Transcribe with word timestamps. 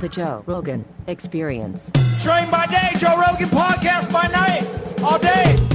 The 0.00 0.08
Joe 0.10 0.42
Rogan 0.44 0.84
Experience. 1.06 1.90
Train 2.20 2.50
by 2.50 2.66
day, 2.66 2.90
Joe 2.98 3.16
Rogan 3.16 3.48
podcast 3.48 4.12
by 4.12 4.26
night, 4.26 4.66
all 5.02 5.18
day. 5.18 5.73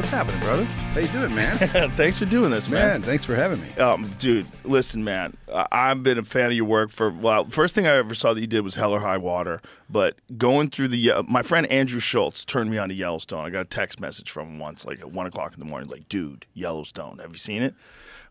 What's 0.00 0.08
happening, 0.08 0.40
brother? 0.40 0.64
How 0.64 1.00
you 1.00 1.08
doing, 1.08 1.34
man? 1.34 1.58
Thanks 1.92 2.18
for 2.18 2.24
doing 2.24 2.50
this, 2.50 2.70
man. 2.70 2.88
man, 2.88 3.02
thanks 3.02 3.22
for 3.22 3.34
having 3.34 3.60
me. 3.60 3.68
Um, 3.74 4.10
dude, 4.18 4.46
listen, 4.64 5.04
man. 5.04 5.36
I- 5.52 5.66
I've 5.70 6.02
been 6.02 6.16
a 6.16 6.24
fan 6.24 6.46
of 6.46 6.52
your 6.54 6.64
work 6.64 6.90
for 6.90 7.10
well. 7.10 7.44
First 7.50 7.74
thing 7.74 7.86
I 7.86 7.96
ever 7.96 8.14
saw 8.14 8.32
that 8.32 8.40
you 8.40 8.46
did 8.46 8.62
was 8.62 8.76
Hell 8.76 8.94
or 8.94 9.00
High 9.00 9.18
Water. 9.18 9.60
But 9.90 10.16
going 10.38 10.70
through 10.70 10.88
the, 10.88 11.10
uh, 11.12 11.22
my 11.24 11.42
friend 11.42 11.66
Andrew 11.66 12.00
Schulz 12.00 12.46
turned 12.46 12.70
me 12.70 12.78
on 12.78 12.88
to 12.88 12.94
Yellowstone. 12.94 13.44
I 13.44 13.50
got 13.50 13.60
a 13.60 13.64
text 13.66 14.00
message 14.00 14.30
from 14.30 14.48
him 14.48 14.58
once, 14.58 14.86
like 14.86 15.00
at 15.00 15.12
one 15.12 15.26
o'clock 15.26 15.52
in 15.52 15.58
the 15.58 15.66
morning. 15.66 15.90
Like, 15.90 16.08
dude, 16.08 16.46
Yellowstone. 16.54 17.18
Have 17.18 17.32
you 17.32 17.36
seen 17.36 17.62
it? 17.62 17.74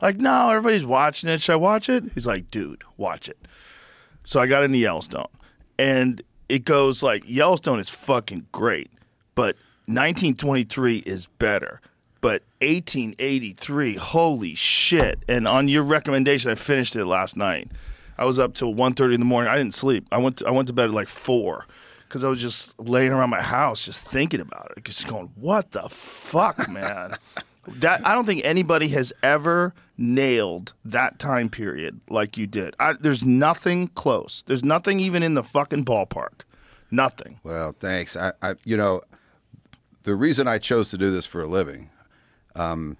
Like, 0.02 0.18
no, 0.18 0.50
everybody's 0.50 0.84
watching 0.84 1.30
it. 1.30 1.40
Should 1.40 1.54
I 1.54 1.58
watch 1.58 1.88
it? 1.88 2.04
He's 2.16 2.26
like, 2.26 2.50
dude, 2.50 2.82
watch 2.98 3.30
it. 3.30 3.38
So 4.24 4.40
I 4.40 4.48
got 4.48 4.64
into 4.64 4.80
Yellowstone, 4.80 5.28
and 5.78 6.24
it 6.50 6.66
goes 6.66 7.04
like 7.04 7.30
Yellowstone 7.30 7.80
is 7.80 7.90
fucking 7.90 8.48
great, 8.52 8.90
but 9.36 9.56
1923 9.90 11.00
is 11.00 11.26
better. 11.26 11.82
But 12.22 12.44
1883, 12.62 13.96
holy 13.96 14.54
shit! 14.54 15.24
And 15.28 15.48
on 15.48 15.68
your 15.68 15.84
recommendation, 15.84 16.52
I 16.52 16.56
finished 16.56 16.96
it 16.96 17.06
last 17.06 17.36
night. 17.36 17.72
I 18.18 18.26
was 18.26 18.38
up 18.38 18.54
till 18.54 18.74
1.30 18.74 19.16
in 19.16 19.20
the 19.22 19.26
morning. 19.26 19.50
I 19.50 19.58
didn't 19.58 19.74
sleep. 19.74 20.06
I 20.12 20.18
went 20.18 20.38
to, 20.38 20.48
I 20.48 20.52
went 20.52 20.68
to 20.68 20.74
bed 20.74 20.90
at 20.90 20.92
like 20.92 21.08
four 21.08 21.66
because 22.08 22.24
I 22.24 22.28
was 22.28 22.42
just 22.42 22.78
laying 22.78 23.12
around 23.12 23.30
my 23.30 23.42
house 23.42 23.84
just 23.84 24.02
thinking 24.02 24.42
about 24.42 24.74
it, 24.76 24.84
just 24.84 25.08
going, 25.08 25.32
"What 25.36 25.72
the 25.72 25.90
fuck, 25.90 26.70
man." 26.70 27.16
That 27.68 28.08
I 28.08 28.16
don't 28.16 28.26
think 28.26 28.42
anybody 28.46 28.88
has 28.90 29.14
ever 29.22 29.76
nailed 29.96 30.74
that 30.86 31.20
time 31.20 31.50
period 31.50 32.00
like 32.10 32.36
you 32.36 32.48
did. 32.48 32.76
I, 32.80 32.94
there's 32.94 33.24
nothing 33.24 33.90
close. 33.90 34.44
There's 34.48 34.64
nothing 34.64 35.00
even 35.00 35.22
in 35.22 35.36
the 35.36 35.44
fucking 35.44 35.86
ballpark. 35.86 36.42
Nothing. 36.90 37.40
Well, 37.44 37.76
thanks. 37.80 38.16
I, 38.16 38.32
I, 38.42 38.56
you 38.64 38.76
know, 38.76 39.02
the 40.04 40.16
reason 40.16 40.48
I 40.48 40.58
chose 40.58 40.90
to 40.90 40.98
do 40.98 41.12
this 41.12 41.26
for 41.26 41.42
a 41.42 41.48
living, 41.48 41.90
um, 42.56 42.98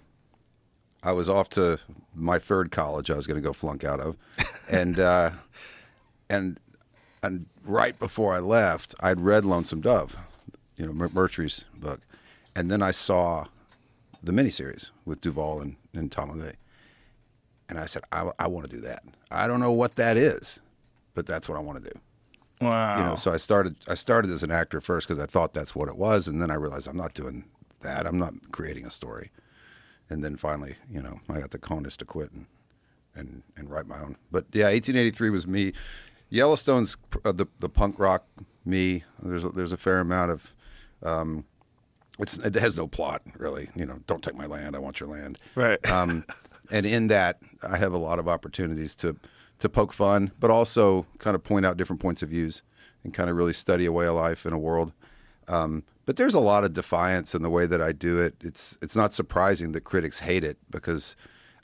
I 1.02 1.12
was 1.12 1.28
off 1.28 1.48
to 1.50 1.78
my 2.14 2.38
third 2.38 2.70
college. 2.70 3.10
I 3.10 3.16
was 3.16 3.26
going 3.26 3.40
to 3.40 3.46
go 3.46 3.52
flunk 3.52 3.84
out 3.84 4.00
of, 4.00 4.16
and 4.70 4.98
uh, 4.98 5.30
and 6.28 6.60
and 7.22 7.46
right 7.64 7.98
before 7.98 8.34
I 8.34 8.38
left, 8.38 8.94
I'd 9.00 9.20
read 9.20 9.44
Lonesome 9.44 9.80
Dove, 9.80 10.16
you 10.76 10.86
know, 10.86 10.92
Mer- 10.92 11.08
McMurtry's 11.08 11.64
book, 11.74 12.00
and 12.54 12.70
then 12.70 12.82
I 12.82 12.90
saw 12.90 13.46
the 14.22 14.32
miniseries 14.32 14.90
with 15.04 15.20
Duvall 15.20 15.60
and, 15.60 15.76
and 15.94 16.10
Tom 16.12 16.30
LaVey. 16.30 16.54
And 17.68 17.78
I 17.78 17.86
said, 17.86 18.02
I, 18.12 18.30
I 18.38 18.48
want 18.48 18.68
to 18.68 18.74
do 18.74 18.82
that. 18.82 19.02
I 19.30 19.46
don't 19.46 19.60
know 19.60 19.72
what 19.72 19.96
that 19.96 20.16
is, 20.16 20.58
but 21.14 21.26
that's 21.26 21.48
what 21.48 21.56
I 21.56 21.62
want 21.62 21.82
to 21.82 21.90
do. 21.90 21.98
Wow. 22.60 22.98
You 22.98 23.04
know, 23.04 23.14
so 23.14 23.32
I 23.32 23.38
started. 23.38 23.76
I 23.88 23.94
started 23.94 24.30
as 24.30 24.42
an 24.42 24.50
actor 24.50 24.80
first 24.80 25.08
because 25.08 25.18
I 25.18 25.26
thought 25.26 25.54
that's 25.54 25.74
what 25.74 25.88
it 25.88 25.96
was, 25.96 26.28
and 26.28 26.42
then 26.42 26.50
I 26.50 26.54
realized 26.54 26.86
I'm 26.86 26.96
not 26.96 27.14
doing 27.14 27.44
that. 27.80 28.06
I'm 28.06 28.18
not 28.18 28.34
creating 28.52 28.84
a 28.84 28.90
story. 28.90 29.30
And 30.10 30.24
then 30.24 30.36
finally, 30.36 30.74
you 30.90 31.00
know, 31.00 31.20
I 31.28 31.40
got 31.40 31.52
the 31.52 31.58
cojones 31.58 31.96
to 31.98 32.04
quit 32.04 32.32
and 32.32 32.46
and 33.14 33.42
and 33.56 33.70
write 33.70 33.86
my 33.86 34.00
own. 34.00 34.16
But 34.30 34.46
yeah, 34.52 34.64
1883 34.64 35.30
was 35.30 35.46
me. 35.46 35.72
Yellowstone's 36.28 36.96
uh, 37.24 37.32
the 37.32 37.46
the 37.60 37.68
punk 37.68 37.98
rock 37.98 38.26
me. 38.64 39.04
There's 39.22 39.44
a, 39.44 39.50
there's 39.50 39.72
a 39.72 39.76
fair 39.78 40.00
amount 40.00 40.30
of. 40.32 40.54
Um, 41.02 41.44
it's 42.18 42.36
it 42.36 42.54
has 42.56 42.76
no 42.76 42.86
plot 42.86 43.22
really. 43.38 43.70
You 43.74 43.86
know, 43.86 44.00
don't 44.06 44.22
take 44.22 44.34
my 44.34 44.46
land. 44.46 44.76
I 44.76 44.78
want 44.80 45.00
your 45.00 45.08
land. 45.08 45.38
Right. 45.54 45.84
Um, 45.90 46.24
and 46.70 46.86
in 46.86 47.08
that, 47.08 47.38
I 47.62 47.76
have 47.78 47.92
a 47.92 47.98
lot 47.98 48.18
of 48.18 48.28
opportunities 48.28 48.94
to 48.96 49.16
to 49.60 49.68
poke 49.68 49.92
fun, 49.92 50.32
but 50.40 50.50
also 50.50 51.06
kind 51.18 51.34
of 51.34 51.42
point 51.44 51.64
out 51.64 51.76
different 51.76 52.00
points 52.00 52.22
of 52.22 52.28
views 52.30 52.62
and 53.04 53.14
kind 53.14 53.30
of 53.30 53.36
really 53.36 53.52
study 53.52 53.86
a 53.86 53.92
way 53.92 54.06
of 54.06 54.14
life 54.14 54.44
in 54.44 54.52
a 54.52 54.58
world. 54.58 54.92
Um, 55.48 55.84
but 56.06 56.16
there's 56.16 56.34
a 56.34 56.40
lot 56.40 56.64
of 56.64 56.72
defiance 56.72 57.34
in 57.34 57.42
the 57.42 57.50
way 57.50 57.66
that 57.66 57.80
I 57.80 57.92
do 57.92 58.18
it. 58.18 58.34
It's 58.40 58.76
it's 58.82 58.96
not 58.96 59.14
surprising 59.14 59.72
that 59.72 59.82
critics 59.82 60.20
hate 60.20 60.42
it 60.44 60.58
because 60.70 61.14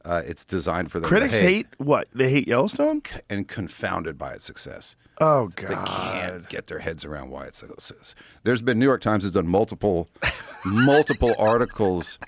uh, 0.05 0.23
it's 0.27 0.45
designed 0.45 0.93
for 0.93 1.01
them. 1.01 1.09
Critics 1.09 1.37
hate 1.37 1.67
what? 1.79 2.06
They 2.15 2.31
hate 2.31 2.47
Yellowstone? 2.47 3.03
and 3.29 3.49
confounded 3.49 4.17
by 4.19 4.33
its 4.33 4.45
success. 4.45 4.95
Oh 5.21 5.49
god, 5.56 5.71
They 5.71 5.75
can't 5.75 6.49
get 6.49 6.67
their 6.67 6.81
heads 6.81 7.05
around 7.05 7.31
why 7.31 7.47
it's 7.47 7.65
so- 7.79 7.95
There's 8.45 8.61
been 8.62 8.79
New 8.79 8.85
York 8.85 9.01
Times 9.01 9.25
has 9.25 9.33
done 9.33 9.49
multiple, 9.49 10.09
multiple 10.65 11.35
articles 11.39 12.19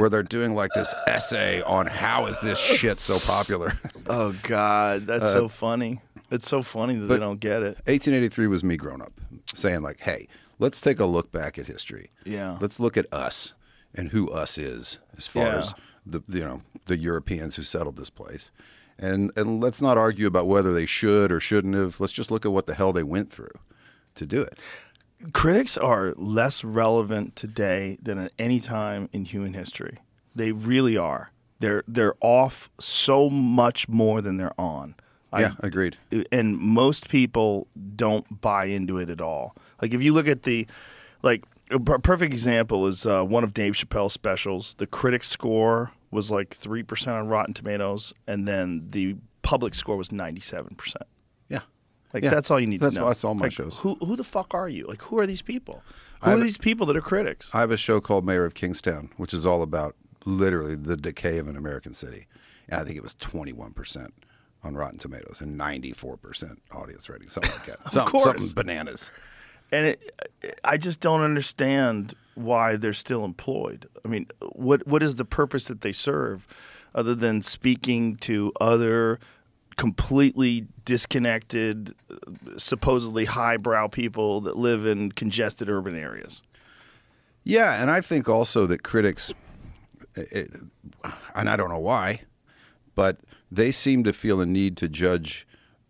where 0.00 0.08
they're 0.10 0.22
doing 0.22 0.54
like 0.54 0.70
this 0.74 0.92
essay 1.06 1.62
on 1.62 1.86
how 1.86 2.26
is 2.26 2.38
this 2.40 2.58
shit 2.58 2.98
so 3.00 3.18
popular. 3.20 3.78
Oh 4.12 4.34
god, 4.42 5.06
that's 5.06 5.30
so 5.30 5.46
funny. 5.46 6.00
It's 6.32 6.48
so 6.48 6.62
funny 6.62 6.96
that 6.96 7.06
they 7.06 7.14
Uh, 7.14 7.18
don't 7.18 7.38
get 7.38 7.62
it. 7.62 7.76
1883 7.86 8.48
was 8.48 8.64
me 8.64 8.76
grown 8.76 9.00
up 9.02 9.12
saying 9.54 9.82
like, 9.82 10.00
hey, 10.00 10.26
let's 10.58 10.80
take 10.80 10.98
a 10.98 11.04
look 11.06 11.30
back 11.30 11.58
at 11.58 11.66
history. 11.68 12.10
Yeah. 12.24 12.58
Let's 12.60 12.80
look 12.80 12.96
at 12.96 13.06
us 13.12 13.52
and 13.94 14.08
who 14.10 14.28
us 14.30 14.58
is 14.58 14.98
as 15.16 15.28
far 15.28 15.44
Yeah. 15.44 15.58
as 15.58 15.74
the 16.04 16.22
you 16.28 16.40
know 16.44 16.58
the 16.86 16.96
Europeans 16.96 17.54
who 17.54 17.62
settled 17.62 17.96
this 17.96 18.10
place. 18.10 18.50
And 18.98 19.30
and 19.36 19.60
let's 19.60 19.80
not 19.80 19.96
argue 19.96 20.26
about 20.26 20.48
whether 20.48 20.72
they 20.72 20.86
should 20.86 21.30
or 21.30 21.38
shouldn't 21.38 21.74
have. 21.76 22.00
Let's 22.00 22.12
just 22.12 22.30
look 22.32 22.44
at 22.44 22.50
what 22.52 22.66
the 22.66 22.74
hell 22.74 22.92
they 22.92 23.04
went 23.04 23.30
through 23.30 23.54
to 24.16 24.26
do 24.26 24.42
it. 24.42 24.58
Critics 25.32 25.76
are 25.76 26.14
less 26.16 26.64
relevant 26.64 27.36
today 27.36 27.98
than 28.02 28.18
at 28.18 28.32
any 28.38 28.58
time 28.60 29.08
in 29.12 29.24
human 29.24 29.54
history. 29.54 29.98
They 30.34 30.52
really 30.52 30.96
are. 30.96 31.30
They're 31.58 31.84
they're 31.86 32.14
off 32.20 32.70
so 32.78 33.28
much 33.28 33.88
more 33.88 34.20
than 34.22 34.38
they're 34.38 34.58
on. 34.58 34.94
I- 35.32 35.42
yeah, 35.42 35.52
agreed. 35.60 35.96
and 36.32 36.58
most 36.58 37.08
people 37.08 37.66
don't 37.96 38.40
buy 38.40 38.64
into 38.64 38.98
it 38.98 39.10
at 39.10 39.20
all. 39.20 39.54
Like 39.82 39.92
if 39.94 40.02
you 40.02 40.12
look 40.12 40.26
at 40.26 40.42
the, 40.42 40.66
like 41.22 41.44
a 41.70 41.78
perfect 41.78 42.32
example 42.32 42.86
is 42.86 43.06
uh, 43.06 43.22
one 43.22 43.44
of 43.44 43.54
Dave 43.54 43.74
Chappelle's 43.74 44.12
specials. 44.12 44.74
The 44.78 44.86
critic 44.86 45.22
score 45.22 45.92
was 46.10 46.30
like 46.30 46.54
three 46.54 46.82
percent 46.82 47.16
on 47.16 47.28
Rotten 47.28 47.54
Tomatoes, 47.54 48.12
and 48.26 48.48
then 48.48 48.88
the 48.90 49.16
public 49.42 49.74
score 49.74 49.96
was 49.96 50.10
ninety 50.10 50.40
seven 50.40 50.74
percent. 50.74 51.04
Like 52.12 52.24
Yeah. 52.24 52.30
that's 52.30 52.50
all 52.50 52.58
you 52.60 52.66
need 52.66 52.80
That's- 52.80 52.94
to 52.94 53.00
know. 53.00 53.06
that's 53.06 53.24
all 53.24 53.34
my 53.34 53.44
Like, 53.46 53.52
shows. 53.52 53.76
Who 53.78 53.94
who 53.96 54.16
the 54.16 54.24
fuck 54.24 54.52
are 54.54 54.68
you? 54.68 54.86
Like 54.86 55.02
who 55.02 55.18
are 55.18 55.26
these 55.26 55.42
people? 55.42 55.82
Who 56.22 56.30
are 56.32 56.38
these 56.38 56.58
people 56.58 56.86
that 56.86 56.96
are 56.96 57.00
critics? 57.00 57.50
I 57.54 57.60
have 57.60 57.70
a 57.70 57.76
show 57.76 58.00
called 58.00 58.26
Mayor 58.26 58.44
of 58.44 58.54
Kingstown, 58.54 59.10
which 59.16 59.32
is 59.32 59.46
all 59.46 59.62
about 59.62 59.94
literally 60.26 60.74
the 60.74 60.96
decay 60.96 61.38
of 61.38 61.48
an 61.48 61.56
American 61.56 61.94
city. 61.94 62.26
And 62.68 62.80
I 62.80 62.84
think 62.84 62.96
it 62.96 63.02
was 63.02 63.14
21% 63.14 64.10
on 64.62 64.74
Rotten 64.74 64.98
Tomatoes 64.98 65.40
and 65.40 65.58
94% 65.58 66.58
audience 66.72 67.08
rating, 67.08 67.30
something 67.30 67.50
like 67.52 67.64
that. 67.66 67.90
Some-. 67.90 68.08
Something 68.20 68.50
bananas. 68.54 69.10
and 69.72 69.86
it, 69.86 70.12
I 70.62 70.76
just 70.76 71.00
don't 71.00 71.22
understand 71.22 72.14
why 72.34 72.76
they're 72.76 72.92
still 72.92 73.24
employed. 73.24 73.88
I 74.04 74.08
mean, 74.08 74.26
what 74.52 74.86
what 74.86 75.02
is 75.02 75.16
the 75.16 75.24
purpose 75.24 75.64
that 75.66 75.80
they 75.80 75.92
serve, 75.92 76.46
other 76.94 77.14
than 77.14 77.40
speaking 77.40 78.16
to 78.16 78.52
other 78.60 79.18
completely 79.80 80.66
disconnected, 80.84 81.94
supposedly 82.58 83.24
highbrow 83.24 83.88
people 83.88 84.42
that 84.42 84.54
live 84.58 84.84
in 84.84 85.10
congested 85.10 85.70
urban 85.70 85.96
areas? 85.96 86.42
Yeah, 87.44 87.80
and 87.80 87.90
I 87.90 88.02
think 88.02 88.28
also 88.28 88.66
that 88.66 88.82
critics, 88.82 89.32
it, 90.14 90.50
and 91.34 91.48
I 91.48 91.56
don't 91.56 91.70
know 91.70 91.78
why, 91.78 92.20
but 92.94 93.20
they 93.50 93.70
seem 93.70 94.04
to 94.04 94.12
feel 94.12 94.42
a 94.42 94.44
need 94.44 94.76
to 94.76 94.88
judge 94.88 95.46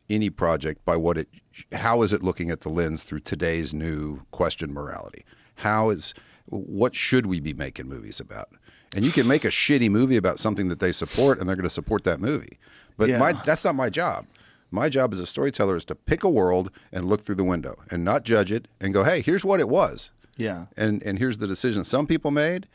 any 0.08 0.30
project 0.30 0.84
by 0.84 0.94
what 0.94 1.18
it, 1.18 1.28
how 1.72 2.02
is 2.02 2.12
it 2.12 2.22
looking 2.22 2.48
at 2.48 2.60
the 2.60 2.68
lens 2.68 3.02
through 3.02 3.20
today's 3.20 3.74
new 3.74 4.20
question 4.30 4.72
morality? 4.72 5.24
How 5.56 5.90
is, 5.90 6.14
what 6.46 6.94
should 6.94 7.26
we 7.26 7.40
be 7.40 7.54
making 7.54 7.88
movies 7.88 8.20
about? 8.20 8.50
And 8.94 9.04
you 9.04 9.10
can 9.10 9.26
make 9.26 9.44
a 9.44 9.48
shitty 9.48 9.90
movie 9.90 10.16
about 10.16 10.38
something 10.38 10.68
that 10.68 10.78
they 10.78 10.92
support, 10.92 11.40
and 11.40 11.48
they're 11.48 11.56
going 11.56 11.64
to 11.64 11.70
support 11.70 12.04
that 12.04 12.20
movie. 12.20 12.60
But 13.00 13.08
Yeah. 13.08 13.18
my, 13.18 13.32
that's 13.32 13.64
not 13.64 13.74
my 13.74 13.88
job. 13.88 14.26
My 14.70 14.88
job 14.88 15.12
as 15.14 15.18
a 15.18 15.26
storyteller 15.26 15.74
is 15.74 15.84
to 15.86 15.94
pick 15.94 16.22
a 16.22 16.28
world 16.28 16.70
and 16.92 17.06
look 17.08 17.22
through 17.22 17.34
the 17.36 17.44
window 17.44 17.76
and 17.90 18.04
not 18.04 18.24
judge 18.24 18.52
it 18.52 18.68
and 18.80 18.92
go, 18.94 19.02
hey, 19.04 19.22
here's 19.22 19.44
what 19.44 19.58
it 19.58 19.68
was. 19.68 20.10
Yeah, 20.36 20.66
and 20.76 21.02
and 21.02 21.18
here's 21.18 21.38
the 21.38 21.46
decision 21.46 21.82
some 21.84 22.06
people 22.06 22.30
made. 22.30 22.68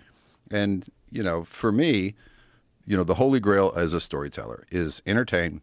And 0.51 0.86
you 1.12 1.24
know 1.24 1.44
for 1.44 1.72
me 1.72 2.16
you 2.86 2.98
know 2.98 3.04
the 3.04 3.16
holy 3.16 3.39
grail 3.39 3.72
as 3.75 3.94
a 3.94 4.01
storyteller 4.01 4.66
is 4.69 5.01
entertain 5.06 5.62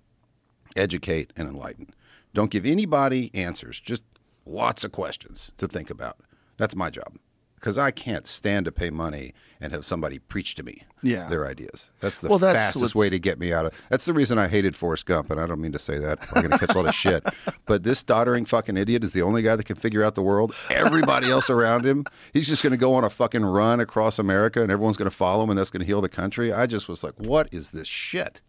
educate 0.75 1.32
and 1.37 1.49
enlighten. 1.49 1.88
Don't 2.35 2.50
give 2.50 2.65
anybody 2.65 3.31
answers 3.35 3.79
just 3.79 4.03
lots 4.47 4.85
of 4.85 4.91
questions 4.93 5.50
to 5.58 5.69
think 5.69 5.91
about. 5.91 6.17
That's 6.56 6.75
my 6.75 6.88
job 6.91 7.19
because 7.62 7.79
I 7.79 7.93
can't 7.93 8.26
stand 8.26 8.64
to 8.64 8.73
pay 8.73 8.91
money 8.91 9.35
and 9.61 9.73
have 9.73 9.85
somebody 9.87 10.19
preach 10.19 10.56
to 10.56 10.64
me 10.64 10.82
Yeah. 11.00 11.29
their 11.29 11.47
ideas. 11.47 11.91
That's 12.00 12.20
the 12.20 12.29
Well, 12.29 12.41
that's 12.41 12.59
fastest 12.75 12.97
way 12.97 13.09
to 13.09 13.20
get 13.20 13.38
me 13.38 13.53
out 13.53 13.67
of. 13.67 13.73
That's 13.88 14.05
the 14.05 14.12
reason 14.12 14.37
I 14.37 14.49
hated 14.49 14.76
Forrest 14.76 15.06
Gump, 15.06 15.31
and 15.31 15.41
I 15.41 15.47
don't 15.47 15.61
mean 15.61 15.70
to 15.70 15.79
say 15.79 15.97
that. 15.99 16.19
I'm 16.35 16.43
going 16.43 16.50
to 16.50 16.59
catch 16.59 16.75
a 16.75 16.79
lot 16.79 16.88
of 16.88 16.94
shit. 16.94 17.25
But 17.64 17.85
this 17.85 18.03
doddering 18.03 18.44
fucking 18.44 18.76
idiot 18.76 19.05
is 19.05 19.12
the 19.12 19.23
only 19.23 19.41
guy 19.43 19.55
that 19.55 19.64
can 19.64 19.76
figure 19.76 20.03
out 20.03 20.17
the 20.17 20.23
world. 20.23 20.53
Everybody 20.69 21.31
else 21.31 21.49
around 21.49 21.87
him, 21.87 22.05
he's 22.32 22.49
just 22.49 22.61
going 22.64 22.73
to 22.73 22.76
go 22.76 22.94
on 22.94 23.05
a 23.05 23.09
fucking 23.11 23.44
run 23.44 23.79
across 23.79 24.19
America, 24.19 24.61
and 24.61 24.70
everyone's 24.73 24.97
going 24.97 25.08
to 25.11 25.17
follow 25.17 25.44
him, 25.44 25.50
and 25.50 25.58
that's 25.58 25.70
going 25.70 25.81
to 25.81 25.87
heal 25.87 26.00
the 26.00 26.08
country. 26.08 26.53
I 26.53 26.67
just 26.67 26.88
was 26.88 27.05
like, 27.05 27.15
what 27.19 27.49
is 27.53 27.70
this 27.70 27.87
shit? 27.87 28.41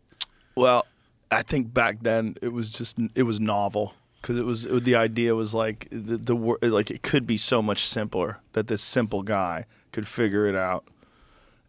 Well, 0.56 0.88
I 1.30 1.44
think 1.44 1.72
back 1.74 1.98
then 2.02 2.36
it 2.42 2.50
was 2.54 2.72
just 2.74 2.98
it 3.14 3.24
was 3.24 3.40
novel 3.40 3.94
because 4.24 4.38
it 4.38 4.46
was 4.46 4.66
it, 4.66 4.84
the 4.86 4.96
idea 4.96 5.36
was 5.36 5.54
like 5.54 5.88
the, 5.92 6.18
the 6.18 6.34
like 6.34 6.90
it 6.90 7.04
could 7.04 7.28
be 7.28 7.38
so 7.38 7.62
much 7.62 7.88
simpler 7.88 8.40
that 8.54 8.68
this 8.68 8.82
simple 8.82 9.22
guy 9.22 9.66
could 9.92 10.08
figure 10.08 10.48
it 10.48 10.56
out, 10.56 10.88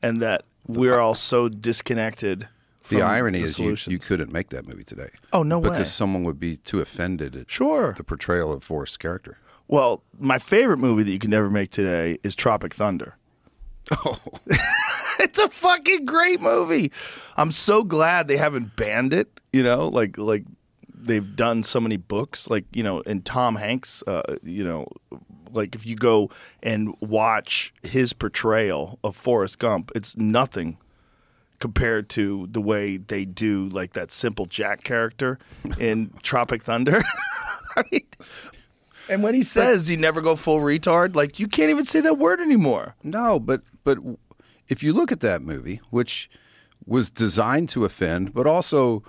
and 0.00 0.22
that 0.22 0.44
we're 0.66 0.98
all 0.98 1.14
so 1.16 1.48
disconnected. 1.48 2.48
The 2.90 3.02
irony 3.02 3.38
the 3.40 3.44
is 3.44 3.58
you, 3.58 3.76
you 3.92 3.98
couldn't 3.98 4.30
make 4.30 4.50
that 4.50 4.68
movie 4.68 4.84
today. 4.84 5.08
Oh, 5.32 5.42
no 5.42 5.58
because 5.60 5.78
way. 5.78 5.84
someone 5.84 6.22
would 6.24 6.38
be 6.38 6.58
too 6.58 6.80
offended 6.80 7.34
at 7.34 7.50
Sure. 7.50 7.94
the 7.96 8.04
portrayal 8.04 8.52
of 8.52 8.62
Forrest's 8.62 8.98
character. 8.98 9.38
Well, 9.68 10.02
my 10.18 10.38
favorite 10.38 10.76
movie 10.76 11.02
that 11.02 11.10
you 11.10 11.18
can 11.18 11.30
never 11.30 11.48
make 11.48 11.70
today 11.70 12.18
is 12.22 12.34
Tropic 12.36 12.74
Thunder. 12.74 13.16
Oh, 13.90 14.18
it's 15.18 15.38
a 15.38 15.48
fucking 15.48 16.04
great 16.04 16.42
movie. 16.42 16.92
I'm 17.38 17.50
so 17.50 17.82
glad 17.84 18.28
they 18.28 18.36
haven't 18.36 18.76
banned 18.76 19.14
it. 19.14 19.40
You 19.52 19.62
know, 19.62 19.88
like 19.88 20.18
like 20.18 20.44
they've 21.04 21.36
done 21.36 21.62
so 21.62 21.80
many 21.80 21.96
books, 21.96 22.48
like 22.48 22.64
you 22.72 22.82
know, 22.82 23.02
and 23.06 23.24
Tom 23.24 23.56
Hanks. 23.56 24.02
Uh, 24.06 24.22
you 24.42 24.64
know, 24.64 24.88
like 25.52 25.74
if 25.74 25.86
you 25.86 25.96
go 25.96 26.30
and 26.62 26.94
watch 27.00 27.72
his 27.82 28.12
portrayal 28.12 28.98
of 29.04 29.16
Forrest 29.16 29.58
Gump, 29.58 29.92
it's 29.94 30.16
nothing 30.16 30.78
compared 31.60 32.08
to 32.10 32.48
the 32.50 32.60
way 32.60 32.96
they 32.96 33.24
do 33.24 33.68
like 33.68 33.92
that 33.94 34.10
simple 34.10 34.46
Jack 34.46 34.84
character 34.84 35.38
in 35.78 36.12
Tropic 36.22 36.62
Thunder. 36.62 37.02
I 37.76 37.82
mean, 37.90 38.02
and 39.08 39.22
when 39.22 39.34
he 39.34 39.42
says 39.42 39.90
you 39.90 39.96
never 39.96 40.20
go 40.20 40.36
full 40.36 40.60
retard, 40.60 41.14
like 41.14 41.38
you 41.38 41.48
can't 41.48 41.70
even 41.70 41.84
say 41.84 42.00
that 42.00 42.18
word 42.18 42.40
anymore. 42.40 42.96
No, 43.02 43.38
but 43.38 43.62
but 43.84 43.98
if 44.68 44.82
you 44.82 44.92
look 44.92 45.12
at 45.12 45.20
that 45.20 45.42
movie, 45.42 45.80
which 45.90 46.30
was 46.86 47.10
designed 47.10 47.68
to 47.70 47.84
offend, 47.84 48.34
but 48.34 48.46
also 48.46 49.02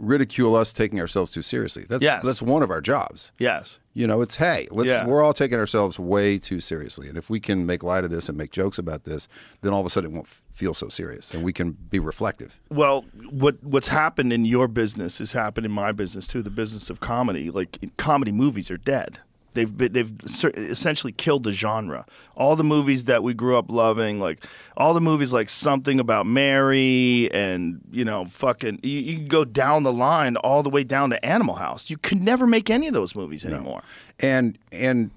ridicule 0.00 0.56
us 0.56 0.72
taking 0.72 1.00
ourselves 1.00 1.30
too 1.32 1.42
seriously. 1.42 1.84
That's 1.88 2.02
Yes. 2.02 2.24
that's 2.24 2.42
one 2.42 2.62
of 2.62 2.70
our 2.70 2.80
jobs. 2.80 3.30
Yes. 3.38 3.78
You 3.92 4.06
know, 4.06 4.22
it's 4.22 4.36
hey, 4.36 4.66
let's 4.70 4.88
Yeah. 4.90 5.06
we're 5.06 5.22
all 5.22 5.34
taking 5.34 5.58
ourselves 5.58 5.98
way 5.98 6.38
too 6.38 6.60
seriously, 6.60 7.08
and 7.08 7.18
if 7.18 7.28
we 7.28 7.40
can 7.40 7.66
make 7.66 7.82
light 7.82 8.04
of 8.04 8.10
this 8.10 8.28
and 8.28 8.38
make 8.38 8.50
jokes 8.52 8.78
about 8.78 9.04
this, 9.04 9.28
then 9.62 9.72
all 9.72 9.80
of 9.80 9.86
a 9.86 9.90
sudden 9.90 10.10
it 10.10 10.14
won't 10.14 10.26
f- 10.26 10.42
feel 10.52 10.74
so 10.74 10.88
serious, 10.88 11.30
and 11.32 11.42
we 11.44 11.52
can 11.52 11.72
be 11.72 11.98
reflective. 11.98 12.58
Well, 12.70 13.04
what 13.30 13.62
what's 13.62 13.88
happened 13.88 14.32
in 14.32 14.44
your 14.44 14.68
business 14.68 15.18
has 15.18 15.32
happened 15.32 15.66
in 15.66 15.72
my 15.72 15.92
business 15.92 16.26
too. 16.26 16.42
The 16.42 16.50
business 16.50 16.88
of 16.90 17.00
comedy, 17.00 17.50
like 17.50 17.78
comedy 17.96 18.32
movies, 18.32 18.70
are 18.70 18.76
dead. 18.78 19.18
They've 19.54 19.76
been, 19.76 19.92
they've 19.92 20.12
essentially 20.54 21.12
killed 21.12 21.42
the 21.42 21.52
genre. 21.52 22.06
All 22.36 22.54
the 22.54 22.64
movies 22.64 23.04
that 23.04 23.22
we 23.22 23.34
grew 23.34 23.56
up 23.56 23.70
loving, 23.70 24.20
like 24.20 24.46
all 24.76 24.94
the 24.94 25.00
movies 25.00 25.32
like 25.32 25.48
Something 25.48 25.98
About 25.98 26.26
Mary, 26.26 27.28
and 27.32 27.80
you 27.90 28.04
know, 28.04 28.26
fucking, 28.26 28.80
you, 28.82 29.00
you 29.00 29.16
can 29.16 29.28
go 29.28 29.44
down 29.44 29.82
the 29.82 29.92
line 29.92 30.36
all 30.36 30.62
the 30.62 30.70
way 30.70 30.84
down 30.84 31.10
to 31.10 31.24
Animal 31.24 31.56
House. 31.56 31.90
You 31.90 31.98
could 31.98 32.22
never 32.22 32.46
make 32.46 32.70
any 32.70 32.86
of 32.86 32.94
those 32.94 33.16
movies 33.16 33.44
anymore. 33.44 33.82
And 34.20 34.56
and 34.70 35.10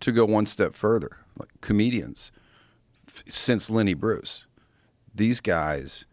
to 0.00 0.12
go 0.12 0.24
one 0.24 0.46
step 0.46 0.74
further, 0.74 1.18
like 1.38 1.48
comedians 1.60 2.30
f- 3.08 3.24
since 3.26 3.68
Lenny 3.68 3.94
Bruce, 3.94 4.46
these 5.12 5.40
guys, 5.40 6.04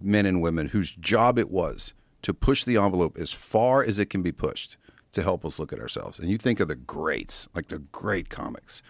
men 0.00 0.24
and 0.24 0.40
women 0.40 0.68
whose 0.68 0.92
job 0.92 1.38
it 1.38 1.50
was 1.50 1.92
to 2.22 2.32
push 2.32 2.64
the 2.64 2.76
envelope 2.76 3.18
as 3.18 3.32
far 3.32 3.82
as 3.82 3.98
it 3.98 4.06
can 4.06 4.22
be 4.22 4.32
pushed 4.32 4.76
to 5.12 5.22
help 5.22 5.44
us 5.44 5.58
look 5.58 5.72
at 5.72 5.78
ourselves. 5.78 6.18
And 6.18 6.28
you 6.30 6.38
think 6.38 6.58
of 6.60 6.68
the 6.68 6.74
greats, 6.76 7.48
like 7.54 7.68
the 7.68 7.78
great 7.78 8.28
comics, 8.28 8.82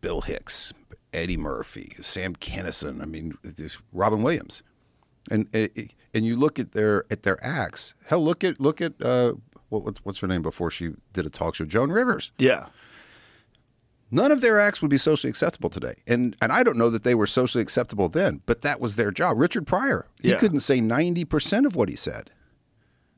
Bill 0.00 0.22
Hicks, 0.22 0.72
Eddie 1.12 1.36
Murphy, 1.36 1.94
Sam 2.00 2.34
Kinison, 2.36 3.02
I 3.02 3.06
mean, 3.06 3.34
Robin 3.92 4.22
Williams. 4.22 4.62
And 5.30 5.46
and 5.54 6.24
you 6.26 6.36
look 6.36 6.58
at 6.58 6.72
their 6.72 7.04
at 7.10 7.22
their 7.22 7.42
acts. 7.44 7.94
Hell, 8.06 8.24
look 8.24 8.42
at 8.42 8.60
look 8.60 8.80
at 8.80 9.00
uh, 9.00 9.34
what, 9.68 9.84
what's 9.84 9.98
what's 10.04 10.18
her 10.18 10.26
name 10.26 10.42
before 10.42 10.70
she 10.70 10.94
did 11.12 11.26
a 11.26 11.30
talk 11.30 11.54
show, 11.54 11.64
Joan 11.64 11.92
Rivers. 11.92 12.32
Yeah. 12.38 12.66
None 14.10 14.30
of 14.30 14.42
their 14.42 14.60
acts 14.60 14.82
would 14.82 14.90
be 14.90 14.98
socially 14.98 15.30
acceptable 15.30 15.70
today. 15.70 15.94
And 16.06 16.36
and 16.42 16.52
I 16.52 16.62
don't 16.64 16.76
know 16.76 16.90
that 16.90 17.04
they 17.04 17.14
were 17.14 17.26
socially 17.28 17.62
acceptable 17.62 18.08
then, 18.08 18.42
but 18.46 18.62
that 18.62 18.80
was 18.80 18.96
their 18.96 19.10
job. 19.12 19.38
Richard 19.38 19.66
Pryor, 19.66 20.06
he 20.20 20.30
Yeah. 20.30 20.38
couldn't 20.38 20.60
say 20.60 20.80
90% 20.80 21.64
of 21.66 21.74
what 21.76 21.88
he 21.88 21.94
said. 21.96 22.30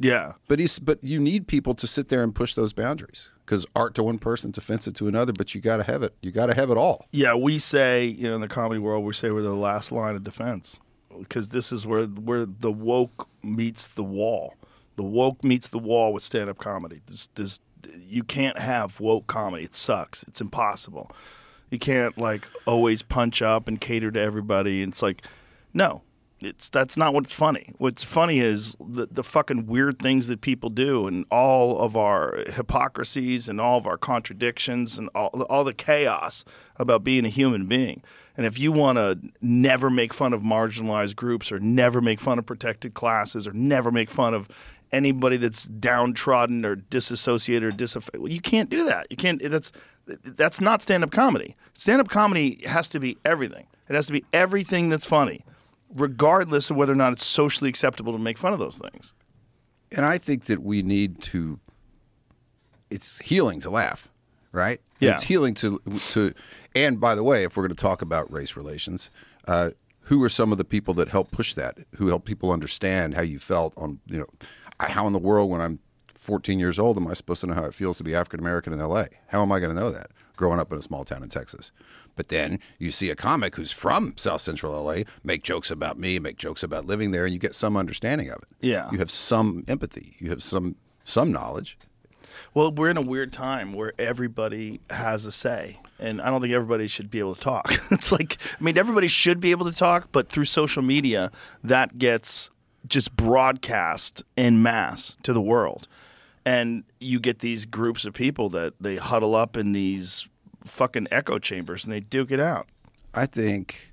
Yeah. 0.04 0.34
But 0.48 0.58
he's 0.58 0.78
but 0.78 1.02
you 1.02 1.18
need 1.18 1.46
people 1.48 1.74
to 1.74 1.86
sit 1.86 2.08
there 2.08 2.22
and 2.22 2.34
push 2.34 2.54
those 2.54 2.74
boundaries 2.74 3.28
because 3.46 3.64
art 3.74 3.94
to 3.94 4.02
one 4.02 4.18
person, 4.18 4.50
it's 4.50 4.58
offensive 4.58 4.92
to 4.94 5.08
another, 5.08 5.32
but 5.32 5.54
you 5.54 5.62
got 5.62 5.78
to 5.78 5.82
have 5.84 6.02
it. 6.02 6.14
You 6.20 6.30
got 6.30 6.46
to 6.46 6.54
have 6.54 6.70
it 6.70 6.76
all. 6.76 7.06
Yeah, 7.10 7.34
we 7.34 7.58
say, 7.58 8.04
you 8.06 8.28
know, 8.28 8.34
in 8.34 8.40
the 8.42 8.48
comedy 8.48 8.78
world, 8.78 9.04
we 9.04 9.14
say 9.14 9.30
we're 9.30 9.40
the 9.40 9.54
last 9.54 9.90
line 9.90 10.14
of 10.14 10.22
defense 10.22 10.76
because 11.18 11.48
this 11.48 11.72
is 11.72 11.86
where 11.86 12.04
where 12.04 12.44
the 12.44 12.70
woke 12.70 13.28
meets 13.42 13.86
the 13.86 14.04
wall. 14.04 14.54
The 14.96 15.02
woke 15.02 15.42
meets 15.42 15.68
the 15.68 15.78
wall 15.78 16.12
with 16.12 16.22
stand-up 16.22 16.58
comedy. 16.58 17.00
This, 17.06 17.28
this, 17.34 17.60
you 17.98 18.22
can't 18.22 18.58
have 18.58 19.00
woke 19.00 19.26
comedy. 19.26 19.64
It 19.64 19.74
sucks. 19.74 20.22
It's 20.24 20.40
impossible. 20.40 21.10
You 21.70 21.78
can't 21.78 22.16
like 22.18 22.46
always 22.66 23.02
punch 23.02 23.40
up 23.40 23.68
and 23.68 23.80
cater 23.80 24.10
to 24.10 24.20
everybody. 24.20 24.82
It's 24.82 25.02
like, 25.02 25.22
no, 25.72 26.02
it's 26.40 26.68
that's 26.68 26.96
not 26.96 27.14
what's 27.14 27.32
funny. 27.32 27.70
What's 27.78 28.02
funny 28.02 28.40
is 28.40 28.76
the 28.80 29.06
the 29.10 29.24
fucking 29.24 29.66
weird 29.66 29.98
things 30.00 30.26
that 30.26 30.40
people 30.40 30.70
do 30.70 31.06
and 31.06 31.24
all 31.30 31.78
of 31.78 31.96
our 31.96 32.44
hypocrisies 32.48 33.48
and 33.48 33.60
all 33.60 33.78
of 33.78 33.86
our 33.86 33.96
contradictions 33.96 34.98
and 34.98 35.08
all 35.14 35.28
all 35.48 35.64
the 35.64 35.72
chaos 35.72 36.44
about 36.76 37.04
being 37.04 37.24
a 37.24 37.28
human 37.28 37.66
being. 37.66 38.02
And 38.36 38.46
if 38.46 38.58
you 38.58 38.72
want 38.72 38.98
to 38.98 39.18
never 39.40 39.90
make 39.90 40.12
fun 40.12 40.32
of 40.32 40.42
marginalized 40.42 41.14
groups 41.14 41.52
or 41.52 41.60
never 41.60 42.00
make 42.00 42.20
fun 42.20 42.38
of 42.38 42.46
protected 42.46 42.94
classes 42.94 43.46
or 43.46 43.52
never 43.52 43.92
make 43.92 44.10
fun 44.10 44.34
of 44.34 44.48
anybody 44.90 45.36
that's 45.36 45.64
downtrodden 45.64 46.64
or 46.64 46.74
disassociated 46.74 47.62
or 47.62 47.76
disaffected, 47.76 48.20
well, 48.20 48.32
you 48.32 48.40
can't 48.40 48.70
do 48.70 48.84
that. 48.84 49.06
You 49.08 49.16
can't. 49.16 49.40
That's 49.42 49.70
that's 50.06 50.60
not 50.60 50.82
stand-up 50.82 51.12
comedy. 51.12 51.56
Stand-up 51.72 52.08
comedy 52.08 52.60
has 52.66 52.88
to 52.88 53.00
be 53.00 53.16
everything. 53.24 53.66
It 53.88 53.94
has 53.94 54.06
to 54.06 54.12
be 54.12 54.24
everything 54.32 54.90
that's 54.90 55.06
funny 55.06 55.44
regardless 55.94 56.70
of 56.70 56.76
whether 56.76 56.92
or 56.92 56.96
not 56.96 57.12
it's 57.12 57.24
socially 57.24 57.70
acceptable 57.70 58.12
to 58.12 58.18
make 58.18 58.36
fun 58.36 58.52
of 58.52 58.58
those 58.58 58.78
things. 58.78 59.14
And 59.92 60.04
I 60.04 60.18
think 60.18 60.46
that 60.46 60.62
we 60.62 60.82
need 60.82 61.22
to 61.22 61.60
it's 62.90 63.18
healing 63.18 63.60
to 63.60 63.70
laugh, 63.70 64.08
right? 64.52 64.80
Yeah. 65.00 65.14
It's 65.14 65.24
healing 65.24 65.54
to 65.54 65.80
to 66.10 66.34
and 66.74 67.00
by 67.00 67.14
the 67.14 67.22
way, 67.22 67.44
if 67.44 67.56
we're 67.56 67.64
going 67.64 67.76
to 67.76 67.82
talk 67.82 68.02
about 68.02 68.30
race 68.32 68.56
relations, 68.56 69.10
uh, 69.46 69.70
who 70.04 70.22
are 70.22 70.28
some 70.28 70.52
of 70.52 70.58
the 70.58 70.64
people 70.64 70.94
that 70.94 71.08
help 71.08 71.30
push 71.30 71.54
that? 71.54 71.78
Who 71.96 72.08
help 72.08 72.24
people 72.24 72.50
understand 72.50 73.14
how 73.14 73.22
you 73.22 73.38
felt 73.38 73.72
on, 73.76 74.00
you 74.06 74.18
know, 74.18 74.28
how 74.80 75.06
in 75.06 75.12
the 75.12 75.18
world 75.18 75.50
when 75.50 75.60
I'm 75.60 75.78
14 76.14 76.58
years 76.58 76.78
old 76.78 76.96
am 76.96 77.06
I 77.06 77.14
supposed 77.14 77.40
to 77.42 77.46
know 77.46 77.54
how 77.54 77.64
it 77.64 77.74
feels 77.74 77.98
to 77.98 78.04
be 78.04 78.14
African 78.14 78.40
American 78.40 78.72
in 78.72 78.78
LA? 78.80 79.04
How 79.28 79.42
am 79.42 79.52
I 79.52 79.60
going 79.60 79.74
to 79.74 79.80
know 79.80 79.90
that 79.90 80.08
growing 80.36 80.58
up 80.58 80.72
in 80.72 80.78
a 80.78 80.82
small 80.82 81.04
town 81.04 81.22
in 81.22 81.28
Texas? 81.28 81.70
But 82.16 82.28
then 82.28 82.60
you 82.78 82.90
see 82.90 83.10
a 83.10 83.16
comic 83.16 83.56
who's 83.56 83.72
from 83.72 84.14
South 84.16 84.40
Central 84.40 84.80
LA 84.82 85.02
make 85.22 85.42
jokes 85.42 85.70
about 85.70 85.98
me, 85.98 86.18
make 86.18 86.36
jokes 86.36 86.62
about 86.62 86.86
living 86.86 87.10
there, 87.10 87.24
and 87.24 87.32
you 87.32 87.40
get 87.40 87.54
some 87.54 87.76
understanding 87.76 88.28
of 88.30 88.36
it. 88.36 88.48
Yeah. 88.60 88.88
You 88.90 88.98
have 88.98 89.10
some 89.10 89.64
empathy. 89.68 90.16
You 90.18 90.30
have 90.30 90.42
some 90.42 90.76
some 91.04 91.32
knowledge. 91.32 91.76
Well, 92.52 92.72
we're 92.72 92.90
in 92.90 92.96
a 92.96 93.02
weird 93.02 93.32
time 93.32 93.72
where 93.72 93.92
everybody 93.98 94.80
has 94.90 95.24
a 95.24 95.32
say, 95.32 95.80
and 95.98 96.20
I 96.20 96.30
don't 96.30 96.40
think 96.40 96.54
everybody 96.54 96.86
should 96.86 97.10
be 97.10 97.18
able 97.18 97.34
to 97.34 97.40
talk. 97.40 97.72
it's 97.90 98.12
like, 98.12 98.38
I 98.58 98.62
mean, 98.62 98.78
everybody 98.78 99.08
should 99.08 99.40
be 99.40 99.50
able 99.50 99.70
to 99.70 99.76
talk, 99.76 100.08
but 100.12 100.28
through 100.28 100.44
social 100.44 100.82
media, 100.82 101.30
that 101.62 101.98
gets 101.98 102.50
just 102.86 103.16
broadcast 103.16 104.22
en 104.36 104.62
masse 104.62 105.16
to 105.22 105.32
the 105.32 105.40
world. 105.40 105.88
And 106.44 106.84
you 107.00 107.20
get 107.20 107.38
these 107.38 107.64
groups 107.64 108.04
of 108.04 108.12
people 108.12 108.50
that 108.50 108.74
they 108.78 108.96
huddle 108.96 109.34
up 109.34 109.56
in 109.56 109.72
these 109.72 110.28
fucking 110.64 111.06
echo 111.10 111.38
chambers 111.38 111.84
and 111.84 111.92
they 111.92 112.00
duke 112.00 112.30
it 112.30 112.40
out. 112.40 112.66
I 113.14 113.26
think 113.26 113.92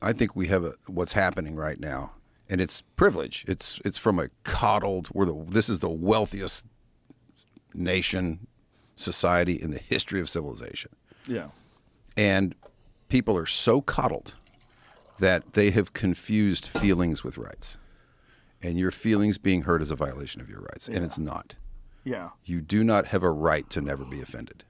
I 0.00 0.12
think 0.12 0.34
we 0.36 0.48
have 0.48 0.64
a, 0.64 0.74
what's 0.86 1.12
happening 1.12 1.54
right 1.56 1.78
now, 1.78 2.12
and 2.50 2.60
it's 2.60 2.82
privilege. 2.96 3.44
It's 3.48 3.80
it's 3.84 3.98
from 3.98 4.18
a 4.18 4.28
coddled. 4.44 5.08
We're 5.12 5.26
the 5.26 5.44
this 5.48 5.68
is 5.68 5.80
the 5.80 5.88
wealthiest 5.88 6.64
nation, 7.74 8.46
society 8.96 9.54
in 9.60 9.70
the 9.70 9.78
history 9.78 10.20
of 10.20 10.28
civilization, 10.28 10.90
Yeah. 11.26 11.48
and 12.16 12.54
people 13.08 13.36
are 13.38 13.46
so 13.46 13.80
coddled 13.80 14.34
that 15.18 15.52
they 15.54 15.70
have 15.70 15.92
confused 15.92 16.66
feelings 16.66 17.22
with 17.24 17.38
rights, 17.38 17.78
and 18.62 18.78
your 18.78 18.90
feelings 18.90 19.38
being 19.38 19.62
hurt 19.62 19.80
is 19.80 19.90
a 19.90 19.96
violation 19.96 20.40
of 20.42 20.50
your 20.50 20.60
rights, 20.60 20.88
and 20.88 21.04
it's 21.04 21.18
not. 21.18 21.54
Yeah. 22.04 22.30
You 22.44 22.60
do 22.60 22.82
not 22.82 23.06
have 23.06 23.22
a 23.22 23.30
right 23.30 23.68
to 23.70 23.80
never 23.80 24.04
be 24.04 24.20
offended. 24.20 24.64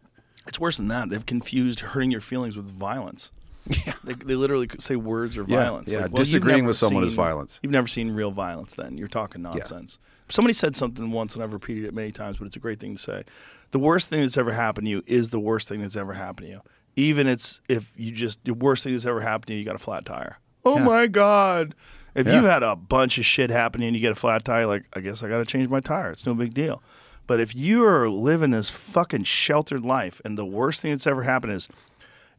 It's 0.46 0.58
worse 0.60 0.76
than 0.76 0.88
that. 0.88 1.08
They've 1.10 1.24
confused 1.24 1.80
hurting 1.80 2.10
your 2.10 2.20
feelings 2.20 2.56
with 2.56 2.66
violence. 2.66 3.30
Yeah. 3.66 3.92
They, 4.02 4.14
they 4.14 4.34
literally 4.34 4.68
say 4.80 4.96
words 4.96 5.38
or 5.38 5.44
Yeah, 5.46 5.56
violence. 5.64 5.90
yeah. 5.92 6.00
Like, 6.02 6.12
well, 6.12 6.24
Disagreeing 6.24 6.64
with 6.64 6.76
someone 6.76 7.04
is 7.04 7.12
violence. 7.12 7.60
You've 7.62 7.70
never 7.72 7.86
seen 7.86 8.10
real 8.12 8.32
violence 8.32 8.74
then. 8.74 8.98
You're 8.98 9.06
talking 9.08 9.42
nonsense. 9.42 9.98
Somebody 10.28 10.52
said 10.52 10.74
something 10.74 11.12
once, 11.12 11.34
and 11.34 11.44
I've 11.44 11.52
repeated 11.52 11.84
it 11.84 11.94
many 11.94 12.10
times, 12.10 12.38
but 12.38 12.46
it's 12.46 12.56
a 12.56 12.60
great 12.60 12.80
thing 12.80 12.96
to 12.96 13.00
say. 13.02 13.22
The 13.70 13.78
worst 13.78 14.08
thing 14.08 14.20
that's 14.20 14.36
ever 14.36 14.52
happened 14.52 14.86
to 14.86 14.90
you 14.90 15.02
is 15.06 15.28
the 15.30 15.38
worst 15.38 15.68
thing 15.68 15.80
that's 15.80 15.96
ever 15.96 16.14
happened 16.14 16.46
to 16.46 16.50
you. 16.54 16.60
Even 16.96 17.26
it's 17.28 17.60
if 17.68 17.92
you 17.96 18.10
just 18.12 18.44
the 18.44 18.52
worst 18.52 18.82
thing 18.84 18.92
that's 18.92 19.06
ever 19.06 19.20
happened 19.20 19.46
to 19.48 19.52
you, 19.54 19.60
you 19.60 19.64
got 19.64 19.76
a 19.76 19.78
flat 19.78 20.04
tire. 20.04 20.38
Oh 20.64 20.76
Yeah. 20.78 20.84
my 20.84 21.06
God. 21.06 21.74
If 22.14 22.26
Yeah. 22.26 22.40
you 22.40 22.46
had 22.46 22.62
a 22.62 22.76
bunch 22.76 23.16
of 23.16 23.24
shit 23.24 23.48
happening 23.50 23.88
and 23.88 23.96
you 23.96 24.02
get 24.02 24.12
a 24.12 24.16
flat 24.16 24.44
tire, 24.44 24.66
like 24.66 24.84
I 24.92 25.00
guess 25.00 25.22
I 25.22 25.28
got 25.28 25.38
to 25.38 25.46
change 25.46 25.68
my 25.68 25.80
tire. 25.80 26.10
It's 26.10 26.26
no 26.26 26.34
big 26.34 26.52
deal. 26.52 26.82
But 27.26 27.40
if 27.40 27.54
you're 27.54 28.08
living 28.10 28.50
this 28.50 28.70
fucking 28.70 29.24
sheltered 29.24 29.84
life, 29.84 30.20
and 30.24 30.36
the 30.36 30.44
worst 30.44 30.80
thing 30.80 30.92
that's 30.92 31.06
ever 31.06 31.22
happened 31.22 31.52
is 31.52 31.68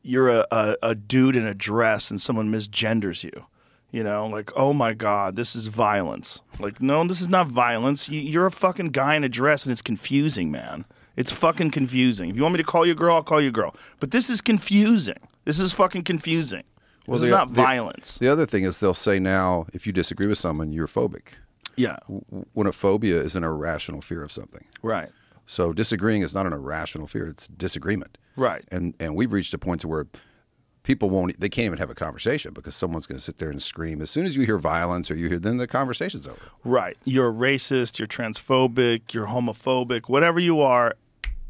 you're 0.02 0.30
a, 0.30 0.46
a, 0.52 0.76
a 0.84 0.96
dude 0.96 1.36
in 1.36 1.46
a 1.46 1.54
dress 1.54 2.10
and 2.12 2.20
someone 2.20 2.52
misgenders 2.52 3.24
you. 3.24 3.46
You 3.92 4.04
know, 4.04 4.26
like, 4.26 4.52
oh 4.56 4.74
my 4.74 4.94
God, 4.94 5.36
this 5.36 5.56
is 5.56 5.68
violence. 5.68 6.42
Like, 6.60 6.82
no, 6.82 7.04
this 7.06 7.22
is 7.22 7.30
not 7.30 7.48
violence. 7.48 8.10
You, 8.10 8.20
you're 8.20 8.48
a 8.48 8.52
fucking 8.52 8.88
guy 8.90 9.16
in 9.16 9.24
a 9.24 9.30
dress 9.30 9.66
and 9.66 9.72
it's 9.72 9.84
confusing, 9.84 10.52
man. 10.52 10.86
It's 11.16 11.32
fucking 11.32 11.70
confusing. 11.72 12.32
If 12.32 12.36
you 12.36 12.42
want 12.42 12.54
me 12.54 12.58
to 12.58 12.64
call 12.64 12.88
you 12.88 12.94
a 12.94 12.96
girl, 12.96 13.16
I'll 13.16 13.24
call 13.24 13.40
you 13.40 13.50
a 13.50 13.52
girl. 13.52 13.76
But 14.00 14.10
this 14.10 14.32
is 14.32 14.42
confusing. 14.42 15.20
This 15.46 15.60
is 15.60 15.74
fucking 15.74 16.06
confusing. 16.06 16.64
This 17.08 17.22
is 17.22 17.30
not 17.30 17.50
the- 17.50 17.62
violence. 17.62 18.18
The 18.18 18.30
other 18.30 18.48
thing 18.48 18.64
is 18.64 18.80
they'll 18.80 18.96
say 18.96 19.20
now, 19.20 19.68
if 19.74 19.86
you 19.86 19.94
disagree 19.94 20.26
with 20.28 20.40
someone, 20.40 20.72
you're 20.72 20.88
phobic. 20.88 21.34
Yeah, 21.76 21.98
When 22.54 22.68
a 22.68 22.72
phobia 22.72 23.18
is 23.22 23.36
an 23.36 23.44
irrational 23.44 24.02
fear 24.02 24.24
of 24.24 24.32
something. 24.32 24.66
right. 24.82 25.10
So 25.46 25.74
disagreeing 25.74 26.22
is 26.22 26.34
not 26.34 26.46
an 26.46 26.54
irrational 26.54 27.06
fear; 27.06 27.28
it's 27.28 27.48
disagreement. 27.50 28.18
Right. 28.38 28.64
And 28.72 28.94
and 29.00 29.14
we've 29.14 29.34
reached 29.34 29.54
a 29.54 29.58
point 29.58 29.82
to 29.82 29.90
where 29.90 30.08
people 30.84 31.10
won't 31.10 31.38
they 31.40 31.50
can't 31.50 31.66
even 31.66 31.80
have 31.80 31.90
a 31.90 31.96
conversation 31.96 32.54
because 32.54 32.76
someone's 32.76 33.06
going 33.06 33.18
to 33.18 33.24
sit 33.24 33.40
there 33.40 33.50
and 33.50 33.62
scream. 33.62 34.02
As 34.02 34.10
soon 34.10 34.26
as 34.26 34.38
you 34.38 34.44
hear 34.44 34.58
violence 34.58 35.12
or 35.12 35.16
you 35.16 35.28
hear, 35.28 35.40
then 35.40 35.58
the 35.58 35.68
conversation's 35.68 36.28
over. 36.28 36.40
Right. 36.64 36.96
You're 37.04 37.32
racist, 37.34 38.00
you're 38.00 38.08
transphobic, 38.08 39.14
you're 39.14 39.28
homophobic, 39.28 40.08
whatever 40.08 40.40
you 40.40 40.62
are, 40.62 40.96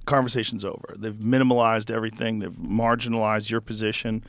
conversation's 0.05 0.65
over. 0.65 0.95
They've 0.97 1.13
minimalized 1.13 1.91
everything, 1.91 2.39
they've 2.39 2.51
marginalized 2.51 3.51
your 3.51 3.61
position. 3.61 4.23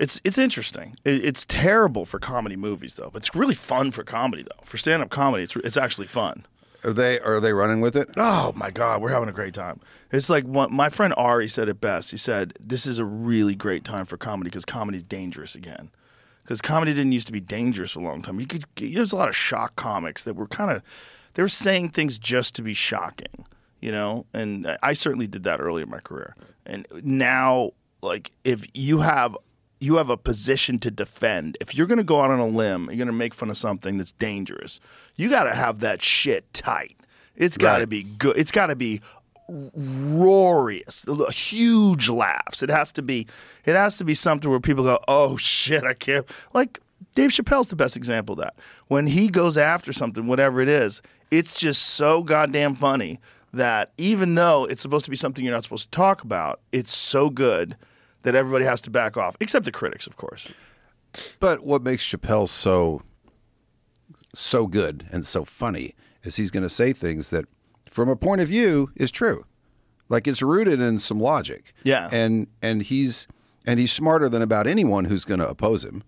It's 0.00 0.20
it's 0.24 0.38
interesting. 0.38 0.96
It, 1.04 1.24
it's 1.24 1.44
terrible 1.44 2.04
for 2.04 2.18
comedy 2.18 2.56
movies 2.56 2.94
though, 2.94 3.10
but 3.12 3.18
it's 3.18 3.34
really 3.36 3.54
fun 3.54 3.90
for 3.90 4.02
comedy 4.02 4.42
though. 4.42 4.64
For 4.64 4.76
stand 4.76 5.02
up 5.02 5.10
comedy, 5.10 5.44
it's 5.44 5.54
it's 5.56 5.76
actually 5.76 6.08
fun. 6.08 6.46
Are 6.82 6.92
they 6.92 7.20
are 7.20 7.38
they 7.38 7.52
running 7.52 7.80
with 7.80 7.94
it? 7.94 8.08
Oh 8.16 8.52
my 8.56 8.70
God, 8.70 9.02
we're 9.02 9.10
having 9.12 9.28
a 9.28 9.32
great 9.32 9.54
time. 9.54 9.80
It's 10.10 10.30
like 10.30 10.44
one, 10.44 10.72
my 10.74 10.88
friend 10.88 11.14
Ari 11.16 11.48
said 11.48 11.68
it 11.68 11.80
best. 11.80 12.10
He 12.10 12.16
said, 12.16 12.54
This 12.58 12.86
is 12.86 12.98
a 12.98 13.04
really 13.04 13.54
great 13.54 13.84
time 13.84 14.06
for 14.06 14.16
comedy 14.16 14.48
because 14.48 14.64
comedy's 14.64 15.02
dangerous 15.02 15.54
again. 15.54 15.90
Because 16.42 16.60
comedy 16.60 16.92
didn't 16.92 17.12
used 17.12 17.26
to 17.26 17.32
be 17.32 17.40
dangerous 17.40 17.94
a 17.94 18.00
long 18.00 18.22
time. 18.22 18.40
You 18.40 18.46
could, 18.46 18.64
there's 18.76 19.12
a 19.12 19.16
lot 19.16 19.28
of 19.28 19.36
shock 19.36 19.76
comics 19.76 20.24
that 20.24 20.34
were 20.34 20.48
kind 20.48 20.72
of, 20.72 20.82
they 21.34 21.42
were 21.42 21.48
saying 21.48 21.90
things 21.90 22.18
just 22.18 22.56
to 22.56 22.62
be 22.62 22.74
shocking, 22.74 23.46
you 23.80 23.92
know? 23.92 24.26
And 24.32 24.76
I 24.82 24.94
certainly 24.94 25.28
did 25.28 25.44
that 25.44 25.60
early 25.60 25.82
in 25.82 25.90
my 25.90 26.00
career. 26.00 26.34
And 26.66 26.88
now, 27.04 27.70
like, 28.02 28.32
if 28.42 28.66
you 28.74 28.98
have, 28.98 29.36
you 29.80 29.96
have 29.96 30.10
a 30.10 30.16
position 30.16 30.78
to 30.80 30.90
defend. 30.90 31.56
If 31.60 31.74
you're 31.74 31.86
going 31.86 31.98
to 31.98 32.04
go 32.04 32.20
out 32.20 32.30
on 32.30 32.38
a 32.38 32.46
limb, 32.46 32.84
you're 32.86 32.96
going 32.96 33.06
to 33.06 33.12
make 33.12 33.32
fun 33.34 33.48
of 33.50 33.56
something 33.56 33.96
that's 33.98 34.12
dangerous. 34.12 34.78
You 35.16 35.30
got 35.30 35.44
to 35.44 35.54
have 35.54 35.80
that 35.80 36.02
shit 36.02 36.52
tight. 36.52 36.96
It's 37.34 37.56
got 37.56 37.76
to 37.76 37.80
Right. 37.82 37.88
be 37.88 38.02
good. 38.02 38.36
It's 38.36 38.52
got 38.52 38.66
to 38.66 38.76
be 38.76 39.00
roarious, 39.50 41.04
huge 41.32 42.08
laughs. 42.08 42.62
It 42.62 42.70
has 42.70 42.92
to 42.92 43.02
be. 43.02 43.26
It 43.64 43.74
has 43.74 43.96
to 43.98 44.04
be 44.04 44.14
something 44.14 44.50
where 44.50 44.60
people 44.60 44.84
go, 44.84 45.00
"Oh 45.08 45.36
shit, 45.36 45.82
I 45.84 45.94
can't." 45.94 46.26
Like 46.52 46.80
Dave 47.14 47.30
Chappelle's 47.30 47.68
the 47.68 47.76
best 47.76 47.96
example 47.96 48.34
of 48.34 48.40
that. 48.40 48.54
When 48.88 49.06
he 49.08 49.28
goes 49.28 49.58
after 49.58 49.92
something, 49.92 50.26
whatever 50.26 50.60
it 50.60 50.68
is, 50.68 51.02
it's 51.30 51.58
just 51.58 51.82
so 51.82 52.22
goddamn 52.22 52.74
funny 52.74 53.18
that 53.52 53.90
even 53.98 54.34
though 54.36 54.64
it's 54.66 54.80
supposed 54.82 55.04
to 55.06 55.10
be 55.10 55.16
something 55.16 55.44
you're 55.44 55.54
not 55.54 55.64
supposed 55.64 55.90
to 55.90 55.96
talk 55.96 56.22
about, 56.22 56.60
it's 56.70 56.94
so 56.96 57.30
good 57.30 57.76
that 58.22 58.34
everybody 58.34 58.64
has 58.64 58.80
to 58.82 58.90
back 58.90 59.16
off, 59.16 59.36
except 59.40 59.64
the 59.64 59.72
critics, 59.72 60.06
of 60.06 60.16
course. 60.16 60.48
But 61.38 61.64
what 61.64 61.82
makes 61.82 62.04
Chappelle 62.04 62.48
so 62.48 63.02
so 64.34 64.66
good 64.66 65.06
and 65.10 65.26
so 65.26 65.44
funny 65.44 65.94
is 66.22 66.36
he's 66.36 66.50
going 66.52 66.62
to 66.62 66.70
say 66.70 66.92
things 66.92 67.30
that, 67.30 67.46
from 67.88 68.08
a 68.08 68.14
point 68.14 68.40
of 68.40 68.46
view, 68.48 68.90
is 68.94 69.10
true. 69.10 69.44
Like 70.08 70.28
it's 70.28 70.42
rooted 70.42 70.80
in 70.80 70.98
some 70.98 71.20
logic. 71.20 71.72
Yeah. 71.82 72.08
And 72.12 72.48
and 72.62 72.82
he's 72.82 73.26
and 73.66 73.78
he's 73.78 73.92
smarter 73.92 74.28
than 74.28 74.42
about 74.42 74.66
anyone 74.66 75.06
who's 75.06 75.24
going 75.24 75.40
to 75.40 75.48
oppose 75.48 75.84
him, 75.84 76.02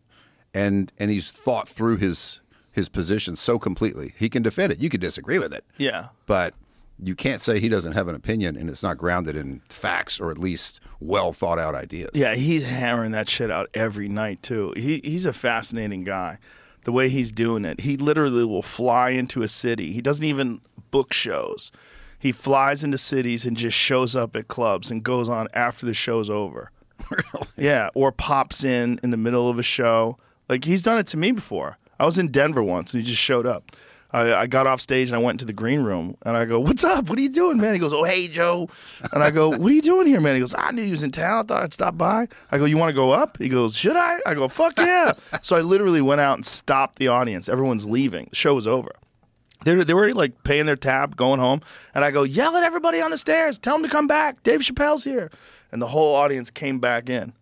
and 0.53 0.93
and 0.99 1.11
he's 1.11 1.31
thought 1.31 1.69
through 1.69 1.97
his 1.97 2.41
his 2.73 2.89
position 2.89 3.37
so 3.37 3.59
completely. 3.59 4.15
He 4.17 4.29
can 4.29 4.43
defend 4.43 4.73
it. 4.73 4.81
You 4.81 4.89
could 4.89 5.01
disagree 5.01 5.39
with 5.39 5.53
it. 5.53 5.65
Yeah. 5.79 6.09
But 6.27 6.55
you 7.05 7.15
can't 7.15 7.43
say 7.43 7.59
he 7.59 7.69
doesn't 7.69 7.93
have 7.93 8.09
an 8.09 8.15
opinion 8.15 8.57
and 8.57 8.71
it's 8.71 8.83
not 8.83 8.97
grounded 8.97 9.37
in 9.37 9.61
facts 9.69 10.21
or 10.21 10.31
at 10.31 10.39
least 10.39 10.81
well 11.01 11.33
thought 11.33 11.59
out 11.59 11.75
ideas. 11.75 12.11
Yeah, 12.15 12.35
he's 12.35 12.65
hammering 12.65 13.13
that 13.13 13.29
shit 13.29 13.51
out 13.51 13.69
every 13.75 14.09
night 14.09 14.43
too. 14.43 14.73
He 14.77 15.01
he's 15.05 15.27
a 15.27 15.33
fascinating 15.33 16.05
guy. 16.05 16.39
The 16.85 16.93
way 16.93 17.09
he's 17.09 17.31
doing 17.31 17.65
it, 17.65 17.81
he 17.81 17.97
literally 17.97 18.45
will 18.45 18.63
fly 18.63 19.11
into 19.11 19.43
a 19.43 19.49
city. 19.49 19.93
He 19.93 20.01
doesn't 20.01 20.25
even 20.25 20.61
book 20.91 21.13
shows. 21.13 21.71
He 22.19 22.33
flies 22.33 22.85
into 22.85 22.99
cities 22.99 23.45
and 23.45 23.57
just 23.57 23.77
shows 23.77 24.15
up 24.15 24.37
at 24.37 24.49
clubs 24.49 24.91
and 24.91 25.03
goes 25.03 25.29
on 25.29 25.49
after 25.55 25.87
the 25.87 25.95
show's 25.95 26.31
over. 26.31 26.71
Really? 27.11 27.49
Yeah, 27.57 27.89
or 27.95 28.13
pops 28.13 28.63
in 28.63 29.01
in 29.03 29.11
the 29.11 29.17
middle 29.17 29.51
of 29.51 29.59
a 29.59 29.63
show. 29.63 30.19
Like 30.49 30.65
he's 30.65 30.85
done 30.85 30.99
it 30.99 31.07
to 31.09 31.17
me 31.17 31.33
before. 31.33 31.79
I 31.99 32.05
was 32.05 32.17
in 32.17 32.29
Denver 32.29 32.63
once 32.63 32.95
and 32.95 33.03
he 33.03 33.09
just 33.11 33.21
showed 33.21 33.45
up. 33.45 33.73
I, 34.13 34.35
I 34.35 34.47
got 34.47 34.67
off 34.67 34.81
stage 34.81 35.09
and 35.09 35.17
I 35.17 35.19
went 35.19 35.37
into 35.37 35.47
the 35.47 35.53
green 35.53 35.83
room 35.83 36.17
and 36.23 36.37
I 36.37 36.45
go, 36.45 36.61
"What's 36.61 36.85
up? 36.85 37.09
What 37.09 37.19
are 37.19 37.23
you 37.23 37.31
doing, 37.31 37.59
man?" 37.59 37.73
He 37.73 37.81
goes, 37.81 37.93
"Oh, 37.93 38.05
hey, 38.05 38.29
Joe." 38.29 38.69
And 39.13 39.23
I 39.23 39.31
go, 39.31 39.49
"What 39.49 39.71
are 39.73 39.75
you 39.75 39.83
doing 39.83 40.07
here, 40.07 40.21
man?" 40.21 40.35
He 40.35 40.41
goes, 40.41 40.55
"I 40.57 40.71
knew 40.71 40.83
you 40.83 40.91
was 40.93 41.03
in 41.03 41.11
town. 41.11 41.45
I 41.45 41.47
thought 41.47 41.63
I'd 41.63 41.75
stop 41.75 41.97
by." 41.97 42.29
I 42.51 42.59
go, 42.59 42.65
"You 42.67 42.77
want 42.77 42.91
to 42.91 42.95
go 42.95 43.11
up?" 43.13 43.39
He 43.39 43.49
goes, 43.49 43.77
"Should 43.77 43.97
I?" 43.97 44.19
I 44.27 44.35
go, 44.35 44.49
"Fuck 44.49 44.79
yeah!" 44.79 45.13
so 45.43 45.57
I 45.57 45.61
literally 45.61 46.03
went 46.03 46.21
out 46.21 46.35
and 46.35 46.45
stopped 46.45 46.99
the 46.99 47.09
audience. 47.09 47.49
Everyone's 47.49 47.87
leaving. 47.87 48.27
The 48.31 48.37
show 48.37 48.55
was 48.55 48.67
over. 48.67 48.93
They 49.65 49.75
they 49.83 49.95
were 49.95 50.13
like 50.15 50.45
paying 50.45 50.67
their 50.67 50.77
tab, 50.77 51.17
going 51.17 51.41
home, 51.41 51.61
and 51.95 52.05
I 52.05 52.11
go 52.11 52.23
yell 52.23 52.57
at 52.57 52.63
everybody 52.63 53.01
on 53.01 53.11
the 53.11 53.19
stairs, 53.19 53.59
tell 53.59 53.75
them 53.75 53.83
to 53.85 53.89
come 53.89 54.07
back. 54.07 54.43
Dave 54.43 54.61
Chappelle's 54.61 55.05
here, 55.05 55.31
and 55.71 55.81
the 55.81 55.87
whole 55.87 56.15
audience 56.15 56.51
came 56.51 56.81
back 56.81 57.09
in, 57.09 57.33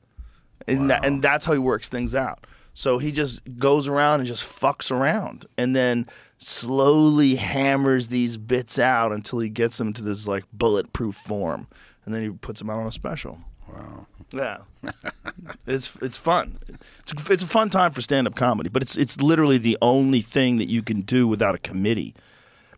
and 0.66 0.90
that, 0.90 1.04
and 1.04 1.22
that's 1.22 1.44
how 1.44 1.52
he 1.52 1.58
works 1.58 1.88
things 1.88 2.14
out. 2.14 2.46
So 2.74 2.98
he 2.98 3.10
just 3.10 3.42
goes 3.58 3.88
around 3.88 4.20
and 4.20 4.26
just 4.26 4.44
fucks 4.44 4.90
around, 4.90 5.46
and 5.56 5.74
then 5.74 6.06
slowly 6.40 7.36
hammers 7.36 8.08
these 8.08 8.36
bits 8.36 8.78
out 8.78 9.12
until 9.12 9.38
he 9.38 9.48
gets 9.48 9.76
them 9.76 9.92
to 9.92 10.02
this 10.02 10.26
like 10.26 10.44
bulletproof 10.52 11.14
form, 11.14 11.68
and 12.04 12.14
then 12.14 12.22
he 12.22 12.30
puts 12.30 12.60
them 12.60 12.70
out 12.70 12.80
on 12.80 12.86
a 12.86 12.92
special. 12.92 13.38
Wow. 13.68 14.06
Yeah, 14.32 14.58
it's 15.66 15.92
it's 16.00 16.16
fun. 16.16 16.58
It's 17.00 17.12
a, 17.12 17.32
it's 17.32 17.42
a 17.42 17.48
fun 17.48 17.68
time 17.68 17.90
for 17.90 18.00
stand 18.00 18.26
up 18.26 18.36
comedy, 18.36 18.68
but 18.68 18.82
it's 18.82 18.96
it's 18.96 19.20
literally 19.20 19.58
the 19.58 19.76
only 19.82 20.20
thing 20.20 20.56
that 20.56 20.68
you 20.68 20.82
can 20.82 21.00
do 21.00 21.26
without 21.26 21.54
a 21.54 21.58
committee. 21.58 22.14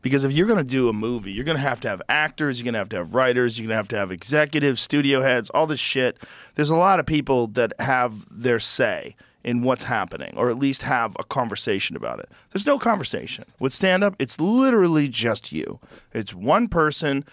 Because 0.01 0.25
if 0.25 0.33
you're 0.33 0.49
going 0.49 0.59
to 0.59 0.65
do 0.65 0.89
a 0.89 0.93
movie, 0.93 1.31
you're 1.31 1.45
going 1.45 1.57
to 1.57 1.63
have 1.63 1.79
to 1.81 1.89
have 1.89 2.03
actors, 2.09 2.59
you're 2.59 2.65
going 2.65 2.73
to 2.73 2.79
have 2.79 2.89
to 2.89 2.97
have 2.97 3.15
writers, 3.15 3.57
you're 3.57 3.69
going 3.69 3.75
to 3.75 3.77
have 3.77 3.89
to 3.89 3.97
have 3.97 4.11
executives, 4.11 4.81
studio 4.81 5.23
heads, 5.23 5.49
all 5.51 5.67
this 5.69 5.79
shit. 5.79 6.19
There's 6.57 6.71
a 6.71 6.77
lot 6.77 6.99
of 6.99 7.07
people 7.07 7.47
that 7.49 7.73
have 7.79 8.27
their 8.29 8.59
say 8.59 9.15
in 9.45 9.63
what's 9.63 9.83
happening, 9.85 10.33
or 10.37 10.51
at 10.51 10.59
least 10.59 10.83
have 10.83 11.17
a 11.19 11.25
conversation 11.25 11.97
about 11.97 12.19
it. 12.21 12.29
There's 12.53 12.67
no 12.67 12.79
conversation. 12.79 13.45
With 13.59 13.73
stand 13.73 14.05
up, 14.05 14.15
it's 14.19 14.39
literally 14.41 15.09
just 15.09 15.51
you. 15.53 15.81
It's 16.13 16.33
one 16.35 16.69
person. 16.69 17.25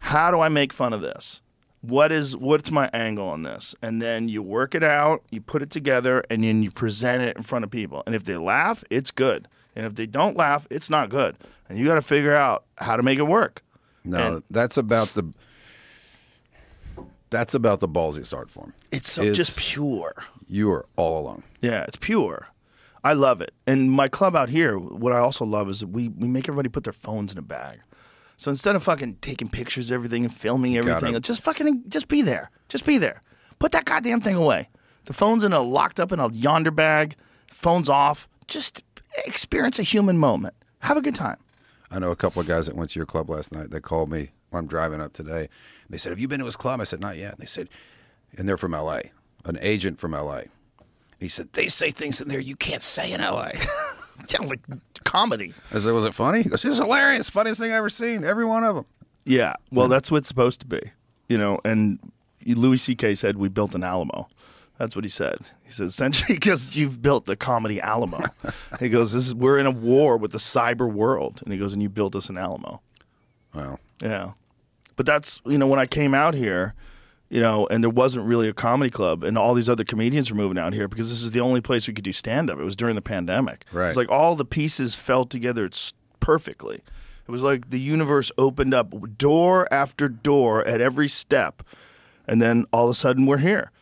How 0.00 0.30
do 0.30 0.40
I 0.40 0.48
make 0.48 0.72
fun 0.72 0.92
of 0.92 1.00
this? 1.00 1.42
what 1.82 2.10
is 2.10 2.36
what's 2.36 2.70
my 2.70 2.88
angle 2.94 3.28
on 3.28 3.42
this 3.44 3.72
and 3.80 4.00
then 4.02 4.28
you 4.28 4.42
work 4.42 4.74
it 4.74 4.82
out 4.82 5.22
you 5.30 5.40
put 5.40 5.62
it 5.62 5.70
together 5.70 6.24
and 6.30 6.42
then 6.42 6.60
you 6.62 6.70
present 6.70 7.22
it 7.22 7.36
in 7.36 7.42
front 7.44 7.64
of 7.64 7.70
people 7.70 8.02
and 8.06 8.14
if 8.14 8.24
they 8.24 8.36
laugh 8.36 8.82
it's 8.90 9.12
good 9.12 9.46
and 9.76 9.86
if 9.86 9.94
they 9.94 10.06
don't 10.06 10.36
laugh 10.36 10.66
it's 10.70 10.90
not 10.90 11.10
good 11.10 11.36
and 11.68 11.78
you 11.78 11.84
got 11.84 11.94
to 11.94 12.02
figure 12.02 12.34
out 12.34 12.64
how 12.78 12.96
to 12.96 13.02
make 13.04 13.18
it 13.20 13.24
work 13.28 13.62
No, 14.04 14.36
And- 14.36 14.42
that's 14.50 14.76
about 14.78 15.14
the 15.14 15.32
that's 17.30 17.54
about 17.54 17.78
the 17.80 17.88
ballsy 17.88 18.24
start 18.26 18.50
form. 18.50 18.72
it's 18.90 19.12
so 19.12 19.32
just 19.32 19.56
pure 19.58 20.14
you 20.46 20.70
are 20.70 20.86
all 20.96 21.18
alone. 21.20 21.42
yeah 21.60 21.82
it's 21.82 21.96
pure 21.96 22.48
i 23.04 23.12
love 23.12 23.40
it 23.40 23.52
and 23.66 23.90
my 23.90 24.08
club 24.08 24.34
out 24.36 24.48
here 24.48 24.78
what 24.78 25.12
i 25.12 25.18
also 25.18 25.44
love 25.44 25.68
is 25.68 25.80
that 25.80 25.88
we, 25.88 26.08
we 26.08 26.26
make 26.26 26.44
everybody 26.48 26.68
put 26.68 26.84
their 26.84 26.92
phones 26.92 27.32
in 27.32 27.38
a 27.38 27.42
bag 27.42 27.80
so 28.36 28.50
instead 28.50 28.76
of 28.76 28.82
fucking 28.82 29.16
taking 29.20 29.48
pictures 29.48 29.90
of 29.90 29.94
everything 29.94 30.24
and 30.24 30.34
filming 30.34 30.76
everything 30.76 31.20
just 31.20 31.42
fucking 31.42 31.82
just 31.88 32.08
be 32.08 32.22
there 32.22 32.50
just 32.68 32.84
be 32.84 32.98
there 32.98 33.20
put 33.58 33.72
that 33.72 33.84
goddamn 33.84 34.20
thing 34.20 34.34
away 34.36 34.68
the 35.06 35.12
phone's 35.12 35.44
in 35.44 35.52
a 35.52 35.60
locked 35.60 36.00
up 36.00 36.12
in 36.12 36.20
a 36.20 36.28
Yondr 36.30 36.74
bag 36.74 37.16
phone's 37.48 37.88
off 37.88 38.28
just 38.48 38.82
experience 39.24 39.78
a 39.78 39.82
human 39.82 40.18
moment 40.18 40.54
have 40.80 40.96
a 40.96 41.02
good 41.02 41.14
time 41.14 41.38
I 41.90 41.98
know 41.98 42.10
a 42.10 42.16
couple 42.16 42.40
of 42.40 42.48
guys 42.48 42.66
that 42.66 42.74
went 42.74 42.90
to 42.90 42.98
your 42.98 43.06
club 43.06 43.30
last 43.30 43.52
night. 43.52 43.70
They 43.70 43.78
called 43.78 44.10
me 44.10 44.30
when 44.50 44.64
I'm 44.64 44.68
driving 44.68 45.00
up 45.00 45.12
today. 45.12 45.48
They 45.88 45.98
said, 45.98 46.10
"Have 46.10 46.18
you 46.18 46.26
been 46.26 46.40
to 46.40 46.44
his 46.44 46.56
club?" 46.56 46.80
I 46.80 46.84
said, 46.84 47.00
"Not 47.00 47.16
yet." 47.16 47.38
They 47.38 47.46
said, 47.46 47.68
and 48.36 48.48
they're 48.48 48.56
from 48.56 48.74
L.A. 48.74 49.12
An 49.46 49.56
agent 49.62 49.98
from 49.98 50.12
L.A. 50.12 50.48
He 51.18 51.28
said 51.28 51.48
they 51.54 51.68
say 51.68 51.90
things 51.90 52.20
in 52.20 52.28
there 52.28 52.40
you 52.40 52.56
can't 52.56 52.82
say 52.82 53.12
in 53.12 53.20
L.A. 53.22 53.52
yeah, 54.28 54.40
like 54.46 54.60
comedy 55.04 55.54
I 55.72 55.78
said, 55.78 55.92
"Was 55.92 56.04
it 56.04 56.12
funny?" 56.14 56.42
He 56.42 56.48
goes, 56.50 56.64
"It 56.64 56.68
was 56.68 56.78
hilarious. 56.78 57.30
Funniest 57.30 57.60
thing 57.60 57.70
I've 57.70 57.78
ever 57.78 57.88
seen. 57.88 58.24
Every 58.24 58.44
one 58.44 58.64
of 58.64 58.74
them." 58.76 58.86
yeah 59.28 59.54
well 59.72 59.88
that's 59.88 60.08
what 60.08 60.18
it's 60.18 60.28
supposed 60.28 60.60
to 60.60 60.66
be 60.66 60.78
you 61.28 61.36
know 61.36 61.58
and 61.64 61.98
louis 62.46 62.78
ck 62.94 63.16
said 63.16 63.36
we 63.36 63.48
built 63.48 63.74
an 63.74 63.82
alamo 63.82 64.28
that's 64.78 64.94
what 64.94 65.04
he 65.04 65.08
said 65.08 65.38
he 65.64 65.72
said 65.72 65.86
essentially 65.86 66.34
because 66.38 66.76
you've 66.76 67.02
built 67.02 67.26
the 67.26 67.34
comedy 67.34 67.80
alamo 67.80 68.20
He 68.78 68.88
goes, 68.88 69.12
"This 69.12 69.26
is 69.26 69.34
we're 69.34 69.58
in 69.58 69.66
a 69.66 69.70
war 69.70 70.16
with 70.16 70.32
the 70.32 70.38
cyber 70.38 70.88
world," 70.90 71.40
and 71.44 71.52
he 71.52 71.58
goes, 71.58 71.72
"And 71.72 71.82
you 71.82 71.88
built 71.88 72.14
us 72.14 72.28
an 72.28 72.36
Alamo." 72.38 72.80
Well, 73.54 73.80
Yeah. 74.00 74.32
But 74.96 75.06
that's, 75.06 75.40
you 75.44 75.58
know, 75.58 75.66
when 75.66 75.78
I 75.78 75.86
came 75.86 76.14
out 76.14 76.34
here, 76.34 76.74
you 77.28 77.40
know, 77.40 77.66
and 77.68 77.82
there 77.82 77.90
wasn't 77.90 78.24
really 78.24 78.48
a 78.48 78.52
comedy 78.52 78.90
club, 78.90 79.24
and 79.24 79.36
all 79.36 79.54
these 79.54 79.68
other 79.68 79.84
comedians 79.84 80.30
were 80.30 80.36
moving 80.36 80.58
out 80.58 80.72
here 80.72 80.88
because 80.88 81.08
this 81.08 81.22
was 81.22 81.32
the 81.32 81.40
only 81.40 81.60
place 81.60 81.88
we 81.88 81.94
could 81.94 82.04
do 82.04 82.12
stand 82.12 82.50
up. 82.50 82.58
It 82.58 82.64
was 82.64 82.76
during 82.76 82.94
the 82.94 83.02
pandemic. 83.02 83.64
Right. 83.72 83.88
It's 83.88 83.96
like 83.96 84.10
all 84.10 84.36
the 84.36 84.44
pieces 84.44 84.94
fell 84.94 85.24
together 85.24 85.68
perfectly. 86.20 86.76
It 86.76 87.30
was 87.30 87.42
like 87.42 87.70
the 87.70 87.80
universe 87.80 88.30
opened 88.38 88.74
up 88.74 89.18
door 89.18 89.72
after 89.72 90.08
door 90.08 90.66
at 90.66 90.80
every 90.80 91.08
step, 91.08 91.62
and 92.28 92.40
then 92.40 92.66
all 92.72 92.84
of 92.84 92.90
a 92.90 92.94
sudden 92.94 93.26
we're 93.26 93.38
here 93.38 93.72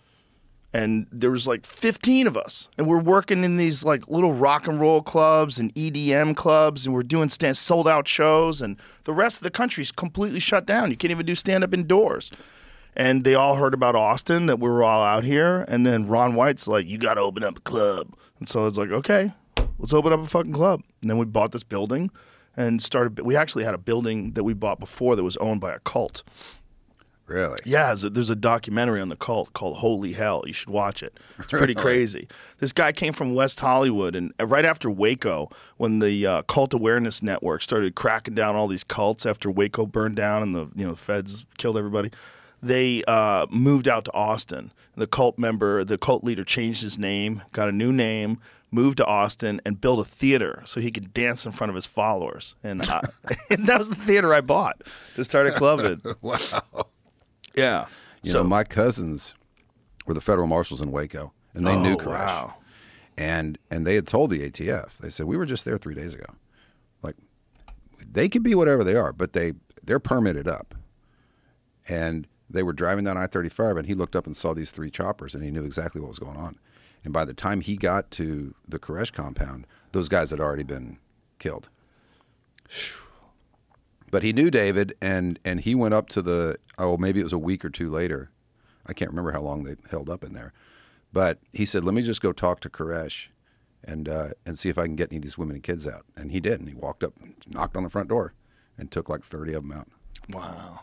and 0.75 1.07
there 1.13 1.31
was 1.31 1.47
like 1.47 1.65
15 1.65 2.27
of 2.27 2.37
us 2.37 2.69
and 2.77 2.87
we're 2.87 2.99
working 2.99 3.45
in 3.45 3.57
these 3.57 3.85
like 3.85 4.09
little 4.09 4.33
rock 4.33 4.67
and 4.67 4.81
roll 4.81 5.01
clubs 5.01 5.57
and 5.57 5.73
edm 5.75 6.37
clubs 6.37 6.85
and 6.85 6.95
we're 6.95 7.03
doing 7.03 7.29
stand 7.29 7.57
sold 7.57 7.87
out 7.87 8.09
shows 8.09 8.61
and 8.61 8.77
the 9.05 9.13
rest 9.13 9.37
of 9.39 9.45
the 9.45 9.51
country's 9.51 9.93
completely 9.93 10.41
shut 10.41 10.67
down 10.67 10.91
you 10.91 10.97
can't 10.97 11.13
even 11.13 11.25
do 11.25 11.35
stand 11.35 11.63
up 11.63 11.73
indoors 11.73 12.31
and 12.97 13.25
they 13.25 13.35
all 13.35 13.57
heard 13.57 13.75
about 13.75 13.95
austin 13.95 14.47
that 14.47 14.59
we 14.59 14.69
were 14.69 14.83
all 14.83 15.03
out 15.03 15.25
here 15.25 15.65
and 15.69 15.87
then 15.87 16.07
ron 16.07 16.35
white's 16.35 16.67
like 16.67 16.87
you 16.87 16.99
got 16.99 17.15
to 17.15 17.21
open 17.21 17.43
up 17.43 17.59
a 17.59 17.61
club 17.63 18.15
and 18.39 18.49
so 18.49 18.67
it's 18.67 18.79
like 18.79 18.91
okay 18.91 19.33
let's 19.79 19.93
open 19.93 20.13
up 20.13 20.21
a 20.21 20.27
fucking 20.27 20.53
club 20.53 20.83
and 21.03 21.11
then 21.11 21.19
we 21.19 21.25
bought 21.25 21.53
this 21.53 21.65
building 21.65 22.11
and 22.57 22.83
started 22.83 23.21
we 23.21 23.37
actually 23.37 23.65
had 23.65 23.75
a 23.75 23.79
building 23.79 24.33
that 24.33 24.45
we 24.45 24.55
bought 24.55 24.79
before 24.79 25.17
that 25.17 25.25
was 25.25 25.37
owned 25.39 25.61
by 25.61 25.73
a 25.73 25.79
cult 25.81 26.23
really? 27.27 27.59
yeah, 27.65 27.87
there's 27.87 28.05
a, 28.05 28.11
there's 28.11 28.31
a 28.31 28.37
documentary 28.37 29.01
on 29.01 29.09
the 29.09 29.17
cult 29.17 29.53
called 29.53 29.79
Holy 29.79 30.13
Hell. 30.13 30.43
You 30.47 30.53
should 30.53 30.71
watch 30.71 31.03
it. 31.03 31.19
It's 31.39 31.49
pretty 31.49 31.75
crazy. 31.75 32.29
This 32.59 32.73
guy 32.73 32.93
came 32.93 33.13
from 33.13 33.35
West 33.35 33.61
Hollywood, 33.61 34.15
and 34.17 34.33
right 34.41 34.65
after 34.65 34.91
Waco, 34.91 35.51
when 35.77 35.99
the 35.99 36.27
uh, 36.27 36.43
Cult 36.43 36.75
Awareness 36.75 37.23
Network 37.23 37.63
started 37.63 37.95
cracking 37.95 38.35
down 38.35 38.57
all 38.57 38.69
these 38.69 38.85
cults 38.85 39.27
after 39.27 39.51
Waco 39.51 39.87
burned 39.87 40.17
down 40.17 40.43
and 40.43 40.55
the 40.55 40.69
you 40.75 40.87
know 40.87 40.95
feds 40.95 41.45
killed 41.59 41.77
everybody, 41.77 42.11
they 42.65 43.05
uh, 43.07 43.47
moved 43.51 43.89
out 43.89 44.05
to 44.07 44.13
Austin. 44.15 44.73
The 44.97 45.07
cult 45.07 45.39
member, 45.39 45.85
the 45.85 45.99
cult 45.99 46.25
leader, 46.25 46.45
changed 46.45 46.83
his 46.83 46.99
name, 46.99 47.43
got 47.53 47.69
a 47.69 47.73
new 47.73 47.93
name. 47.93 48.39
Moved 48.71 48.97
to 48.97 49.07
Austin 49.07 49.61
and 49.65 49.81
built 49.81 50.01
a 50.01 50.05
theater 50.05 50.61
so 50.67 50.81
he 50.81 50.91
could 50.91 51.15
dance 51.15 51.47
in 51.47 51.53
front 51.53 51.71
of 51.71 51.77
his 51.77 51.87
followers, 51.87 52.57
and, 52.65 52.83
I, 52.83 53.03
and 53.49 53.67
that 53.69 53.79
was 53.79 53.89
the 53.89 53.95
theater 53.95 54.35
I 54.35 54.41
bought 54.41 54.83
to 55.15 55.25
start 55.25 55.47
a 55.47 55.53
club 55.53 55.79
in. 55.81 56.03
Wow. 56.21 56.89
Yeah, 57.55 57.87
You 58.23 58.33
know, 58.33 58.43
my 58.43 58.65
cousins 58.65 59.35
were 60.07 60.15
the 60.15 60.21
federal 60.21 60.49
marshals 60.49 60.81
in 60.81 60.91
Waco, 60.91 61.33
and 61.55 61.65
they 61.65 61.77
knew 61.79 61.93
Oh, 61.93 61.99
Koresh. 61.99 62.27
wow. 62.27 62.55
And 63.17 63.59
and 63.71 63.87
they 63.87 63.95
had 63.95 64.09
told 64.09 64.31
the 64.31 64.41
ATF. 64.51 64.97
They 64.99 65.09
said 65.11 65.27
we 65.27 65.37
were 65.37 65.47
just 65.47 65.65
there 65.65 65.79
three 65.79 65.95
days 65.95 66.13
ago. 66.13 66.27
Like 67.01 67.15
they 68.05 68.29
can 68.29 68.43
be 68.43 68.57
whatever 68.57 68.83
they 68.83 68.97
are, 68.97 69.13
but 69.13 69.35
they 69.35 69.53
they're 69.85 70.01
permitted 70.01 70.49
up. 70.49 70.75
And 71.89 72.27
they 72.49 72.63
were 72.63 72.73
driving 72.73 73.05
down 73.05 73.17
I 73.17 73.27
thirty 73.27 73.49
five, 73.49 73.77
and 73.77 73.87
he 73.87 73.95
looked 73.95 74.17
up 74.17 74.27
and 74.27 74.37
saw 74.37 74.55
these 74.55 74.71
three 74.71 74.91
choppers, 74.91 75.35
and 75.35 75.43
he 75.43 75.51
knew 75.51 75.65
exactly 75.65 76.01
what 76.01 76.09
was 76.09 76.19
going 76.19 76.37
on. 76.37 76.59
And 77.05 77.13
by 77.13 77.25
the 77.25 77.35
time 77.35 77.61
he 77.61 77.77
got 77.77 78.11
to 78.13 78.55
the 78.67 78.79
Koresh 78.79 79.13
compound, 79.13 79.67
those 79.93 80.09
guys 80.09 80.31
had 80.31 80.41
already 80.41 80.65
been 80.65 80.99
killed. 81.39 81.69
But 84.11 84.23
he 84.23 84.33
knew 84.33 84.49
David, 84.49 84.95
and 85.03 85.41
and 85.45 85.63
he 85.63 85.75
went 85.75 85.93
up 85.93 86.09
to 86.11 86.23
the 86.23 86.57
oh 86.79 86.97
maybe 86.97 87.19
it 87.19 87.25
was 87.25 87.33
a 87.33 87.39
week 87.39 87.65
or 87.65 87.69
two 87.69 87.91
later. 87.91 88.31
I 88.87 88.93
can't 88.93 89.11
remember 89.11 89.33
how 89.33 89.41
long 89.41 89.65
they 89.65 89.75
held 89.91 90.09
up 90.09 90.23
in 90.23 90.35
there, 90.35 90.53
but 91.13 91.41
he 91.53 91.65
said, 91.65 91.83
"Let 91.83 91.95
me 91.95 92.03
just 92.03 92.21
go 92.21 92.31
talk 92.33 92.61
to 92.61 92.71
Koresh, 92.71 93.27
and 93.83 94.09
uh, 94.09 94.29
and 94.47 94.57
see 94.57 94.69
if 94.69 94.79
I 94.79 94.87
can 94.87 94.95
get 94.95 95.11
any 95.11 95.17
of 95.17 95.25
these 95.25 95.37
women 95.37 95.57
and 95.57 95.65
kids 95.65 95.85
out." 95.85 96.05
And 96.17 96.31
he 96.31 96.39
did, 96.39 96.61
and 96.61 96.69
he 96.69 96.77
walked 96.77 97.03
up, 97.03 97.15
knocked 97.49 97.77
on 97.77 97.83
the 97.83 97.91
front 97.91 98.09
door, 98.09 98.35
and 98.79 98.89
took 98.89 99.09
like 99.09 99.25
thirty 99.25 99.53
of 99.53 99.67
them 99.67 99.77
out 99.77 99.89
Wow. 100.29 100.83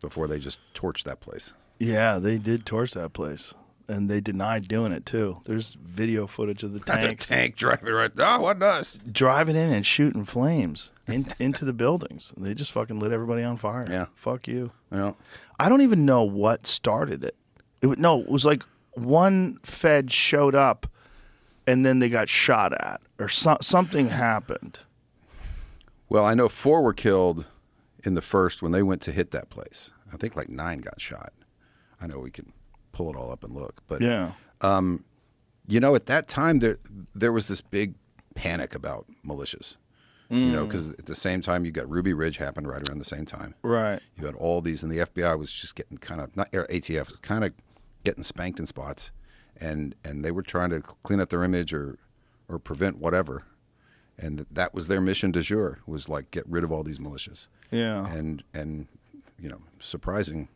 Before 0.00 0.26
they 0.28 0.38
just 0.38 0.58
torched 0.74 1.04
that 1.04 1.20
place. 1.20 1.52
Yeah, 1.78 2.18
they 2.18 2.38
did 2.38 2.64
torch 2.64 2.92
that 2.94 3.12
place, 3.12 3.52
and 3.88 4.08
they 4.08 4.20
denied 4.20 4.66
doing 4.68 4.92
it 4.92 5.04
too. 5.04 5.40
There's 5.44 5.74
video 5.74 6.26
footage 6.26 6.62
of 6.62 6.72
the 6.72 6.80
tanks 6.94 7.26
tank 7.26 7.56
driving 7.56 7.92
right. 7.92 8.10
Oh, 8.18 8.40
what 8.40 8.62
us? 8.62 8.98
driving 9.10 9.56
in 9.56 9.72
and 9.72 9.84
shooting 9.84 10.24
flames 10.24 10.90
in, 11.06 11.26
into 11.38 11.64
the 11.64 11.72
buildings. 11.74 12.32
They 12.36 12.54
just 12.54 12.72
fucking 12.72 12.98
lit 12.98 13.12
everybody 13.12 13.42
on 13.42 13.56
fire. 13.58 13.86
Yeah. 13.88 14.06
Fuck 14.14 14.48
you. 14.48 14.72
Know, 14.90 15.16
I 15.58 15.68
don't 15.68 15.82
even 15.82 16.04
know 16.06 16.22
what 16.22 16.66
started 16.66 17.22
it. 17.24 17.36
It 17.82 17.88
wa- 17.88 17.94
no, 17.98 18.20
it 18.22 18.28
was 18.28 18.44
like 18.46 18.62
one 18.94 19.58
Fed 19.62 20.10
showed 20.10 20.54
up, 20.54 20.86
and 21.66 21.84
then 21.84 21.98
they 21.98 22.08
got 22.08 22.30
shot 22.30 22.72
at, 22.72 23.02
or 23.18 23.28
so, 23.28 23.58
something 23.60 24.08
happened. 24.08 24.78
well, 26.08 26.24
I 26.24 26.32
know 26.34 26.48
four 26.48 26.80
were 26.82 26.94
killed 26.94 27.44
in 28.04 28.14
the 28.14 28.22
first 28.22 28.62
when 28.62 28.72
they 28.72 28.82
went 28.82 29.02
to 29.02 29.12
hit 29.12 29.30
that 29.32 29.50
place. 29.50 29.90
I 30.12 30.16
think 30.16 30.36
like 30.36 30.48
nine 30.48 30.78
got 30.78 31.00
shot. 31.00 31.32
I 32.00 32.06
know 32.06 32.18
we 32.18 32.30
can 32.30 32.52
pull 32.92 33.10
it 33.10 33.16
all 33.16 33.30
up 33.30 33.44
and 33.44 33.54
look, 33.54 33.82
but 33.86 34.00
Yeah. 34.00 34.32
Um, 34.60 35.04
you 35.68 35.80
know, 35.80 35.94
at 35.94 36.06
that 36.06 36.28
time 36.28 36.60
there 36.60 36.78
there 37.14 37.32
was 37.32 37.48
this 37.48 37.60
big 37.60 37.94
panic 38.34 38.74
about 38.74 39.06
militias. 39.24 39.76
You 40.28 40.50
know, 40.50 40.64
mm. 40.64 40.68
because 40.68 40.88
at 40.90 41.06
the 41.06 41.14
same 41.14 41.40
time 41.40 41.64
you 41.64 41.70
got 41.70 41.88
Ruby 41.88 42.12
Ridge 42.12 42.38
happened 42.38 42.66
right 42.66 42.86
around 42.88 42.98
the 42.98 43.04
same 43.04 43.26
time. 43.26 43.54
Right. 43.62 44.00
You 44.16 44.26
had 44.26 44.34
all 44.34 44.60
these, 44.60 44.82
and 44.82 44.90
the 44.90 44.98
FBI 44.98 45.38
was 45.38 45.52
just 45.52 45.76
getting 45.76 45.98
kind 45.98 46.20
of 46.20 46.36
not 46.36 46.50
ATF 46.50 47.10
was 47.10 47.18
kind 47.22 47.44
of 47.44 47.52
getting 48.02 48.24
spanked 48.24 48.58
in 48.58 48.66
spots, 48.66 49.12
and 49.56 49.94
and 50.04 50.24
they 50.24 50.32
were 50.32 50.42
trying 50.42 50.70
to 50.70 50.80
clean 50.80 51.20
up 51.20 51.28
their 51.28 51.44
image 51.44 51.72
or 51.72 51.98
or 52.48 52.58
prevent 52.58 52.98
whatever, 52.98 53.44
and 54.18 54.46
that 54.50 54.74
was 54.74 54.88
their 54.88 55.00
mission 55.00 55.30
du 55.30 55.42
jour 55.42 55.78
was 55.86 56.08
like 56.08 56.30
get 56.30 56.44
rid 56.48 56.64
of 56.64 56.72
all 56.72 56.82
these 56.82 56.98
militias. 56.98 57.46
Yeah. 57.70 58.10
and 58.12 58.42
and 58.54 58.86
you 59.38 59.48
know, 59.48 59.60
surprising 59.80 60.48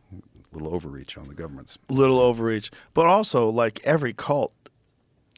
little 0.53 0.75
overreach 0.75 1.17
on 1.19 1.29
the 1.29 1.35
government's. 1.35 1.79
little 1.89 2.19
overreach, 2.19 2.71
but 2.95 3.07
also 3.07 3.49
like 3.49 3.81
every 3.85 4.13
cult 4.13 4.53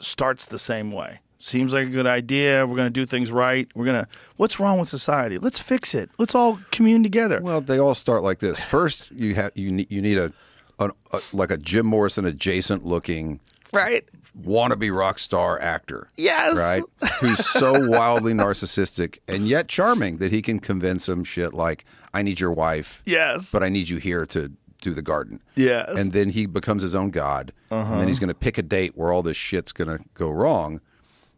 starts 0.01 0.47
the 0.47 0.59
same 0.59 0.93
way. 0.93 1.21
Seems 1.39 1.75
like 1.75 1.89
a 1.89 1.91
good 1.91 2.07
idea. 2.07 2.65
We're 2.65 2.77
going 2.77 2.87
to 2.87 2.91
do 2.91 3.05
things 3.05 3.33
right. 3.33 3.69
We're 3.75 3.85
going 3.85 4.05
to. 4.05 4.09
What's 4.37 4.61
wrong 4.61 4.79
with 4.79 4.89
society? 4.89 5.39
Let's 5.39 5.59
fix 5.59 5.93
it. 5.93 6.09
Let's 6.17 6.37
all 6.37 6.61
commune 6.71 7.03
together. 7.03 7.41
Well, 7.43 7.61
they 7.61 7.79
all 7.79 7.97
start 7.97 8.23
like 8.23 8.39
this. 8.39 8.61
First, 8.61 9.11
you 9.11 9.35
have 9.35 9.51
you 9.57 9.73
need 9.73 9.91
you 9.91 10.01
need 10.01 10.19
a, 10.19 10.31
an 10.79 10.93
a 11.11 11.21
like 11.33 11.51
a 11.51 11.57
Jim 11.57 11.85
Morrison 11.85 12.25
adjacent 12.27 12.85
looking 12.87 13.41
right? 13.73 14.05
wannabe 14.41 14.95
rock 14.97 15.19
star 15.19 15.61
actor. 15.61 16.09
Yes. 16.17 16.57
Right? 16.57 16.83
Who's 17.21 17.45
so 17.47 17.89
wildly 17.89 18.33
narcissistic 18.33 19.19
and 19.29 19.47
yet 19.47 19.69
charming 19.69 20.17
that 20.19 20.33
he 20.33 20.41
can 20.41 20.59
convince 20.59 21.07
him 21.09 21.23
shit 21.23 21.53
like, 21.53 21.85
I 22.15 22.23
need 22.23 22.41
your 22.41 22.53
wife, 22.53 23.03
Yes. 23.05 23.53
but 23.53 23.63
I 23.63 23.69
need 23.69 23.89
you 23.91 23.99
here 23.99 24.25
to 24.27 24.51
do 24.81 24.95
the 24.95 25.03
garden. 25.03 25.43
Yes. 25.55 25.87
Uh-huh. 25.89 25.99
And 26.01 26.13
then 26.13 26.31
he 26.31 26.47
becomes 26.47 26.83
his 26.83 26.95
own 26.95 27.11
god. 27.11 27.53
And 27.71 28.01
then 28.01 28.09
he's 28.09 28.19
going 28.19 28.29
to 28.29 28.35
pick 28.35 28.57
a 28.59 28.63
date 28.63 28.93
where 28.97 29.13
all 29.13 29.23
this 29.23 29.37
shit's 29.37 29.73
going 29.73 29.89
to 29.99 30.03
go 30.15 30.31
wrong. 30.31 30.81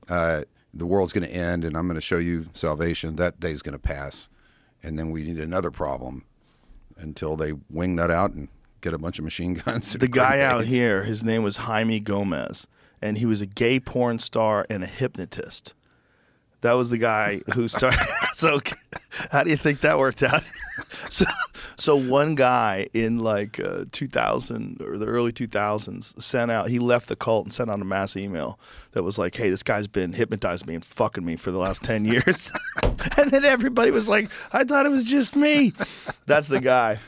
Uh, 0.09 0.42
the 0.73 0.87
world's 0.87 1.12
going 1.12 1.27
to 1.29 1.33
end, 1.35 1.64
and 1.64 1.77
I'm 1.77 1.87
going 1.87 1.94
to 1.97 2.01
show 2.01 2.18
you 2.18 2.47
salvation. 2.55 3.16
That 3.16 3.38
day's 3.38 3.62
going 3.62 3.75
to 3.75 3.79
pass. 3.79 4.29
And 4.83 4.99
then 4.99 5.11
we 5.11 5.23
need 5.25 5.38
another 5.38 5.70
problem 5.70 6.25
until 6.97 7.37
they 7.37 7.53
wing 7.70 7.97
that 7.97 8.11
out 8.11 8.33
and 8.33 8.49
get 8.85 8.92
a 8.94 8.99
bunch 8.99 9.18
of 9.18 9.25
machine 9.25 9.55
guns. 9.64 9.94
the 9.94 10.07
guy 10.07 10.40
out 10.40 10.64
here, 10.64 11.03
his 11.03 11.25
name 11.25 11.42
was 11.42 11.57
Jaime 11.57 11.99
Gomez, 11.99 12.66
and 13.01 13.18
he 13.18 13.27
was 13.27 13.40
a 13.40 13.47
gay 13.47 13.81
porn 13.81 14.18
star 14.18 14.66
and 14.68 14.85
a 14.85 14.87
hypnotist. 14.87 15.73
That 16.61 16.73
was 16.73 16.90
the 16.90 16.99
guy 16.99 17.40
who 17.55 17.66
started. 17.77 18.01
so, 18.35 18.61
how 19.31 19.42
do 19.42 19.51
you 19.51 19.57
think 19.57 19.81
that 19.81 19.99
worked 19.99 20.23
out? 20.23 20.42
so, 21.11 21.25
so 21.77 21.97
one 21.97 22.35
guy 22.35 22.88
in 22.94 23.18
like 23.18 23.59
uh, 23.59 23.85
2000 23.92 24.81
or 24.81 24.97
the 24.99 25.07
early 25.07 25.33
2000s 25.33 26.20
sent 26.20 26.51
out. 26.51 26.68
He 26.68 26.79
left 26.79 27.09
the 27.09 27.16
cult 27.16 27.47
and 27.47 27.53
sent 27.53 27.70
out 27.70 27.81
a 27.81 27.85
mass 27.85 28.16
email 28.16 28.59
that 28.92 29.03
was 29.03 29.18
like, 29.18 29.35
"Hey, 29.35 29.51
this 29.51 29.62
guy's 29.62 29.87
been 29.87 30.12
hypnotizing 30.12 30.66
me 30.66 30.75
and 30.75 30.85
fucking 30.85 31.25
me 31.25 31.37
for 31.37 31.51
the 31.51 31.59
last 31.59 31.83
10 31.83 32.05
years," 32.05 32.51
and 32.83 33.31
then 33.31 33.44
everybody 33.44 33.90
was 33.90 34.09
like, 34.09 34.31
"I 34.53 34.64
thought 34.64 34.87
it 34.87 34.90
was 34.90 35.05
just 35.05 35.37
me." 35.37 35.73
That's 36.27 36.49
the 36.49 36.61
guy. 36.61 36.99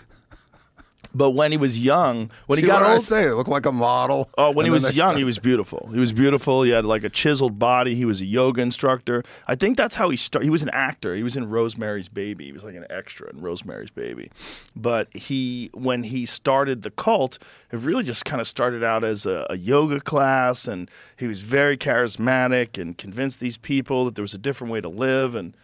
But 1.16 1.30
when 1.30 1.50
he 1.50 1.56
was 1.56 1.80
young, 1.82 2.30
when 2.46 2.56
See 2.58 2.62
he 2.62 2.66
got 2.66 2.82
what 2.82 2.90
I 2.90 2.94
old, 2.94 3.02
say? 3.02 3.24
It 3.24 3.34
looked 3.34 3.48
like 3.48 3.64
a 3.64 3.72
model. 3.72 4.28
Oh, 4.36 4.50
when 4.50 4.66
he 4.66 4.68
And 4.68 4.74
was 4.74 4.94
young, 4.94 5.10
time- 5.12 5.16
he 5.18 5.24
was 5.24 5.38
beautiful. 5.38 5.88
He 5.92 5.98
was 5.98 6.12
beautiful. 6.12 6.62
He 6.62 6.70
had 6.72 6.84
like 6.84 7.04
a 7.04 7.08
chiseled 7.08 7.58
body. 7.58 7.94
He 7.94 8.04
was 8.04 8.20
a 8.20 8.26
yoga 8.26 8.60
instructor. 8.60 9.22
I 9.48 9.54
think 9.54 9.78
that's 9.78 9.94
how 9.94 10.10
he 10.10 10.16
started. 10.16 10.44
He 10.44 10.50
was 10.50 10.62
an 10.62 10.68
actor. 10.70 11.14
He 11.14 11.22
was 11.22 11.34
in 11.36 11.48
Rosemary's 11.48 12.10
Baby. 12.10 12.44
He 12.46 12.52
was 12.52 12.64
like 12.64 12.74
an 12.74 12.84
extra 12.90 13.30
in 13.30 13.40
Rosemary's 13.40 13.90
Baby. 13.90 14.30
But 14.76 15.08
he, 15.16 15.70
when 15.72 16.02
he 16.02 16.26
started 16.26 16.82
the 16.82 16.90
cult, 16.90 17.38
it 17.72 17.78
really 17.78 18.04
just 18.04 18.24
kind 18.26 18.40
of 18.40 18.46
started 18.46 18.84
out 18.84 19.02
as 19.02 19.24
a, 19.24 19.46
a 19.48 19.56
yoga 19.56 20.00
class, 20.00 20.68
and 20.68 20.90
he 21.16 21.26
was 21.26 21.40
very 21.40 21.76
charismatic 21.78 22.80
and 22.80 22.96
convinced 22.98 23.40
these 23.40 23.56
people 23.56 24.04
that 24.04 24.14
there 24.16 24.22
was 24.22 24.34
a 24.34 24.38
different 24.38 24.72
way 24.72 24.80
to 24.80 24.88
live, 24.88 25.34
and 25.34 25.54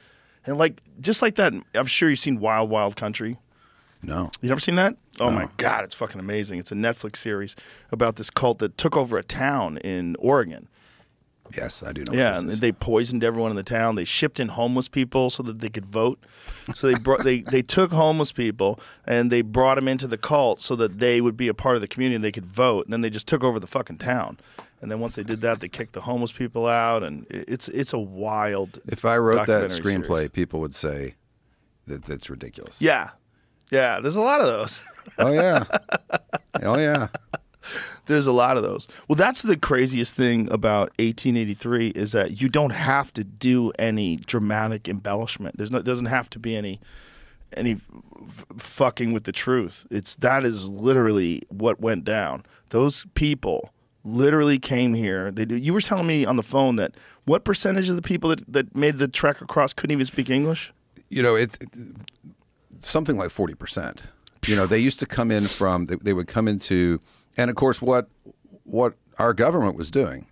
and 0.47 0.57
like 0.57 0.81
just 1.01 1.21
like 1.23 1.35
that. 1.37 1.53
I'm 1.75 1.87
sure 1.87 2.09
you've 2.09 2.19
seen 2.19 2.41
Wild 2.41 2.71
Wild 2.71 2.97
Country. 2.97 3.39
No. 4.03 4.31
You 4.41 4.49
never 4.49 4.61
seen 4.61 4.75
that? 4.77 4.97
Oh 5.21 5.31
my 5.31 5.49
god, 5.59 5.85
it's 5.85 5.95
fucking 5.95 6.19
amazing. 6.19 6.59
It's 6.59 6.73
a 6.73 6.77
Netflix 6.77 7.17
series 7.17 7.55
about 7.91 8.17
this 8.17 8.31
cult 8.31 8.59
that 8.59 8.77
took 8.77 8.97
over 8.97 9.17
a 9.17 9.23
town 9.23 9.79
in 9.79 10.17
Oregon. 10.19 10.69
Yes, 11.57 11.83
I 11.83 11.93
do 11.93 12.05
know. 12.05 12.13
Yeah, 12.13 12.37
what 12.37 12.47
this 12.47 12.55
is. 12.55 12.61
they 12.61 12.73
poisoned 12.73 13.23
everyone 13.23 13.51
in 13.51 13.57
the 13.57 13.63
town. 13.63 13.95
They 13.95 14.05
shipped 14.05 14.41
in 14.41 14.49
homeless 14.49 14.89
people 14.89 15.31
so 15.31 15.43
that 15.43 15.61
they 15.61 15.69
could 15.69 15.87
vote. 15.87 16.19
So 16.75 16.87
they 16.87 16.95
brought 16.95 17.25
they 17.25 17.41
they 17.41 17.63
took 17.63 17.93
homeless 17.93 18.33
people 18.33 18.81
and 19.07 19.31
they 19.31 19.43
brought 19.43 19.75
them 19.75 19.89
into 19.89 20.07
the 20.07 20.19
cult 20.19 20.61
so 20.61 20.77
that 20.77 20.99
they 20.99 21.21
would 21.21 21.37
be 21.37 21.49
a 21.49 21.55
part 21.55 21.75
of 21.75 21.81
the 21.81 21.89
community 21.89 22.17
and 22.17 22.25
they 22.25 22.33
could 22.33 22.47
vote. 22.47 22.87
And 22.87 22.93
then 22.93 23.01
they 23.03 23.11
just 23.11 23.27
took 23.27 23.45
over 23.45 23.61
the 23.61 23.67
fucking 23.67 23.99
town. 23.99 24.39
And 24.81 24.91
then 24.91 24.99
once 24.99 25.15
they 25.15 25.23
did 25.23 25.43
that, 25.43 25.61
they 25.61 25.69
kicked 25.69 25.93
the 25.93 26.01
homeless 26.01 26.33
people 26.33 26.67
out. 26.67 27.03
And 27.03 27.27
it's 27.29 27.69
it's 27.69 27.93
a 27.93 27.99
wild. 27.99 28.81
if 28.87 29.05
I 29.05 29.19
wrote 29.19 29.47
that 29.47 29.71
screenplay, 29.71 30.07
series. 30.07 30.31
people 30.31 30.61
would 30.61 30.75
say 30.75 31.15
that 31.87 32.05
that's 32.05 32.31
ridiculous. 32.31 32.81
Yeah, 32.81 33.11
yeah. 33.73 34.01
There's 34.01 34.17
a 34.17 34.21
lot 34.21 34.41
of 34.41 34.47
those. 34.47 34.83
Oh 35.19 35.33
yeah. 35.33 35.65
oh 36.63 36.79
yeah. 36.79 37.09
There's 38.07 38.27
a 38.27 38.33
lot 38.33 38.57
of 38.57 38.63
those. 38.63 38.89
Well, 39.09 39.17
that's 39.17 39.43
the 39.43 39.57
craziest 39.57 40.15
thing 40.15 40.51
about 40.51 40.91
1883 40.99 41.89
is 41.89 42.13
that 42.13 42.43
you 42.43 42.49
don't 42.49 42.71
have 42.71 43.13
to 43.15 43.25
do 43.25 43.71
any 43.79 44.17
dramatic 44.17 44.89
embellishment. 44.89 45.57
There's 45.57 45.71
no 45.71 45.81
doesn't 45.83 46.07
have 46.07 46.29
to 46.31 46.39
be 46.39 46.57
any 46.57 46.81
any 47.57 47.73
f- 47.73 48.47
fucking 48.59 49.13
with 49.13 49.25
the 49.25 49.33
truth. 49.33 49.87
It's 49.91 50.17
that 50.17 50.45
is 50.45 50.69
literally 50.69 51.43
what 51.49 51.81
went 51.81 52.05
down. 52.05 52.45
Those 52.71 53.07
people 53.15 53.73
literally 54.05 54.59
came 54.59 54.95
here. 54.95 55.31
They 55.31 55.45
do. 55.45 55.57
You 55.57 55.73
were 55.73 55.81
telling 55.81 56.07
me 56.07 56.25
on 56.25 56.37
the 56.37 56.43
phone 56.43 56.77
that 56.77 56.97
what 57.25 57.45
percentage 57.45 57.89
of 57.89 57.97
the 57.97 58.03
people 58.03 58.31
that, 58.31 58.53
that 58.53 58.75
made 58.75 58.99
the 58.99 59.09
trek 59.09 59.41
across 59.41 59.73
couldn't 59.73 59.93
even 59.93 60.07
speak 60.07 60.29
English? 60.29 60.73
you 61.13 61.23
know, 61.23 61.37
it, 61.37 61.59
it 61.61 61.69
something 62.83 63.17
like 63.17 63.31
forty 63.31 63.55
percent. 63.55 64.03
You 64.47 64.57
know, 64.57 64.67
they 64.67 64.79
used 64.79 64.99
to 65.01 65.07
come 65.07 65.31
in 65.31 65.47
from 65.47 65.87
they, 65.87 65.97
they 65.97 66.13
would 66.13 66.27
come 66.27 66.49
into, 66.49 67.01
and 67.37 67.49
of 67.51 67.57
course, 67.57 67.81
what 67.81 68.09
what 68.65 68.95
our 69.19 69.33
government 69.33 69.77
was 69.77 69.91
doing 69.91 70.27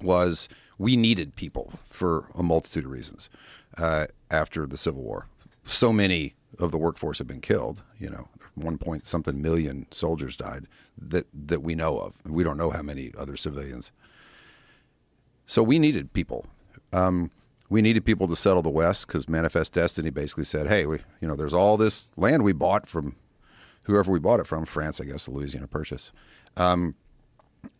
was 0.00 0.48
we 0.78 0.96
needed 0.96 1.36
people 1.36 1.72
for 1.88 2.26
a 2.34 2.42
multitude 2.42 2.84
of 2.84 2.90
reasons 2.90 3.30
uh, 3.78 4.06
after 4.30 4.66
the 4.66 4.76
Civil 4.76 5.02
War. 5.02 5.26
So 5.64 5.92
many 5.92 6.34
of 6.58 6.70
the 6.70 6.78
workforce 6.78 7.18
had 7.18 7.26
been 7.26 7.40
killed. 7.40 7.82
You 7.98 8.10
know, 8.10 8.28
one 8.54 8.78
point 8.78 9.06
something 9.06 9.40
million 9.40 9.86
soldiers 9.90 10.36
died 10.36 10.66
that 10.98 11.26
that 11.32 11.62
we 11.62 11.74
know 11.74 11.98
of. 11.98 12.14
We 12.26 12.44
don't 12.44 12.58
know 12.58 12.70
how 12.70 12.82
many 12.82 13.12
other 13.16 13.36
civilians. 13.36 13.90
So 15.46 15.62
we 15.62 15.78
needed 15.78 16.12
people. 16.12 16.46
Um, 16.92 17.30
we 17.68 17.82
needed 17.82 18.04
people 18.04 18.28
to 18.28 18.36
settle 18.36 18.62
the 18.62 18.70
West 18.70 19.06
because 19.06 19.28
Manifest 19.28 19.72
Destiny 19.72 20.10
basically 20.10 20.44
said, 20.44 20.68
"Hey, 20.68 20.86
we, 20.86 20.98
you 21.20 21.28
know, 21.28 21.34
there's 21.34 21.54
all 21.54 21.76
this 21.76 22.08
land 22.16 22.42
we 22.44 22.52
bought 22.52 22.86
from 22.88 23.16
whoever 23.84 24.12
we 24.12 24.18
bought 24.18 24.40
it 24.40 24.46
from, 24.46 24.64
France, 24.64 25.00
I 25.00 25.04
guess, 25.04 25.24
the 25.24 25.30
Louisiana 25.30 25.66
Purchase, 25.66 26.10
um, 26.56 26.94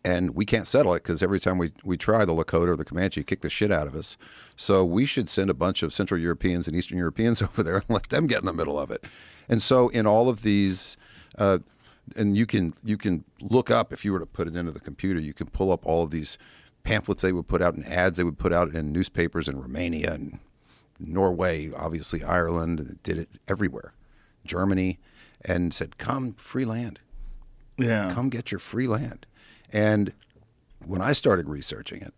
and 0.03 0.35
we 0.35 0.45
can't 0.45 0.67
settle 0.67 0.93
it 0.93 1.03
because 1.03 1.21
every 1.21 1.39
time 1.39 1.57
we 1.57 1.71
we 1.83 1.97
try, 1.97 2.25
the 2.25 2.33
Lakota 2.33 2.69
or 2.69 2.75
the 2.75 2.85
Comanche 2.85 3.23
kick 3.23 3.41
the 3.41 3.49
shit 3.49 3.71
out 3.71 3.87
of 3.87 3.95
us. 3.95 4.17
So 4.55 4.83
we 4.83 5.05
should 5.05 5.29
send 5.29 5.49
a 5.49 5.55
bunch 5.55 5.83
of 5.83 5.93
Central 5.93 6.19
Europeans 6.19 6.67
and 6.67 6.75
Eastern 6.75 6.97
Europeans 6.97 7.41
over 7.41 7.61
there 7.61 7.75
and 7.75 7.85
let 7.89 8.09
them 8.09 8.27
get 8.27 8.39
in 8.39 8.45
the 8.45 8.53
middle 8.53 8.79
of 8.79 8.91
it. 8.91 9.03
And 9.47 9.61
so 9.61 9.89
in 9.89 10.05
all 10.05 10.29
of 10.29 10.41
these." 10.41 10.97
Uh, 11.37 11.59
and 12.15 12.37
you 12.37 12.45
can 12.45 12.73
you 12.83 12.97
can 12.97 13.23
look 13.41 13.71
up 13.71 13.91
if 13.91 14.05
you 14.05 14.13
were 14.13 14.19
to 14.19 14.25
put 14.25 14.47
it 14.47 14.55
into 14.55 14.71
the 14.71 14.79
computer, 14.79 15.19
you 15.19 15.33
can 15.33 15.47
pull 15.47 15.71
up 15.71 15.85
all 15.85 16.03
of 16.03 16.11
these 16.11 16.37
pamphlets 16.85 17.21
they 17.21 17.33
would 17.33 17.47
put 17.47 17.61
out 17.61 17.73
and 17.73 17.85
ads 17.85 18.15
they 18.17 18.23
would 18.23 18.37
put 18.39 18.53
out 18.53 18.73
in 18.73 18.93
newspapers 18.93 19.47
in 19.49 19.59
Romania 19.59 20.13
and 20.13 20.39
Norway, 20.99 21.71
obviously 21.75 22.23
Ireland, 22.23 22.99
did 23.03 23.17
it 23.17 23.29
everywhere, 23.49 23.93
Germany, 24.45 24.97
and 25.43 25.73
said, 25.73 25.97
"Come, 25.97 26.33
free 26.33 26.63
land, 26.63 27.01
Yeah. 27.77 28.11
come 28.13 28.29
get 28.29 28.51
your 28.51 28.59
free 28.59 28.87
land." 28.87 29.25
And 29.73 30.13
when 30.85 31.01
I 31.01 31.11
started 31.11 31.49
researching 31.49 32.01
it, 32.01 32.13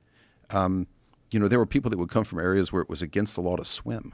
um, 0.51 0.85
you 1.31 1.39
know, 1.39 1.47
there 1.47 1.57
were 1.59 1.65
people 1.65 1.89
that 1.89 1.97
would 1.97 2.11
come 2.11 2.23
from 2.23 2.39
areas 2.39 2.71
where 2.71 2.81
it 2.83 2.89
was 2.89 3.01
against 3.01 3.33
the 3.35 3.41
law 3.41 3.55
to 3.55 3.65
swim. 3.65 4.13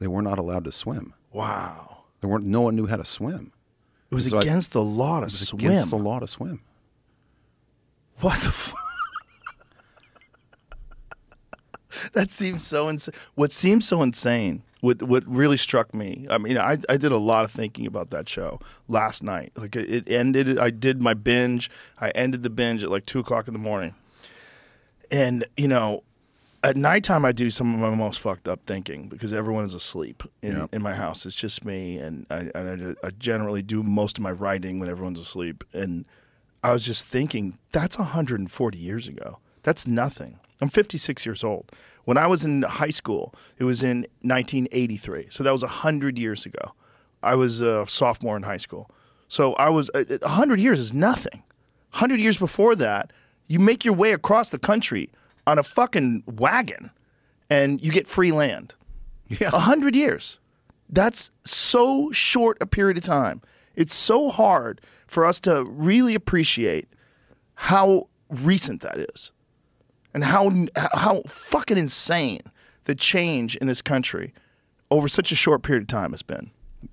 They 0.00 0.08
were 0.08 0.22
not 0.22 0.38
allowed 0.38 0.64
to 0.64 0.72
swim. 0.72 1.14
Wow. 1.32 1.98
There 2.20 2.28
weren't. 2.28 2.44
No 2.46 2.62
one 2.62 2.74
knew 2.74 2.86
how 2.86 2.96
to 2.96 3.04
swim. 3.04 3.52
It 4.10 4.14
was 4.16 4.28
So 4.28 4.38
I- 4.38 4.40
against 4.42 4.72
the 4.72 4.82
law 4.82 5.20
to 5.20 5.26
It 5.26 5.32
was 5.32 5.48
swim. 5.48 5.60
against 5.60 5.90
the 5.90 5.96
law 5.98 6.18
to 6.18 6.26
swim. 6.26 6.60
What 8.20 8.40
the 8.42 8.50
fuck? 8.52 8.78
that 12.12 12.30
seems 12.30 12.66
so 12.66 12.88
insane. 12.88 13.14
What 13.34 13.52
seems 13.52 13.86
so 13.86 14.02
insane, 14.02 14.62
what 14.80 15.02
what 15.02 15.24
really 15.26 15.56
struck 15.56 15.94
me, 15.94 16.26
I 16.30 16.38
mean, 16.38 16.58
I, 16.58 16.78
I 16.88 16.96
did 16.96 17.12
a 17.12 17.18
lot 17.18 17.44
of 17.44 17.50
thinking 17.50 17.86
about 17.86 18.10
that 18.10 18.28
show 18.28 18.60
last 18.88 19.22
night. 19.22 19.52
Like 19.56 19.76
it, 19.76 19.88
it 19.90 20.10
ended, 20.10 20.58
I 20.58 20.70
did 20.70 21.00
my 21.00 21.14
binge. 21.14 21.70
I 22.00 22.10
ended 22.10 22.42
the 22.42 22.50
binge 22.50 22.82
at 22.82 22.90
like 22.90 23.06
2 23.06 23.20
o'clock 23.20 23.46
in 23.48 23.52
the 23.54 23.58
morning. 23.60 23.94
And, 25.10 25.44
you 25.56 25.68
know, 25.68 26.02
at 26.64 26.76
nighttime, 26.76 27.24
I 27.24 27.32
do 27.32 27.50
some 27.50 27.74
of 27.74 27.80
my 27.80 27.94
most 27.94 28.20
fucked 28.20 28.48
up 28.48 28.60
thinking 28.66 29.08
because 29.08 29.32
everyone 29.32 29.64
is 29.64 29.74
asleep 29.74 30.22
in, 30.42 30.52
Yeah. 30.52 30.66
in 30.72 30.80
my 30.80 30.94
house. 30.94 31.26
It's 31.26 31.34
just 31.36 31.64
me, 31.64 31.98
and 31.98 32.24
I, 32.30 32.50
and 32.54 32.96
I, 33.02 33.06
I 33.08 33.10
generally 33.10 33.62
do 33.62 33.82
most 33.82 34.16
of 34.16 34.22
my 34.22 34.30
writing 34.30 34.78
when 34.78 34.88
everyone's 34.88 35.18
asleep. 35.18 35.64
And 35.72 36.04
I 36.62 36.72
was 36.72 36.86
just 36.86 37.04
thinking, 37.06 37.58
that's 37.72 37.98
140 37.98 38.78
years 38.78 39.08
ago. 39.08 39.38
That's 39.64 39.86
nothing. 39.86 40.38
I'm 40.62 40.68
56 40.68 41.26
years 41.26 41.42
old. 41.42 41.72
When 42.04 42.16
I 42.16 42.26
was 42.26 42.44
in 42.44 42.62
high 42.62 42.90
school, 42.90 43.34
it 43.58 43.64
was 43.64 43.82
in 43.82 44.06
1983. 44.22 45.26
So 45.28 45.42
that 45.42 45.50
was 45.50 45.62
100 45.62 46.18
years 46.18 46.46
ago. 46.46 46.72
I 47.22 47.34
was 47.34 47.60
a 47.60 47.86
sophomore 47.86 48.36
in 48.36 48.44
high 48.44 48.56
school. 48.56 48.88
So 49.28 49.54
I 49.54 49.68
was, 49.70 49.90
uh, 49.90 50.04
100 50.22 50.60
years 50.60 50.78
is 50.78 50.94
nothing. 50.94 51.42
100 51.90 52.20
years 52.20 52.38
before 52.38 52.74
that, 52.76 53.12
you 53.48 53.58
make 53.58 53.84
your 53.84 53.94
way 53.94 54.12
across 54.12 54.50
the 54.50 54.58
country 54.58 55.10
on 55.46 55.58
a 55.58 55.62
fucking 55.62 56.22
wagon 56.26 56.90
and 57.50 57.82
you 57.82 57.92
get 57.92 58.06
free 58.06 58.32
land. 58.32 58.74
Yeah. 59.28 59.50
A 59.52 59.60
hundred 59.60 59.96
years. 59.96 60.38
That's 60.88 61.30
so 61.44 62.12
short 62.12 62.58
a 62.60 62.66
period 62.66 62.98
of 62.98 63.04
time. 63.04 63.40
It's 63.74 63.94
so 63.94 64.30
hard 64.30 64.80
for 65.06 65.24
us 65.24 65.40
to 65.40 65.64
really 65.64 66.14
appreciate 66.14 66.88
how 67.54 68.08
recent 68.28 68.82
that 68.82 68.98
is, 68.98 69.32
and 70.14 70.24
how 70.24 70.66
how 70.94 71.22
fucking 71.26 71.78
insane 71.78 72.40
the 72.84 72.94
change 72.94 73.56
in 73.56 73.66
this 73.66 73.80
country 73.82 74.32
over 74.90 75.08
such 75.08 75.32
a 75.32 75.36
short 75.36 75.62
period 75.62 75.82
of 75.82 75.88
time 75.88 76.10
has 76.10 76.22
been. 76.22 76.50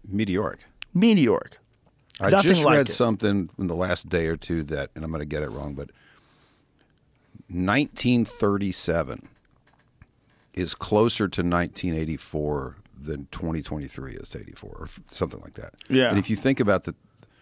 Meteoric. 0.08 0.60
Meteoric. 0.94 1.58
I 2.22 2.30
Nothing 2.30 2.52
just 2.52 2.64
like 2.64 2.76
read 2.78 2.90
it. 2.90 2.94
something 2.94 3.50
in 3.58 3.68
the 3.68 3.76
last 3.76 4.10
day 4.10 4.28
or 4.28 4.36
two 4.36 4.64
that, 4.64 4.90
and 4.96 5.04
I'm 5.06 5.12
going 5.12 5.22
to 5.22 5.26
get 5.28 5.42
it 5.44 5.50
wrong, 5.50 5.74
but 5.74 5.90
1937 7.48 9.28
is 10.54 10.76
closer 10.76 11.28
to 11.28 11.42
1984 11.42 12.76
than 13.02 13.28
2023 13.32 14.14
is 14.14 14.30
to 14.30 14.40
84, 14.40 14.70
or 14.78 14.88
something 15.10 15.40
like 15.42 15.54
that. 15.54 15.74
Yeah. 15.90 16.10
And 16.10 16.18
if 16.20 16.30
you 16.30 16.36
think 16.36 16.60
about 16.60 16.84
the 16.84 16.96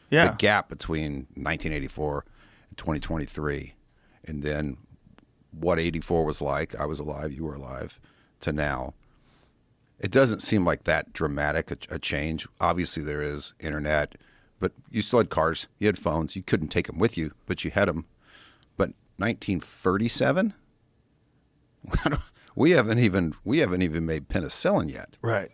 Yeah. 0.09 0.29
the 0.29 0.35
gap 0.37 0.69
between 0.69 1.27
1984 1.35 2.25
and 2.69 2.77
2023, 2.77 3.73
and 4.25 4.43
then 4.43 4.77
what 5.51 5.79
84 5.79 6.25
was 6.25 6.41
like, 6.41 6.79
I 6.79 6.85
was 6.85 6.99
alive, 6.99 7.33
you 7.33 7.45
were 7.45 7.55
alive, 7.55 7.99
to 8.41 8.51
now. 8.51 8.93
It 9.99 10.11
doesn't 10.11 10.41
seem 10.41 10.63
like 10.63 10.83
that 10.83 11.13
dramatic 11.13 11.71
a, 11.71 11.95
a 11.95 11.99
change. 11.99 12.47
Obviously, 12.61 13.01
there 13.01 13.21
is 13.21 13.53
internet, 13.59 14.15
but 14.59 14.71
you 14.91 15.01
still 15.01 15.19
had 15.19 15.29
cars, 15.29 15.67
you 15.79 15.87
had 15.87 15.97
phones. 15.97 16.35
You 16.35 16.43
couldn't 16.43 16.67
take 16.67 16.87
them 16.87 16.99
with 16.99 17.17
you, 17.17 17.31
but 17.47 17.63
you 17.63 17.71
had 17.71 17.87
them. 17.87 18.05
But 18.75 18.89
1937, 19.17 20.53
we 22.55 22.71
haven't 22.71 22.99
even 22.99 23.33
we 23.43 23.59
haven't 23.59 23.81
even 23.81 24.05
made 24.05 24.27
penicillin 24.29 24.91
yet. 24.91 25.17
Right. 25.21 25.51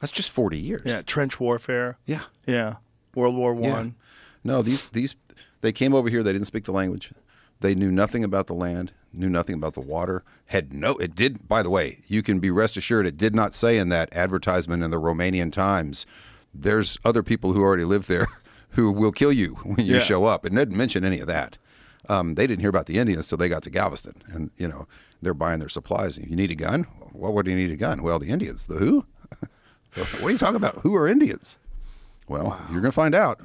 That's 0.00 0.12
just 0.12 0.30
40 0.30 0.58
years. 0.58 0.82
Yeah. 0.84 1.02
Trench 1.02 1.38
warfare. 1.38 1.98
Yeah. 2.06 2.22
Yeah. 2.46 2.76
World 3.14 3.36
War 3.36 3.54
Yeah. 3.54 3.72
One. 3.72 3.96
No, 4.42 4.62
these 4.62 4.84
these 4.86 5.14
they 5.60 5.72
came 5.72 5.94
over 5.94 6.08
here. 6.08 6.22
They 6.22 6.32
didn't 6.32 6.46
speak 6.46 6.64
the 6.64 6.72
language. 6.72 7.12
They 7.60 7.74
knew 7.74 7.92
nothing 7.92 8.24
about 8.24 8.48
the 8.48 8.54
land. 8.54 8.92
Knew 9.12 9.28
nothing 9.28 9.54
about 9.56 9.74
the 9.74 9.80
water. 9.80 10.22
Had 10.46 10.72
no. 10.72 10.96
It 10.96 11.14
did. 11.14 11.46
By 11.46 11.62
the 11.62 11.70
way, 11.70 12.00
you 12.06 12.22
can 12.22 12.40
be 12.40 12.50
rest 12.50 12.76
assured. 12.76 13.06
It 13.06 13.16
did 13.16 13.34
not 13.34 13.54
say 13.54 13.76
in 13.78 13.88
that 13.90 14.14
advertisement 14.14 14.82
in 14.82 14.90
the 14.90 15.00
Romanian 15.00 15.52
Times. 15.52 16.06
There's 16.54 16.98
other 17.04 17.22
people 17.22 17.52
who 17.52 17.60
already 17.62 17.84
live 17.84 18.06
there 18.06 18.26
who 18.70 18.90
will 18.90 19.12
kill 19.12 19.32
you 19.32 19.54
when 19.64 19.86
you 19.86 19.94
Yeah. 19.96 20.00
show 20.00 20.24
up. 20.24 20.44
And 20.44 20.56
it 20.56 20.60
didn't 20.66 20.76
mention 20.78 21.04
any 21.04 21.20
of 21.20 21.26
that. 21.26 21.58
Um, 22.08 22.34
they 22.34 22.46
didn't 22.46 22.60
hear 22.60 22.70
about 22.70 22.86
the 22.86 22.98
Indians 22.98 23.26
till 23.28 23.38
they 23.38 23.48
got 23.48 23.62
to 23.62 23.70
Galveston, 23.70 24.14
and 24.32 24.50
you 24.56 24.66
know 24.66 24.88
they're 25.22 25.34
buying 25.34 25.60
their 25.60 25.68
supplies. 25.68 26.18
You 26.18 26.34
need 26.34 26.50
a 26.50 26.56
gun? 26.56 26.82
What 27.12 27.32
would 27.34 27.46
you 27.46 27.54
need 27.54 27.70
a 27.70 27.76
gun? 27.76 28.02
Well, 28.02 28.18
the 28.18 28.30
Indians. 28.30 28.66
The 28.66 28.74
who? 28.74 29.06
what 29.94 30.24
are 30.24 30.30
you 30.30 30.38
talking 30.38 30.56
about? 30.56 30.78
Who 30.80 30.96
are 30.96 31.06
Indians? 31.06 31.56
Well, 32.26 32.58
you're 32.70 32.80
going 32.80 32.90
to 32.90 32.92
find 32.92 33.14
out. 33.14 33.40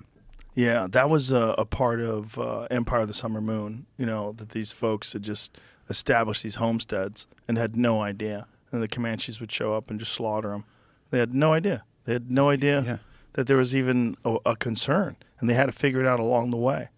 Yeah, 0.58 0.88
that 0.90 1.08
was 1.10 1.30
a, 1.30 1.54
a 1.60 1.66
part 1.66 2.02
of 2.02 2.38
uh, 2.40 2.62
Empire 2.72 3.02
of 3.02 3.08
the 3.08 3.14
Summer 3.14 3.42
Moon. 3.42 3.86
You 3.96 4.08
know 4.08 4.32
that 4.34 4.50
these 4.50 4.72
folks 4.72 5.14
had 5.14 5.22
just 5.22 5.56
established 5.88 6.42
these 6.42 6.56
homesteads 6.56 7.28
and 7.48 7.58
had 7.60 7.76
no 7.76 8.02
idea, 8.02 8.48
and 8.72 8.82
the 8.82 8.88
Comanches 8.88 9.40
would 9.40 9.52
show 9.52 9.76
up 9.76 9.92
and 9.92 10.00
just 10.00 10.14
slaughter 10.14 10.50
them. 10.50 10.66
They 11.12 11.20
had 11.20 11.34
no 11.36 11.54
idea. 11.54 11.84
They 12.06 12.14
had 12.14 12.32
no 12.32 12.50
idea 12.50 12.82
Yeah. 12.82 12.98
that 13.34 13.46
there 13.46 13.58
was 13.58 13.76
even 13.76 14.18
a, 14.26 14.38
a 14.48 14.56
concern, 14.56 15.16
and 15.40 15.48
they 15.48 15.54
had 15.54 15.68
to 15.68 15.72
figure 15.72 16.00
it 16.02 16.08
out 16.08 16.20
along 16.20 16.50
the 16.50 16.58
way. 16.58 16.90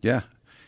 Yeah, 0.00 0.22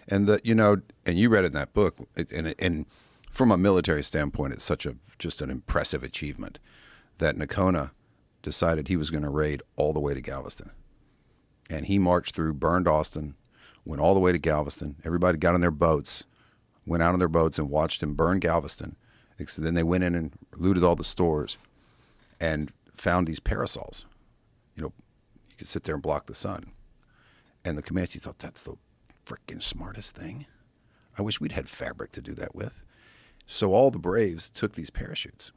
And 0.06 0.28
the 0.28 0.40
you 0.44 0.54
know, 0.54 0.82
and 1.04 1.18
you 1.18 1.28
read 1.30 1.44
in 1.44 1.52
that 1.54 1.74
book, 1.74 1.98
and 2.16 2.54
and 2.60 2.86
from 3.28 3.50
a 3.50 3.56
military 3.58 4.04
standpoint, 4.04 4.52
it's 4.52 4.62
such 4.62 4.86
a 4.86 4.94
just 5.18 5.42
an 5.42 5.50
impressive 5.50 6.04
achievement 6.04 6.60
that 7.18 7.36
Nocona 7.36 7.90
decided 8.42 8.86
he 8.86 8.96
was 8.96 9.10
going 9.10 9.24
to 9.24 9.30
raid 9.30 9.62
all 9.74 9.92
the 9.92 9.98
way 10.00 10.14
to 10.14 10.20
Galveston, 10.20 10.70
and 11.70 11.86
he 11.86 11.98
marched 11.98 12.34
through, 12.34 12.54
burned 12.54 12.86
Austin, 12.88 13.34
went 13.84 14.00
all 14.00 14.14
the 14.14 14.20
way 14.20 14.32
to 14.32 14.38
Galveston. 14.38 14.96
Everybody 15.04 15.38
got 15.38 15.54
on 15.54 15.60
their 15.60 15.70
boats, 15.70 16.24
went 16.86 17.02
out 17.02 17.12
on 17.12 17.18
their 17.18 17.28
boats, 17.28 17.58
and 17.58 17.70
watched 17.70 18.02
him 18.02 18.14
burn 18.14 18.38
Galveston. 18.38 18.96
Then 19.58 19.74
they 19.74 19.82
went 19.82 20.04
in 20.04 20.14
and 20.14 20.32
looted 20.56 20.84
all 20.84 20.96
the 20.96 21.04
stores, 21.04 21.58
and 22.40 22.72
found 22.94 23.26
these 23.26 23.40
parasols. 23.40 24.06
You 24.76 24.82
know, 24.82 24.92
you 25.48 25.56
could 25.56 25.68
sit 25.68 25.84
there 25.84 25.94
and 25.94 26.02
block 26.02 26.26
the 26.26 26.34
sun. 26.34 26.72
And 27.64 27.76
the 27.76 27.82
Comanche 27.82 28.18
thought 28.18 28.38
that's 28.38 28.62
the 28.62 28.76
freaking 29.26 29.62
smartest 29.62 30.14
thing. 30.14 30.46
I 31.18 31.22
wish 31.22 31.40
we'd 31.40 31.52
had 31.52 31.68
fabric 31.68 32.12
to 32.12 32.20
do 32.20 32.34
that 32.34 32.54
with. 32.54 32.80
So 33.46 33.72
all 33.72 33.90
the 33.90 33.98
Braves 33.98 34.50
took 34.50 34.74
these 34.74 34.90
parachutes. 34.90 35.50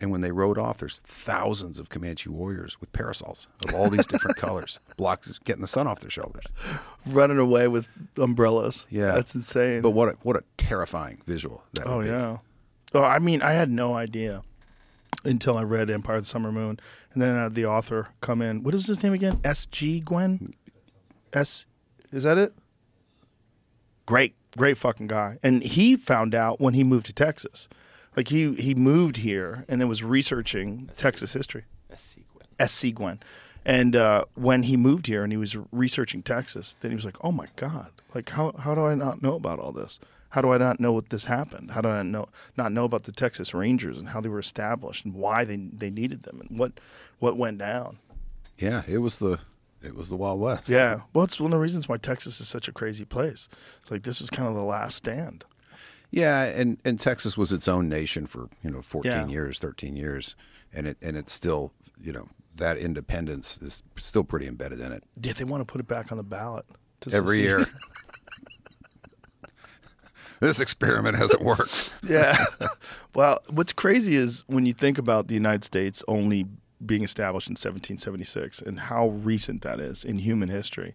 And 0.00 0.10
when 0.12 0.20
they 0.20 0.30
rode 0.30 0.58
off, 0.58 0.78
there's 0.78 0.98
thousands 1.04 1.78
of 1.78 1.88
Comanche 1.88 2.28
warriors 2.28 2.80
with 2.80 2.92
parasols 2.92 3.48
of 3.66 3.74
all 3.74 3.90
these 3.90 4.06
different 4.06 4.36
colors, 4.44 4.78
blocks 4.96 5.38
getting 5.44 5.60
the 5.62 5.66
sun 5.68 5.86
off 5.88 6.00
their 6.00 6.10
shoulders. 6.10 6.44
Running 7.06 7.38
away 7.38 7.66
with 7.68 7.88
umbrellas. 8.16 8.86
Yeah, 8.90 9.12
That's 9.12 9.34
insane. 9.34 9.82
But 9.82 9.90
what 9.90 10.08
a, 10.10 10.12
what 10.22 10.36
a 10.36 10.44
terrifying 10.56 11.20
visual 11.26 11.64
that 11.74 11.86
Oh 11.86 11.96
would 11.98 12.04
be. 12.04 12.10
yeah. 12.10 12.38
Well, 12.94 13.04
I 13.04 13.18
mean, 13.18 13.42
I 13.42 13.52
had 13.52 13.70
no 13.70 13.94
idea 13.94 14.42
until 15.24 15.56
I 15.58 15.62
read 15.64 15.90
Empire 15.90 16.16
of 16.16 16.22
the 16.22 16.28
Summer 16.28 16.52
Moon, 16.52 16.78
and 17.12 17.20
then 17.20 17.36
I 17.36 17.42
had 17.44 17.54
the 17.56 17.66
author 17.66 18.08
come 18.20 18.40
in. 18.40 18.62
What 18.62 18.74
is 18.74 18.86
his 18.86 19.02
name 19.02 19.12
again? 19.14 19.40
S. 19.42 19.66
C. 19.72 19.98
Gwynne. 20.00 20.54
S. 21.32 21.66
Is 22.12 22.22
that 22.22 22.38
it? 22.38 22.54
Great, 24.06 24.34
great 24.56 24.76
fucking 24.78 25.08
guy. 25.08 25.38
And 25.42 25.62
he 25.62 25.96
found 25.96 26.34
out 26.34 26.60
when 26.60 26.74
he 26.74 26.84
moved 26.84 27.06
to 27.06 27.12
Texas. 27.12 27.68
Like 28.18 28.30
he 28.30 28.52
he 28.54 28.74
moved 28.74 29.18
here 29.18 29.64
and 29.68 29.80
then 29.80 29.86
was 29.86 30.02
researching 30.02 30.90
Texas 30.96 31.34
history. 31.34 31.66
SC 32.66 32.92
Gwynne. 32.92 33.20
And 33.64 33.94
uh, 33.94 34.24
when 34.34 34.64
he 34.64 34.76
moved 34.76 35.06
here 35.06 35.22
and 35.22 35.32
he 35.32 35.36
was 35.36 35.56
researching 35.70 36.24
Texas, 36.24 36.74
then 36.80 36.90
he 36.90 36.96
was 36.96 37.04
like, 37.04 37.16
"Oh 37.20 37.30
my 37.30 37.46
God! 37.54 37.92
Like 38.16 38.30
how 38.30 38.50
how 38.58 38.74
do 38.74 38.84
I 38.84 38.96
not 38.96 39.22
know 39.22 39.36
about 39.36 39.60
all 39.60 39.70
this? 39.70 40.00
How 40.30 40.42
do 40.42 40.50
I 40.50 40.58
not 40.58 40.80
know 40.80 40.90
what 40.92 41.10
this 41.10 41.26
happened? 41.26 41.70
How 41.70 41.80
do 41.80 41.90
I 41.90 42.02
know 42.02 42.26
not 42.56 42.72
know 42.72 42.82
about 42.82 43.04
the 43.04 43.12
Texas 43.12 43.54
Rangers 43.54 43.98
and 43.98 44.08
how 44.08 44.20
they 44.20 44.28
were 44.28 44.40
established 44.40 45.04
and 45.04 45.14
why 45.14 45.44
they 45.44 45.54
they 45.54 45.88
needed 45.88 46.24
them 46.24 46.40
and 46.40 46.58
what 46.58 46.72
what 47.20 47.36
went 47.36 47.58
down?" 47.58 48.00
Yeah, 48.58 48.82
it 48.88 48.98
was 48.98 49.20
the 49.20 49.38
it 49.80 49.94
was 49.94 50.08
the 50.08 50.16
Wild 50.16 50.40
West. 50.40 50.68
Yeah, 50.68 51.02
well, 51.12 51.22
it's 51.22 51.38
one 51.38 51.52
of 51.52 51.56
the 51.56 51.62
reasons 51.62 51.88
why 51.88 51.98
Texas 51.98 52.40
is 52.40 52.48
such 52.48 52.66
a 52.66 52.72
crazy 52.72 53.04
place. 53.04 53.48
It's 53.80 53.92
like 53.92 54.02
this 54.02 54.18
was 54.18 54.28
kind 54.28 54.48
of 54.48 54.56
the 54.56 54.62
last 54.62 54.96
stand. 54.96 55.44
Yeah, 56.10 56.44
and, 56.44 56.78
and 56.84 56.98
Texas 56.98 57.36
was 57.36 57.52
its 57.52 57.68
own 57.68 57.88
nation 57.88 58.26
for 58.26 58.48
you 58.62 58.70
know 58.70 58.82
14 58.82 59.10
Yeah. 59.12 59.26
years, 59.26 59.58
13 59.58 59.96
years, 59.96 60.34
and 60.72 60.86
it 60.86 60.96
and 61.02 61.16
it's 61.16 61.32
still 61.32 61.72
you 62.00 62.12
know 62.12 62.28
that 62.56 62.76
independence 62.78 63.58
is 63.62 63.82
still 63.96 64.24
pretty 64.24 64.46
embedded 64.46 64.80
in 64.80 64.92
it. 64.92 65.04
Did 65.20 65.36
they 65.36 65.44
want 65.44 65.60
to 65.60 65.64
put 65.64 65.80
it 65.80 65.86
back 65.86 66.10
on 66.10 66.18
the 66.18 66.24
ballot 66.24 66.64
to 67.02 67.14
Every 67.14 67.38
year, 67.38 67.60
this 70.40 70.60
experiment 70.60 71.16
hasn't 71.16 71.42
worked. 71.42 71.90
Yeah. 72.02 72.36
well, 73.14 73.40
what's 73.50 73.72
crazy 73.72 74.16
is 74.16 74.44
when 74.46 74.66
you 74.66 74.72
think 74.72 74.98
about 74.98 75.28
the 75.28 75.34
United 75.34 75.64
States 75.64 76.02
only 76.08 76.46
being 76.84 77.02
established 77.02 77.48
in 77.48 77.52
1776 77.52 78.62
and 78.62 78.78
how 78.80 79.08
recent 79.08 79.62
that 79.62 79.80
is 79.80 80.04
in 80.04 80.18
human 80.18 80.48
history. 80.48 80.94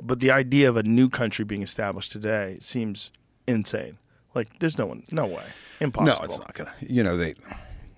But 0.00 0.20
the 0.20 0.30
idea 0.30 0.68
of 0.68 0.76
a 0.76 0.82
new 0.82 1.08
country 1.08 1.44
being 1.44 1.62
established 1.62 2.12
today 2.12 2.58
seems 2.60 3.10
insane. 3.48 3.98
Like, 4.36 4.58
there's 4.60 4.78
no 4.78 4.86
one, 4.86 5.02
no 5.10 5.26
way, 5.26 5.42
impossible. 5.80 6.18
No, 6.18 6.24
it's 6.24 6.38
not 6.38 6.54
gonna. 6.54 6.74
You 6.80 7.02
know 7.02 7.16
they. 7.16 7.34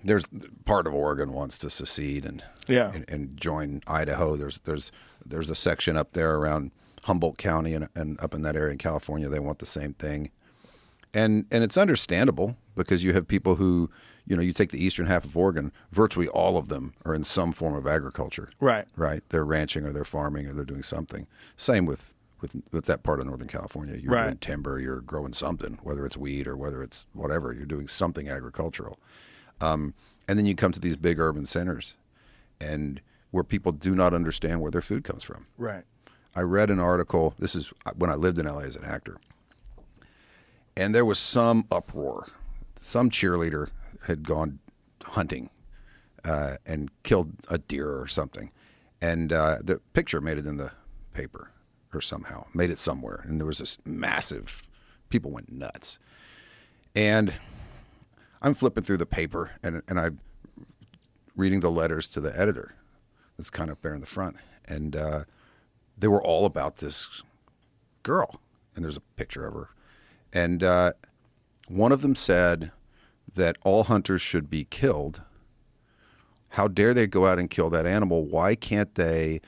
There's 0.03 0.23
part 0.63 0.87
of 0.87 0.93
Oregon 0.93 1.33
wants 1.33 1.57
to 1.59 1.69
secede 1.69 2.25
and 2.25 2.41
Yeah. 2.67 2.91
and, 2.93 3.07
and 3.09 3.37
join 3.39 3.81
Idaho. 3.85 4.35
There's 4.37 4.59
there's 4.63 4.91
there's 5.25 5.49
a 5.49 5.55
section 5.55 5.97
up 5.97 6.13
there 6.13 6.35
around 6.37 6.71
Humboldt 7.03 7.37
County 7.37 7.73
and, 7.73 7.89
and 7.95 8.17
up 8.21 8.33
in 8.33 8.41
that 8.43 8.55
area 8.55 8.71
in 8.71 8.77
California. 8.77 9.27
They 9.27 9.39
want 9.39 9.59
the 9.59 9.65
same 9.65 9.93
thing, 9.93 10.31
and 11.13 11.45
and 11.51 11.63
it's 11.63 11.75
understandable 11.77 12.55
because 12.75 13.03
you 13.03 13.11
have 13.11 13.27
people 13.27 13.55
who 13.55 13.89
you 14.25 14.37
know 14.37 14.41
you 14.41 14.53
take 14.53 14.71
the 14.71 14.81
eastern 14.81 15.07
half 15.07 15.25
of 15.25 15.35
Oregon. 15.35 15.73
Virtually 15.91 16.29
all 16.29 16.55
of 16.55 16.69
them 16.69 16.93
are 17.03 17.13
in 17.13 17.25
some 17.25 17.51
form 17.51 17.75
of 17.75 17.85
agriculture. 17.85 18.49
Right. 18.61 18.85
Right. 18.95 19.23
They're 19.27 19.43
ranching 19.43 19.85
or 19.85 19.91
they're 19.91 20.05
farming 20.05 20.47
or 20.47 20.53
they're 20.53 20.63
doing 20.63 20.83
something. 20.83 21.27
Same 21.57 21.85
with 21.85 22.13
with 22.41 22.61
with 22.71 22.85
that 22.85 23.03
part 23.03 23.19
of 23.19 23.25
Northern 23.27 23.47
California. 23.47 23.95
You're 23.97 24.11
Right. 24.13 24.23
doing 24.25 24.37
timber. 24.37 24.79
You're 24.79 25.01
growing 25.01 25.33
something, 25.33 25.79
whether 25.83 26.05
it's 26.05 26.17
weed 26.17 26.47
or 26.47 26.55
whether 26.57 26.81
it's 26.81 27.05
whatever. 27.13 27.51
You're 27.53 27.65
doing 27.65 27.87
something 27.87 28.27
agricultural. 28.29 28.97
Um, 29.61 29.93
and 30.27 30.37
then 30.39 30.45
you 30.45 30.55
come 30.55 30.71
to 30.71 30.79
these 30.79 30.95
big 30.95 31.19
urban 31.19 31.45
centers, 31.45 31.95
and 32.61 33.01
where 33.31 33.43
people 33.43 33.71
do 33.71 33.93
not 33.95 34.13
understand 34.13 34.61
where 34.61 34.71
their 34.71 34.81
food 34.81 35.03
comes 35.03 35.23
from. 35.23 35.47
Right. 35.57 35.83
I 36.35 36.41
read 36.41 36.69
an 36.69 36.79
article. 36.79 37.33
This 37.39 37.55
is 37.55 37.73
when 37.95 38.09
I 38.09 38.15
lived 38.15 38.37
in 38.39 38.45
LA 38.45 38.61
as 38.61 38.75
an 38.75 38.85
actor, 38.85 39.17
and 40.77 40.93
there 40.95 41.05
was 41.05 41.19
some 41.19 41.65
uproar. 41.71 42.27
Some 42.79 43.09
cheerleader 43.09 43.69
had 44.07 44.25
gone 44.25 44.59
hunting 45.03 45.49
uh, 46.23 46.57
and 46.65 46.89
killed 47.03 47.33
a 47.49 47.57
deer 47.57 47.99
or 47.99 48.07
something, 48.07 48.51
and 49.01 49.33
uh, 49.33 49.57
the 49.61 49.79
picture 49.93 50.21
made 50.21 50.37
it 50.37 50.45
in 50.45 50.57
the 50.57 50.71
paper 51.13 51.49
or 51.93 52.01
somehow 52.01 52.45
made 52.53 52.69
it 52.69 52.79
somewhere, 52.79 53.23
and 53.27 53.39
there 53.39 53.47
was 53.47 53.59
this 53.59 53.77
massive. 53.85 54.63
People 55.09 55.31
went 55.31 55.51
nuts, 55.51 55.99
and 56.95 57.33
I'm 58.41 58.53
flipping 58.53 58.83
through 58.83 58.97
the 58.97 59.05
paper, 59.05 59.51
and 59.63 59.81
and 59.87 59.99
I'm 59.99 60.19
reading 61.35 61.61
the 61.61 61.71
letters 61.71 62.09
to 62.09 62.19
the 62.19 62.37
editor. 62.39 62.75
That's 63.37 63.49
kind 63.49 63.69
of 63.69 63.77
up 63.77 63.81
there 63.81 63.93
in 63.93 64.01
the 64.01 64.07
front, 64.07 64.37
and 64.65 64.95
uh, 64.95 65.23
they 65.97 66.07
were 66.07 66.21
all 66.21 66.45
about 66.45 66.77
this 66.77 67.07
girl, 68.03 68.39
and 68.75 68.83
there's 68.83 68.97
a 68.97 69.01
picture 69.15 69.45
of 69.45 69.53
her, 69.53 69.69
and 70.31 70.63
uh, 70.63 70.93
one 71.67 71.91
of 71.91 72.01
them 72.01 72.15
said 72.15 72.71
that 73.35 73.57
all 73.63 73.85
hunters 73.85 74.21
should 74.21 74.49
be 74.49 74.65
killed. 74.65 75.21
How 76.53 76.67
dare 76.67 76.93
they 76.93 77.05
go 77.05 77.27
out 77.27 77.37
and 77.37 77.49
kill 77.49 77.69
that 77.69 77.85
animal? 77.85 78.25
Why 78.25 78.55
can't 78.55 78.95
they 78.95 79.39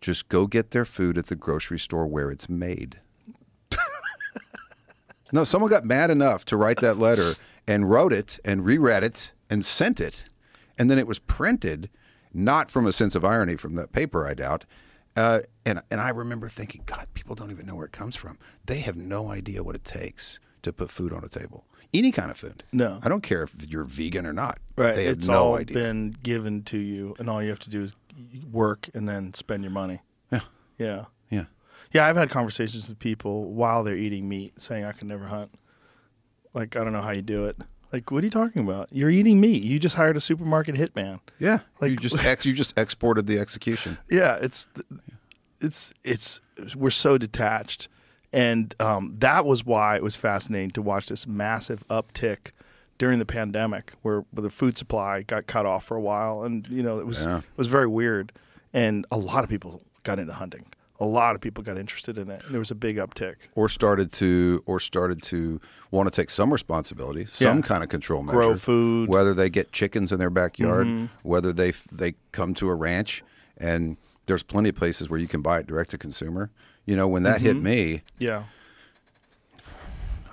just 0.00 0.28
go 0.28 0.46
get 0.46 0.70
their 0.70 0.84
food 0.84 1.18
at 1.18 1.26
the 1.26 1.36
grocery 1.36 1.78
store 1.78 2.06
where 2.06 2.30
it's 2.30 2.48
made? 2.48 3.00
no, 5.32 5.44
someone 5.44 5.70
got 5.70 5.84
mad 5.84 6.10
enough 6.10 6.44
to 6.46 6.56
write 6.56 6.78
that 6.78 6.98
letter 6.98 7.34
and 7.66 7.90
wrote 7.90 8.12
it 8.12 8.38
and 8.44 8.64
reread 8.64 9.04
it 9.04 9.32
and 9.48 9.64
sent 9.64 10.00
it, 10.00 10.24
and 10.78 10.90
then 10.90 10.98
it 10.98 11.06
was 11.06 11.18
printed, 11.18 11.90
not 12.32 12.70
from 12.70 12.86
a 12.86 12.92
sense 12.92 13.14
of 13.14 13.24
irony 13.24 13.56
from 13.56 13.74
the 13.74 13.86
paper, 13.88 14.26
I 14.26 14.34
doubt. 14.34 14.64
Uh, 15.16 15.40
and 15.66 15.82
and 15.90 16.00
I 16.00 16.10
remember 16.10 16.48
thinking, 16.48 16.82
God, 16.86 17.06
people 17.14 17.34
don't 17.34 17.50
even 17.50 17.66
know 17.66 17.74
where 17.74 17.86
it 17.86 17.92
comes 17.92 18.16
from. 18.16 18.38
They 18.64 18.80
have 18.80 18.96
no 18.96 19.30
idea 19.30 19.62
what 19.62 19.74
it 19.74 19.84
takes 19.84 20.38
to 20.62 20.72
put 20.72 20.90
food 20.90 21.12
on 21.12 21.24
a 21.24 21.28
table, 21.28 21.64
any 21.92 22.12
kind 22.12 22.30
of 22.30 22.36
food. 22.36 22.62
No. 22.72 22.98
I 23.02 23.08
don't 23.08 23.22
care 23.22 23.42
if 23.42 23.54
you're 23.68 23.84
vegan 23.84 24.26
or 24.26 24.32
not. 24.32 24.58
Right. 24.76 24.94
They 24.94 25.04
have 25.04 25.14
it's 25.16 25.26
no 25.26 25.34
all 25.44 25.56
idea. 25.58 25.76
been 25.76 26.16
given 26.22 26.62
to 26.64 26.78
you, 26.78 27.14
and 27.18 27.28
all 27.28 27.42
you 27.42 27.48
have 27.50 27.58
to 27.60 27.70
do 27.70 27.82
is 27.82 27.94
work 28.50 28.88
and 28.94 29.08
then 29.08 29.34
spend 29.34 29.62
your 29.62 29.72
money. 29.72 30.00
Yeah. 30.30 30.40
Yeah. 30.78 31.04
Yeah. 31.30 31.44
Yeah, 31.92 32.06
I've 32.06 32.16
had 32.16 32.30
conversations 32.30 32.88
with 32.88 32.98
people 32.98 33.52
while 33.52 33.82
they're 33.82 33.96
eating 33.96 34.28
meat 34.28 34.60
saying 34.60 34.84
I 34.84 34.92
could 34.92 35.08
never 35.08 35.24
hunt. 35.26 35.50
Like, 36.54 36.76
I 36.76 36.84
don't 36.84 36.92
know 36.92 37.00
how 37.02 37.12
you 37.12 37.22
do 37.22 37.46
it. 37.46 37.56
Like, 37.92 38.10
what 38.12 38.22
are 38.22 38.26
you 38.26 38.30
talking 38.30 38.62
about? 38.62 38.88
You're 38.92 39.10
eating 39.10 39.40
meat. 39.40 39.64
You 39.64 39.80
just 39.80 39.96
hired 39.96 40.16
a 40.16 40.20
supermarket 40.20 40.76
hitman. 40.76 41.18
Yeah. 41.40 41.60
Like- 41.80 41.90
you 41.90 41.96
just 41.96 42.24
ex, 42.24 42.46
you 42.46 42.52
just 42.52 42.76
exported 42.78 43.26
the 43.26 43.38
execution. 43.40 43.98
Yeah, 44.08 44.38
it's 44.40 44.68
it's 45.60 45.92
it's 46.04 46.40
we're 46.76 46.90
so 46.90 47.18
detached, 47.18 47.88
and 48.32 48.74
um, 48.80 49.16
that 49.18 49.44
was 49.44 49.64
why 49.64 49.96
it 49.96 50.02
was 50.02 50.16
fascinating 50.16 50.70
to 50.72 50.82
watch 50.82 51.08
this 51.08 51.26
massive 51.26 51.84
uptick 51.88 52.52
during 52.98 53.18
the 53.18 53.26
pandemic, 53.26 53.92
where, 54.02 54.24
where 54.30 54.42
the 54.42 54.50
food 54.50 54.76
supply 54.76 55.22
got 55.22 55.46
cut 55.46 55.64
off 55.66 55.84
for 55.84 55.96
a 55.96 56.00
while, 56.00 56.42
and 56.44 56.66
you 56.68 56.82
know 56.82 56.98
it 57.00 57.06
was 57.06 57.24
Yeah. 57.24 57.38
it 57.38 57.44
was 57.58 57.68
very 57.68 57.86
weird, 57.86 58.32
and 58.72 59.06
a 59.10 59.16
lot 59.18 59.42
of 59.44 59.50
people 59.50 59.82
got 60.02 60.18
into 60.18 60.32
hunting. 60.34 60.66
A 61.02 61.06
lot 61.06 61.34
of 61.34 61.40
people 61.40 61.64
got 61.64 61.78
interested 61.78 62.18
in 62.18 62.28
it. 62.30 62.42
And 62.44 62.52
there 62.52 62.58
was 62.58 62.70
a 62.70 62.74
big 62.74 62.96
uptick. 62.98 63.36
Or 63.54 63.70
started 63.70 64.12
to 64.14 64.62
or 64.66 64.78
started 64.80 65.22
to 65.24 65.58
want 65.90 66.12
to 66.12 66.14
take 66.14 66.28
some 66.28 66.52
responsibility, 66.52 67.24
some 67.24 67.56
Yeah. 67.56 67.62
kind 67.62 67.82
of 67.82 67.88
control 67.88 68.22
measure. 68.22 68.36
Grow 68.36 68.54
food. 68.54 69.04
Mm-hmm. 69.04 69.12
Whether 69.12 69.32
they 69.32 69.48
get 69.48 69.72
chickens 69.72 70.12
in 70.12 70.18
their 70.18 70.28
backyard, 70.28 71.08
whether 71.22 71.54
they 71.54 71.72
they 71.90 72.16
come 72.32 72.52
to 72.54 72.68
a 72.68 72.74
ranch 72.74 73.24
and 73.56 73.96
there's 74.26 74.42
plenty 74.42 74.68
of 74.68 74.74
places 74.76 75.08
where 75.08 75.18
you 75.18 75.26
can 75.26 75.40
buy 75.40 75.58
it 75.60 75.66
direct 75.66 75.90
to 75.92 75.98
consumer. 75.98 76.50
You 76.86 76.96
know, 76.96 77.06
when 77.08 77.22
that 77.24 77.40
hit 77.40 77.56
Mm-hmm. 77.56 77.64
me, 77.64 78.02
Yeah, 78.18 78.44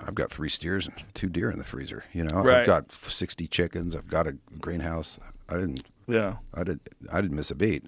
I've 0.06 0.16
got 0.16 0.32
three 0.32 0.50
steers 0.50 0.86
and 0.88 0.96
two 1.14 1.28
deer 1.30 1.50
in 1.52 1.58
the 1.58 1.64
freezer. 1.66 2.06
You 2.14 2.24
know, 2.24 2.42
Right. 2.42 2.60
I've 2.62 2.68
got 2.68 2.92
60 2.92 3.48
chickens. 3.48 3.96
I've 3.96 4.08
got 4.08 4.26
a 4.28 4.34
greenhouse. 4.60 5.20
I 5.50 5.56
didn't 5.56 5.86
yeah. 6.08 6.38
I 6.54 6.64
did 6.64 6.80
I 7.12 7.22
didn't 7.22 7.36
miss 7.36 7.52
a 7.52 7.56
beat. 7.56 7.86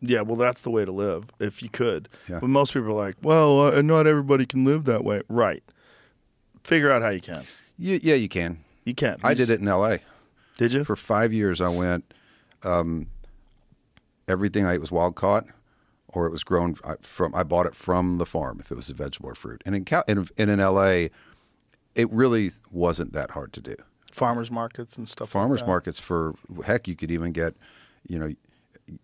Yeah, 0.00 0.20
well, 0.22 0.36
that's 0.36 0.60
the 0.60 0.70
way 0.70 0.84
to 0.84 0.92
live 0.92 1.24
if 1.40 1.62
you 1.62 1.68
could. 1.70 2.08
Yeah. 2.28 2.38
But 2.40 2.48
most 2.50 2.72
people 2.74 2.90
are 2.90 2.92
like, 2.92 3.16
well, 3.22 3.60
uh, 3.74 3.80
not 3.82 4.06
everybody 4.06 4.44
can 4.46 4.64
live 4.64 4.84
that 4.84 5.04
way. 5.04 5.22
Right. 5.28 5.62
Figure 6.64 6.90
out 6.90 7.00
how 7.02 7.08
you 7.08 7.20
can. 7.20 7.44
You, 7.78 7.98
yeah, 8.02 8.14
you 8.14 8.28
can. 8.28 8.58
You 8.84 8.94
can. 8.94 9.16
I 9.22 9.30
You 9.30 9.36
did 9.36 9.50
it 9.50 9.60
in 9.60 9.68
L.A. 9.68 10.00
Did 10.58 10.72
you? 10.74 10.84
For 10.84 10.96
five 10.96 11.32
years, 11.32 11.60
I 11.60 11.68
went. 11.68 12.12
Um, 12.62 13.06
everything 14.28 14.66
I 14.66 14.74
ate 14.74 14.80
was 14.80 14.90
wild 14.92 15.14
caught, 15.14 15.46
or 16.16 16.26
it 16.26 16.30
was 16.30 16.42
grown 16.44 16.74
from. 17.02 17.34
I 17.34 17.42
bought 17.42 17.66
it 17.66 17.74
from 17.74 18.16
the 18.16 18.24
farm 18.24 18.58
if 18.58 18.72
it 18.72 18.74
was 18.74 18.88
a 18.88 18.94
vegetable 18.94 19.28
or 19.28 19.34
fruit. 19.34 19.62
And 19.66 19.74
in 19.74 19.84
Cal, 19.84 20.02
in, 20.08 20.26
and 20.38 20.50
in 20.50 20.60
L.A., 20.60 21.10
it 21.94 22.10
really 22.10 22.52
wasn't 22.70 23.12
that 23.12 23.32
hard 23.32 23.52
to 23.52 23.60
do. 23.60 23.76
Farmers 24.12 24.50
markets 24.50 24.96
and 24.96 25.06
stuff. 25.06 25.28
Farmers 25.28 25.60
like 25.60 25.68
markets 25.68 26.00
for 26.00 26.34
heck, 26.64 26.88
you 26.88 26.96
could 26.96 27.10
even 27.10 27.32
get, 27.32 27.54
you 28.08 28.18
know, 28.18 28.32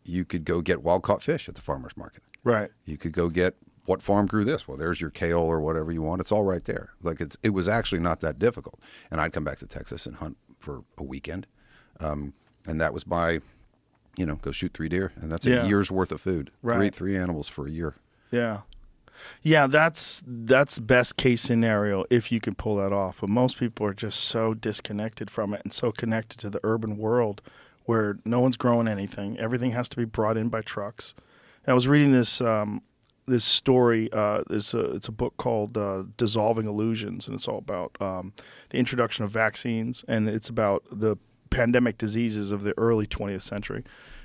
you 0.05 0.25
could 0.25 0.46
go 0.46 0.62
get 0.62 0.83
wild 0.83 1.03
caught 1.03 1.22
fish 1.22 1.51
at 1.51 1.55
the 1.55 1.61
farmers 1.61 1.94
market. 1.98 2.22
Right. 2.44 2.70
You 2.87 2.96
could 2.96 3.12
go 3.12 3.29
get 3.29 3.57
what 3.85 4.01
farm 4.01 4.27
grew 4.27 4.44
this. 4.44 4.66
Well, 4.66 4.79
there's 4.79 5.03
your 5.03 5.11
kale 5.11 5.40
or 5.40 5.61
whatever 5.61 5.92
you 5.92 6.01
want. 6.01 6.22
It's 6.22 6.33
all 6.33 6.44
right 6.44 6.64
there. 6.64 6.92
Like 7.03 7.20
it's 7.20 7.37
it 7.42 7.51
was 7.51 7.68
actually 7.68 8.01
not 8.01 8.20
that 8.20 8.38
difficult. 8.38 8.81
And 9.11 9.20
I'd 9.20 9.35
come 9.35 9.44
back 9.44 9.59
to 9.59 9.66
Texas 9.66 10.07
and 10.07 10.16
hunt 10.16 10.38
for 10.59 10.83
a 10.96 11.03
weekend, 11.03 11.46
um, 12.01 12.33
and 12.64 12.81
that 12.81 12.94
was 12.94 13.07
my, 13.07 13.40
you 14.16 14.27
know, 14.27 14.37
go 14.37 14.53
shoot 14.53 14.72
three 14.75 14.88
deer, 14.88 15.12
and 15.16 15.31
that's 15.33 15.46
Yeah. 15.46 15.64
a 15.64 15.66
year's 15.68 15.90
worth 15.90 16.12
of 16.12 16.20
food. 16.20 16.51
Three 16.62 16.70
Right. 16.77 16.94
three 16.94 17.16
animals 17.16 17.48
for 17.48 17.66
a 17.66 17.70
year. 17.70 17.94
Yeah. 18.31 18.61
Yeah, 19.42 19.66
that's 19.66 20.22
that's 20.27 20.79
best 20.79 21.16
case 21.16 21.42
scenario 21.42 22.05
if 22.11 22.33
you 22.33 22.40
can 22.40 22.55
pull 22.55 22.77
that 22.77 22.92
off. 22.92 23.18
But 23.20 23.31
most 23.31 23.59
people 23.59 23.87
are 23.87 23.94
just 23.94 24.20
so 24.20 24.53
disconnected 24.55 25.31
from 25.31 25.55
it 25.55 25.61
and 25.64 25.72
so 25.72 25.92
connected 25.92 26.38
to 26.40 26.51
the 26.51 26.61
urban 26.64 26.96
world 26.96 27.40
where 27.85 28.18
no 28.25 28.40
one's 28.40 28.57
growing 28.57 28.88
anything. 28.88 29.38
Everything 29.38 29.72
has 29.72 29.88
to 29.90 29.96
be 29.96 30.05
brought 30.05 30.37
in 30.37 30.48
by 30.48 30.61
trucks. 30.62 31.14
I 31.66 31.72
was 31.75 31.87
reading 31.87 32.12
this 32.12 32.40
um, 32.40 32.83
this 33.27 33.44
story. 33.44 34.12
Uh, 34.12 34.42
it's, 34.51 34.75
a, 34.75 34.81
it's 34.96 35.07
a 35.07 35.12
book 35.12 35.37
called 35.37 35.79
uh, 35.79 36.03
Dissolving 36.16 36.66
Illusions, 36.66 37.29
and 37.29 37.37
it's 37.37 37.46
all 37.46 37.59
about 37.59 37.96
um, 38.01 38.33
the 38.70 38.79
introduction 38.79 39.22
of 39.25 39.31
vaccines, 39.31 40.05
and 40.09 40.29
it's 40.29 40.48
about 40.48 40.83
the 40.90 41.16
pandemic 41.53 41.99
diseases 41.99 42.53
of 42.53 42.62
the 42.62 42.77
early 42.77 43.07
20th 43.07 43.43
century. 43.43 43.85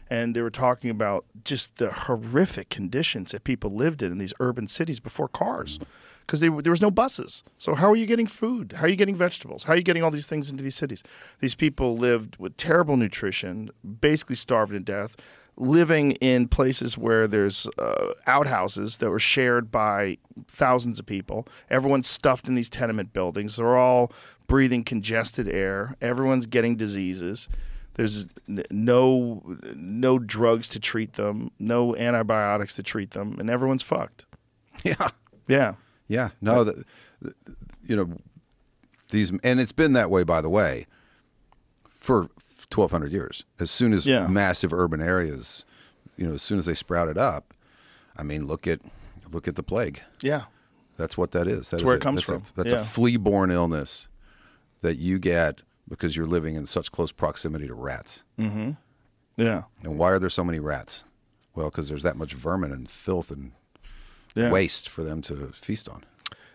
And 0.09 0.35
they 0.35 0.41
were 0.41 0.49
talking 0.49 0.89
about 0.89 1.25
just 1.43 1.77
the 1.77 1.91
horrific 1.91 2.69
conditions 2.69 3.31
that 3.31 3.43
people 3.43 3.71
lived 3.71 4.01
in 4.01 4.11
in 4.11 4.17
these 4.17 4.33
urban 4.39 4.67
cities 4.67 4.99
before 4.99 5.27
cars. 5.27 5.79
Because 6.21 6.41
there 6.41 6.51
was 6.51 6.81
no 6.81 6.91
buses. 6.91 7.43
So, 7.57 7.75
how 7.75 7.89
are 7.89 7.95
you 7.95 8.05
getting 8.05 8.27
food? 8.27 8.73
How 8.77 8.83
are 8.83 8.89
you 8.89 8.97
getting 8.97 9.15
vegetables? 9.15 9.63
How 9.63 9.73
are 9.73 9.77
you 9.77 9.81
getting 9.81 10.03
all 10.03 10.11
these 10.11 10.27
things 10.27 10.51
into 10.51 10.61
these 10.61 10.75
cities? 10.75 11.01
These 11.39 11.55
people 11.55 11.95
lived 11.95 12.35
with 12.35 12.57
terrible 12.57 12.97
nutrition, 12.97 13.69
basically 14.01 14.35
starved 14.35 14.73
to 14.73 14.81
death, 14.81 15.15
living 15.57 16.11
in 16.13 16.47
places 16.47 16.97
where 16.97 17.27
there's 17.27 17.67
uh, 17.79 18.13
outhouses 18.27 18.97
that 18.97 19.09
were 19.09 19.19
shared 19.19 19.71
by 19.71 20.17
thousands 20.47 20.99
of 20.99 21.05
people. 21.05 21.47
Everyone's 21.69 22.07
stuffed 22.07 22.47
in 22.47 22.55
these 22.55 22.69
tenement 22.69 23.13
buildings. 23.13 23.55
They're 23.55 23.77
all 23.77 24.11
breathing 24.47 24.83
congested 24.83 25.47
air. 25.49 25.95
Everyone's 26.01 26.45
getting 26.45 26.75
diseases. 26.75 27.47
There's 27.95 28.27
no 28.47 29.57
no 29.75 30.19
drugs 30.19 30.69
to 30.69 30.79
treat 30.79 31.13
them, 31.13 31.51
no 31.59 31.95
antibiotics 31.95 32.75
to 32.75 32.83
treat 32.83 33.11
them, 33.11 33.37
and 33.39 33.49
everyone's 33.49 33.83
fucked. 33.83 34.25
Yeah. 34.83 35.09
Yeah. 35.47 35.73
Yeah, 36.07 36.29
no, 36.39 36.63
the, 36.63 36.83
the, 37.21 37.33
you 37.85 37.95
know, 37.97 38.07
these, 39.11 39.31
and 39.43 39.59
it's 39.59 39.71
been 39.73 39.91
that 39.93 40.09
way, 40.09 40.23
by 40.23 40.39
the 40.39 40.49
way, 40.49 40.85
for 41.89 42.29
twelve 42.69 42.91
hundred 42.91 43.11
years. 43.11 43.43
As 43.59 43.69
soon 43.71 43.91
as 43.93 44.05
Yeah. 44.05 44.27
massive 44.27 44.71
urban 44.71 45.01
areas, 45.01 45.65
you 46.15 46.27
know, 46.27 46.33
as 46.35 46.41
soon 46.41 46.59
as 46.59 46.65
they 46.65 46.73
sprouted 46.75 47.17
up, 47.17 47.53
I 48.15 48.23
mean, 48.23 48.45
look 48.45 48.67
at 48.67 48.79
look 49.31 49.47
at 49.47 49.55
the 49.55 49.63
plague. 49.63 50.01
Yeah. 50.21 50.43
That's 50.95 51.17
what 51.17 51.31
that 51.31 51.47
is. 51.47 51.69
That's 51.69 51.83
where 51.83 51.95
it 51.95 52.01
comes 52.01 52.23
from. 52.23 52.43
that's 52.55 52.71
Yeah. 52.71 52.79
a 52.79 52.83
flea-borne 52.83 53.51
illness 53.51 54.07
that 54.81 54.97
you 54.97 55.19
get 55.19 55.61
because 55.89 56.15
you're 56.15 56.25
living 56.27 56.55
in 56.55 56.65
such 56.65 56.91
close 56.91 57.11
proximity 57.11 57.67
to 57.67 57.73
rats. 57.73 58.23
Mm-hmm. 58.39 58.71
Yeah. 59.37 59.63
And 59.83 59.97
why 59.97 60.11
are 60.11 60.19
there 60.19 60.29
so 60.29 60.43
many 60.43 60.59
rats? 60.59 61.03
Well, 61.55 61.69
because 61.69 61.87
there's 61.89 62.03
that 62.03 62.17
much 62.17 62.33
vermin 62.33 62.71
and 62.71 62.89
filth 62.89 63.31
and 63.31 63.51
Yeah. 64.35 64.51
waste 64.51 64.89
for 64.89 65.03
them 65.03 65.21
to 65.23 65.51
feast 65.53 65.87
on. 65.89 66.03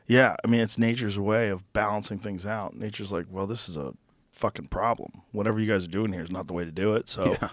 Yeah. 0.06 0.36
I 0.44 0.48
mean, 0.48 0.60
it's 0.60 0.78
nature's 0.78 1.18
way 1.18 1.48
of 1.48 1.70
balancing 1.72 2.18
things 2.18 2.44
out. 2.46 2.74
Nature's 2.76 3.10
like, 3.12 3.26
well, 3.30 3.46
this 3.46 3.68
is 3.68 3.76
a 3.76 3.94
fucking 4.32 4.68
problem. 4.68 5.22
Whatever 5.32 5.58
you 5.60 5.66
guys 5.66 5.84
are 5.84 5.88
doing 5.90 6.12
here 6.12 6.22
is 6.22 6.30
not 6.30 6.46
the 6.46 6.52
way 6.52 6.64
to 6.64 6.70
do 6.72 6.92
it. 6.94 7.08
So 7.08 7.36
Yeah. 7.42 7.48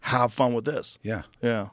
have 0.00 0.32
fun 0.32 0.52
with 0.54 0.64
this. 0.64 0.98
Yeah. 1.02 1.22
Yeah. 1.40 1.68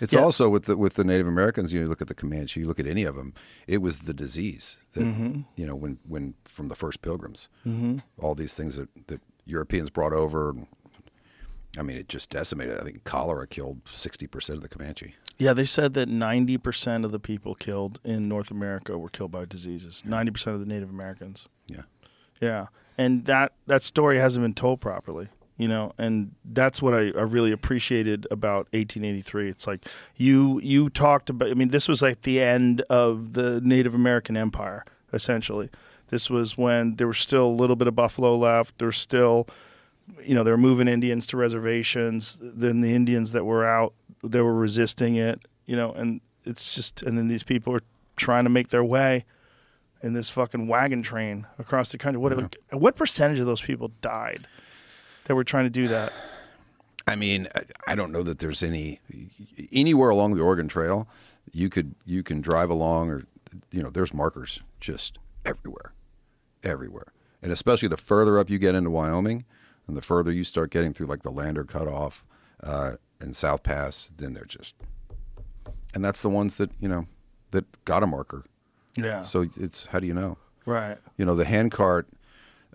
It's 0.00 0.12
Yeah. 0.12 0.20
also 0.20 0.48
with 0.48 0.64
the 0.66 0.76
with 0.76 0.94
the 0.94 1.04
Native 1.04 1.26
Americans. 1.26 1.72
You 1.72 1.84
look 1.86 2.00
at 2.02 2.08
the 2.08 2.14
Comanche, 2.14 2.60
you 2.60 2.66
look 2.66 2.80
at 2.80 2.86
any 2.86 3.04
of 3.04 3.16
them. 3.16 3.34
It 3.66 3.78
was 3.78 4.00
the 4.00 4.14
disease 4.14 4.76
that 4.92 5.04
Mm-hmm. 5.04 5.40
you 5.56 5.66
know 5.66 5.74
when 5.76 5.98
when 6.06 6.34
from 6.44 6.68
the 6.68 6.74
first 6.76 7.02
Pilgrims, 7.02 7.48
mm-hmm. 7.66 7.98
all 8.18 8.34
these 8.34 8.54
things 8.54 8.76
that 8.76 8.88
that 9.08 9.20
Europeans 9.46 9.90
brought 9.90 10.12
over. 10.12 10.54
I 11.78 11.82
mean, 11.82 11.96
it 11.96 12.08
just 12.08 12.30
decimated. 12.30 12.78
I 12.80 12.82
think 12.82 13.04
cholera 13.04 13.46
killed 13.46 13.80
sixty 13.92 14.26
percent 14.26 14.56
of 14.58 14.62
the 14.62 14.68
Comanche. 14.68 15.14
Yeah, 15.40 15.52
they 15.52 15.66
said 15.66 15.94
that 15.94 16.08
90% 16.08 17.04
of 17.04 17.12
the 17.12 17.20
people 17.20 17.54
killed 17.54 18.00
in 18.02 18.26
North 18.28 18.50
America 18.50 18.98
were 18.98 19.08
killed 19.08 19.30
by 19.30 19.44
diseases. 19.44 20.02
90% 20.04 20.48
of 20.54 20.58
the 20.58 20.66
Native 20.66 20.90
Americans. 20.90 21.46
Yeah, 21.68 21.82
Yeah. 22.40 22.66
And 22.96 23.24
that, 23.26 23.52
that 23.68 23.84
story 23.84 24.18
hasn't 24.18 24.42
been 24.42 24.54
told 24.54 24.80
properly, 24.80 25.28
you 25.58 25.68
know, 25.68 25.92
and 25.98 26.34
that's 26.44 26.80
what 26.80 26.94
I, 26.94 27.08
I 27.08 27.22
really 27.22 27.52
appreciated 27.52 28.26
about 28.30 28.68
1883. 28.72 29.48
It's 29.48 29.66
like 29.66 29.84
you 30.16 30.60
you 30.62 30.88
talked 30.88 31.28
about 31.28 31.50
I 31.50 31.54
mean, 31.54 31.68
this 31.68 31.88
was 31.88 32.00
like 32.00 32.22
the 32.22 32.40
end 32.40 32.80
of 32.88 33.34
the 33.34 33.60
Native 33.60 33.94
American 33.94 34.36
Empire, 34.36 34.84
essentially. 35.12 35.68
This 36.08 36.30
was 36.30 36.56
when 36.56 36.96
there 36.96 37.06
was 37.06 37.18
still 37.18 37.46
a 37.46 37.48
little 37.48 37.76
bit 37.76 37.86
of 37.86 37.94
buffalo 37.94 38.36
left. 38.36 38.78
There 38.78 38.86
was 38.86 38.96
still 38.96 39.46
you 40.22 40.34
know, 40.34 40.42
they 40.42 40.50
were 40.50 40.56
moving 40.56 40.88
Indians 40.88 41.26
to 41.26 41.36
reservations. 41.36 42.38
Then 42.40 42.80
the 42.80 42.94
Indians 42.94 43.32
that 43.32 43.44
were 43.44 43.66
out, 43.66 43.92
they 44.22 44.40
were 44.40 44.54
resisting 44.54 45.16
it, 45.16 45.40
you 45.66 45.76
know, 45.76 45.92
and 45.92 46.20
it's 46.44 46.74
just, 46.74 47.02
and 47.02 47.18
then 47.18 47.28
these 47.28 47.42
people 47.42 47.74
are 47.74 47.82
trying 48.16 48.44
to 48.44 48.50
make 48.50 48.68
their 48.68 48.84
way 48.84 49.24
in 50.02 50.14
this 50.14 50.30
fucking 50.30 50.68
wagon 50.68 51.02
train 51.02 51.46
across 51.58 51.90
the 51.90 51.98
country. 51.98 52.20
What, 52.20 52.56
what 52.72 52.96
percentage 52.96 53.38
of 53.38 53.46
those 53.46 53.60
people 53.60 53.90
died 54.00 54.46
that 55.28 55.34
were 55.34 55.44
trying 55.44 55.64
to 55.64 55.70
do 55.70 55.86
that? 55.88 56.12
I 57.06 57.14
mean, 57.16 57.48
I- 57.86 57.94
don't 57.94 58.12
know 58.12 58.22
that 58.22 58.38
there's 58.38 58.62
any 58.62 59.00
anywhere 59.72 60.10
along 60.10 60.34
the 60.34 60.42
Oregon 60.42 60.68
Trail. 60.68 61.08
You 61.52 61.70
could 61.70 61.94
you 62.04 62.22
can 62.22 62.40
drive 62.40 62.68
along, 62.70 63.10
or 63.10 63.22
you 63.70 63.82
know, 63.82 63.90
there's 63.90 64.12
markers 64.12 64.60
just 64.80 65.18
everywhere, 65.44 65.92
everywhere, 66.62 67.12
and 67.42 67.50
especially 67.52 67.88
the 67.88 67.96
further 67.96 68.38
up 68.38 68.50
you 68.50 68.58
get 68.58 68.74
into 68.74 68.90
Wyoming, 68.90 69.44
and 69.86 69.96
the 69.96 70.02
further 70.02 70.32
you 70.32 70.44
start 70.44 70.70
getting 70.70 70.92
through 70.92 71.06
like 71.06 71.22
the 71.22 71.30
Lander 71.30 71.64
Cutoff 71.64 72.24
uh, 72.62 72.96
and 73.20 73.34
South 73.34 73.62
Pass, 73.62 74.10
then 74.16 74.34
they're 74.34 74.44
just, 74.44 74.74
and 75.94 76.04
that's 76.04 76.20
the 76.20 76.28
ones 76.28 76.56
that 76.56 76.70
you 76.78 76.88
know 76.88 77.06
that 77.52 77.64
got 77.86 78.02
a 78.02 78.06
marker. 78.06 78.44
Yeah. 78.96 79.22
So 79.22 79.46
it's 79.56 79.86
how 79.86 80.00
do 80.00 80.06
you 80.06 80.14
know? 80.14 80.36
right. 80.66 80.98
you 81.16 81.24
know 81.24 81.34
the 81.34 81.46
hand 81.46 81.72
cart 81.72 82.06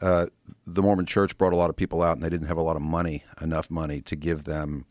uh, 0.02 0.26
the 0.66 0.82
mormon 0.82 1.06
church 1.06 1.38
brought 1.38 1.54
a 1.54 1.58
lot 1.58 1.70
of 1.70 1.76
people 1.76 2.02
out 2.02 2.14
and 2.14 2.24
they 2.24 2.30
didn't 2.30 2.48
have 2.48 2.58
a 2.58 2.62
lot 2.62 2.76
of 2.76 2.82
money 2.82 3.24
enough 3.42 3.70
money 3.70 4.02
to 4.02 4.16
give 4.16 4.44
them 4.44 4.86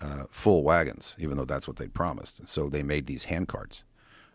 uh, 0.00 0.24
full 0.30 0.62
wagons 0.62 1.16
even 1.18 1.36
though 1.36 1.44
that's 1.44 1.66
what 1.66 1.76
they'd 1.76 1.94
promised 1.94 2.46
so 2.46 2.68
they 2.68 2.82
made 2.82 3.06
these 3.06 3.24
hand 3.24 3.48
carts 3.48 3.84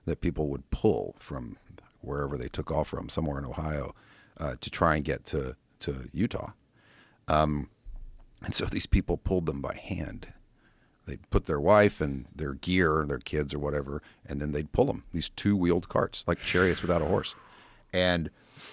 that 0.05 0.21
people 0.21 0.49
would 0.49 0.69
pull 0.71 1.15
from 1.17 1.57
wherever 2.01 2.37
they 2.37 2.49
took 2.49 2.71
off 2.71 2.87
from 2.87 3.09
somewhere 3.09 3.37
in 3.37 3.45
ohio 3.45 3.93
uh, 4.37 4.55
to 4.59 4.69
try 4.69 4.95
and 4.95 5.05
get 5.05 5.25
to, 5.25 5.55
to 5.79 6.09
utah 6.11 6.51
um, 7.27 7.69
and 8.43 8.53
so 8.53 8.65
these 8.65 8.85
people 8.85 9.15
pulled 9.15 9.45
them 9.45 9.61
by 9.61 9.75
hand 9.75 10.33
they'd 11.05 11.29
put 11.29 11.45
their 11.45 11.59
wife 11.59 12.01
and 12.01 12.25
their 12.33 12.53
gear, 12.53 13.05
their 13.07 13.19
kids 13.19 13.53
or 13.53 13.59
whatever, 13.59 14.01
and 14.25 14.39
then 14.39 14.51
they'd 14.51 14.71
pull 14.71 14.85
them. 14.85 15.03
These 15.13 15.29
two-wheeled 15.29 15.89
carts, 15.89 16.23
like 16.27 16.39
chariots 16.39 16.81
without 16.81 17.01
a 17.01 17.05
horse. 17.05 17.35
And 17.91 18.29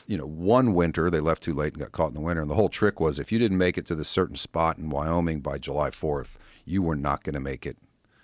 you 0.07 0.16
know, 0.16 0.26
one 0.26 0.74
winter 0.74 1.11
they 1.11 1.20
left 1.20 1.43
too 1.43 1.55
late 1.55 1.72
and 1.72 1.82
got 1.82 1.93
caught 1.93 2.09
in 2.09 2.14
the 2.14 2.20
winter. 2.20 2.43
And 2.43 2.51
the 2.51 2.55
whole 2.55 2.68
trick 2.68 3.01
was 3.01 3.18
if 3.18 3.30
you 3.30 3.38
didn't 3.38 3.59
make 3.59 3.78
it 3.78 3.86
to 3.86 3.95
this 3.95 4.09
certain 4.09 4.36
spot 4.36 4.78
in 4.78 4.91
Wyoming 4.91 5.41
by 5.41 5.59
July 5.59 5.91
4th, 5.91 6.36
you 6.64 6.82
were 6.82 6.97
not 6.97 7.22
going 7.24 7.34
to 7.34 7.41
make 7.41 7.66
it. 7.66 7.76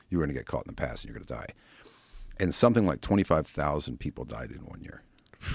You 0.08 0.18
were 0.18 0.24
going 0.24 0.34
to 0.34 0.40
get 0.40 0.46
caught 0.46 0.66
in 0.66 0.74
the 0.74 0.80
pass 0.80 1.02
and 1.02 1.10
you're 1.10 1.18
going 1.18 1.26
to 1.26 1.34
die. 1.34 1.54
And 2.38 2.54
something 2.54 2.86
like 2.86 3.00
25,000 3.00 3.98
people 3.98 4.24
died 4.24 4.50
in 4.50 4.58
one 4.58 4.80
year. 4.80 5.02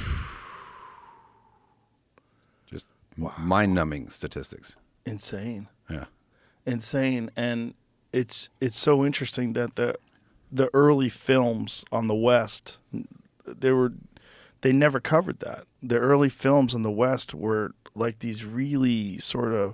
Just 2.66 2.88
mind-numbing 3.16 4.10
statistics. 4.10 4.76
Insane. 5.06 5.68
Yeah. 5.90 6.06
insane 6.66 7.30
and 7.36 7.74
it's 8.14 8.50
it's 8.62 8.78
so 8.78 9.04
interesting 9.06 9.54
that 9.54 9.76
the 9.76 9.96
the 10.52 10.70
early 10.74 11.10
films 11.10 11.84
on 11.92 12.08
the 12.08 12.16
west 12.16 12.78
they 13.46 13.72
were 13.72 13.94
they 14.62 14.72
never 14.72 15.00
covered 15.00 15.40
that 15.40 15.66
the 15.82 15.98
early 15.98 16.30
films 16.30 16.74
in 16.74 16.84
the 16.84 16.92
west 16.92 17.34
were 17.34 17.72
like 17.96 18.20
these 18.20 18.46
really 18.46 19.18
sort 19.18 19.54
of 19.54 19.74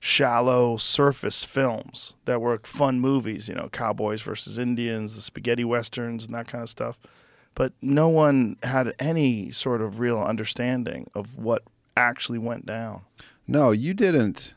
shallow 0.00 0.76
surface 0.76 1.44
films 1.44 2.14
that 2.26 2.40
were 2.40 2.58
fun 2.64 3.00
movies, 3.00 3.48
you 3.48 3.54
know, 3.54 3.68
cowboys 3.70 4.20
versus 4.20 4.58
Indians, 4.58 5.16
the 5.16 5.22
spaghetti 5.22 5.64
westerns, 5.64 6.26
and 6.26 6.34
that 6.34 6.48
kind 6.48 6.62
of 6.62 6.70
stuff. 6.70 6.98
But 7.54 7.72
no 7.80 8.08
one 8.08 8.56
had 8.62 8.94
any 8.98 9.50
sort 9.50 9.80
of 9.80 9.98
real 9.98 10.20
understanding 10.20 11.10
of 11.14 11.38
what 11.38 11.62
actually 11.96 12.38
went 12.38 12.66
down. 12.66 13.02
No, 13.46 13.70
you 13.70 13.94
didn't. 13.94 14.54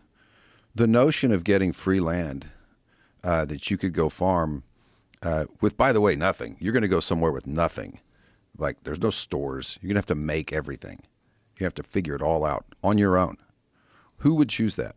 The 0.75 0.87
notion 0.87 1.31
of 1.31 1.43
getting 1.43 1.71
free 1.71 1.99
land 1.99 2.49
uh, 3.23 3.45
that 3.45 3.71
you 3.71 3.77
could 3.77 3.93
go 3.93 4.09
farm 4.09 4.63
uh, 5.23 5.45
with, 5.61 5.77
by 5.77 5.91
the 5.91 6.01
way, 6.01 6.15
nothing. 6.15 6.57
You're 6.59 6.73
going 6.73 6.83
to 6.83 6.89
go 6.89 6.99
somewhere 6.99 7.31
with 7.31 7.47
nothing. 7.47 7.99
Like 8.57 8.83
there's 8.83 9.01
no 9.01 9.09
stores. 9.09 9.77
You're 9.81 9.89
going 9.89 9.95
to 9.95 9.99
have 9.99 10.05
to 10.07 10.15
make 10.15 10.51
everything. 10.53 11.01
You 11.59 11.65
have 11.65 11.75
to 11.75 11.83
figure 11.83 12.15
it 12.15 12.21
all 12.21 12.45
out 12.45 12.65
on 12.83 12.97
your 12.97 13.17
own. 13.17 13.37
Who 14.19 14.35
would 14.35 14.49
choose 14.49 14.75
that? 14.75 14.95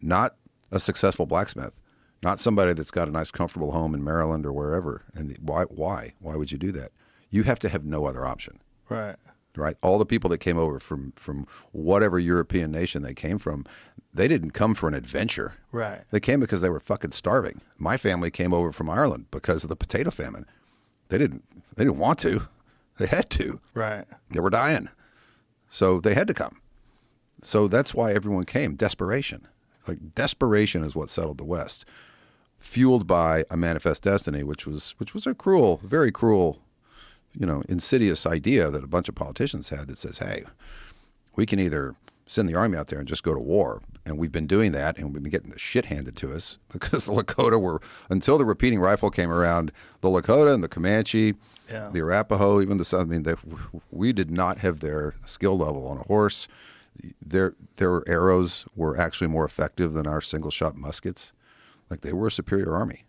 Not 0.00 0.36
a 0.70 0.80
successful 0.80 1.26
blacksmith, 1.26 1.80
not 2.22 2.38
somebody 2.40 2.72
that's 2.72 2.90
got 2.90 3.08
a 3.08 3.10
nice, 3.12 3.30
comfortable 3.30 3.72
home 3.72 3.94
in 3.94 4.04
Maryland 4.04 4.46
or 4.46 4.52
wherever. 4.52 5.02
And 5.14 5.36
why? 5.40 5.64
Why? 5.64 6.14
Why 6.20 6.36
would 6.36 6.52
you 6.52 6.58
do 6.58 6.72
that? 6.72 6.90
You 7.30 7.44
have 7.44 7.58
to 7.60 7.68
have 7.68 7.84
no 7.84 8.06
other 8.06 8.26
option 8.26 8.60
Right. 8.88 9.16
right? 9.56 9.76
All 9.82 9.98
the 9.98 10.06
people 10.06 10.28
that 10.30 10.38
came 10.38 10.58
over 10.58 10.80
from 10.80 11.12
from 11.16 11.46
whatever 11.72 12.18
European 12.18 12.72
nation 12.72 13.02
they 13.02 13.14
came 13.14 13.38
from, 13.38 13.64
they 14.12 14.26
didn't 14.26 14.50
come 14.50 14.74
for 14.74 14.88
an 14.88 14.94
adventure. 14.94 15.54
Right. 15.70 16.02
They 16.10 16.18
came 16.20 16.40
because 16.40 16.60
they 16.60 16.68
were 16.70 16.80
fucking 16.80 17.12
starving. 17.12 17.60
My 17.78 17.96
family 17.96 18.32
came 18.32 18.52
over 18.52 18.72
from 18.72 18.90
Ireland 18.90 19.26
because 19.30 19.62
of 19.64 19.68
the 19.68 19.76
potato 19.76 20.10
famine. 20.10 20.46
They 21.08 21.18
didn't 21.18 21.44
they 21.76 21.84
didn't 21.84 21.98
want 21.98 22.18
to. 22.20 22.48
They 23.00 23.06
had 23.06 23.30
to. 23.30 23.60
Right. 23.72 24.04
They 24.30 24.40
were 24.40 24.50
dying. 24.50 24.90
So 25.70 26.00
they 26.00 26.12
had 26.12 26.28
to 26.28 26.34
come. 26.34 26.60
So 27.42 27.66
that's 27.66 27.94
why 27.94 28.12
everyone 28.12 28.44
came. 28.44 28.74
Desperation. 28.74 29.48
Like 29.88 30.14
desperation 30.14 30.84
is 30.84 30.94
what 30.94 31.08
settled 31.08 31.38
the 31.38 31.44
West. 31.44 31.86
Fueled 32.58 33.06
by 33.06 33.46
a 33.50 33.56
manifest 33.56 34.02
destiny, 34.02 34.42
which 34.42 34.66
was 34.66 34.94
which 34.98 35.14
was 35.14 35.26
a 35.26 35.34
cruel, 35.34 35.80
very 35.82 36.12
cruel, 36.12 36.60
you 37.32 37.46
know, 37.46 37.62
insidious 37.70 38.26
idea 38.26 38.70
that 38.70 38.84
a 38.84 38.88
bunch 38.88 39.08
of 39.08 39.14
politicians 39.14 39.70
had 39.70 39.88
that 39.88 39.96
says, 39.96 40.18
Hey, 40.18 40.44
we 41.36 41.46
can 41.46 41.58
either 41.58 41.94
send 42.26 42.50
the 42.50 42.54
army 42.54 42.76
out 42.76 42.88
there 42.88 42.98
and 42.98 43.08
just 43.08 43.22
go 43.22 43.32
to 43.32 43.40
war. 43.40 43.80
And 44.06 44.16
we've 44.18 44.32
been 44.32 44.46
doing 44.46 44.72
that 44.72 44.96
and 44.96 45.12
we've 45.12 45.22
been 45.22 45.30
getting 45.30 45.50
the 45.50 45.58
shit 45.58 45.84
handed 45.86 46.16
to 46.16 46.32
us 46.32 46.58
because 46.72 47.04
the 47.04 47.12
Lakota 47.12 47.60
were 47.60 47.80
until 48.08 48.38
the 48.38 48.44
repeating 48.44 48.80
rifle 48.80 49.10
came 49.10 49.30
around, 49.30 49.72
the 50.00 50.08
Lakota 50.08 50.52
and 50.54 50.64
the 50.64 50.68
Comanche, 50.68 51.34
Yeah. 51.70 51.90
the 51.92 52.00
Arapaho, 52.00 52.60
even 52.60 52.78
the 52.78 52.84
South, 52.84 53.02
I 53.02 53.04
mean, 53.04 53.22
they, 53.24 53.34
we 53.90 54.12
did 54.12 54.30
not 54.30 54.58
have 54.58 54.80
their 54.80 55.14
skill 55.24 55.56
level 55.58 55.86
on 55.86 55.98
a 55.98 56.02
horse. 56.04 56.48
Their 57.24 57.54
their 57.76 58.06
arrows 58.08 58.66
were 58.76 58.98
actually 58.98 59.28
more 59.28 59.44
effective 59.44 59.92
than 59.92 60.06
our 60.06 60.20
single 60.20 60.50
shot 60.50 60.76
muskets. 60.76 61.32
Like 61.88 62.00
they 62.02 62.12
were 62.12 62.26
a 62.26 62.30
superior 62.30 62.74
army, 62.74 63.04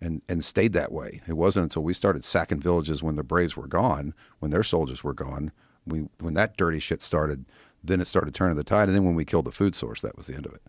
and 0.00 0.22
and 0.28 0.44
stayed 0.44 0.74
that 0.74 0.92
way. 0.92 1.20
It 1.26 1.32
wasn't 1.32 1.64
until 1.64 1.82
we 1.82 1.92
started 1.94 2.24
sacking 2.24 2.60
villages 2.60 3.02
when 3.02 3.16
the 3.16 3.24
Braves 3.24 3.56
were 3.56 3.66
gone, 3.66 4.14
when 4.38 4.50
their 4.52 4.62
soldiers 4.62 5.02
were 5.02 5.14
gone, 5.14 5.50
we 5.86 6.00
when 6.20 6.34
that 6.34 6.56
dirty 6.56 6.78
shit 6.78 7.02
started. 7.02 7.44
Then 7.84 8.00
it 8.00 8.06
started 8.06 8.34
turning 8.34 8.56
the 8.56 8.64
tide, 8.64 8.88
and 8.88 8.94
then 8.96 9.04
when 9.04 9.14
we 9.14 9.24
killed 9.24 9.44
the 9.44 9.52
food 9.52 9.74
source, 9.74 10.00
that 10.02 10.16
was 10.16 10.26
the 10.28 10.34
end 10.34 10.46
of 10.46 10.54
it. 10.54 10.62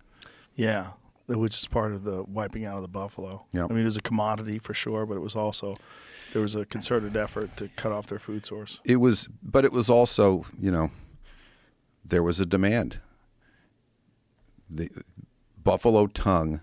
Yeah. 0.56 0.94
Which 1.28 1.62
is 1.62 1.68
part 1.68 1.94
of 1.94 2.04
the 2.04 2.24
wiping 2.24 2.66
out 2.66 2.76
of 2.78 2.82
the 2.82 2.88
buffalo. 2.90 3.46
Yep. 3.54 3.68
I 3.70 3.74
mean, 3.74 3.82
it 3.84 3.86
was 3.86 3.98
a 3.98 4.02
commodity 4.02 4.60
for 4.60 4.74
sure, 4.74 5.06
but 5.06 5.16
it 5.16 5.22
was 5.22 5.36
also 5.36 5.74
there 6.34 6.42
was 6.42 6.56
a 6.56 6.66
concerted 6.66 7.16
effort 7.16 7.56
to 7.58 7.70
cut 7.76 7.92
off 7.92 8.08
their 8.08 8.20
food 8.20 8.46
source. 8.46 8.80
It 8.84 8.98
was, 8.98 9.28
but 9.42 9.64
it 9.64 9.72
was 9.72 9.90
also, 9.90 10.46
you 10.60 10.72
know, 10.72 10.90
there 12.04 12.24
was 12.24 12.40
a 12.40 12.46
demand. 12.46 13.00
The 14.70 14.90
buffalo 15.64 16.08
tongue 16.08 16.62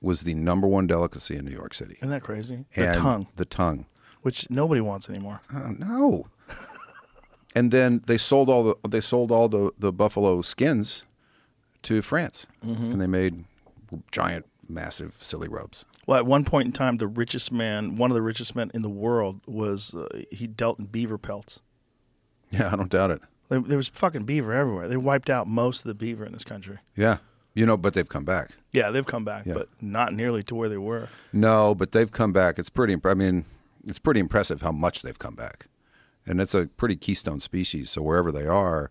was 0.00 0.20
the 0.20 0.34
number 0.34 0.66
one 0.68 0.86
delicacy 0.86 1.36
in 1.36 1.44
New 1.44 1.50
York 1.52 1.74
City. 1.74 1.96
Isn't 1.98 2.10
that 2.10 2.22
crazy? 2.22 2.66
The 2.76 2.86
And 2.88 2.94
tongue, 2.96 3.26
The 3.36 3.44
tongue. 3.46 3.86
which 4.22 4.48
nobody 4.50 4.80
wants 4.80 5.08
anymore. 5.08 5.40
Oh, 5.52 5.70
no. 5.76 6.26
And 7.58 7.70
then 7.70 8.02
they 8.06 8.18
sold 8.18 8.48
all 8.48 8.62
the 8.64 8.88
they 8.88 9.00
sold 9.00 9.30
all 9.32 9.48
the, 9.48 9.70
the 9.78 9.92
buffalo 9.92 10.42
skins 10.42 11.04
to 11.82 12.02
France, 12.02 12.46
and 12.62 13.00
they 13.00 13.06
made 13.06 13.44
giant, 14.12 14.46
massive, 14.68 15.16
silly 15.20 15.48
robes. 15.48 15.84
Well, 16.06 16.18
at 16.18 16.26
one 16.26 16.44
point 16.44 16.66
in 16.66 16.72
time, 16.72 16.96
the 16.96 17.06
richest 17.06 17.52
man, 17.52 17.96
one 17.96 18.10
of 18.10 18.14
the 18.14 18.22
richest 18.22 18.56
men 18.56 18.70
in 18.74 18.82
the 18.82 18.88
world, 18.88 19.40
was 19.46 19.94
uh, 19.94 20.06
he 20.30 20.46
dealt 20.46 20.78
in 20.78 20.86
beaver 20.86 21.18
pelts. 21.18 21.60
Yeah, 22.50 22.70
I 22.72 22.76
don't 22.76 22.90
doubt 22.90 23.10
it. 23.10 23.20
There, 23.48 23.60
there 23.60 23.76
was 23.76 23.88
fucking 23.88 24.24
beaver 24.24 24.52
everywhere. 24.52 24.88
They 24.88 24.96
wiped 24.96 25.30
out 25.30 25.46
most 25.46 25.80
of 25.80 25.84
the 25.84 25.94
beaver 25.94 26.24
in 26.24 26.32
this 26.32 26.44
country. 26.44 26.78
Yeah, 26.96 27.18
you 27.54 27.64
know, 27.66 27.76
but 27.76 27.92
they've 27.94 28.08
come 28.08 28.24
back. 28.24 28.50
Yeah, 28.72 28.90
they've 28.90 29.06
come 29.06 29.24
back, 29.24 29.46
Yeah. 29.46 29.54
but 29.54 29.68
not 29.80 30.12
nearly 30.14 30.42
to 30.44 30.54
where 30.54 30.68
they 30.68 30.78
were. 30.78 31.08
No, 31.32 31.74
but 31.74 31.92
they've 31.92 32.10
come 32.10 32.32
back. 32.32 32.58
It's 32.58 32.70
pretty. 32.70 32.92
imp- 32.94 33.06
I 33.06 33.14
mean, 33.14 33.44
it's 33.86 33.98
pretty 33.98 34.20
impressive 34.20 34.62
how 34.62 34.72
much 34.72 35.02
they've 35.02 35.18
come 35.18 35.34
back, 35.34 35.66
and 36.28 36.40
it's 36.40 36.54
a 36.54 36.66
pretty 36.66 36.96
keystone 36.96 37.40
species. 37.40 37.90
So 37.90 38.02
wherever 38.02 38.30
they 38.30 38.46
are, 38.46 38.90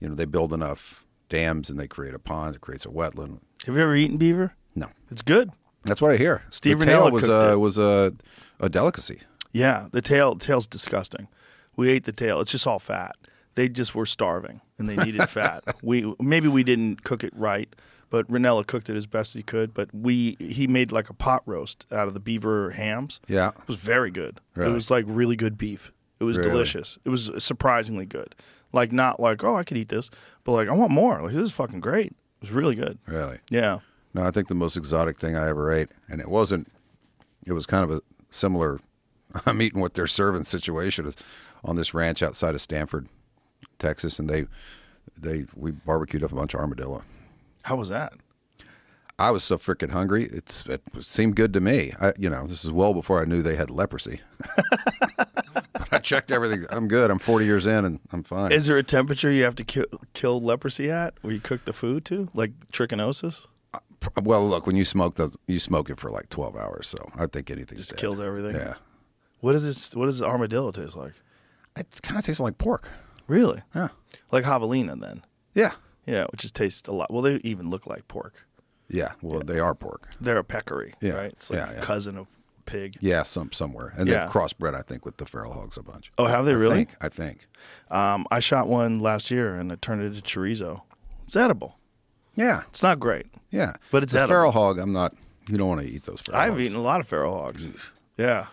you 0.00 0.08
know, 0.08 0.14
they 0.14 0.24
build 0.24 0.52
enough 0.52 1.04
dams 1.28 1.68
and 1.70 1.78
they 1.78 1.86
create 1.86 2.14
a 2.14 2.18
pond. 2.18 2.54
It 2.56 2.60
creates 2.60 2.86
a 2.86 2.88
wetland. 2.88 3.40
Have 3.66 3.76
you 3.76 3.82
ever 3.82 3.94
eaten 3.96 4.16
beaver? 4.16 4.54
No, 4.74 4.88
It's 5.10 5.22
good. 5.22 5.50
that's 5.84 6.00
what 6.00 6.12
I 6.12 6.16
hear. 6.16 6.42
Steve 6.50 6.78
the 6.80 6.86
tail 6.86 7.10
was 7.10 7.28
a 7.28 7.52
it. 7.52 7.56
was 7.56 7.78
a 7.78 8.14
a 8.60 8.68
delicacy. 8.68 9.20
Yeah, 9.52 9.88
the 9.92 10.00
tail 10.02 10.34
tail's 10.36 10.66
disgusting. 10.66 11.28
We 11.76 11.90
ate 11.90 12.04
the 12.04 12.12
tail. 12.12 12.40
It's 12.40 12.50
just 12.50 12.66
all 12.66 12.78
fat. 12.78 13.16
They 13.54 13.68
just 13.68 13.94
were 13.94 14.06
starving 14.06 14.60
and 14.78 14.88
they 14.88 14.96
needed 14.96 15.28
fat. 15.28 15.64
We 15.82 16.14
maybe 16.20 16.48
we 16.48 16.62
didn't 16.62 17.02
cook 17.04 17.24
it 17.24 17.32
right, 17.34 17.68
but 18.10 18.28
Rinella 18.30 18.66
cooked 18.66 18.88
it 18.88 18.96
as 18.96 19.06
best 19.06 19.34
he 19.34 19.42
could. 19.42 19.74
But 19.74 19.88
we 19.92 20.36
he 20.38 20.66
made 20.66 20.92
like 20.92 21.10
a 21.10 21.14
pot 21.14 21.42
roast 21.46 21.86
out 21.90 22.06
of 22.08 22.14
the 22.14 22.20
beaver 22.20 22.70
hams. 22.70 23.20
Yeah. 23.28 23.48
it 23.48 23.66
was 23.68 23.76
very 23.78 24.10
good. 24.10 24.40
Really? 24.54 24.70
It 24.70 24.74
was 24.74 24.90
like 24.90 25.04
really 25.08 25.36
good 25.36 25.58
beef. 25.58 25.92
It 26.20 26.24
was 26.24 26.36
Really? 26.36 26.50
delicious. 26.50 26.98
It 27.04 27.10
was 27.10 27.30
surprisingly 27.38 28.06
good. 28.06 28.34
Like 28.72 28.92
not 28.92 29.18
like 29.20 29.42
oh 29.44 29.56
I 29.56 29.62
could 29.64 29.76
eat 29.76 29.88
this, 29.88 30.10
but 30.44 30.52
like 30.52 30.68
I 30.68 30.72
want 30.72 30.90
more. 30.90 31.22
Like 31.22 31.32
this 31.32 31.42
is 31.46 31.52
fucking 31.52 31.80
great. 31.80 32.08
It 32.08 32.40
was 32.42 32.50
really 32.50 32.74
good. 32.74 32.98
Really. 33.06 33.38
Yeah. 33.50 33.78
No, 34.14 34.24
I 34.24 34.30
think 34.30 34.48
the 34.48 34.54
most 34.54 34.76
exotic 34.76 35.18
thing 35.18 35.36
I 35.36 35.48
ever 35.48 35.72
ate, 35.72 35.88
and 36.08 36.20
it 36.20 36.28
wasn't. 36.28 36.70
It 37.46 37.52
was 37.52 37.66
kind 37.66 37.84
of 37.84 37.90
a 37.90 38.02
similar. 38.30 38.80
I'm 39.46 39.60
eating 39.62 39.80
what 39.80 39.94
they're 39.94 40.06
serving 40.06 40.44
situation 40.44 41.06
is 41.06 41.16
on 41.64 41.76
this 41.76 41.92
ranch 41.94 42.22
outside 42.22 42.54
of 42.54 42.60
Stamford, 42.60 43.08
Texas, 43.78 44.18
and 44.18 44.28
they 44.28 44.46
they 45.18 45.46
we 45.54 45.70
barbecued 45.70 46.22
up 46.24 46.32
a 46.32 46.34
bunch 46.34 46.54
of 46.54 46.60
armadillo. 46.60 47.02
How 47.62 47.76
was 47.76 47.88
that? 47.90 48.12
I 49.20 49.30
was 49.32 49.42
so 49.42 49.56
freaking 49.58 49.90
hungry. 49.90 50.24
It's 50.30 50.64
it 50.66 50.80
seemed 51.00 51.34
good 51.34 51.52
to 51.54 51.60
me. 51.60 51.92
I, 52.00 52.12
you 52.18 52.30
know, 52.30 52.46
this 52.46 52.64
is 52.64 52.70
well 52.72 52.94
before 52.94 53.20
I 53.20 53.24
knew 53.24 53.42
they 53.42 53.56
had 53.56 53.68
leprosy. 53.70 54.20
but 55.16 55.88
I 55.92 55.98
checked 55.98 56.30
everything. 56.30 56.64
I'm 56.70 56.88
good. 56.88 57.10
I'm 57.10 57.18
40 57.18 57.44
years 57.44 57.66
in, 57.66 57.84
and 57.84 58.00
I'm 58.12 58.22
fine. 58.22 58.52
Is 58.52 58.66
there 58.66 58.78
a 58.78 58.82
temperature 58.82 59.30
you 59.30 59.42
have 59.42 59.56
to 59.56 59.64
kill, 59.64 59.86
kill 60.14 60.40
leprosy 60.40 60.90
at 60.90 61.14
where 61.22 61.32
you 61.32 61.40
cook 61.40 61.64
the 61.64 61.72
food 61.72 62.04
to, 62.06 62.28
like 62.34 62.52
trichinosis? 62.72 63.46
Uh, 63.74 63.80
well, 64.22 64.46
look, 64.46 64.66
when 64.66 64.76
you 64.76 64.84
smoke 64.84 65.16
the, 65.16 65.34
you 65.46 65.58
smoke 65.58 65.90
it 65.90 65.98
for 65.98 66.10
like 66.10 66.28
12 66.28 66.56
hours. 66.56 66.86
So 66.86 66.98
I 67.18 67.26
think 67.26 67.50
anything 67.50 67.78
Just 67.78 67.96
kills 67.96 68.20
everything. 68.20 68.54
Yeah, 68.54 68.74
What 69.40 69.52
does 69.52 69.64
this? 69.64 69.94
What 69.94 70.06
does 70.06 70.22
armadillo 70.22 70.70
taste 70.70 70.96
like? 70.96 71.14
it 71.76 71.86
kind 72.02 72.18
of 72.18 72.24
tastes 72.24 72.40
like 72.40 72.58
pork. 72.58 72.88
Really? 73.26 73.62
Yeah, 73.74 73.88
Like 74.32 74.44
javelina, 74.44 74.98
then? 75.00 75.22
yeah, 75.54 75.72
Yeah, 76.06 76.26
which 76.30 76.40
just 76.42 76.54
tastes 76.54 76.88
a 76.88 76.92
lot. 76.92 77.12
Well, 77.12 77.22
they 77.22 77.36
even 77.44 77.68
look 77.68 77.86
like 77.86 78.08
pork. 78.08 78.46
Yeah. 78.88 79.12
Well, 79.22 79.40
they 79.40 79.58
are 79.60 79.74
pork. 79.74 80.08
They're 80.20 80.38
a 80.38 80.44
peccary, 80.44 80.94
Yeah, 81.00 81.12
right? 81.12 81.32
It's 81.32 81.50
like 81.50 81.58
yeah, 81.60 81.72
yeah. 81.74 81.80
cousin 81.80 82.16
of 82.18 82.26
pig. 82.66 82.96
Yeah, 83.00 83.22
some 83.22 83.50
somewhere, 83.52 83.92
and 83.96 84.08
Yeah. 84.08 84.24
they've 84.24 84.30
crossbred, 84.32 84.74
I 84.74 84.82
think, 84.82 85.04
with 85.04 85.16
the 85.16 85.26
feral 85.26 85.52
hogs 85.52 85.76
a 85.76 85.82
bunch. 85.82 86.12
Oh, 86.18 86.26
have 86.26 86.44
they 86.44 86.52
I 86.52 86.54
really? 86.54 86.76
think- 86.84 86.96
I 87.00 87.08
think. 87.08 87.46
Um, 87.90 88.26
I 88.30 88.40
shot 88.40 88.66
one 88.68 89.00
last 89.00 89.30
year 89.30 89.54
and 89.54 89.72
I 89.72 89.76
turned 89.76 90.02
it 90.02 90.06
into 90.06 90.20
chorizo. 90.22 90.82
It's 91.24 91.34
edible. 91.36 91.76
Yeah, 92.36 92.62
It's 92.68 92.82
not 92.82 93.00
great. 93.00 93.26
yeah. 93.50 93.74
But 93.90 94.02
it's 94.02 94.12
the 94.12 94.18
edible. 94.20 94.28
feral 94.34 94.52
hog. 94.52 94.78
I'm 94.78 94.92
not. 94.92 95.14
You 95.48 95.56
don't 95.56 95.68
want 95.68 95.80
to 95.80 95.86
eat 95.86 96.02
those 96.04 96.20
feral 96.20 96.40
I've 96.40 96.52
hogs. 96.52 96.62
eaten 96.62 96.76
a 96.76 96.82
lot 96.82 97.00
of 97.00 97.08
feral 97.08 97.32
hogs. 97.32 97.68
Yeah, 98.18 98.46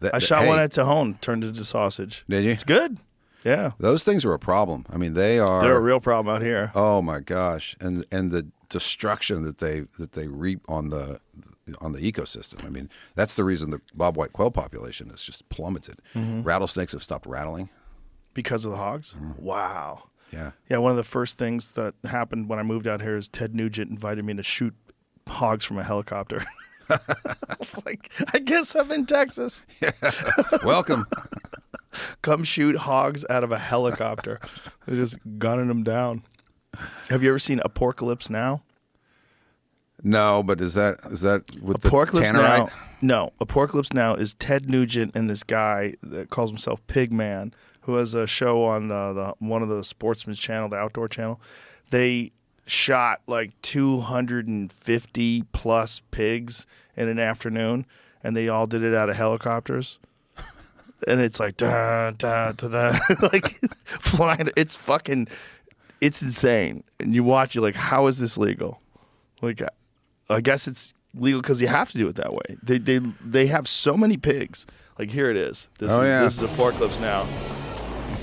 That- 0.00 0.14
I 0.14 0.18
shot 0.18 0.42
hey, 0.42 0.48
one 0.48 0.58
at 0.58 0.72
Tejon, 0.72 1.20
turned 1.20 1.44
it 1.44 1.48
into 1.48 1.64
sausage. 1.64 2.24
Did 2.28 2.44
you? 2.44 2.50
It's 2.52 2.64
good. 2.64 2.98
Yeah, 3.44 3.72
Those 3.78 4.02
things 4.04 4.24
are 4.24 4.32
a 4.32 4.38
problem. 4.38 4.86
I 4.92 4.96
mean, 4.96 5.14
they 5.14 5.38
are. 5.40 5.60
they're 5.62 5.76
a 5.76 5.80
real 5.80 5.98
problem 6.00 6.32
out 6.34 6.42
here. 6.42 6.70
Oh 6.76 7.02
my 7.02 7.18
gosh, 7.20 7.76
and 7.80 8.06
and 8.12 8.30
the 8.30 8.46
destruction 8.72 9.42
that 9.44 9.58
they 9.58 9.84
that 9.98 10.12
they 10.12 10.26
reap 10.26 10.60
on 10.66 10.88
the 10.88 11.20
on 11.80 11.92
the 11.92 12.00
ecosystem. 12.00 12.64
I 12.64 12.70
mean, 12.70 12.88
that's 13.14 13.34
the 13.34 13.44
reason 13.44 13.70
the 13.70 13.80
bobwhite 13.96 14.32
quail 14.32 14.50
population 14.50 15.10
is 15.10 15.22
just 15.22 15.48
plummeted. 15.50 16.00
Mm-hmm. 16.14 16.42
Rattlesnakes 16.42 16.92
have 16.92 17.02
stopped 17.02 17.26
rattling. 17.26 17.68
Because 18.34 18.64
of 18.64 18.72
the 18.72 18.78
hogs? 18.78 19.14
Mm-hmm. 19.14 19.44
Wow. 19.44 20.04
Yeah, 20.32 20.52
Yeah, 20.70 20.78
one 20.78 20.90
of 20.90 20.96
the 20.96 21.02
first 21.04 21.36
things 21.36 21.72
that 21.72 21.92
happened 22.04 22.48
when 22.48 22.58
I 22.58 22.62
moved 22.62 22.88
out 22.88 23.02
here 23.02 23.18
is 23.18 23.28
Ted 23.28 23.54
Nugent 23.54 23.90
invited 23.90 24.24
me 24.24 24.32
to 24.32 24.42
shoot 24.42 24.74
hogs 25.28 25.66
from 25.66 25.76
a 25.76 25.84
helicopter. 25.84 26.42
I 26.88 26.98
was 27.58 27.84
like, 27.84 28.10
I 28.32 28.38
guess 28.38 28.74
I'm 28.74 28.90
in 28.92 29.04
Texas. 29.04 29.62
Yeah. 29.82 29.90
welcome. 30.64 31.04
Come 32.22 32.44
shoot 32.44 32.76
hogs 32.76 33.26
out 33.28 33.44
of 33.44 33.52
a 33.52 33.58
helicopter. 33.58 34.40
They're 34.86 34.96
just 34.96 35.18
gunning 35.38 35.68
them 35.68 35.82
down. 35.82 36.22
Have 37.08 37.22
you 37.22 37.28
ever 37.28 37.38
seen 37.38 37.60
Apocalypse 37.64 38.30
Now? 38.30 38.62
No, 40.02 40.42
but 40.42 40.60
is 40.60 40.74
that 40.74 40.98
is 41.10 41.20
that 41.20 41.60
with 41.60 41.80
the 41.82 41.88
Apocalypse 41.88 42.30
tannerite? 42.30 42.58
Now. 42.58 42.70
No, 43.00 43.32
Apocalypse 43.40 43.92
Now 43.92 44.14
is 44.14 44.34
Ted 44.34 44.68
Nugent 44.68 45.14
and 45.14 45.28
this 45.28 45.42
guy 45.42 45.94
that 46.02 46.30
calls 46.30 46.50
himself 46.50 46.84
Pigman, 46.86 47.52
who 47.82 47.96
has 47.96 48.14
a 48.14 48.26
show 48.26 48.64
on 48.64 48.90
uh, 48.90 49.12
the 49.12 49.34
one 49.38 49.62
of 49.62 49.68
the 49.68 49.84
Sportsman's 49.84 50.40
Channel, 50.40 50.68
the 50.68 50.76
Outdoor 50.76 51.08
Channel. 51.08 51.40
They 51.90 52.32
shot 52.66 53.20
like 53.26 53.60
250 53.62 55.42
plus 55.52 56.00
pigs 56.10 56.66
in 56.96 57.08
an 57.08 57.18
afternoon, 57.18 57.86
and 58.22 58.36
they 58.36 58.48
all 58.48 58.66
did 58.66 58.82
it 58.82 58.94
out 58.94 59.08
of 59.10 59.16
helicopters. 59.16 59.98
And 61.08 61.20
it's 61.20 61.40
like 61.40 61.56
da 61.56 62.12
da 62.12 62.52
da 62.52 62.68
da, 62.68 62.98
like 63.32 63.48
flying. 63.84 64.50
It's 64.56 64.76
fucking, 64.76 65.26
it's 66.02 66.20
insane. 66.20 66.82
And 67.00 67.14
you 67.14 67.22
watch, 67.24 67.54
you're 67.54 67.62
like, 67.64 67.76
how 67.76 68.08
is 68.08 68.18
this 68.18 68.36
legal? 68.36 68.80
Like, 69.40 69.62
I 70.28 70.40
guess 70.40 70.66
it's 70.66 70.92
legal 71.14 71.40
because 71.40 71.62
you 71.62 71.68
have 71.68 71.90
to 71.92 71.98
do 71.98 72.08
it 72.08 72.16
that 72.16 72.32
way. 72.34 72.56
They 72.62 72.78
they 72.78 72.98
they 73.24 73.46
have 73.46 73.66
so 73.68 73.96
many 73.96 74.16
pigs. 74.16 74.66
Like 74.98 75.10
here 75.10 75.30
it 75.30 75.36
is. 75.36 75.68
This 75.78 75.90
Oh, 75.92 76.02
is 76.02 76.08
yeah. 76.08 76.22
this 76.22 76.36
is 76.36 76.42
Apocalypse 76.42 77.00
now. 77.00 77.26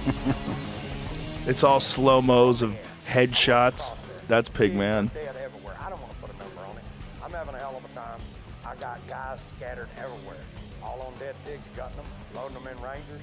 it's 1.48 1.64
all 1.64 1.80
slow 1.80 2.22
mos 2.22 2.62
of 2.62 2.76
headshots. 3.08 3.82
That's 4.28 4.50
pig 4.50 4.76
man. 4.76 5.10
I 5.16 5.90
don't 5.90 6.02
want 6.02 6.12
to 6.14 6.18
put 6.20 6.30
a 6.36 6.38
number 6.40 6.62
on 6.70 6.78
it. 6.78 6.84
I'm 7.24 7.32
having 7.32 7.56
a 7.56 7.60
hell 7.60 7.76
of 7.78 7.84
a 7.90 7.94
time. 7.96 8.20
I 8.66 8.76
got 8.76 9.00
guys 9.08 9.52
scattered 9.58 9.88
everywhere, 9.98 10.38
all 10.84 11.02
on 11.02 11.14
dead 11.20 11.36
pigs, 11.46 11.68
gutting 11.76 11.98
them, 11.98 12.06
loading 12.36 12.54
them 12.56 12.68
in 12.68 12.82
Rangers, 12.84 13.22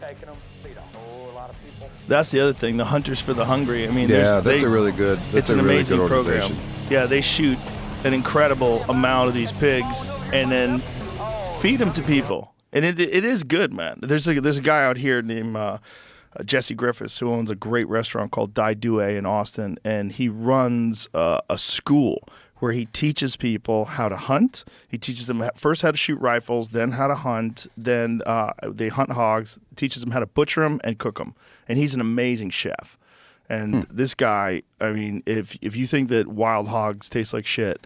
taking 0.00 0.26
them, 0.26 0.36
feed 0.62 0.76
a 0.76 0.96
whole 0.98 1.32
lot 1.34 1.50
of 1.50 1.56
people. 1.64 1.88
That's 2.08 2.30
the 2.30 2.40
other 2.40 2.52
thing. 2.52 2.76
The 2.76 2.84
Hunters 2.86 3.20
for 3.20 3.32
the 3.34 3.44
Hungry. 3.44 3.86
I 3.86 3.90
mean, 3.90 4.08
Yeah, 4.08 4.40
that's 4.40 4.44
they- 4.60 4.62
a 4.64 4.68
really 4.68 4.92
good. 4.92 5.18
That's 5.18 5.34
it's 5.36 5.50
a 5.50 5.54
an 5.54 5.60
really 5.62 5.74
amazing 5.76 5.98
good 5.98 6.08
program. 6.10 6.52
Yeah, 6.88 7.06
they 7.06 7.20
shoot 7.20 7.58
an 8.04 8.14
incredible 8.14 8.82
amount 8.88 9.28
of 9.28 9.34
these 9.34 9.52
pigs 9.52 10.08
and 10.32 10.50
then 10.50 10.80
feed 11.60 11.76
them 11.76 11.92
to 11.92 12.02
people, 12.02 12.54
and 12.72 12.84
it 12.84 12.98
it 12.98 13.24
is 13.24 13.44
good, 13.44 13.72
man. 13.72 13.98
There's 14.02 14.26
a 14.26 14.40
there's 14.40 14.58
a 14.58 14.62
guy 14.62 14.84
out 14.84 14.96
here 14.96 15.20
named 15.22 15.54
uh, 15.56 15.78
uh, 16.38 16.42
Jesse 16.44 16.74
Griffiths 16.74 17.18
who 17.18 17.30
owns 17.32 17.50
a 17.50 17.54
great 17.54 17.88
restaurant 17.88 18.32
called 18.32 18.54
Dai 18.54 18.74
Due 18.74 19.00
in 19.00 19.26
Austin, 19.26 19.78
and 19.84 20.12
he 20.12 20.28
runs 20.28 21.08
uh, 21.14 21.40
a 21.50 21.58
school 21.58 22.22
where 22.60 22.72
he 22.72 22.86
teaches 22.86 23.36
people 23.36 23.84
how 23.86 24.08
to 24.08 24.16
hunt. 24.16 24.64
He 24.88 24.96
teaches 24.96 25.26
them 25.26 25.42
first 25.56 25.82
how 25.82 25.90
to 25.90 25.96
shoot 25.96 26.20
rifles, 26.20 26.68
then 26.70 26.92
how 26.92 27.08
to 27.08 27.14
hunt, 27.16 27.66
then 27.76 28.22
uh, 28.26 28.52
they 28.66 28.88
hunt 28.88 29.10
hogs. 29.12 29.58
Teaches 29.76 30.02
them 30.02 30.12
how 30.12 30.20
to 30.20 30.26
butcher 30.26 30.60
them 30.62 30.80
and 30.84 30.98
cook 30.98 31.18
them, 31.18 31.34
and 31.68 31.76
he's 31.78 31.94
an 31.94 32.00
amazing 32.00 32.50
chef. 32.50 32.96
And 33.48 33.82
this 33.90 34.14
guy, 34.14 34.62
I 34.80 34.92
mean, 34.92 35.22
if 35.26 35.58
if 35.60 35.74
you 35.74 35.86
think 35.86 36.08
that 36.10 36.28
wild 36.28 36.68
hogs 36.68 37.08
taste 37.08 37.32
like 37.32 37.46
shit, 37.46 37.84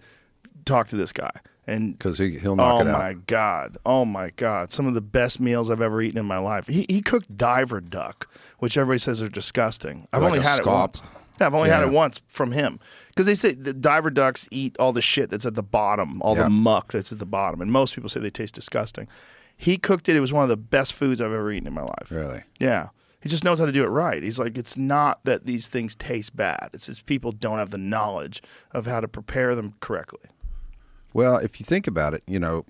talk 0.65 0.87
to 0.89 0.95
this 0.95 1.11
guy. 1.11 1.31
And 1.67 1.97
because 1.97 2.19
he- 2.19 2.37
he'll 2.37 2.55
knock 2.55 2.75
oh 2.75 2.81
it 2.81 2.87
out. 2.89 2.95
Oh 2.95 2.99
my 3.01 3.13
god, 3.25 3.77
oh 3.87 4.05
my 4.05 4.29
god, 4.35 4.71
some 4.71 4.85
of 4.85 4.93
the 4.93 5.01
best 5.01 5.39
meals 5.39 5.71
I've 5.71 5.81
ever 5.81 5.99
eaten 6.03 6.19
in 6.19 6.25
my 6.27 6.37
life. 6.37 6.67
He 6.67 6.85
he 6.87 7.01
cooked 7.01 7.35
diver 7.35 7.81
duck, 7.81 8.29
which 8.59 8.77
everybody 8.77 8.99
says 8.99 9.19
are 9.23 9.29
disgusting. 9.29 10.07
I've 10.13 10.21
Like 10.21 10.33
only 10.33 10.43
had 10.43 10.59
it 10.59 10.63
scallop? 10.63 10.97
once. 10.97 11.01
Yeah, 11.39 11.47
I've 11.47 11.53
only 11.53 11.69
had 11.69 11.83
it 11.83 11.89
once 11.89 12.21
from 12.27 12.51
him 12.53 12.79
because 13.09 13.25
they 13.25 13.35
say 13.35 13.53
the 13.53 13.73
diver 13.73 14.09
ducks 14.09 14.47
eat 14.51 14.75
all 14.79 14.93
the 14.93 15.01
shit 15.01 15.29
that's 15.29 15.45
at 15.45 15.55
the 15.55 15.63
bottom, 15.63 16.21
all 16.21 16.35
Yeah. 16.35 16.43
the 16.43 16.49
muck 16.49 16.91
that's 16.93 17.11
at 17.11 17.19
the 17.19 17.25
bottom, 17.25 17.61
and 17.61 17.71
most 17.71 17.93
people 17.95 18.09
say 18.09 18.19
they 18.19 18.29
taste 18.29 18.55
disgusting. 18.55 19.07
He 19.57 19.77
cooked 19.77 20.07
it. 20.09 20.15
It 20.15 20.21
was 20.21 20.33
one 20.33 20.43
of 20.43 20.49
the 20.49 20.57
best 20.57 20.93
foods 20.93 21.21
I've 21.21 21.31
ever 21.31 21.51
eaten 21.51 21.67
in 21.67 21.73
my 21.73 21.81
life. 21.83 22.09
Really? 22.11 22.43
Yeah. 22.59 22.89
He 23.21 23.29
just 23.29 23.43
knows 23.43 23.57
how 23.59 23.65
to 23.65 23.71
do 23.71 23.83
it 23.83 23.87
right. 23.87 24.21
He's 24.21 24.37
like, 24.37 24.57
it's 24.57 24.77
not 24.77 25.23
that 25.23 25.45
these 25.45 25.67
things 25.67 25.95
taste 25.95 26.35
bad. 26.35 26.69
It's 26.73 26.85
just 26.85 27.05
people 27.05 27.31
don't 27.31 27.57
have 27.57 27.71
the 27.71 27.77
knowledge 27.77 28.41
of 28.71 28.85
how 28.85 28.99
to 28.99 29.07
prepare 29.07 29.55
them 29.55 29.73
correctly. 29.79 30.29
Well, 31.13 31.37
if 31.37 31.59
you 31.59 31.65
think 31.65 31.87
about 31.87 32.13
it, 32.13 32.21
you 32.27 32.39
know, 32.39 32.65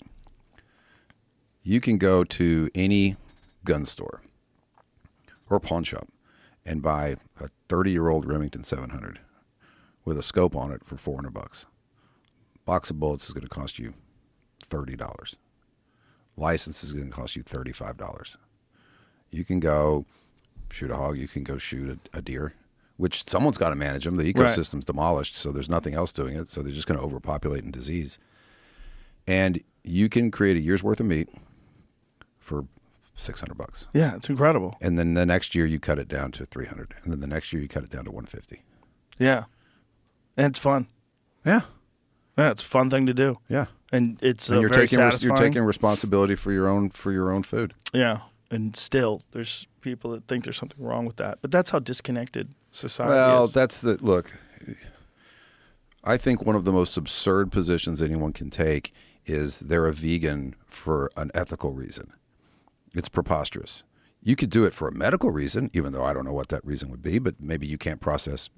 you 1.64 1.82
can 1.82 1.98
go 1.98 2.24
to 2.24 2.70
any 2.76 3.16
gun 3.66 3.86
store 3.86 4.22
or 5.50 5.60
pawn 5.60 5.84
shop 5.84 6.08
and 6.66 6.82
buy 6.82 7.16
a 7.40 7.50
30 7.70 7.92
year 7.92 8.10
old 8.10 8.26
Remington 8.26 8.64
700 8.64 9.20
with 10.04 10.18
a 10.18 10.24
scope 10.24 10.56
on 10.56 10.72
it 10.72 10.84
for 10.86 10.98
400 10.98 11.32
bucks. 11.34 11.66
Box 12.66 12.90
of 12.90 13.00
bullets 13.00 13.26
is 13.28 13.32
going 13.34 13.44
to 13.44 13.50
cost 13.50 13.78
you 13.80 13.94
$30. 14.70 15.36
License 16.38 16.84
is 16.84 16.94
going 16.94 17.06
to 17.06 17.12
cost 17.12 17.36
you 17.36 17.44
$35. 17.44 18.36
You 19.32 19.46
can 19.46 19.60
go 19.60 20.06
shoot 20.72 20.92
a 20.92 20.96
hog, 20.96 21.18
you 21.18 21.28
can 21.28 21.44
go 21.44 21.58
shoot 21.58 22.00
a, 22.14 22.18
a 22.18 22.22
deer, 22.22 22.54
which 22.98 23.30
someone's 23.30 23.58
got 23.58 23.70
to 23.70 23.76
manage 23.76 24.06
them. 24.06 24.18
The 24.18 24.24
Right. 24.24 24.36
ecosystem's 24.36 24.86
demolished, 24.86 25.36
so 25.36 25.52
there's 25.52 25.70
nothing 25.70 25.94
else 25.94 26.12
doing 26.12 26.36
it. 26.36 26.50
So 26.50 26.62
they're 26.62 26.74
just 26.74 26.88
going 26.88 27.00
to 27.00 27.06
overpopulate 27.06 27.64
and 27.64 27.72
disease. 27.72 28.18
And 29.28 29.62
you 29.84 30.10
can 30.10 30.32
create 30.32 30.58
a 30.58 30.62
year's 30.62 30.84
worth 30.84 31.00
of 31.00 31.06
meat 31.06 31.30
600 33.16 33.58
bucks. 33.58 33.88
Yeah, 33.94 34.16
it's 34.16 34.30
incredible. 34.30 34.76
And 34.82 35.00
then 35.00 35.14
the 35.14 35.26
next 35.26 35.56
year 35.56 35.66
you 35.66 35.80
cut 35.80 36.00
it 36.00 36.08
down 36.08 36.32
to 36.34 36.46
300. 36.46 36.96
And 37.04 37.12
then 37.12 37.20
the 37.22 37.28
next 37.28 37.52
year 37.54 37.62
you 37.62 37.68
cut 37.68 37.84
it 37.84 37.90
down 37.90 38.06
to 38.06 38.12
150. 38.12 38.64
Yeah. 39.18 39.46
And 40.38 40.48
it's 40.52 40.60
fun. 40.60 40.88
Yeah. 41.46 41.62
Yeah, 42.38 42.52
it's 42.52 42.62
a 42.62 42.66
fun 42.66 42.90
thing 42.90 43.06
to 43.06 43.14
do. 43.14 43.38
Yeah. 43.48 43.66
And 43.92 44.20
it's 44.22 44.50
And 44.50 44.58
uh, 44.58 44.62
you're 44.62 44.70
very 44.70 44.88
taking 44.88 45.00
satisfying. 45.00 45.30
you're 45.30 45.38
taking 45.38 45.64
responsibility 45.64 46.36
for 46.36 46.52
your 46.52 46.68
own 46.68 46.90
for 46.90 47.12
your 47.12 47.32
own 47.32 47.44
food. 47.44 47.74
yeah. 47.94 48.20
And 48.52 48.76
still, 48.76 49.24
there's 49.32 49.66
people 49.82 50.12
that 50.12 50.28
think 50.28 50.44
there's 50.44 50.56
something 50.58 50.82
wrong 50.84 51.06
with 51.06 51.16
that. 51.16 51.40
But 51.42 51.50
that's 51.52 51.72
how 51.72 51.80
disconnected 51.80 52.54
society 52.72 53.12
is. 53.14 53.18
Well, 53.18 53.44
is. 53.46 53.54
that's 53.54 53.82
the 53.82 53.98
look. 54.04 54.34
I 56.04 56.18
think 56.18 56.46
one 56.46 56.56
of 56.56 56.64
the 56.64 56.72
most 56.72 56.96
absurd 56.96 57.52
positions 57.52 58.02
anyone 58.02 58.34
can 58.34 58.52
take 58.52 58.94
is 59.26 59.60
they're 59.60 59.88
a 59.88 59.94
vegan 59.94 60.56
for 60.68 61.10
an 61.18 61.32
ethical 61.34 61.74
reason. 61.74 62.14
It's 62.96 63.10
preposterous. 63.10 63.84
You 64.22 64.36
could 64.36 64.50
do 64.50 64.64
it 64.64 64.74
for 64.74 64.88
a 64.88 64.92
medical 64.92 65.30
reason, 65.30 65.70
even 65.74 65.92
though 65.94 66.04
I 66.04 66.14
don't 66.14 66.26
know 66.26 66.34
what 66.34 66.48
that 66.48 66.66
reason 66.66 66.90
would 66.90 67.04
be. 67.04 67.20
But 67.20 67.36
maybe 67.40 67.68
you 67.68 67.78
can't 67.78 68.02
process, 68.02 68.50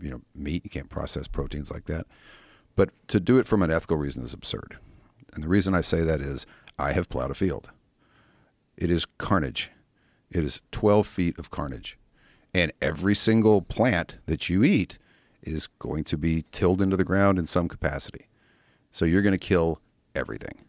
you 0.00 0.10
know, 0.10 0.20
meat. 0.34 0.62
You 0.64 0.70
can't 0.70 0.90
process 0.90 1.26
proteins 1.26 1.70
like 1.70 1.86
that. 1.86 2.06
But 2.76 2.90
to 3.08 3.18
do 3.18 3.38
it 3.38 3.46
from 3.46 3.62
an 3.62 3.70
ethical 3.70 3.96
reason 3.96 4.22
is 4.22 4.32
absurd. 4.32 4.78
And 5.34 5.42
the 5.42 5.48
reason 5.48 5.74
I 5.74 5.80
say 5.80 6.02
that 6.02 6.20
is 6.20 6.46
I 6.78 6.92
have 6.92 7.08
plowed 7.08 7.30
a 7.30 7.34
field. 7.34 7.70
It 8.76 8.90
is 8.90 9.06
carnage. 9.06 9.72
It 10.30 10.44
is 10.44 10.60
12 10.70 11.06
feet 11.06 11.38
of 11.38 11.50
carnage. 11.50 11.98
And 12.54 12.72
every 12.80 13.14
single 13.14 13.62
plant 13.62 14.18
that 14.26 14.48
you 14.48 14.62
eat 14.62 14.98
is 15.42 15.66
going 15.78 16.04
to 16.04 16.16
be 16.16 16.44
tilled 16.52 16.80
into 16.80 16.96
the 16.96 17.04
ground 17.04 17.38
in 17.38 17.46
some 17.46 17.68
capacity. 17.68 18.28
So 18.92 19.04
you're 19.04 19.22
going 19.22 19.32
to 19.32 19.38
kill 19.38 19.80
everything 20.14 20.60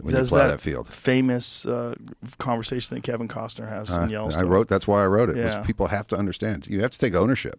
when 0.00 0.14
you 0.14 0.24
plow 0.24 0.38
that, 0.38 0.48
that, 0.48 0.60
field. 0.60 0.88
famous 0.92 1.64
uh, 1.66 1.94
conversation 2.38 2.94
that 2.94 3.02
Kevin 3.02 3.28
Costner 3.28 3.68
has 3.68 3.90
Uh, 3.90 4.02
in 4.02 4.14
I 4.14 4.42
wrote. 4.42 4.68
That's 4.68 4.86
why 4.86 5.02
I 5.02 5.06
wrote 5.06 5.30
it. 5.30 5.36
Yeah. 5.36 5.60
people 5.62 5.88
have 5.88 6.06
to 6.08 6.16
understand. 6.16 6.66
You 6.68 6.82
have 6.82 6.90
to 6.92 6.98
take 6.98 7.14
ownership. 7.14 7.58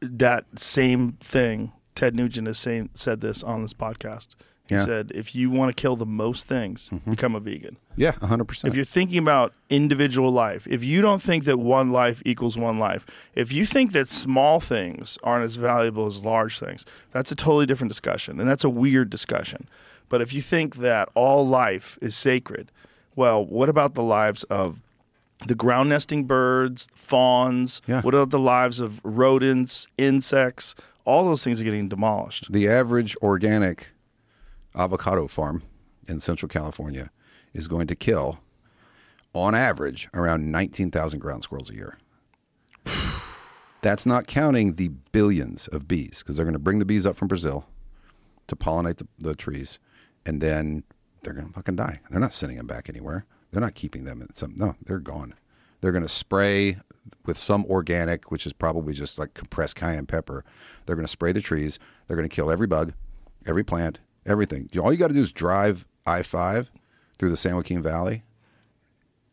that 0.00 0.44
same 0.56 1.12
thing. 1.20 1.72
Ted 1.94 2.14
Nugent 2.14 2.46
has 2.46 2.58
saying, 2.58 2.90
said 2.94 3.20
this 3.20 3.42
on 3.42 3.62
this 3.62 3.74
podcast. 3.74 4.28
He 4.68 4.74
Yeah. 4.74 4.84
said, 4.84 5.10
if 5.14 5.34
you 5.34 5.50
want 5.50 5.74
to 5.74 5.80
kill 5.80 5.96
the 5.96 6.06
most 6.06 6.46
things, 6.46 6.90
become 7.08 7.34
a 7.34 7.40
vegan. 7.40 7.78
Yeah, 7.96 8.12
100. 8.20 8.44
percent 8.44 8.68
If 8.70 8.76
you're 8.76 8.84
thinking 8.84 9.18
about 9.18 9.54
individual 9.70 10.30
life, 10.30 10.66
if 10.70 10.84
you 10.84 11.00
don't 11.02 11.22
think 11.22 11.44
that 11.44 11.56
one 11.58 11.90
life 11.90 12.22
equals 12.26 12.56
one 12.58 12.78
life, 12.78 13.06
if 13.34 13.50
you 13.52 13.64
think 13.66 13.92
that 13.92 14.08
small 14.08 14.60
things 14.60 15.18
aren't 15.24 15.44
as 15.46 15.56
valuable 15.56 16.06
as 16.06 16.22
large 16.24 16.58
things, 16.60 16.84
that's 17.10 17.32
a 17.32 17.34
totally 17.34 17.66
different 17.66 17.90
discussion. 17.90 18.38
And 18.38 18.48
that's 18.48 18.62
a 18.64 18.70
weird 18.70 19.08
discussion. 19.10 19.66
But 20.08 20.22
if 20.22 20.32
you 20.32 20.40
think 20.40 20.76
that 20.76 21.08
all 21.14 21.46
life 21.46 21.98
is 22.00 22.16
sacred, 22.16 22.70
well, 23.14 23.44
what 23.44 23.68
about 23.68 23.94
the 23.94 24.02
lives 24.02 24.44
of 24.44 24.80
the 25.46 25.54
ground 25.54 25.88
nesting 25.88 26.24
birds, 26.24 26.88
fawns? 26.94 27.82
Yeah. 27.86 28.02
What 28.02 28.14
about 28.14 28.30
the 28.30 28.38
lives 28.38 28.80
of 28.80 29.00
rodents, 29.04 29.86
insects? 29.98 30.74
All 31.04 31.24
those 31.24 31.42
things 31.42 31.60
are 31.60 31.64
getting 31.64 31.88
demolished. 31.88 32.52
The 32.52 32.68
average 32.68 33.16
organic 33.22 33.90
avocado 34.74 35.26
farm 35.26 35.62
in 36.06 36.20
Central 36.20 36.48
California 36.48 37.10
is 37.52 37.68
going 37.68 37.86
to 37.88 37.96
kill, 37.96 38.40
on 39.34 39.54
average, 39.54 40.08
around 40.14 40.50
19,000 40.50 41.18
ground 41.18 41.42
squirrels 41.42 41.70
a 41.70 41.74
year. 41.74 41.98
That's 43.82 44.04
not 44.04 44.26
counting 44.26 44.74
the 44.74 44.88
billions 45.12 45.68
of 45.68 45.86
bees, 45.86 46.18
because 46.18 46.36
they're 46.36 46.44
going 46.44 46.52
to 46.52 46.58
bring 46.58 46.78
the 46.78 46.84
bees 46.84 47.06
up 47.06 47.16
from 47.16 47.28
Brazil 47.28 47.66
to 48.48 48.56
pollinate 48.56 48.96
the, 48.96 49.06
the 49.18 49.34
trees, 49.34 49.78
and 50.28 50.42
then 50.42 50.84
they're 51.22 51.32
going 51.32 51.48
to 51.48 51.52
fucking 51.54 51.76
die. 51.76 52.00
They're 52.10 52.20
not 52.20 52.34
sending 52.34 52.58
them 52.58 52.66
back 52.66 52.90
anywhere. 52.90 53.24
They're 53.50 53.62
not 53.62 53.74
keeping 53.74 54.04
them 54.04 54.20
in 54.20 54.34
some. 54.34 54.52
No, 54.56 54.76
they're 54.84 54.98
gone. 54.98 55.32
They're 55.80 55.90
going 55.90 56.02
to 56.04 56.08
spray 56.08 56.76
with 57.24 57.38
some 57.38 57.64
organic, 57.64 58.30
which 58.30 58.44
is 58.44 58.52
probably 58.52 58.92
just 58.92 59.18
like 59.18 59.32
compressed 59.32 59.76
cayenne 59.76 60.04
pepper. 60.04 60.44
They're 60.84 60.96
going 60.96 61.06
to 61.06 61.10
spray 61.10 61.32
the 61.32 61.40
trees. 61.40 61.78
They're 62.06 62.16
going 62.16 62.28
to 62.28 62.34
kill 62.34 62.50
every 62.50 62.66
bug, 62.66 62.92
every 63.46 63.64
plant, 63.64 64.00
everything. 64.26 64.68
All 64.78 64.92
you 64.92 64.98
got 64.98 65.08
to 65.08 65.14
do 65.14 65.22
is 65.22 65.32
drive 65.32 65.86
I 66.06 66.22
five 66.22 66.70
through 67.16 67.30
the 67.30 67.36
San 67.38 67.56
Joaquin 67.56 67.82
Valley, 67.82 68.22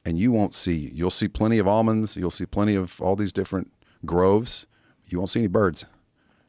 and 0.06 0.18
you 0.18 0.32
won't 0.32 0.54
see. 0.54 0.92
You'll 0.94 1.12
see 1.12 1.28
plenty 1.28 1.58
of 1.58 1.68
almonds. 1.68 2.16
You'll 2.16 2.32
see 2.32 2.46
plenty 2.46 2.76
of 2.76 3.02
all 3.02 3.18
these 3.18 3.34
different 3.34 3.74
groves. 4.06 4.66
You 5.08 5.18
won't 5.18 5.30
see 5.30 5.42
any 5.42 5.48
birds. 5.48 5.86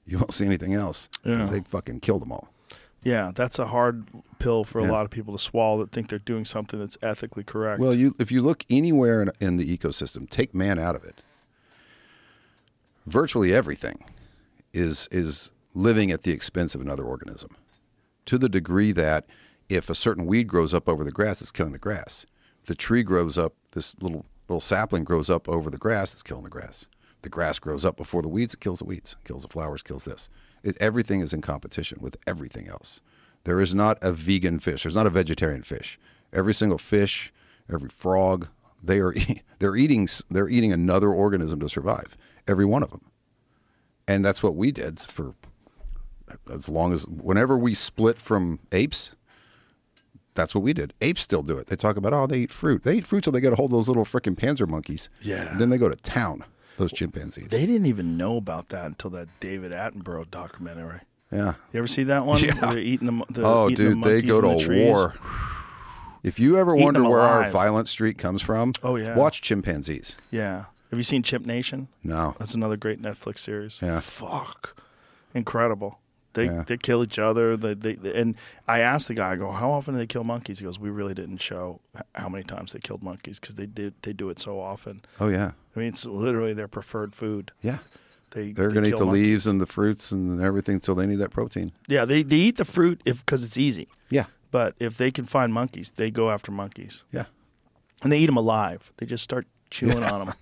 You 0.04 0.18
won't 0.18 0.34
see 0.34 0.46
anything 0.46 0.72
else. 0.72 1.08
Yeah. 1.24 1.46
They 1.46 1.62
fucking 1.62 1.98
killed 1.98 2.22
them 2.22 2.30
all. 2.30 2.52
Yeah, 3.02 3.30
that's 3.34 3.58
a 3.58 3.66
hard 3.66 4.06
pill 4.38 4.64
for 4.64 4.80
a 4.80 4.90
lot 4.90 5.04
of 5.04 5.10
people 5.10 5.36
to 5.36 5.38
swallow 5.42 5.78
that 5.78 5.92
think 5.92 6.08
they're 6.08 6.18
doing 6.18 6.44
something 6.44 6.80
that's 6.80 6.98
ethically 7.02 7.44
correct. 7.44 7.80
Well, 7.80 7.94
you 7.94 8.14
if 8.18 8.32
you 8.32 8.42
look 8.42 8.64
anywhere 8.68 9.22
in, 9.22 9.30
in 9.40 9.56
the 9.58 9.78
ecosystem, 9.78 10.28
take 10.28 10.54
man 10.54 10.78
out 10.78 10.96
of 10.96 11.04
it. 11.04 11.22
Virtually 13.06 13.52
everything 13.52 14.04
is 14.72 15.08
is 15.12 15.52
living 15.74 16.10
at 16.10 16.22
the 16.22 16.32
expense 16.32 16.74
of 16.74 16.80
another 16.80 17.04
organism, 17.04 17.50
to 18.24 18.38
the 18.38 18.48
degree 18.48 18.92
that 18.92 19.26
if 19.68 19.88
a 19.88 19.94
certain 19.94 20.26
weed 20.26 20.48
grows 20.48 20.74
up 20.74 20.88
over 20.88 21.04
the 21.04 21.12
grass, 21.12 21.40
it's 21.40 21.52
killing 21.52 21.72
the 21.72 21.78
grass. 21.78 22.26
If 22.62 22.68
the 22.68 22.74
tree 22.74 23.02
grows 23.02 23.38
up, 23.38 23.54
this 23.72 23.94
little 24.00 24.26
little 24.48 24.60
sapling 24.60 25.04
grows 25.04 25.30
up 25.30 25.48
over 25.48 25.70
the 25.70 25.78
grass, 25.78 26.12
it's 26.12 26.22
killing 26.22 26.44
the 26.44 26.50
grass. 26.50 26.86
The 27.22 27.28
grass 27.28 27.58
grows 27.58 27.84
up 27.84 27.96
before 27.96 28.22
the 28.22 28.28
weeds, 28.28 28.54
it 28.54 28.60
kills 28.60 28.78
the 28.78 28.84
weeds, 28.84 29.16
kills 29.24 29.42
the 29.42 29.48
flowers, 29.48 29.82
kills 29.82 30.04
this. 30.04 30.28
It, 30.66 30.76
everything 30.80 31.20
is 31.20 31.32
in 31.32 31.42
competition 31.42 31.98
with 32.00 32.16
everything 32.26 32.66
else. 32.68 33.00
There 33.44 33.60
is 33.60 33.72
not 33.72 33.98
a 34.02 34.10
vegan 34.10 34.58
fish. 34.58 34.82
There's 34.82 34.96
not 34.96 35.06
a 35.06 35.10
vegetarian 35.10 35.62
fish. 35.62 35.98
Every 36.32 36.52
single 36.52 36.78
fish, 36.78 37.32
every 37.72 37.88
frog, 37.88 38.48
they 38.82 38.98
are 38.98 39.14
they're 39.60 39.76
eating 39.76 40.08
they're 40.28 40.48
eating 40.48 40.72
another 40.72 41.10
organism 41.10 41.60
to 41.60 41.68
survive. 41.68 42.16
Every 42.48 42.64
one 42.64 42.82
of 42.82 42.90
them, 42.90 43.02
and 44.08 44.24
that's 44.24 44.42
what 44.42 44.56
we 44.56 44.72
did 44.72 44.98
for 44.98 45.34
as 46.52 46.68
long 46.68 46.92
as 46.92 47.06
whenever 47.06 47.56
we 47.56 47.72
split 47.72 48.20
from 48.20 48.58
apes. 48.72 49.12
That's 50.34 50.54
what 50.54 50.64
we 50.64 50.74
did. 50.74 50.92
Apes 51.00 51.22
still 51.22 51.42
do 51.42 51.56
it. 51.56 51.68
They 51.68 51.76
talk 51.76 51.96
about 51.96 52.12
oh 52.12 52.26
they 52.26 52.40
eat 52.40 52.52
fruit. 52.52 52.82
They 52.82 52.96
eat 52.98 53.06
fruit 53.06 53.22
till 53.22 53.32
they 53.32 53.40
get 53.40 53.52
a 53.52 53.56
hold 53.56 53.70
of 53.70 53.78
those 53.78 53.88
little 53.88 54.04
freaking 54.04 54.36
panzer 54.36 54.68
monkeys. 54.68 55.08
Yeah. 55.22 55.52
And 55.52 55.60
then 55.60 55.70
they 55.70 55.78
go 55.78 55.88
to 55.88 55.96
town. 55.96 56.44
Those 56.76 56.92
chimpanzees. 56.92 57.48
they 57.48 57.64
didn't 57.66 57.86
even 57.86 58.16
know 58.16 58.36
about 58.36 58.68
that 58.70 58.86
until 58.86 59.10
that 59.10 59.28
David 59.40 59.72
Attenborough 59.72 60.30
documentary. 60.30 61.00
yeah. 61.32 61.54
You 61.72 61.78
ever 61.78 61.86
see 61.86 62.04
that 62.04 62.26
one? 62.26 62.40
Yeah. 62.42 62.54
Where 62.60 62.70
They're 62.72 62.78
eating 62.80 63.06
the, 63.06 63.24
the 63.32 63.42
Oh, 63.44 63.68
eating 63.70 64.00
the 64.00 64.08
dude, 64.10 64.22
they 64.22 64.22
go 64.22 64.38
in 64.50 64.56
the 64.58 64.64
to 64.64 64.84
war. 64.92 65.14
If 66.22 66.38
you 66.40 66.56
ever 66.58 66.74
Eating 66.74 66.84
wonder 66.84 67.04
where 67.08 67.20
our 67.20 67.48
violent 67.50 67.88
streak 67.88 68.18
comes 68.18 68.42
from, 68.42 68.72
Oh, 68.82 68.96
yeah. 68.96 69.14
watch 69.16 69.42
chimpanzees. 69.42 70.16
Yeah. 70.30 70.66
Have 70.90 70.98
you 70.98 71.02
seen 71.04 71.22
Chimp 71.22 71.46
Nation? 71.46 71.88
No. 72.04 72.34
That's 72.38 72.54
another 72.54 72.76
great 72.76 73.00
Netflix 73.00 73.38
series. 73.40 73.80
Yeah. 73.82 74.00
Fuck. 74.00 74.76
Incredible. 75.34 76.00
They 76.36 76.44
Yeah. 76.46 76.62
they 76.66 76.76
kill 76.76 77.02
each 77.02 77.18
other. 77.18 77.56
They, 77.56 77.74
they 77.74 77.96
and 78.20 78.36
I 78.68 78.78
asked 78.80 79.08
the 79.08 79.14
guy, 79.14 79.32
I 79.32 79.36
go, 79.36 79.50
how 79.50 79.70
often 79.72 79.94
do 79.94 79.98
they 79.98 80.06
kill 80.06 80.22
monkeys? 80.24 80.58
He 80.60 80.64
goes, 80.64 80.78
we 80.78 80.90
really 80.90 81.14
didn't 81.14 81.38
show 81.50 81.80
how 82.14 82.28
many 82.28 82.44
times 82.44 82.72
they 82.72 82.78
killed 82.78 83.02
monkeys 83.02 83.40
because 83.40 83.54
they 83.56 83.66
did 83.66 83.94
they 84.02 84.12
do 84.12 84.30
it 84.30 84.38
so 84.38 84.60
often. 84.60 85.00
Oh 85.18 85.28
yeah, 85.28 85.50
I 85.74 85.78
mean, 85.78 85.88
it's 85.88 86.04
literally 86.06 86.54
their 86.54 86.68
preferred 86.68 87.14
food. 87.14 87.50
yeah. 87.62 87.78
They 88.32 88.52
They're 88.52 88.68
they 88.68 88.74
going 88.74 88.84
to 88.84 88.90
eat 88.90 88.98
the 88.98 89.04
monkeys. 89.06 89.22
leaves 89.22 89.46
and 89.46 89.60
the 89.60 89.66
fruits 89.66 90.10
and 90.12 90.42
everything 90.42 90.74
until 90.74 90.94
they 90.96 91.06
need 91.06 91.20
that 91.20 91.30
protein. 91.30 91.72
Yeah, 91.88 92.04
they 92.04 92.22
they 92.22 92.36
eat 92.48 92.56
the 92.56 92.64
fruit 92.64 93.00
if 93.04 93.16
because 93.24 93.44
it's 93.44 93.56
easy. 93.56 93.86
Yeah, 94.10 94.26
But 94.50 94.74
if 94.78 94.96
they 94.96 95.10
can 95.10 95.24
find 95.26 95.52
monkeys, 95.54 95.92
they 95.96 96.10
go 96.10 96.30
after 96.30 96.50
monkeys. 96.52 97.04
yeah. 97.12 97.26
and 98.02 98.10
they 98.12 98.18
eat 98.18 98.26
them 98.26 98.36
alive. 98.36 98.92
They 98.98 99.06
just 99.06 99.24
start 99.24 99.46
chewing 99.76 100.04
on 100.04 100.26
them. 100.26 100.34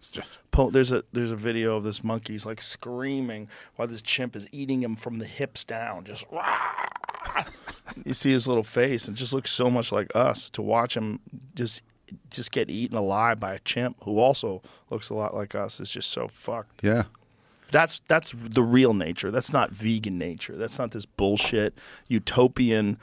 Pull, 0.50 0.70
there's 0.70 0.92
a 0.92 1.04
there's 1.12 1.32
a 1.32 1.36
video 1.36 1.76
of 1.76 1.84
this 1.84 2.04
monkey's 2.04 2.46
like 2.46 2.60
screaming 2.60 3.48
while 3.76 3.88
this 3.88 4.02
chimp 4.02 4.36
is 4.36 4.46
eating 4.52 4.82
him 4.82 4.94
from 4.96 5.18
the 5.18 5.26
hips 5.26 5.64
down. 5.64 6.04
Just 6.04 6.24
"Rah!" 6.30 6.86
you 8.04 8.14
see 8.14 8.30
his 8.30 8.46
little 8.46 8.62
face, 8.62 9.06
and 9.06 9.16
it 9.16 9.18
just 9.18 9.32
looks 9.32 9.50
so 9.50 9.70
much 9.70 9.90
like 9.90 10.14
us 10.14 10.48
to 10.50 10.62
watch 10.62 10.96
him 10.96 11.20
just 11.54 11.82
just 12.30 12.52
get 12.52 12.70
eaten 12.70 12.96
alive 12.96 13.40
by 13.40 13.54
a 13.54 13.58
chimp 13.60 13.96
who 14.04 14.18
also 14.18 14.62
looks 14.90 15.10
a 15.10 15.14
lot 15.14 15.34
like 15.34 15.54
us 15.54 15.80
is 15.80 15.90
just 15.90 16.10
so 16.10 16.28
fucked. 16.28 16.84
Yeah. 16.84 17.04
That's 17.70 18.02
that's 18.06 18.32
the 18.36 18.62
real 18.62 18.94
nature. 18.94 19.32
That's 19.32 19.52
not 19.52 19.72
vegan 19.72 20.16
nature. 20.16 20.56
That's 20.56 20.78
not 20.78 20.92
this 20.92 21.06
bullshit 21.06 21.76
utopian 22.06 22.98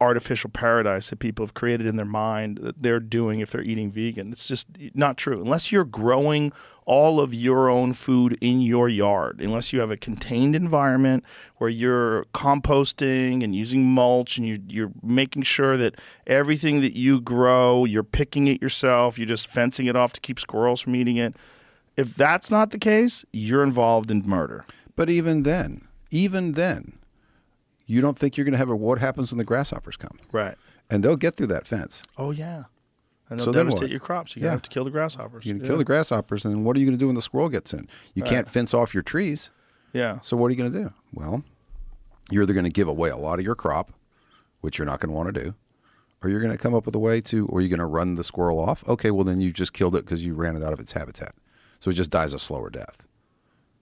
artificial 0.00 0.50
paradise 0.50 1.10
that 1.10 1.18
people 1.18 1.44
have 1.44 1.54
created 1.54 1.86
in 1.86 1.96
their 1.96 2.06
mind 2.06 2.58
that 2.58 2.82
they're 2.82 3.00
doing 3.00 3.40
if 3.40 3.50
they're 3.50 3.62
eating 3.62 3.90
vegan. 3.90 4.32
It's 4.32 4.46
just 4.46 4.68
not 4.94 5.16
true. 5.16 5.40
Unless 5.40 5.72
you're 5.72 5.84
growing 5.84 6.52
all 6.86 7.20
of 7.20 7.32
your 7.32 7.68
own 7.68 7.94
food 7.94 8.36
in 8.40 8.60
your 8.60 8.88
yard, 8.88 9.40
unless 9.40 9.72
you 9.72 9.80
have 9.80 9.90
a 9.90 9.96
contained 9.96 10.54
environment 10.54 11.24
where 11.56 11.70
you're 11.70 12.24
composting 12.34 13.42
and 13.42 13.54
using 13.54 13.86
mulch 13.86 14.38
and 14.38 14.46
you, 14.46 14.58
you're 14.68 14.92
making 15.02 15.42
sure 15.42 15.76
that 15.76 15.98
everything 16.26 16.80
that 16.80 16.94
you 16.94 17.20
grow, 17.20 17.84
you're 17.84 18.02
picking 18.02 18.46
it 18.46 18.60
yourself, 18.60 19.18
you're 19.18 19.26
just 19.26 19.46
fencing 19.46 19.86
it 19.86 19.96
off 19.96 20.12
to 20.12 20.20
keep 20.20 20.38
squirrels 20.38 20.80
from 20.80 20.94
eating 20.94 21.16
it. 21.16 21.36
If 21.96 22.14
that's 22.14 22.50
not 22.50 22.70
the 22.70 22.78
case, 22.78 23.24
you're 23.32 23.62
involved 23.62 24.10
in 24.10 24.22
murder. 24.26 24.64
But 24.96 25.08
even 25.08 25.42
then, 25.42 25.88
even 26.10 26.52
then, 26.52 26.98
you 27.86 28.00
don't 28.00 28.18
think 28.18 28.36
you're 28.36 28.44
going 28.44 28.52
to 28.52 28.58
have 28.58 28.68
a 28.70 28.76
what 28.76 28.98
happens 28.98 29.30
when 29.30 29.38
the 29.38 29.44
grasshoppers 29.44 29.96
come? 29.96 30.18
Right. 30.32 30.56
And 30.90 31.02
they'll 31.02 31.16
get 31.16 31.36
through 31.36 31.48
that 31.48 31.66
fence. 31.66 32.02
Oh 32.16 32.30
yeah. 32.30 32.64
And 33.30 33.38
they'll 33.38 33.46
So 33.46 33.52
devastate 33.52 33.90
your 33.90 34.00
crops. 34.00 34.36
You 34.36 34.42
Yeah. 34.42 34.50
have 34.50 34.62
to 34.62 34.70
kill 34.70 34.84
the 34.84 34.90
grasshoppers. 34.90 35.44
You're 35.46 35.54
going 35.54 35.60
to 35.60 35.64
yeah. 35.64 35.70
kill 35.70 35.78
the 35.78 35.84
grasshoppers, 35.84 36.44
and 36.44 36.54
then 36.54 36.64
what 36.64 36.76
are 36.76 36.80
you 36.80 36.86
going 36.86 36.96
to 36.96 37.00
do 37.02 37.06
when 37.06 37.14
the 37.14 37.22
squirrel 37.22 37.48
gets 37.48 37.72
in? 37.72 37.86
You 38.14 38.22
can't 38.22 38.48
fence 38.48 38.74
off 38.74 38.92
your 38.92 39.02
trees. 39.02 39.50
Yeah. 39.92 40.20
So 40.20 40.36
what 40.36 40.48
are 40.48 40.50
you 40.50 40.56
going 40.56 40.72
to 40.72 40.78
do? 40.84 40.92
Well, 41.12 41.42
you're 42.30 42.42
either 42.42 42.52
going 42.52 42.64
to 42.64 42.70
give 42.70 42.88
away 42.88 43.10
a 43.10 43.16
lot 43.16 43.38
of 43.38 43.44
your 43.44 43.54
crop, 43.54 43.92
which 44.60 44.78
you're 44.78 44.86
not 44.86 45.00
going 45.00 45.10
to 45.10 45.16
want 45.16 45.34
to 45.34 45.40
do, 45.44 45.54
or 46.22 46.28
you're 46.30 46.40
going 46.40 46.52
to 46.52 46.58
come 46.58 46.74
up 46.74 46.84
with 46.86 46.94
a 46.94 46.98
way 46.98 47.20
to, 47.22 47.46
or 47.46 47.60
you're 47.60 47.70
going 47.70 47.78
to 47.78 47.86
run 47.86 48.14
the 48.16 48.24
squirrel 48.24 48.58
off. 48.58 48.86
Okay, 48.88 49.10
well 49.10 49.24
then 49.24 49.40
you 49.40 49.52
just 49.52 49.72
killed 49.72 49.94
it 49.96 50.04
because 50.04 50.24
you 50.24 50.34
ran 50.34 50.56
it 50.56 50.62
out 50.62 50.72
of 50.72 50.80
its 50.80 50.92
habitat, 50.92 51.34
so 51.80 51.90
it 51.90 51.94
just 51.94 52.10
dies 52.10 52.34
a 52.34 52.38
slower 52.38 52.70
death. 52.70 53.06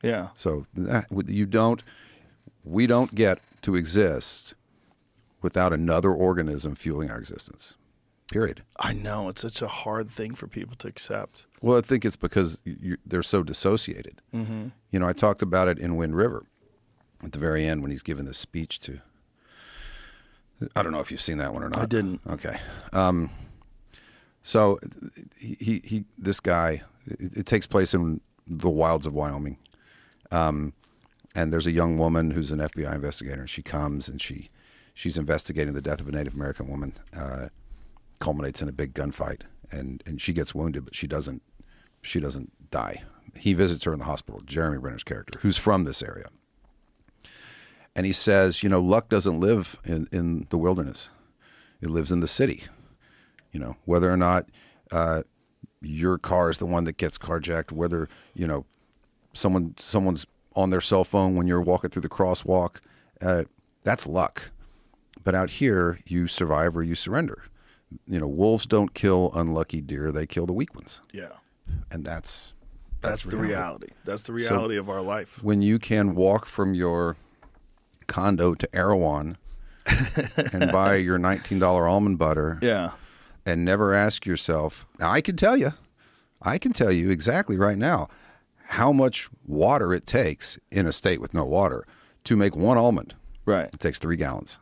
Yeah. 0.03 0.28
So 0.34 0.66
that, 0.74 1.07
you 1.26 1.46
don't, 1.46 1.82
we 2.65 2.87
don't 2.87 3.15
get 3.15 3.39
to 3.63 3.75
exist 3.75 4.55
without 5.41 5.73
another 5.73 6.13
organism 6.13 6.75
fueling 6.75 7.11
our 7.11 7.19
existence. 7.19 7.75
Period. 8.31 8.63
I 8.79 8.95
know 8.95 9.29
it's 9.29 9.43
such 9.43 9.61
a 9.61 9.69
hard 9.69 10.11
thing 10.11 10.35
for 10.35 10.47
people 10.47 10.75
to 10.77 10.89
accept. 10.89 11.45
Well, 11.61 11.77
I 11.77 11.83
think 11.83 12.05
it's 12.05 12.17
because 12.17 12.63
you, 12.65 12.97
they're 13.05 13.23
so 13.23 13.43
dissociated. 13.43 14.23
Mm-hmm. 14.35 14.69
You 14.91 15.01
know, 15.01 15.07
I 15.07 15.13
talked 15.13 15.43
about 15.43 15.69
it 15.69 15.79
in 15.79 15.97
Wind 15.97 16.17
River 16.17 16.47
at 17.23 17.33
the 17.33 17.39
very 17.39 17.67
end 17.67 17.83
when 17.83 17.91
he's 17.91 18.03
giving 18.03 18.25
this 18.25 18.39
speech 18.39 18.81
to. 18.81 19.01
I 20.75 20.83
don't 20.83 20.93
know 20.93 21.01
if 21.01 21.11
you've 21.11 21.21
seen 21.21 21.39
that 21.39 21.53
one 21.53 21.63
or 21.63 21.69
not. 21.69 21.81
I 21.81 21.87
didn't. 21.87 22.21
Okay. 22.27 22.57
Um, 22.93 23.31
so 24.43 24.79
he, 25.39 25.57
he, 25.61 25.83
he 25.85 26.05
this 26.17 26.41
guy, 26.41 26.83
it, 27.07 27.39
it 27.39 27.47
takes 27.47 27.67
place 27.67 27.93
in 27.93 28.21
the 28.47 28.71
wilds 28.71 29.07
of 29.07 29.13
Wyoming. 29.13 29.59
Um, 30.31 30.73
and 31.35 31.53
there's 31.53 31.66
a 31.66 31.72
young 31.72 31.99
woman 31.99 32.33
who's 32.33 32.51
an 32.51 32.59
FBI 32.59 32.95
investigator, 32.95 33.41
and 33.41 33.51
she 33.51 33.62
comes 33.62 34.09
and 34.09 34.20
she 34.20 34.51
she's 34.95 35.16
investigating 35.16 35.74
the 35.74 35.83
death 35.83 36.01
of 36.01 36.09
a 36.09 36.12
Native 36.12 36.35
American 36.35 36.68
woman. 36.68 36.95
Uh, 37.16 37.49
culminates 38.22 38.62
in 38.62 38.68
a 38.68 38.72
big 38.72 38.95
gunfight, 38.95 39.43
and 39.70 40.03
and 40.07 40.20
she 40.20 40.33
gets 40.33 40.55
wounded, 40.55 40.85
but 40.85 40.95
she 40.95 41.07
doesn't 41.07 41.43
she 42.01 42.20
doesn't 42.20 42.70
die. 42.70 43.03
He 43.37 43.53
visits 43.53 43.85
her 43.85 43.93
in 43.93 43.99
the 43.99 44.05
hospital. 44.05 44.41
Jeremy 44.43 44.78
Renner's 44.78 45.03
character, 45.03 45.39
who's 45.41 45.59
from 45.59 45.85
this 45.85 46.03
area, 46.03 46.26
and 47.97 48.07
he 48.07 48.12
says, 48.12 48.62
you 48.62 48.68
know, 48.68 48.80
luck 48.80 49.09
doesn't 49.09 49.41
live 49.41 49.76
in 49.85 50.07
in 50.12 50.47
the 50.51 50.59
wilderness; 50.59 51.09
it 51.80 51.91
lives 51.91 52.12
in 52.12 52.20
the 52.20 52.28
city. 52.28 52.64
You 53.51 53.61
know, 53.61 53.76
whether 53.85 54.11
or 54.11 54.16
not 54.16 54.47
uh, 54.93 55.22
your 55.80 56.16
car 56.16 56.49
is 56.49 56.59
the 56.59 56.66
one 56.66 56.85
that 56.85 56.97
gets 56.97 57.18
carjacked, 57.18 57.72
whether 57.72 58.09
you 58.35 58.47
know 58.47 58.66
someone 59.35 59.74
someone's 59.78 60.26
on 60.55 60.70
their 60.70 60.80
cell 60.80 61.05
phone 61.05 61.34
when 61.36 61.46
you're 61.46 61.62
walking 61.62 61.90
through 61.90 62.03
the 62.03 62.09
crosswalk, 62.09 62.76
uh, 63.20 63.44
that's 63.84 64.07
luck. 64.07 64.50
But 65.24 65.34
out 65.34 65.50
here, 65.50 65.98
you 66.07 66.26
survive 66.28 66.76
or 66.76 66.82
you 66.82 66.94
surrender. 66.94 67.44
You 68.07 68.18
know, 68.20 68.26
wolves 68.26 68.66
don't 68.66 68.94
kill 68.94 69.30
unlucky 69.34 69.80
deer; 69.80 70.11
they 70.11 70.26
kill 70.26 70.46
the 70.46 70.53
weak 70.53 70.74
ones, 70.74 71.00
Yeah. 71.12 71.28
and 71.90 72.05
that's 72.05 72.53
That's, 73.03 73.24
the 73.24 73.36
reality. 73.36 73.88
That's 74.05 74.22
the 74.22 74.32
reality 74.32 74.76
of 74.76 74.88
our 74.88 75.03
life. 75.03 75.42
when 75.42 75.61
you 75.62 75.78
can 75.78 76.14
walk 76.14 76.46
from 76.46 76.74
your 76.74 77.16
condo 78.07 78.55
to 78.55 78.68
Erewhon 78.74 79.36
and 80.53 80.72
buy 80.72 80.96
your 80.96 81.18
nineteen 81.18 81.59
dollar 81.59 81.86
almond 81.86 82.18
butter, 82.18 82.59
Yeah. 82.62 82.92
and 83.44 83.64
never 83.64 83.92
ask 83.92 84.24
yourself. 84.26 84.86
Now, 84.98 85.11
I 85.11 85.20
can 85.20 85.36
tell 85.36 85.57
you, 85.57 85.74
I 86.40 86.59
can 86.59 86.72
tell 86.72 86.90
you 86.92 87.11
exactly 87.11 87.57
right 87.57 87.78
now 87.78 88.09
how 88.73 88.91
much 88.91 89.29
water 89.47 89.93
it 89.93 90.07
takes 90.07 90.59
in 90.70 90.87
a 90.87 90.93
state 90.93 91.20
with 91.20 91.35
no 91.35 91.45
water 91.45 91.85
to 92.25 92.37
make 92.37 92.57
one 92.57 92.79
almond. 92.79 93.14
Right. 93.45 93.68
It 93.73 93.81
takes 93.81 93.99
three 93.99 94.16
gallons. 94.16 94.57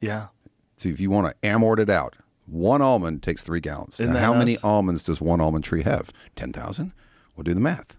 Yeah. 0.00 0.28
So 0.76 0.88
if 0.88 1.00
you 1.00 1.10
want 1.10 1.26
to 1.26 1.48
amort 1.48 1.80
it 1.80 1.90
out, 1.90 2.14
one 2.46 2.80
almond 2.80 3.24
takes 3.24 3.42
three 3.42 3.58
gallons. 3.58 3.98
Now, 3.98 4.18
how 4.20 4.34
many 4.34 4.56
almonds 4.62 5.02
does 5.02 5.20
one 5.20 5.40
almond 5.40 5.64
tree 5.64 5.82
have? 5.82 6.12
Ten 6.36 6.52
thousand. 6.52 6.92
We'll 7.34 7.42
do 7.42 7.54
the 7.54 7.60
math. 7.60 7.98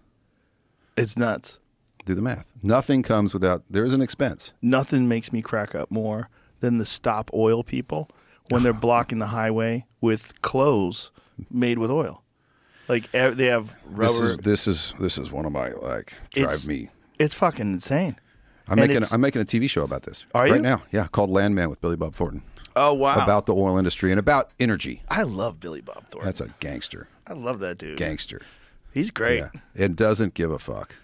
It's 0.96 1.16
nuts. 1.18 1.58
Do 2.06 2.14
the 2.14 2.22
math. 2.22 2.50
Nothing 2.62 3.02
comes 3.02 3.34
without. 3.34 3.62
There 3.68 3.84
is 3.84 3.92
an 3.92 4.00
expense. 4.00 4.52
Nothing 4.62 5.06
makes 5.06 5.32
me 5.34 5.42
crack 5.42 5.74
up 5.74 5.90
more 5.90 6.30
than 6.60 6.78
the 6.78 6.86
stop 6.86 7.30
oil 7.34 7.62
people 7.62 8.08
when 8.48 8.62
they're 8.62 8.72
blocking 8.88 9.18
the 9.18 9.26
highway 9.26 9.84
with 10.00 10.40
clothes 10.40 11.10
made 11.50 11.78
with 11.78 11.90
oil. 11.90 12.22
Like 12.90 13.10
they 13.12 13.46
have 13.46 13.68
This 13.68 13.76
rubber. 14.18 14.32
is 14.32 14.38
this 14.38 14.66
is 14.68 14.92
this 14.98 15.16
is 15.16 15.30
one 15.30 15.44
of 15.46 15.52
my 15.52 15.70
like 15.70 16.12
drive 16.34 16.44
It's- 16.48 16.66
me. 16.66 16.88
it's 17.18 17.34
fucking 17.34 17.72
insane. 17.74 18.16
I'm 18.66 18.72
And 18.72 18.80
making 18.80 18.96
it's- 18.98 19.12
I'm 19.12 19.20
making 19.20 19.40
a 19.42 19.44
TV 19.44 19.68
show 19.68 19.84
about 19.84 20.02
this 20.02 20.24
Are 20.34 20.42
right 20.44 20.54
you? 20.56 20.60
now. 20.60 20.82
Yeah, 20.92 21.06
called 21.06 21.30
Landman 21.30 21.70
with 21.70 21.80
Billy 21.80 21.96
Bob 21.96 22.14
Thornton 22.14 22.42
Oh 22.76 22.92
wow! 22.94 23.22
about 23.22 23.46
the 23.46 23.54
oil 23.54 23.78
industry 23.78 24.10
and 24.12 24.18
about 24.20 24.50
energy. 24.60 25.02
I 25.08 25.22
love 25.22 25.58
Billy 25.60 25.80
Bob 25.80 26.08
Thornton. 26.10 26.24
That's 26.26 26.40
a 26.40 26.52
gangster, 26.60 27.08
I 27.26 27.32
love 27.34 27.58
that 27.60 27.78
dude. 27.78 27.96
gangster. 27.96 28.40
He's 28.92 29.10
great, 29.10 29.38
Yeah, 29.38 29.48
it 29.74 29.94
doesn't 29.96 30.34
give 30.34 30.50
a 30.50 30.58
fuck. 30.58 30.96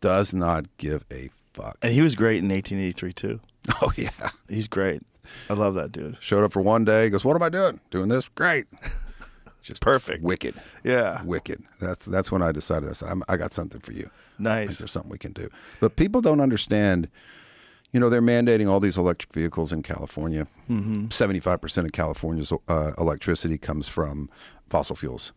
Does 0.00 0.32
not 0.34 0.66
give 0.78 1.04
a 1.10 1.30
fuck. 1.54 1.78
and 1.82 1.92
he 1.92 2.00
was 2.02 2.14
great 2.14 2.38
in 2.44 2.48
1883 2.50 3.12
too. 3.12 3.40
Oh 3.82 3.92
yeah, 3.96 4.10
He's 4.48 4.68
great. 4.68 5.02
I 5.50 5.54
love 5.54 5.74
that 5.74 5.90
dude. 5.92 6.16
showed 6.20 6.44
up 6.44 6.52
for 6.52 6.60
one 6.62 6.84
day. 6.84 7.08
Goes, 7.10 7.24
what 7.24 7.34
am 7.34 7.42
I 7.42 7.48
doing? 7.48 7.80
Doing 7.90 8.08
this? 8.08 8.28
Great. 8.28 8.66
Just 9.66 9.82
Perfect. 9.82 10.22
Wicked. 10.22 10.54
Yeah, 10.84 11.22
Wicked. 11.24 11.60
That's 11.80 12.04
that's 12.04 12.30
when 12.30 12.40
I 12.40 12.52
decided. 12.52 12.88
I 12.88 12.92
said, 12.92 13.08
I'm, 13.08 13.24
I 13.28 13.36
got 13.36 13.52
something 13.52 13.80
for 13.80 13.92
you. 13.92 14.08
Nice. 14.38 14.78
there's 14.78 14.92
something 14.92 15.10
we 15.10 15.18
can 15.18 15.32
do. 15.32 15.50
But 15.80 15.96
people 15.96 16.20
don't 16.20 16.40
understand. 16.40 17.08
You 17.92 17.98
know, 17.98 18.08
they're 18.08 18.22
mandating 18.22 18.68
all 18.70 18.78
these 18.78 18.96
electric 18.96 19.32
vehicles 19.32 19.72
in 19.72 19.82
California. 19.82 20.46
Mm-hmm. 20.70 21.06
75% 21.06 21.84
of 21.84 21.92
California's 21.92 22.52
uh, 22.68 22.92
electricity 22.98 23.58
comes 23.58 23.88
from 23.88 24.28
fossil 24.68 24.94
fuels. 24.94 25.32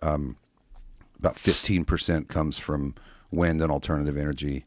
Um, 0.00 0.36
about 1.18 1.36
15% 1.36 2.28
comes 2.28 2.56
from 2.56 2.94
wind 3.32 3.60
and 3.60 3.70
alternative 3.72 4.16
energy. 4.16 4.64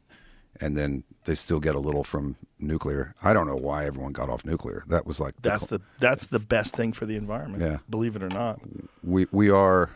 And 0.60 0.76
then 0.76 1.04
they 1.26 1.36
still 1.36 1.60
get 1.60 1.76
a 1.76 1.80
little 1.80 2.04
from 2.04 2.36
nuclear. 2.60 3.14
I 3.24 3.34
don't 3.34 3.48
know 3.48 3.56
why 3.56 3.86
everyone 3.86 4.14
got 4.14 4.30
off 4.30 4.46
nuclear. 4.46 4.84
That 4.88 5.06
was 5.06 5.20
like 5.20 5.36
That's 5.42 5.66
the 5.66 5.82
that's 6.00 6.26
the 6.26 6.40
best 6.40 6.76
thing 6.76 6.94
for 6.94 7.06
the 7.06 7.16
environment. 7.16 7.64
Yeah. 7.64 7.78
believe 7.90 8.16
it 8.16 8.24
or 8.24 8.30
not. 8.30 8.60
we 9.04 9.28
we 9.32 9.50
are. 9.50 9.90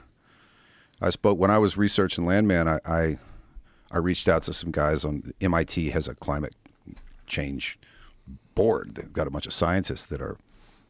I 1.02 1.10
spoke 1.10 1.40
when 1.40 1.50
I 1.50 1.58
was 1.58 1.78
researching 1.78 2.26
Landman. 2.26 2.68
I, 2.68 2.80
I 2.86 3.18
I 3.92 3.98
reached 3.98 4.28
out 4.28 4.44
to 4.44 4.54
some 4.54 4.72
guys 4.72 5.04
on 5.04 5.34
MIT 5.42 5.90
has 5.90 6.08
a 6.08 6.16
climate 6.16 6.56
change 7.28 7.78
board. 8.56 8.96
They've 8.96 9.12
got 9.12 9.28
a 9.28 9.32
bunch 9.32 9.46
of 9.46 9.54
scientists 9.54 10.06
that 10.06 10.22
are, 10.22 10.38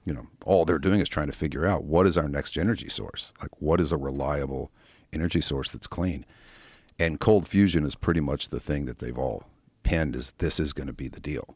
you 0.05 0.13
know, 0.13 0.27
all 0.45 0.65
they're 0.65 0.79
doing 0.79 0.99
is 0.99 1.09
trying 1.09 1.27
to 1.27 1.37
figure 1.37 1.65
out 1.65 1.83
what 1.83 2.05
is 2.05 2.17
our 2.17 2.27
next 2.27 2.57
energy 2.57 2.89
source. 2.89 3.33
Like 3.41 3.61
what 3.61 3.79
is 3.79 3.91
a 3.91 3.97
reliable 3.97 4.71
energy 5.13 5.41
source 5.41 5.71
that's 5.71 5.87
clean. 5.87 6.25
And 6.99 7.19
cold 7.19 7.47
fusion 7.47 7.83
is 7.83 7.95
pretty 7.95 8.19
much 8.19 8.49
the 8.49 8.59
thing 8.59 8.85
that 8.85 8.99
they've 8.99 9.17
all 9.17 9.45
penned 9.83 10.15
as 10.15 10.31
this 10.37 10.59
is 10.59 10.73
going 10.73 10.87
to 10.87 10.93
be 10.93 11.07
the 11.07 11.19
deal 11.19 11.55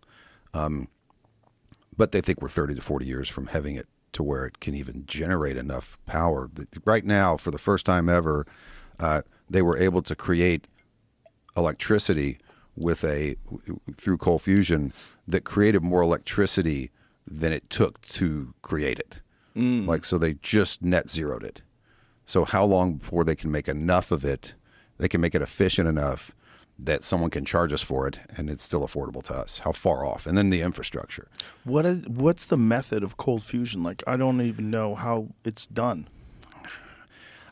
but 1.98 2.12
they 2.12 2.22
think 2.22 2.42
we're 2.42 2.50
30 2.50 2.76
to 2.76 2.82
40 2.82 3.06
years 3.06 3.30
from 3.30 3.48
having 3.48 3.76
it 3.76 3.88
to 4.14 4.24
where 4.24 4.46
it 4.46 4.60
can 4.60 4.76
even 4.76 5.06
generate 5.06 5.58
enough 5.58 5.98
power. 6.06 6.50
Right 6.86 7.06
now, 7.06 7.38
for 7.38 7.52
the 7.52 7.58
first 7.58 7.86
time 7.86 8.10
ever, 8.10 8.46
uh, 9.00 9.22
they 9.50 9.62
were 9.62 9.78
able 9.78 10.02
to 10.04 10.16
create 10.16 10.68
electricity 11.58 12.38
with 12.76 13.04
a 13.04 13.36
through 13.96 14.18
cold 14.18 14.42
fusion 14.42 14.94
that 15.28 15.44
created 15.44 15.82
more 15.82 16.02
electricity 16.02 16.92
than 17.26 17.52
it 17.52 17.70
took 17.70 18.02
to 18.02 18.54
create 18.62 19.00
it. 19.00 19.22
Like 19.86 20.06
so, 20.06 20.18
they 20.18 20.36
just 20.36 20.82
net 20.82 21.10
zeroed 21.10 21.44
it. 21.44 21.62
So 22.26 22.44
how 22.46 22.66
long 22.66 22.96
before 22.96 23.24
they 23.24 23.36
can 23.36 23.52
make 23.52 23.68
enough 23.68 24.12
of 24.12 24.26
it? 24.26 24.54
They 24.98 25.08
can 25.08 25.22
make 25.22 25.36
it 25.36 25.42
efficient 25.42 25.88
enough 25.88 26.34
that 26.78 27.04
someone 27.04 27.30
can 27.30 27.46
charge 27.46 27.72
us 27.72 27.82
for 27.82 28.08
it, 28.08 28.20
and 28.36 28.50
it's 28.50 28.64
still 28.64 28.86
affordable 28.86 29.24
to 29.24 29.34
us. 29.34 29.60
How 29.60 29.72
far 29.72 30.06
off? 30.06 30.26
And 30.26 30.38
then 30.38 30.50
the 30.50 30.62
infrastructure. 30.62 31.28
What 31.64 31.86
is 31.86 32.08
what's 32.08 32.46
the 32.46 32.58
method 32.58 33.04
of 33.04 33.18
cold 33.18 33.44
fusion? 33.44 33.84
Like 33.84 34.04
I 34.06 34.18
don't 34.18 34.42
even 34.42 34.70
know 34.70 34.96
how 34.96 35.28
it's 35.44 35.66
done. 35.68 36.08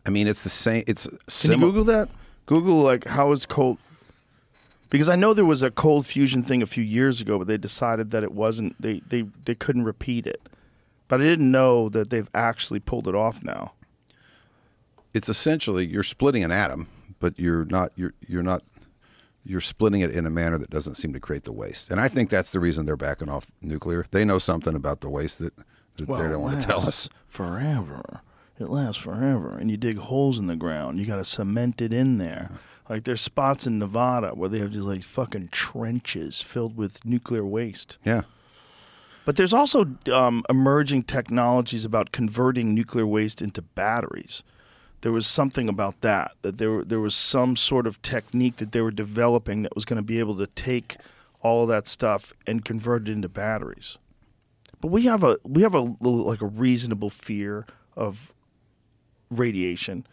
I 0.05 0.09
mean, 0.09 0.27
it's 0.27 0.43
the 0.43 0.49
same. 0.49 0.83
It's 0.87 1.07
Can 1.07 1.19
similar. 1.27 1.67
you 1.67 1.71
Google 1.71 1.83
that? 1.85 2.09
Google 2.45 2.81
like 2.81 3.05
how 3.05 3.31
is 3.31 3.45
cold? 3.45 3.77
Because 4.89 5.09
I 5.09 5.15
know 5.15 5.33
there 5.33 5.45
was 5.45 5.63
a 5.63 5.71
cold 5.71 6.05
fusion 6.05 6.43
thing 6.43 6.61
a 6.61 6.67
few 6.67 6.83
years 6.83 7.19
ago, 7.21 7.39
but 7.39 7.47
they 7.47 7.57
decided 7.57 8.11
that 8.11 8.23
it 8.23 8.33
wasn't. 8.33 8.79
They 8.81 9.01
they 9.07 9.25
they 9.45 9.55
couldn't 9.55 9.85
repeat 9.85 10.27
it. 10.27 10.41
But 11.07 11.21
I 11.21 11.23
didn't 11.23 11.51
know 11.51 11.89
that 11.89 12.09
they've 12.09 12.29
actually 12.33 12.79
pulled 12.79 13.07
it 13.07 13.15
off 13.15 13.43
now. 13.43 13.73
It's 15.13 15.29
essentially 15.29 15.85
you're 15.85 16.03
splitting 16.03 16.43
an 16.43 16.51
atom, 16.51 16.87
but 17.19 17.39
you're 17.39 17.65
not. 17.65 17.91
You're 17.95 18.13
you're 18.27 18.43
not. 18.43 18.63
You're 19.43 19.61
splitting 19.61 20.01
it 20.01 20.11
in 20.11 20.25
a 20.25 20.29
manner 20.29 20.57
that 20.57 20.69
doesn't 20.69 20.95
seem 20.95 21.13
to 21.13 21.19
create 21.19 21.43
the 21.43 21.51
waste. 21.51 21.91
And 21.91 21.99
I 21.99 22.07
think 22.07 22.29
that's 22.29 22.51
the 22.51 22.59
reason 22.59 22.85
they're 22.85 22.95
backing 22.95 23.29
off 23.29 23.47
nuclear. 23.61 24.05
They 24.09 24.23
know 24.23 24.39
something 24.39 24.75
about 24.75 25.01
the 25.01 25.09
waste 25.09 25.39
that, 25.39 25.55
that 25.55 25.65
they 25.97 26.05
don't 26.05 26.41
want 26.41 26.61
to 26.61 26.67
tell 26.67 26.79
us. 26.79 27.09
forever. 27.27 28.21
It 28.59 28.69
lasts 28.69 29.01
forever, 29.01 29.57
and 29.57 29.69
you 29.71 29.77
dig 29.77 29.97
holes 29.97 30.37
in 30.37 30.47
the 30.47 30.55
ground. 30.55 30.99
You 30.99 31.05
got 31.05 31.17
to 31.17 31.25
cement 31.25 31.81
it 31.81 31.91
in 31.91 32.19
there. 32.19 32.51
Like 32.89 33.03
there's 33.03 33.21
spots 33.21 33.65
in 33.65 33.79
Nevada 33.79 34.29
where 34.29 34.49
they 34.49 34.59
have 34.59 34.73
these 34.73 34.83
like 34.83 35.03
fucking 35.03 35.49
trenches 35.49 36.41
filled 36.41 36.77
with 36.77 37.03
nuclear 37.05 37.45
waste. 37.45 37.97
Yeah. 38.05 38.23
But 39.25 39.37
there's 39.37 39.53
also 39.53 39.95
um, 40.11 40.43
emerging 40.49 41.03
technologies 41.03 41.85
about 41.85 42.11
converting 42.11 42.73
nuclear 42.73 43.07
waste 43.07 43.41
into 43.41 43.61
batteries. 43.61 44.43
There 45.03 45.11
was 45.11 45.27
something 45.27 45.69
about 45.69 45.99
that 46.01 46.31
that 46.41 46.57
there 46.57 46.83
there 46.83 46.99
was 47.01 47.13
some 47.13 47.55
sort 47.55 47.87
of 47.87 48.01
technique 48.01 48.55
that 48.57 48.71
they 48.71 48.81
were 48.81 48.89
developing 48.91 49.61
that 49.63 49.75
was 49.75 49.85
going 49.85 49.97
to 49.97 50.03
be 50.03 50.17
able 50.19 50.37
to 50.37 50.47
take 50.47 50.95
all 51.41 51.63
of 51.63 51.67
that 51.69 51.87
stuff 51.89 52.31
and 52.47 52.63
convert 52.65 53.07
it 53.07 53.11
into 53.11 53.27
batteries. 53.29 53.97
But 54.81 54.87
we 54.91 55.03
have 55.03 55.23
a 55.23 55.37
we 55.43 55.61
have 55.61 55.73
a 55.75 55.81
little, 55.81 56.23
like 56.25 56.41
a 56.41 56.45
reasonable 56.47 57.09
fear 57.09 57.65
of 57.97 58.33
radiation, 59.29 60.05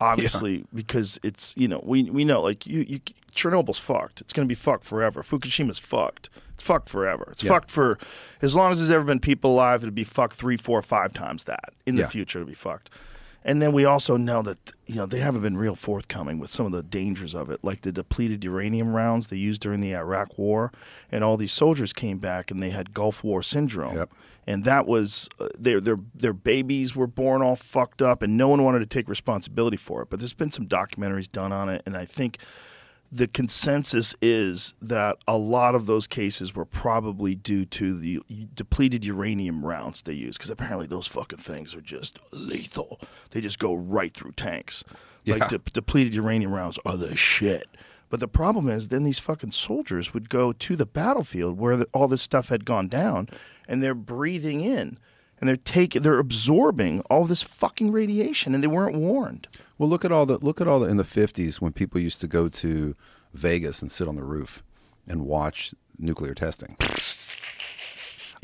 obviously 0.00 0.64
because 0.74 1.18
it's 1.22 1.54
you 1.56 1.68
know 1.68 1.80
we 1.84 2.04
we 2.10 2.24
know 2.24 2.42
like 2.42 2.66
you, 2.66 2.80
you 2.80 3.00
Chernobyl's 3.34 3.78
fucked. 3.78 4.20
It's 4.20 4.32
going 4.32 4.46
to 4.46 4.48
be 4.48 4.54
fucked 4.56 4.84
forever. 4.84 5.22
Fukushima's 5.22 5.78
fucked. 5.78 6.28
It's 6.54 6.62
fucked 6.62 6.88
forever. 6.88 7.28
It's 7.32 7.42
Yeah. 7.42 7.52
fucked 7.52 7.70
for 7.70 7.98
as 8.42 8.54
long 8.54 8.72
as 8.72 8.78
there's 8.78 8.90
ever 8.90 9.04
been 9.04 9.20
people 9.20 9.52
alive. 9.52 9.82
It'll 9.82 9.92
be 9.94 10.04
fucked 10.04 10.34
three, 10.34 10.56
four, 10.56 10.82
five 10.82 11.12
times 11.12 11.44
that 11.44 11.72
in 11.86 11.94
the 11.96 12.02
Yeah. 12.02 12.08
future. 12.08 12.40
It'll 12.40 12.48
be 12.48 12.54
fucked. 12.54 12.90
And 13.44 13.60
then 13.60 13.72
we 13.72 13.84
also 13.84 14.16
know 14.16 14.40
that 14.42 14.58
you 14.86 14.94
know 14.96 15.06
they 15.06 15.18
haven't 15.20 15.42
been 15.42 15.56
real 15.56 15.74
forthcoming 15.74 16.38
with 16.38 16.48
some 16.50 16.66
of 16.66 16.72
the 16.72 16.82
dangers 16.82 17.34
of 17.34 17.50
it, 17.50 17.60
like 17.64 17.82
the 17.82 17.90
depleted 17.92 18.44
uranium 18.44 18.94
rounds 18.94 19.26
they 19.28 19.36
used 19.36 19.60
during 19.62 19.80
the 19.80 19.94
Iraq 19.96 20.38
War, 20.38 20.70
and 21.10 21.24
all 21.24 21.36
these 21.36 21.52
soldiers 21.52 21.92
came 21.92 22.18
back 22.18 22.50
and 22.50 22.62
they 22.62 22.70
had 22.70 22.94
Gulf 22.94 23.24
War 23.24 23.42
syndrome, 23.42 23.96
Yep. 23.96 24.10
and 24.46 24.64
that 24.64 24.86
was 24.86 25.28
uh, 25.40 25.48
their 25.58 25.80
their 25.80 25.98
their 26.14 26.32
babies 26.32 26.94
were 26.94 27.06
born 27.08 27.42
all 27.42 27.56
fucked 27.56 28.00
up, 28.00 28.22
and 28.22 28.36
no 28.36 28.46
one 28.48 28.62
wanted 28.64 28.78
to 28.80 28.86
take 28.86 29.08
responsibility 29.08 29.76
for 29.76 30.02
it. 30.02 30.10
But 30.10 30.20
there's 30.20 30.32
been 30.34 30.50
some 30.52 30.66
documentaries 30.68 31.30
done 31.30 31.52
on 31.52 31.68
it, 31.68 31.82
and 31.84 31.96
I 31.96 32.04
think 32.06 32.38
the 33.14 33.28
consensus 33.28 34.14
is 34.22 34.72
that 34.80 35.18
a 35.28 35.36
lot 35.36 35.74
of 35.74 35.84
those 35.84 36.06
cases 36.06 36.54
were 36.54 36.64
probably 36.64 37.34
due 37.34 37.66
to 37.66 37.98
the 37.98 38.22
depleted 38.54 39.04
uranium 39.04 39.66
rounds 39.66 40.00
they 40.00 40.14
use 40.14 40.38
because 40.38 40.48
apparently 40.48 40.86
those 40.86 41.06
fucking 41.06 41.38
things 41.38 41.74
are 41.74 41.82
just 41.82 42.18
lethal. 42.32 42.98
They 43.30 43.42
just 43.42 43.58
go 43.58 43.74
right 43.74 44.14
through 44.14 44.32
tanks. 44.32 44.82
Yeah. 45.24 45.36
Like 45.36 45.50
de- 45.50 45.58
depleted 45.58 46.14
uranium 46.14 46.54
rounds 46.54 46.78
are 46.86 46.96
the 46.96 47.14
shit. 47.14 47.68
But 48.08 48.20
the 48.20 48.28
problem 48.28 48.68
is, 48.68 48.88
then 48.88 49.04
these 49.04 49.18
fucking 49.18 49.52
soldiers 49.52 50.12
would 50.12 50.28
go 50.28 50.52
to 50.52 50.76
the 50.76 50.86
battlefield 50.86 51.58
where 51.58 51.76
the, 51.76 51.88
all 51.92 52.08
this 52.08 52.22
stuff 52.22 52.48
had 52.48 52.64
gone 52.64 52.88
down, 52.88 53.28
and 53.66 53.82
they're 53.82 53.94
breathing 53.94 54.60
in, 54.60 54.98
and 55.42 55.48
they're 55.48 55.56
taking, 55.56 56.00
they're 56.02 56.18
absorbing 56.20 57.00
all 57.10 57.24
this 57.26 57.42
fucking 57.42 57.90
radiation, 57.92 58.54
and 58.54 58.62
they 58.62 58.68
weren't 58.68 58.96
warned. 58.96 59.48
Well, 59.76 59.88
look 59.90 60.04
at 60.04 60.12
all 60.12 60.24
the 60.24 60.38
look 60.38 60.60
at 60.60 60.68
all 60.68 60.78
the 60.80 60.88
in 60.88 60.96
the 60.96 61.04
fifties 61.04 61.60
when 61.60 61.72
people 61.72 62.00
used 62.00 62.20
to 62.20 62.28
go 62.28 62.48
to 62.48 62.94
Vegas 63.34 63.82
and 63.82 63.90
sit 63.90 64.06
on 64.06 64.14
the 64.14 64.22
roof 64.22 64.62
and 65.08 65.26
watch 65.26 65.74
nuclear 65.98 66.32
testing. 66.34 66.76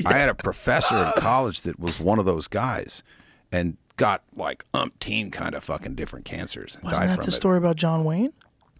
I 0.05 0.13
had 0.17 0.29
a 0.29 0.35
professor 0.35 0.97
in 0.97 1.11
college 1.17 1.61
that 1.61 1.79
was 1.79 1.99
one 1.99 2.19
of 2.19 2.25
those 2.25 2.47
guys, 2.47 3.03
and 3.51 3.77
got 3.97 4.23
like 4.35 4.63
umpteen 4.73 5.31
kind 5.31 5.55
of 5.55 5.63
fucking 5.63 5.95
different 5.95 6.25
cancers 6.25 6.75
and 6.75 6.83
Wasn't 6.83 7.01
died 7.01 7.09
that 7.09 7.15
from 7.15 7.25
the 7.25 7.29
it. 7.29 7.35
story 7.35 7.57
about 7.57 7.75
John 7.75 8.03
Wayne? 8.05 8.31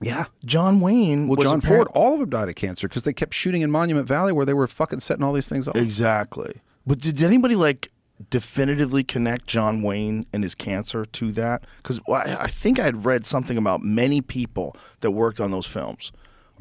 Yeah. 0.02 0.26
John 0.46 0.80
Wayne. 0.80 1.28
Well, 1.28 1.36
was 1.36 1.46
John 1.46 1.60
apparent- 1.60 1.88
Ford, 1.90 1.92
all 1.94 2.14
of 2.14 2.22
them 2.22 2.30
died 2.30 2.48
of 2.48 2.56
cancer 2.56 2.88
because 2.88 3.04
they 3.04 3.12
kept 3.12 3.34
shooting 3.34 3.62
in 3.62 3.70
Monument 3.70 4.08
Valley 4.08 4.32
where 4.32 4.46
they 4.46 4.54
were 4.54 4.66
fucking 4.68 5.02
setting 5.02 5.24
all 5.24 5.34
these 5.34 5.50
things 5.50 5.68
off. 5.68 5.76
Exactly. 5.76 6.62
But 6.88 7.00
did 7.00 7.22
anybody 7.22 7.56
like 7.56 7.92
definitively 8.30 9.04
connect 9.04 9.48
John 9.48 9.82
Wayne 9.82 10.26
and 10.34 10.44
his 10.44 10.56
cancer 10.56 11.06
to 11.06 11.32
that? 11.34 11.64
Because 11.78 12.00
I 12.12 12.48
think 12.48 12.80
I 12.80 12.84
had 12.84 13.06
read 13.06 13.26
something 13.26 13.58
about 13.58 13.82
many 13.82 14.22
people 14.22 14.76
that 15.02 15.12
worked 15.12 15.40
on 15.40 15.52
those 15.52 15.66
films 15.68 16.12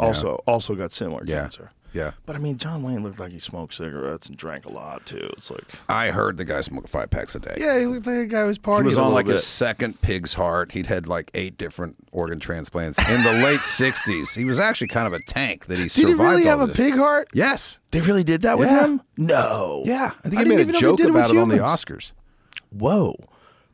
also 0.00 0.42
also 0.46 0.74
got 0.76 0.92
similar 0.92 1.24
Yeah. 1.26 1.40
cancer. 1.42 1.72
Yeah. 1.92 2.12
But 2.26 2.36
I 2.36 2.38
mean, 2.38 2.58
John 2.58 2.82
Wayne 2.82 3.02
looked 3.02 3.18
like 3.18 3.32
he 3.32 3.38
smoked 3.38 3.74
cigarettes 3.74 4.26
and 4.26 4.36
drank 4.36 4.66
a 4.66 4.70
lot 4.72 5.06
too. 5.06 5.30
It's 5.32 5.50
like, 5.50 5.64
I 5.88 6.10
heard 6.10 6.36
the 6.36 6.44
guy 6.44 6.60
smoked 6.60 6.88
five 6.88 7.10
packs 7.10 7.34
a 7.34 7.40
day. 7.40 7.56
yeah, 7.58 7.78
he 7.78 7.86
looked 7.86 8.06
like 8.06 8.16
a 8.16 8.26
guy 8.26 8.42
who 8.42 8.46
was 8.48 8.58
partying. 8.58 8.78
He 8.82 8.86
was 8.86 8.98
on 8.98 9.12
like 9.12 9.26
bit. 9.26 9.32
his 9.32 9.44
second 9.46 10.00
pig's 10.02 10.34
heart. 10.34 10.72
He'd 10.72 10.86
had 10.86 11.06
like 11.06 11.30
eight 11.34 11.56
different 11.58 11.96
organ 12.12 12.40
transplants 12.40 12.98
in 13.08 13.22
the 13.22 13.32
late 13.44 13.60
'60s. 13.60 14.34
He 14.34 14.44
was 14.44 14.58
actually 14.58 14.88
kind 14.88 15.06
of 15.06 15.12
a 15.14 15.20
tank 15.28 15.66
that 15.66 15.76
he 15.78 15.84
Did 15.84 15.90
survived. 15.92 16.08
Did 16.08 16.16
he 16.18 16.22
really 16.24 16.48
all 16.48 16.58
have 16.58 16.70
a 16.70 16.72
pig 16.74 16.94
heart? 16.94 17.28
Yes. 17.32 17.78
They 17.90 18.00
really 18.02 18.24
did 18.24 18.42
that 18.42 18.58
with 18.58 18.68
Yeah. 18.68 18.84
him? 18.84 19.02
No. 19.16 19.82
Yeah, 19.86 20.10
I 20.24 20.28
think 20.28 20.40
I 20.40 20.44
he 20.44 20.48
made 20.56 20.68
a 20.68 20.72
joke 20.72 20.98
did 20.98 21.06
it 21.06 21.12
with 21.12 21.22
about 21.24 21.34
it 21.34 21.38
on 21.40 21.48
the. 21.48 21.56
Oscars. 21.58 22.12
Whoa. 22.70 23.16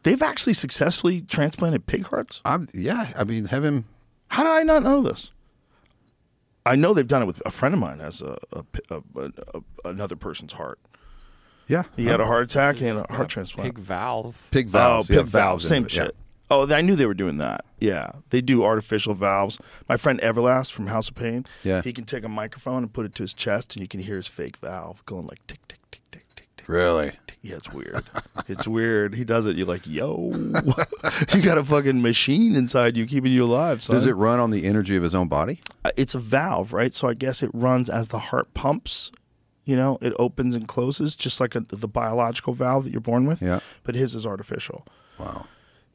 They've 0.05 0.23
actually 0.23 0.53
successfully 0.53 1.23
transplanted 1.23 1.87
pig 1.87 2.07
hearts? 2.07 2.41
I'm, 2.45 2.69
yeah, 2.75 3.13
I 3.17 3.25
mean, 3.25 3.47
have 3.47 3.65
him. 3.65 3.87
How 4.29 4.45
did 4.45 4.51
I 4.51 4.63
not 4.63 4.83
know 4.83 5.03
this? 5.03 5.31
I 6.67 6.77
know 6.77 6.95
they've 6.95 7.07
done 7.07 7.23
it 7.23 7.27
with 7.27 7.43
a 7.45 7.51
friend 7.51 7.75
of 7.75 7.81
mine 7.81 7.99
has 7.99 8.23
a, 8.23 8.39
a, 8.53 8.65
a, 8.91 9.03
a, 9.17 9.33
a 9.55 9.89
another 9.89 10.17
person's 10.17 10.55
heart. 10.55 10.79
Yeah. 11.69 11.85
He 11.97 12.07
had 12.07 12.21
a 12.21 12.27
heart 12.27 12.45
attack 12.45 12.81
and 12.81 12.99
a 12.99 13.07
Yeah, 13.09 13.17
heart 13.17 13.29
transplant. 13.29 13.75
Pig 13.75 13.83
valve. 13.83 14.49
Pig 14.51 14.67
oh, 14.69 14.71
valves. 14.71 15.11
Oh, 15.11 15.15
yeah, 15.15 15.21
pig 15.21 15.29
valves, 15.29 15.69
same 15.69 15.85
into 15.85 15.89
it, 15.89 15.97
yeah. 15.97 16.05
shit. 16.07 16.17
Oh, 16.51 16.71
I 16.73 16.83
knew 16.83 16.95
they 16.95 17.07
were 17.07 17.15
doing 17.15 17.39
that. 17.39 17.65
Yeah, 17.81 18.11
they 18.31 18.41
do 18.43 18.65
artificial 18.65 19.15
valves. 19.15 19.59
My 19.89 19.97
friend 19.97 20.21
Everlast 20.21 20.73
from 20.73 20.89
House 20.89 21.09
of 21.09 21.15
Pain. 21.15 21.47
Yeah. 21.63 21.81
he 21.83 21.93
can 21.93 22.05
take 22.05 22.23
a 22.23 22.29
microphone 22.29 22.83
and 22.83 22.93
put 22.93 23.07
it 23.07 23.15
to 23.17 23.23
his 23.23 23.33
chest, 23.33 23.75
and 23.75 23.83
you 23.83 23.89
can 23.89 24.01
hear 24.01 24.17
his 24.17 24.29
fake 24.29 24.59
valve 24.59 25.05
going 25.07 25.27
like 25.27 25.45
tick 25.47 25.67
tick 25.69 25.81
tick 25.91 26.03
tick 26.11 26.27
tick 26.37 26.49
tick. 26.57 26.69
Really? 26.69 27.05
tick, 27.07 27.13
tick. 27.13 27.24
Yeah, 27.45 27.57
it's 27.57 27.71
weird. 27.71 28.03
it's 28.49 28.67
weird. 28.67 29.15
He 29.15 29.23
does 29.23 29.45
it. 29.45 29.55
You're 29.57 29.67
like, 29.67 29.87
yo, 29.87 30.33
you 31.35 31.43
got 31.43 31.59
a 31.59 31.63
fucking 31.63 32.01
machine 32.01 32.57
inside 32.57 32.97
you 32.97 33.05
keeping 33.05 33.33
you 33.33 33.45
alive. 33.45 33.83
Son. 33.83 33.95
Does 33.95 34.07
it 34.07 34.15
run 34.15 34.41
on 34.41 34.49
the 34.51 34.65
energy 34.65 34.97
of 34.97 35.03
his 35.03 35.15
own 35.15 35.29
body? 35.29 35.61
Uh, 35.85 35.91
It's 35.95 36.15
a 36.15 36.19
valve, 36.19 36.73
right? 36.73 36.95
So 36.95 37.07
I 37.07 37.13
guess 37.13 37.43
it 37.43 37.51
runs 37.53 37.91
as 37.91 38.09
the 38.09 38.19
heart 38.19 38.55
pumps. 38.55 39.13
You 39.67 39.77
know, 39.77 39.99
it 40.01 40.15
opens 40.19 40.55
and 40.55 40.67
closes 40.67 41.17
just 41.17 41.39
like 41.39 41.55
a, 41.55 41.61
the 41.61 41.87
biological 41.89 42.55
valve 42.55 42.85
that 42.85 42.91
you're 42.93 43.01
born 43.03 43.27
with. 43.27 43.43
Yeah. 43.43 43.61
But 43.83 43.95
his 43.95 44.15
is 44.15 44.25
artificial. 44.27 44.87
Wow. 45.19 45.47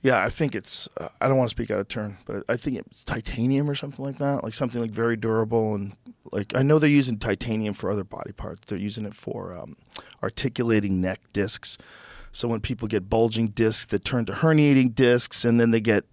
Yeah, 0.02 0.24
I 0.24 0.30
think 0.30 0.56
it's. 0.56 0.88
Uh, 0.98 1.10
I 1.20 1.28
don't 1.28 1.38
want 1.38 1.50
to 1.50 1.54
speak 1.56 1.70
out 1.72 1.80
of 1.80 1.88
turn, 1.90 2.18
but 2.26 2.44
I 2.48 2.56
think 2.56 2.78
it's 2.78 3.04
titanium 3.04 3.70
or 3.70 3.76
something 3.76 4.04
like 4.06 4.18
that, 4.20 4.44
like 4.44 4.54
something 4.54 4.80
like 4.82 4.92
very 4.92 5.18
durable 5.18 5.76
and 5.76 5.94
like 6.32 6.56
I 6.56 6.62
know 6.62 6.80
they're 6.80 6.90
using 6.90 7.18
titanium 7.18 7.74
for 7.74 7.92
other 7.92 8.04
body 8.06 8.32
parts. 8.32 8.62
They're 8.68 8.78
using 8.78 9.06
it 9.06 9.14
for 9.14 9.54
um, 9.54 9.76
articulating 10.24 11.02
neck 11.02 11.20
discs. 11.34 11.78
So 12.32 12.48
when 12.48 12.62
people 12.62 12.88
get 12.88 13.10
bulging 13.10 13.48
discs 13.50 13.88
that 13.88 14.06
turn 14.06 14.24
to 14.26 14.34
herniating 14.34 14.94
discs, 14.94 15.44
and 15.44 15.60
then 15.60 15.72
they 15.72 15.80
get 15.82 16.06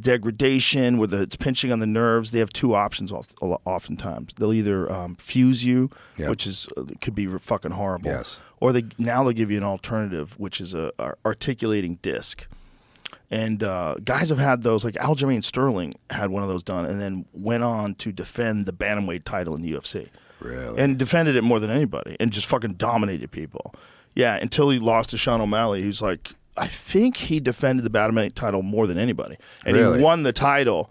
degradation 0.00 0.96
where 0.98 1.06
the, 1.06 1.20
it's 1.20 1.36
pinching 1.36 1.70
on 1.72 1.78
the 1.80 1.86
nerves, 1.86 2.30
they 2.32 2.38
have 2.38 2.50
two 2.52 2.74
options. 2.74 3.12
Oftentimes, 3.12 4.32
they'll 4.36 4.52
either 4.54 4.90
um, 4.90 5.14
fuse 5.16 5.64
you, 5.64 5.90
Yeah. 6.16 6.30
which 6.30 6.46
is 6.46 6.68
uh, 6.76 6.84
could 7.00 7.14
be 7.14 7.26
fucking 7.26 7.72
horrible, 7.72 8.10
Yes. 8.10 8.38
or 8.60 8.72
they 8.72 8.84
now 8.98 9.22
they'll 9.22 9.32
give 9.32 9.50
you 9.50 9.58
an 9.58 9.64
alternative, 9.64 10.38
which 10.38 10.60
is 10.60 10.74
a, 10.74 10.90
a 10.98 11.12
articulating 11.26 11.96
disc. 12.02 12.46
And 13.30 13.62
uh, 13.62 13.96
guys 14.04 14.30
have 14.30 14.38
had 14.38 14.62
those, 14.62 14.84
like 14.84 14.94
Aljamain 14.94 15.44
Sterling 15.44 15.92
had 16.10 16.30
one 16.30 16.42
of 16.42 16.48
those 16.48 16.62
done, 16.62 16.86
and 16.86 17.00
then 17.00 17.26
went 17.32 17.62
on 17.62 17.94
to 17.96 18.10
defend 18.12 18.64
the 18.66 18.72
bantamweight 18.72 19.24
title 19.24 19.54
in 19.54 19.60
the 19.62 19.72
UFC, 19.72 20.08
Really? 20.40 20.80
and 20.80 20.98
defended 20.98 21.36
it 21.36 21.42
more 21.42 21.60
than 21.60 21.70
anybody, 21.70 22.16
and 22.20 22.30
just 22.32 22.46
fucking 22.46 22.74
dominated 22.74 23.30
people. 23.30 23.74
Yeah, 24.14 24.36
until 24.36 24.70
he 24.70 24.78
lost 24.78 25.10
to 25.10 25.18
Sean 25.18 25.40
O'Malley, 25.42 25.82
who's 25.82 26.00
like, 26.00 26.32
I 26.56 26.66
think 26.66 27.16
he 27.18 27.38
defended 27.38 27.84
the 27.84 27.90
bantamweight 27.90 28.34
title 28.34 28.62
more 28.62 28.86
than 28.86 28.98
anybody, 28.98 29.36
and 29.66 29.76
Really? 29.76 29.98
he 29.98 30.04
won 30.04 30.22
the 30.22 30.32
title. 30.32 30.90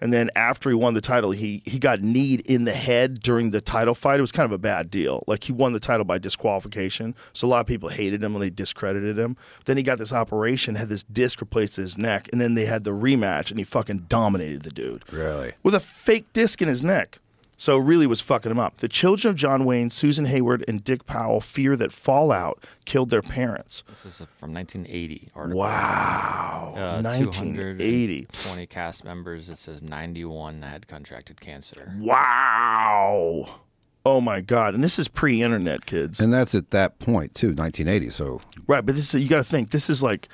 And 0.00 0.12
then 0.12 0.30
after 0.36 0.68
he 0.70 0.74
won 0.74 0.94
the 0.94 1.00
title, 1.00 1.32
he 1.32 1.62
he 1.64 1.78
got 1.78 2.00
kneed 2.00 2.40
in 2.42 2.64
the 2.64 2.72
head 2.72 3.20
during 3.20 3.50
the 3.50 3.60
title 3.60 3.94
fight. 3.94 4.18
It 4.18 4.20
was 4.20 4.32
kind 4.32 4.44
of 4.46 4.52
a 4.52 4.58
bad 4.58 4.90
deal. 4.90 5.24
Like 5.26 5.44
he 5.44 5.52
won 5.52 5.72
the 5.72 5.80
title 5.80 6.04
by 6.04 6.18
disqualification, 6.18 7.14
so 7.32 7.46
a 7.46 7.48
lot 7.48 7.60
of 7.60 7.66
people 7.66 7.88
hated 7.88 8.22
him 8.22 8.34
and 8.34 8.42
they 8.42 8.50
discredited 8.50 9.18
him. 9.18 9.36
Then 9.64 9.76
he 9.76 9.82
got 9.82 9.98
this 9.98 10.12
operation, 10.12 10.76
had 10.76 10.88
this 10.88 11.02
disc 11.02 11.40
replaced 11.40 11.78
in 11.78 11.82
his 11.82 11.98
neck, 11.98 12.28
and 12.32 12.40
then 12.40 12.54
they 12.54 12.66
had 12.66 12.84
the 12.84 12.90
rematch, 12.92 13.50
and 13.50 13.58
he 13.58 13.64
fucking 13.64 14.06
dominated 14.08 14.62
the 14.62 14.70
dude 14.70 15.04
Really? 15.12 15.52
with 15.62 15.74
a 15.74 15.80
fake 15.80 16.32
disc 16.32 16.62
in 16.62 16.68
his 16.68 16.82
neck. 16.84 17.18
So 17.60 17.76
really 17.76 18.06
was 18.06 18.20
fucking 18.20 18.52
him 18.52 18.60
up. 18.60 18.76
The 18.76 18.88
children 18.88 19.30
of 19.30 19.36
John 19.36 19.64
Wayne, 19.64 19.90
Susan 19.90 20.26
Hayward, 20.26 20.64
and 20.68 20.82
Dick 20.84 21.06
Powell 21.06 21.40
fear 21.40 21.74
that 21.76 21.90
Fallout 21.92 22.62
killed 22.84 23.10
their 23.10 23.20
parents. 23.20 23.82
This 24.04 24.20
is 24.20 24.26
from 24.38 24.54
1980 24.54 25.30
article. 25.34 25.58
Wow, 25.58 26.74
Uh, 26.76 27.02
1980. 27.02 28.28
20 28.44 28.66
cast 28.66 29.04
members. 29.04 29.48
It 29.48 29.58
says 29.58 29.82
91 29.82 30.62
had 30.62 30.86
contracted 30.86 31.40
cancer. 31.40 31.92
Wow. 31.98 33.60
Oh 34.06 34.20
my 34.20 34.40
god! 34.40 34.74
And 34.74 34.82
this 34.82 34.98
is 34.98 35.08
pre-internet, 35.08 35.84
kids. 35.84 36.20
And 36.20 36.32
that's 36.32 36.54
at 36.54 36.70
that 36.70 36.98
point 37.00 37.34
too, 37.34 37.48
1980. 37.48 38.10
So 38.10 38.40
right, 38.66 38.86
but 38.86 38.94
this 38.94 39.12
is 39.12 39.20
you 39.20 39.28
got 39.28 39.38
to 39.38 39.44
think. 39.44 39.70
This 39.70 39.90
is 39.90 40.02
like 40.02 40.28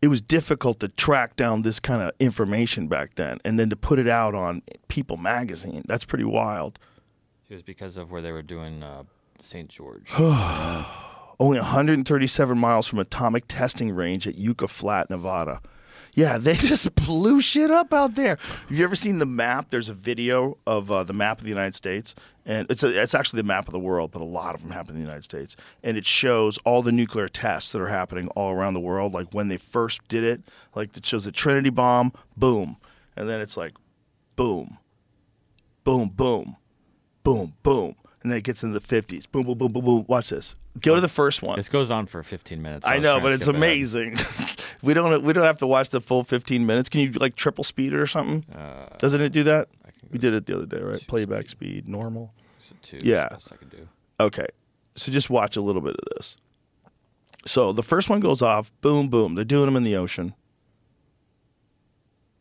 it 0.00 0.08
was 0.08 0.20
difficult 0.20 0.80
to 0.80 0.88
track 0.88 1.36
down 1.36 1.62
this 1.62 1.80
kind 1.80 2.02
of 2.02 2.12
information 2.20 2.88
back 2.88 3.14
then, 3.14 3.38
and 3.44 3.58
then 3.58 3.68
to 3.70 3.76
put 3.76 3.98
it 3.98 4.08
out 4.08 4.34
on 4.34 4.62
People 4.88 5.16
magazine. 5.16 5.82
That's 5.86 6.04
pretty 6.04 6.24
wild. 6.24 6.78
It 7.48 7.54
was 7.54 7.62
because 7.62 7.96
of 7.96 8.10
where 8.10 8.22
they 8.22 8.32
were 8.32 8.42
doing 8.42 8.82
uh, 8.82 9.04
St. 9.42 9.68
George. 9.68 10.10
only 11.40 11.58
137 11.58 12.58
miles 12.58 12.86
from 12.86 12.98
atomic 12.98 13.44
testing 13.48 13.90
range 13.90 14.26
at 14.26 14.36
Yucca 14.36 14.68
Flat, 14.68 15.08
Nevada. 15.10 15.60
Yeah, 16.14 16.38
they 16.38 16.54
just 16.54 16.94
blew 16.94 17.40
shit 17.40 17.70
up 17.70 17.92
out 17.92 18.14
there. 18.14 18.38
Have 18.68 18.78
you 18.78 18.84
ever 18.84 18.96
seen 18.96 19.18
the 19.18 19.26
map? 19.26 19.70
There's 19.70 19.88
a 19.88 19.94
video 19.94 20.58
of 20.66 20.90
uh, 20.90 21.04
the 21.04 21.12
map 21.12 21.38
of 21.38 21.44
the 21.44 21.50
United 21.50 21.74
States, 21.74 22.14
and 22.44 22.70
it's 22.70 22.82
a, 22.82 23.00
it's 23.00 23.14
actually 23.14 23.38
the 23.38 23.48
map 23.48 23.66
of 23.66 23.72
the 23.72 23.78
world, 23.78 24.10
but 24.10 24.22
a 24.22 24.24
lot 24.24 24.54
of 24.54 24.62
them 24.62 24.70
happen 24.70 24.94
in 24.94 25.00
the 25.00 25.06
United 25.06 25.24
States. 25.24 25.56
And 25.82 25.96
it 25.96 26.06
shows 26.06 26.58
all 26.58 26.82
the 26.82 26.92
nuclear 26.92 27.28
tests 27.28 27.72
that 27.72 27.80
are 27.80 27.88
happening 27.88 28.28
all 28.28 28.52
around 28.52 28.74
the 28.74 28.80
world, 28.80 29.12
like 29.12 29.32
when 29.32 29.48
they 29.48 29.56
first 29.56 30.06
did 30.08 30.24
it. 30.24 30.42
Like 30.74 30.96
it 30.96 31.04
shows 31.04 31.24
the 31.24 31.32
Trinity 31.32 31.70
bomb, 31.70 32.12
boom, 32.36 32.76
and 33.16 33.28
then 33.28 33.40
it's 33.40 33.56
like, 33.56 33.74
boom, 34.36 34.78
boom, 35.84 36.08
boom, 36.08 36.56
boom, 37.22 37.54
boom, 37.62 37.96
and 38.28 38.32
then 38.32 38.38
it 38.38 38.44
gets 38.44 38.62
into 38.62 38.78
the 38.78 38.84
50s, 39.02 39.24
boom, 39.30 39.44
boom, 39.44 39.56
boom, 39.56 39.72
boom, 39.72 39.84
boom. 39.84 40.04
Watch 40.06 40.28
this. 40.28 40.54
Go 40.80 40.94
to 40.94 41.00
the 41.00 41.08
first 41.08 41.40
one. 41.42 41.56
This 41.56 41.68
goes 41.70 41.90
on 41.90 42.04
for 42.06 42.22
15 42.22 42.60
minutes. 42.60 42.84
so 42.84 42.92
I 42.92 42.96
was 42.96 43.02
know, 43.02 43.12
trying 43.14 43.22
but 43.22 43.28
to 43.30 43.34
it's 43.36 43.44
skip 43.44 43.54
ahead. 43.56 43.62
amazing. 43.70 44.16
we 44.82 44.92
don't 44.94 45.22
we 45.24 45.32
don't 45.32 45.44
have 45.44 45.58
to 45.58 45.66
watch 45.66 45.88
the 45.90 46.00
full 46.02 46.24
15 46.24 46.66
minutes. 46.66 46.88
Can 46.90 47.00
you 47.00 47.12
like 47.12 47.34
triple 47.36 47.64
speed 47.64 47.92
it 47.94 47.98
or 47.98 48.06
something? 48.06 48.44
Uh, 48.54 48.86
Doesn't 48.98 49.20
it 49.22 49.32
do 49.32 49.42
that? 49.44 49.68
We 50.10 50.18
did 50.18 50.34
it 50.34 50.46
the 50.46 50.56
other 50.56 50.66
day, 50.66 50.78
right? 50.80 51.04
Playback 51.06 51.48
speed, 51.48 51.88
normal. 51.88 52.32
two. 52.82 52.98
Yeah. 53.02 53.28
The 53.28 53.34
best 53.36 53.52
I 53.52 53.56
can 53.56 53.68
do. 53.68 53.88
Okay. 54.20 54.46
So 54.94 55.10
just 55.10 55.30
watch 55.30 55.56
a 55.56 55.60
little 55.62 55.82
bit 55.82 55.94
of 55.96 56.04
this. 56.16 56.36
So 57.46 57.72
the 57.72 57.82
first 57.82 58.08
one 58.10 58.20
goes 58.20 58.42
off, 58.42 58.70
boom, 58.80 59.08
boom. 59.08 59.34
They're 59.34 59.44
doing 59.44 59.66
them 59.66 59.76
in 59.76 59.84
the 59.84 59.96
ocean. 59.96 60.34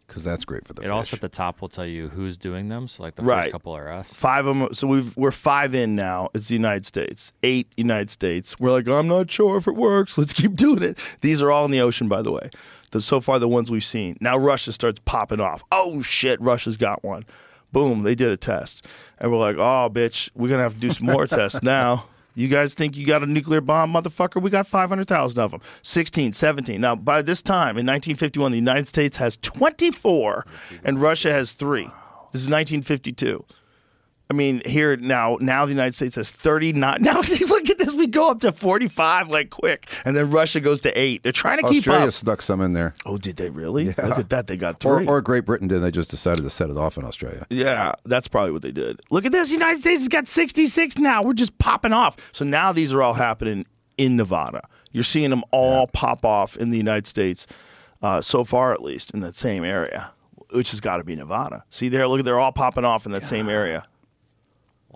Because 0.08 0.24
that's 0.24 0.46
great 0.46 0.66
for 0.66 0.74
the 0.74 0.82
It 0.82 0.86
fish. 0.86 0.92
also 0.92 1.16
at 1.18 1.22
the 1.22 1.30
top 1.30 1.62
will 1.62 1.70
tell 1.70 1.86
you 1.86 2.10
who's 2.10 2.38
doing 2.38 2.70
them. 2.70 2.88
So 2.88 3.04
like 3.04 3.16
the 3.16 3.24
Right. 3.24 3.44
first 3.44 3.52
couple 3.52 3.74
are 3.76 3.92
us. 3.92 4.14
Five 4.14 4.46
of 4.48 4.58
them. 4.58 4.74
So 4.74 4.88
we've 4.88 5.16
we're 5.18 5.32
five 5.32 5.76
in 5.76 5.96
now. 5.96 6.30
It's 6.34 6.48
the 6.48 6.54
United 6.56 6.86
States. 6.86 7.34
Eight 7.44 7.68
United 7.78 8.10
States. 8.10 8.60
We're 8.60 8.72
like, 8.72 8.88
I'm 8.88 9.08
not 9.08 9.30
sure 9.30 9.58
if 9.58 9.68
it 9.68 9.76
works. 9.76 10.18
Let's 10.18 10.34
keep 10.34 10.56
doing 10.56 10.82
it. 10.82 10.98
These 11.22 11.42
are 11.42 11.52
all 11.52 11.66
in 11.66 11.72
the 11.72 11.82
ocean, 11.82 12.08
by 12.08 12.22
the 12.22 12.32
way. 12.32 12.50
The, 12.92 13.02
so 13.02 13.20
far, 13.20 13.38
the 13.38 13.50
ones 13.50 13.70
we've 13.70 13.84
seen. 13.84 14.18
Now 14.22 14.38
Russia 14.38 14.72
starts 14.72 15.00
popping 15.04 15.42
off. 15.42 15.64
Oh 15.72 16.02
shit, 16.02 16.40
Russia's 16.40 16.78
got 16.78 17.04
one. 17.04 17.26
Boom, 17.74 18.04
they 18.04 18.16
did 18.16 18.30
a 18.30 18.38
test, 18.38 18.86
and 19.20 19.30
we're 19.30 19.40
like, 19.40 19.58
oh 19.58 19.90
bitch, 19.94 20.30
we're 20.34 20.48
gonna 20.48 20.64
have 20.64 20.76
to 20.76 20.80
do 20.80 20.90
some 20.90 21.06
more 21.08 21.28
tests 21.28 21.62
now. 21.62 22.06
You 22.38 22.48
guys 22.48 22.76
think 22.76 22.96
you 22.96 23.04
got 23.04 23.24
a 23.24 23.26
nuclear 23.26 23.62
bomb, 23.62 23.94
motherfucker? 23.94 24.40
We 24.40 24.52
got 24.52 24.68
500,000 24.68 25.40
of 25.44 25.50
them. 25.50 25.62
16, 25.82 26.34
17. 26.34 26.80
Now, 26.80 26.96
by 26.96 27.24
this 27.24 27.42
time, 27.42 27.80
in 27.80 27.86
1951, 27.88 28.52
the 28.52 28.60
United 28.60 28.88
States 28.88 29.18
has 29.18 29.38
24 29.38 30.46
and 30.84 31.02
Russia 31.02 31.32
has 31.32 31.54
three. 31.54 31.86
This 32.32 32.44
is 32.44 32.50
1952. 32.50 33.44
I 34.30 34.34
mean, 34.34 34.62
here 34.66 34.98
now, 34.98 35.38
now 35.40 35.66
the 35.66 35.72
United 35.72 35.96
States 35.96 36.16
has 36.16 36.30
39. 36.30 37.02
Now, 37.02 37.22
look 37.22 37.70
at 37.70 37.78
this. 37.78 37.94
We 37.94 38.08
go 38.08 38.30
up 38.32 38.42
to 38.42 38.52
45 38.52 39.30
like 39.30 39.50
quick. 39.50 39.88
And 40.04 40.16
then 40.18 40.30
Russia 40.30 40.60
goes 40.60 40.82
to 40.82 40.92
eight. 41.00 41.24
They're 41.24 41.32
trying 41.32 41.60
to 41.60 41.70
keep 41.70 41.80
Australia 41.84 42.08
up. 42.08 42.14
snuck 42.14 42.42
some 42.42 42.60
in 42.62 42.74
there, 42.74 42.94
Oh, 43.06 43.18
did 43.18 43.38
they 43.38 43.50
really? 43.50 43.86
Yeah. 43.98 44.08
Look 44.08 44.20
at 44.20 44.30
that. 44.30 44.48
They 44.48 44.58
got 44.58 44.84
or, 44.86 44.98
three. 45.00 45.08
or 45.08 45.22
Great 45.22 45.46
Britain 45.46 45.68
did. 45.70 45.80
They 45.80 45.92
just 45.92 46.10
decided 46.12 46.44
to 46.44 46.50
set 46.50 46.70
it 46.70 46.78
off 46.78 46.98
in 46.98 47.06
Australia. 47.06 47.46
Yeah, 47.50 47.94
that's 48.06 48.28
probably 48.28 48.52
what 48.52 48.62
they 48.64 48.72
did. 48.72 49.00
Look 49.10 49.26
at 49.26 49.32
this. 49.32 49.48
The 49.48 49.54
United 49.54 49.80
States 49.80 50.02
has 50.02 50.08
got 50.10 50.28
66 50.28 50.98
now. 50.98 51.24
We're 51.24 51.34
just 51.34 51.58
popping 51.58 51.94
off. 51.94 52.18
So 52.34 52.44
now 52.44 52.72
these 52.74 52.94
are 52.94 53.02
all 53.02 53.14
happening 53.14 53.66
in 53.98 54.16
Nevada. 54.18 54.68
You're 54.92 55.04
seeing 55.04 55.30
them 55.30 55.44
all 55.52 55.88
pop 55.88 56.26
off 56.26 56.58
in 56.58 56.70
the 56.70 56.78
United 56.78 57.08
States, 57.08 57.48
uh, 58.02 58.22
so 58.22 58.44
far 58.44 58.74
at 58.74 58.82
least, 58.82 59.12
in 59.12 59.22
that 59.22 59.36
same 59.36 59.64
area, 59.64 60.12
which 60.52 60.72
has 60.72 60.82
got 60.82 60.98
to 60.98 61.04
be 61.04 61.16
Nevada. 61.16 61.64
See 61.70 61.88
there? 61.90 62.08
Look, 62.08 62.20
at 62.20 62.26
they're 62.26 62.40
all 62.40 62.52
popping 62.52 62.86
off 62.86 63.06
in 63.06 63.12
that 63.14 63.24
same 63.24 63.48
area. 63.50 63.86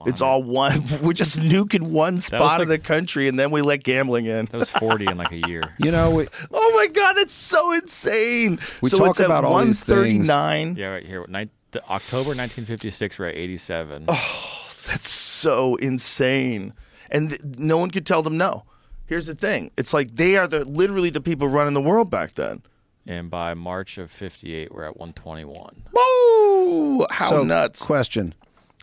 It's 0.07 0.21
all 0.21 0.43
one. 0.43 0.83
We're 1.01 1.13
just 1.13 1.39
nuking 1.39 1.91
one 1.91 2.19
spot 2.19 2.61
of 2.61 2.67
the 2.67 2.79
country, 2.79 3.27
and 3.27 3.37
then 3.39 3.51
we 3.51 3.61
let 3.61 3.83
gambling 3.83 4.25
in. 4.25 4.45
That 4.45 4.57
was 4.57 4.69
40 4.69 5.05
in 5.07 5.17
like 5.17 5.31
a 5.31 5.47
year. 5.47 5.73
You 5.77 5.91
know, 5.91 6.11
we, 6.11 6.27
Oh 6.51 6.71
my 6.75 6.87
God, 6.87 7.13
that's 7.13 7.33
so 7.33 7.73
insane. 7.73 8.59
We 8.81 8.89
so 8.89 8.97
talk 8.97 9.09
it's 9.11 9.19
about 9.19 9.45
all 9.45 9.59
these 9.65 9.83
things. 9.83 10.27
139. 10.29 10.75
Yeah, 10.75 10.87
right 10.87 11.05
here. 11.05 11.25
Nin- 11.27 11.49
the 11.71 11.81
October 11.89 12.29
1956, 12.29 13.17
we're 13.19 13.27
at 13.27 13.35
87. 13.35 14.05
Oh. 14.07 14.61
That's 14.87 15.09
so 15.09 15.75
insane. 15.75 16.73
And 17.09 17.29
th- 17.29 17.41
no 17.57 17.77
one 17.77 17.91
could 17.91 18.05
tell 18.05 18.23
them 18.23 18.37
no. 18.37 18.65
Here's 19.05 19.25
the 19.25 19.35
thing. 19.35 19.71
It's 19.77 19.93
like 19.93 20.15
they 20.15 20.37
are 20.37 20.47
the 20.47 20.65
literally 20.65 21.09
the 21.09 21.21
people 21.21 21.47
running 21.47 21.73
the 21.73 21.81
world 21.81 22.09
back 22.09 22.33
then. 22.33 22.63
And 23.05 23.29
by 23.29 23.53
March 23.53 23.97
of 23.97 24.11
58, 24.11 24.73
we're 24.73 24.83
at 24.83 24.97
121. 24.97 25.83
Whoa! 25.91 27.07
How 27.09 27.29
so, 27.29 27.43
nuts. 27.43 27.83
Question. 27.83 28.33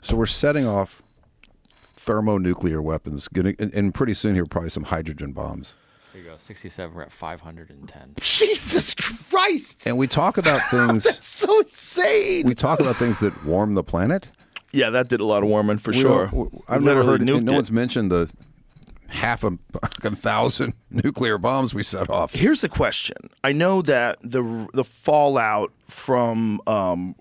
So 0.03 0.17
we're 0.17 0.27
setting 0.27 0.67
off 0.67 1.03
thermonuclear 2.13 2.81
weapons, 2.81 3.29
gonna, 3.29 3.53
and, 3.59 3.73
and 3.75 3.95
pretty 3.95 4.15
soon 4.15 4.35
here 4.35 4.47
probably 4.47 4.71
some 4.71 4.85
hydrogen 4.85 5.33
bombs. 5.33 5.75
Here 6.15 6.23
you 6.23 6.29
go. 6.31 6.37
67, 6.39 6.95
we're 6.95 7.03
at 7.03 7.13
510. 7.13 8.15
Jesus 8.21 8.95
Christ. 8.95 9.87
And 9.87 9.99
we 9.99 10.07
talk 10.07 10.39
about 10.39 10.63
things. 10.71 11.05
That's 11.05 11.27
so 11.27 11.61
insane. 11.61 12.47
we 12.47 12.55
talk 12.55 12.81
about 12.81 12.97
things 12.97 13.21
that 13.21 13.45
warm 13.45 13.75
the 13.75 13.85
planet. 13.85 14.29
Yeah, 14.73 14.89
that 14.91 15.09
did 15.09 15.21
a 15.21 15.25
lot 15.25 15.43
of 15.43 15.49
warming 15.51 15.79
for 15.79 15.91
We 15.93 16.01
sure. 16.01 16.27
don't- 16.29 16.65
I've 16.67 16.81
We 16.81 16.87
never 16.87 17.05
heard. 17.05 17.21
No 17.23 17.37
it. 17.37 17.45
one's 17.45 17.71
mentioned 17.71 18.11
the 18.11 18.31
half 19.09 19.45
a, 19.45 19.49
a 20.03 20.11
thousand 20.15 20.73
nuclear 20.91 21.37
bombs 21.39 21.75
we 21.75 21.83
set 21.83 22.09
off. 22.11 22.35
Here's 22.35 22.61
the 22.63 22.69
question. 22.71 23.17
I 23.45 23.53
know 23.53 23.83
that 23.83 24.19
the 24.23 24.69
the 24.75 24.85
fallout 24.85 25.73
from 25.87 26.61
um, 26.67 27.15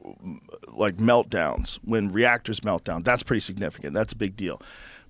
like 0.78 0.98
meltdowns 0.98 1.80
when 1.84 2.12
reactors 2.12 2.64
melt 2.64 2.84
down, 2.84 3.04
that's 3.04 3.24
pretty 3.24 3.40
significant. 3.42 3.94
That's 3.94 4.14
a 4.14 4.18
big 4.18 4.36
deal. 4.36 4.62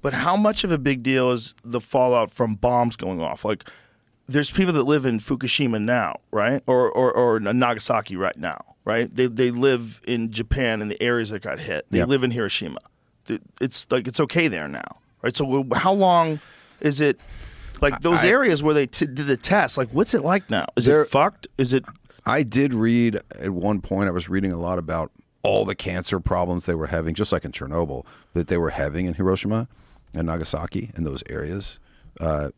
But 0.01 0.13
how 0.13 0.35
much 0.37 0.63
of 0.63 0.71
a 0.71 0.77
big 0.77 1.03
deal 1.03 1.31
is 1.31 1.53
the 1.63 1.81
fallout 1.81 2.31
from 2.31 2.55
bombs 2.55 2.95
going 2.95 3.19
off? 3.21 3.43
Like 3.43 3.67
there's 4.27 4.51
people 4.51 4.73
that 4.73 4.83
live 4.83 5.05
in 5.05 5.19
Fukushima 5.19 5.81
now, 5.81 6.17
right? 6.31 6.61
Or 6.67 6.89
or, 6.91 7.11
or 7.13 7.39
Nagasaki 7.39 8.15
right 8.15 8.37
now, 8.37 8.59
right? 8.85 9.13
They 9.13 9.25
they 9.27 9.51
live 9.51 10.01
in 10.07 10.31
Japan 10.31 10.81
in 10.81 10.87
the 10.89 11.01
areas 11.01 11.29
that 11.31 11.41
got 11.41 11.59
hit. 11.59 11.85
They 11.89 11.99
Yep. 11.99 12.07
live 12.09 12.23
in 12.23 12.31
Hiroshima. 12.31 12.79
It's 13.59 13.85
like 13.91 14.07
it's 14.07 14.19
okay 14.21 14.47
there 14.47 14.67
now, 14.67 14.99
right? 15.21 15.35
So 15.35 15.65
how 15.73 15.93
long 15.93 16.39
is 16.79 17.01
it? 17.01 17.19
Like 17.81 18.01
those 18.01 18.23
I- 18.23 18.29
areas 18.29 18.63
where 18.63 18.73
they 18.73 18.87
t- 18.87 19.05
did 19.05 19.27
the 19.27 19.37
test, 19.37 19.77
like 19.77 19.89
what's 19.89 20.13
it 20.13 20.23
like 20.23 20.49
now? 20.49 20.65
Is 20.75 20.85
There- 20.85 21.01
it 21.03 21.09
fucked? 21.09 21.47
Is 21.57 21.73
it? 21.73 21.85
I 22.25 22.43
did 22.43 22.73
read 22.73 23.19
at 23.39 23.51
one 23.51 23.81
point. 23.81 24.07
I 24.07 24.11
was 24.11 24.27
reading 24.29 24.51
a 24.51 24.57
lot 24.57 24.79
about 24.79 25.11
all 25.43 25.65
the 25.65 25.75
cancer 25.75 26.19
problems 26.19 26.65
they 26.65 26.75
were 26.75 26.87
having, 26.87 27.13
just 27.15 27.31
like 27.31 27.45
in 27.45 27.51
Chernobyl, 27.51 28.05
that 28.33 28.47
they 28.47 28.57
were 28.57 28.71
having 28.71 29.05
in 29.05 29.13
Hiroshima 29.13 29.67
and 30.13 30.27
Nagasaki 30.27 30.91
in 30.95 31.03
those 31.03 31.23
areas. 31.29 31.79
Uh, 32.19 32.49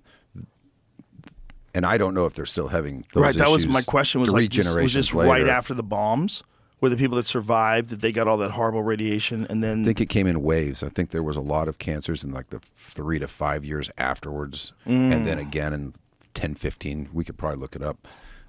and 1.73 1.85
I 1.85 1.97
don't 1.97 2.13
know 2.13 2.25
if 2.25 2.33
they're 2.33 2.45
still 2.45 2.69
having 2.69 3.05
those 3.13 3.23
right. 3.23 3.35
That 3.35 3.49
was 3.49 3.67
my 3.67 3.81
question. 3.81 4.21
Was 4.21 4.31
three 4.31 4.43
like, 4.43 4.51
this- 4.53 4.65
generations 4.65 4.83
was 4.83 4.93
this 5.07 5.13
later. 5.13 5.29
right 5.29 5.47
after 5.47 5.73
the 5.73 5.83
bombs? 5.83 6.43
Were 6.81 6.87
the 6.89 6.95
people 6.95 7.17
that 7.17 7.25
survived 7.25 7.89
that 7.89 7.99
they 7.99 8.13
got 8.13 8.29
all 8.29 8.37
that 8.37 8.51
horrible 8.51 8.81
radiation 8.83 9.45
and 9.49 9.61
then 9.61 9.81
I 9.81 9.83
think 9.83 9.99
it 9.99 10.07
came 10.07 10.27
in 10.27 10.41
waves. 10.41 10.81
I 10.81 10.87
think 10.87 11.09
there 11.11 11.21
was 11.21 11.35
a 11.35 11.41
lot 11.41 11.67
of 11.67 11.77
cancers 11.77 12.23
in 12.23 12.31
like 12.31 12.51
the 12.51 12.61
three 12.77 13.19
to 13.19 13.27
five 13.27 13.65
years 13.65 13.89
afterwards, 13.97 14.71
and 14.85 15.11
Mm. 15.11 15.25
then 15.25 15.39
again 15.39 15.73
in 15.73 15.93
10, 16.35 16.55
15. 16.55 17.09
We 17.11 17.25
could 17.25 17.37
probably 17.37 17.59
look 17.59 17.75
it 17.75 17.83
up. 17.83 18.07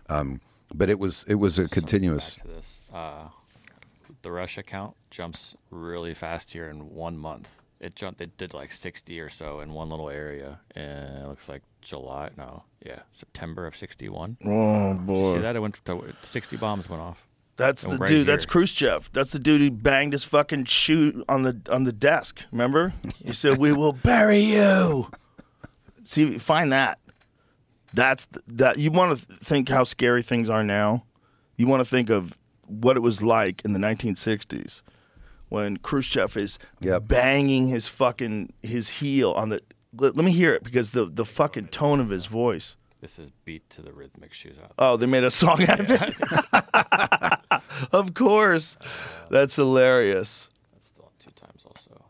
Um, 0.09 0.41
but 0.73 0.89
it 0.89 1.01
was 1.01 1.25
it 1.27 1.35
was 1.37 1.59
a 1.59 1.67
continuous. 1.69 2.37
Back 2.37 2.45
to 2.45 2.51
this. 2.53 2.77
Uh, 2.95 3.25
the 4.23 4.31
Russia 4.31 4.63
count 4.63 4.97
jumps 5.11 5.55
really 5.71 6.15
fast 6.15 6.53
here 6.53 6.69
in 6.69 6.91
one 6.95 7.17
month. 7.17 7.59
It 7.81 7.97
jumped. 7.97 8.21
It 8.21 8.37
did 8.37 8.53
like 8.53 8.73
60 8.73 9.19
or 9.21 9.31
so 9.31 9.61
in 9.61 9.73
one 9.73 9.89
little 9.89 10.11
area, 10.11 10.61
and 10.77 11.23
it 11.25 11.27
looks 11.27 11.49
like 11.49 11.63
July. 11.81 12.29
No, 12.37 12.65
yeah, 12.85 13.01
September 13.13 13.67
of 13.67 13.75
61. 13.75 14.37
oh 14.45 14.49
Did 14.93 15.01
you 15.01 15.07
boy, 15.07 15.35
see 15.35 15.41
that? 15.41 15.57
It 15.57 15.61
went 15.61 15.83
to 15.83 16.15
60 16.21 16.57
bombs 16.59 16.91
went 16.91 17.01
off. 17.01 17.27
that's 17.57 17.81
the 17.83 17.97
right 17.97 18.07
dude. 18.09 18.27
That's. 18.27 18.45
Khrushchev. 18.45 19.09
That's 19.15 19.31
the 19.33 19.39
dude 19.39 19.63
who 19.63 19.71
banged 19.71 20.13
his 20.13 20.25
fucking 20.25 20.65
shoe 20.67 21.25
on 21.27 21.43
the 21.43 21.59
on 21.71 21.85
the 21.85 21.93
desk. 21.93 22.45
Remember? 22.53 22.93
He 23.25 23.33
said, 23.33 23.57
"We 23.57 23.73
will 23.73 23.95
bury 23.95 24.41
you." 24.41 25.11
See, 26.05 26.37
find 26.39 26.73
that. 26.73 26.99
That's 27.95 28.27
th- 28.27 28.45
that. 28.49 28.79
You 28.79 28.91
want 28.91 29.19
to 29.21 29.27
think 29.43 29.69
how 29.71 29.85
scary 29.85 30.23
things 30.23 30.51
are 30.51 30.63
now. 30.65 31.05
You 31.57 31.67
want 31.67 31.81
to 31.81 31.85
think 31.89 32.11
of 32.11 32.37
what 32.71 32.97
it 32.97 33.01
was 33.01 33.23
like 33.23 33.63
in 33.65 33.73
the 33.73 33.79
1960s 33.79 34.83
when 35.49 35.77
Khrushchev 35.79 36.37
is 36.37 36.59
Yep. 36.81 37.09
banging 37.09 37.67
his 37.69 37.89
fucking 37.89 38.53
his 38.63 38.89
heel 38.89 39.33
on 39.33 39.49
the. 39.51 39.61
Let, 39.97 40.15
let 40.17 40.25
me 40.25 40.31
hear 40.33 40.55
it 40.55 40.63
because 40.63 40.91
the 40.91 41.05
the 41.07 41.25
fucking 41.25 41.69
tone 41.69 41.99
of 42.01 42.09
his 42.11 42.27
voice. 42.27 42.77
This 43.01 43.19
is 43.19 43.31
beat 43.47 43.69
to 43.71 43.83
the 43.83 43.93
rhythmic 43.93 44.33
shoes 44.33 44.57
out. 44.63 44.73
Oh, 44.79 44.97
they 44.99 45.07
made 45.07 45.25
a 45.25 45.31
song 45.31 45.63
out 45.69 45.81
of 45.81 45.91
it. 45.91 47.63
of 47.93 48.15
course, 48.15 48.77
uh, 48.81 48.85
that's 49.31 49.57
hilarious. 49.57 50.49
That's 50.73 50.87
still 50.87 51.11
two 51.19 51.31
times 51.31 51.65
also. 51.67 52.05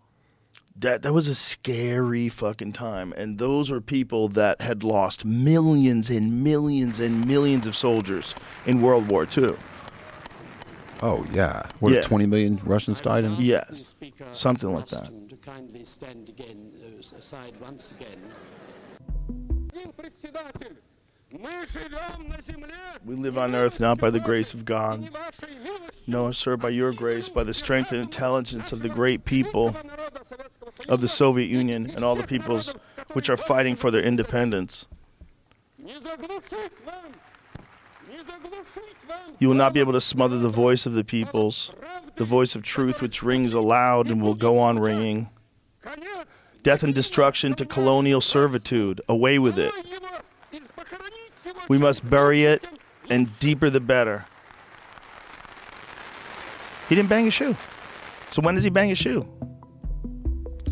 That 0.77 1.03
that 1.03 1.13
was 1.15 1.29
a 1.29 1.35
scary 1.35 2.29
fucking 2.29 2.73
time, 2.73 3.13
and 3.17 3.39
those 3.39 3.71
were 3.71 3.81
people 3.81 4.29
that 4.31 4.61
had 4.61 4.83
lost 4.83 5.25
millions 5.25 6.11
and 6.11 6.43
millions 6.43 6.99
and 7.01 7.27
millions 7.27 7.67
of 7.67 7.77
soldiers 7.77 8.35
in 8.67 8.83
World 8.83 9.09
War 9.11 9.27
II. 9.37 9.55
Oh 11.03 11.25
yeah, 11.33 11.63
what 11.81 11.93
Yeah. 11.93 12.03
20 12.03 12.27
million 12.27 12.61
Russians 12.65 13.01
died 13.01 13.25
in? 13.25 13.37
Yes, 13.39 13.95
something 14.33 14.73
like 14.73 14.89
that. 14.89 15.11
To 15.31 15.37
kindly 15.37 15.85
stand 15.85 16.29
again, 16.29 16.73
uh, 16.85 17.17
aside 17.17 17.55
once 17.61 17.93
again. 17.93 18.19
We 23.05 23.15
live 23.15 23.39
on 23.39 23.55
earth 23.55 23.81
not 23.81 23.99
by 23.99 24.11
the 24.11 24.21
grace 24.21 24.53
of 24.53 24.65
God. 24.65 25.09
No, 26.07 26.33
sir, 26.33 26.57
by 26.57 26.71
your 26.71 26.93
grace, 26.93 27.29
by 27.29 27.45
the 27.45 27.55
strength 27.55 27.93
and 27.93 28.01
intelligence 28.01 28.73
of 28.73 28.83
the 28.83 28.89
great 28.89 29.25
people 29.25 29.77
of 30.89 31.01
the 31.01 31.09
Soviet 31.09 31.47
Union 31.47 31.91
and 31.95 32.05
all 32.05 32.17
the 32.17 32.27
peoples 32.27 32.75
which 33.13 33.31
are 33.31 33.37
fighting 33.37 33.77
for 33.77 33.91
their 33.91 34.03
independence. 34.03 34.87
You 39.39 39.49
will 39.49 39.55
not 39.55 39.73
be 39.73 39.81
able 39.81 39.93
to 39.93 40.01
smother 40.01 40.39
the 40.39 40.49
voice 40.49 40.87
of 40.87 40.93
the 40.93 41.05
peoples, 41.05 41.71
the 42.17 42.25
voice 42.25 42.55
of 42.55 42.63
truth 42.63 43.01
which 43.01 43.23
rings 43.23 43.55
aloud 43.55 44.09
and 44.09 44.21
will 44.21 44.35
go 44.35 44.59
on 44.59 44.79
ringing. 44.79 45.31
Death 46.63 46.83
and 46.83 46.95
destruction 46.95 47.55
to 47.55 47.65
colonial 47.65 48.21
servitude. 48.21 49.01
Away 49.09 49.39
with 49.39 49.59
it. 49.59 49.73
We 51.69 51.79
must 51.79 52.09
bury 52.09 52.45
it, 52.45 52.67
and 53.09 53.39
deeper 53.41 53.71
the 53.71 53.81
better. 53.81 54.27
He 56.89 56.95
didn't 56.95 57.09
bang 57.09 57.29
a 57.29 57.31
shoe. 57.31 57.57
So 58.31 58.43
when 58.43 58.55
does 58.55 58.65
he 58.65 58.71
bang 58.71 58.91
a 58.91 58.95
shoe? 58.95 59.29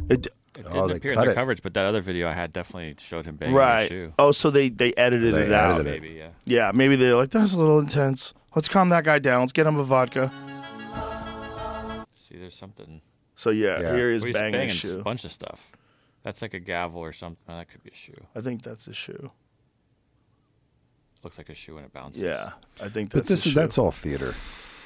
It, 0.08 0.28
It 0.68 0.76
Oh, 0.76 0.86
didn't 0.86 0.88
they 0.88 0.96
appear 0.96 1.12
in 1.12 1.16
cut 1.18 1.24
their 1.24 1.32
it. 1.32 1.34
coverage, 1.36 1.62
but 1.62 1.74
that 1.74 1.86
other 1.86 2.00
video 2.00 2.28
I 2.28 2.32
had 2.32 2.52
definitely 2.52 2.94
showed 2.98 3.26
him 3.26 3.36
banging 3.36 3.54
a 3.54 3.58
right. 3.58 3.88
shoe. 3.88 4.12
Oh, 4.18 4.32
so 4.32 4.50
they, 4.50 4.68
they 4.68 4.92
edited 4.94 5.34
They 5.34 5.44
it 5.44 5.52
out. 5.52 5.74
edited 5.80 5.94
it. 5.94 6.02
Maybe, 6.02 6.14
yeah. 6.14 6.28
Yeah, 6.44 6.72
maybe 6.74 6.96
they're 6.96 7.16
like, 7.16 7.30
that's 7.30 7.54
a 7.54 7.58
little 7.58 7.78
intense. 7.78 8.34
Let's 8.54 8.68
calm 8.68 8.88
that 8.90 9.04
guy 9.04 9.18
down. 9.18 9.40
Let's 9.40 9.52
get 9.52 9.66
him 9.66 9.76
a 9.76 9.82
vodka. 9.84 10.32
See, 12.28 12.36
there's 12.38 12.54
something. 12.54 13.00
So 13.36 13.50
yeah, 13.50 13.80
Yeah. 13.80 13.94
here 13.94 14.10
he 14.10 14.16
is 14.16 14.22
Well, 14.24 14.32
banging, 14.32 14.52
banging 14.52 14.68
a 14.70 14.72
a 14.72 14.76
shoe. 14.76 15.02
bunch 15.02 15.24
of 15.24 15.32
stuff. 15.32 15.70
That's 16.22 16.42
like 16.42 16.54
a 16.54 16.58
gavel 16.60 17.00
or 17.00 17.12
something. 17.12 17.38
Oh, 17.48 17.56
that 17.56 17.68
could 17.70 17.82
be 17.82 17.90
a 17.90 17.94
shoe. 17.94 18.20
I 18.34 18.40
think 18.40 18.62
that's 18.62 18.86
a 18.86 18.92
shoe. 18.92 19.30
Looks 21.22 21.38
like 21.38 21.48
a 21.48 21.54
shoe 21.54 21.76
and 21.76 21.86
it 21.86 21.92
bounces. 21.92 22.20
Yeah, 22.22 22.50
I 22.80 22.88
think 22.88 23.10
But 23.10 23.18
that's 23.18 23.28
this 23.28 23.46
a 23.46 23.48
is 23.48 23.52
shoe. 23.54 23.60
that's 23.60 23.78
all 23.78 23.90
theater. 23.90 24.34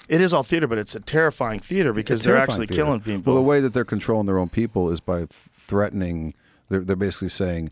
It 0.09 0.21
is 0.21 0.35
all 0.35 0.43
theater, 0.43 0.67
but 0.67 0.79
it's 0.79 0.95
a 0.95 1.01
terrifying 1.01 1.61
theater 1.61 1.93
because 1.93 2.21
It's 2.21 2.25
they're 2.25 2.37
actually 2.37 2.67
theater. 2.67 2.85
killing 2.85 3.01
people. 3.01 3.33
Well, 3.35 3.43
the 3.43 3.49
way 3.49 3.61
that 3.61 3.73
they're 3.73 3.85
controlling 3.85 4.27
their 4.27 4.39
own 4.39 4.49
people 4.49 4.91
is 4.91 5.01
by 5.01 5.19
th- 5.19 5.31
threatening. 5.73 6.35
They're 6.69 6.85
they're 6.85 6.97
basically 7.09 7.31
saying 7.31 7.71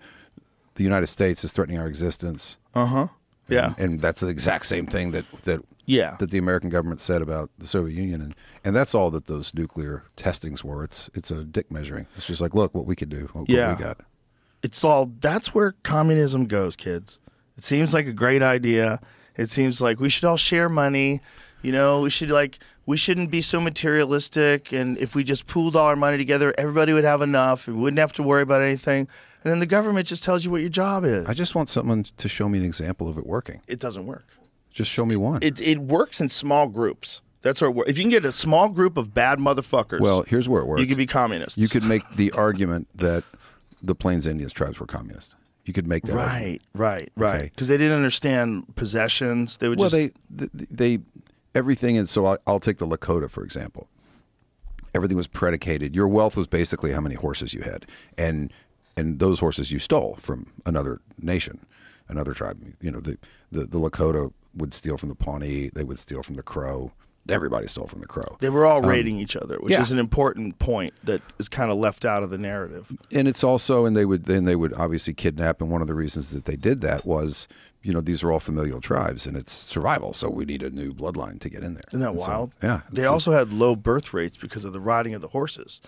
the 0.77 0.85
United 0.85 1.09
States 1.09 1.45
is 1.45 1.53
threatening 1.53 1.79
our 1.79 1.87
existence. 1.87 2.57
uh 2.75 2.87
huh. 2.87 3.07
Yeah. 3.49 3.75
and, 3.79 3.95
and 3.95 4.01
that's 4.01 4.21
the 4.21 4.29
exact 4.29 4.65
same 4.67 4.87
thing 4.87 5.11
that 5.11 5.25
that 5.43 5.61
Yeah. 5.85 6.17
that 6.21 6.31
the 6.31 6.39
American 6.39 6.71
government 6.71 7.01
said 7.01 7.21
about 7.21 7.51
the 7.59 7.67
Soviet 7.67 7.95
Union, 7.95 8.21
and 8.23 8.35
and 8.65 8.75
that's 8.77 8.95
all 8.95 9.11
that 9.11 9.27
those 9.27 9.53
nuclear 9.55 10.05
testings 10.17 10.65
were. 10.65 10.83
It's 10.85 11.11
it's 11.15 11.31
a 11.31 11.45
dick 11.45 11.71
measuring. 11.71 12.07
It's 12.17 12.27
just 12.27 12.41
like, 12.41 12.55
look 12.55 12.75
what 12.75 12.87
we 12.87 12.97
could 12.97 13.11
do. 13.11 13.29
What, 13.35 13.49
Yeah. 13.49 13.69
what 13.71 13.79
we 13.79 13.85
got. 13.85 13.99
it's 14.63 14.83
all 14.85 15.13
that's 15.21 15.53
where 15.55 15.75
communism 15.83 16.47
goes, 16.47 16.75
kids. 16.77 17.19
It 17.59 17.65
seems 17.65 17.93
like 17.93 18.07
a 18.07 18.13
great 18.15 18.43
idea. 18.43 19.01
It 19.37 19.51
seems 19.51 19.81
like 19.81 20.01
we 20.01 20.09
should 20.09 20.25
all 20.25 20.37
share 20.39 20.69
money. 20.71 21.21
You 21.63 21.73
know, 21.73 22.01
we 22.01 22.11
should 22.11 22.31
like 22.31 22.59
we 22.91 22.97
shouldn't 22.97 23.31
be 23.31 23.41
so 23.41 23.61
materialistic 23.61 24.73
and 24.73 24.99
if 24.99 25.15
we 25.15 25.23
just 25.23 25.47
pooled 25.47 25.77
all 25.77 25.87
our 25.87 25.95
money 25.95 26.19
together, 26.19 26.53
everybody 26.59 26.93
would 26.93 27.05
have 27.05 27.23
enough 27.23 27.69
and 27.69 27.77
we 27.77 27.83
wouldn't 27.85 28.01
have 28.01 28.13
to 28.15 28.23
worry 28.23 28.43
about 28.43 28.63
anything. 28.63 29.07
And 29.45 29.53
then 29.53 29.61
the 29.61 29.67
government 29.67 30.09
just 30.09 30.25
tells 30.25 30.45
you 30.45 30.51
what 30.51 30.61
your 30.61 30.71
job 30.71 31.05
is. 31.05 31.25
I 31.29 31.33
just 31.33 31.55
want 31.55 31.69
someone 31.69 32.05
to 32.17 32.29
show 32.29 32.49
me 32.49 32.59
an 32.59 32.65
example 32.65 33.09
of 33.09 33.17
it 33.17 33.25
working. 33.25 33.63
it 33.69 33.79
doesn't 33.79 34.07
work. 34.07 34.27
Just 34.73 34.91
show 34.91 35.07
me 35.07 35.15
one. 35.15 35.39
It 35.41 35.61
it 35.61 35.79
works 35.79 36.21
in 36.21 36.29
small 36.29 36.67
groups. 36.67 37.23
That's 37.43 37.61
where 37.61 37.71
it 37.71 37.75
works. 37.75 37.91
If 37.91 37.97
you 37.97 38.03
can 38.03 38.11
get 38.11 38.25
a 38.25 38.33
small 38.33 38.69
group 38.69 38.97
of 38.97 39.15
bad 39.15 39.39
motherfuckers, 39.39 40.01
well, 40.01 40.23
here's 40.23 40.49
where 40.49 40.61
it 40.61 40.67
works. 40.67 40.81
you 40.81 40.89
could 40.89 40.99
be 40.99 41.07
communists. 41.07 41.59
You 41.59 41.69
could 41.69 41.85
make 41.85 42.03
the 42.17 42.33
argument 42.33 42.89
that 42.97 43.23
the 43.81 43.95
Plains 43.95 44.27
Indians 44.27 44.53
tribes 44.53 44.81
were 44.81 44.87
communist. 44.87 45.37
You 45.65 45.73
could 45.73 45.87
make 45.87 46.03
that 46.05 46.17
argument. 46.19 46.63
right, 46.75 46.89
right, 46.91 47.13
right. 47.17 47.35
Okay. 47.37 47.51
Because 47.55 47.69
they 47.69 47.77
didn't 47.77 47.97
understand 47.97 48.75
possessions. 48.75 49.59
They 49.59 49.69
would 49.69 49.79
Well, 49.79 49.91
just 49.91 50.13
they, 50.29 50.49
they, 50.53 50.99
everything 51.55 51.97
is. 51.97 52.11
So 52.11 52.27
I'll, 52.27 52.39
I'll 52.47 52.61
take 52.61 52.79
the 52.79 52.87
Lakota 52.87 53.31
for 53.31 53.45
example. 53.45 53.89
Everything 54.95 55.17
was 55.17 55.29
predicated. 55.29 55.95
Your 55.95 56.09
wealth 56.09 56.37
was 56.37 56.49
basically 56.49 56.93
how 56.93 57.01
many 57.01 57.15
horses 57.15 57.55
you 57.55 57.63
had, 57.63 57.87
and 58.19 58.53
and 58.97 59.19
those 59.21 59.41
horses 59.41 59.71
you 59.71 59.79
stole 59.79 60.17
from 60.21 60.53
another 60.67 61.01
nation, 61.19 61.65
another 62.09 62.35
tribe. 62.35 62.61
You 62.81 62.91
know, 62.91 63.01
the 63.01 63.19
the, 63.53 63.61
the 63.67 63.79
Lakota 63.79 64.33
would 64.55 64.75
steal 64.75 64.97
from 64.97 65.09
the 65.09 65.15
Pawnee. 65.15 65.71
They 65.73 65.85
would 65.85 65.99
steal 65.99 66.23
from 66.23 66.35
the 66.35 66.43
Crow. 66.43 66.93
Everybody 67.29 67.67
stole 67.67 67.87
from 67.87 68.01
the 68.01 68.07
Crow. 68.07 68.37
They 68.41 68.51
were 68.51 68.67
all 68.67 68.81
rating 68.83 69.19
each 69.19 69.37
other, 69.37 69.57
which 69.59 69.73
Um, 69.73 69.79
yeah. 69.79 69.83
is 69.83 69.93
an 69.93 69.99
important 69.99 70.59
point 70.59 70.95
that 71.05 71.23
is 71.39 71.49
kind 71.49 71.71
of 71.71 71.79
left 71.79 72.05
out 72.05 72.23
of 72.23 72.31
the 72.31 72.39
narrative. 72.39 72.91
and 73.13 73.29
it's 73.29 73.45
also 73.45 73.85
and 73.85 73.97
they 73.97 74.05
would 74.05 74.25
then 74.25 74.45
they 74.47 74.57
would 74.57 74.73
obviously 74.75 75.13
kidnap 75.15 75.61
and 75.61 75.71
one 75.71 75.81
of 75.83 75.87
the 75.89 75.95
reasons 75.95 76.31
that 76.31 76.45
they 76.47 76.57
did 76.57 76.81
that 76.81 77.05
was 77.05 77.47
you 77.83 77.93
know 77.93 78.01
these 78.01 78.23
are 78.23 78.31
all 78.33 78.41
familial 78.41 78.81
tribes 78.81 79.27
and 79.27 79.37
it's 79.37 79.53
survival 79.53 80.13
so 80.13 80.29
we 80.29 80.45
need 80.45 80.63
a 80.63 80.71
new 80.71 80.93
bloodline 80.93 81.39
to 81.39 81.49
get 81.49 81.63
in 81.63 81.75
there 81.75 81.83
Isn't 81.91 82.01
that 82.01 82.11
And 82.11 82.21
so- 82.21 82.29
wild? 82.29 82.53
yeah 82.63 82.81
They 82.91 83.05
also 83.07 83.33
had 83.33 83.53
low 83.53 83.77
birth 83.77 84.13
rates 84.13 84.37
because 84.37 84.65
of 84.65 84.73
the 84.73 84.81
riding 84.81 85.15
of 85.15 85.21
the 85.21 85.29
horses. 85.29 85.81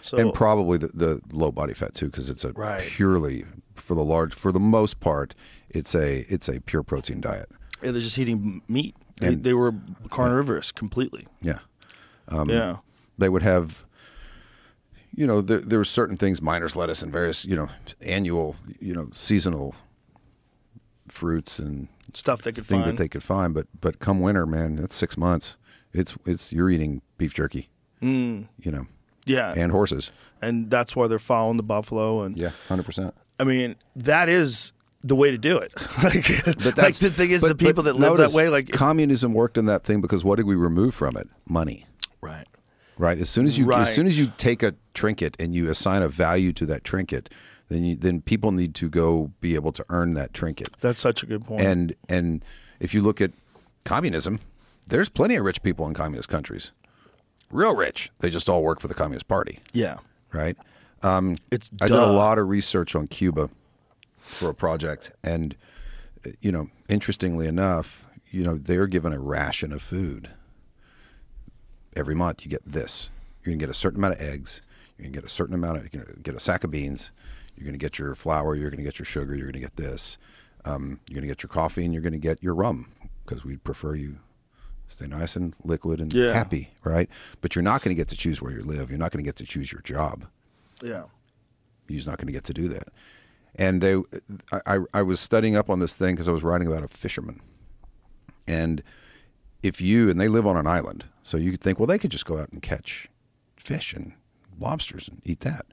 So 0.00 0.16
and 0.18 0.32
probably 0.34 0.76
the, 0.78 0.88
the 0.88 1.20
low 1.32 1.50
body 1.50 1.72
fat 1.74 1.94
too 1.94 2.06
because 2.06 2.28
it's 2.28 2.44
a 2.44 2.52
Right. 2.52 2.82
purely 2.82 3.44
for 3.74 3.94
the 3.94 4.04
large 4.04 4.34
for 4.34 4.52
the 4.52 4.60
most 4.60 5.00
part 5.00 5.34
it's 5.70 5.94
a 5.94 6.20
it's 6.32 6.48
a 6.48 6.60
pure 6.60 6.82
protein 6.82 7.20
diet 7.20 7.48
Yeah, 7.82 7.90
they're 7.90 8.00
just 8.02 8.18
eating 8.18 8.62
meat. 8.68 8.94
They, 9.18 9.28
And- 9.28 9.44
they 9.44 9.54
were 9.54 9.74
carnivorous 10.10 10.72
completely. 10.72 11.26
yeah 11.40 11.58
Um, 12.28 12.48
yeah. 12.50 12.76
they 13.18 13.28
would 13.28 13.42
have 13.42 13.84
you 15.16 15.26
know 15.26 15.40
there, 15.40 15.58
there 15.60 15.78
were 15.78 15.84
certain 15.84 16.16
things 16.16 16.42
miners 16.42 16.74
lettuce 16.74 17.02
and 17.02 17.12
various 17.12 17.44
you 17.44 17.54
know 17.54 17.68
annual 18.00 18.56
you 18.80 18.92
know 18.94 19.08
seasonal 19.12 19.74
fruits 21.08 21.58
and 21.58 21.88
Stuff 22.12 22.42
they 22.42 22.52
could 22.52 22.64
thing 22.66 22.80
find. 22.82 22.92
that 22.92 22.96
they 22.98 23.08
could 23.08 23.22
find 23.24 23.54
but 23.54 23.66
but 23.80 23.98
come 23.98 24.20
winter 24.20 24.46
man 24.46 24.76
that's 24.76 24.94
six 24.94 25.16
months 25.16 25.56
it's 25.92 26.14
it's 26.26 26.52
you're 26.52 26.70
eating 26.70 27.02
beef 27.18 27.34
jerky 27.34 27.68
Mm. 28.02 28.48
you 28.60 28.70
know 28.70 28.86
yeah. 29.24 29.54
and 29.56 29.72
horses 29.72 30.10
and 30.42 30.70
that's 30.70 30.94
why 30.94 31.06
they're 31.08 31.18
following 31.18 31.56
the 31.56 31.62
buffalo. 31.62 32.20
And 32.22 32.36
yeah 32.36 32.50
100% 32.68 33.12
I 33.40 33.44
mean, 33.44 33.74
that 33.96 34.28
is 34.28 34.72
the 35.04 35.14
way 35.14 35.30
to 35.30 35.38
do 35.38 35.58
it. 35.58 35.72
like, 36.02 36.44
But 36.44 36.64
like 36.64 36.74
that's 36.74 36.98
the 36.98 37.10
thing 37.10 37.30
is, 37.30 37.42
but- 37.42 37.48
the 37.48 37.54
people 37.54 37.84
that 37.84 37.94
live 37.94 38.12
notice, 38.12 38.32
that 38.32 38.36
way, 38.36 38.48
like 38.48 38.72
communism 38.72 39.34
worked 39.34 39.56
in 39.58 39.66
that 39.66 39.84
thing 39.84 40.00
because 40.00 40.24
what 40.24 40.36
did 40.36 40.46
we 40.46 40.56
remove 40.56 40.94
from 40.94 41.16
it? 41.16 41.28
Money, 41.46 41.86
right. 42.20 42.46
right? 42.98 43.18
As 43.18 43.28
soon 43.30 43.46
as 43.46 43.58
you 43.58 43.66
Right. 43.66 43.82
as 43.82 43.94
soon 43.94 44.06
as 44.06 44.18
you 44.18 44.32
take 44.38 44.62
a 44.62 44.74
trinket 44.94 45.36
and 45.38 45.54
you 45.54 45.70
assign 45.70 46.02
a 46.02 46.08
value 46.08 46.52
to 46.54 46.66
that 46.66 46.82
trinket, 46.84 47.28
then 47.68 47.84
you, 47.84 47.96
then 47.96 48.22
people 48.22 48.50
need 48.50 48.74
to 48.76 48.88
go 48.88 49.30
be 49.40 49.54
able 49.54 49.72
to 49.72 49.84
earn 49.90 50.14
that 50.14 50.32
trinket. 50.32 50.68
That's 50.80 51.00
such 51.00 51.22
a 51.22 51.26
good 51.26 51.44
point. 51.44 51.60
And 51.60 51.94
and 52.08 52.44
if 52.80 52.94
you 52.94 53.02
look 53.02 53.20
at 53.20 53.32
communism, 53.84 54.40
there's 54.86 55.10
plenty 55.10 55.36
of 55.36 55.44
rich 55.44 55.62
people 55.62 55.86
in 55.86 55.92
communist 55.94 56.28
countries, 56.30 56.72
real 57.50 57.76
rich. 57.76 58.10
They 58.20 58.30
just 58.30 58.48
all 58.48 58.62
work 58.62 58.80
for 58.80 58.88
the 58.88 58.94
Communist 58.94 59.28
Party, 59.28 59.60
yeah, 59.74 59.98
right? 60.32 60.56
Um, 61.02 61.36
it's 61.50 61.70
I 61.82 61.88
did 61.88 61.96
a 61.98 62.06
lot 62.06 62.38
of 62.38 62.48
research 62.48 62.94
on 62.94 63.06
Cuba 63.06 63.50
for 64.26 64.48
a 64.50 64.54
project, 64.54 65.10
and 65.22 65.56
uh, 66.26 66.30
you 66.40 66.50
know, 66.52 66.68
interestingly 66.88 67.46
enough, 67.46 68.04
you 68.30 68.42
know, 68.44 68.56
they're 68.56 68.86
given 68.86 69.12
a 69.12 69.18
ration 69.18 69.72
of 69.72 69.82
food 69.82 70.30
every 71.96 72.14
month. 72.14 72.44
You 72.44 72.50
get 72.50 72.62
this. 72.64 73.10
You're 73.42 73.52
gonna 73.52 73.60
get 73.60 73.70
a 73.70 73.74
certain 73.74 73.98
amount 74.00 74.14
of 74.14 74.20
eggs. 74.22 74.60
You're 74.98 75.04
gonna 75.06 75.14
get 75.14 75.24
a 75.24 75.28
certain 75.28 75.54
amount 75.54 75.78
of. 75.78 75.92
You're 75.94 76.04
gonna 76.04 76.18
get 76.20 76.34
a 76.34 76.40
sack 76.40 76.64
of 76.64 76.70
beans. 76.70 77.10
You're 77.56 77.66
gonna 77.66 77.78
get 77.78 77.98
your 77.98 78.14
flour. 78.14 78.54
You're 78.54 78.70
gonna 78.70 78.82
get 78.82 78.98
your 78.98 79.06
sugar. 79.06 79.34
You're 79.36 79.46
gonna 79.50 79.60
get 79.60 79.76
this. 79.76 80.18
Um, 80.64 81.00
you're 81.08 81.16
gonna 81.16 81.26
get 81.26 81.42
your 81.42 81.50
coffee, 81.50 81.84
and 81.84 81.92
you're 81.92 82.02
gonna 82.02 82.18
get 82.18 82.42
your 82.42 82.54
rum 82.54 82.88
because 83.24 83.44
we'd 83.44 83.64
prefer 83.64 83.94
you 83.94 84.16
stay 84.86 85.06
nice 85.06 85.34
and 85.34 85.54
liquid 85.64 85.98
and 86.00 86.12
Yeah. 86.12 86.32
happy, 86.34 86.70
right? 86.84 87.08
But 87.40 87.54
you're 87.54 87.62
not 87.62 87.82
gonna 87.82 87.94
get 87.94 88.08
to 88.08 88.16
choose 88.16 88.40
where 88.42 88.52
you 88.52 88.60
live. 88.62 88.90
You're 88.90 88.98
not 88.98 89.12
gonna 89.12 89.22
get 89.22 89.36
to 89.36 89.44
choose 89.44 89.72
your 89.72 89.80
job. 89.82 90.26
yeah. 90.82 91.04
He's 91.86 92.06
not 92.06 92.16
going 92.16 92.28
to 92.28 92.32
get 92.32 92.44
to 92.44 92.54
do 92.54 92.66
that. 92.68 92.88
And 93.56 93.80
they, 93.80 94.02
I, 94.66 94.78
I, 94.92 95.02
was 95.02 95.20
studying 95.20 95.54
up 95.54 95.70
on 95.70 95.78
this 95.78 95.94
thing 95.94 96.14
because 96.14 96.26
I 96.26 96.32
was 96.32 96.42
writing 96.42 96.66
about 96.66 96.82
a 96.82 96.88
fisherman. 96.88 97.40
And 98.48 98.82
if 99.62 99.80
you, 99.80 100.10
and 100.10 100.20
they 100.20 100.26
live 100.26 100.46
on 100.46 100.56
an 100.56 100.66
island, 100.66 101.04
so 101.22 101.36
you 101.36 101.52
could 101.52 101.60
think, 101.60 101.78
well, 101.78 101.86
they 101.86 101.98
could 101.98 102.10
just 102.10 102.26
go 102.26 102.38
out 102.38 102.50
and 102.50 102.60
catch 102.60 103.08
fish 103.56 103.94
and 103.94 104.14
lobsters 104.58 105.08
and 105.08 105.22
eat 105.24 105.40
that. 105.40 105.66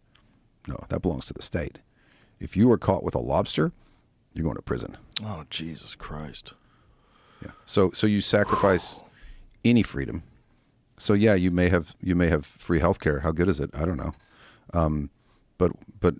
No, 0.67 0.77
that 0.89 1.01
belongs 1.01 1.25
to 1.25 1.33
the 1.33 1.41
state. 1.41 1.79
If 2.39 2.55
you 2.55 2.71
are 2.71 2.77
caught 2.77 3.03
with 3.03 3.15
a 3.15 3.19
lobster, 3.19 3.71
you're 4.33 4.43
going 4.43 4.55
to 4.55 4.61
prison. 4.61 4.97
Oh 5.23 5.43
Jesus 5.49 5.95
Christ. 5.95 6.53
Yeah. 7.43 7.51
So, 7.65 7.91
so 7.91 8.07
you 8.07 8.21
sacrifice 8.21 8.99
any 9.65 9.83
freedom. 9.83 10.23
So 10.97 11.13
yeah, 11.13 11.33
you 11.33 11.49
may 11.49 11.69
have 11.69 11.95
you 11.99 12.15
may 12.15 12.27
have 12.27 12.45
free 12.45 12.79
health 12.79 12.99
care. 12.99 13.21
How 13.21 13.31
good 13.31 13.47
is 13.47 13.59
it? 13.59 13.71
I 13.73 13.85
don't 13.85 13.97
know. 13.97 14.13
Um, 14.73 15.09
but 15.57 15.71
but 15.99 16.15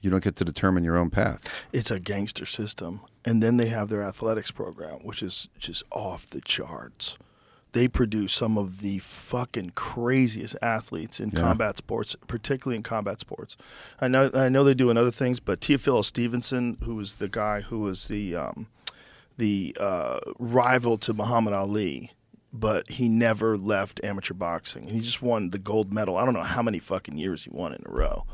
you 0.00 0.10
don't 0.10 0.24
get 0.24 0.36
to 0.36 0.44
determine 0.44 0.84
your 0.84 0.96
own 0.96 1.10
path. 1.10 1.46
It's 1.72 1.90
a 1.90 2.00
gangster 2.00 2.46
system, 2.46 3.00
and 3.24 3.42
then 3.42 3.56
they 3.56 3.66
have 3.68 3.88
their 3.88 4.02
athletics 4.02 4.50
program, 4.50 5.00
which 5.04 5.22
is 5.22 5.48
just 5.58 5.82
off 5.90 6.28
the 6.30 6.40
charts. 6.40 7.16
They 7.72 7.86
produce 7.86 8.32
some 8.32 8.58
of 8.58 8.80
the 8.80 8.98
fucking 8.98 9.72
craziest 9.76 10.56
athletes 10.60 11.20
in 11.20 11.30
Yeah. 11.30 11.40
combat 11.40 11.76
sports, 11.76 12.16
particularly 12.26 12.76
in 12.76 12.82
combat 12.82 13.20
sports. 13.20 13.56
I 14.00 14.08
know, 14.08 14.28
I 14.34 14.48
know 14.48 14.64
they 14.64 14.74
do 14.74 14.90
in 14.90 14.96
other 14.96 15.12
things, 15.12 15.38
but 15.38 15.60
Teofilo 15.60 16.04
Stevenson, 16.04 16.78
who 16.82 16.96
was 16.96 17.16
the 17.16 17.28
guy 17.28 17.60
who 17.60 17.78
was 17.80 18.08
the 18.08 18.34
um, 18.34 18.66
the 19.36 19.76
uh, 19.80 20.18
rival 20.38 20.98
to 20.98 21.14
Muhammad 21.14 21.54
Ali, 21.54 22.10
but 22.52 22.90
he 22.90 23.08
never 23.08 23.56
left 23.56 24.00
amateur 24.02 24.34
boxing. 24.34 24.88
He 24.88 25.00
just 25.00 25.22
won 25.22 25.50
the 25.50 25.58
gold 25.58 25.92
medal. 25.92 26.16
I 26.16 26.24
don't 26.24 26.34
know 26.34 26.42
how 26.42 26.62
many 26.62 26.78
fucking 26.80 27.16
years 27.16 27.44
he 27.44 27.50
won 27.50 27.72
in 27.72 27.82
a 27.86 27.90
row. 27.90 28.26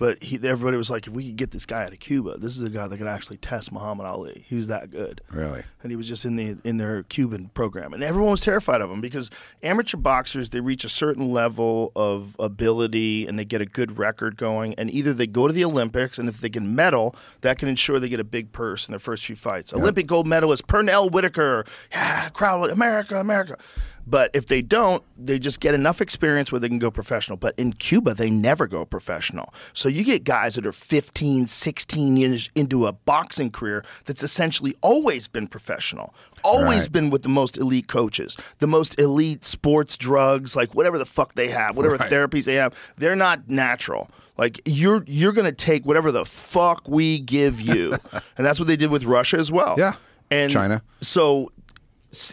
But 0.00 0.22
he, 0.22 0.36
everybody 0.42 0.78
was 0.78 0.88
like, 0.88 1.06
if 1.06 1.12
we 1.12 1.26
could 1.26 1.36
get 1.36 1.50
this 1.50 1.66
guy 1.66 1.84
out 1.84 1.92
of 1.92 2.00
Cuba, 2.00 2.38
this 2.38 2.56
is 2.56 2.62
a 2.62 2.70
guy 2.70 2.88
that 2.88 2.96
could 2.96 3.06
actually 3.06 3.36
test 3.36 3.70
Muhammad 3.70 4.06
Ali. 4.06 4.46
He 4.48 4.56
was 4.56 4.66
that 4.68 4.90
good. 4.90 5.20
Really? 5.30 5.62
And 5.82 5.92
he 5.92 5.96
was 5.96 6.08
just 6.08 6.24
in 6.24 6.36
the 6.36 6.56
in 6.64 6.78
their 6.78 7.02
Cuban 7.02 7.50
program, 7.52 7.92
and 7.92 8.02
everyone 8.02 8.30
was 8.30 8.40
terrified 8.40 8.80
of 8.80 8.90
him 8.90 9.02
because 9.02 9.28
amateur 9.62 9.98
boxers 9.98 10.48
they 10.48 10.60
reach 10.60 10.84
a 10.84 10.88
certain 10.88 11.30
level 11.30 11.92
of 11.94 12.34
ability 12.38 13.26
and 13.26 13.38
they 13.38 13.44
get 13.44 13.60
a 13.60 13.66
good 13.66 13.98
record 13.98 14.38
going, 14.38 14.72
and 14.78 14.90
either 14.90 15.12
they 15.12 15.26
go 15.26 15.46
to 15.46 15.52
the 15.52 15.66
Olympics, 15.66 16.18
and 16.18 16.30
if 16.30 16.40
they 16.40 16.48
can 16.48 16.74
medal, 16.74 17.14
that 17.42 17.58
can 17.58 17.68
ensure 17.68 18.00
they 18.00 18.08
get 18.08 18.20
a 18.20 18.24
big 18.24 18.52
purse 18.52 18.88
in 18.88 18.92
their 18.92 18.98
first 18.98 19.26
few 19.26 19.36
fights. 19.36 19.70
Olympic 19.74 20.06
gold 20.06 20.26
medalist 20.26 20.66
Pernell 20.66 21.12
Whitaker, 21.12 21.66
yeah, 21.92 22.30
crowd, 22.30 22.70
America, 22.70 23.20
America. 23.20 23.58
But 24.06 24.30
if 24.34 24.46
they 24.46 24.62
don't, 24.62 25.02
they 25.16 25.38
just 25.38 25.60
get 25.60 25.74
enough 25.74 26.00
experience 26.00 26.50
where 26.50 26.58
they 26.60 26.68
can 26.68 26.78
go 26.78 26.90
professional. 26.90 27.36
But 27.36 27.54
in 27.56 27.72
Cuba, 27.74 28.14
they 28.14 28.30
never 28.30 28.66
go 28.66 28.84
professional. 28.84 29.54
So 29.72 29.88
you 29.88 30.02
get 30.04 30.24
guys 30.24 30.56
that 30.56 30.66
are 30.66 30.72
15, 30.72 31.46
16 31.46 32.16
years 32.16 32.50
into 32.54 32.86
a 32.86 32.92
boxing 32.92 33.50
career 33.50 33.84
that's 34.06 34.22
essentially 34.22 34.74
always 34.80 35.28
been 35.28 35.46
professional, 35.46 36.14
always 36.42 36.82
Right. 36.82 36.92
been 36.92 37.10
with 37.10 37.22
the 37.22 37.28
most 37.28 37.56
elite 37.56 37.86
coaches, 37.86 38.36
the 38.58 38.66
most 38.66 38.98
elite 38.98 39.44
sports 39.44 39.96
drugs, 39.96 40.56
like 40.56 40.74
whatever 40.74 40.98
the 40.98 41.04
fuck 41.04 41.34
they 41.34 41.48
have, 41.50 41.76
whatever 41.76 41.96
Right. 41.96 42.10
therapies 42.10 42.44
they 42.46 42.54
have. 42.56 42.74
They're 42.98 43.14
not 43.16 43.48
natural. 43.48 44.10
Like 44.38 44.60
you're 44.64 45.04
you're 45.06 45.32
gonna 45.32 45.52
take 45.52 45.84
whatever 45.84 46.10
the 46.10 46.24
fuck 46.24 46.88
we 46.88 47.18
give 47.18 47.60
you, 47.60 47.92
and 48.36 48.46
that's 48.46 48.58
what 48.58 48.66
they 48.68 48.76
did 48.76 48.90
with 48.90 49.04
Russia 49.04 49.36
as 49.38 49.52
well. 49.52 49.74
Yeah. 49.78 49.94
and 50.30 50.50
China. 50.50 50.80
So, 51.00 51.50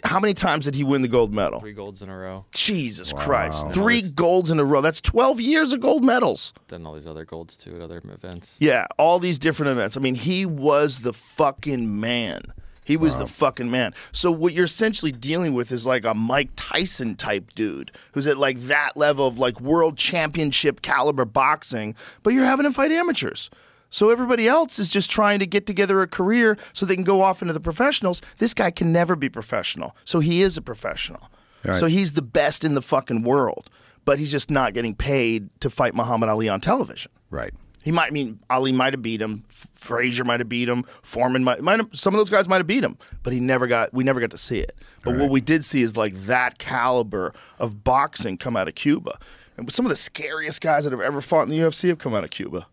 how 0.03 0.19
many 0.19 0.33
times 0.33 0.65
did 0.65 0.75
he 0.75 0.83
win 0.83 1.01
the 1.01 1.07
gold 1.07 1.33
medal? 1.33 1.59
Three 1.59 1.73
golds 1.73 2.01
in 2.01 2.09
a 2.09 2.17
row. 2.17 2.45
Jesus 2.51 3.13
Christ. 3.13 3.65
Wow. 3.65 3.71
Three 3.71 4.01
golds 4.01 4.49
in 4.49 4.59
a 4.59 4.65
row. 4.65 4.81
That's 4.81 5.01
12 5.01 5.39
years 5.39 5.73
of 5.73 5.79
gold 5.79 6.03
medals. 6.03 6.53
Then 6.67 6.85
all 6.85 6.95
these 6.95 7.07
other 7.07 7.25
golds 7.25 7.55
too 7.55 7.75
at 7.75 7.81
other 7.81 8.01
events. 8.03 8.55
Yeah, 8.59 8.87
all 8.97 9.19
these 9.19 9.37
different 9.37 9.71
events. 9.71 9.95
I 9.95 9.99
mean, 9.99 10.15
he 10.15 10.45
was 10.45 11.01
the 11.01 11.13
fucking 11.13 11.99
man. 11.99 12.53
He 12.87 12.95
was 12.95 13.17
the 13.17 13.27
fucking 13.27 13.69
man. 13.69 13.93
So 14.13 14.31
what 14.31 14.53
you're 14.53 14.63
essentially 14.63 15.11
dealing 15.11 15.53
with 15.53 15.73
is 15.73 15.85
like 15.85 16.05
a 16.05 16.13
Mike 16.13 16.51
Tyson 16.55 17.15
type 17.15 17.53
dude 17.53 17.91
who's 18.13 18.27
at 18.27 18.37
like 18.37 18.61
that 18.61 18.95
level 18.95 19.27
of 19.27 19.37
like 19.37 19.59
world 19.59 19.97
championship 19.97 20.81
caliber 20.81 21.25
boxing, 21.25 21.95
but 22.23 22.31
you're 22.33 22.45
having 22.45 22.65
him 22.65 22.71
fight 22.71 22.93
amateurs. 22.93 23.49
So 23.89 24.09
everybody 24.09 24.47
else 24.47 24.79
is 24.79 24.89
just 24.89 25.09
trying 25.09 25.39
to 25.39 25.45
get 25.45 25.65
together 25.65 26.01
a 26.01 26.07
career 26.07 26.57
so 26.73 26.85
they 26.85 26.95
can 26.95 27.03
go 27.03 27.21
off 27.21 27.41
into 27.41 27.53
the 27.53 27.59
professionals. 27.59 28.21
This 28.37 28.53
guy 28.53 28.71
can 28.71 28.91
never 28.91 29.15
be 29.15 29.29
professional. 29.29 29.95
So 30.03 30.19
he 30.19 30.41
is 30.41 30.57
a 30.57 30.61
professional. 30.61 31.29
Right. 31.63 31.77
So 31.77 31.87
he's 31.87 32.13
the 32.13 32.21
best 32.21 32.63
in 32.63 32.75
the 32.75 32.81
fucking 32.81 33.23
world, 33.23 33.69
but 34.05 34.19
he's 34.19 34.31
just 34.31 34.49
not 34.49 34.73
getting 34.73 34.95
paid 34.95 35.49
to 35.61 35.69
fight 35.69 35.95
Muhammad 35.95 36.29
Ali 36.29 36.49
on 36.49 36.61
television. 36.61 37.11
Right. 37.29 37.53
He 37.81 37.91
might 37.91 38.07
I 38.07 38.11
mean 38.11 38.39
Ali 38.49 38.73
might 38.73 38.93
have 38.93 39.01
beat 39.01 39.21
him, 39.21 39.45
Frazier 39.75 40.25
might 40.25 40.41
have 40.41 40.49
beat 40.49 40.67
him, 40.67 40.83
Foreman 41.03 41.43
might, 41.43 41.61
might 41.61 41.79
have, 41.79 41.89
some 41.93 42.13
of 42.13 42.17
those 42.17 42.29
guys 42.29 42.49
might 42.49 42.57
have 42.57 42.67
beat 42.67 42.83
him, 42.83 42.97
but 43.23 43.31
he 43.31 43.39
never 43.39 43.65
got 43.65 43.93
we 43.93 44.03
never 44.03 44.19
got 44.19 44.31
to 44.31 44.37
see 44.37 44.59
it. 44.59 44.77
But 45.03 45.15
what 45.17 45.29
we 45.29 45.39
did 45.39 45.63
see 45.63 45.81
is 45.81 45.95
like 45.95 46.13
that 46.25 46.57
caliber 46.57 47.33
of 47.59 47.85
boxing 47.85 48.37
come 48.37 48.57
out 48.57 48.67
of 48.67 48.75
Cuba. 48.75 49.17
And 49.55 49.71
some 49.71 49.85
of 49.85 49.89
the 49.89 49.95
scariest 49.95 50.59
guys 50.59 50.83
that 50.83 50.91
have 50.91 51.01
ever 51.01 51.21
fought 51.21 51.43
in 51.43 51.49
the 51.49 51.59
UFC 51.59 51.87
have 51.87 51.97
come 51.97 52.13
out 52.13 52.25
of 52.25 52.29
Cuba. 52.29 52.67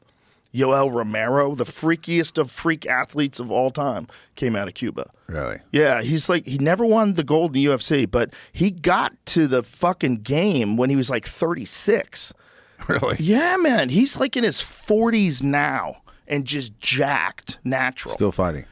Yoel 0.55 0.93
Romero, 0.93 1.55
the 1.55 1.65
freakiest 1.65 2.39
of 2.39 2.51
freak 2.51 2.87
athletes 2.87 3.41
of 3.41 3.51
all 3.51 3.71
time, 3.73 4.07
came 4.37 4.55
out 4.55 4.69
of 4.69 4.75
Cuba. 4.75 5.11
Really. 5.27 5.59
Yeah, 5.73 6.03
he's 6.03 6.29
like 6.29 6.47
he 6.47 6.59
never 6.59 6.87
won 6.87 7.15
the 7.15 7.25
gold 7.25 7.57
in 7.57 7.65
the 7.65 7.67
UFC, 7.67 8.09
but 8.09 8.31
he 8.53 8.71
got 8.71 9.13
to 9.27 9.47
the 9.49 9.63
fucking 9.65 10.19
game 10.19 10.77
when 10.77 10.91
he 10.91 10.97
was 10.97 11.11
like 11.11 11.27
36. 11.27 12.33
Really. 12.89 13.17
Yeah, 13.19 13.57
man. 13.57 13.89
He's 13.89 14.19
like 14.19 14.37
in 14.37 14.45
his 14.45 14.59
40s 14.59 15.43
now 15.43 16.03
and 16.29 16.45
just 16.45 16.79
jacked 16.81 17.59
natural. 17.65 18.13
Still 18.15 18.33
fighting. 18.33 18.67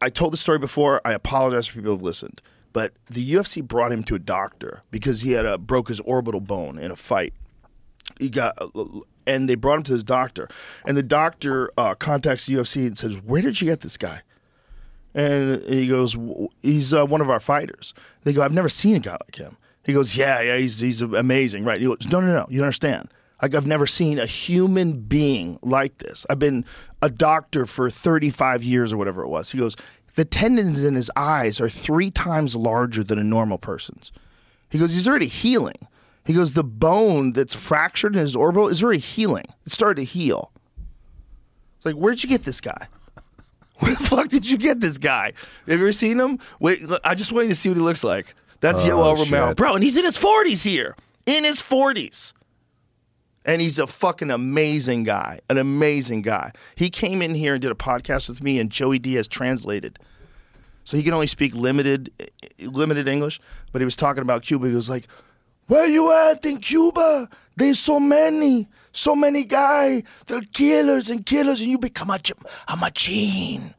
I 0.00 0.10
told 0.10 0.32
the 0.32 0.36
story 0.36 0.58
before. 0.58 1.00
I 1.04 1.12
apologize 1.12 1.66
for 1.66 1.74
people 1.76 1.92
who've 1.92 2.02
listened. 2.02 2.40
but 2.72 2.92
the 3.10 3.32
UFC 3.34 3.62
brought 3.66 3.90
him 3.90 4.04
to 4.04 4.14
a 4.14 4.18
doctor 4.20 4.82
because 4.92 5.22
he 5.22 5.32
had 5.32 5.44
a 5.44 5.58
broke 5.58 5.88
his 5.88 5.98
orbital 6.00 6.40
bone 6.40 6.78
in 6.78 6.90
a 6.92 6.96
fight. 6.96 7.32
He 8.20 8.28
got, 8.28 8.56
uh, 8.60 8.84
and 9.26 9.48
they 9.48 9.54
brought 9.54 9.78
him 9.78 9.82
to 9.84 9.92
his 9.92 10.04
doctor, 10.04 10.48
and 10.84 10.96
the 10.96 11.02
doctor 11.02 11.70
uh, 11.76 11.94
contacts 11.94 12.46
the 12.46 12.54
UFC 12.54 12.86
and 12.86 12.96
says, 12.96 13.16
"Where 13.16 13.42
did 13.42 13.60
you 13.60 13.68
get 13.68 13.80
this 13.80 13.96
guy?" 13.96 14.22
And 15.14 15.62
he 15.64 15.86
goes, 15.86 16.16
"He's 16.62 16.92
uh, 16.92 17.06
one 17.06 17.20
of 17.20 17.30
our 17.30 17.40
fighters." 17.40 17.94
They 18.24 18.32
go, 18.32 18.42
"I've 18.42 18.52
never 18.52 18.68
seen 18.68 18.96
a 18.96 19.00
guy 19.00 19.12
like 19.12 19.36
him." 19.36 19.56
He 19.84 19.92
goes, 19.92 20.16
"Yeah, 20.16 20.40
yeah, 20.40 20.56
he's 20.56 20.80
he's 20.80 21.02
amazing, 21.02 21.64
right?" 21.64 21.80
He 21.80 21.86
goes, 21.86 22.06
"No, 22.10 22.20
no, 22.20 22.32
no, 22.32 22.46
you 22.48 22.58
don't 22.58 22.66
understand. 22.66 23.08
Like 23.40 23.54
I've 23.54 23.66
never 23.66 23.86
seen 23.86 24.18
a 24.18 24.26
human 24.26 25.00
being 25.00 25.58
like 25.62 25.98
this. 25.98 26.24
I've 26.30 26.38
been 26.38 26.64
a 27.00 27.10
doctor 27.10 27.66
for 27.66 27.90
35 27.90 28.62
years 28.62 28.92
or 28.92 28.96
whatever 28.96 29.22
it 29.22 29.28
was." 29.28 29.50
He 29.50 29.58
goes, 29.58 29.76
"The 30.14 30.24
tendons 30.24 30.84
in 30.84 30.94
his 30.94 31.10
eyes 31.16 31.60
are 31.60 31.68
three 31.68 32.10
times 32.10 32.54
larger 32.54 33.02
than 33.02 33.18
a 33.18 33.24
normal 33.24 33.58
person's." 33.58 34.12
He 34.70 34.78
goes, 34.78 34.94
"He's 34.94 35.08
already 35.08 35.26
healing." 35.26 35.88
He 36.24 36.32
goes, 36.32 36.52
"The 36.52 36.64
bone 36.64 37.32
that's 37.32 37.54
fractured 37.54 38.14
in 38.14 38.20
his 38.20 38.36
orbital 38.36 38.68
is 38.68 38.82
already 38.82 39.00
healing. 39.00 39.46
It 39.66 39.72
started 39.72 40.02
to 40.02 40.04
heal." 40.04 40.52
It's 41.82 41.86
like, 41.86 41.96
where'd 41.96 42.22
you 42.22 42.28
get 42.28 42.44
this 42.44 42.60
guy? 42.60 42.86
Where 43.78 43.92
the 43.92 44.04
fuck 44.04 44.28
did 44.28 44.48
you 44.48 44.56
get 44.56 44.78
this 44.78 44.98
guy? 44.98 45.32
Have 45.66 45.66
you 45.66 45.74
ever 45.74 45.90
seen 45.90 46.20
him? 46.20 46.38
Wait, 46.60 46.82
look, 46.82 47.00
I 47.02 47.16
just 47.16 47.32
want 47.32 47.46
you 47.46 47.54
to 47.54 47.58
see 47.58 47.70
what 47.70 47.76
he 47.76 47.82
looks 47.82 48.04
like. 48.04 48.36
That's 48.60 48.84
oh, 48.84 48.88
Yoel 48.88 49.18
Romero, 49.18 49.52
bro, 49.52 49.74
and 49.74 49.82
he's 49.82 49.96
in 49.96 50.04
his 50.04 50.16
forties 50.16 50.62
here, 50.62 50.94
in 51.26 51.42
his 51.42 51.60
forties, 51.60 52.32
and 53.44 53.60
he's 53.60 53.80
a 53.80 53.88
fucking 53.88 54.30
amazing 54.30 55.02
guy, 55.02 55.40
an 55.50 55.58
amazing 55.58 56.22
guy. 56.22 56.52
He 56.76 56.88
came 56.88 57.20
in 57.20 57.34
here 57.34 57.54
and 57.54 57.62
did 57.62 57.72
a 57.72 57.74
podcast 57.74 58.28
with 58.28 58.40
me, 58.40 58.60
and 58.60 58.70
Joey 58.70 59.00
Diaz 59.00 59.26
translated, 59.26 59.98
so 60.84 60.96
he 60.96 61.02
can 61.02 61.14
only 61.14 61.26
speak 61.26 61.52
limited, 61.52 62.12
limited 62.60 63.08
English. 63.08 63.40
But 63.72 63.80
he 63.80 63.84
was 63.84 63.96
talking 63.96 64.22
about 64.22 64.44
Cuba. 64.44 64.68
He 64.68 64.74
was 64.76 64.88
like, 64.88 65.08
"Where 65.66 65.86
you 65.86 66.12
at 66.12 66.44
in 66.44 66.58
Cuba? 66.58 67.28
There's 67.56 67.78
so 67.78 68.00
many, 68.00 68.68
so 68.92 69.14
many 69.14 69.44
guys. 69.44 70.02
They're 70.26 70.40
killers 70.52 71.10
and 71.10 71.24
killers, 71.24 71.60
and 71.60 71.70
you 71.70 71.78
become 71.78 72.10
a, 72.10 72.18
a 72.68 72.76
machine." 72.76 73.74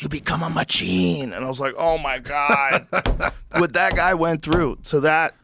you 0.00 0.08
become 0.08 0.42
a 0.42 0.50
machine. 0.50 1.32
And 1.32 1.44
I 1.44 1.48
was 1.48 1.60
like, 1.60 1.74
oh 1.76 1.98
my 1.98 2.18
God. 2.18 2.86
what 3.56 3.72
that 3.72 3.96
guy 3.96 4.14
went 4.14 4.42
through. 4.42 4.78
So 4.82 5.00
that 5.00 5.34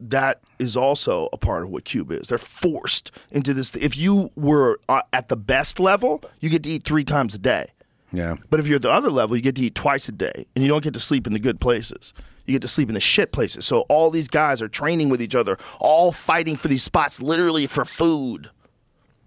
that 0.00 0.40
is 0.58 0.76
also 0.76 1.28
a 1.32 1.36
part 1.36 1.62
of 1.62 1.70
what 1.70 1.84
Cuba 1.84 2.20
is. 2.20 2.28
They're 2.28 2.38
forced 2.38 3.10
into 3.30 3.54
this. 3.54 3.74
If 3.76 3.96
you 3.96 4.30
were 4.36 4.80
uh, 4.88 5.02
at 5.12 5.28
the 5.28 5.36
best 5.36 5.80
level, 5.80 6.22
you 6.40 6.50
get 6.50 6.62
to 6.64 6.70
eat 6.70 6.84
three 6.84 7.04
times 7.04 7.34
a 7.34 7.38
day. 7.38 7.68
Yeah. 8.12 8.36
But 8.50 8.60
if 8.60 8.66
you're 8.66 8.76
at 8.76 8.82
the 8.82 8.90
other 8.90 9.10
level, 9.10 9.36
you 9.36 9.42
get 9.42 9.56
to 9.56 9.64
eat 9.64 9.74
twice 9.74 10.08
a 10.08 10.12
day, 10.12 10.46
and 10.54 10.62
you 10.62 10.68
don't 10.68 10.84
get 10.84 10.94
to 10.94 11.00
sleep 11.00 11.26
in 11.26 11.32
the 11.32 11.38
good 11.38 11.60
places. 11.60 12.12
You 12.46 12.52
get 12.52 12.62
to 12.62 12.68
sleep 12.68 12.88
in 12.88 12.94
the 12.94 13.00
shit 13.00 13.32
places. 13.32 13.64
So 13.64 13.80
all 13.82 14.10
these 14.10 14.28
guys 14.28 14.60
are 14.60 14.68
training 14.68 15.08
with 15.08 15.22
each 15.22 15.34
other, 15.34 15.58
all 15.80 16.12
fighting 16.12 16.56
for 16.56 16.68
these 16.68 16.82
spots, 16.82 17.20
literally 17.20 17.66
for 17.66 17.84
food. 17.84 18.50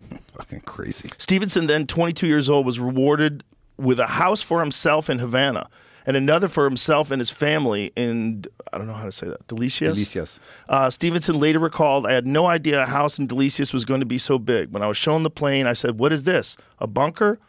Fucking 0.36 0.62
crazy. 0.62 1.10
Stevenson, 1.18 1.68
then 1.68 1.88
22 1.88 2.28
years 2.28 2.50
old, 2.50 2.66
was 2.66 2.80
rewarded 2.80 3.44
with 3.78 4.00
a 4.00 4.08
house 4.08 4.42
for 4.42 4.60
himself 4.60 5.10
in 5.10 5.20
Havana 5.20 5.68
and 6.08 6.16
another 6.16 6.48
for 6.48 6.64
himself 6.64 7.12
and 7.12 7.20
his 7.20 7.30
family 7.30 7.92
in, 7.98 8.46
I 8.72 8.78
don't 8.78 8.88
know 8.88 8.94
how 8.94 9.04
to 9.04 9.12
say 9.12 9.28
that, 9.28 9.46
Delicias? 9.48 9.94
Delicias. 9.94 10.40
Uh, 10.70 10.90
Stevenson 10.90 11.38
later 11.38 11.60
recalled, 11.60 12.08
I 12.08 12.14
had 12.14 12.26
no 12.26 12.46
idea 12.46 12.82
a 12.82 12.86
house 12.86 13.20
in 13.20 13.28
Delicias 13.28 13.74
was 13.74 13.84
going 13.84 14.00
to 14.00 14.06
be 14.06 14.18
so 14.18 14.40
big. 14.40 14.72
When 14.72 14.82
I 14.82 14.88
was 14.88 14.96
shown 14.96 15.24
the 15.24 15.30
plane, 15.30 15.68
I 15.68 15.74
said, 15.74 16.00
What 16.00 16.14
is 16.14 16.24
this? 16.24 16.56
A 16.80 16.88
bunker? 16.88 17.40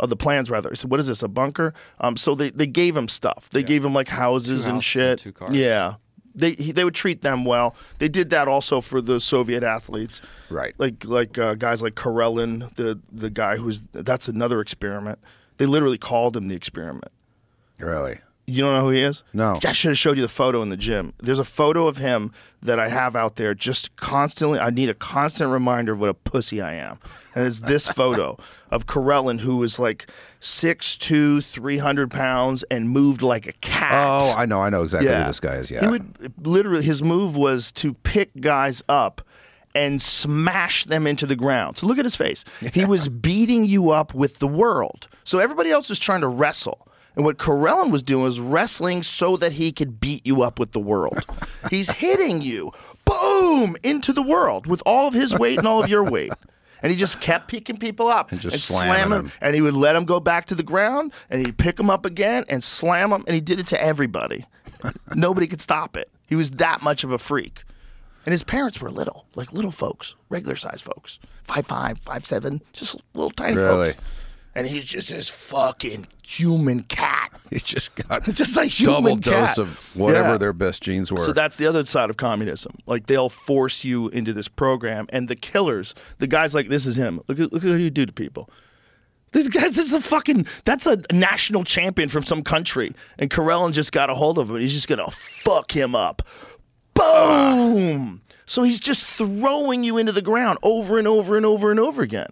Oh, 0.00 0.06
the 0.06 0.16
plans 0.16 0.50
rather. 0.50 0.70
I 0.70 0.74
said, 0.74 0.90
"What 0.90 1.00
is 1.00 1.06
this? 1.08 1.22
A 1.22 1.28
bunker?" 1.28 1.74
Um, 2.00 2.16
so 2.16 2.34
they, 2.34 2.50
they 2.50 2.66
gave 2.66 2.96
him 2.96 3.08
stuff. 3.08 3.48
They 3.50 3.62
gave 3.62 3.84
him 3.84 3.92
like 3.94 4.08
houses 4.08 4.64
Two 4.66 4.72
and 4.72 4.84
shit. 4.84 5.10
and 5.10 5.18
two 5.20 5.32
cars. 5.32 5.54
Yeah, 5.54 5.94
they 6.34 6.52
he, 6.52 6.72
they 6.72 6.84
would 6.84 6.94
treat 6.94 7.22
them 7.22 7.44
well. 7.44 7.74
They 7.98 8.08
did 8.08 8.30
that 8.30 8.46
also 8.48 8.80
for 8.80 9.00
the 9.00 9.18
Soviet 9.20 9.62
athletes, 9.62 10.20
Right. 10.50 10.74
Like 10.78 11.04
like 11.04 11.36
uh, 11.38 11.54
guys 11.54 11.82
like 11.82 11.94
Karelin, 11.94 12.74
the 12.76 13.00
the 13.10 13.30
guy 13.30 13.56
who's 13.56 13.80
that's 13.92 14.28
another 14.28 14.60
experiment. 14.60 15.18
They 15.56 15.66
literally 15.66 15.98
called 15.98 16.36
him 16.36 16.46
the 16.48 16.54
experiment. 16.54 17.10
Really? 17.80 18.20
You 18.48 18.62
don't 18.62 18.72
know 18.72 18.80
who 18.80 18.90
he 18.90 19.02
is? 19.02 19.24
No. 19.34 19.58
I 19.62 19.72
should 19.72 19.90
have 19.90 19.98
showed 19.98 20.16
you 20.16 20.22
the 20.22 20.28
photo 20.28 20.62
in 20.62 20.70
the 20.70 20.76
gym. 20.78 21.12
There's 21.18 21.38
a 21.38 21.44
photo 21.44 21.86
of 21.86 21.98
him 21.98 22.32
that 22.62 22.80
I 22.80 22.88
have 22.88 23.14
out 23.14 23.36
there 23.36 23.54
just 23.54 23.94
constantly. 23.96 24.58
I 24.58 24.70
need 24.70 24.88
a 24.88 24.94
constant 24.94 25.50
reminder 25.50 25.92
of 25.92 26.00
what 26.00 26.08
a 26.08 26.14
pussy 26.14 26.62
I 26.62 26.72
am. 26.72 26.98
And 27.34 27.46
it's 27.46 27.60
this 27.60 27.86
photo 28.00 28.38
of 28.70 28.86
Karelin, 28.86 29.40
who 29.40 29.58
was 29.58 29.78
like 29.78 30.10
6'2, 30.40 31.44
300 31.44 32.10
pounds 32.10 32.62
and 32.70 32.88
moved 32.88 33.20
like 33.20 33.46
a 33.46 33.52
cat. 33.52 33.92
Oh, 33.92 34.34
I 34.34 34.46
know. 34.46 34.62
I 34.62 34.70
know 34.70 34.82
exactly 34.82 35.12
who 35.12 35.24
this 35.24 35.40
guy 35.40 35.56
is. 35.56 35.70
Yeah. 35.70 35.82
He 35.82 35.86
would 35.88 36.32
literally, 36.46 36.82
his 36.82 37.02
move 37.02 37.36
was 37.36 37.70
to 37.72 37.92
pick 37.92 38.30
guys 38.40 38.82
up 38.88 39.20
and 39.74 40.00
smash 40.00 40.86
them 40.86 41.06
into 41.06 41.26
the 41.26 41.36
ground. 41.36 41.76
So 41.76 41.86
look 41.86 41.98
at 41.98 42.06
his 42.06 42.16
face. 42.16 42.46
He 42.72 42.84
was 42.86 43.10
beating 43.10 43.66
you 43.66 43.90
up 43.90 44.14
with 44.14 44.38
the 44.38 44.48
world. 44.48 45.06
So 45.24 45.38
everybody 45.38 45.70
else 45.70 45.90
was 45.90 45.98
trying 45.98 46.22
to 46.22 46.28
wrestle. 46.28 46.87
And 47.18 47.24
what 47.24 47.36
Karelin 47.36 47.90
was 47.90 48.04
doing 48.04 48.22
was 48.22 48.38
wrestling 48.38 49.02
so 49.02 49.36
that 49.38 49.50
he 49.52 49.72
could 49.72 49.98
beat 49.98 50.24
you 50.24 50.42
up 50.42 50.60
with 50.60 50.70
the 50.70 50.78
world. 50.78 51.26
He's 51.70 51.90
hitting 51.90 52.40
you, 52.42 52.72
boom, 53.04 53.76
into 53.82 54.12
the 54.12 54.22
world 54.22 54.68
with 54.68 54.80
all 54.86 55.08
of 55.08 55.14
his 55.14 55.36
weight 55.36 55.58
and 55.58 55.66
all 55.66 55.82
of 55.82 55.90
your 55.90 56.04
weight. 56.04 56.32
And 56.80 56.92
he 56.92 56.96
just 56.96 57.20
kept 57.20 57.48
picking 57.48 57.76
people 57.76 58.06
up 58.06 58.30
And 58.30 58.40
just 58.40 58.60
slamming 58.66 58.94
slam 58.94 59.10
them. 59.10 59.32
And 59.40 59.56
he 59.56 59.60
would 59.60 59.74
let 59.74 59.94
them 59.94 60.04
go 60.04 60.20
back 60.20 60.44
to 60.46 60.54
the 60.54 60.62
ground 60.62 61.12
and 61.28 61.44
he'd 61.44 61.58
pick 61.58 61.74
them 61.74 61.90
up 61.90 62.06
again 62.06 62.44
and 62.48 62.62
slam 62.62 63.10
them. 63.10 63.24
And 63.26 63.34
he 63.34 63.40
did 63.40 63.58
it 63.58 63.66
to 63.66 63.82
everybody. 63.82 64.44
Nobody 65.16 65.48
could 65.48 65.60
stop 65.60 65.96
it. 65.96 66.08
He 66.28 66.36
was 66.36 66.52
that 66.52 66.82
much 66.82 67.02
of 67.02 67.10
a 67.10 67.18
freak. 67.18 67.64
And 68.26 68.32
his 68.32 68.44
parents 68.44 68.80
were 68.80 68.92
little, 68.92 69.26
like 69.34 69.52
little 69.52 69.72
folks, 69.72 70.14
regular 70.28 70.54
sized 70.54 70.84
folks, 70.84 71.18
five 71.42 71.66
five, 71.66 71.98
five 71.98 72.24
seven, 72.24 72.62
just 72.72 72.94
little 73.14 73.32
tiny 73.32 73.56
Really? 73.56 73.86
folks. 73.92 73.96
And 74.58 74.66
he's 74.66 74.84
just 74.84 75.08
this 75.10 75.28
fucking 75.28 76.08
human 76.26 76.82
cat, 76.82 77.30
he 77.50 77.60
just 77.60 77.94
got 77.94 78.24
just 78.32 78.56
a 78.56 78.64
human 78.64 78.94
double 79.02 79.16
cat. 79.18 79.56
dose 79.56 79.58
of 79.58 79.78
whatever 79.94 80.30
Yeah. 80.32 80.38
their 80.38 80.52
best 80.52 80.82
genes 80.82 81.12
were. 81.12 81.20
So 81.20 81.32
that's 81.32 81.54
the 81.56 81.66
other 81.66 81.84
side 81.86 82.10
of 82.10 82.16
communism. 82.16 82.74
Like 82.84 83.06
they'll 83.06 83.28
force 83.28 83.84
you 83.84 84.08
into 84.08 84.32
this 84.32 84.48
program, 84.48 85.06
and 85.10 85.28
the 85.28 85.36
killers, 85.36 85.94
the 86.18 86.26
guys 86.26 86.54
like 86.56 86.68
this 86.68 86.86
is 86.86 86.96
him. 86.96 87.20
Look 87.28 87.38
at 87.38 87.52
look 87.52 87.62
at 87.64 87.70
what 87.70 87.78
you 87.78 87.90
do 87.90 88.04
to 88.04 88.12
people. 88.12 88.50
This 89.30 89.46
guy's 89.48 89.76
this 89.76 89.86
is 89.86 89.92
a 89.92 90.00
fucking 90.00 90.46
that's 90.64 90.86
a 90.86 91.00
national 91.12 91.62
champion 91.62 92.08
from 92.08 92.24
some 92.24 92.42
country, 92.42 92.94
and 93.18 93.30
Karelin 93.30 93.72
just 93.72 93.92
got 93.92 94.10
a 94.10 94.14
hold 94.14 94.38
of 94.38 94.50
him. 94.50 94.56
He's 94.56 94.72
just 94.72 94.88
gonna 94.88 95.10
fuck 95.10 95.70
him 95.70 95.94
up. 95.94 96.22
Boom! 96.94 98.22
So 98.46 98.62
he's 98.64 98.80
just 98.80 99.04
throwing 99.06 99.84
you 99.84 99.98
into 99.98 100.12
the 100.12 100.22
ground 100.22 100.58
over 100.62 100.98
and 100.98 101.06
over 101.06 101.36
and 101.36 101.46
over 101.46 101.70
and 101.70 101.78
over 101.78 102.02
again. 102.02 102.30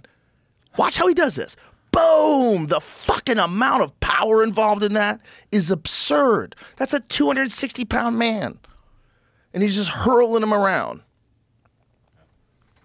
Watch 0.76 0.98
how 0.98 1.06
he 1.06 1.14
does 1.14 1.34
this. 1.36 1.56
Boom! 1.96 2.66
The 2.66 2.80
fucking 2.80 3.38
amount 3.38 3.82
of 3.82 3.98
power 4.00 4.42
involved 4.42 4.82
in 4.82 4.92
that 4.92 5.20
is 5.50 5.70
absurd. 5.70 6.54
That's 6.76 6.92
a 6.92 7.00
260 7.00 7.84
pound 7.86 8.18
man. 8.18 8.58
And 9.54 9.62
he's 9.62 9.74
just 9.76 9.88
hurling 9.88 10.42
him 10.42 10.52
around. 10.52 11.02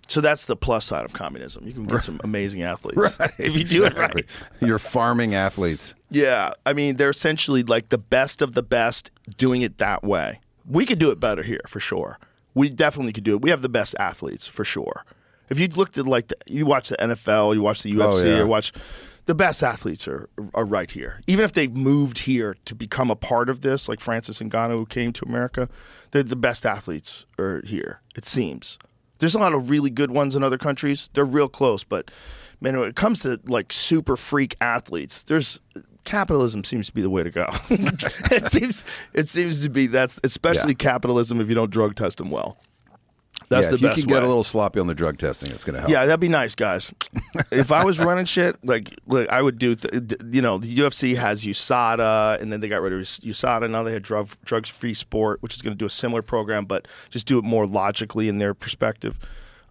So 0.08 0.20
that's 0.20 0.46
the 0.46 0.58
plus 0.58 0.86
side 0.86 1.06
of 1.06 1.14
communism. 1.14 1.66
You 1.66 1.74
can 1.74 1.86
get 1.86 2.04
some 2.04 2.20
amazing 2.24 2.64
athletes 2.64 3.18
if 3.40 3.56
you 3.56 3.64
do 3.64 3.86
it 3.86 3.98
right. 3.98 4.26
You're 4.60 4.80
farming 4.80 5.36
athletes. 5.36 5.96
Yeah, 6.10 6.54
I 6.66 6.74
mean 6.74 6.98
they're 6.98 7.10
essentially 7.10 7.64
like 7.64 7.90
the 7.90 7.98
best 7.98 8.42
of 8.42 8.54
the 8.54 8.64
best 8.64 9.10
doing 9.38 9.62
it 9.62 9.78
that 9.78 10.04
way. 10.04 10.42
We 10.70 10.86
could 10.86 11.00
do 11.00 11.12
it 11.12 11.20
better 11.20 11.44
here 11.44 11.62
for 11.68 11.80
sure. 11.80 12.20
We 12.54 12.68
definitely 12.70 13.14
could 13.14 13.24
do 13.24 13.36
it. 13.36 13.42
We 13.42 13.50
have 13.52 13.62
the 13.62 13.70
best 13.70 13.96
athletes 14.00 14.48
for 14.48 14.66
sure. 14.66 15.06
If 15.52 15.60
you 15.60 15.68
looked 15.68 15.98
at 15.98 16.08
like 16.08 16.30
the, 16.30 16.38
you 16.48 16.66
watch 16.66 16.90
the 16.90 16.98
NFL, 16.98 17.54
you 17.54 17.62
watch 17.62 17.84
the 17.84 17.92
oh, 18.02 18.08
UFC, 18.08 18.26
yeah. 18.26 18.40
or 18.40 18.48
watch 18.48 18.72
the 19.26 19.36
best 19.36 19.62
athletes 19.62 20.08
are 20.08 20.30
are 20.54 20.66
right 20.66 20.90
here. 20.90 21.20
Even 21.28 21.46
if 21.46 21.52
they've 21.52 21.76
moved 21.76 22.20
here 22.20 22.56
to 22.66 22.74
become 22.74 23.12
a 23.12 23.16
part 23.16 23.50
of 23.50 23.62
this, 23.62 23.88
like 23.88 24.00
Francis 24.00 24.40
Ngannou 24.40 24.72
who 24.72 24.86
came 24.86 25.14
to 25.14 25.26
America, 25.26 25.70
they're 26.12 26.24
the 26.24 26.36
best 26.36 26.66
athletes 26.66 27.26
are 27.38 27.62
here. 27.66 28.02
It 28.16 28.26
seems. 28.26 28.80
There's 29.20 29.36
a 29.36 29.40
lot 29.40 29.54
of 29.54 29.70
really 29.70 29.92
good 29.92 30.10
ones 30.10 30.36
in 30.36 30.42
other 30.42 30.58
countries. 30.58 31.10
They're 31.14 31.26
real 31.26 31.50
close, 31.50 31.84
but 31.84 32.10
man, 32.60 32.80
when 32.80 32.88
it 32.88 32.96
comes 32.96 33.20
to 33.20 33.40
like 33.46 33.72
super 33.72 34.16
freak 34.16 34.56
athletes, 34.62 35.22
there's 35.24 35.60
capitalism 36.04 36.64
seems 36.64 36.88
to 36.88 36.94
be 36.94 37.02
the 37.02 37.10
way 37.10 37.24
to 37.24 37.30
go. 37.30 37.48
it 37.70 38.46
seems 38.48 38.84
it 39.14 39.28
seems 39.28 39.60
to 39.62 39.70
be 39.70 39.88
that's 39.88 40.20
especially 40.24 40.72
Yeah. 40.72 40.92
capitalism 40.92 41.42
if 41.42 41.50
you 41.50 41.56
don't 41.56 41.72
drug 41.72 41.96
test 41.96 42.18
them 42.18 42.32
well. 42.32 42.58
That's 43.52 43.66
yeah, 43.66 43.70
the 43.72 43.76
if 43.76 43.82
you 43.82 43.88
best 43.90 44.00
can 44.00 44.08
get 44.08 44.20
way. 44.20 44.26
a 44.26 44.28
little 44.30 44.46
sloppy 44.46 44.80
on 44.80 44.88
the 44.88 44.96
drug 44.96 45.18
testing, 45.18 45.52
it's 45.52 45.66
going 45.66 45.74
to 45.74 45.82
help. 45.82 45.92
Yeah, 45.92 46.06
that'd 46.06 46.22
be 46.22 46.30
nice, 46.30 46.56
guys. 46.56 46.94
if 47.52 47.70
I 47.74 47.84
was 47.84 48.00
running 48.00 48.24
shit, 48.24 48.56
like, 48.64 48.98
like 49.08 49.28
I 49.28 49.42
would 49.42 49.58
do. 49.58 49.76
Th- 49.76 50.08
d- 50.08 50.16
you 50.32 50.42
know, 50.42 50.58
the 50.58 50.74
UFC 50.74 51.18
has 51.18 51.44
USADA, 51.44 52.42
and 52.42 52.52
then 52.52 52.62
they 52.62 52.70
got 52.70 52.82
rid 52.82 52.94
of 52.94 53.00
USADA. 53.02 53.70
Now 53.70 53.84
they 53.84 53.92
have 53.92 54.04
drug 54.04 54.30
drugs 54.46 54.70
free 54.70 54.94
sport, 54.94 55.44
which 55.44 55.54
is 55.54 55.62
going 55.62 55.74
to 55.74 55.78
do 55.78 55.86
a 55.86 55.90
similar 55.90 56.22
program, 56.22 56.64
but 56.64 56.88
just 57.10 57.28
do 57.28 57.38
it 57.38 57.44
more 57.44 57.68
logically 57.68 58.30
in 58.30 58.38
their 58.38 58.54
perspective. 58.54 59.20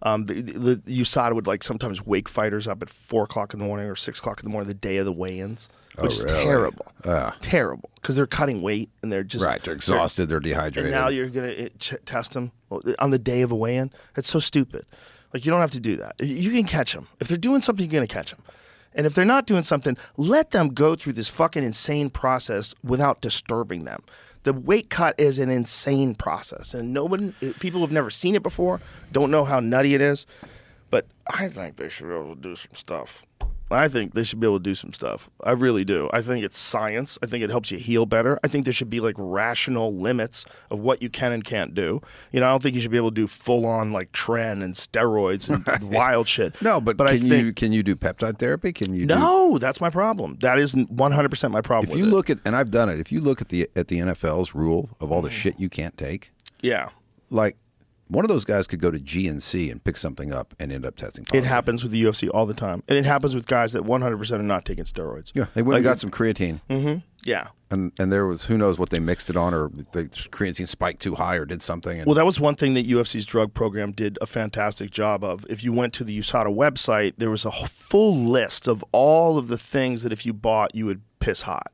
Um, 0.03 0.27
the, 0.27 0.41
the, 0.41 0.75
the 0.75 1.01
USADA 1.01 1.33
would 1.33 1.47
like 1.47 1.63
sometimes 1.63 2.05
wake 2.05 2.29
fighters 2.29 2.67
up 2.67 2.83
at 2.83 2.89
four 2.89 3.23
o'clock 3.23 3.53
in 3.55 3.59
the 3.59 3.65
morning 3.65 3.87
or 3.87 3.95
six 3.95 4.19
o'clock 4.19 4.39
in 4.39 4.45
the 4.45 4.51
morning 4.51 4.67
the 4.67 4.75
day 4.75 4.97
of 4.97 5.05
the 5.05 5.11
weigh-ins, 5.11 5.69
which 5.95 6.03
Oh, 6.03 6.07
is 6.07 6.23
really? 6.25 6.43
terrible, 6.45 6.85
Ah. 7.05 7.35
terrible 7.41 7.89
because 7.95 8.15
they're 8.15 8.25
cutting 8.27 8.61
weight 8.61 8.89
and 9.01 9.11
they're 9.11 9.23
just 9.23 9.45
right. 9.45 9.61
They're 9.63 9.73
exhausted. 9.73 10.27
They're 10.27 10.39
dehydrated. 10.39 10.91
and 10.93 11.01
now 11.01 11.07
you're 11.09 11.29
gonna 11.29 11.51
uh, 11.51 11.69
ch- 11.79 11.95
test 12.05 12.33
them 12.33 12.51
on 12.99 13.11
the 13.11 13.19
day 13.19 13.41
of 13.41 13.51
a 13.51 13.55
weigh-in. 13.55 13.91
That's 14.15 14.29
so 14.29 14.39
stupid. 14.39 14.85
Like 15.33 15.45
you 15.45 15.51
don't 15.51 15.61
have 15.61 15.71
to 15.71 15.79
do 15.79 15.97
that. 15.97 16.15
You 16.19 16.51
can 16.51 16.63
catch 16.65 16.93
them 16.93 17.07
if 17.19 17.27
they're 17.27 17.37
doing 17.37 17.61
something. 17.61 17.85
You're 17.85 17.93
gonna 17.99 18.07
catch 18.07 18.31
them, 18.31 18.41
and 18.93 19.05
if 19.05 19.15
they're 19.15 19.25
not 19.25 19.45
doing 19.47 19.63
something, 19.63 19.97
let 20.17 20.51
them 20.51 20.69
go 20.69 20.95
through 20.95 21.13
this 21.13 21.27
fucking 21.29 21.63
insane 21.63 22.09
process 22.09 22.73
without 22.83 23.21
disturbing 23.21 23.83
them. 23.85 24.03
The 24.43 24.53
weight 24.53 24.89
cut 24.89 25.13
is 25.19 25.37
an 25.39 25.49
insane 25.51 26.15
process, 26.15 26.73
and 26.73 26.91
nobody, 26.93 27.31
people 27.59 27.81
have 27.81 27.91
never 27.91 28.09
seen 28.09 28.33
it 28.35 28.41
before, 28.41 28.81
don't 29.11 29.29
know 29.29 29.45
how 29.45 29.59
nutty 29.59 29.93
it 29.93 30.01
is. 30.01 30.25
But 30.89 31.05
I 31.27 31.47
think 31.47 31.77
they 31.77 31.87
should 31.89 32.07
be 32.07 32.13
able 32.13 32.35
to 32.35 32.41
do 32.41 32.55
some 32.55 32.73
stuff. 32.73 33.23
I 33.73 33.87
think 33.87 34.13
they 34.13 34.23
should 34.23 34.39
be 34.39 34.47
able 34.47 34.59
to 34.59 34.63
do 34.63 34.75
some 34.75 34.93
stuff. 34.93 35.29
I 35.43 35.51
really 35.51 35.83
do. 35.85 36.09
I 36.13 36.21
think 36.21 36.43
it's 36.43 36.57
science. 36.57 37.17
I 37.23 37.25
think 37.25 37.43
it 37.43 37.49
helps 37.49 37.71
you 37.71 37.77
heal 37.77 38.05
better. 38.05 38.39
I 38.43 38.47
think 38.47 38.65
there 38.65 38.73
should 38.73 38.89
be 38.89 38.99
like 38.99 39.15
rational 39.17 39.95
limits 39.95 40.45
of 40.69 40.79
what 40.79 41.01
you 41.01 41.09
can 41.09 41.31
and 41.31 41.43
can't 41.43 41.73
do. 41.73 42.01
You 42.31 42.39
know, 42.39 42.47
I 42.47 42.49
don't 42.51 42.63
think 42.63 42.75
you 42.75 42.81
should 42.81 42.91
be 42.91 42.97
able 42.97 43.11
to 43.11 43.15
do 43.15 43.27
full 43.27 43.65
on 43.65 43.91
like 43.91 44.11
tren 44.11 44.63
and 44.63 44.75
steroids 44.75 45.49
and 45.49 45.91
wild 45.93 46.27
shit. 46.27 46.61
no, 46.61 46.81
but, 46.81 46.97
but 46.97 47.07
can 47.07 47.15
I 47.15 47.19
think 47.19 47.45
you 47.45 47.53
can 47.53 47.71
you 47.71 47.83
do 47.83 47.95
peptide 47.95 48.39
therapy? 48.39 48.73
Can 48.73 48.93
you? 48.93 49.05
do- 49.05 49.15
no, 49.15 49.57
that's 49.57 49.81
my 49.81 49.89
problem. 49.89 50.37
That 50.41 50.59
is 50.59 50.75
100% 50.75 51.51
my 51.51 51.61
problem. 51.61 51.91
If 51.91 51.97
you 51.97 52.05
look 52.05 52.29
at 52.29 52.39
and 52.45 52.55
I've 52.55 52.71
done 52.71 52.89
it. 52.89 52.99
If 52.99 53.11
you 53.11 53.21
look 53.21 53.41
at 53.41 53.49
the 53.49 53.69
at 53.75 53.87
the 53.87 53.99
NFL's 53.99 54.53
rule 54.53 54.89
of 54.99 55.11
all 55.11 55.21
the 55.21 55.29
mm. 55.29 55.33
shit 55.33 55.59
you 55.59 55.69
can't 55.69 55.97
take, 55.97 56.31
yeah, 56.61 56.89
like 57.29 57.57
one 58.11 58.25
of 58.25 58.29
those 58.29 58.43
guys 58.43 58.67
could 58.67 58.79
go 58.79 58.91
to 58.91 58.99
GNC 58.99 59.71
and 59.71 59.81
pick 59.81 59.95
something 59.95 60.33
up 60.33 60.53
and 60.59 60.71
end 60.71 60.85
up 60.85 60.97
testing 60.97 61.23
positive. 61.23 61.45
it 61.45 61.47
happens 61.47 61.81
with 61.81 61.93
the 61.93 62.03
UFC 62.03 62.29
all 62.33 62.45
the 62.45 62.53
time, 62.53 62.83
and 62.87 62.97
it 62.97 63.05
happens 63.05 63.33
with 63.33 63.45
guys 63.45 63.71
that 63.71 63.83
100% 63.83 64.31
are 64.31 64.43
not 64.43 64.65
taking 64.65 64.83
steroids. 64.83 65.31
Yeah, 65.33 65.45
they 65.53 65.61
went 65.61 65.77
and 65.77 65.83
got 65.83 65.99
some 65.99 66.11
creatine, 66.11 66.59
mm-hmm. 66.69 66.99
Yeah, 67.23 67.47
and 67.69 67.91
and 67.99 68.11
there 68.11 68.25
was 68.25 68.45
who 68.45 68.57
knows 68.57 68.77
what 68.77 68.89
they 68.89 68.99
mixed 68.99 69.29
it 69.29 69.37
on, 69.37 69.53
or 69.53 69.69
the 69.91 70.05
creatine 70.31 70.67
spiked 70.67 71.01
too 71.01 71.15
high, 71.15 71.35
or 71.35 71.45
did 71.45 71.61
something. 71.61 71.99
And 71.99 72.05
Well, 72.05 72.15
that 72.15 72.25
was 72.25 72.39
one 72.39 72.55
thing 72.55 72.73
that 72.73 72.87
UFC's 72.87 73.25
drug 73.25 73.53
program 73.53 73.91
did 73.91 74.17
a 74.21 74.25
fantastic 74.25 74.91
job 74.91 75.23
of. 75.23 75.45
If 75.49 75.63
you 75.63 75.71
went 75.71 75.93
to 75.93 76.03
the 76.03 76.17
USADA 76.19 76.53
website, 76.53 77.13
there 77.17 77.29
was 77.29 77.45
a 77.45 77.51
full 77.51 78.15
list 78.15 78.67
of 78.67 78.83
all 78.91 79.37
of 79.37 79.47
the 79.47 79.57
things 79.57 80.03
that 80.03 80.11
if 80.11 80.25
you 80.25 80.33
bought, 80.33 80.75
you 80.75 80.85
would 80.87 81.01
piss 81.19 81.41
hot. 81.41 81.71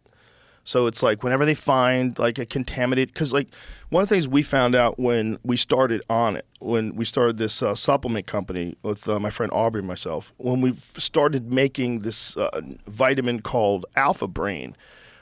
So 0.68 0.86
it's 0.86 1.02
like 1.02 1.24
whenever 1.24 1.46
they 1.46 1.56
find 1.56 2.20
like 2.20 2.38
a 2.38 2.46
contaminated, 2.46 3.14
because 3.14 3.32
like 3.32 3.48
one 3.88 4.04
of 4.04 4.10
the 4.10 4.16
things 4.16 4.28
we 4.28 4.44
found 4.44 4.76
out 4.76 5.00
when 5.00 5.40
we 5.42 5.56
started 5.56 6.02
on 6.10 6.36
it, 6.36 6.46
when 6.60 6.94
we 6.98 7.06
started 7.06 7.38
this 7.38 7.64
uh, 7.64 7.74
supplement 7.74 8.28
company 8.28 8.76
with 8.84 9.08
uh, 9.08 9.18
my 9.18 9.30
friend 9.30 9.50
Aubrey 9.54 9.80
and 9.80 9.88
myself, 9.88 10.34
when 10.36 10.60
we 10.60 10.74
started 10.98 11.54
making 11.54 12.00
this 12.00 12.36
uh, 12.36 12.60
vitamin 12.86 13.42
called 13.42 13.86
Alpha 13.96 14.28
Brain, 14.28 14.76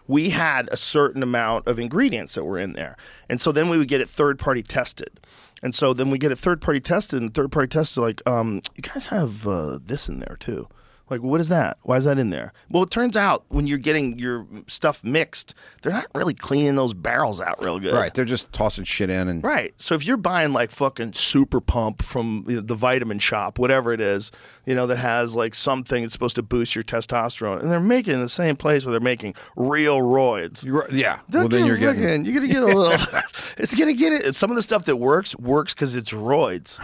we 0.08 0.32
had 0.32 0.68
a 0.72 0.78
certain 0.78 1.22
amount 1.22 1.68
of 1.68 1.78
ingredients 1.78 2.34
that 2.34 2.44
were 2.44 2.58
in 2.58 2.74
there. 2.74 2.98
And 3.30 3.40
so 3.40 3.52
then 3.52 3.70
we 3.70 3.78
would 3.78 3.88
get 3.88 4.02
it 4.02 4.10
third 4.10 4.40
party 4.40 4.64
tested. 4.64 5.20
And 5.62 5.76
so 5.76 5.94
then 5.94 6.10
we 6.10 6.18
get 6.18 6.32
it 6.32 6.40
third 6.40 6.60
party 6.60 6.80
tested, 6.80 7.22
and 7.22 7.32
third 7.32 7.52
party 7.52 7.68
tested 7.68 8.02
like, 8.02 8.28
um, 8.28 8.62
you 8.76 8.82
guys 8.82 9.08
have 9.08 9.48
uh, 9.48 9.78
this 9.86 10.10
in 10.10 10.22
there 10.22 10.38
too. 10.40 10.68
Like, 11.10 11.22
what 11.22 11.40
is 11.40 11.50
that? 11.50 11.78
Why 11.84 11.98
is 11.98 12.06
that 12.06 12.18
in 12.18 12.32
there? 12.32 12.52
Well, 12.70 12.82
it 12.84 12.90
turns 12.90 13.16
out 13.16 13.46
when 13.50 13.68
you're 13.68 13.78
getting 13.78 14.18
your 14.18 14.48
stuff 14.68 15.04
mixed, 15.04 15.54
they're 15.84 15.92
not 15.92 16.08
really 16.16 16.34
cleaning 16.34 16.76
those 16.76 16.96
barrels 16.96 17.40
out 17.40 17.62
real 17.64 17.80
good. 17.80 17.94
right, 17.94 18.12
they're 18.14 18.26
just 18.26 18.52
tossing 18.52 18.86
shit 18.86 19.10
in, 19.12 19.28
and 19.28 19.44
Right. 19.44 19.74
So 19.78 19.94
if 19.94 20.04
you're 20.06 20.18
buying 20.18 20.52
like 20.52 20.72
fucking 20.72 21.14
super 21.14 21.62
pump 21.62 22.02
from 22.02 22.44
you 22.48 22.56
know, 22.56 22.62
the 22.62 22.74
vitamin 22.74 23.20
shop, 23.20 23.60
whatever 23.60 23.94
it 23.94 24.02
is, 24.02 24.32
you 24.66 24.74
know, 24.74 24.88
that 24.88 24.98
has 24.98 25.36
like 25.36 25.54
something 25.54 26.02
that's 26.02 26.14
supposed 26.14 26.36
to 26.38 26.42
boost 26.42 26.74
your 26.74 26.84
testosterone, 26.84 27.62
and 27.62 27.72
they're 27.72 27.80
making 27.80 28.14
it 28.14 28.16
in 28.16 28.22
the 28.22 28.28
same 28.30 28.56
place 28.56 28.84
where 28.84 28.92
they're 28.92 29.00
making 29.00 29.36
real 29.56 30.00
roids. 30.00 30.64
You're- 30.66 30.88
yeah. 30.92 31.20
They're 31.30 31.42
well, 31.42 31.50
then 31.50 31.66
you're 31.68 31.78
fucking- 31.78 32.02
getting 32.02 32.26
you're 32.26 32.34
gonna 32.34 32.48
get 32.52 32.64
a 32.64 32.66
little. 32.66 33.08
it's 33.58 33.76
gonna 33.76 33.94
get 33.94 34.12
it. 34.12 34.36
Some 34.36 34.50
of 34.50 34.56
the 34.56 34.64
stuff 34.64 34.86
that 34.86 34.96
works 34.98 35.36
works 35.38 35.74
because 35.76 35.96
it's 35.96 36.12
roids. 36.12 36.80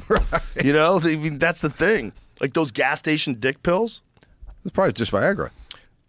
You 0.63 0.73
know, 0.73 0.99
I 1.01 1.15
mean, 1.15 1.39
that's 1.39 1.61
the 1.61 1.69
thing. 1.69 2.11
Like 2.39 2.53
those 2.53 2.71
gas 2.71 2.99
station 2.99 3.35
dick 3.39 3.63
pills. 3.63 4.01
It's 4.63 4.73
probably 4.73 4.93
just 4.93 5.11
Viagra. 5.11 5.49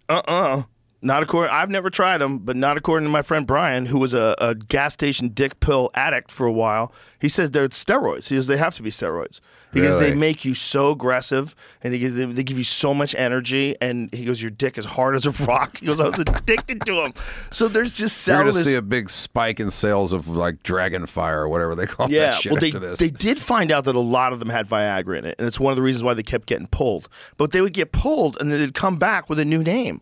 Uh-uh. 0.09 0.62
Not 1.05 1.24
according. 1.24 1.53
I've 1.53 1.69
never 1.69 1.91
tried 1.91 2.19
them, 2.19 2.39
but 2.39 2.57
not 2.57 2.77
according 2.77 3.07
to 3.07 3.11
my 3.11 3.23
friend 3.23 3.45
Brian, 3.45 3.87
who 3.87 3.99
was 3.99 4.15
a, 4.15 4.37
a 4.39 4.55
gas 4.55 4.93
station 4.93 5.31
dick 5.31 5.59
pill 5.59 5.91
addict 5.95 6.31
for 6.31 6.47
a 6.47 6.53
while. 6.53 6.93
He 7.19 7.29
says 7.29 7.51
they're 7.51 7.69
steroids. 7.70 8.29
He 8.29 8.37
says 8.37 8.47
they 8.47 8.57
have 8.57 8.77
to 8.77 8.83
be 8.83 8.91
steroids 8.91 9.41
because 9.73 9.99
they 9.99 10.15
make 10.15 10.45
you 10.45 10.55
so 10.55 10.91
aggressive, 10.91 11.57
and 11.83 11.93
he 11.93 11.99
gives, 11.99 12.15
they, 12.15 12.24
they 12.27 12.45
give 12.45 12.59
you 12.59 12.65
so 12.65 12.95
much 12.95 13.15
energy. 13.16 13.77
And 13.81 14.15
he 14.15 14.24
goes, 14.24 14.41
"Your 14.41 14.53
dick 14.53 14.79
is 14.79 14.85
hard 14.85 15.16
as 15.16 15.27
a 15.27 15.33
rock." 15.45 15.77
He 15.83 15.87
goes, 15.87 15.99
"I 15.99 16.07
was 16.07 16.20
addicted 16.20 16.87
to 16.87 16.95
them." 16.95 17.15
So 17.51 17.66
there's 17.66 17.93
just 17.93 18.24
You're 18.27 18.43
going 18.43 18.55
to 18.55 18.62
see 18.62 18.77
a 18.77 18.83
big 18.83 19.11
spike 19.11 19.59
in 19.59 19.73
sales 19.73 20.12
of 20.12 20.29
like 20.29 20.62
Dragon 20.62 21.07
Fire 21.07 21.41
or 21.41 21.49
whatever 21.49 21.74
they 21.74 21.87
call 21.87 22.11
yeah, 22.11 22.31
that 22.31 22.35
shit 22.35 22.53
well, 22.53 22.61
they 22.61 22.69
after 22.69 22.79
this. 22.79 22.99
they 23.01 23.11
did 23.11 23.41
find 23.41 23.73
out 23.73 23.87
that 23.87 23.97
a 23.97 24.01
lot 24.01 24.33
of 24.33 24.39
them 24.39 24.51
had 24.51 24.69
Viagra 24.69 25.19
in 25.19 25.24
it, 25.24 25.35
and 25.39 25.49
it's 25.49 25.59
one 25.59 25.73
of 25.73 25.77
the 25.77 25.83
reasons 25.83 26.05
why 26.05 26.15
they 26.15 26.23
kept 26.23 26.47
getting 26.47 26.69
pulled. 26.69 27.09
But 27.37 27.51
they 27.51 27.61
would 27.61 27.74
get 27.74 27.91
pulled, 27.91 28.37
and 28.41 28.53
then 28.53 28.61
they'd 28.61 28.74
come 28.74 28.99
back 28.99 29.29
with 29.29 29.41
a 29.41 29.45
new 29.45 29.65
name. 29.65 30.01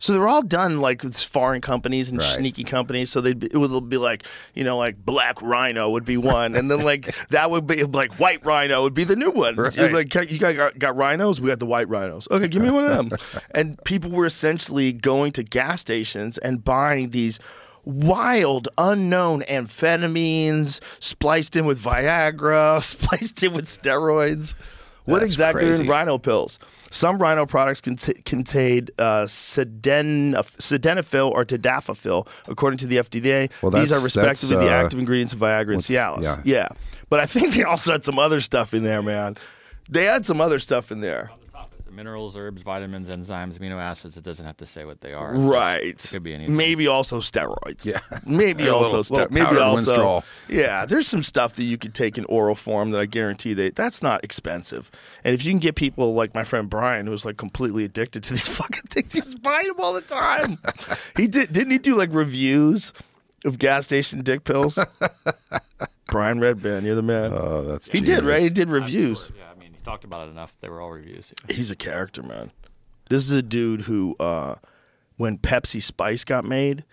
So 0.00 0.12
they're 0.12 0.28
all 0.28 0.42
done 0.42 0.80
like 0.80 1.02
with 1.02 1.16
foreign 1.20 1.60
companies 1.60 2.10
and 2.10 2.20
Right. 2.20 2.36
sneaky 2.36 2.62
companies. 2.64 3.10
So 3.10 3.20
they'd 3.20 3.38
be, 3.38 3.48
it 3.48 3.56
would 3.56 3.88
be 3.90 3.96
like 3.96 4.24
you 4.54 4.62
know 4.64 4.78
like 4.78 5.04
Black 5.04 5.42
Rhino 5.42 5.90
would 5.90 6.04
be 6.04 6.16
one, 6.16 6.54
and 6.54 6.70
then 6.70 6.80
like 6.80 7.14
that 7.30 7.50
would 7.50 7.66
be 7.66 7.82
like 7.84 8.12
White 8.20 8.44
Rhino 8.46 8.82
would 8.84 8.94
be 8.94 9.04
the 9.04 9.16
new 9.16 9.30
one. 9.30 9.56
Right. 9.56 9.92
Like 9.92 10.14
you 10.30 10.38
guys 10.38 10.56
got, 10.56 10.78
got 10.78 10.96
rhinos, 10.96 11.40
we 11.40 11.48
got 11.48 11.58
the 11.58 11.66
white 11.66 11.88
rhinos. 11.88 12.28
Okay, 12.30 12.46
give 12.48 12.62
me 12.62 12.70
one 12.70 12.84
of 12.84 12.90
them. 12.96 13.10
and 13.50 13.82
people 13.84 14.10
were 14.10 14.26
essentially 14.26 14.92
going 14.92 15.32
to 15.32 15.42
gas 15.42 15.80
stations 15.80 16.38
and 16.38 16.62
buying 16.64 17.10
these 17.10 17.38
wild, 17.84 18.68
unknown 18.76 19.42
amphetamines 19.48 20.80
spliced 21.00 21.56
in 21.56 21.66
with 21.66 21.82
Viagra, 21.82 22.82
spliced 22.84 23.42
in 23.42 23.52
with 23.52 23.64
steroids. 23.64 24.54
What 25.04 25.20
That's 25.20 25.32
exactly 25.32 25.64
are 25.64 25.68
crazy. 25.68 25.84
in 25.84 25.88
rhino 25.88 26.18
pills? 26.18 26.58
Some 26.90 27.18
rhino 27.18 27.46
products 27.46 27.80
cont- 27.80 28.24
contain 28.24 28.88
uh, 28.98 29.24
sildenafil 29.24 31.30
or 31.30 31.44
tadalafil, 31.44 32.26
according 32.46 32.78
to 32.78 32.86
the 32.86 32.96
FDA. 32.96 33.50
Well, 33.62 33.70
These 33.70 33.92
are 33.92 34.00
respectively 34.00 34.56
that's, 34.56 34.66
the 34.66 34.72
uh, 34.72 34.84
active 34.84 34.98
ingredients 34.98 35.32
of 35.32 35.40
Viagra 35.40 35.74
and 35.74 35.82
Cialis. 35.82 36.22
yeah. 36.22 36.40
yeah, 36.44 36.68
but 37.08 37.20
I 37.20 37.26
think 37.26 37.54
they 37.54 37.62
also 37.62 37.92
had 37.92 38.04
some 38.04 38.18
other 38.18 38.40
stuff 38.40 38.74
in 38.74 38.84
there, 38.84 39.02
man. 39.02 39.36
They 39.88 40.04
had 40.04 40.26
some 40.26 40.40
other 40.40 40.58
stuff 40.58 40.92
in 40.92 41.00
there. 41.00 41.30
Minerals, 41.98 42.36
herbs, 42.36 42.62
vitamins, 42.62 43.08
enzymes, 43.08 43.58
amino 43.58 43.76
acids. 43.76 44.16
It 44.16 44.22
doesn't 44.22 44.46
have 44.46 44.56
to 44.58 44.66
say 44.66 44.84
what 44.84 45.00
they 45.00 45.12
are. 45.12 45.34
Right. 45.34 45.82
It 45.82 46.08
could 46.08 46.22
be 46.22 46.32
anything. 46.32 46.54
Maybe 46.54 46.86
also 46.86 47.18
steroids. 47.20 47.84
Yeah. 47.84 47.98
Maybe 48.24 48.68
also 48.68 49.02
steroids. 49.02 49.32
Maybe 49.32 49.58
also. 49.58 50.22
Yeah. 50.48 50.86
There's 50.86 51.08
some 51.08 51.24
stuff 51.24 51.54
that 51.56 51.64
you 51.64 51.76
could 51.76 51.94
take 51.94 52.16
in 52.16 52.24
oral 52.26 52.54
form 52.54 52.92
that 52.92 53.00
I 53.00 53.06
guarantee 53.06 53.52
that 53.54 53.74
that's 53.74 54.00
not 54.00 54.22
expensive. 54.22 54.92
And 55.24 55.34
if 55.34 55.44
you 55.44 55.50
can 55.50 55.58
get 55.58 55.74
people 55.74 56.14
like 56.14 56.36
my 56.36 56.44
friend 56.44 56.70
Brian, 56.70 57.08
who's 57.08 57.24
like 57.24 57.36
completely 57.36 57.82
addicted 57.82 58.22
to 58.22 58.34
these 58.34 58.46
fucking 58.56 58.82
things, 58.90 59.12
he's 59.12 59.34
buying 59.34 59.66
them 59.66 59.80
all 59.80 59.92
the 59.92 60.00
time. 60.00 60.58
he 61.16 61.26
did. 61.26 61.52
Didn't 61.52 61.72
he 61.72 61.78
do 61.78 61.96
like 61.96 62.10
reviews 62.12 62.92
of 63.44 63.58
gas 63.58 63.86
station 63.86 64.22
dick 64.22 64.44
pills? 64.44 64.78
Brian 66.08 66.38
Redband, 66.38 66.84
you're 66.84 66.94
the 66.94 67.02
man. 67.02 67.32
oh, 67.34 67.62
that's 67.62 67.86
he 67.88 68.00
did, 68.00 68.24
right? 68.24 68.40
He 68.40 68.48
did 68.48 68.70
reviews. 68.70 69.30
Yeah, 69.36 69.42
I 69.44 69.47
mean, 69.47 69.47
he 69.47 69.47
talked 69.88 70.04
about 70.04 70.28
it 70.28 70.30
enough. 70.30 70.54
They 70.60 70.68
were 70.68 70.80
all 70.80 70.90
reviews. 70.90 71.32
He's 71.48 71.70
a 71.70 71.76
character, 71.76 72.22
man. 72.22 72.50
This 73.08 73.24
is 73.24 73.30
a 73.30 73.42
dude 73.42 73.82
who, 73.82 74.16
uh, 74.20 74.56
when 75.16 75.38
Pepsi 75.38 75.80
Spice 75.80 76.24
got 76.24 76.44
made, 76.44 76.84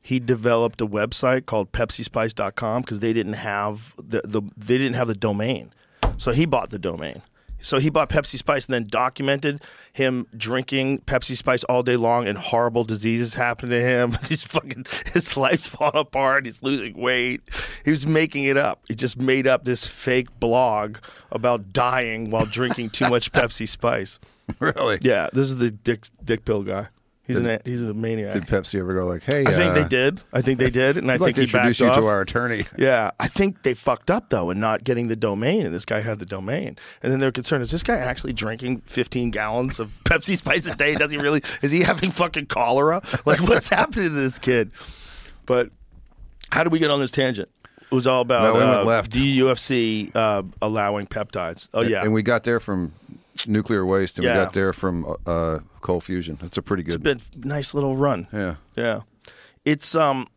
he 0.00 0.20
developed 0.20 0.80
a 0.80 0.86
website 0.86 1.46
called 1.46 1.72
PepsiSpice.com 1.72 2.82
because 2.82 3.00
they 3.00 3.12
didn't 3.12 3.34
have 3.34 3.94
the, 3.96 4.20
the 4.24 4.42
they 4.56 4.78
didn't 4.78 4.94
have 4.94 5.08
the 5.08 5.14
domain, 5.14 5.72
so 6.16 6.30
he 6.30 6.44
bought 6.44 6.70
the 6.70 6.78
domain. 6.78 7.22
So 7.64 7.78
he 7.78 7.88
bought 7.88 8.10
Pepsi 8.10 8.36
Spice 8.36 8.66
and 8.66 8.74
then 8.74 8.84
documented 8.84 9.62
him 9.94 10.26
drinking 10.36 10.98
Pepsi 11.00 11.34
Spice 11.34 11.64
all 11.64 11.82
day 11.82 11.96
long 11.96 12.28
and 12.28 12.36
horrible 12.36 12.84
diseases 12.84 13.32
happening 13.34 13.70
to 13.70 13.80
him. 13.80 14.18
He's 14.28 14.42
fucking 14.42 14.84
his 15.14 15.34
life's 15.34 15.66
falling 15.66 15.96
apart. 15.96 16.44
He's 16.44 16.62
losing 16.62 16.94
weight. 16.94 17.40
He 17.82 17.90
was 17.90 18.06
making 18.06 18.44
it 18.44 18.58
up. 18.58 18.82
He 18.86 18.94
just 18.94 19.18
made 19.18 19.46
up 19.46 19.64
this 19.64 19.86
fake 19.86 20.28
blog 20.38 20.98
about 21.32 21.72
dying 21.72 22.30
while 22.30 22.44
drinking 22.44 22.90
too 22.90 23.08
much 23.08 23.32
Pepsi 23.32 23.66
Spice. 23.66 24.18
really. 24.58 24.98
Yeah, 25.00 25.30
this 25.32 25.48
is 25.48 25.56
the 25.56 25.70
dick 25.70 26.04
dick 26.22 26.44
pill 26.44 26.64
guy. 26.64 26.88
He's 27.26 27.38
an 27.38 27.58
he's 27.64 27.82
a 27.82 27.94
maniac. 27.94 28.34
Did 28.34 28.42
Pepsi 28.46 28.78
ever 28.78 28.92
go 28.94 29.06
like, 29.06 29.22
"Hey, 29.22 29.46
I 29.46 29.52
think 29.52 29.70
uh, 29.70 29.74
they 29.74 29.88
did. 29.88 30.22
I 30.32 30.42
think 30.42 30.58
they 30.58 30.68
did, 30.68 30.98
and 30.98 31.10
I 31.10 31.14
think 31.18 31.36
like 31.36 31.36
he 31.36 31.46
backed 31.46 31.80
you 31.80 31.86
off. 31.88 31.96
to 31.96 32.06
our 32.06 32.20
attorney." 32.20 32.66
Yeah, 32.76 33.12
I 33.18 33.28
think 33.28 33.62
they 33.62 33.72
fucked 33.72 34.10
up 34.10 34.28
though 34.28 34.50
in 34.50 34.60
not 34.60 34.84
getting 34.84 35.08
the 35.08 35.16
domain, 35.16 35.64
and 35.64 35.74
this 35.74 35.86
guy 35.86 36.00
had 36.00 36.18
the 36.18 36.26
domain. 36.26 36.76
And 37.02 37.10
then 37.10 37.20
they're 37.20 37.32
concerned: 37.32 37.62
is 37.62 37.70
this 37.70 37.82
guy 37.82 37.96
actually 37.96 38.34
drinking 38.34 38.82
15 38.82 39.30
gallons 39.30 39.78
of 39.80 39.90
Pepsi 40.04 40.36
Spice 40.36 40.66
a 40.66 40.74
day? 40.74 40.96
Does 40.96 41.12
he 41.12 41.16
really? 41.16 41.42
Is 41.62 41.72
he 41.72 41.80
having 41.80 42.10
fucking 42.10 42.46
cholera? 42.46 43.00
Like, 43.24 43.40
what's 43.40 43.70
happening 43.70 44.08
to 44.08 44.14
this 44.14 44.38
kid? 44.38 44.70
But 45.46 45.70
how 46.50 46.62
did 46.62 46.72
we 46.72 46.78
get 46.78 46.90
on 46.90 47.00
this 47.00 47.10
tangent? 47.10 47.48
It 47.80 47.94
was 47.94 48.06
all 48.06 48.20
about 48.22 48.42
No, 48.42 48.84
we 48.84 48.92
uh. 48.92 49.02
the 49.02 49.38
UFC 49.40 50.14
uh, 50.14 50.42
allowing 50.60 51.06
peptides. 51.06 51.68
Oh 51.72 51.80
yeah, 51.80 52.02
And 52.02 52.12
we 52.12 52.22
got 52.22 52.44
there 52.44 52.60
from 52.60 52.92
nuclear 53.46 53.84
waste, 53.84 54.18
and 54.18 54.24
Yeah. 54.24 54.38
we 54.38 54.44
got 54.44 54.52
there 54.52 54.72
from 54.72 55.06
uh, 55.26 55.58
cold 55.80 56.04
fusion. 56.04 56.38
That's 56.40 56.56
a 56.56 56.62
pretty 56.62 56.82
it's 56.84 56.96
good. 56.96 57.02
been 57.02 57.20
a 57.42 57.46
nice 57.46 57.74
little 57.74 57.96
run. 57.96 58.28
yeah. 58.32 58.56
Yeah, 58.76 59.00
it's 59.64 59.94
um, 59.94 60.28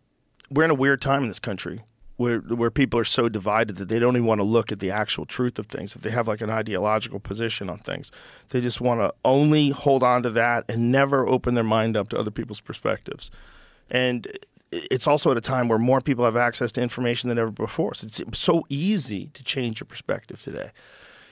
we're 0.50 0.66
in 0.66 0.72
a 0.72 0.76
weird 0.76 1.02
time 1.02 1.24
in 1.24 1.28
this 1.28 1.40
country 1.40 1.82
where 2.18 2.40
where 2.40 2.72
people 2.72 3.00
are 3.00 3.04
so 3.06 3.30
divided 3.30 3.76
that 3.78 3.90
they 3.90 4.00
don't 4.00 4.16
even 4.16 4.26
want 4.26 4.40
to 4.40 4.46
look 4.46 4.72
at 4.72 4.80
the 4.80 4.90
actual 4.92 5.26
truth 5.26 5.60
of 5.60 5.68
things. 5.68 5.96
If 5.96 6.02
they 6.02 6.10
have 6.12 6.28
like 6.28 6.42
an 6.42 6.50
ideological 6.50 7.20
position 7.20 7.70
on 7.70 7.78
things, 7.80 8.12
they 8.50 8.62
just 8.62 8.82
want 8.82 9.02
to 9.02 9.14
only 9.24 9.70
hold 9.70 10.02
on 10.04 10.24
to 10.24 10.30
that 10.32 10.66
and 10.68 10.92
never 10.92 11.28
open 11.28 11.54
their 11.56 11.64
mind 11.64 11.96
up 11.96 12.10
to 12.10 12.18
other 12.18 12.32
people's 12.32 12.60
perspectives. 12.62 13.30
And 13.90 14.28
it's 14.72 15.08
also 15.08 15.32
at 15.32 15.38
a 15.38 15.42
time 15.42 15.68
where 15.70 15.78
more 15.80 16.02
people 16.02 16.26
have 16.26 16.36
access 16.36 16.72
to 16.74 16.82
information 16.82 17.30
than 17.30 17.38
ever 17.40 17.52
before. 17.52 17.94
So 17.94 18.08
it's 18.08 18.38
so 18.40 18.66
easy 18.68 19.28
to 19.34 19.44
change 19.44 19.80
your 19.80 19.86
perspective 19.86 20.42
today 20.42 20.72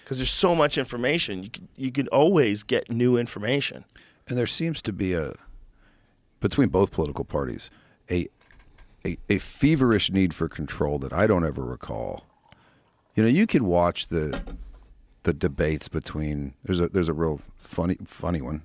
because 0.05 0.19
there's 0.19 0.29
so 0.29 0.53
much 0.53 0.77
information. 0.77 1.41
You 1.43 1.49
can, 1.49 1.67
you 1.75 1.91
can 1.91 2.07
always 2.09 2.61
get 2.61 2.91
new 2.91 3.17
information. 3.17 3.85
And 4.27 4.37
there 4.37 4.45
seems 4.45 4.79
to 4.83 4.93
be 4.93 5.13
a 5.13 5.33
between 6.39 6.69
both 6.69 6.91
political 6.91 7.25
parties 7.25 7.71
a, 8.11 8.27
a 9.03 9.17
a 9.29 9.39
feverish 9.39 10.11
need 10.11 10.33
for 10.33 10.47
control 10.47 10.99
that 10.99 11.11
I 11.11 11.25
don't 11.25 11.43
ever 11.43 11.63
recall. 11.63 12.25
You 13.15 13.23
know, 13.23 13.29
you 13.29 13.47
could 13.47 13.63
watch 13.63 14.07
the 14.07 14.41
the 15.23 15.33
debates 15.33 15.87
between 15.87 16.53
there's 16.63 16.79
a 16.79 16.87
there's 16.89 17.09
a 17.09 17.13
real 17.13 17.41
funny 17.57 17.97
funny 18.05 18.41
one 18.41 18.63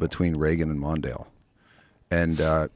between 0.00 0.36
Reagan 0.36 0.70
and 0.70 0.80
Mondale, 0.80 1.28
and 2.10 2.40
uh, 2.40 2.68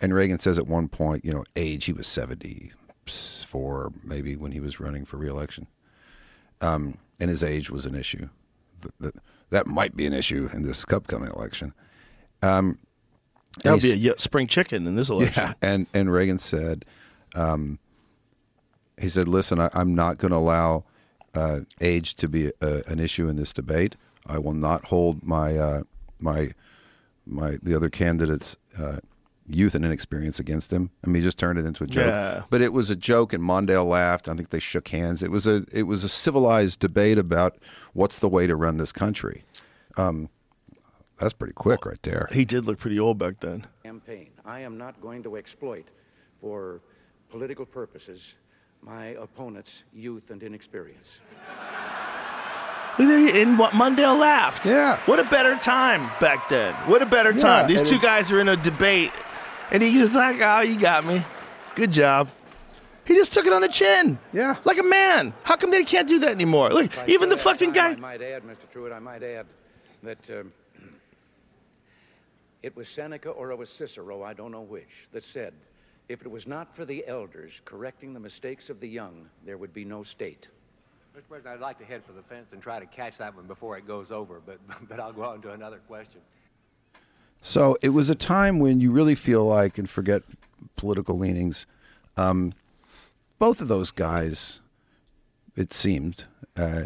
and 0.00 0.12
Reagan 0.12 0.40
says 0.40 0.58
at 0.58 0.66
one 0.66 0.88
point, 0.88 1.24
you 1.24 1.32
know, 1.32 1.44
age 1.54 1.84
he 1.84 1.92
was 1.92 2.08
seventy 2.08 2.72
four 3.06 3.92
maybe 4.02 4.34
when 4.34 4.50
he 4.50 4.58
was 4.58 4.80
running 4.80 5.04
for 5.04 5.16
reelection, 5.16 5.68
um, 6.60 6.98
and 7.20 7.30
his 7.30 7.42
age 7.42 7.70
was 7.70 7.86
an 7.86 7.94
issue. 7.94 8.28
Th- 8.82 8.94
th- 9.00 9.14
that 9.50 9.66
might 9.66 9.96
be 9.96 10.06
an 10.06 10.12
issue 10.12 10.48
in 10.52 10.62
this 10.62 10.84
upcoming 10.92 11.30
election. 11.30 11.72
Um, 12.42 12.78
That 13.62 13.74
and 13.74 13.82
be 13.82 14.08
a 14.08 14.18
spring 14.18 14.46
chicken 14.46 14.86
in 14.86 14.96
this 14.96 15.08
election. 15.08 15.42
yeah, 15.42 15.54
and 15.62 15.86
and 15.94 16.12
Reagan 16.12 16.38
said, 16.38 16.84
um, 17.34 17.78
he 19.00 19.08
said, 19.08 19.28
"Listen, 19.28 19.60
I, 19.60 19.70
I'm 19.74 19.94
not 19.94 20.18
going 20.18 20.30
to 20.32 20.36
allow 20.38 20.84
uh, 21.34 21.60
age 21.80 22.14
to 22.14 22.28
be 22.28 22.52
a, 22.60 22.82
an 22.86 22.98
issue 23.00 23.28
in 23.28 23.36
this 23.36 23.52
debate. 23.52 23.96
I 24.26 24.38
will 24.38 24.54
not 24.54 24.86
hold 24.86 25.22
my 25.22 25.56
uh, 25.56 25.82
my 26.18 26.50
my 27.26 27.58
the 27.62 27.74
other 27.74 27.90
candidates." 27.90 28.56
Uh, 28.78 28.98
Youth 29.46 29.74
and 29.74 29.84
inexperience 29.84 30.38
against 30.38 30.72
him. 30.72 30.90
I 31.04 31.08
mean, 31.08 31.16
he 31.16 31.26
just 31.26 31.38
turned 31.38 31.58
it 31.58 31.66
into 31.66 31.84
a 31.84 31.86
joke. 31.86 32.06
Yeah. 32.06 32.42
But 32.48 32.62
it 32.62 32.72
was 32.72 32.88
a 32.88 32.96
joke, 32.96 33.32
and 33.34 33.42
Mondale 33.44 33.86
laughed. 33.86 34.28
I 34.28 34.34
think 34.34 34.48
they 34.48 34.58
shook 34.58 34.88
hands. 34.88 35.22
It 35.22 35.30
was 35.30 35.46
a 35.46 35.64
it 35.70 35.82
was 35.82 36.02
a 36.02 36.08
civilized 36.08 36.80
debate 36.80 37.18
about 37.18 37.58
what's 37.92 38.18
the 38.18 38.28
way 38.28 38.46
to 38.46 38.56
run 38.56 38.78
this 38.78 38.90
country. 38.90 39.44
Um, 39.98 40.30
that's 41.18 41.34
pretty 41.34 41.52
quick, 41.52 41.84
right 41.84 42.02
there. 42.02 42.28
He 42.32 42.44
did 42.44 42.64
look 42.64 42.78
pretty 42.78 42.98
old 42.98 43.18
back 43.18 43.40
then. 43.40 43.66
campaign. 43.82 44.30
I 44.44 44.60
am 44.60 44.78
not 44.78 45.00
going 45.00 45.22
to 45.24 45.36
exploit 45.36 45.86
for 46.40 46.80
political 47.30 47.66
purposes 47.66 48.34
my 48.84 49.06
opponent's 49.20 49.84
youth 49.94 50.30
and 50.30 50.42
inexperience. 50.42 51.20
And 52.98 53.58
what 53.58 53.72
Mondale 53.72 54.18
laughed. 54.18 54.66
Yeah. 54.66 55.00
What 55.06 55.18
a 55.18 55.24
better 55.24 55.56
time 55.56 56.08
back 56.20 56.48
then. 56.48 56.74
What 56.88 57.02
a 57.02 57.06
better 57.06 57.32
time. 57.32 57.66
These 57.66 57.82
two 57.82 57.98
guys 57.98 58.30
are 58.30 58.40
in 58.40 58.48
a 58.48 58.56
debate, 58.56 59.10
and 59.74 59.82
he's 59.82 60.00
just 60.00 60.14
like, 60.14 60.40
"Oh, 60.40 60.60
you 60.60 60.78
got 60.78 61.04
me. 61.04 61.22
Good 61.74 61.90
job." 61.90 62.30
He 63.04 63.14
just 63.14 63.32
took 63.32 63.44
it 63.44 63.52
on 63.52 63.60
the 63.60 63.68
chin. 63.68 64.18
Yeah. 64.32 64.56
Like 64.64 64.78
a 64.78 64.82
man. 64.82 65.34
How 65.42 65.56
come 65.56 65.70
they 65.70 65.84
can't 65.84 66.08
do 66.08 66.20
that 66.20 66.30
anymore? 66.30 66.70
Look, 66.70 66.86
If 66.96 67.08
even 67.08 67.28
the 67.28 67.36
still 67.36 67.52
fucking 67.52 67.72
time, 67.74 67.84
I 67.84 67.94
guy. 67.94 68.00
might 68.00 68.22
add, 68.22 68.44
Mr. 68.44 68.56
Trewhitt, 68.72 68.94
I 68.94 68.98
might 68.98 69.22
add 69.22 69.46
that 70.02 70.30
um, 70.30 70.52
it 72.62 72.74
was 72.74 72.88
Seneca 72.88 73.28
or 73.30 73.50
it 73.50 73.58
was 73.58 73.68
Cicero, 73.68 74.22
I 74.22 74.32
don't 74.32 74.50
know 74.52 74.62
which, 74.62 75.06
that 75.12 75.22
said, 75.22 75.52
if 76.08 76.22
it 76.22 76.30
was 76.30 76.46
not 76.46 76.74
for 76.74 76.86
the 76.86 77.06
elders 77.06 77.60
correcting 77.66 78.14
the 78.14 78.20
mistakes 78.20 78.70
of 78.70 78.80
the 78.80 78.88
young, 78.88 79.28
there 79.44 79.58
would 79.58 79.74
be 79.74 79.84
no 79.84 80.02
state. 80.02 80.48
Mr. 81.14 81.28
President, 81.28 81.56
I'd 81.56 81.60
like 81.60 81.78
to 81.80 81.84
head 81.84 82.02
for 82.06 82.12
the 82.12 82.22
fence 82.22 82.52
and 82.52 82.62
try 82.62 82.80
to 82.80 82.86
catch 82.86 83.18
that 83.18 83.36
one 83.36 83.46
before 83.46 83.76
it 83.76 83.86
goes 83.86 84.10
over, 84.10 84.40
but, 84.46 84.58
but 84.88 84.98
I'll 84.98 85.12
go 85.12 85.24
on 85.24 85.42
to 85.42 85.52
another 85.52 85.80
question. 85.86 86.22
So 87.46 87.76
it 87.82 87.90
was 87.90 88.08
a 88.08 88.14
time 88.14 88.58
when 88.58 88.80
you 88.80 88.90
really 88.90 89.14
feel 89.14 89.44
like, 89.44 89.76
and 89.76 89.88
forget 89.88 90.22
political 90.76 91.18
leanings, 91.18 91.66
um, 92.16 92.54
both 93.38 93.60
of 93.60 93.68
those 93.68 93.90
guys, 93.90 94.60
it 95.54 95.70
seemed, 95.70 96.24
uh, 96.56 96.84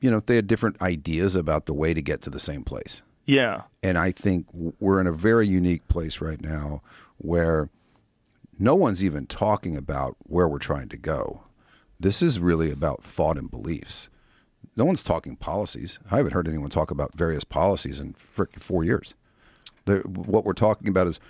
you 0.00 0.10
know, 0.10 0.20
they 0.20 0.36
had 0.36 0.46
different 0.46 0.80
ideas 0.80 1.36
about 1.36 1.66
the 1.66 1.74
way 1.74 1.92
to 1.92 2.00
get 2.00 2.22
to 2.22 2.30
the 2.30 2.40
same 2.40 2.64
place. 2.64 3.02
Yeah. 3.26 3.64
And 3.82 3.98
I 3.98 4.12
think 4.12 4.46
we're 4.52 4.98
in 4.98 5.06
a 5.06 5.12
very 5.12 5.46
unique 5.46 5.86
place 5.88 6.22
right 6.22 6.40
now 6.40 6.80
where 7.18 7.68
no 8.58 8.74
one's 8.74 9.04
even 9.04 9.26
talking 9.26 9.76
about 9.76 10.16
where 10.20 10.48
we're 10.48 10.58
trying 10.58 10.88
to 10.88 10.96
go. 10.96 11.42
This 12.00 12.22
is 12.22 12.40
really 12.40 12.70
about 12.70 13.02
thought 13.02 13.36
and 13.36 13.50
beliefs. 13.50 14.08
No 14.74 14.86
one's 14.86 15.02
talking 15.02 15.36
policies. 15.36 15.98
I 16.10 16.16
haven't 16.16 16.32
heard 16.32 16.48
anyone 16.48 16.70
talk 16.70 16.90
about 16.90 17.14
various 17.14 17.44
policies 17.44 18.00
in 18.00 18.14
four 18.14 18.84
years. 18.84 19.12
The, 19.84 19.98
what 20.06 20.44
we're 20.44 20.52
talking 20.52 20.88
about 20.88 21.06
is, 21.06 21.20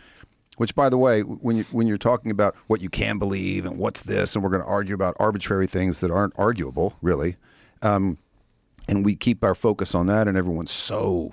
which 0.56 0.74
by 0.74 0.88
the 0.88 0.98
way, 0.98 1.22
when 1.22 1.56
you 1.56 1.64
when 1.70 1.86
you're 1.86 1.98
talking 1.98 2.30
about 2.30 2.54
what 2.66 2.80
you 2.80 2.90
can 2.90 3.18
believe 3.18 3.64
and 3.64 3.78
what's 3.78 4.02
this, 4.02 4.34
and 4.34 4.44
we're 4.44 4.50
going 4.50 4.62
to 4.62 4.68
argue 4.68 4.94
about 4.94 5.16
arbitrary 5.18 5.66
things 5.66 6.00
that 6.00 6.10
aren't 6.10 6.34
arguable, 6.38 6.96
really, 7.00 7.36
um, 7.82 8.18
and 8.88 9.04
we 9.04 9.14
keep 9.14 9.42
our 9.44 9.54
focus 9.54 9.94
on 9.94 10.06
that, 10.06 10.28
and 10.28 10.36
everyone's 10.36 10.72
so 10.72 11.32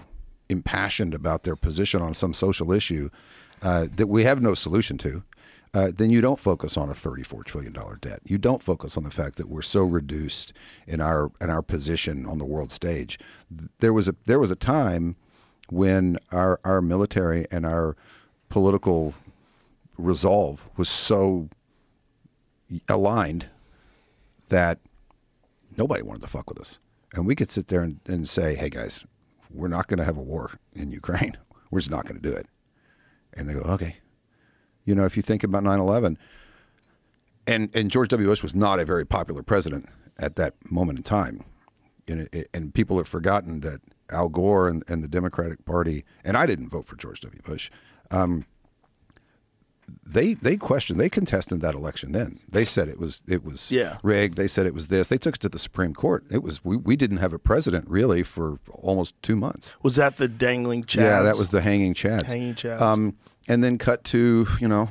impassioned 0.49 1.13
about 1.13 1.43
their 1.43 1.55
position 1.55 2.01
on 2.01 2.13
some 2.13 2.33
social 2.33 2.71
issue 2.71 3.09
uh, 3.61 3.87
that 3.95 4.07
we 4.07 4.23
have 4.23 4.41
no 4.41 4.53
solution 4.53 4.97
to. 4.99 5.23
Uh, 5.73 5.91
then 5.93 6.09
you 6.09 6.21
don't 6.21 6.39
focus 6.39 6.77
on 6.77 6.89
a 6.89 6.93
$34 6.93 7.43
trillion 7.43 7.75
debt. 7.99 8.19
You 8.23 8.37
don't 8.37 8.63
focus 8.63 8.97
on 8.97 9.03
the 9.03 9.11
fact 9.11 9.35
that 9.35 9.49
we're 9.49 9.61
so 9.61 9.83
reduced 9.83 10.53
in 10.87 11.01
our 11.01 11.29
in 11.41 11.49
our 11.49 11.61
position 11.61 12.25
on 12.25 12.37
the 12.37 12.45
world 12.45 12.71
stage. 12.71 13.19
There 13.79 13.93
was 13.93 14.07
a 14.07 14.15
there 14.25 14.39
was 14.39 14.49
a 14.49 14.55
time 14.55 15.17
when 15.69 16.17
our 16.31 16.59
our 16.63 16.81
military 16.81 17.45
and 17.51 17.65
our 17.65 17.95
political 18.49 19.13
resolve 19.97 20.65
was 20.77 20.89
so 20.89 21.49
aligned 22.87 23.47
that 24.49 24.79
nobody 25.77 26.01
wanted 26.01 26.21
to 26.21 26.27
fuck 26.27 26.49
with 26.49 26.59
us. 26.59 26.79
And 27.13 27.25
we 27.25 27.35
could 27.35 27.51
sit 27.51 27.67
there 27.67 27.81
and, 27.81 27.99
and 28.05 28.27
say, 28.27 28.55
hey 28.55 28.69
guys, 28.69 29.05
we're 29.49 29.67
not 29.67 29.87
going 29.87 29.97
to 29.97 30.03
have 30.03 30.17
a 30.17 30.21
war 30.21 30.59
in 30.73 30.91
Ukraine. 30.91 31.37
We're 31.71 31.79
just 31.79 31.91
not 31.91 32.03
going 32.05 32.15
to 32.15 32.21
do 32.21 32.33
it. 32.33 32.47
And 33.33 33.47
they 33.47 33.53
go, 33.53 33.59
okay. 33.59 33.97
You 34.85 34.95
know, 34.95 35.03
if 35.03 35.17
you 35.17 35.21
think 35.21 35.43
about 35.43 35.63
9 35.63 35.79
11, 35.79 36.17
and, 37.45 37.75
and 37.75 37.91
George 37.91 38.07
W. 38.09 38.27
Bush 38.27 38.41
was 38.41 38.55
not 38.55 38.79
a 38.79 38.85
very 38.85 39.05
popular 39.05 39.43
president 39.43 39.85
at 40.17 40.37
that 40.37 40.53
moment 40.69 40.99
in 40.99 41.03
time. 41.03 41.43
And, 42.07 42.29
and 42.53 42.73
people 42.73 42.97
have 42.97 43.07
forgotten 43.07 43.59
that 43.61 43.81
Al 44.09 44.29
Gore 44.29 44.67
and, 44.67 44.83
and 44.87 45.03
the 45.03 45.07
Democratic 45.07 45.65
Party, 45.65 46.05
and 46.23 46.37
I 46.37 46.45
didn't 46.45 46.69
vote 46.69 46.85
for 46.87 46.95
George 46.95 47.21
W. 47.21 47.41
Bush. 47.43 47.69
Um, 48.11 48.45
they 50.05 50.33
they 50.33 50.57
questioned, 50.57 50.99
they 50.99 51.09
contested 51.09 51.61
that 51.61 51.73
election. 51.73 52.11
Then 52.11 52.39
they 52.49 52.65
said 52.65 52.89
it 52.89 52.99
was 52.99 53.21
it 53.27 53.43
was 53.45 53.71
Yeah. 53.71 53.97
rigged. 54.03 54.37
They 54.37 54.47
said 54.47 54.65
it 54.65 54.73
was 54.73 54.87
this. 54.87 55.07
They 55.07 55.17
took 55.17 55.35
it 55.35 55.41
to 55.41 55.49
the 55.49 55.59
Supreme 55.59 55.93
Court. 55.93 56.25
It 56.29 56.43
was 56.43 56.63
we, 56.63 56.75
we 56.75 56.95
didn't 56.97 57.17
have 57.17 57.31
a 57.31 57.39
president 57.39 57.89
really 57.89 58.23
for 58.23 58.59
almost 58.71 59.21
two 59.21 59.35
months. 59.37 59.71
Was 59.83 59.95
that 59.95 60.17
the 60.17 60.27
dangling 60.27 60.83
chads? 60.83 60.95
Yeah, 61.03 61.21
that 61.21 61.37
was 61.37 61.49
the 61.49 61.61
hanging 61.61 61.93
chads. 61.93 62.25
Hanging 62.27 62.55
chads. 62.55 62.81
Um, 62.81 63.15
and 63.47 63.63
then 63.63 63.77
cut 63.77 64.03
to 64.05 64.45
you 64.59 64.67
know 64.67 64.89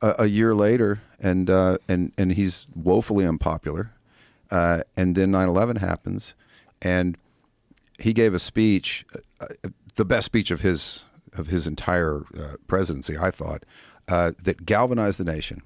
a, 0.00 0.14
a 0.20 0.26
year 0.26 0.54
later, 0.54 1.02
and 1.20 1.50
uh, 1.50 1.76
and 1.86 2.12
and 2.16 2.32
he's 2.32 2.66
woefully 2.74 3.26
unpopular. 3.26 3.92
Uh, 4.50 4.82
and 4.96 5.14
then 5.16 5.30
9/11 5.32 5.78
happens, 5.78 6.32
and 6.80 7.18
he 7.98 8.12
gave 8.12 8.34
a 8.34 8.38
speech, 8.38 9.04
uh, 9.40 9.46
the 9.96 10.04
best 10.04 10.26
speech 10.26 10.50
of 10.50 10.60
his 10.60 11.02
of 11.34 11.48
his 11.48 11.66
entire 11.66 12.22
uh, 12.38 12.54
presidency, 12.66 13.16
I 13.18 13.30
thought, 13.30 13.64
uh, 14.08 14.32
that 14.42 14.64
galvanized 14.64 15.18
the 15.18 15.24
nation. 15.24 15.62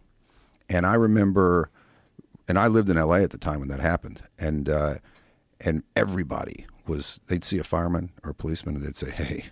And 0.68 0.84
I 0.84 0.94
remember, 0.94 1.70
and 2.48 2.58
I 2.58 2.66
lived 2.66 2.88
in 2.88 2.96
L.A. 2.96 3.22
at 3.22 3.30
the 3.30 3.38
time 3.38 3.60
when 3.60 3.68
that 3.68 3.80
happened, 3.80 4.22
and 4.38 4.68
uh, 4.68 4.94
and 5.60 5.82
everybody 5.96 6.66
was 6.86 7.20
they'd 7.26 7.44
see 7.44 7.58
a 7.58 7.64
fireman 7.64 8.10
or 8.22 8.30
a 8.30 8.34
policeman 8.34 8.76
and 8.76 8.84
they'd 8.84 8.96
say, 8.96 9.10
"Hey, 9.10 9.46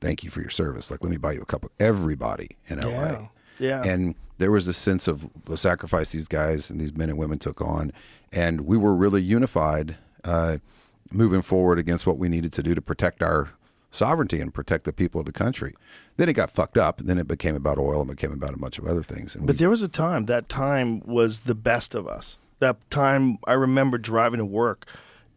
thank 0.00 0.24
you 0.24 0.30
for 0.30 0.40
your 0.40 0.50
service. 0.50 0.90
Like, 0.90 1.02
let 1.02 1.10
me 1.10 1.16
buy 1.16 1.32
you 1.32 1.40
a 1.40 1.46
cup 1.46 1.64
of." 1.64 1.70
Everybody 1.78 2.56
in 2.68 2.78
L.A. 2.78 2.92
Yeah. 2.92 3.26
Yeah. 3.58 3.82
And 3.84 4.14
there 4.38 4.50
was 4.50 4.66
a 4.66 4.72
sense 4.72 5.06
of 5.06 5.28
the 5.44 5.56
sacrifice 5.56 6.12
these 6.12 6.26
guys 6.28 6.70
and 6.70 6.80
these 6.80 6.96
men 6.96 7.10
and 7.10 7.18
women 7.18 7.38
took 7.38 7.60
on, 7.60 7.92
and 8.32 8.62
we 8.62 8.76
were 8.76 8.94
really 8.94 9.22
unified, 9.22 9.96
uh, 10.24 10.58
moving 11.14 11.42
forward 11.42 11.78
against 11.78 12.06
what 12.06 12.18
we 12.18 12.28
needed 12.28 12.52
to 12.54 12.62
do 12.62 12.74
to 12.74 12.82
protect 12.82 13.22
our 13.22 13.50
sovereignty 13.90 14.40
and 14.40 14.54
protect 14.54 14.84
the 14.84 14.92
people 14.92 15.20
of 15.20 15.26
the 15.26 15.32
country. 15.32 15.74
Then 16.16 16.28
it 16.28 16.32
got 16.32 16.50
fucked 16.50 16.78
up. 16.78 17.00
And 17.00 17.08
then 17.08 17.18
it 17.18 17.28
became 17.28 17.54
about 17.54 17.78
oil 17.78 18.00
and 18.00 18.10
became 18.10 18.32
about 18.32 18.54
a 18.54 18.58
bunch 18.58 18.78
of 18.78 18.86
other 18.86 19.02
things. 19.02 19.34
But 19.34 19.46
we- 19.48 19.52
there 19.54 19.70
was 19.70 19.82
a 19.82 19.88
time. 19.88 20.26
That 20.26 20.48
time 20.48 21.02
was 21.04 21.40
the 21.40 21.54
best 21.54 21.94
of 21.94 22.06
us. 22.08 22.38
That 22.60 22.76
time, 22.90 23.38
I 23.46 23.52
remember 23.54 23.98
driving 23.98 24.38
to 24.38 24.44
work, 24.44 24.86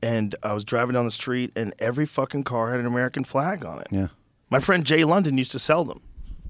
and 0.02 0.36
I 0.44 0.54
was 0.54 0.64
driving 0.64 0.94
down 0.94 1.06
the 1.06 1.12
street, 1.12 1.52
and 1.56 1.74
every 1.80 2.06
fucking 2.06 2.44
car 2.44 2.72
had 2.72 2.80
an 2.80 2.86
American 2.86 3.24
flag 3.24 3.66
on 3.66 3.80
it. 3.80 3.88
yeah. 3.92 4.08
My 4.52 4.60
friend 4.60 4.86
Jay 4.86 5.04
London 5.04 5.38
used 5.40 5.52
to 5.54 5.60
sell 5.60 5.84
them. 5.84 6.02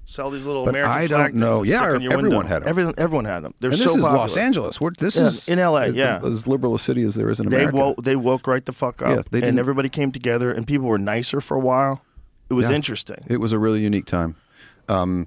Sell 0.07 0.29
these 0.29 0.45
little 0.45 0.65
But 0.65 0.75
American 0.75 0.91
I 0.97 1.07
flag 1.07 1.31
don't 1.31 1.39
know. 1.39 1.63
Yeah, 1.63 1.79
stick 1.81 1.95
on 1.95 2.01
your 2.01 2.13
everyone 2.13 2.37
window. 2.45 2.59
them. 2.59 2.69
Everyone, 2.69 2.93
everyone 2.97 3.25
had 3.25 3.39
them. 3.43 3.53
They're 3.59 3.71
and 3.71 3.79
so 3.79 3.85
this 3.85 3.95
is 3.95 4.01
popular. 4.03 4.19
Los 4.21 4.37
Angeles. 4.37 4.79
We're, 4.79 4.91
this 4.91 5.15
Yeah, 5.15 5.23
is 5.27 5.47
in 5.47 5.57
LA, 5.59 5.77
as- 5.79 5.95
yeah. 5.95 6.19
as 6.23 6.45
liberal 6.47 6.75
a 6.75 6.79
city 6.79 7.01
as 7.01 7.15
there 7.15 7.27
is 7.29 7.39
in 7.39 7.49
They 7.49 7.57
America. 7.57 7.75
woke, 7.77 8.03
they 8.03 8.15
woke 8.15 8.45
right 8.45 8.63
the 8.63 8.71
fuck 8.71 9.01
up, 9.01 9.07
Yeah, 9.09 9.15
they 9.15 9.39
and 9.39 9.45
didn't- 9.45 9.59
everybody 9.59 9.89
came 9.89 10.11
together, 10.11 10.51
and 10.51 10.67
people 10.67 10.87
were 10.87 10.99
nicer 10.99 11.41
for 11.41 11.55
a 11.57 11.59
while. 11.59 12.01
It 12.49 12.53
was 12.53 12.69
Yeah. 12.69 12.75
interesting, 12.75 13.23
It 13.27 13.37
was 13.41 13.51
a 13.51 13.57
really 13.57 13.79
unique 13.81 14.05
time. 14.05 14.35
Um, 14.87 15.25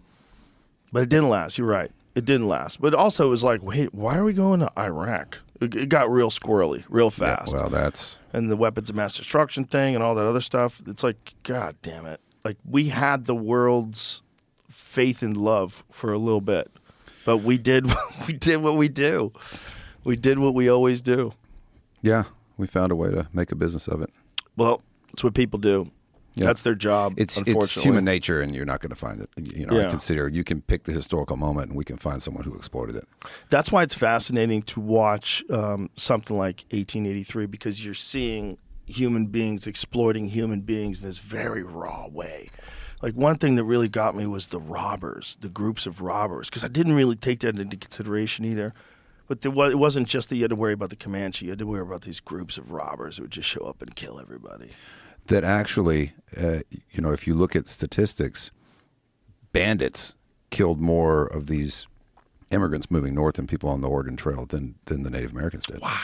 but 0.93 1.03
it 1.03 1.09
didn't 1.09 1.29
last. 1.29 1.59
You're 1.59 1.67
right. 1.67 1.91
It 2.15 2.25
didn't 2.25 2.47
last. 2.49 2.81
But 2.81 2.95
also, 2.95 3.27
it 3.27 3.31
was 3.31 3.43
like, 3.45 3.63
wait, 3.63 3.93
why 3.93 4.17
are 4.17 4.25
we 4.25 4.33
going 4.33 4.61
to 4.61 4.71
Iraq? 4.79 5.39
It, 5.61 5.75
it 5.75 5.89
got 5.89 6.09
real 6.11 6.31
squirrely, 6.31 6.85
real 6.89 7.11
fast. 7.11 7.53
Well, 7.53 7.69
that's 7.69 8.17
and 8.33 8.49
the 8.49 8.57
weapons 8.57 8.91
of 8.91 8.95
mass 8.97 9.13
destruction 9.15 9.65
thing 9.65 9.97
and 9.97 10.05
all 10.05 10.15
that 10.15 10.25
other 10.25 10.41
stuff. 10.41 10.81
It's 10.87 11.03
like, 11.03 11.35
God 11.43 11.75
damn 11.83 12.07
it. 12.07 12.21
Like 12.45 12.57
we 12.65 12.89
had 12.91 13.25
the 13.27 13.35
world's 13.35 14.23
faith 14.89 15.23
and 15.23 15.37
love 15.37 15.85
for 15.93 16.13
a 16.13 16.19
little 16.19 16.41
bit. 16.41 16.71
But 17.25 17.39
we 17.39 17.59
did 17.59 17.87
we 18.27 18.33
did 18.33 18.63
what 18.63 18.77
we 18.77 18.89
do. 18.89 19.33
We 20.05 20.17
did 20.17 20.39
what 20.39 20.55
we 20.55 20.69
always 20.69 21.01
do. 21.03 21.33
yeah. 22.03 22.25
We 22.57 22.67
found 22.67 22.91
a 22.91 22.97
way 22.97 23.11
to 23.13 23.29
make 23.33 23.53
a 23.53 23.55
business 23.55 23.87
of 23.87 24.03
it. 24.03 24.11
Well, 24.57 24.83
it's 25.13 25.23
what 25.23 25.33
people 25.35 25.61
do. 25.61 25.93
Yeah. 26.35 26.47
That's 26.47 26.63
their 26.63 26.75
job. 26.75 27.15
It's 27.17 27.37
unfortunately. 27.37 27.65
it's 27.65 27.75
human 27.85 28.05
nature, 28.05 28.41
and 28.43 28.53
you're 28.53 28.65
not 28.65 28.81
going 28.81 28.91
to 28.91 28.97
find 28.97 29.21
it. 29.21 29.57
You 29.57 29.65
know, 29.67 29.81
I 29.81 29.89
consider 29.89 30.27
you 30.27 30.43
can 30.43 30.63
pick 30.63 30.83
the 30.83 30.91
historical 30.91 31.37
moment, 31.37 31.69
and 31.69 31.79
we 31.79 31.85
can 31.85 31.99
find 31.99 32.21
someone 32.21 32.43
who 32.43 32.57
exploited 32.57 32.97
it. 32.97 33.05
That's 33.49 33.71
why 33.71 33.85
it's 33.85 33.95
fascinating 33.95 34.63
to 34.63 34.81
watch 34.81 35.45
um, 35.51 35.89
something 35.95 36.37
like 36.37 36.65
1883 36.73 37.47
because 37.47 37.85
you're 37.85 37.95
seeing 37.95 38.59
human 38.87 39.27
beings 39.27 39.69
exploiting 39.69 40.29
human 40.29 40.63
beings 40.63 41.01
in 41.01 41.09
this 41.09 41.19
very 41.19 41.63
raw 41.63 42.09
way. 42.09 42.51
Like 43.01 43.15
one 43.15 43.37
thing 43.37 43.55
that 43.55 43.65
really 43.65 43.89
got 43.89 44.17
me 44.17 44.27
was 44.27 44.49
the 44.49 44.59
robbers, 44.59 45.37
the 45.41 45.49
groups 45.49 45.87
of 45.87 46.01
robbers, 46.01 46.49
because 46.49 46.65
I 46.65 46.69
didn't 46.69 46.95
really 46.95 47.17
take 47.17 47.41
that 47.41 47.59
into 47.59 47.77
consideration 47.77 48.45
either. 48.45 48.75
But 49.29 49.43
there 49.43 49.51
was, 49.51 49.73
it 49.73 49.77
wasn't 49.77 50.09
just 50.09 50.31
that 50.31 50.37
you 50.37 50.43
had 50.43 50.51
to 50.51 50.57
worry 50.57 50.73
about 50.73 50.91
the 50.91 50.97
Comanche; 50.97 51.45
you 51.45 51.53
had 51.53 51.59
to 51.59 51.67
worry 51.67 51.83
about 51.83 52.03
these 52.03 52.19
groups 52.19 52.57
of 52.57 52.73
robbers 52.73 53.17
who 53.17 53.25
would 53.25 53.31
just 53.31 53.49
show 53.49 53.65
up 53.67 53.83
and 53.83 53.95
kill 53.95 54.19
everybody. 54.19 54.71
That 55.27 55.45
actually, 55.45 56.15
uh, 56.37 56.61
you 56.91 57.03
know, 57.03 57.13
if 57.13 57.27
you 57.27 57.35
look 57.35 57.55
at 57.55 57.69
statistics, 57.69 58.51
bandits 59.53 60.15
killed 60.51 60.81
more 60.81 61.27
of 61.27 61.47
these 61.47 61.87
immigrants 62.51 62.91
moving 62.91 63.15
north 63.15 63.39
and 63.39 63.47
people 63.47 63.69
on 63.69 63.83
the 63.83 63.89
Oregon 63.89 64.17
Trail 64.17 64.47
than 64.47 64.77
than 64.87 65.03
the 65.03 65.11
Native 65.11 65.33
Americans 65.33 65.67
did. 65.67 65.83
Wow, 65.83 65.99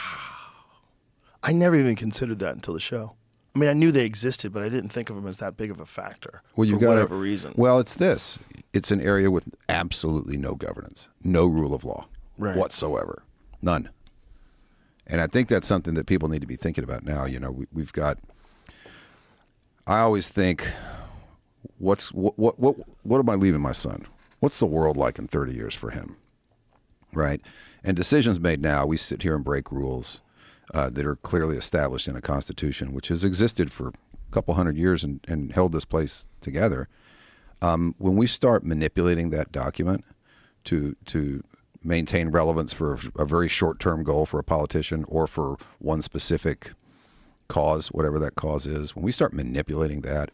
I 1.43 1.53
never 1.53 1.77
even 1.77 1.97
considered 1.97 2.39
that 2.41 2.55
until 2.55 2.75
the 2.75 2.81
show. 2.81 3.17
I 3.55 3.59
mean, 3.59 3.69
I 3.69 3.73
knew 3.73 3.93
they 3.93 4.05
existed, 4.05 4.53
but 4.53 4.63
I 4.63 4.69
didn't 4.69 4.89
think 4.91 5.11
of 5.11 5.17
them 5.17 5.29
as 5.29 5.37
that 5.37 5.57
big 5.57 5.71
of 5.71 5.79
a 5.79 5.87
factor 5.87 6.43
Well, 6.57 6.67
you 6.67 6.75
for 6.75 6.81
got 6.81 6.89
whatever 6.91 7.17
reason. 7.17 7.55
Well, 7.57 7.79
it's 7.79 7.95
this. 7.95 8.39
It's 8.73 8.91
an 8.91 9.01
area 9.01 9.31
with 9.31 9.49
absolutely 9.69 10.37
no 10.37 10.55
governance, 10.57 11.09
no 11.23 11.47
rule 11.47 11.73
of 11.75 11.85
law 11.85 12.07
Right. 12.37 12.57
whatsoever, 12.57 13.23
none. 13.63 13.91
And 15.07 15.21
I 15.21 15.29
think 15.29 15.49
that's 15.49 15.69
something 15.69 15.95
that 15.95 16.07
people 16.07 16.29
need 16.29 16.41
to 16.41 16.47
be 16.49 16.57
thinking 16.57 16.83
about 16.83 17.05
now. 17.05 17.27
You 17.27 17.39
know, 17.39 17.53
we, 17.53 17.67
we've 17.73 17.93
got. 17.93 18.19
I 19.87 20.01
always 20.01 20.29
think, 20.29 20.73
what's 21.79 22.11
what 22.13 22.39
what 22.39 22.59
what 22.59 22.77
what 23.03 23.19
am 23.19 23.29
I 23.29 23.35
leaving 23.35 23.61
my 23.61 23.73
son? 23.73 24.07
What's 24.41 24.59
the 24.59 24.67
world 24.67 24.97
like 24.97 25.19
in 25.19 25.27
thirty 25.29 25.55
years 25.55 25.75
for 25.75 25.91
him? 25.91 26.17
Right, 27.13 27.41
and 27.85 27.97
decisions 27.97 28.41
made 28.41 28.63
now. 28.63 28.87
We 28.87 28.97
sit 28.97 29.23
here 29.23 29.37
and 29.37 29.45
break 29.45 29.71
rules 29.71 30.21
uh, 30.73 30.91
that 30.91 31.05
are 31.05 31.17
clearly 31.17 31.57
established 31.57 32.09
in 32.09 32.17
a 32.17 32.21
constitution, 32.21 32.93
which 32.93 33.09
has 33.09 33.25
existed 33.25 33.73
for 33.73 33.89
a 33.89 33.93
couple 34.33 34.55
hundred 34.55 34.77
years 34.77 35.05
and, 35.05 35.21
and 35.29 35.53
held 35.53 35.73
this 35.73 35.85
place 35.85 36.27
together. 36.41 36.89
Um, 37.61 37.95
when 37.99 38.17
we 38.17 38.27
start 38.27 38.65
manipulating 38.65 39.31
that 39.31 39.53
document 39.53 40.05
to 40.65 40.97
to 41.07 41.43
maintain 41.83 42.31
relevance 42.31 42.73
for 42.73 42.99
a 43.19 43.27
very 43.27 43.49
short 43.49 43.79
term 43.79 44.03
goal 44.03 44.27
for 44.27 44.39
a 44.39 44.45
politician 44.45 45.05
or 45.07 45.27
for 45.27 45.57
one 45.79 46.03
specific 46.03 46.73
cause, 47.49 47.89
whatever 47.89 48.19
that 48.19 48.35
cause 48.35 48.67
is, 48.67 48.97
when 48.97 49.05
we 49.05 49.13
start 49.13 49.33
manipulating 49.33 50.01
that 50.01 50.31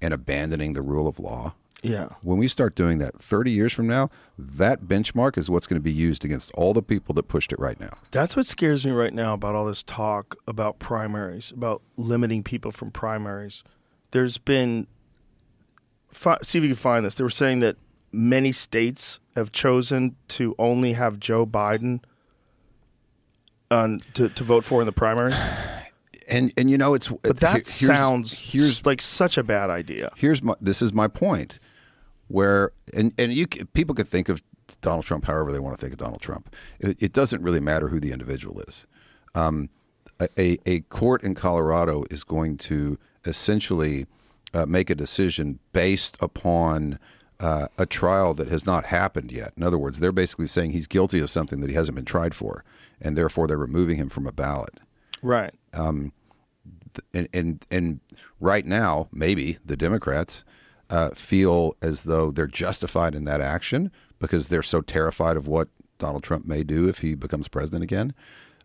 and 0.00 0.14
abandoning 0.14 0.72
the 0.72 0.82
rule 0.82 1.08
of 1.08 1.18
law, 1.18 1.54
yeah. 1.82 2.08
when 2.22 2.38
we 2.38 2.48
start 2.48 2.74
doing 2.74 2.98
that 2.98 3.18
30 3.20 3.50
years 3.50 3.72
from 3.72 3.86
now, 3.86 4.08
that 4.38 4.82
benchmark 4.84 5.36
is 5.36 5.50
what's 5.50 5.66
going 5.66 5.78
to 5.80 5.82
be 5.82 5.92
used 5.92 6.24
against 6.24 6.50
all 6.52 6.72
the 6.72 6.82
people 6.82 7.14
that 7.14 7.24
pushed 7.24 7.52
it 7.52 7.58
right 7.58 7.78
now. 7.80 7.98
That's 8.10 8.36
what 8.36 8.46
scares 8.46 8.84
me 8.86 8.92
right 8.92 9.12
now 9.12 9.34
about 9.34 9.54
all 9.54 9.66
this 9.66 9.82
talk 9.82 10.36
about 10.46 10.78
primaries, 10.78 11.50
about 11.50 11.82
limiting 11.96 12.42
people 12.42 12.70
from 12.72 12.90
primaries. 12.90 13.62
There's 14.12 14.38
been, 14.38 14.86
fi- 16.10 16.38
see 16.42 16.58
if 16.58 16.62
you 16.64 16.70
can 16.70 16.76
find 16.76 17.04
this. 17.04 17.14
They 17.16 17.24
were 17.24 17.30
saying 17.30 17.60
that 17.60 17.76
many 18.12 18.52
states 18.52 19.20
have 19.34 19.52
chosen 19.52 20.16
to 20.28 20.54
only 20.58 20.92
have 20.92 21.18
Joe 21.18 21.46
Biden 21.46 22.00
on 23.70 24.00
to, 24.14 24.28
to 24.28 24.44
vote 24.44 24.64
for 24.64 24.80
in 24.82 24.86
the 24.86 24.92
primaries. 24.92 25.38
And 26.28 26.52
and 26.56 26.70
you 26.70 26.78
know 26.78 26.94
it's 26.94 27.08
But 27.08 27.40
that 27.40 27.66
here- 27.68 27.92
sounds 27.92 28.32
here's 28.52 28.86
like 28.86 29.02
such 29.02 29.36
a 29.36 29.42
bad 29.42 29.70
idea. 29.70 30.12
here's 30.16 30.40
my 30.40 30.54
this 30.60 30.80
is 30.80 30.92
my 30.92 31.08
point 31.08 31.58
where 32.32 32.72
and 32.94 33.12
and 33.18 33.32
you 33.32 33.46
people 33.46 33.94
could 33.94 34.08
think 34.08 34.28
of 34.28 34.42
Donald 34.80 35.04
Trump 35.04 35.24
however 35.24 35.52
they 35.52 35.58
want 35.58 35.76
to 35.76 35.80
think 35.80 35.92
of 35.92 35.98
Donald 35.98 36.20
Trump 36.20 36.54
it, 36.80 37.02
it 37.02 37.12
doesn't 37.12 37.42
really 37.42 37.60
matter 37.60 37.88
who 37.88 38.00
the 38.00 38.12
individual 38.12 38.60
is 38.60 38.86
um, 39.34 39.68
a, 40.38 40.58
a 40.66 40.80
court 40.82 41.22
in 41.22 41.34
Colorado 41.34 42.04
is 42.10 42.22
going 42.22 42.56
to 42.58 42.98
essentially 43.24 44.06
uh, 44.54 44.66
make 44.66 44.90
a 44.90 44.94
decision 44.94 45.58
based 45.72 46.16
upon 46.20 46.98
uh, 47.40 47.66
a 47.78 47.86
trial 47.86 48.34
that 48.34 48.48
has 48.48 48.64
not 48.66 48.84
happened 48.84 49.32
yet. 49.32 49.52
In 49.56 49.64
other 49.64 49.78
words, 49.78 49.98
they're 49.98 50.12
basically 50.12 50.46
saying 50.46 50.70
he's 50.70 50.86
guilty 50.86 51.18
of 51.18 51.30
something 51.30 51.60
that 51.60 51.70
he 51.70 51.74
hasn't 51.74 51.96
been 51.96 52.04
tried 52.04 52.34
for, 52.34 52.62
and 53.00 53.16
therefore 53.16 53.48
they're 53.48 53.56
removing 53.56 53.96
him 53.96 54.08
from 54.08 54.26
a 54.26 54.32
ballot 54.32 54.78
Right. 55.22 55.54
Um, 55.72 56.12
and 57.14 57.28
and 57.32 57.64
and 57.70 58.00
right 58.40 58.66
now, 58.66 59.08
maybe 59.12 59.58
the 59.64 59.76
Democrats 59.76 60.44
uh, 60.92 61.10
feel 61.14 61.74
as 61.80 62.02
though 62.02 62.30
they're 62.30 62.46
justified 62.46 63.14
in 63.14 63.24
that 63.24 63.40
action 63.40 63.90
because 64.18 64.48
they're 64.48 64.62
so 64.62 64.82
terrified 64.82 65.38
of 65.38 65.48
what 65.48 65.68
Donald 65.98 66.22
Trump 66.22 66.46
may 66.46 66.62
do 66.62 66.86
if 66.86 66.98
he 66.98 67.14
becomes 67.14 67.48
president 67.48 67.82
again. 67.82 68.12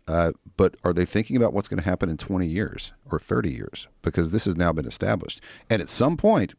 Uh, 0.10 0.34
but 0.58 0.76
are 0.84 0.92
they 0.92 1.06
thinking 1.06 1.38
about 1.38 1.54
what's 1.54 1.70
going 1.70 1.82
to 1.82 1.90
happen 1.90 2.10
in 2.10 2.18
20 2.18 2.46
years 2.46 2.92
or 3.10 3.18
30 3.18 3.50
years? 3.50 3.88
Because 4.02 4.32
this 4.32 4.44
has 4.44 4.58
now 4.58 4.74
been 4.74 4.86
established, 4.86 5.42
and 5.70 5.82
at 5.82 5.90
some 5.90 6.18
point, 6.18 6.54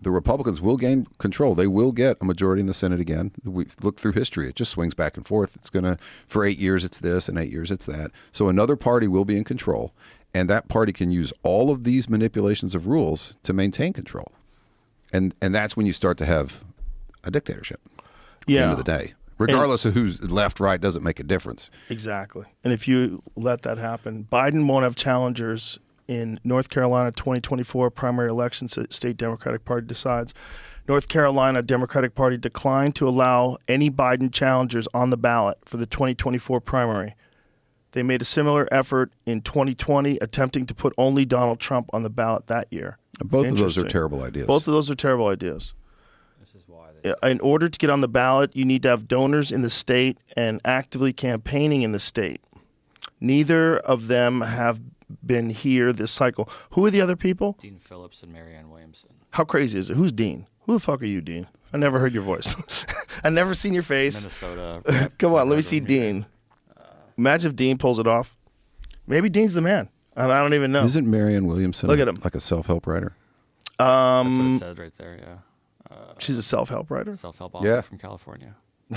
the 0.00 0.10
Republicans 0.10 0.60
will 0.60 0.76
gain 0.76 1.06
control. 1.18 1.54
They 1.54 1.66
will 1.66 1.92
get 1.92 2.18
a 2.20 2.24
majority 2.24 2.60
in 2.60 2.66
the 2.66 2.74
Senate 2.74 3.00
again. 3.00 3.32
We 3.44 3.66
look 3.82 3.98
through 3.98 4.12
history; 4.12 4.48
it 4.48 4.56
just 4.56 4.72
swings 4.72 4.94
back 4.94 5.16
and 5.16 5.26
forth. 5.26 5.56
It's 5.56 5.70
gonna 5.70 5.98
for 6.26 6.44
eight 6.44 6.58
years 6.58 6.84
it's 6.84 6.98
this, 6.98 7.28
and 7.28 7.38
eight 7.38 7.50
years 7.50 7.70
it's 7.70 7.86
that. 7.86 8.10
So 8.32 8.48
another 8.48 8.76
party 8.76 9.08
will 9.08 9.24
be 9.24 9.36
in 9.36 9.44
control, 9.44 9.94
and 10.32 10.50
that 10.50 10.68
party 10.68 10.92
can 10.92 11.10
use 11.10 11.32
all 11.42 11.70
of 11.70 11.84
these 11.84 12.08
manipulations 12.08 12.74
of 12.74 12.86
rules 12.86 13.36
to 13.44 13.52
maintain 13.52 13.92
control. 13.92 14.32
And 15.14 15.34
and 15.40 15.54
that's 15.54 15.76
when 15.76 15.86
you 15.86 15.92
start 15.92 16.18
to 16.18 16.26
have 16.26 16.62
a 17.22 17.30
dictatorship. 17.30 17.80
At 17.98 18.46
the 18.46 18.52
Yeah. 18.54 18.62
end 18.64 18.72
of 18.72 18.78
the 18.78 18.84
day, 18.84 19.14
regardless 19.38 19.84
of 19.86 19.94
who's 19.94 20.30
left, 20.30 20.60
right, 20.60 20.78
doesn't 20.80 21.02
make 21.02 21.18
a 21.20 21.22
difference. 21.22 21.70
Exactly. 21.88 22.44
And 22.62 22.72
if 22.72 22.86
you 22.88 23.22
let 23.36 23.62
that 23.62 23.78
happen, 23.78 24.26
Biden 24.30 24.66
won't 24.66 24.84
have 24.84 24.96
challengers 24.96 25.78
in 26.06 26.38
North 26.44 26.68
Carolina 26.68 27.10
2024 27.12 27.90
primary 27.90 28.28
elections. 28.28 28.76
State 28.90 29.16
Democratic 29.16 29.64
Party 29.64 29.86
decides. 29.86 30.34
North 30.86 31.08
Carolina 31.08 31.62
Democratic 31.62 32.14
Party 32.14 32.36
declined 32.36 32.94
to 32.96 33.08
allow 33.08 33.56
any 33.68 33.90
Biden 33.90 34.30
challengers 34.30 34.86
on 34.92 35.08
the 35.08 35.16
ballot 35.16 35.56
for 35.64 35.78
the 35.78 35.86
2024 35.86 36.60
primary. 36.60 37.14
They 37.94 38.02
made 38.02 38.20
a 38.20 38.24
similar 38.24 38.68
effort 38.72 39.12
in 39.24 39.40
2020, 39.40 40.18
attempting 40.18 40.66
to 40.66 40.74
put 40.74 40.92
only 40.98 41.24
Donald 41.24 41.60
Trump 41.60 41.88
on 41.92 42.02
the 42.02 42.10
ballot 42.10 42.48
that 42.48 42.66
year. 42.70 42.98
Both 43.20 43.46
of 43.46 43.56
those 43.56 43.78
are 43.78 43.86
terrible 43.86 44.24
ideas. 44.24 44.48
Both 44.48 44.66
of 44.66 44.74
those 44.74 44.90
are 44.90 44.96
terrible 44.96 45.28
ideas. 45.28 45.74
This 46.40 46.60
is 46.60 46.68
why. 46.68 46.88
In 47.22 47.38
order 47.38 47.68
to 47.68 47.78
get 47.78 47.90
on 47.90 48.00
the 48.00 48.08
ballot, 48.08 48.54
you 48.56 48.64
need 48.64 48.82
to 48.82 48.88
have 48.88 49.06
donors 49.06 49.52
in 49.52 49.62
the 49.62 49.70
state 49.70 50.18
and 50.36 50.60
actively 50.64 51.12
campaigning 51.12 51.82
in 51.82 51.92
the 51.92 52.00
state. 52.00 52.40
Neither 53.20 53.76
of 53.78 54.08
them 54.08 54.40
have 54.40 54.80
been 55.24 55.50
here 55.50 55.92
this 55.92 56.10
cycle. 56.10 56.48
Who 56.70 56.84
are 56.84 56.90
the 56.90 57.00
other 57.00 57.14
people? 57.14 57.56
Dean 57.60 57.78
Phillips 57.78 58.24
and 58.24 58.32
Marianne 58.32 58.70
Williamson. 58.70 59.10
How 59.30 59.44
crazy 59.44 59.78
is 59.78 59.88
it? 59.88 59.96
Who's 59.96 60.10
Dean? 60.10 60.48
Who 60.62 60.72
the 60.72 60.80
fuck 60.80 61.00
are 61.00 61.06
you, 61.06 61.20
Dean? 61.20 61.46
I 61.72 61.76
never 61.76 62.00
heard 62.00 62.12
your 62.12 62.24
voice. 62.24 62.56
I 63.24 63.30
never 63.30 63.54
seen 63.54 63.72
your 63.72 63.84
face. 63.84 64.16
Minnesota. 64.16 65.10
Come 65.18 65.34
on, 65.34 65.48
let 65.48 65.54
me 65.54 65.62
see 65.62 65.76
heard 65.76 65.82
of. 65.82 65.88
Dean. 65.88 66.26
Imagine 67.16 67.50
if 67.50 67.56
Dean 67.56 67.78
pulls 67.78 67.98
it 67.98 68.06
off. 68.06 68.36
Maybe 69.06 69.28
Dean's 69.28 69.54
the 69.54 69.60
man. 69.60 69.88
I 70.16 70.24
I 70.24 70.40
don't 70.42 70.54
even 70.54 70.72
know. 70.72 70.84
Isn't 70.84 71.08
Marianne 71.10 71.46
Williamson 71.46 71.88
Look 71.88 71.98
at 72.00 72.08
him. 72.08 72.16
like 72.24 72.34
a 72.34 72.40
self-help 72.40 72.86
writer? 72.86 73.14
That's 73.78 73.88
Um, 73.88 74.38
what 74.50 74.56
it 74.56 74.58
said 74.60 74.78
right 74.78 74.92
there. 74.98 75.18
Yeah. 75.20 75.96
she's 76.18 76.38
a 76.38 76.42
self-help 76.42 76.90
writer. 76.90 77.16
Self-help 77.16 77.54
author 77.56 77.66
Yeah. 77.68 77.80
from 77.80 77.98
California. 77.98 78.54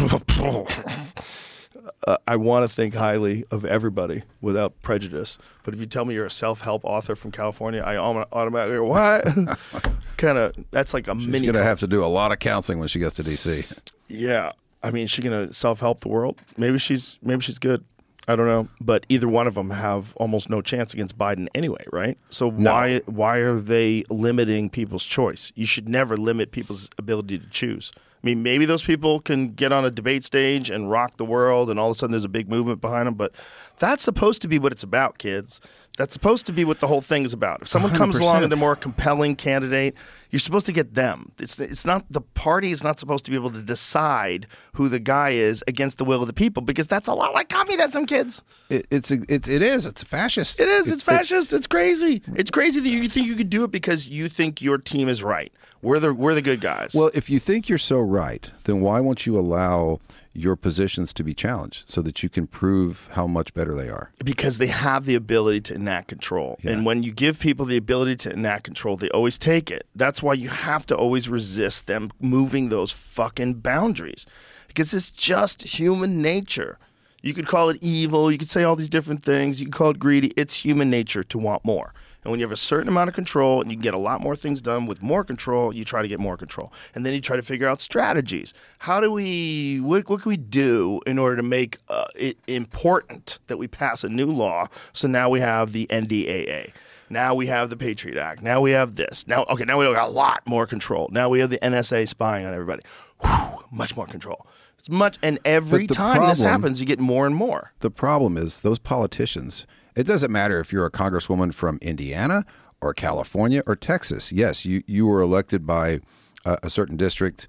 uh, 2.08 2.18
I 2.28 2.36
want 2.36 2.68
to 2.68 2.74
think 2.74 2.94
highly 2.96 3.46
of 3.52 3.66
everybody 3.66 4.24
without 4.42 4.80
prejudice. 4.82 5.38
But 5.64 5.74
if 5.74 5.80
you 5.80 5.86
tell 5.86 6.06
me 6.06 6.14
you're 6.14 6.26
a 6.26 6.30
self-help 6.32 6.84
author 6.86 7.16
from 7.16 7.32
California, 7.32 7.84
I 7.86 7.96
autom- 7.96 8.28
automatically 8.32 8.78
go, 8.78 8.86
what? 8.86 9.26
kind 10.18 10.38
of. 10.38 10.54
That's 10.72 10.94
like 10.94 11.08
a 11.08 11.14
mini 11.16 11.26
She's 11.26 11.32
mini. 11.32 11.46
going 11.48 11.56
to 11.56 11.64
have 11.64 11.80
to 11.82 11.88
do 11.88 12.04
a 12.04 12.08
lot 12.08 12.32
of 12.32 12.40
counseling 12.40 12.80
when 12.80 12.88
she 12.88 13.00
gets 13.00 13.16
to 13.16 13.24
DC. 13.24 13.66
Yeah, 14.08 14.52
I 14.84 14.92
mean, 14.92 15.08
she 15.08 15.22
gonna 15.22 15.52
self-help 15.52 16.00
the 16.02 16.08
world? 16.08 16.40
Maybe 16.56 16.78
she's 16.78 17.20
maybe 17.22 17.42
she's 17.42 17.60
good. 17.60 17.84
I 18.30 18.36
don't 18.36 18.48
know, 18.48 18.68
but 18.82 19.06
either 19.08 19.28
one 19.28 19.48
of 19.48 19.56
them 19.56 19.70
have 19.70 20.14
almost 20.18 20.50
no 20.50 20.62
chance 20.62 20.94
against 20.94 21.18
Biden 21.18 21.48
anyway, 21.56 21.86
right? 21.94 22.18
So 22.30 22.50
No. 22.50 22.72
why 22.74 23.02
why 23.06 23.38
are 23.38 23.60
they 23.60 24.04
limiting 24.10 24.70
people's 24.70 25.06
choice? 25.06 25.52
You 25.56 25.66
should 25.66 25.88
never 25.88 26.18
limit 26.18 26.52
people's 26.52 26.90
ability 26.98 27.40
to 27.40 27.50
choose. 27.50 27.92
I 27.96 28.26
mean, 28.26 28.44
maybe 28.44 28.66
those 28.66 28.84
people 28.84 29.22
can 29.22 29.54
get 29.54 29.72
on 29.72 29.86
a 29.86 29.92
debate 29.92 30.24
stage 30.24 30.70
and 30.70 30.90
rock 30.92 31.18
the 31.18 31.24
world, 31.24 31.70
and 31.70 31.80
all 31.80 31.92
of 31.92 31.96
a 31.96 32.00
sudden 32.00 32.12
there's 32.12 32.26
a 32.26 32.30
big 32.30 32.50
movement 32.50 32.82
behind 32.82 33.08
them. 33.08 33.14
But 33.14 33.32
that's 33.80 34.04
supposed 34.04 34.42
to 34.42 34.48
be 34.48 34.60
what 34.60 34.72
it's 34.72 34.84
about, 34.84 35.20
kids. 35.20 35.62
That's 35.98 36.14
supposed 36.14 36.46
to 36.46 36.52
be 36.52 36.64
what 36.64 36.80
the 36.80 36.88
whole 36.88 37.02
thing 37.02 37.26
is 37.26 37.34
about. 37.34 37.64
If 37.64 37.68
someone 37.68 37.92
comes 37.92 38.20
along 38.20 38.44
and 38.44 38.52
they're 38.52 38.58
more 38.58 38.76
compelling 38.76 39.36
candidate, 39.36 39.96
you're 40.30 40.40
supposed 40.40 40.68
to 40.68 40.72
get 40.72 40.94
them. 40.94 41.32
It's 41.40 41.60
it's 41.60 41.86
not 41.86 42.06
the 42.12 42.22
party 42.22 42.70
is 42.70 42.84
not 42.84 43.00
supposed 43.00 43.26
to 43.26 43.32
be 43.32 43.36
able 43.36 43.50
to 43.52 43.64
decide 43.64 44.46
who 44.74 44.90
the 44.90 45.00
guy 45.00 45.32
is 45.32 45.64
against 45.68 45.98
the 45.98 46.06
will 46.06 46.22
of 46.22 46.28
the 46.28 46.34
people 46.34 46.62
because 46.62 46.88
that's 46.88 47.08
a 47.08 47.14
lot 47.16 47.34
like 47.34 47.50
communism, 47.50 48.06
kids. 48.06 48.44
It, 48.70 48.86
it's 48.92 49.10
a, 49.10 49.18
it's 49.28 49.48
it 49.48 49.64
is 49.64 49.88
it's 49.88 50.04
fascist. 50.04 50.60
It 50.60 50.68
is. 50.68 50.92
It's 50.92 51.02
fascist. 51.02 51.52
It's 51.52 51.68
crazy. 51.68 52.22
It's 52.36 52.52
crazy 52.52 52.80
that 52.80 52.90
you 52.90 53.10
think 53.10 53.26
you 53.26 53.36
could 53.36 53.50
do 53.50 53.64
it 53.64 53.72
because 53.72 54.08
you 54.08 54.30
think 54.30 54.62
your 54.62 54.78
team 54.78 55.10
is 55.10 55.24
right. 55.24 55.52
We're 55.82 56.00
the 56.00 56.14
we're 56.14 56.36
the 56.36 56.44
good 56.44 56.62
guys. 56.62 56.94
Well, 56.94 57.10
if 57.16 57.28
you 57.30 57.40
think 57.40 57.70
you're 57.70 57.78
so 57.80 58.00
right, 58.00 58.52
then 58.66 58.82
why 58.82 59.00
won't 59.00 59.26
you 59.26 59.38
allow 59.38 60.00
your 60.38 60.56
positions 60.56 61.12
to 61.14 61.24
be 61.24 61.34
challenged 61.34 61.84
so 61.88 62.02
that 62.02 62.22
you 62.22 62.30
can 62.30 62.46
prove 62.48 63.10
how 63.14 63.26
much 63.26 63.54
better 63.54 63.74
they 63.74 63.90
are? 63.90 64.12
because 64.24 64.58
they 64.58 64.68
have 64.68 65.06
the 65.06 65.16
ability 65.16 65.62
to 65.62 65.74
enact 65.74 66.08
control. 66.08 66.60
And 66.64 66.86
when 66.86 67.02
you 67.02 67.12
give 67.12 67.40
people 67.40 67.66
the 67.66 67.78
ability 67.78 68.16
to 68.18 68.32
enact 68.32 68.64
control, 68.66 68.98
they 68.98 69.10
always 69.10 69.38
take 69.38 69.72
it. 69.72 69.88
That's 69.96 70.22
why 70.22 70.34
you 70.34 70.50
have 70.50 70.86
to 70.88 70.96
always 70.96 71.28
resist 71.30 71.88
them 71.88 72.12
moving 72.20 72.70
those 72.70 72.92
fucking 72.92 73.56
boundaries 73.56 74.26
because 74.68 74.94
it's 74.94 75.10
just 75.12 75.64
human 75.64 76.22
nature. 76.22 76.78
You 77.24 77.34
could 77.34 77.48
call 77.48 77.70
it 77.70 77.78
evil, 77.82 78.32
you 78.32 78.38
could 78.38 78.50
say 78.50 78.64
all 78.64 78.76
these 78.76 78.90
different 78.90 79.24
things, 79.24 79.60
you 79.60 79.66
could 79.68 79.74
call 79.74 79.90
it 79.90 80.00
greedy. 80.00 80.34
It's 80.38 80.54
human 80.54 80.90
nature 80.90 81.24
to 81.24 81.38
want 81.38 81.66
more. 81.66 81.94
And 82.28 82.32
when 82.32 82.42
you 82.42 82.46
have 82.46 82.52
a 82.52 82.58
certain 82.58 82.90
amount 82.90 83.08
of 83.08 83.16
control 83.16 83.62
and 83.62 83.72
you 83.72 83.78
can 83.78 83.82
get 83.82 83.94
a 83.94 83.98
lot 83.98 84.20
more 84.20 84.36
things 84.36 84.62
done 84.62 84.86
with 84.86 85.02
more 85.02 85.24
control, 85.24 85.74
you 85.74 85.86
try 85.86 86.02
to 86.02 86.10
get 86.10 86.20
more 86.20 86.36
control. 86.36 86.74
And 86.94 87.06
then 87.06 87.14
you 87.14 87.22
try 87.22 87.38
to 87.38 87.42
figure 87.42 87.70
out 87.70 87.80
strategies. 87.80 88.54
How 88.80 89.00
do 89.00 89.10
we, 89.10 89.80
what, 89.80 90.10
what 90.10 90.24
can 90.24 90.30
we 90.32 90.36
do 90.36 91.00
in 91.08 91.20
order 91.20 91.38
to 91.38 91.42
make 91.42 91.78
uh, 91.88 92.08
it 92.18 92.38
important 92.46 93.40
that 93.48 93.56
we 93.56 93.70
pass 93.70 94.04
a 94.04 94.10
new 94.10 94.26
law? 94.26 94.68
So 94.92 95.08
now 95.08 95.30
we 95.30 95.40
have 95.40 95.72
the 95.72 95.88
NDAA. 95.88 96.74
Now 97.10 97.34
we 97.34 97.48
have 97.48 97.70
the 97.70 97.78
Patriot 97.78 98.18
Act. 98.18 98.44
Now 98.44 98.60
we 98.60 98.72
have 98.72 98.98
this. 98.98 99.26
Now, 99.26 99.46
okay, 99.46 99.64
now 99.64 99.80
we 99.80 99.86
got 99.86 100.10
a 100.10 100.12
lot 100.12 100.46
more 100.46 100.68
control. 100.68 101.08
Now 101.14 101.30
we 101.30 101.40
have 101.40 101.50
the 101.50 101.60
NSA 101.60 102.10
spying 102.10 102.46
on 102.46 102.54
everybody. 102.54 102.84
Whew, 103.22 103.64
much 103.72 103.96
more 103.96 104.06
control. 104.06 104.46
It's 104.80 104.90
much, 104.90 105.18
and 105.24 105.40
every 105.46 105.88
time 105.88 106.28
this 106.28 106.42
happens, 106.42 106.82
you 106.82 106.86
get 106.86 107.00
more 107.00 107.26
and 107.26 107.34
more. 107.34 107.72
The 107.80 107.90
problem 107.90 108.36
is 108.36 108.60
those 108.60 108.80
politicians. 108.80 109.66
It 109.98 110.06
doesn't 110.06 110.32
matter 110.32 110.60
if 110.60 110.72
you're 110.72 110.86
a 110.86 110.92
congresswoman 110.92 111.52
from 111.54 111.80
Indiana 111.82 112.46
or 112.80 112.94
California 112.94 113.64
or 113.66 113.76
Texas. 113.76 114.32
Yes, 114.32 114.64
you 114.64 114.84
you 114.86 115.08
were 115.08 115.22
elected 115.22 115.66
by 115.66 116.02
a, 116.46 116.60
a 116.64 116.70
certain 116.70 116.98
district, 116.98 117.48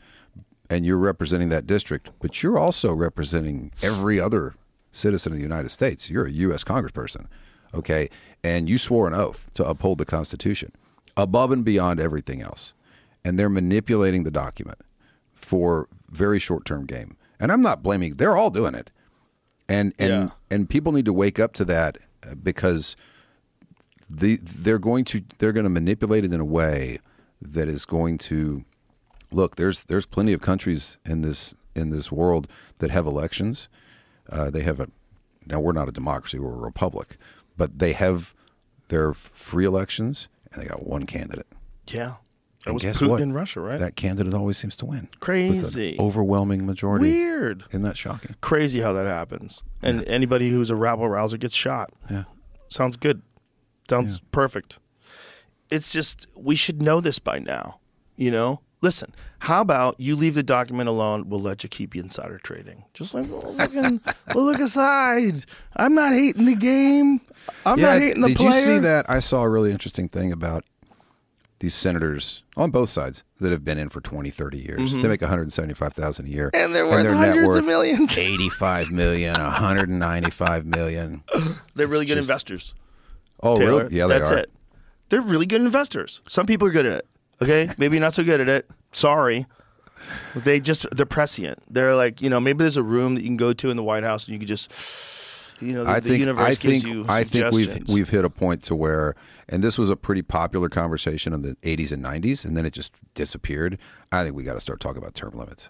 and 0.70 0.86
you're 0.86 0.96
representing 0.96 1.50
that 1.50 1.66
district, 1.66 2.08
but 2.20 2.42
you're 2.42 2.58
also 2.58 2.94
representing 2.94 3.70
every 3.82 4.18
other 4.18 4.54
citizen 4.90 5.32
of 5.32 5.36
the 5.36 5.42
United 5.44 5.68
States. 5.68 6.08
You're 6.08 6.24
a 6.24 6.30
U.S. 6.30 6.64
congressperson, 6.64 7.26
okay, 7.74 8.08
and 8.42 8.66
you 8.66 8.78
swore 8.78 9.06
an 9.06 9.12
oath 9.14 9.50
to 9.52 9.68
uphold 9.68 9.98
the 9.98 10.06
Constitution 10.06 10.72
above 11.18 11.52
and 11.52 11.66
beyond 11.66 12.00
everything 12.00 12.40
else, 12.40 12.72
and 13.22 13.38
they're 13.38 13.50
manipulating 13.50 14.24
the 14.24 14.30
document 14.30 14.78
for 15.34 15.86
very 16.08 16.38
short 16.38 16.64
term 16.64 16.86
game. 16.86 17.18
And 17.38 17.52
I'm 17.52 17.60
not 17.60 17.82
blaming. 17.82 18.14
They're 18.16 18.38
all 18.38 18.50
doing 18.50 18.74
it 18.74 18.90
and 19.68 19.92
and 19.98 20.08
Yeah. 20.08 20.28
and 20.50 20.68
people 20.68 20.92
need 20.92 21.04
to 21.04 21.12
wake 21.12 21.38
up 21.38 21.52
to 21.54 21.64
that 21.66 21.98
because 22.42 22.96
the 24.10 24.36
they're 24.42 24.78
going 24.78 25.04
to 25.04 25.22
they're 25.38 25.52
going 25.52 25.64
to 25.64 25.70
manipulate 25.70 26.24
it 26.24 26.32
in 26.32 26.40
a 26.40 26.44
way 26.44 26.98
that 27.40 27.68
is 27.68 27.84
going 27.84 28.18
to 28.18 28.64
look 29.30 29.56
there's 29.56 29.84
there's 29.84 30.06
plenty 30.06 30.32
of 30.32 30.40
countries 30.40 30.98
in 31.04 31.20
this 31.20 31.54
in 31.74 31.90
this 31.90 32.10
world 32.10 32.48
that 32.78 32.90
have 32.90 33.06
elections 33.06 33.68
uh, 34.30 34.50
they 34.50 34.62
have 34.62 34.80
a 34.80 34.88
now 35.46 35.60
we're 35.60 35.72
not 35.72 35.88
a 35.88 35.92
democracy 35.92 36.38
we're 36.38 36.54
a 36.54 36.56
republic 36.56 37.16
but 37.56 37.78
they 37.78 37.92
have 37.92 38.34
their 38.88 39.12
free 39.12 39.64
elections 39.66 40.28
and 40.52 40.62
they 40.62 40.66
got 40.66 40.86
one 40.86 41.04
candidate 41.06 41.46
Yeah. 41.86 42.14
That 42.68 42.72
and 42.72 42.74
was 42.74 42.82
guess 42.82 42.98
Putin 43.00 43.08
what? 43.08 43.20
in 43.22 43.32
Russia, 43.32 43.60
right? 43.60 43.78
that 43.80 43.96
candidate 43.96 44.34
always 44.34 44.58
seems 44.58 44.76
to 44.76 44.84
win 44.86 45.08
Crazy. 45.20 45.96
overwhelming 45.98 46.66
majority 46.66 47.10
Weird. 47.10 47.64
isn't 47.70 47.82
that 47.82 47.96
shocking 47.96 48.36
Crazy 48.42 48.80
how 48.80 48.92
that 48.92 49.06
happens. 49.06 49.62
And 49.82 50.04
anybody 50.06 50.50
who's 50.50 50.68
a 50.70 50.76
rabble 50.76 51.08
rouser 51.08 51.38
gets 51.38 51.54
shot. 51.54 51.90
yeah 52.10 52.24
Sounds 52.68 52.96
good. 52.96 53.22
Sounds 53.88 54.20
perfect. 54.32 54.78
It's 55.70 55.90
just 55.90 56.26
we 56.36 56.54
should 56.54 56.82
know 56.82 57.00
this 57.00 57.18
by 57.18 57.38
now. 57.38 57.80
You 58.16 58.30
know? 58.30 58.60
Listen, 58.80 59.12
how 59.40 59.60
about 59.60 59.98
you 59.98 60.14
leave 60.14 60.34
the 60.34 60.42
document 60.42 60.88
alone? 60.88 61.28
We'll 61.28 61.40
let 61.40 61.62
you 61.64 61.68
keep 61.68 61.96
you 61.96 62.02
insider 62.02 62.38
trading. 62.38 62.84
Just 62.94 63.12
like 63.14 63.26
we'll 63.28 63.54
look, 63.54 63.74
in, 63.74 64.00
we'll 64.34 64.44
look 64.44 64.60
aside. 64.60 65.44
I'm 65.74 65.94
not 65.94 66.12
hating 66.12 66.44
the 66.44 66.54
game. 66.54 67.20
I'm 67.66 67.80
not 67.80 67.98
hating 68.00 68.20
the 68.20 68.28
did 68.28 68.36
player. 68.36 68.50
you 68.50 68.64
see 68.64 68.78
that? 68.80 69.10
I 69.10 69.18
saw 69.18 69.42
a 69.42 69.48
really 69.48 69.72
interesting 69.72 70.08
thing 70.08 70.30
about 70.30 70.64
these 71.60 71.74
senators 71.74 72.43
on 72.56 72.70
both 72.70 72.89
sides 72.89 73.24
that 73.40 73.51
have 73.51 73.64
been 73.64 73.78
in 73.78 73.89
for 73.89 74.01
20, 74.01 74.30
30 74.30 74.59
years. 74.59 74.93
They 74.93 75.09
make 75.09 75.20
175,000 75.20 76.24
a 76.24 76.28
year. 76.28 76.51
Mm-hmm. 76.52 76.64
And 76.64 76.74
they're 76.74 76.86
worth 76.86 77.02
their 77.02 77.14
hundreds 77.14 77.36
net 77.36 77.44
of 77.44 77.55
worth 77.55 77.64
millions. 77.66 78.16
85 78.18 78.90
million, 78.90 79.35
195 79.35 80.66
million. 80.66 81.22
They're 81.74 81.86
really 81.86 82.06
good 82.06 82.14
just- 82.16 82.28
investors. 82.28 82.74
Oh, 83.40 83.56
Taylor. 83.56 83.85
really? 83.85 83.97
Yeah, 83.97 84.06
they 84.06 84.18
That's 84.18 84.30
are. 84.30 84.39
it. 84.39 84.51
They're 85.10 85.20
really 85.20 85.47
good 85.47 85.60
investors. 85.60 86.20
Some 86.28 86.47
people 86.47 86.66
are 86.68 86.72
good 86.72 86.86
at 86.86 86.98
it. 86.98 87.06
Okay, 87.40 87.70
maybe 87.78 87.98
not 88.01 88.14
so 88.14 88.24
good 88.24 88.40
at 88.40 88.48
it. 88.48 88.68
Sorry. 88.93 89.47
They 90.35 90.60
just 90.60 90.86
they're 90.90 91.06
prescient. 91.06 91.60
They're 91.72 91.94
like 91.94 92.20
you 92.20 92.30
know 92.30 92.40
maybe 92.40 92.59
there's 92.59 92.76
a 92.76 92.82
room 92.82 93.14
that 93.14 93.22
you 93.22 93.28
can 93.28 93.36
go 93.36 93.52
to 93.52 93.70
in 93.70 93.76
the 93.76 93.82
White 93.82 94.02
House 94.05 94.26
and 94.26 94.32
you 94.32 94.39
can 94.39 94.48
just 94.48 94.72
you 95.60 95.72
know 95.74 95.85
the, 95.85 95.90
I 95.90 96.01
think 96.01 96.20
universe 96.20 96.44
I 96.44 96.48
gives 96.60 96.82
think 96.85 97.09
I 97.09 97.24
think 97.24 97.52
we've 97.52 97.89
we've 97.89 98.09
hit 98.09 98.24
a 98.24 98.30
point 98.30 98.62
to 98.64 98.74
where, 98.74 99.14
and 99.48 99.62
this 99.62 99.76
was 99.78 99.90
a 99.90 99.97
pretty 99.97 100.22
popular 100.22 100.68
conversation 100.68 101.32
in 101.32 101.43
the 101.43 101.56
80s 101.62 101.93
and 101.93 102.05
90s, 102.05 102.44
and 102.44 102.56
then 102.56 102.64
it 102.66 102.72
just 102.72 102.93
disappeared. 103.14 103.78
I 104.12 104.22
think 104.24 104.35
we 104.36 104.44
got 104.44 104.55
to 104.55 104.60
start 104.60 104.80
talking 104.80 104.98
about 104.98 105.14
term 105.14 105.32
limits. 105.35 105.68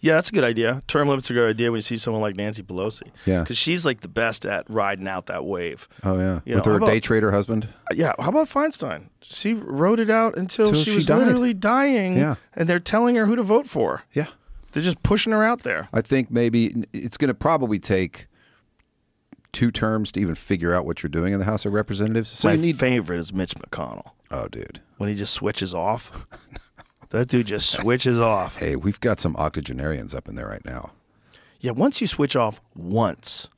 yeah, 0.00 0.14
that's 0.14 0.28
a 0.30 0.32
good 0.32 0.44
idea. 0.44 0.82
Term 0.88 1.08
limits 1.08 1.30
are 1.30 1.34
a 1.34 1.36
good 1.36 1.50
idea 1.50 1.70
when 1.70 1.78
you 1.78 1.82
see 1.82 1.96
someone 1.96 2.22
like 2.22 2.36
Nancy 2.36 2.62
Pelosi. 2.62 3.02
Yeah. 3.26 3.40
because 3.42 3.56
she's 3.58 3.84
like 3.84 4.00
the 4.00 4.08
best 4.08 4.44
at 4.46 4.68
riding 4.70 5.06
out 5.06 5.26
that 5.26 5.44
wave. 5.44 5.88
Oh 6.02 6.18
yeah, 6.18 6.40
You 6.44 6.54
with 6.56 6.66
know, 6.66 6.72
her 6.74 6.80
how 6.80 6.86
day 6.86 7.00
trader 7.00 7.30
husband. 7.32 7.68
Uh, 7.90 7.94
yeah, 7.94 8.12
how 8.18 8.30
about 8.30 8.48
Feinstein? 8.48 9.08
She 9.22 9.54
wrote 9.54 10.00
it 10.00 10.10
out 10.10 10.36
until 10.36 10.66
Till 10.66 10.74
she 10.74 10.90
she 10.90 10.94
was 10.96 11.06
died. 11.06 11.18
literally 11.18 11.54
dying. 11.54 12.16
Yeah. 12.16 12.34
and 12.54 12.68
they're 12.68 12.80
telling 12.80 13.14
her 13.16 13.26
who 13.26 13.36
to 13.36 13.42
vote 13.44 13.68
for. 13.68 14.02
Yeah, 14.12 14.26
They're 14.72 14.82
just 14.82 15.02
pushing 15.04 15.32
her 15.32 15.44
out 15.44 15.62
there. 15.62 15.88
I 15.92 16.00
think 16.00 16.30
maybe 16.32 16.74
it's 16.92 17.16
going 17.16 17.28
to 17.28 17.34
probably 17.34 17.78
take 17.78 18.26
two 19.52 19.70
terms 19.70 20.12
to 20.12 20.20
even 20.20 20.34
figure 20.34 20.74
out 20.74 20.86
what 20.86 21.02
you're 21.02 21.10
doing 21.10 21.32
in 21.32 21.38
the 21.38 21.44
House 21.44 21.64
of 21.64 21.72
Representatives. 21.72 22.30
So 22.30 22.48
My 22.48 22.54
you 22.54 22.60
need. 22.60 22.78
favorite 22.78 23.18
is 23.18 23.32
Mitch 23.32 23.54
McConnell 23.54 24.12
oh, 24.30 24.48
dude. 24.48 24.80
when 24.98 25.08
he 25.08 25.14
just 25.14 25.32
switches 25.34 25.74
off. 25.74 26.26
that 27.10 27.28
dude 27.28 27.46
just 27.46 27.70
switches 27.70 28.18
off. 28.18 28.56
Hey, 28.58 28.76
we've 28.76 29.00
got 29.00 29.20
some 29.20 29.34
octogenarians 29.36 30.14
up 30.14 30.28
in 30.28 30.34
there 30.36 30.46
right 30.48 30.64
now. 30.64 30.92
Yeah, 31.60 31.72
once 31.72 32.00
you 32.00 32.06
switch 32.06 32.36
off 32.36 32.60
once, 32.74 33.48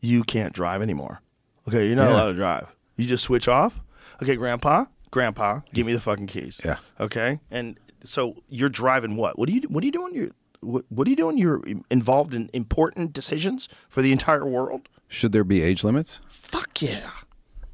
you 0.00 0.24
can't 0.24 0.52
drive 0.52 0.82
anymore. 0.82 1.22
Okay, 1.68 1.86
you're 1.86 1.96
not 1.96 2.08
Yeah. 2.10 2.14
allowed 2.16 2.26
to 2.28 2.34
drive. 2.34 2.66
You 2.96 3.06
just 3.06 3.24
switch 3.24 3.48
off. 3.48 3.80
Okay, 4.22 4.36
grandpa, 4.36 4.86
grandpa, 5.10 5.60
give 5.72 5.86
me 5.86 5.92
the 5.92 6.00
fucking 6.00 6.26
keys. 6.26 6.60
Yeah. 6.64 6.76
Okay, 7.00 7.40
and 7.50 7.78
so 8.02 8.36
you're 8.48 8.68
driving 8.68 9.16
what? 9.16 9.38
What 9.38 9.48
are 9.48 9.52
you? 9.52 9.62
What 9.68 9.82
are 9.82 9.86
you 9.86 9.92
doing? 9.92 10.14
You're 10.14 10.28
what, 10.60 10.84
what 10.88 11.06
are 11.06 11.10
you 11.10 11.16
doing? 11.16 11.36
You're 11.38 11.62
involved 11.90 12.34
in 12.34 12.50
important 12.52 13.12
decisions 13.12 13.68
for 13.88 14.00
the 14.02 14.10
entire 14.12 14.46
world. 14.46 14.88
Should 15.08 15.32
there 15.32 15.44
be 15.44 15.62
age 15.62 15.84
limits, 15.84 16.20
Fuck 16.28 16.80
yeah, 16.82 17.10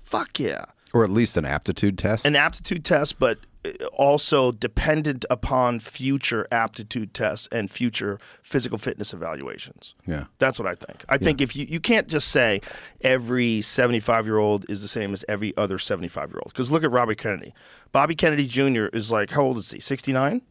fuck 0.00 0.38
yeah. 0.40 0.64
or 0.94 1.04
at 1.04 1.10
least 1.10 1.36
an 1.36 1.44
aptitude 1.44 1.98
test? 1.98 2.24
An 2.24 2.36
aptitude 2.36 2.84
test, 2.84 3.18
but 3.18 3.38
uh, 3.64 3.70
also 3.92 4.50
dependent 4.52 5.24
upon 5.30 5.78
future 5.80 6.46
aptitude 6.50 7.12
tests 7.14 7.48
and 7.52 7.70
future 7.70 8.18
physical 8.42 8.78
fitness 8.78 9.12
evaluations. 9.12 9.94
Yeah. 10.06 10.24
That's 10.38 10.58
what 10.58 10.66
I 10.66 10.74
think. 10.74 11.04
I 11.08 11.18
think 11.18 11.40
if 11.40 11.54
you, 11.54 11.66
you 11.68 11.80
can't 11.80 12.08
just 12.08 12.28
say 12.28 12.60
every 13.02 13.60
75 13.60 14.26
year 14.26 14.38
old 14.38 14.68
is 14.70 14.82
the 14.82 14.88
same 14.88 15.12
as 15.12 15.24
every 15.28 15.56
other 15.56 15.78
75 15.78 16.30
year 16.30 16.38
old. 16.38 16.52
Because 16.52 16.70
look 16.70 16.82
at 16.84 16.90
Robbie 16.90 17.14
Kennedy. 17.14 17.54
Bobby 17.92 18.14
Kennedy 18.14 18.46
Jr. 18.46 18.86
is 18.92 19.10
like, 19.10 19.30
how 19.30 19.42
old 19.42 19.58
is 19.58 19.70
he? 19.70 19.80
69? 19.80 20.42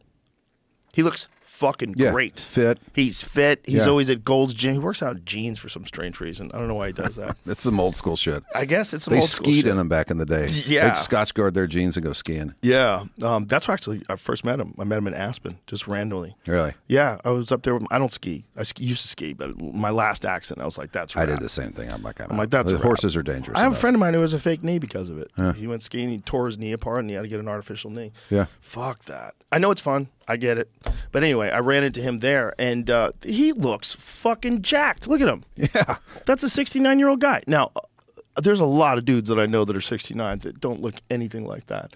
He 0.92 1.02
looks 1.02 1.28
fucking 1.62 1.94
Yeah, 1.96 2.10
great. 2.12 2.38
fit. 2.40 2.78
He's 2.94 3.22
fit. 3.22 3.62
He's 3.64 3.84
Yeah. 3.84 3.90
always 3.90 4.10
at 4.10 4.24
Gold's 4.24 4.52
Gym. 4.54 4.72
He 4.74 4.78
works 4.80 5.02
out 5.02 5.16
in 5.16 5.24
jeans 5.24 5.58
for 5.58 5.68
some 5.68 5.86
strange 5.86 6.20
reason. 6.20 6.50
I 6.52 6.58
don't 6.58 6.68
know 6.68 6.74
why 6.74 6.88
he 6.88 6.92
does 6.92 7.16
that. 7.16 7.36
That's 7.46 7.62
some 7.62 7.78
old 7.78 7.94
school 7.96 8.16
shit. 8.16 8.42
I 8.54 8.64
guess 8.64 8.92
it's 8.92 9.04
some 9.04 9.14
They 9.14 9.20
old 9.20 9.28
school 9.28 9.44
skied 9.46 9.62
shit. 9.62 9.70
in 9.70 9.76
them 9.76 9.88
back 9.88 10.10
in 10.10 10.16
the 10.18 10.26
day. 10.26 10.48
Yeah. 10.66 10.88
They'd 10.88 10.96
scotch 10.96 11.34
guard 11.34 11.54
their 11.54 11.66
jeans 11.66 11.96
and 11.96 12.04
go 12.04 12.12
skiing. 12.12 12.54
Yeah, 12.62 13.04
um, 13.22 13.46
that's 13.46 13.68
where 13.68 13.74
actually 13.74 14.02
I 14.08 14.16
first 14.16 14.44
met 14.44 14.58
him. 14.60 14.74
I 14.78 14.84
met 14.84 14.98
him 14.98 15.06
in 15.06 15.14
Aspen, 15.14 15.58
just 15.66 15.86
randomly. 15.86 16.36
Really? 16.46 16.74
Yeah, 16.88 17.18
I 17.24 17.30
was 17.30 17.52
up 17.52 17.62
there. 17.62 17.74
With, 17.74 17.84
I 17.90 17.98
don't 17.98 18.12
ski. 18.12 18.44
I 18.56 18.62
ski, 18.64 18.84
used 18.84 19.02
to 19.02 19.08
ski, 19.08 19.32
but 19.34 19.60
my 19.60 19.90
last 19.90 20.24
accident, 20.24 20.62
I 20.62 20.64
was 20.64 20.78
like, 20.78 20.92
"That's." 20.92 21.14
Right. 21.14 21.22
I 21.22 21.26
did 21.26 21.40
the 21.40 21.48
same 21.48 21.72
thing. 21.72 21.90
I'm 21.90 22.02
like, 22.02 22.20
I'm, 22.20 22.28
I'm 22.30 22.36
like, 22.38 22.50
"That's 22.50 22.70
horses 22.72 23.16
are 23.16 23.22
dangerous. 23.22 23.56
I 23.58 23.62
have 23.62 23.72
a 23.72 23.76
friend 23.76 23.94
of 23.96 24.00
mine 24.00 24.14
who 24.14 24.20
has 24.20 24.34
a 24.34 24.38
fake 24.40 24.62
knee 24.64 24.78
because 24.78 25.08
of 25.10 25.18
it. 25.18 25.30
Huh. 25.36 25.52
He 25.52 25.66
went 25.66 25.82
skiing, 25.82 26.08
he 26.10 26.18
tore 26.18 26.46
his 26.46 26.58
knee 26.58 26.72
apart, 26.72 27.00
and 27.00 27.10
he 27.10 27.16
had 27.16 27.22
to 27.22 27.28
get 27.28 27.40
an 27.40 27.48
artificial 27.48 27.90
knee. 27.90 28.12
Yeah. 28.30 28.46
Fuck 28.60 29.04
that. 29.06 29.34
I 29.50 29.58
know 29.58 29.70
it's 29.70 29.80
fun. 29.80 30.08
I 30.32 30.36
get 30.36 30.56
it. 30.58 30.70
But 31.12 31.22
anyway, 31.22 31.50
I 31.50 31.58
ran 31.58 31.84
into 31.84 32.00
him 32.00 32.20
there, 32.20 32.54
and 32.58 32.88
uh, 32.88 33.12
he 33.22 33.52
looks 33.52 33.94
fucking 33.94 34.62
jacked. 34.62 35.06
Look 35.06 35.20
at 35.20 35.28
him. 35.28 35.44
Yeah. 35.56 35.96
That's 36.26 36.42
a 36.42 36.48
69 36.48 36.98
year 36.98 37.08
old 37.08 37.20
guy. 37.20 37.42
Now, 37.46 37.70
uh, 37.76 38.40
there's 38.40 38.60
a 38.60 38.64
lot 38.64 38.96
of 38.98 39.04
dudes 39.04 39.28
that 39.28 39.38
I 39.38 39.46
know 39.46 39.64
that 39.66 39.76
are 39.76 39.80
69 39.80 40.38
that 40.40 40.60
don't 40.60 40.80
look 40.80 40.94
anything 41.10 41.46
like 41.46 41.66
that. 41.66 41.92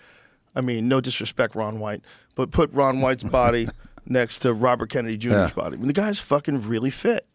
I 0.55 0.61
mean, 0.61 0.87
no 0.89 1.01
disrespect, 1.01 1.55
Ron 1.55 1.81
White, 1.81 2.03
but 2.35 2.51
put 2.51 2.73
Ron 2.73 3.01
White's 3.01 3.25
body 3.41 3.69
next 4.07 4.41
to 4.41 4.53
Robert 4.55 4.91
Kennedy 4.91 5.17
Jr.'s 5.17 5.31
Yeah. 5.33 5.51
body. 5.55 5.77
I 5.77 5.79
mean, 5.79 5.87
the 5.89 5.93
guy's 5.95 6.19
fucking 6.19 6.69
really 6.69 6.91
fit. 6.91 7.27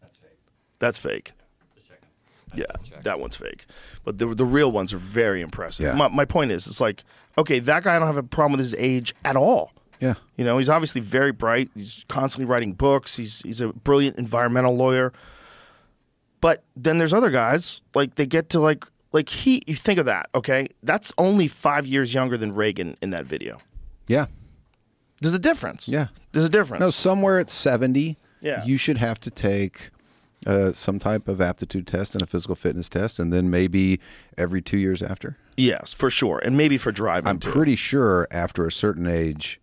That's 0.78 0.98
fake. 0.98 1.32
Yeah, 2.54 2.64
that 3.02 3.18
one's 3.18 3.36
fake. 3.36 3.64
But 4.04 4.18
the 4.18 4.26
the 4.34 4.44
real 4.44 4.70
ones 4.70 4.92
are 4.92 4.98
very 4.98 5.40
impressive. 5.40 5.86
Yeah. 5.86 5.94
My, 5.94 6.08
my 6.08 6.26
point 6.26 6.50
is, 6.50 6.66
it's 6.66 6.80
like, 6.82 7.02
okay, 7.38 7.58
that 7.60 7.82
guy 7.84 7.96
I 7.96 7.98
don't 7.98 8.06
have 8.08 8.18
a 8.18 8.22
problem 8.22 8.52
with 8.52 8.60
his 8.60 8.74
age 8.76 9.14
at 9.24 9.36
all. 9.36 9.72
Yeah. 10.02 10.14
You 10.36 10.44
know, 10.44 10.58
he's 10.58 10.68
obviously 10.68 11.00
very 11.00 11.32
bright. 11.32 11.70
He's 11.74 12.04
constantly 12.08 12.50
writing 12.50 12.72
books. 12.74 13.16
He's 13.16 13.40
he's 13.42 13.60
a 13.60 13.68
brilliant 13.68 14.18
environmental 14.18 14.76
lawyer. 14.76 15.12
But 16.40 16.64
then 16.76 16.98
there's 16.98 17.14
other 17.14 17.30
guys 17.30 17.80
like 17.94 18.16
they 18.16 18.26
get 18.26 18.48
to 18.50 18.60
like 18.60 18.84
like 19.12 19.28
he. 19.28 19.62
You 19.66 19.76
think 19.76 19.98
of 19.98 20.06
that, 20.06 20.28
okay? 20.34 20.68
That's 20.82 21.12
only 21.18 21.46
five 21.48 21.86
years 21.86 22.12
younger 22.14 22.36
than 22.36 22.52
Reagan 22.54 22.96
in 23.00 23.10
that 23.10 23.26
video. 23.26 23.58
Yeah. 24.08 24.26
There's 25.20 25.34
a 25.34 25.38
difference. 25.38 25.86
Yeah. 25.86 26.08
There's 26.32 26.46
a 26.46 26.50
difference. 26.50 26.80
No, 26.80 26.90
somewhere 26.90 27.38
at 27.38 27.48
70, 27.48 28.16
Yeah. 28.40 28.64
you 28.64 28.76
should 28.76 28.98
have 28.98 29.20
to 29.20 29.30
take 29.30 29.90
uh, 30.44 30.72
some 30.72 30.98
type 30.98 31.28
of 31.28 31.40
aptitude 31.40 31.86
test 31.86 32.14
and 32.16 32.22
a 32.22 32.26
physical 32.26 32.56
fitness 32.56 32.88
test, 32.88 33.20
and 33.20 33.32
then 33.32 33.48
maybe 33.48 34.00
every 34.36 34.60
two 34.60 34.78
years 34.78 35.00
after. 35.00 35.36
yes, 35.56 35.92
for 35.92 36.10
sure, 36.10 36.40
and 36.44 36.56
maybe 36.56 36.76
for 36.76 36.90
driving. 36.90 37.28
I'm 37.28 37.38
too. 37.38 37.52
pretty 37.52 37.76
sure 37.76 38.26
after 38.32 38.66
a 38.66 38.72
certain 38.72 39.06
age, 39.06 39.60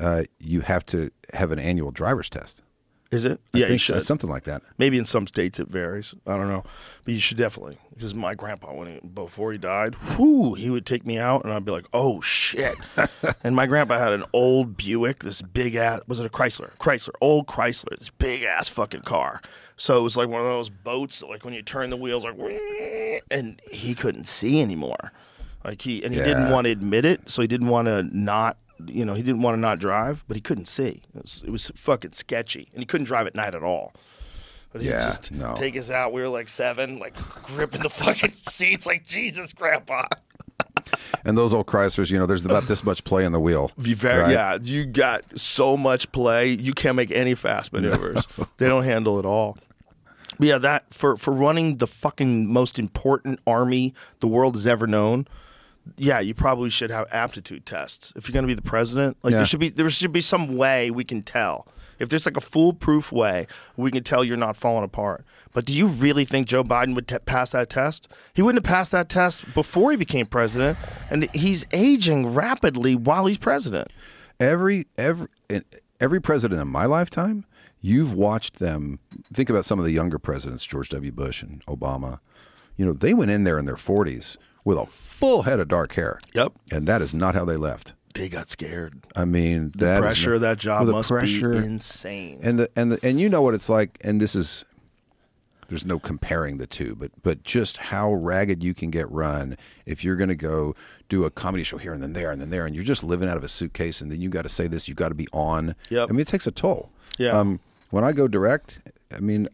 uh, 0.00 0.22
you 0.38 0.62
have 0.62 0.84
to 0.86 1.10
have 1.34 1.52
an 1.52 1.58
annual 1.58 1.90
driver's 1.90 2.28
test. 2.28 2.62
Is 3.10 3.24
it? 3.24 3.40
I 3.52 3.58
yeah, 3.58 3.68
you 3.70 3.78
should. 3.78 4.02
something 4.04 4.30
like 4.30 4.44
that. 4.44 4.62
Maybe 4.78 4.96
in 4.96 5.04
some 5.04 5.26
states 5.26 5.58
it 5.58 5.66
varies. 5.66 6.14
I 6.28 6.36
don't 6.36 6.46
know, 6.46 6.62
but 7.04 7.12
you 7.12 7.18
should 7.18 7.38
definitely 7.38 7.76
because 7.92 8.14
my 8.14 8.36
grandpa 8.36 8.72
when 8.72 8.86
he, 8.86 9.00
before 9.00 9.50
he 9.50 9.58
died, 9.58 9.96
whoo, 10.16 10.54
he 10.54 10.70
would 10.70 10.86
take 10.86 11.04
me 11.04 11.18
out 11.18 11.44
and 11.44 11.52
I'd 11.52 11.64
be 11.64 11.72
like, 11.72 11.86
oh 11.92 12.20
shit. 12.20 12.76
and 13.44 13.56
my 13.56 13.66
grandpa 13.66 13.98
had 13.98 14.12
an 14.12 14.24
old 14.32 14.76
Buick, 14.76 15.20
this 15.20 15.42
big 15.42 15.74
ass 15.74 16.02
was 16.06 16.20
it 16.20 16.26
a 16.26 16.28
Chrysler? 16.28 16.70
Chrysler, 16.78 17.10
old 17.20 17.48
Chrysler, 17.48 17.98
this 17.98 18.10
big 18.10 18.44
ass 18.44 18.68
fucking 18.68 19.02
car. 19.02 19.42
So 19.76 19.98
it 19.98 20.02
was 20.02 20.16
like 20.16 20.28
one 20.28 20.42
of 20.42 20.46
those 20.46 20.70
boats, 20.70 21.20
that, 21.20 21.28
like 21.28 21.44
when 21.44 21.54
you 21.54 21.62
turn 21.62 21.90
the 21.90 21.96
wheels, 21.96 22.24
like, 22.24 22.36
and 23.30 23.60
he 23.72 23.94
couldn't 23.94 24.28
see 24.28 24.60
anymore. 24.60 25.12
Like 25.64 25.82
he 25.82 26.04
and 26.04 26.14
he 26.14 26.20
didn't 26.20 26.50
want 26.50 26.66
to 26.66 26.70
admit 26.70 27.04
it, 27.04 27.28
so 27.28 27.42
he 27.42 27.48
didn't 27.48 27.68
want 27.68 27.86
to 27.86 28.02
not. 28.16 28.56
You 28.88 29.04
know, 29.04 29.14
he 29.14 29.22
didn't 29.22 29.42
want 29.42 29.56
to 29.56 29.60
not 29.60 29.78
drive, 29.78 30.24
but 30.28 30.36
he 30.36 30.40
couldn't 30.40 30.66
see. 30.66 31.02
It 31.14 31.22
was, 31.22 31.42
it 31.46 31.50
was 31.50 31.70
fucking 31.74 32.12
sketchy, 32.12 32.68
and 32.72 32.80
he 32.80 32.86
couldn't 32.86 33.06
drive 33.06 33.26
at 33.26 33.34
night 33.34 33.54
at 33.54 33.62
all. 33.62 33.92
But 34.72 34.82
he'd 34.82 34.90
Yeah, 34.90 35.00
just 35.00 35.32
no. 35.32 35.54
take 35.56 35.76
us 35.76 35.90
out. 35.90 36.12
We 36.12 36.20
were 36.22 36.28
like 36.28 36.48
seven, 36.48 36.98
like 36.98 37.14
gripping 37.42 37.82
the 37.82 37.90
fucking 37.90 38.30
seats, 38.34 38.86
like 38.86 39.04
Jesus, 39.04 39.52
Grandpa. 39.52 40.04
And 41.24 41.36
those 41.36 41.52
old 41.52 41.66
Chryslers, 41.66 42.10
you 42.10 42.18
know, 42.18 42.26
there's 42.26 42.44
about 42.44 42.64
this 42.64 42.82
much 42.84 43.04
play 43.04 43.24
in 43.24 43.32
the 43.32 43.40
wheel. 43.40 43.70
You 43.78 43.94
very, 43.96 44.22
right? 44.22 44.30
yeah, 44.32 44.58
you 44.60 44.86
got 44.86 45.38
so 45.38 45.76
much 45.76 46.10
play, 46.12 46.48
you 46.50 46.72
can't 46.72 46.96
make 46.96 47.10
any 47.10 47.34
fast 47.34 47.72
maneuvers. 47.74 48.26
they 48.58 48.66
don't 48.68 48.84
handle 48.84 49.18
it 49.18 49.26
all. 49.26 49.58
But 50.38 50.46
yeah, 50.48 50.58
that 50.58 50.94
for 50.94 51.16
for 51.16 51.32
running 51.32 51.76
the 51.78 51.86
fucking 51.86 52.46
most 52.46 52.78
important 52.78 53.40
army 53.46 53.92
the 54.20 54.26
world 54.28 54.54
has 54.54 54.66
ever 54.66 54.86
known. 54.86 55.26
Yeah, 55.96 56.20
you 56.20 56.34
probably 56.34 56.70
should 56.70 56.90
have 56.90 57.06
aptitude 57.12 57.66
tests 57.66 58.12
if 58.16 58.26
you're 58.28 58.32
going 58.32 58.44
to 58.44 58.48
be 58.48 58.54
the 58.54 58.62
president. 58.62 59.16
Like 59.22 59.32
Yeah. 59.32 59.38
there 59.38 59.46
should 59.46 59.60
be 59.60 59.68
there 59.68 59.88
should 59.90 60.12
be 60.12 60.20
some 60.20 60.56
way 60.56 60.90
we 60.90 61.04
can 61.04 61.22
tell. 61.22 61.66
If 61.98 62.08
there's 62.08 62.24
like 62.24 62.36
a 62.38 62.40
foolproof 62.40 63.12
way, 63.12 63.46
we 63.76 63.90
can 63.90 64.02
tell 64.02 64.24
you're 64.24 64.36
not 64.38 64.56
falling 64.56 64.84
apart. 64.84 65.22
But 65.52 65.66
do 65.66 65.74
you 65.74 65.86
really 65.86 66.24
think 66.24 66.46
Joe 66.48 66.64
Biden 66.64 66.94
would 66.94 67.06
t- 67.08 67.18
pass 67.26 67.50
that 67.50 67.68
test? 67.68 68.08
He 68.32 68.40
wouldn't 68.40 68.64
have 68.64 68.72
passed 68.74 68.90
that 68.92 69.10
test 69.10 69.52
before 69.52 69.90
he 69.90 69.98
became 69.98 70.24
president, 70.24 70.78
and 71.10 71.28
he's 71.34 71.66
aging 71.72 72.32
rapidly 72.32 72.94
while 72.94 73.26
he's 73.26 73.36
president. 73.36 73.88
every 74.38 74.86
every 74.96 75.28
every 76.00 76.20
president 76.22 76.60
in 76.62 76.68
my 76.68 76.86
lifetime, 76.86 77.44
you've 77.82 78.14
watched 78.14 78.58
them. 78.58 78.98
Think 79.34 79.50
about 79.50 79.66
some 79.66 79.78
of 79.78 79.84
the 79.84 79.92
younger 79.92 80.18
presidents, 80.18 80.64
George 80.64 80.88
W. 80.88 81.12
Bush 81.12 81.42
and 81.42 81.62
Obama. 81.66 82.20
You 82.76 82.86
know, 82.86 82.92
they 82.94 83.12
went 83.12 83.30
in 83.30 83.44
there 83.44 83.58
in 83.58 83.66
their 83.66 83.76
40s 83.76 84.38
with 84.64 84.78
a 84.78 84.86
full 84.86 85.42
head 85.42 85.60
of 85.60 85.68
dark 85.68 85.94
hair. 85.94 86.20
Yep. 86.34 86.52
And 86.70 86.86
that 86.86 87.02
is 87.02 87.12
not 87.14 87.34
how 87.34 87.44
they 87.44 87.56
left. 87.56 87.94
They 88.14 88.28
got 88.28 88.48
scared. 88.48 89.00
I 89.14 89.24
mean, 89.24 89.70
The 89.72 89.86
that 89.86 90.00
pressure 90.00 90.34
of 90.34 90.40
that 90.40 90.58
job 90.58 90.84
well, 90.86 90.96
must 90.96 91.10
pressure- 91.10 91.50
be 91.50 91.58
insane. 91.58 92.40
And 92.42 92.58
the 92.58 92.68
and 92.74 92.92
the 92.92 92.98
and 93.06 93.20
you 93.20 93.28
know 93.28 93.42
what 93.42 93.54
it's 93.54 93.68
like. 93.68 93.98
And 94.02 94.20
this 94.20 94.34
is 94.34 94.64
there's 95.68 95.86
no 95.86 96.00
comparing 96.00 96.58
the 96.58 96.66
two, 96.66 96.96
but 96.96 97.12
but 97.22 97.44
just 97.44 97.76
how 97.76 98.12
ragged 98.12 98.64
you 98.64 98.74
can 98.74 98.90
get 98.90 99.08
run 99.10 99.56
if 99.86 100.02
you're 100.02 100.16
going 100.16 100.28
to 100.28 100.34
go 100.34 100.74
do 101.08 101.24
a 101.24 101.30
comedy 101.30 101.62
show 101.62 101.76
here 101.78 101.92
and 101.92 102.02
then 102.02 102.12
there 102.12 102.32
and 102.32 102.40
then 102.40 102.50
there, 102.50 102.66
and 102.66 102.74
you're 102.74 102.82
just 102.84 103.04
living 103.04 103.28
out 103.28 103.36
of 103.36 103.44
a 103.44 103.48
suitcase, 103.48 104.00
and 104.00 104.10
then 104.10 104.20
you 104.20 104.28
got 104.28 104.42
to 104.42 104.48
say 104.48 104.66
this, 104.66 104.88
you 104.88 104.94
got 104.94 105.10
to 105.10 105.14
be 105.14 105.28
on. 105.32 105.76
Yep. 105.90 106.08
I 106.08 106.12
mean, 106.12 106.20
it 106.20 106.26
takes 106.26 106.46
a 106.48 106.50
toll. 106.50 106.90
Yeah. 107.18 107.30
Um, 107.30 107.60
when 107.90 108.02
I 108.02 108.10
go 108.12 108.26
direct, 108.26 108.80
I 109.14 109.20
mean, 109.20 109.48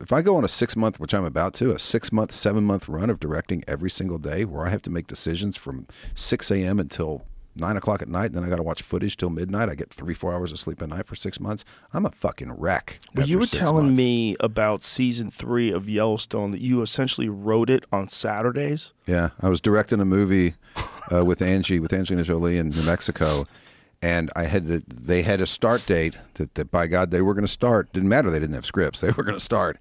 if 0.00 0.12
I 0.12 0.22
go 0.22 0.36
on 0.36 0.44
a 0.44 0.48
six 0.48 0.76
month, 0.76 0.98
which 1.00 1.14
I'm 1.14 1.24
about 1.24 1.54
to, 1.54 1.70
a 1.70 1.78
six 1.78 2.12
month, 2.12 2.32
seven 2.32 2.64
month 2.64 2.88
run 2.88 3.10
of 3.10 3.20
directing 3.20 3.64
every 3.66 3.90
single 3.90 4.18
day, 4.18 4.44
where 4.44 4.66
I 4.66 4.70
have 4.70 4.82
to 4.82 4.90
make 4.90 5.06
decisions 5.06 5.56
from 5.56 5.86
six 6.14 6.50
a.m. 6.50 6.78
until 6.78 7.24
nine 7.58 7.76
o'clock 7.76 8.02
at 8.02 8.08
night, 8.08 8.26
and 8.26 8.34
then 8.34 8.44
I 8.44 8.48
got 8.48 8.56
to 8.56 8.62
watch 8.62 8.82
footage 8.82 9.16
till 9.16 9.30
midnight. 9.30 9.68
I 9.68 9.74
get 9.74 9.90
three, 9.90 10.14
four 10.14 10.34
hours 10.34 10.52
of 10.52 10.60
sleep 10.60 10.82
a 10.82 10.86
night 10.86 11.06
for 11.06 11.14
six 11.14 11.40
months. 11.40 11.64
I'm 11.92 12.04
a 12.04 12.10
fucking 12.10 12.52
wreck. 12.52 12.98
Well, 13.14 13.26
you 13.26 13.38
were 13.38 13.46
telling 13.46 13.86
months. 13.86 13.98
me 13.98 14.36
about 14.40 14.82
season 14.82 15.30
three 15.30 15.70
of 15.70 15.88
Yellowstone 15.88 16.50
that 16.50 16.60
you 16.60 16.82
essentially 16.82 17.28
wrote 17.28 17.70
it 17.70 17.84
on 17.90 18.08
Saturdays. 18.08 18.92
Yeah, 19.06 19.30
I 19.40 19.48
was 19.48 19.60
directing 19.60 20.00
a 20.00 20.04
movie 20.04 20.54
uh, 21.10 21.24
with 21.24 21.40
Angie, 21.40 21.80
with 21.80 21.92
Angelina 21.92 22.24
Jolie 22.24 22.58
in 22.58 22.70
New 22.70 22.82
Mexico, 22.82 23.46
and 24.02 24.30
I 24.36 24.44
had 24.44 24.66
to, 24.68 24.82
they 24.86 25.22
had 25.22 25.40
a 25.40 25.46
start 25.46 25.86
date 25.86 26.16
that, 26.34 26.54
that 26.54 26.70
by 26.70 26.86
God 26.86 27.10
they 27.10 27.22
were 27.22 27.34
going 27.34 27.46
to 27.46 27.52
start. 27.52 27.92
Didn't 27.92 28.08
matter 28.08 28.30
they 28.30 28.38
didn't 28.38 28.54
have 28.54 28.66
scripts; 28.66 29.00
they 29.02 29.10
were 29.10 29.22
going 29.22 29.36
to 29.36 29.40
start, 29.40 29.78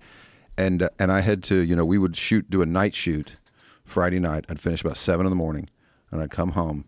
and 0.57 0.83
uh, 0.83 0.89
and 0.99 1.11
I 1.11 1.21
had 1.21 1.43
to, 1.45 1.55
you 1.55 1.75
know, 1.75 1.85
we 1.85 1.97
would 1.97 2.15
shoot, 2.15 2.49
do 2.49 2.61
a 2.61 2.65
night 2.65 2.95
shoot, 2.95 3.37
Friday 3.83 4.19
night. 4.19 4.45
I'd 4.49 4.59
finish 4.59 4.81
about 4.81 4.97
seven 4.97 5.25
in 5.25 5.29
the 5.29 5.35
morning, 5.35 5.69
and 6.11 6.21
I'd 6.21 6.31
come 6.31 6.51
home 6.51 6.85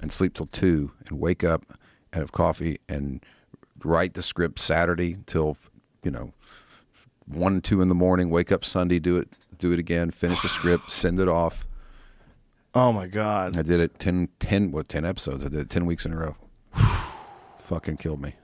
and 0.00 0.12
sleep 0.12 0.34
till 0.34 0.46
two, 0.46 0.92
and 1.08 1.18
wake 1.18 1.42
up 1.42 1.64
and 2.12 2.20
have 2.20 2.32
coffee 2.32 2.78
and 2.88 3.24
write 3.84 4.14
the 4.14 4.22
script 4.22 4.58
Saturday 4.58 5.18
till 5.26 5.56
you 6.02 6.10
know 6.10 6.32
one, 7.26 7.60
two 7.60 7.80
in 7.80 7.88
the 7.88 7.94
morning. 7.94 8.30
Wake 8.30 8.52
up 8.52 8.64
Sunday, 8.64 8.98
do 8.98 9.16
it, 9.16 9.28
do 9.58 9.72
it 9.72 9.78
again, 9.78 10.10
finish 10.10 10.40
the 10.42 10.48
script, 10.48 10.90
send 10.90 11.20
it 11.20 11.28
off. 11.28 11.66
Oh 12.74 12.92
my 12.92 13.06
god! 13.06 13.56
I 13.56 13.62
did 13.62 13.80
it 13.80 13.98
10, 13.98 14.28
10 14.38 14.70
what, 14.70 14.88
10 14.88 15.06
episodes. 15.06 15.42
I 15.42 15.48
did 15.48 15.60
it 15.60 15.70
10 15.70 15.86
weeks 15.86 16.04
in 16.04 16.12
a 16.12 16.16
row. 16.18 16.36
Fucking 17.64 17.96
killed 17.96 18.20
me. 18.22 18.34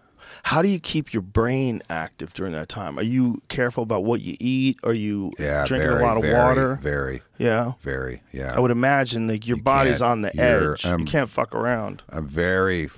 How 0.44 0.62
do 0.62 0.68
you 0.68 0.80
keep 0.80 1.12
your 1.12 1.22
brain 1.22 1.82
active 1.88 2.32
during 2.32 2.52
that 2.54 2.68
time? 2.68 2.98
Are 2.98 3.02
you 3.04 3.40
careful 3.48 3.82
about 3.84 4.02
what 4.02 4.22
you 4.22 4.36
eat? 4.40 4.78
Are 4.82 4.92
you 4.94 5.32
Yeah, 5.38 5.64
drinking 5.66 5.90
very, 5.90 6.02
a 6.02 6.06
lot 6.06 6.16
of 6.16 6.22
very, 6.24 6.34
water? 6.34 6.74
Very, 6.82 7.22
Yeah. 7.38 7.72
very, 7.80 8.22
yeah. 8.32 8.54
I 8.56 8.59
would 8.60 8.70
imagine 8.72 9.28
like 9.28 9.46
your 9.46 9.59
You 9.59 9.62
body's 9.62 10.02
on 10.02 10.22
the 10.22 10.36
edge. 10.40 10.84
you 10.84 10.90
um, 10.90 11.04
can't 11.04 11.30
fuck 11.30 11.54
around. 11.54 12.02
I'm 12.09 12.26
very, 12.26 12.90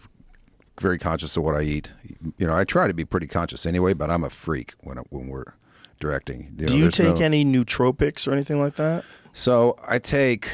very 0.81 0.97
conscious 0.99 1.37
of 1.37 1.43
what 1.43 1.55
I 1.55 1.63
eat. 1.63 1.91
You 2.39 2.47
know, 2.47 2.57
I 2.57 2.65
try 2.65 2.87
to 2.89 2.95
be 2.95 3.05
pretty 3.05 3.27
conscious 3.27 3.67
anyway, 3.67 3.93
but 3.93 4.11
I'm 4.11 4.25
a 4.25 4.31
freak 4.31 4.73
when 4.81 4.97
when 5.11 5.29
we're 5.29 5.53
directing. 6.01 6.53
Do 6.57 6.67
know, 6.67 6.73
you 6.75 6.91
take 6.91 7.17
no- 7.19 7.25
any 7.25 7.45
nootropics 7.45 8.27
or 8.27 8.33
anything 8.33 8.59
like 8.61 8.77
that? 8.77 9.05
So 9.35 9.77
I 9.87 9.99
take 9.99 10.49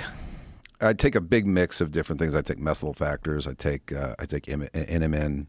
I 0.80 0.92
take 0.92 1.14
a 1.14 1.20
big 1.20 1.46
mix 1.46 1.80
of 1.80 1.92
different 1.92 2.20
things. 2.20 2.34
I 2.34 2.42
take 2.42 2.58
methyl 2.58 2.94
factors. 2.94 3.46
I 3.46 3.54
take 3.54 3.92
uh, 3.92 4.14
I 4.18 4.26
take 4.26 4.44
NMN, 4.46 5.46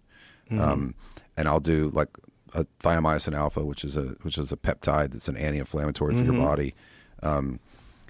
um, 0.52 0.96
and 1.38 1.48
I'll 1.48 1.60
do 1.60 1.90
like 1.94 2.10
a 2.54 2.66
thymosin 2.82 3.34
alpha, 3.34 3.64
which 3.64 3.84
is 3.84 3.96
a 3.96 4.16
which 4.24 4.38
is 4.38 4.52
a 4.52 4.58
peptide 4.58 5.12
that's 5.12 5.28
an 5.28 5.38
anti-inflammatory 5.38 6.16
for 6.16 6.24
your 6.24 6.34
body. 6.34 6.76
Um, 7.24 7.60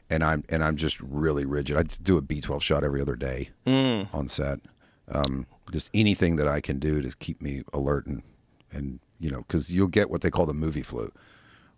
and 0.10 0.24
I'm 0.24 0.44
and 0.50 0.64
I'm 0.64 0.76
just 0.76 1.00
really 1.00 1.46
rigid. 1.46 1.78
I 1.78 1.84
do 1.84 2.18
a 2.18 2.22
B12 2.22 2.62
shot 2.62 2.84
every 2.84 3.02
other 3.02 3.16
day 3.16 3.50
on 4.14 4.28
set. 4.28 4.60
Um, 5.08 5.46
just 5.72 5.90
anything 5.94 6.36
that 6.38 6.48
I 6.48 6.60
can 6.62 6.80
do 6.80 7.02
to 7.02 7.16
keep 7.18 7.42
me 7.42 7.64
alert 7.74 8.06
and 8.08 8.24
and 8.72 9.00
you 9.20 9.30
know 9.30 9.44
because 9.48 9.70
you'll 9.70 9.88
get 9.88 10.10
what 10.10 10.22
they 10.22 10.32
call 10.32 10.46
the 10.46 10.54
movie 10.54 10.84
flu, 10.84 11.12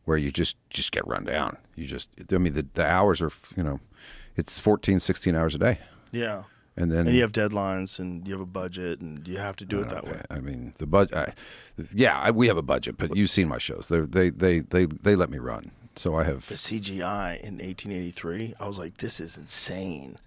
where 0.06 0.18
you 0.18 0.32
just 0.32 0.56
just 0.70 0.92
get 0.92 1.06
run 1.08 1.26
down. 1.26 1.58
You 1.76 1.86
just 1.86 2.08
I 2.32 2.38
mean 2.38 2.54
the 2.54 2.66
the 2.74 2.86
hours 2.86 3.22
are 3.22 3.32
you 3.56 3.64
know 3.64 3.80
it's 4.36 4.60
14, 4.60 5.00
16 5.00 5.36
hours 5.36 5.56
a 5.56 5.58
day, 5.58 5.80
Yeah. 6.12 6.44
and 6.76 6.92
then 6.92 7.08
And 7.08 7.16
you 7.16 7.22
have 7.22 7.32
deadlines 7.32 8.00
and 8.00 8.28
you 8.28 8.34
have 8.34 8.42
a 8.42 8.46
budget 8.46 9.00
and 9.00 9.28
you 9.28 9.38
have 9.38 9.56
to 9.58 9.66
do 9.66 9.80
it 9.82 9.90
that 9.90 10.06
way. 10.06 10.22
I 10.30 10.40
mean 10.40 10.74
the 10.78 10.88
budget. 10.88 11.36
Yeah, 11.94 12.20
I, 12.20 12.32
we 12.32 12.48
have 12.48 12.58
a 12.58 12.62
budget, 12.64 12.98
but 12.98 13.16
you've 13.16 13.30
seen 13.30 13.48
my 13.48 13.58
shows. 13.60 13.88
They're, 13.88 14.06
they 14.06 14.30
they 14.30 14.60
they 14.60 14.86
they 14.86 15.16
let 15.16 15.30
me 15.30 15.38
run, 15.40 15.72
so 15.96 16.16
I 16.16 16.24
have 16.24 16.48
The 16.48 16.56
CGI 16.56 17.40
in 17.42 17.58
1883, 17.60 18.56
I 18.60 18.68
was 18.68 18.80
like, 18.80 18.98
this 18.98 19.20
is 19.20 19.38
insane. 19.38 20.18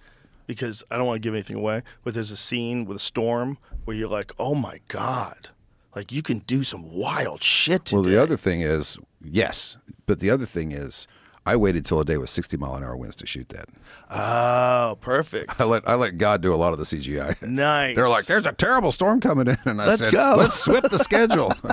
Because 0.46 0.84
I 0.92 0.96
don't 0.96 1.06
want 1.08 1.16
to 1.16 1.26
give 1.26 1.34
anything 1.34 1.56
away, 1.56 1.82
but 2.04 2.14
there's 2.14 2.30
a 2.30 2.36
scene 2.36 2.84
with 2.84 2.96
a 2.98 3.00
storm 3.00 3.58
where 3.84 3.96
you're 3.96 4.08
like, 4.08 4.32
oh 4.38 4.54
my 4.54 4.78
God. 4.86 5.48
Like 5.96 6.12
you 6.12 6.22
can 6.22 6.38
do 6.40 6.62
some 6.62 6.92
wild 6.92 7.42
shit 7.42 7.86
today. 7.86 7.96
Well, 7.96 8.04
the 8.04 8.16
other 8.22 8.36
thing 8.36 8.60
is, 8.60 8.96
yes, 9.20 9.76
but 10.06 10.20
the 10.20 10.30
other 10.30 10.46
thing 10.46 10.70
is, 10.70 11.08
I 11.46 11.54
waited 11.54 11.86
till 11.86 12.00
a 12.00 12.04
day 12.04 12.18
with 12.18 12.28
60 12.28 12.56
mile 12.56 12.74
an 12.74 12.82
hour 12.82 12.96
winds 12.96 13.14
to 13.16 13.26
shoot 13.26 13.48
that. 13.50 13.68
Oh, 14.10 14.98
perfect. 15.00 15.60
I 15.60 15.64
let 15.64 15.88
I 15.88 15.94
let 15.94 16.18
God 16.18 16.42
do 16.42 16.52
a 16.52 16.56
lot 16.56 16.72
of 16.72 16.78
the 16.78 16.84
CGI. 16.84 17.40
Nice. 17.40 17.94
They're 17.96 18.08
like, 18.08 18.26
"There's 18.26 18.46
a 18.46 18.52
terrible 18.52 18.90
storm 18.92 19.20
coming 19.20 19.46
in," 19.46 19.56
and 19.64 19.80
I 19.80 19.86
Let's 19.86 20.04
said, 20.04 20.12
go. 20.12 20.34
"Let's 20.36 20.54
swip 20.54 20.84
the 20.90 20.98
schedule." 20.98 21.54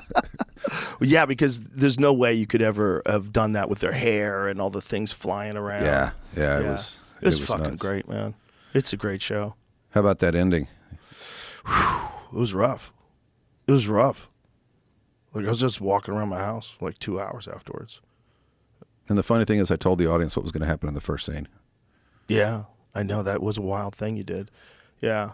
Yeah, 1.01 1.25
because 1.25 1.59
there's 1.59 1.99
no 1.99 2.13
way 2.13 2.33
you 2.33 2.47
could 2.47 2.61
ever 2.61 3.01
have 3.05 3.33
done 3.33 3.51
that 3.53 3.69
with 3.69 3.79
their 3.79 3.91
hair 3.91 4.47
and 4.47 4.61
all 4.61 4.69
the 4.69 4.81
things 4.81 5.11
flying 5.11 5.57
around. 5.57 5.83
yeah, 5.83 6.11
yeah, 6.35 6.59
it 6.59 6.65
was. 6.65 6.97
It 7.21 7.25
was, 7.25 7.45
fucking 7.45 7.63
nuts. 7.63 7.81
great, 7.81 8.07
man. 8.07 8.35
It's 8.73 8.93
a 8.93 8.97
great 8.97 9.21
show. 9.21 9.55
How 9.91 9.99
about 9.99 10.19
that 10.19 10.35
ending? 10.35 10.67
It 11.67 12.33
was 12.33 12.53
rough. 12.53 12.93
It 13.67 13.71
was 13.71 13.87
rough. 13.87 14.29
Like 15.33 15.45
I 15.45 15.49
was 15.49 15.59
just 15.59 15.81
walking 15.81 16.13
around 16.13 16.29
my 16.29 16.39
house 16.39 16.75
like 16.79 16.97
two 16.99 17.19
hours 17.19 17.47
afterwards. 17.47 18.01
And 19.09 19.17
the 19.17 19.23
funny 19.23 19.45
thing 19.45 19.59
is, 19.59 19.69
I 19.69 19.75
told 19.75 19.99
the 19.99 20.09
audience 20.09 20.35
what 20.35 20.43
was 20.43 20.51
going 20.51 20.61
to 20.61 20.67
happen 20.67 20.87
in 20.87 20.93
the 20.93 21.01
first 21.01 21.25
scene. 21.25 21.47
Yeah, 22.27 22.63
I 22.95 23.03
know 23.03 23.21
that 23.23 23.43
was 23.43 23.57
a 23.57 23.61
wild 23.61 23.95
thing 23.95 24.15
you 24.15 24.23
did. 24.23 24.49
Yeah, 25.01 25.33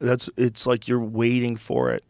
that's 0.00 0.28
it's 0.36 0.66
like 0.66 0.88
you're 0.88 0.98
waiting 0.98 1.56
for 1.56 1.90
it 1.90 2.04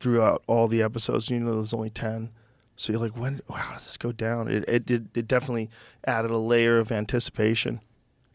throughout 0.00 0.42
all 0.46 0.68
the 0.68 0.82
episodes. 0.82 1.30
You 1.30 1.40
know, 1.40 1.54
there's 1.54 1.72
only 1.72 1.90
ten, 1.90 2.30
so 2.76 2.92
you're 2.92 3.00
like, 3.00 3.16
when? 3.16 3.40
How 3.52 3.72
does 3.72 3.86
this 3.86 3.96
go 3.96 4.12
down? 4.12 4.48
It 4.48 4.64
it 4.68 4.84
did 4.84 5.08
it 5.14 5.26
definitely 5.26 5.70
added 6.06 6.30
a 6.30 6.38
layer 6.38 6.78
of 6.78 6.92
anticipation. 6.92 7.80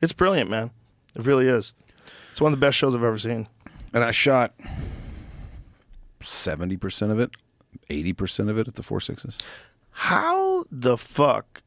It's 0.02 0.14
brilliant, 0.14 0.49
man. 0.49 0.72
It 1.15 1.26
really 1.26 1.48
is. 1.48 1.74
It's 2.32 2.41
one 2.41 2.52
of 2.52 2.60
the 2.60 2.65
best 2.65 2.78
shows 2.78 2.95
I've 2.95 3.03
ever 3.03 3.20
seen. 3.20 3.48
And 3.94 4.03
I 4.03 4.10
shot 4.10 4.56
seventy 6.24 6.78
percent 6.78 7.11
of 7.11 7.20
it, 7.20 7.32
eighty 7.91 8.14
percent 8.14 8.49
of 8.49 8.57
it 8.57 8.68
at 8.68 8.74
the 8.74 8.84
Four 8.84 8.99
Sixes. 8.99 9.38
How 9.91 10.65
the 10.72 10.98
fuck 10.98 11.61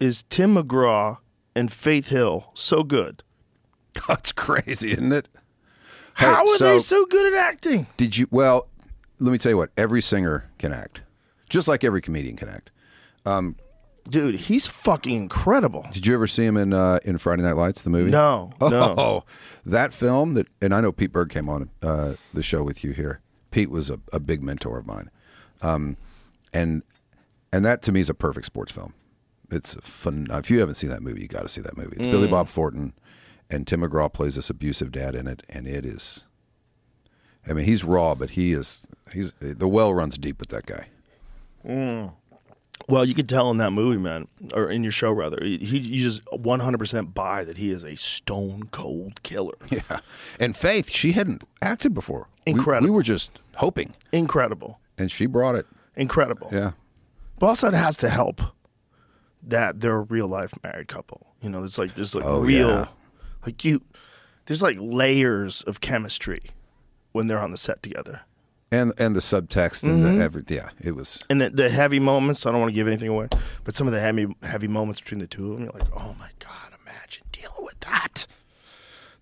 is 0.00 0.24
Tim 0.24 0.54
McGraw 0.54 1.18
and 1.54 1.72
Faith 1.72 2.08
Hill 2.08 2.50
so 2.54 2.82
good? 2.82 3.22
That's 4.08 4.32
crazy, 4.32 4.92
isn't 4.92 5.12
it? 5.12 5.28
Hey, 6.16 6.26
How 6.26 6.46
are 6.46 6.58
they 6.58 6.78
so 6.78 7.04
good 7.06 7.32
at 7.32 7.38
acting? 7.38 7.86
Did 7.96 8.16
you? 8.16 8.26
Well, 8.30 8.68
let 9.18 9.32
me 9.32 9.38
tell 9.38 9.50
you 9.50 9.56
what. 9.56 9.70
Every 9.76 10.00
singer 10.00 10.50
can 10.58 10.72
act, 10.72 11.02
just 11.50 11.68
like 11.68 11.84
every 11.84 12.00
comedian 12.00 12.36
can 12.36 12.48
act. 12.48 12.70
Dude, 14.08 14.36
he's 14.36 14.68
fucking 14.68 15.14
incredible. 15.14 15.84
Did 15.92 16.06
you 16.06 16.14
ever 16.14 16.28
see 16.28 16.44
him 16.44 16.56
in 16.56 16.72
uh, 16.72 17.00
in 17.04 17.18
Friday 17.18 17.42
Night 17.42 17.56
Lights, 17.56 17.82
the 17.82 17.90
movie? 17.90 18.10
No, 18.12 18.50
Oh, 18.60 18.68
no. 18.68 19.24
that 19.64 19.92
film 19.92 20.34
that, 20.34 20.46
and 20.62 20.72
I 20.72 20.80
know 20.80 20.92
Pete 20.92 21.12
Berg 21.12 21.28
came 21.28 21.48
on 21.48 21.70
uh, 21.82 22.14
the 22.32 22.42
show 22.42 22.62
with 22.62 22.84
you 22.84 22.92
here. 22.92 23.20
Pete 23.50 23.68
was 23.70 23.90
a, 23.90 23.98
a 24.12 24.20
big 24.20 24.42
mentor 24.44 24.78
of 24.78 24.86
mine, 24.86 25.10
um, 25.60 25.96
and 26.54 26.82
and 27.52 27.64
that 27.64 27.82
to 27.82 27.92
me 27.92 27.98
is 28.00 28.08
a 28.08 28.14
perfect 28.14 28.46
sports 28.46 28.70
film. 28.70 28.94
It's 29.50 29.74
fun. 29.82 30.26
If 30.30 30.50
you 30.50 30.60
haven't 30.60 30.74
seen 30.76 30.90
that 30.90 31.02
movie, 31.02 31.22
you 31.22 31.28
got 31.28 31.42
to 31.42 31.48
see 31.48 31.60
that 31.60 31.76
movie. 31.76 31.96
It's 31.98 32.06
Billy 32.06 32.26
mm. 32.28 32.32
Bob 32.32 32.48
Thornton, 32.48 32.92
and 33.48 33.66
Tim 33.66 33.80
McGraw 33.80 34.12
plays 34.12 34.34
this 34.34 34.50
abusive 34.50 34.90
dad 34.90 35.14
in 35.14 35.26
it, 35.26 35.42
and 35.48 35.66
it 35.66 35.84
is. 35.84 36.24
I 37.48 37.52
mean, 37.52 37.64
he's 37.64 37.84
raw, 37.84 38.14
but 38.14 38.30
he 38.30 38.52
is. 38.52 38.80
He's 39.12 39.32
the 39.34 39.68
well 39.68 39.94
runs 39.94 40.18
deep 40.18 40.40
with 40.40 40.48
that 40.48 40.66
guy. 40.66 40.88
Mm. 41.64 42.12
Well, 42.88 43.04
you 43.04 43.14
can 43.14 43.26
tell 43.26 43.50
in 43.50 43.56
that 43.56 43.70
movie, 43.72 43.98
man, 43.98 44.28
or 44.52 44.70
in 44.70 44.82
your 44.82 44.92
show 44.92 45.10
rather. 45.10 45.42
He, 45.42 45.58
he 45.58 45.78
you 45.78 46.02
just 46.02 46.24
100% 46.26 47.14
buy 47.14 47.42
that 47.44 47.56
he 47.56 47.70
is 47.70 47.84
a 47.84 47.96
stone 47.96 48.68
cold 48.70 49.22
killer. 49.22 49.54
Yeah, 49.70 50.00
and 50.38 50.56
Faith, 50.56 50.90
she 50.90 51.12
hadn't 51.12 51.42
acted 51.62 51.94
before. 51.94 52.28
We- 52.46 52.52
Incredible. 52.52 52.88
we 52.88 52.94
were 52.94 53.02
just 53.02 53.30
hoping, 53.56 53.94
Incredible. 54.12 54.78
and 54.98 55.10
she 55.10 55.26
brought 55.26 55.54
it. 55.56 55.66
Incredible. 55.96 56.48
Yeah. 56.52 56.72
But 57.38 57.46
also 57.46 57.68
it 57.68 57.74
has 57.74 57.96
to 57.98 58.08
help 58.08 58.40
that 59.46 59.80
they're 59.80 59.96
a 59.96 60.00
real 60.02 60.28
life 60.28 60.52
married 60.62 60.88
couple. 60.88 61.34
You 61.40 61.48
know, 61.50 61.60
there's 61.60 61.78
like 61.78 61.94
there's 61.94 62.14
like 62.14 62.24
Oh, 62.24 62.40
real 62.40 62.68
yeah. 62.68 62.86
like 63.44 63.64
you 63.64 63.82
there's 64.46 64.62
like 64.62 64.76
layers 64.80 65.62
of 65.62 65.80
chemistry 65.80 66.42
when 67.12 67.26
they're 67.26 67.40
on 67.40 67.50
the 67.52 67.56
set 67.56 67.82
together. 67.82 68.22
and 68.72 68.92
and 68.98 69.14
the 69.16 69.20
subtext 69.20 69.82
and 69.84 70.02
Mm-hmm. 70.04 70.18
the 70.18 70.24
every 70.24 70.42
yeah 70.48 70.68
it 70.80 70.94
was 70.96 71.22
And 71.30 71.40
the, 71.40 71.50
the 71.50 71.68
heavy 71.70 71.98
moments, 72.00 72.44
I 72.46 72.50
don't 72.50 72.60
want 72.60 72.70
to 72.70 72.74
give 72.74 72.86
anything 72.88 73.08
away, 73.08 73.28
but 73.64 73.74
some 73.74 73.86
of 73.86 73.92
the 73.92 74.00
heavy 74.00 74.26
heavy 74.42 74.68
moments 74.68 75.00
between 75.00 75.20
the 75.20 75.26
two 75.26 75.52
of 75.52 75.56
them, 75.58 75.64
you're 75.64 75.72
like, 75.72 75.88
oh 75.96 76.14
my 76.18 76.30
god, 76.38 76.72
imagine 76.84 77.24
dealing 77.32 77.64
with 77.64 77.78
that. 77.80 78.26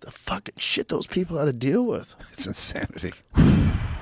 The 0.01 0.11
fucking 0.11 0.57
shit 0.59 0.89
those 0.89 1.07
people 1.07 1.39
had 1.39 1.45
to 1.47 1.53
deal 1.53 1.85
with. 1.87 2.15
it's 2.33 2.47
insanity 2.47 3.13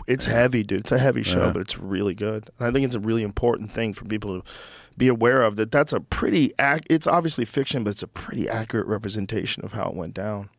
It's 0.09 0.25
heavy, 0.25 0.65
dude. 0.65 0.81
It's 0.81 0.91
a 0.93 0.99
heavy 0.99 1.23
show, 1.23 1.53
but 1.53 1.63
it's 1.63 1.79
really 1.79 2.15
good. 2.15 2.51
And 2.59 2.67
I 2.67 2.73
think 2.73 2.85
it's 2.85 2.97
a 2.97 3.01
really 3.01 3.23
important 3.23 3.71
thing 3.71 3.95
for 3.95 4.05
people 4.05 4.41
to 4.41 4.49
be 4.97 5.09
aware 5.09 5.43
of. 5.43 5.57
That 5.57 5.71
that's 5.73 5.93
a 5.93 6.01
pretty. 6.01 6.53
Ac- 6.59 6.85
it's 6.91 7.07
obviously 7.07 7.45
fiction, 7.45 7.85
but 7.85 7.91
it's 7.91 8.03
a 8.03 8.07
pretty 8.09 8.49
accurate 8.49 8.87
representation 8.87 9.65
of 9.65 9.73
how 9.73 9.89
it 9.89 9.95
went 9.95 10.15
down. 10.15 10.51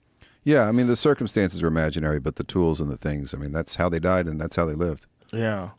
yeah 0.45 0.67
i 0.67 0.71
mean 0.73 0.87
the 0.87 0.95
circumstances 0.97 1.61
are 1.63 1.67
imaginary 1.67 2.19
but 2.19 2.35
the 2.35 2.43
tools 2.43 2.81
and 2.81 2.89
the 2.91 2.97
things 2.97 3.33
i 3.33 3.37
mean 3.37 3.53
that's 3.53 3.75
how 3.75 3.87
they 3.87 3.99
died 3.99 4.27
and 4.27 4.41
that's 4.41 4.55
how 4.57 4.65
they 4.65 4.75
lived 4.75 5.05
Yeah. 5.31 5.69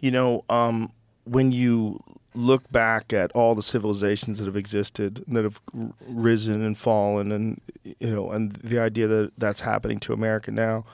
You 0.00 0.10
know, 0.10 0.44
um, 0.50 0.92
when 1.24 1.50
you 1.52 1.98
look 2.34 2.70
back 2.70 3.14
at 3.14 3.32
all 3.32 3.54
the 3.54 3.62
civilizations 3.62 4.38
that 4.38 4.44
have 4.44 4.56
existed, 4.56 5.24
that 5.26 5.44
have 5.44 5.58
risen 6.06 6.62
and 6.62 6.76
fallen, 6.76 7.32
and 7.32 7.60
you 7.98 8.14
know, 8.14 8.30
and 8.30 8.52
the 8.56 8.78
idea 8.78 9.06
that 9.08 9.32
that's 9.38 9.60
happening 9.60 9.98
to 10.00 10.12
America 10.12 10.50
now, 10.50 10.84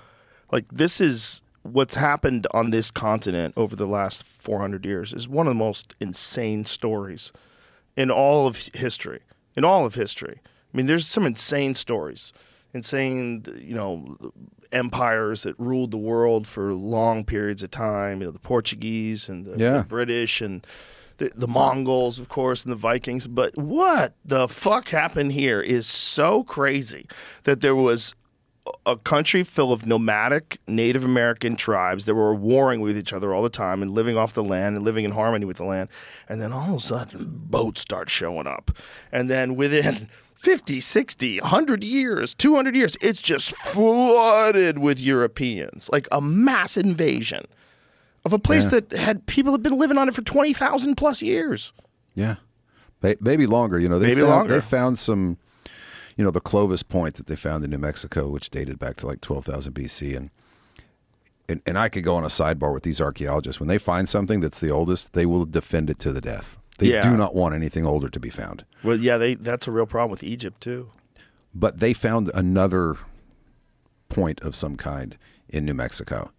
like 0.53 0.67
this 0.71 1.01
is 1.01 1.42
what's 1.63 1.95
happened 1.95 2.47
on 2.53 2.71
this 2.71 2.91
continent 2.91 3.55
over 3.57 3.77
the 3.77 3.87
last 3.87 4.25
400 4.25 4.85
years 4.85 5.13
is 5.13 5.29
one 5.29 5.47
of 5.47 5.51
the 5.53 5.59
most 5.59 5.95
insane 6.01 6.65
stories 6.65 7.33
in 7.97 8.11
all 8.11 8.47
of 8.47 8.69
history. 8.75 9.21
In 9.55 9.65
all 9.65 9.85
of 9.85 9.95
history, 9.95 10.41
I 10.43 10.77
mean, 10.77 10.87
there's 10.87 11.07
some 11.07 11.27
insane 11.27 11.75
stories, 11.75 12.33
insane, 12.73 13.45
you 13.61 13.75
know, 13.75 14.17
empires 14.73 15.43
that 15.43 15.59
ruled 15.59 15.91
the 15.91 15.99
world 15.99 16.47
for 16.47 16.73
long 16.73 17.25
periods 17.25 17.63
of 17.63 17.71
time. 17.71 18.21
You 18.21 18.27
know, 18.29 18.33
the 18.33 18.39
Portuguese 18.39 19.29
and 19.29 19.45
the, 19.45 19.59
Yeah. 19.59 19.79
the 19.79 19.85
British 19.85 20.41
and 20.41 20.67
the, 21.19 21.31
the 21.35 21.47
Mongols, 21.47 22.19
of 22.19 22.31
course, 22.31 22.65
and 22.65 22.73
the 22.73 22.77
Vikings. 22.77 23.27
But 23.27 23.57
what 23.59 24.15
the 24.25 24.49
fuck 24.49 24.89
happened 24.89 25.33
here 25.33 25.61
is 25.61 25.87
so 25.87 26.43
crazy 26.43 27.07
that 27.45 27.61
there 27.61 27.77
was 27.77 28.15
a 28.87 28.97
country 28.97 29.43
full 29.43 29.73
of 29.73 29.87
nomadic 29.87 30.59
Native 30.69 31.03
American 31.05 31.57
tribes 31.57 32.05
that 32.05 32.15
were 32.15 32.35
warring 32.35 32.81
with 32.81 32.97
each 32.97 33.13
other 33.13 33.35
all 33.35 33.43
the 33.43 33.51
time 33.51 33.83
and 33.83 33.91
living 33.93 34.17
off 34.17 34.35
the 34.35 34.45
land 34.45 34.77
and 34.77 34.85
living 34.85 35.05
in 35.05 35.11
harmony 35.13 35.45
with 35.45 35.57
the 35.57 35.65
land. 35.65 35.89
And 36.29 36.41
then 36.41 36.53
all 36.53 36.77
of 36.77 36.77
a 36.77 36.81
sudden, 36.81 37.29
boats 37.47 37.81
start 37.81 38.09
showing 38.09 38.47
up. 38.47 38.71
And 39.11 39.29
then 39.29 39.57
within 39.57 40.09
50, 40.37 40.79
60, 40.81 41.41
100 41.41 41.83
years, 41.85 42.35
200 42.35 42.75
years, 42.77 42.97
it's 43.01 43.21
just 43.23 43.55
flooded 43.57 44.79
with 44.79 45.01
Europeans, 45.01 45.89
like 45.93 46.07
a 46.13 46.21
mass 46.21 46.77
invasion 46.77 47.45
of 48.25 48.33
a 48.33 48.39
place 48.39 48.65
Yeah. 48.65 48.81
that 48.81 48.93
had 48.93 49.27
people 49.27 49.51
had 49.53 49.63
been 49.65 49.79
living 49.79 49.99
on 49.99 50.09
it 50.09 50.15
for 50.15 50.23
20,000 50.23 50.95
plus 50.97 51.21
years. 51.23 51.73
yeah 52.15 52.37
maybe 53.21 53.47
longer 53.49 53.81
you 53.81 53.89
know 53.89 53.99
they 53.99 54.09
Maybe 54.09 54.21
found, 54.21 54.31
longer. 54.31 54.55
they 54.55 54.61
found 54.61 54.97
some 54.97 55.37
you 56.17 56.25
know 56.25 56.31
the 56.31 56.41
clovis 56.41 56.83
point 56.83 57.15
that 57.15 57.27
they 57.27 57.37
found 57.37 57.65
in 57.65 57.71
new 57.71 57.79
mexico 57.79 58.29
which 58.29 58.51
dated 58.51 58.79
back 58.79 58.97
to 58.97 59.07
like 59.07 59.21
12000 59.21 59.73
bc 59.73 60.17
and 60.17 60.31
and, 61.49 61.63
and 61.67 61.79
i 61.79 61.89
could 61.89 62.05
go 62.05 62.15
on 62.17 62.25
a 62.25 62.29
sidebar 62.29 62.73
with 62.73 62.83
these 62.83 63.01
archaeologists 63.01 63.59
when 63.61 63.69
they 63.69 63.79
find 63.79 64.09
something 64.09 64.41
that's 64.41 64.59
the 64.59 64.71
oldest 64.71 65.13
they 65.13 65.27
will 65.27 65.45
defend 65.45 65.91
it 65.91 65.99
to 65.99 66.13
the 66.13 66.21
death 66.21 66.59
they 66.79 66.89
Yeah. 66.89 67.03
do 67.09 67.17
not 67.17 67.35
want 67.35 67.55
anything 67.55 67.85
older 67.87 68.09
to 68.09 68.19
be 68.21 68.31
found 68.31 68.65
Well, 68.83 68.97
yeah, 68.99 69.17
they 69.19 69.35
that's 69.35 69.67
a 69.67 69.71
real 69.71 69.87
problem 69.87 70.11
with 70.11 70.23
Egypt 70.25 70.61
too. 70.61 70.91
but 71.55 71.79
they 71.81 71.93
found 71.93 72.31
another 72.35 72.97
point 74.09 74.41
of 74.41 74.55
some 74.55 74.77
kind 74.77 75.17
in 75.49 75.65
New 75.65 75.75
Mexico 75.75 76.33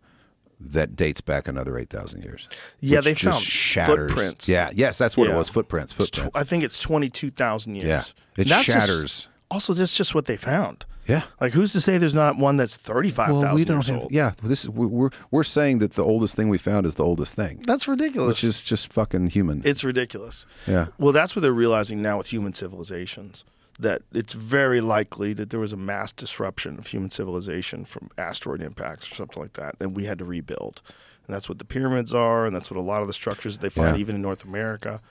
that 0.60 0.96
dates 0.96 1.22
back 1.22 1.48
another 1.48 1.78
8,000 1.78 2.22
years. 2.24 2.48
Yeah, 2.80 3.02
they 3.02 3.14
just 3.14 3.24
found 3.38 3.44
shatters. 3.44 4.12
footprints. 4.12 4.48
Yeah, 4.48 4.70
yes, 4.74 4.98
that's 4.98 5.18
what 5.18 5.30
it 5.30 5.36
was. 5.36 5.50
Footprints. 5.50 5.92
It's 6.00 6.10
tw- 6.10 6.16
Footprints. 6.16 6.38
I 6.38 6.44
think 6.46 6.64
it's 6.64 6.80
22,000 6.80 7.76
years. 7.76 7.86
Yeah. 7.88 8.04
It 8.38 8.48
that's 8.48 8.66
just- 8.66 8.66
shatters. 8.66 9.28
Also, 9.54 9.74
that's 9.74 9.96
just 9.96 10.14
what 10.16 10.26
they 10.26 10.36
found. 10.38 10.86
Yeah. 11.08 11.24
Like, 11.42 11.52
who's 11.54 11.74
to 11.74 11.82
say 11.82 11.98
there's 11.98 12.16
not 12.16 12.38
one 12.38 12.56
that's 12.58 12.76
35,000 12.78 13.42
well, 13.42 13.56
we 13.56 13.66
don't 13.66 13.86
have. 13.86 14.02
old? 14.04 14.12
Yeah, 14.12 14.32
this 14.42 14.64
is 14.64 14.70
we're 14.70 14.88
we're- 14.88 15.12
we're 15.32 15.44
saying 15.44 15.80
that 15.80 15.94
the 15.94 16.02
oldest 16.04 16.36
thing 16.36 16.48
we 16.50 16.58
found 16.58 16.86
is 16.86 16.96
the 16.96 17.04
oldest 17.04 17.36
thing, 17.36 17.62
That's 17.68 17.88
ridiculous. 17.88 18.28
which 18.30 18.44
is 18.44 18.62
just 18.62 18.92
fucking 18.92 19.28
human. 19.28 19.62
It's 19.66 19.84
ridiculous. 19.84 20.46
Yeah. 20.66 20.88
Well, 20.98 21.12
that's 21.12 21.36
what 21.36 21.42
they're 21.42 21.52
realizing 21.52 22.02
now 22.02 22.18
with 22.20 22.28
human 22.28 22.54
civilizations. 22.54 23.44
That 23.80 24.02
it's 24.14 24.34
very 24.34 24.80
likely 24.82 25.34
that 25.34 25.50
there 25.50 25.60
was 25.60 25.74
a 25.74 25.78
mass 25.78 26.14
disruption 26.14 26.78
of 26.80 26.88
human 26.88 27.10
civilization 27.10 27.84
from 27.86 28.10
asteroid 28.18 28.62
impacts 28.62 29.12
or 29.12 29.16
something 29.16 29.42
like 29.42 29.54
that, 29.54 29.76
and 29.82 29.96
we 29.98 30.06
had 30.06 30.20
to 30.20 30.26
rebuild. 30.26 30.82
And 31.28 31.34
that's 31.36 31.50
what 31.50 31.58
the 31.58 31.66
pyramids 31.66 32.14
are, 32.14 32.46
and 32.46 32.56
that's 32.56 32.70
what 32.72 32.78
a 32.78 32.82
lot 32.94 33.02
of 33.02 33.08
the 33.08 33.14
structures 33.14 33.60
they 33.60 33.70
find 33.70 33.96
Yeah. 33.98 34.02
even 34.02 34.16
in 34.16 34.22
North 34.22 34.44
America. 34.46 35.02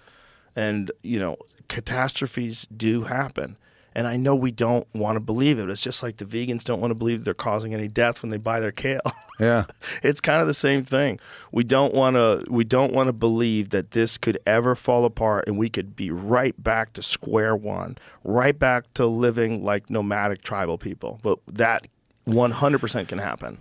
And 0.57 0.91
you 1.03 1.19
know, 1.19 1.37
catastrophes 1.69 2.67
do 2.75 3.03
happen. 3.03 3.57
And 3.95 4.07
I 4.07 4.17
know 4.17 4.35
we 4.35 4.51
don't 4.51 4.87
want 4.95 5.17
to 5.17 5.21
believe 5.21 5.59
it. 5.59 5.69
It's 5.69 5.81
just 5.81 6.03
like 6.03 6.17
the 6.17 6.25
vegans 6.25 6.65
don't 6.65 6.81
want 6.81 6.91
to 6.91 6.95
believe 6.95 7.25
they're 7.25 7.35
causing 7.35 7.75
any 7.75 7.89
deaths 7.89 8.23
when 8.23 8.31
they 8.31 8.37
buy 8.39 8.61
their 8.61 8.73
kale. 8.73 9.01
yeah, 9.41 9.65
it's 10.03 10.21
kind 10.21 10.41
of 10.41 10.47
the 10.47 10.55
same 10.55 10.83
thing. 10.85 11.21
We 11.51 11.65
don't 11.65 11.95
want 11.95 12.17
to 12.17 12.45
we 12.49 12.65
don't 12.65 12.93
want 12.93 13.09
to 13.09 13.13
believe 13.13 13.71
that 13.71 13.93
this 13.93 14.17
could 14.19 14.39
ever 14.47 14.75
fall 14.75 15.05
apart 15.05 15.47
and 15.47 15.59
we 15.59 15.69
could 15.69 15.95
be 15.95 16.11
right 16.11 16.61
back 16.63 16.93
to 16.95 17.03
square 17.03 17.55
one, 17.55 17.99
right 18.25 18.59
back 18.59 18.93
to 18.95 19.07
living 19.07 19.65
like 19.65 19.91
nomadic 19.91 20.43
tribal 20.43 20.79
people. 20.79 21.21
But 21.23 21.39
that 21.49 21.87
100% 22.27 23.09
can 23.09 23.19
happen. 23.19 23.59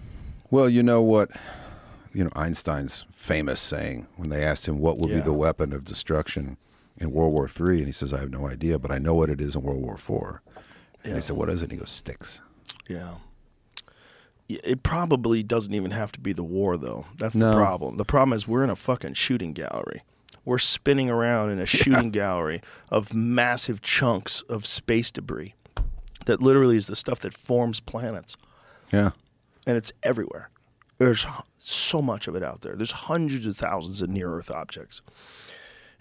Well, 0.49 0.69
you 0.69 0.83
know 0.83 1.01
what? 1.01 1.31
You 2.13 2.25
know 2.25 2.31
Einstein's 2.35 3.05
famous 3.13 3.59
saying 3.59 4.07
when 4.17 4.29
they 4.29 4.43
asked 4.43 4.67
him 4.67 4.79
what 4.79 4.97
would 4.97 5.09
be 5.09 5.21
the 5.21 5.33
weapon 5.33 5.71
of 5.71 5.85
destruction 5.85 6.57
in 7.01 7.11
World 7.11 7.33
War 7.33 7.47
III, 7.49 7.79
and 7.79 7.85
he 7.87 7.91
says, 7.91 8.13
"I 8.13 8.19
have 8.19 8.29
no 8.31 8.47
idea, 8.47 8.79
but 8.79 8.91
I 8.91 8.97
know 8.99 9.13
what 9.15 9.29
it 9.29 9.41
is 9.41 9.55
in 9.55 9.61
World 9.63 9.81
War 9.81 9.95
IV." 9.95 10.39
And 11.03 11.15
they 11.15 11.19
said, 11.21 11.35
"What 11.35 11.49
is 11.49 11.61
it?" 11.61 11.65
And 11.65 11.71
he 11.73 11.77
goes, 11.79 11.89
"Sticks." 11.89 12.41
Yeah. 12.87 13.15
It 14.49 14.83
probably 14.83 15.43
doesn't 15.43 15.73
even 15.73 15.91
have 15.91 16.11
to 16.11 16.19
be 16.19 16.33
the 16.33 16.43
war, 16.43 16.75
though. 16.77 17.05
That's 17.17 17.35
No. 17.35 17.51
the 17.51 17.55
problem. 17.57 17.95
The 17.97 18.03
problem 18.05 18.35
is 18.35 18.47
we're 18.47 18.63
in 18.65 18.69
a 18.69 18.75
fucking 18.75 19.13
shooting 19.13 19.53
gallery. 19.53 20.03
We're 20.43 20.57
spinning 20.57 21.09
around 21.09 21.51
in 21.51 21.59
a 21.59 21.65
shooting 21.77 22.11
gallery 22.11 22.61
of 22.89 23.13
massive 23.13 23.81
chunks 23.81 24.41
of 24.49 24.65
space 24.65 25.09
debris 25.11 25.55
that 26.25 26.41
literally 26.41 26.75
is 26.75 26.87
the 26.87 26.95
stuff 26.97 27.19
that 27.21 27.33
forms 27.33 27.79
planets. 27.79 28.35
Yeah, 28.91 29.11
and 29.65 29.77
it's 29.77 29.93
everywhere. 30.03 30.49
There's 30.97 31.25
so 31.57 32.01
much 32.01 32.27
of 32.27 32.35
it 32.35 32.43
out 32.43 32.61
there. 32.61 32.75
There's 32.75 32.91
hundreds 32.91 33.45
of 33.47 33.55
thousands 33.55 34.01
of 34.01 34.09
near 34.09 34.35
Earth 34.35 34.51
objects. 34.51 35.01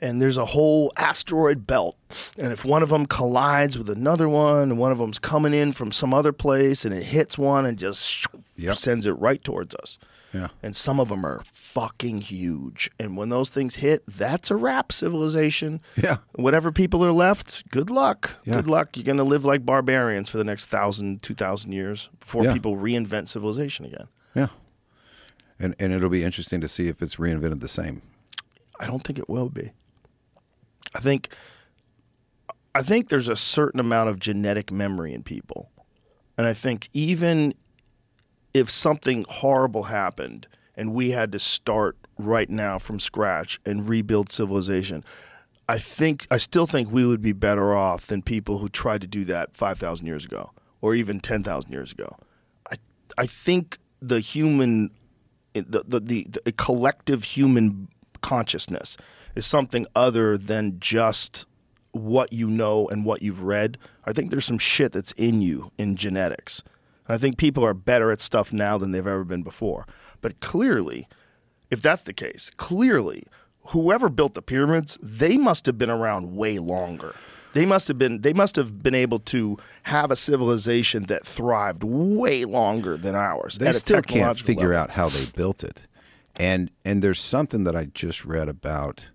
And 0.03 0.21
there's 0.23 0.39
a 0.39 0.47
whole 0.47 0.93
asteroid 0.97 1.67
belt. 1.67 1.97
And 2.39 2.53
if 2.53 2.65
one 2.65 2.83
of 2.83 2.89
them 2.89 3.05
collides 3.07 3.77
with 3.77 3.91
another 3.91 4.29
one, 4.29 4.63
and 4.63 4.79
one 4.79 4.93
of 4.93 4.99
them's 4.99 5.19
coming 5.19 5.53
in 5.53 5.73
from 5.73 5.93
some 5.93 6.15
other 6.15 6.33
place, 6.33 6.85
and 6.87 6.95
it 6.95 7.05
hits 7.05 7.37
one 7.37 7.67
and 7.67 7.79
just 7.79 8.27
Yep. 8.57 8.77
sends 8.77 9.07
it 9.07 9.13
right 9.13 9.43
towards 9.45 9.75
us. 9.75 9.99
yeah. 10.33 10.49
And 10.63 10.75
some 10.77 11.01
of 11.01 11.09
them 11.09 11.25
are 11.27 11.43
fucking 11.45 12.21
huge. 12.23 12.89
And 12.99 13.17
when 13.17 13.29
those 13.31 13.51
things 13.51 13.77
hit, 13.77 14.03
that's 14.07 14.51
a 14.51 14.57
wrap, 14.57 14.93
civilization. 14.93 15.81
Yeah. 15.97 16.19
Whatever 16.33 16.71
people 16.73 17.05
are 17.05 17.13
left, 17.13 17.69
good 17.71 17.91
luck. 17.91 18.37
Yeah. 18.45 18.57
Good 18.57 18.69
luck. 18.69 18.97
You're 18.97 19.05
going 19.05 19.17
to 19.19 19.25
live 19.25 19.45
like 19.45 19.67
barbarians 19.67 20.31
for 20.31 20.39
the 20.39 20.45
next 20.45 20.67
thousand, 20.67 21.23
two 21.23 21.35
thousand 21.35 21.73
years 21.73 22.09
before 22.21 22.45
Yeah. 22.45 22.53
people 22.55 22.77
reinvent 22.77 23.29
civilization 23.29 23.85
again. 23.85 24.07
Yeah. 24.35 24.49
And 25.59 25.75
and 25.79 25.93
it'll 25.93 26.09
be 26.11 26.23
interesting 26.25 26.61
to 26.63 26.69
see 26.69 26.89
if 26.89 27.03
it's 27.03 27.17
reinvented 27.17 27.61
the 27.61 27.69
same. 27.69 28.01
I 28.79 28.87
don't 28.87 29.03
think 29.05 29.19
it 29.19 29.29
will 29.29 29.49
be. 29.51 29.73
I 30.95 31.01
think 31.01 31.29
I 32.75 32.83
think 32.83 33.09
there's 33.09 33.29
a 33.29 33.37
certain 33.37 33.81
amount 33.81 34.11
of 34.11 34.19
genetic 34.19 34.71
memory 34.71 35.13
in 35.13 35.23
people. 35.23 35.71
And 36.39 36.47
I 36.47 36.55
think 36.55 36.89
even 36.93 37.55
if 38.55 38.71
something 38.71 39.25
horrible 39.29 39.85
happened 39.85 40.47
and 40.77 40.95
we 40.95 41.11
had 41.11 41.33
to 41.33 41.39
start 41.39 41.97
right 42.17 42.49
now 42.49 42.79
from 42.79 43.01
scratch 43.01 43.61
and 43.67 43.89
rebuild 43.89 44.31
civilization, 44.31 45.05
I 45.69 45.79
think 45.79 46.27
I 46.31 46.37
still 46.37 46.67
think 46.67 46.91
we 46.91 47.05
would 47.05 47.23
be 47.23 47.33
better 47.33 47.75
off 47.75 48.07
than 48.07 48.23
people 48.23 48.59
who 48.59 48.69
tried 48.69 49.01
to 49.03 49.07
do 49.07 49.25
that 49.27 49.55
5,000 49.55 50.07
years 50.07 50.25
ago 50.25 50.51
or 50.81 50.95
even 50.95 51.21
10,000 51.21 51.71
years 51.71 51.93
ago. 51.93 52.09
I 52.71 52.77
I 53.19 53.27
think 53.27 53.79
the 54.01 54.21
human 54.21 54.91
the, 55.53 55.85
the, 55.87 56.01
the, 56.01 56.27
the 56.45 56.53
collective 56.53 57.25
human 57.25 57.89
consciousness 58.23 58.97
is 59.35 59.47
something 59.47 59.87
other 59.95 60.37
than 60.37 60.79
just 60.81 61.47
what 61.93 62.33
you 62.33 62.49
know 62.49 62.89
and 62.89 63.05
what 63.05 63.23
you've 63.23 63.43
read. 63.43 63.79
I 64.05 64.13
think 64.13 64.31
there's 64.31 64.45
some 64.45 64.59
shit 64.59 64.93
that's 64.93 65.13
in 65.13 65.43
you 65.43 65.71
in 65.79 65.97
genetics. 65.97 66.63
And 67.07 67.15
I 67.15 67.19
think 67.19 67.37
people 67.37 67.65
are 67.65 67.75
better 67.75 68.11
at 68.11 68.21
stuff 68.21 68.53
now 68.53 68.79
than 68.79 68.93
they've 68.93 69.07
ever 69.07 69.25
been 69.25 69.43
before. 69.43 69.87
But 70.21 70.41
clearly, 70.41 71.09
if 71.71 71.83
that's 71.83 72.03
the 72.03 72.13
case, 72.13 72.51
clearly, 72.57 73.25
whoever 73.67 74.09
built 74.09 74.35
the 74.35 74.43
pyramids, 74.43 74.99
they 75.03 75.37
must 75.37 75.67
have 75.67 75.79
been 75.79 75.91
around 75.91 76.37
way 76.37 76.59
longer. 76.59 77.15
They 77.53 77.67
must 77.67 77.89
have 77.89 77.99
been 77.99 78.21
they 78.21 78.33
must 78.33 78.55
have 78.57 78.81
been 78.83 78.95
able 78.95 79.19
to 79.21 79.59
have 79.85 80.13
a 80.13 80.17
civilization 80.17 81.05
that 81.05 81.27
thrived 81.27 81.83
way 81.83 82.45
longer 82.45 82.97
than 82.97 83.17
ours. 83.17 83.59
They 83.59 83.73
still 83.73 84.03
can't 84.03 84.39
figure 84.39 84.69
level. 84.69 84.83
out 84.83 84.91
how 84.93 85.09
they 85.09 85.25
built 85.27 85.65
it. 85.65 85.87
And 86.37 86.71
and 86.85 87.03
there's 87.03 87.21
something 87.21 87.65
that 87.65 87.75
I 87.75 87.87
just 87.87 88.25
read 88.25 88.49
about 88.49 89.09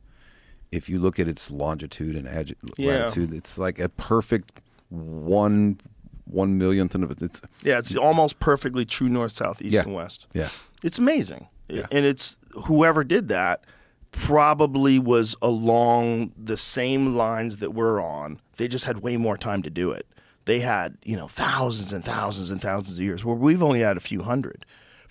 if 0.76 0.90
you 0.90 1.00
look 1.00 1.20
at 1.20 1.28
its 1.28 1.50
longitude 1.52 2.16
and 2.16 2.28
agi- 2.28 2.56
Yeah. 2.78 2.88
latitude, 3.06 3.34
it's 3.34 3.58
like 3.58 3.80
a 3.80 3.90
perfect 3.90 4.62
one 4.90 5.80
one 6.26 6.58
millionth 6.58 6.96
of 6.96 7.12
it. 7.12 7.22
It's 7.22 7.40
Yeah, 7.64 7.78
it's 7.78 7.96
almost 7.96 8.40
perfectly 8.40 8.84
true 8.84 9.08
north, 9.10 9.34
south, 9.34 9.62
east, 9.62 9.74
Yeah. 9.76 9.82
and 9.84 9.94
west. 9.94 10.26
yeah. 10.34 10.50
It's 10.82 10.98
amazing. 10.98 11.48
Yeah. 11.70 11.86
And 11.92 12.04
it's 12.04 12.36
whoever 12.66 13.04
did 13.04 13.28
that 13.28 13.64
probably 14.12 14.98
was 14.98 15.36
along 15.42 16.32
the 16.42 16.58
same 16.58 17.16
lines 17.16 17.58
that 17.58 17.72
we're 17.76 18.02
on. 18.02 18.40
They 18.58 18.68
just 18.68 18.86
had 18.86 19.02
way 19.02 19.18
more 19.18 19.38
time 19.38 19.62
to 19.64 19.70
do 19.70 19.92
it. 19.92 20.08
They 20.46 20.62
had, 20.62 20.98
you 21.04 21.16
know, 21.18 21.28
thousands 21.28 21.92
and 21.92 22.04
thousands 22.04 22.50
and 22.50 22.62
thousands 22.62 22.98
of 22.98 23.04
years 23.04 23.24
where 23.26 23.36
we've 23.36 23.62
only 23.64 23.82
had 23.82 23.98
a 23.98 24.00
few 24.00 24.22
hundred. 24.24 24.66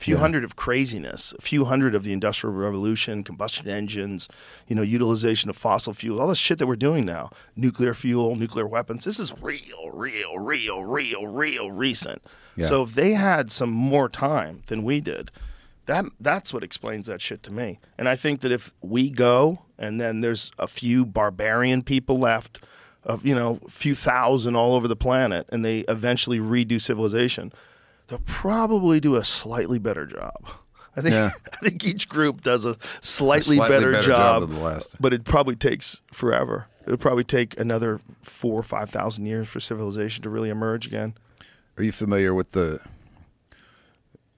A 0.05 0.12
few 0.12 0.18
hundred 0.18 0.44
of 0.44 0.55
craziness, 0.55 1.32
a 1.39 1.40
few 1.40 1.64
hundred 1.64 1.94
of 1.94 2.05
the 2.05 2.12
industrial 2.12 2.55
revolution, 2.55 3.24
combustion 3.24 3.68
engines, 3.68 4.28
you 4.68 4.76
know, 4.76 4.82
utilization 4.82 5.48
of 5.48 5.56
fossil 5.56 5.94
fuels, 5.94 6.20
all 6.20 6.26
the 6.26 6.35
shit 6.35 6.59
that 6.59 6.66
we're 6.66 6.76
doing 6.76 7.06
now, 7.06 7.31
nuclear 7.56 7.94
fuel, 7.94 8.36
nuclear 8.36 8.66
weapons. 8.66 9.06
This 9.06 9.18
is 9.18 9.32
real, 9.40 9.89
real, 9.94 10.39
real, 10.39 10.85
real, 10.85 11.26
real 11.26 11.72
recent. 11.72 12.22
Yeah. 12.55 12.66
So 12.66 12.82
if 12.82 12.94
they 12.94 13.14
had 13.14 13.51
some 13.51 13.70
more 13.70 14.10
time 14.10 14.62
than 14.66 14.82
we 14.82 15.01
did, 15.01 15.31
that 15.86 16.05
that's 16.20 16.52
what 16.52 16.62
explains 16.62 17.06
that 17.06 17.22
shit 17.22 17.43
to 17.44 17.51
me. 17.51 17.78
And 17.97 18.06
I 18.06 18.14
think 18.14 18.40
that 18.40 18.52
if 18.52 18.74
we 18.82 19.09
go 19.09 19.60
and 19.78 19.98
then 19.98 20.20
there's 20.20 20.52
a 20.59 20.68
few 20.68 21.06
barbarian 21.06 21.82
people 21.82 22.18
left, 22.18 22.60
of 23.05 23.24
you 23.24 23.35
know, 23.35 23.59
a 23.64 23.70
few 23.70 23.94
thousand 23.94 24.55
all 24.55 24.74
over 24.74 24.86
the 24.86 24.97
planet, 24.97 25.47
and 25.48 25.64
they 25.64 25.78
eventually 25.89 26.40
redo 26.40 26.78
civilization, 26.78 27.55
they'll 28.09 28.20
probably 28.26 29.01
do 29.01 29.16
a 29.16 29.24
slightly 29.24 29.78
better 29.78 30.06
job. 30.06 30.47
I 30.97 31.01
think 31.01 31.12
Yeah. 31.14 31.31
I 31.52 31.56
think 31.56 31.85
each 31.85 32.09
group 32.09 32.43
does 32.43 32.64
a 32.64 32.76
slightly, 33.01 33.56
slightly 33.56 33.76
better, 33.76 33.93
better 33.93 34.06
job 34.06 34.40
job, 34.40 34.48
than 34.48 34.59
the 34.59 34.64
last. 34.64 34.94
but 35.01 35.12
it 35.12 35.24
probably 35.24 35.56
takes 35.56 36.02
forever. 36.12 36.66
It'll 36.86 36.97
probably 36.98 37.24
take 37.24 37.59
another 37.59 38.01
four 38.22 38.60
or 38.60 38.62
five 38.62 38.90
thousand 38.90 39.26
years 39.26 39.48
for 39.48 39.59
civilization 39.60 40.22
to 40.22 40.31
really 40.31 40.51
emerge 40.51 40.86
again. 40.86 41.14
Are 41.78 41.82
you 41.82 41.93
familiar 41.93 42.32
with 42.35 42.52
the 42.52 42.81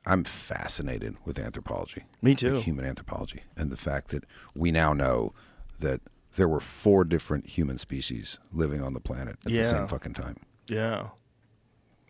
I'm 0.08 0.22
fascinated 0.22 1.16
with 1.24 1.38
anthropology. 1.38 2.04
Me 2.22 2.34
too. 2.36 2.54
like 2.54 2.64
human 2.64 2.84
anthropology 2.84 3.42
and 3.56 3.70
the 3.72 3.76
fact 3.76 4.08
that 4.08 4.24
we 4.54 4.70
now 4.70 4.92
know 4.92 5.34
that 5.80 6.00
there 6.36 6.46
were 6.46 6.60
four 6.60 7.02
different 7.04 7.46
human 7.46 7.76
species 7.78 8.38
living 8.52 8.80
on 8.80 8.94
the 8.94 9.00
planet 9.00 9.36
at 9.44 9.50
Yeah. 9.50 9.62
the 9.62 9.68
same 9.68 9.88
fucking 9.88 10.14
time. 10.14 10.36
Yeah, 10.68 11.08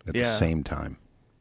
At 0.07 0.13
the 0.13 0.25
same 0.25 0.63
time. 0.63 0.97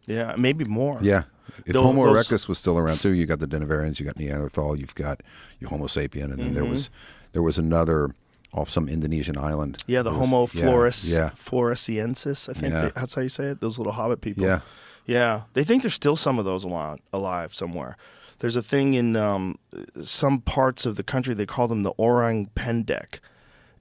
Yeah, 0.07 0.35
maybe 0.37 0.65
more. 0.65 0.99
Yeah. 1.03 1.24
If 1.65 1.73
Tho- 1.73 1.83
Homo 1.83 2.05
those- 2.12 2.28
erectus 2.28 2.49
was 2.49 2.59
still 2.59 2.78
around 2.78 2.99
too, 3.01 3.11
you 3.12 3.27
got 3.27 3.39
the 3.39 3.47
Denisovans, 3.49 3.99
you 3.99 4.07
got 4.07 4.19
Neanderthal, 4.19 4.78
you've 4.78 4.95
got 4.95 5.23
your 5.61 5.70
Homo 5.70 5.87
sapien, 5.87 6.24
and 6.24 6.39
then 6.39 6.55
there 6.55 6.65
was 6.65 6.85
Mm-hmm. 6.85 7.27
there 7.33 7.43
was 7.43 7.59
another 7.59 8.15
off 8.53 8.70
some 8.70 8.89
Indonesian 8.89 9.37
island. 9.37 9.83
Yeah, 9.87 10.03
the 10.03 10.11
was- 10.11 10.19
Homo 10.19 10.41
yeah, 10.43 10.47
flores, 10.62 11.05
Yeah. 11.11 11.31
floresiensis. 11.37 12.49
I 12.49 12.53
think 12.53 12.73
Yeah. 12.73 12.83
they- 12.83 12.93
that's 12.95 13.15
how 13.15 13.23
you 13.23 13.28
say 13.28 13.47
it. 13.47 13.61
Those 13.61 13.78
little 13.78 13.93
hobbit 13.93 14.20
people. 14.20 14.45
Yeah. 14.45 14.61
yeah. 15.07 15.43
They 15.55 15.65
think 15.65 15.83
there's 15.83 15.95
still 15.95 16.16
some 16.16 16.39
of 16.39 16.45
those 16.45 16.65
alive, 16.65 16.99
alive 17.12 17.55
somewhere. 17.55 17.97
There's 18.39 18.57
a 18.57 18.62
thing 18.62 18.95
in 18.95 19.16
um, 19.16 19.59
some 20.05 20.41
parts 20.41 20.85
of 20.87 20.97
the 20.97 21.03
country 21.03 21.35
they 21.35 21.47
call 21.47 21.69
them 21.69 21.83
the 21.85 21.93
orang 21.99 22.51
pendek, 22.55 23.20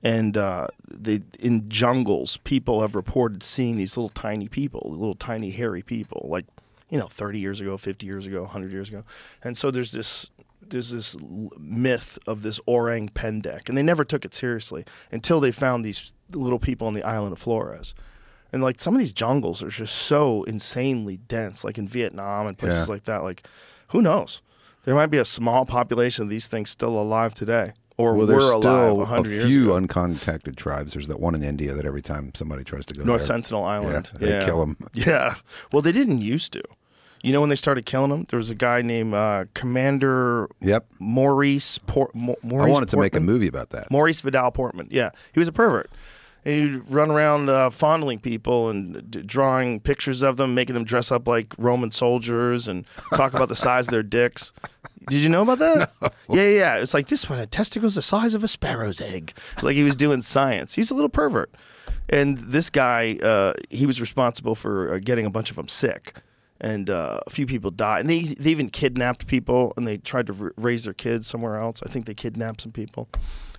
And 0.05 0.37
uh, 0.37 0.67
they 0.87 1.21
in 1.39 1.67
jungles, 1.67 2.37
people 2.43 2.81
have 2.81 2.93
reported 2.93 3.41
seeing 3.41 3.75
these 3.75 3.97
little 3.97 4.09
tiny 4.09 4.47
people, 4.47 4.85
little 4.91 5.15
tiny 5.15 5.49
hairy 5.49 5.81
people, 5.81 6.27
like 6.29 6.45
you 6.91 6.99
know, 6.99 7.07
30 7.07 7.39
years 7.39 7.59
ago, 7.59 7.75
50 7.77 8.05
years 8.05 8.27
ago, 8.27 8.41
100 8.43 8.71
years 8.71 8.89
ago. 8.89 9.03
And 9.43 9.57
so 9.57 9.71
there's 9.71 9.91
this 9.91 10.27
there's 10.61 10.91
this 10.91 11.15
myth 11.57 12.19
of 12.27 12.43
this 12.43 12.59
orang 12.67 13.09
pendek, 13.09 13.67
and 13.67 13.75
they 13.77 13.81
never 13.83 14.03
took 14.05 14.25
it 14.25 14.33
seriously 14.35 14.85
until 15.11 15.39
they 15.39 15.51
found 15.51 15.83
these 15.83 16.13
little 16.31 16.59
people 16.59 16.85
on 16.87 16.93
the 16.93 17.03
island 17.03 17.33
of 17.33 17.39
Flores. 17.39 17.95
And 18.53 18.61
like 18.61 18.79
some 18.79 18.93
of 18.93 18.99
these 18.99 19.11
jungles 19.13 19.63
are 19.63 19.69
just 19.69 19.95
so 19.95 20.43
insanely 20.43 21.17
dense, 21.17 21.63
like 21.63 21.77
in 21.79 21.87
Vietnam 21.87 22.45
and 22.47 22.57
places 22.57 22.87
Yeah. 22.87 22.93
like 22.93 23.03
that. 23.05 23.23
Like, 23.23 23.47
who 23.89 24.01
knows? 24.03 24.41
There 24.85 24.93
might 24.95 25.07
be 25.11 25.17
a 25.17 25.25
small 25.25 25.65
population 25.65 26.23
of 26.23 26.29
these 26.29 26.47
things 26.47 26.69
still 26.69 26.95
alive 26.99 27.33
today, 27.33 27.73
or 27.97 28.13
well, 28.15 28.25
there's 28.27 28.45
still 28.47 29.01
a 29.03 29.23
few 29.23 29.67
uncontacted 29.67 30.55
tribes. 30.55 30.93
There's 30.93 31.07
that 31.07 31.19
one 31.19 31.33
in 31.35 31.43
India 31.43 31.73
that 31.73 31.85
every 31.85 32.01
time 32.01 32.31
somebody 32.35 32.63
tries 32.63 32.85
to 32.87 32.93
go 32.93 33.03
North 33.03 33.21
there, 33.21 33.27
Sentinel 33.27 33.63
Island. 33.63 34.11
yeah, 34.19 34.39
they 34.39 34.45
kill 34.45 34.59
them. 34.59 34.77
Yeah. 34.93 35.35
Well, 35.71 35.81
they 35.81 35.91
didn't 35.91 36.19
used 36.19 36.53
to. 36.53 36.63
You 37.21 37.31
know 37.33 37.39
when 37.41 37.49
they 37.49 37.55
started 37.55 37.85
killing 37.87 38.11
them? 38.11 38.27
There 38.29 38.37
was 38.37 38.51
a 38.51 38.55
guy 38.55 38.81
named 38.83 39.13
uh, 39.15 39.45
Commander 39.55 40.47
Yep. 40.61 40.85
Maurice 40.99 41.79
Port. 41.79 42.13
Mo- 42.13 42.35
I 42.43 42.47
Maurice 42.47 42.71
wanted 42.71 42.89
to 42.89 42.97
make 42.97 43.15
a 43.15 43.19
movie 43.19 43.47
about 43.47 43.71
that. 43.71 43.89
Maurice 43.89 44.21
Vidal 44.21 44.51
Portman. 44.51 44.87
Yeah, 44.91 45.09
he 45.33 45.39
was 45.39 45.47
a 45.47 45.51
pervert. 45.51 45.89
And 46.45 46.53
he'd 46.75 46.89
run 46.89 47.09
around 47.09 47.49
uh, 47.49 47.69
fondling 47.71 48.19
people 48.19 48.69
and 48.69 49.09
d- 49.09 49.23
drawing 49.23 49.79
pictures 49.79 50.21
of 50.21 50.37
them, 50.37 50.53
making 50.53 50.75
them 50.75 50.83
dress 50.83 51.11
up 51.11 51.27
like 51.27 51.53
Roman 51.57 51.91
soldiers 51.91 52.67
and 52.67 52.85
talk 53.15 53.33
about 53.33 53.49
the 53.49 53.55
size 53.55 53.87
of 53.87 53.91
their 53.91 54.03
dicks. 54.03 54.53
Did 55.09 55.21
you 55.21 55.29
know 55.29 55.41
about 55.41 55.59
that? 55.59 55.91
Yeah, 56.29 56.41
yeah, 56.43 56.49
yeah. 56.49 56.75
It's 56.77 56.93
like 56.93 57.07
this 57.07 57.29
one 57.29 57.37
had 57.39 57.51
testicles 57.51 57.95
the 57.95 58.01
size 58.01 58.33
of 58.33 58.43
a 58.43 58.47
sparrow's 58.47 58.99
egg. 59.01 59.33
Like 59.61 59.75
he 59.75 59.83
was 59.83 59.95
doing 59.95 60.21
science. 60.21 60.73
He's 60.75 60.91
a 60.91 60.93
little 60.93 61.09
pervert. 61.09 61.51
And 62.09 62.37
this 62.37 62.69
guy, 62.69 63.17
uh, 63.23 63.53
he 63.69 63.85
was 63.85 63.99
responsible 64.01 64.53
for 64.55 64.93
uh, 64.95 64.99
getting 64.99 65.25
a 65.25 65.29
bunch 65.31 65.49
of 65.49 65.55
them 65.55 65.67
sick. 65.67 66.15
And 66.61 66.89
uh, 66.89 67.19
a 67.25 67.29
few 67.29 67.45
people 67.45 67.69
died. 67.71 68.01
And 68.01 68.09
they, 68.09 68.21
they 68.21 68.49
even 68.51 68.69
kidnapped 68.69 69.27
people 69.27 69.73
and 69.77 69.87
they 69.87 69.97
tried 69.97 70.27
to 70.27 70.35
r- 70.39 70.53
raise 70.57 70.83
their 70.85 70.93
kids 70.93 71.27
somewhere 71.27 71.57
else. 71.59 71.81
I 71.85 71.89
think 71.89 72.05
they 72.05 72.13
kidnapped 72.13 72.61
some 72.61 72.71
people 72.71 73.07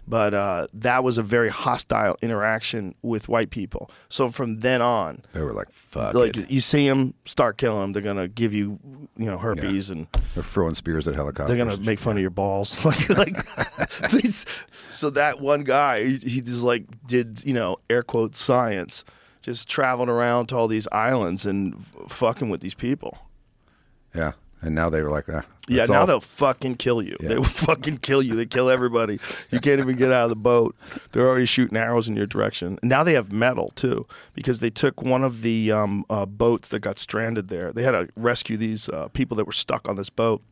but 0.08 0.34
uh, 0.34 0.66
that 0.72 1.02
was 1.04 1.18
a 1.18 1.22
very 1.22 1.48
hostile 1.48 2.16
interaction 2.22 2.94
with 3.02 3.28
white 3.28 3.50
people. 3.50 3.90
So 4.08 4.30
from 4.30 4.60
then 4.60 4.80
on, 4.82 5.22
They 5.32 5.42
were 5.42 5.52
like, 5.52 5.70
"Fuck 5.70 6.14
like 6.14 6.36
it." 6.36 6.50
you 6.50 6.60
see 6.60 6.88
them, 6.88 7.14
start 7.24 7.58
killing 7.58 7.80
them. 7.80 7.92
They're 7.92 8.02
gonna 8.02 8.28
give 8.28 8.52
you, 8.54 8.78
you 9.16 9.26
know, 9.26 9.38
herpes, 9.38 9.90
and 9.90 10.06
They're 10.34 10.42
throwing 10.44 10.74
spears 10.74 11.08
at 11.08 11.14
helicopters. 11.14 11.48
they're 11.56 11.64
gonna 11.64 11.76
make 11.78 11.98
fun 11.98 12.16
of 12.16 12.20
your 12.20 12.30
balls. 12.30 12.84
like, 12.84 13.08
like 13.10 13.36
these. 14.10 14.46
So 14.90 15.10
that 15.10 15.40
one 15.40 15.64
guy, 15.64 16.04
he, 16.04 16.16
he 16.18 16.40
just 16.40 16.62
like 16.62 16.84
did, 17.06 17.44
you 17.44 17.52
know, 17.54 17.78
air 17.90 18.02
quotes 18.02 18.38
science, 18.38 19.04
just 19.42 19.68
traveled 19.68 20.08
around 20.08 20.46
to 20.48 20.56
all 20.56 20.68
these 20.68 20.86
islands 20.92 21.44
and 21.44 21.74
f- 21.74 22.10
fucking 22.12 22.48
with 22.48 22.60
these 22.60 22.74
people. 22.74 23.18
Yeah, 24.14 24.32
and 24.62 24.74
now 24.74 24.88
they 24.88 25.02
were 25.02 25.10
like, 25.10 25.26
ah, 25.30 25.42
Yeah, 25.68 25.78
that's 25.78 25.90
now 25.90 26.00
all. 26.00 26.06
they'll 26.06 26.20
fucking 26.20 26.76
kill 26.76 27.02
you. 27.02 27.16
They 27.20 27.36
will 27.36 27.44
fucking 27.44 27.98
kill 27.98 28.22
you. 28.22 28.34
They 28.36 28.46
kill 28.46 28.70
everybody. 28.70 29.18
You 29.50 29.60
can't 29.60 29.80
even 29.80 29.96
get 29.96 30.12
out 30.12 30.24
of 30.24 30.30
the 30.30 30.36
boat. 30.36 30.76
They're 31.12 31.26
already 31.28 31.46
shooting 31.46 31.76
arrows 31.76 32.08
in 32.08 32.16
your 32.16 32.26
direction. 32.26 32.78
Now 32.82 33.02
they 33.02 33.14
have 33.14 33.32
metal 33.32 33.72
too, 33.74 34.06
because 34.34 34.60
they 34.60 34.70
took 34.70 35.02
one 35.02 35.24
of 35.24 35.42
the 35.42 35.72
um, 35.72 36.04
uh, 36.08 36.26
boats 36.26 36.68
that 36.68 36.80
got 36.80 36.98
stranded 36.98 37.48
there. 37.48 37.72
They 37.72 37.82
had 37.82 37.92
to 37.92 38.08
rescue 38.16 38.56
these 38.56 38.88
uh, 38.88 39.08
people 39.08 39.36
that 39.38 39.46
were 39.46 39.52
stuck 39.52 39.88
on 39.88 39.96
this 39.96 40.10
boat 40.10 40.42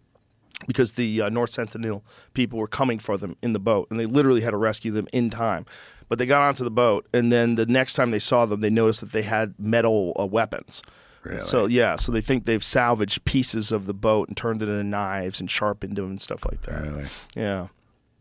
because 0.67 0.93
the 0.93 1.23
uh, 1.23 1.29
North 1.29 1.51
Sentinel 1.51 2.05
people 2.33 2.59
were 2.59 2.69
coming 2.69 2.99
for 2.99 3.17
them 3.17 3.37
in 3.43 3.53
the 3.53 3.59
boat, 3.59 3.89
and 3.91 3.99
they 3.99 4.07
literally 4.07 4.41
had 4.41 4.51
to 4.51 4.57
rescue 4.57 4.93
them 4.93 5.07
in 5.13 5.31
time. 5.31 5.67
But 6.09 6.19
they 6.19 6.27
got 6.27 6.43
onto 6.43 6.65
the 6.65 6.71
boat, 6.71 7.07
and 7.15 7.33
then 7.33 7.55
the 7.55 7.67
next 7.67 7.95
time 7.95 8.11
they 8.11 8.19
saw 8.19 8.47
them, 8.47 8.61
they 8.61 8.71
noticed 8.71 9.01
that 9.01 9.13
they 9.13 9.23
had 9.23 9.55
metal 9.59 10.15
uh, 10.19 10.27
weapons. 10.27 10.83
Really? 11.25 11.41
So 11.41 11.67
yeah, 11.67 11.97
so 11.97 12.13
they 12.13 12.21
think 12.21 12.45
they've 12.45 12.63
salvaged 12.63 13.25
pieces 13.25 13.73
of 13.73 13.87
the 13.87 13.95
boat 13.95 14.29
and 14.29 14.37
turned 14.37 14.63
it 14.63 14.69
into 14.69 14.85
knives 14.85 15.41
and 15.41 15.51
sharpened 15.51 15.97
them 15.97 16.07
and 16.07 16.21
stuff 16.21 16.45
like 16.45 16.63
that. 16.63 16.83
Really? 16.83 17.07
Yeah, 17.35 17.69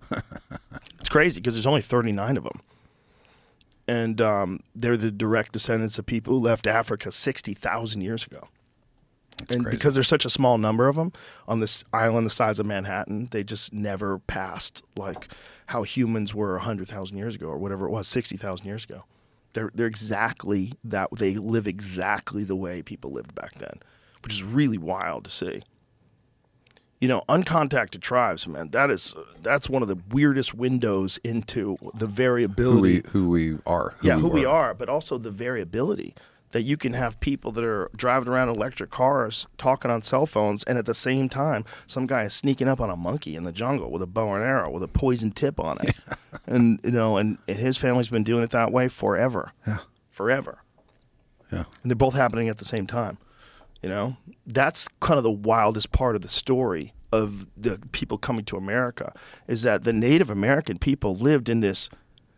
it's 1.00 1.10
crazy 1.10 1.40
because 1.40 1.56
there's 1.56 1.68
only 1.68 1.82
39 1.82 2.38
of 2.38 2.44
them, 2.44 2.62
and 3.88 4.22
um, 4.22 4.60
they're 4.76 4.98
the 4.98 5.12
direct 5.12 5.52
descendants 5.52 6.00
of 6.00 6.06
people 6.06 6.36
who 6.36 6.40
left 6.40 6.66
Africa 6.68 7.12
60,000 7.12 8.02
years 8.02 8.26
ago. 8.26 8.48
and 9.50 9.64
crazy. 9.64 9.78
because 9.78 9.94
there's 9.96 10.08
such 10.08 10.26
a 10.26 10.30
small 10.30 10.58
number 10.58 10.88
of 10.88 10.96
them 10.96 11.12
on 11.48 11.60
this 11.60 11.84
island 11.92 12.26
the 12.26 12.32
size 12.32 12.60
of 12.60 12.66
Manhattan, 12.66 13.28
they 13.32 13.44
just 13.44 13.74
never 13.74 14.20
passed 14.20 14.82
like 14.96 15.28
how 15.68 15.84
humans 15.84 16.34
were 16.34 16.54
100,000 16.54 17.18
years 17.18 17.36
ago 17.36 17.48
or 17.48 17.58
whatever 17.58 17.86
it 17.86 17.92
was, 17.92 18.08
60,000 18.08 18.66
years 18.66 18.86
ago. 18.86 19.04
They're 19.54 19.72
they're 19.74 19.88
exactly 19.88 20.74
that 20.84 21.10
they 21.12 21.36
live 21.36 21.68
exactly 21.68 22.44
the 22.44 22.56
way 22.56 22.82
people 22.82 23.12
lived 23.12 23.36
back 23.36 23.54
then, 23.60 23.80
which 24.24 24.34
is 24.34 24.44
really 24.44 24.78
wild 24.78 25.26
to 25.26 25.32
see. 25.32 25.62
You 27.00 27.10
know, 27.10 27.24
uncontacted 27.28 28.00
tribes, 28.00 28.48
man. 28.48 28.70
That 28.70 28.90
is 28.90 29.14
that's 29.42 29.70
one 29.70 29.82
of 29.82 29.90
the 29.90 29.98
weirdest 30.10 30.54
windows 30.54 31.20
into 31.24 31.78
the 31.94 32.08
variability 32.08 33.04
who 33.10 33.28
we 33.30 33.48
who 33.48 33.54
we 33.56 33.60
are. 33.66 33.96
yeah, 34.02 34.16
who 34.16 34.30
we 34.30 34.46
are, 34.46 34.74
but 34.74 34.90
also 34.90 35.18
the 35.18 35.32
variability 35.32 36.16
that 36.54 36.62
you 36.64 36.78
can 36.78 36.94
have 36.94 37.20
people 37.20 37.52
that 37.52 37.64
are 37.64 37.90
driving 37.96 38.30
around 38.30 38.48
electric 38.48 38.90
cars 38.90 39.46
talking 39.58 39.92
on 39.92 40.02
cell 40.02 40.26
phones, 40.26 40.64
and 40.64 40.78
at 40.78 40.86
the 40.86 40.94
same 40.94 41.28
time, 41.28 41.66
some 41.86 42.06
guy 42.08 42.24
is 42.24 42.34
sneaking 42.34 42.68
up 42.70 42.80
on 42.80 42.90
a 42.90 42.96
monkey 42.96 43.36
in 43.36 43.44
the 43.44 43.52
jungle 43.52 43.92
with 43.92 44.02
a 44.02 44.08
bow 44.08 44.34
and 44.34 44.44
arrow 44.44 44.70
with 44.72 44.82
a 44.84 44.88
poison 44.88 45.32
tip 45.32 45.60
on 45.60 45.78
it, 45.82 45.96
and 46.48 46.80
you 46.84 46.92
know, 46.92 47.18
and, 47.18 47.38
and 47.48 47.58
his 47.58 47.78
family's 47.78 48.08
been 48.10 48.24
doing 48.24 48.44
it 48.44 48.52
that 48.52 48.72
way 48.72 48.88
forever, 48.88 49.52
Yeah. 49.68 49.80
forever, 50.10 50.60
Yeah. 51.52 51.66
and 51.82 51.92
they're 51.92 51.96
both 51.96 52.16
happening 52.16 52.48
at 52.50 52.58
the 52.58 52.66
same 52.66 52.88
time. 52.88 53.18
You 53.82 53.90
know, 53.90 54.16
that's 54.48 54.88
kind 55.02 55.18
of 55.18 55.24
the 55.26 55.32
wildest 55.32 55.92
part 55.92 56.16
of 56.16 56.22
the 56.22 56.30
story 56.30 56.94
of 57.12 57.48
the 57.58 57.80
people 57.92 58.18
coming 58.18 58.46
to 58.46 58.56
America 58.58 59.14
is 59.48 59.62
that 59.64 59.84
the 59.84 59.92
Native 59.92 60.30
American 60.30 60.78
people 60.78 61.16
lived 61.16 61.50
in 61.50 61.60
this, 61.60 61.90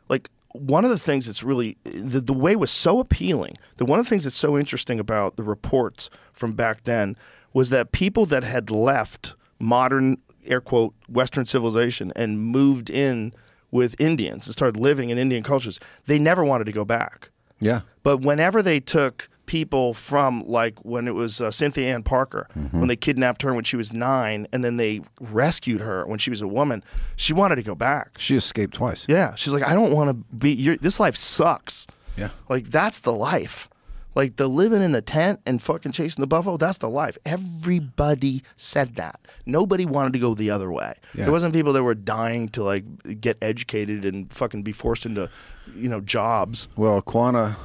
like 0.09 0.29
one 0.59 0.83
of 0.83 0.91
the 0.91 0.99
things 0.99 1.25
that's 1.25 1.43
really 1.43 1.77
the, 1.83 2.21
the 2.21 2.33
way 2.33 2.55
was 2.55 2.71
so 2.71 2.99
appealing. 2.99 3.55
The 3.77 3.85
one 3.85 3.99
of 3.99 4.05
the 4.05 4.09
things 4.09 4.23
that's 4.23 4.35
so 4.35 4.57
interesting 4.57 4.99
about 4.99 5.35
the 5.35 5.43
reports 5.43 6.09
from 6.33 6.53
back 6.53 6.83
then 6.83 7.15
was 7.53 7.69
that 7.69 7.91
people 7.91 8.25
that 8.27 8.43
had 8.43 8.69
left 8.69 9.33
modern 9.59 10.17
air 10.45 10.61
quote 10.61 10.93
Western 11.07 11.45
civilization 11.45 12.11
and 12.15 12.39
moved 12.39 12.89
in 12.89 13.33
with 13.71 13.95
Indians 13.99 14.47
and 14.47 14.53
started 14.53 14.79
living 14.79 15.09
in 15.09 15.17
Indian 15.17 15.43
cultures, 15.43 15.79
they 16.05 16.19
never 16.19 16.43
wanted 16.43 16.65
to 16.65 16.71
go 16.71 16.85
back. 16.85 17.29
Yeah. 17.59 17.81
But 18.03 18.21
whenever 18.21 18.61
they 18.61 18.79
took 18.79 19.29
people 19.45 19.93
from, 19.93 20.43
like 20.47 20.79
when 20.85 21.07
it 21.07 21.15
was 21.15 21.41
uh, 21.41 21.51
Cynthia 21.51 21.93
Ann 21.93 22.03
Parker, 22.03 22.47
when 22.71 22.87
they 22.87 22.95
kidnapped 22.95 23.41
her 23.41 23.53
when 23.53 23.63
she 23.63 23.75
was 23.75 23.93
nine, 23.93 24.47
and 24.51 24.63
then 24.63 24.77
they 24.77 25.01
rescued 25.19 25.81
her 25.81 26.05
when 26.05 26.19
she 26.19 26.29
was 26.29 26.41
a 26.41 26.47
woman, 26.47 26.83
she 27.15 27.33
wanted 27.33 27.55
to 27.55 27.63
go 27.63 27.75
back. 27.75 28.17
She 28.17 28.35
escaped 28.35 28.73
twice. 28.73 29.05
Yeah, 29.07 29.35
she's 29.35 29.53
like, 29.53 29.67
I 29.67 29.73
don't 29.73 29.91
want 29.91 30.09
to 30.09 30.35
be. 30.35 30.77
This 30.77 30.99
life 30.99 31.15
sucks. 31.15 31.87
Yeah. 32.17 32.29
Like 32.49 32.65
that's 32.65 32.99
the 32.99 33.13
life. 33.13 33.69
Like 34.15 34.37
the 34.37 34.47
living 34.47 34.81
in 34.81 34.93
the 34.93 35.01
tent 35.01 35.41
and 35.45 35.61
fucking 35.61 35.91
chasing 35.91 36.21
the 36.21 36.27
buffalo, 36.27 36.55
that's 36.55 36.77
the 36.77 36.87
life. 36.87 37.17
Everybody 37.25 38.43
said 38.55 38.95
that. 38.95 39.19
Nobody 39.45 39.85
wanted 39.85 40.13
to 40.13 40.19
go 40.19 40.33
the 40.33 40.49
other 40.49 40.71
way. 40.71 40.93
Yeah. 41.13 41.25
There 41.25 41.33
wasn't 41.33 41.53
people 41.53 41.73
that 41.73 41.83
were 41.83 41.95
dying 41.95 42.47
to 42.49 42.63
like 42.63 42.85
get 43.19 43.37
educated 43.41 44.05
and 44.05 44.31
fucking 44.31 44.63
be 44.63 44.71
forced 44.71 45.05
into, 45.05 45.29
you 45.75 45.89
know, 45.89 45.99
jobs. 45.99 46.69
Well, 46.77 47.01
Quanah, 47.01 47.55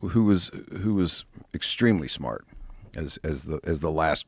who 0.00 0.24
was 0.24 0.50
who 0.82 0.94
was 0.94 1.24
extremely 1.54 2.08
smart, 2.08 2.46
as 2.94 3.18
as 3.24 3.44
the 3.44 3.60
as 3.64 3.80
the 3.80 3.90
last 3.90 4.26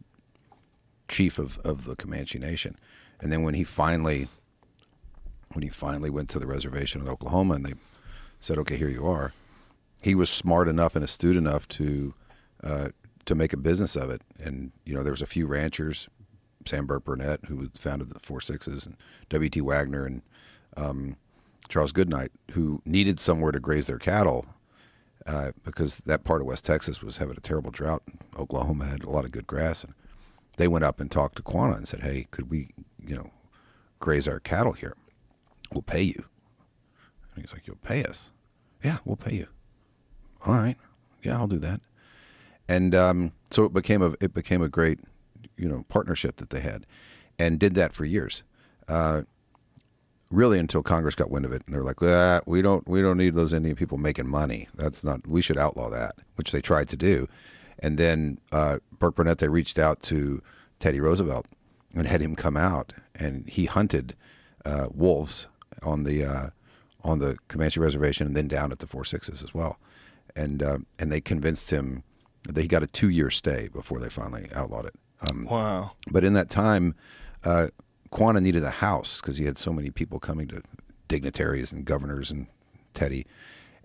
chief 1.08 1.38
of, 1.38 1.58
of 1.58 1.84
the 1.84 1.96
Comanche 1.96 2.38
Nation, 2.38 2.76
and 3.20 3.32
then 3.32 3.42
when 3.42 3.54
he 3.54 3.64
finally 3.64 4.28
when 5.52 5.62
he 5.62 5.68
finally 5.68 6.10
went 6.10 6.28
to 6.30 6.38
the 6.38 6.46
reservation 6.46 7.00
in 7.00 7.08
Oklahoma 7.08 7.54
and 7.54 7.64
they 7.64 7.74
said, 8.40 8.58
"Okay, 8.58 8.76
here 8.76 8.88
you 8.88 9.06
are," 9.06 9.32
he 10.00 10.14
was 10.14 10.30
smart 10.30 10.68
enough 10.68 10.94
and 10.94 11.04
astute 11.04 11.36
enough 11.36 11.68
to 11.68 12.14
uh, 12.62 12.88
to 13.24 13.34
make 13.34 13.52
a 13.52 13.58
business 13.58 13.96
of 13.96 14.10
it. 14.10 14.22
And 14.42 14.72
you 14.84 14.94
know, 14.94 15.02
there 15.02 15.12
was 15.12 15.22
a 15.22 15.26
few 15.26 15.46
ranchers, 15.46 16.08
Sam 16.66 16.86
Burk 16.86 17.04
Burnett, 17.04 17.44
who 17.46 17.68
founded 17.74 18.10
the 18.10 18.20
Four 18.20 18.40
Sixes, 18.40 18.86
and 18.86 18.96
W. 19.30 19.50
T. 19.50 19.60
Waggoner, 19.60 20.06
and 20.06 20.22
um, 20.76 21.16
Charles 21.68 21.92
Goodnight, 21.92 22.32
who 22.52 22.82
needed 22.84 23.20
somewhere 23.20 23.52
to 23.52 23.60
graze 23.60 23.86
their 23.86 23.98
cattle 23.98 24.46
uh, 25.26 25.52
because 25.64 25.98
that 25.98 26.24
part 26.24 26.40
of 26.40 26.46
West 26.46 26.64
Texas 26.64 27.02
was 27.02 27.16
having 27.16 27.36
a 27.36 27.40
terrible 27.40 27.70
drought. 27.70 28.02
Oklahoma 28.38 28.86
had 28.86 29.04
a 29.04 29.10
lot 29.10 29.24
of 29.24 29.32
good 29.32 29.46
grass, 29.46 29.84
and 29.84 29.94
they 30.56 30.68
went 30.68 30.84
up 30.84 31.00
and 31.00 31.10
talked 31.10 31.36
to 31.36 31.42
Quanah 31.42 31.76
and 31.76 31.88
said, 31.88 32.00
"Hey, 32.00 32.26
could 32.30 32.50
we, 32.50 32.70
you 33.04 33.16
know, 33.16 33.30
graze 34.00 34.28
our 34.28 34.40
cattle 34.40 34.72
here? 34.72 34.94
We'll 35.72 35.82
pay 35.82 36.02
you." 36.02 36.24
And 37.34 37.44
he's 37.44 37.52
like, 37.52 37.66
"You'll 37.66 37.76
pay 37.76 38.04
us? 38.04 38.30
Yeah, 38.82 38.98
we'll 39.04 39.16
pay 39.16 39.34
you. 39.34 39.46
All 40.44 40.54
right, 40.54 40.76
yeah, 41.22 41.36
I'll 41.36 41.46
do 41.48 41.58
that." 41.58 41.80
And 42.68 42.94
um, 42.94 43.32
so 43.50 43.64
it 43.64 43.72
became 43.72 44.02
a 44.02 44.14
it 44.20 44.34
became 44.34 44.62
a 44.62 44.68
great, 44.68 45.00
you 45.56 45.68
know, 45.68 45.84
partnership 45.88 46.36
that 46.36 46.50
they 46.50 46.60
had, 46.60 46.86
and 47.38 47.58
did 47.58 47.74
that 47.74 47.92
for 47.92 48.04
years. 48.04 48.42
Uh, 48.88 49.22
really 50.30 50.58
until 50.58 50.82
Congress 50.82 51.14
got 51.14 51.30
wind 51.30 51.44
of 51.44 51.52
it, 51.52 51.62
and 51.66 51.74
they're 51.74 51.82
like, 51.82 52.02
ah, 52.02 52.40
"We 52.46 52.62
don't, 52.62 52.88
we 52.88 53.02
don't 53.02 53.16
need 53.18 53.34
those 53.34 53.52
Indian 53.52 53.76
people 53.76 53.98
making 53.98 54.28
money. 54.28 54.68
That's 54.74 55.04
not. 55.04 55.26
We 55.26 55.42
should 55.42 55.58
outlaw 55.58 55.90
that," 55.90 56.16
which 56.36 56.50
they 56.52 56.60
tried 56.60 56.88
to 56.90 56.96
do. 56.96 57.28
And 57.80 57.98
then 57.98 58.38
uh, 58.52 58.78
Burk 58.98 59.16
Burnett, 59.16 59.38
they 59.38 59.48
reached 59.48 59.78
out 59.78 60.02
to 60.04 60.42
Teddy 60.78 61.00
Roosevelt 61.00 61.46
and 61.94 62.06
had 62.06 62.20
him 62.20 62.34
come 62.36 62.56
out, 62.56 62.92
and 63.14 63.48
he 63.48 63.66
hunted 63.66 64.14
uh, 64.64 64.88
wolves 64.92 65.46
on 65.82 66.04
the 66.04 66.24
uh, 66.24 66.46
on 67.02 67.18
the 67.18 67.36
Comanche 67.48 67.80
Reservation, 67.80 68.26
and 68.26 68.36
then 68.36 68.48
down 68.48 68.72
at 68.72 68.78
the 68.78 68.86
Four 68.86 69.04
Sixes 69.04 69.42
as 69.42 69.52
well. 69.54 69.78
And 70.36 70.62
uh, 70.62 70.78
and 70.98 71.12
they 71.12 71.20
convinced 71.20 71.70
him 71.70 72.02
that 72.48 72.60
he 72.60 72.68
got 72.68 72.82
a 72.82 72.86
two 72.86 73.08
year 73.08 73.30
stay 73.30 73.68
before 73.72 73.98
they 74.00 74.08
finally 74.08 74.48
outlawed 74.54 74.86
it. 74.86 74.94
Um, 75.28 75.46
Wow. 75.46 75.92
but 76.10 76.24
in 76.24 76.34
that 76.34 76.50
time, 76.50 76.94
uh, 77.44 77.68
Quanah 78.14 78.40
needed 78.40 78.62
a 78.62 78.70
house 78.70 79.20
because 79.20 79.36
he 79.36 79.44
had 79.44 79.58
so 79.58 79.72
many 79.72 79.90
people 79.90 80.20
coming 80.20 80.46
to 80.48 80.62
dignitaries 81.08 81.72
and 81.72 81.84
governors 81.84 82.30
and 82.30 82.46
Teddy, 82.94 83.26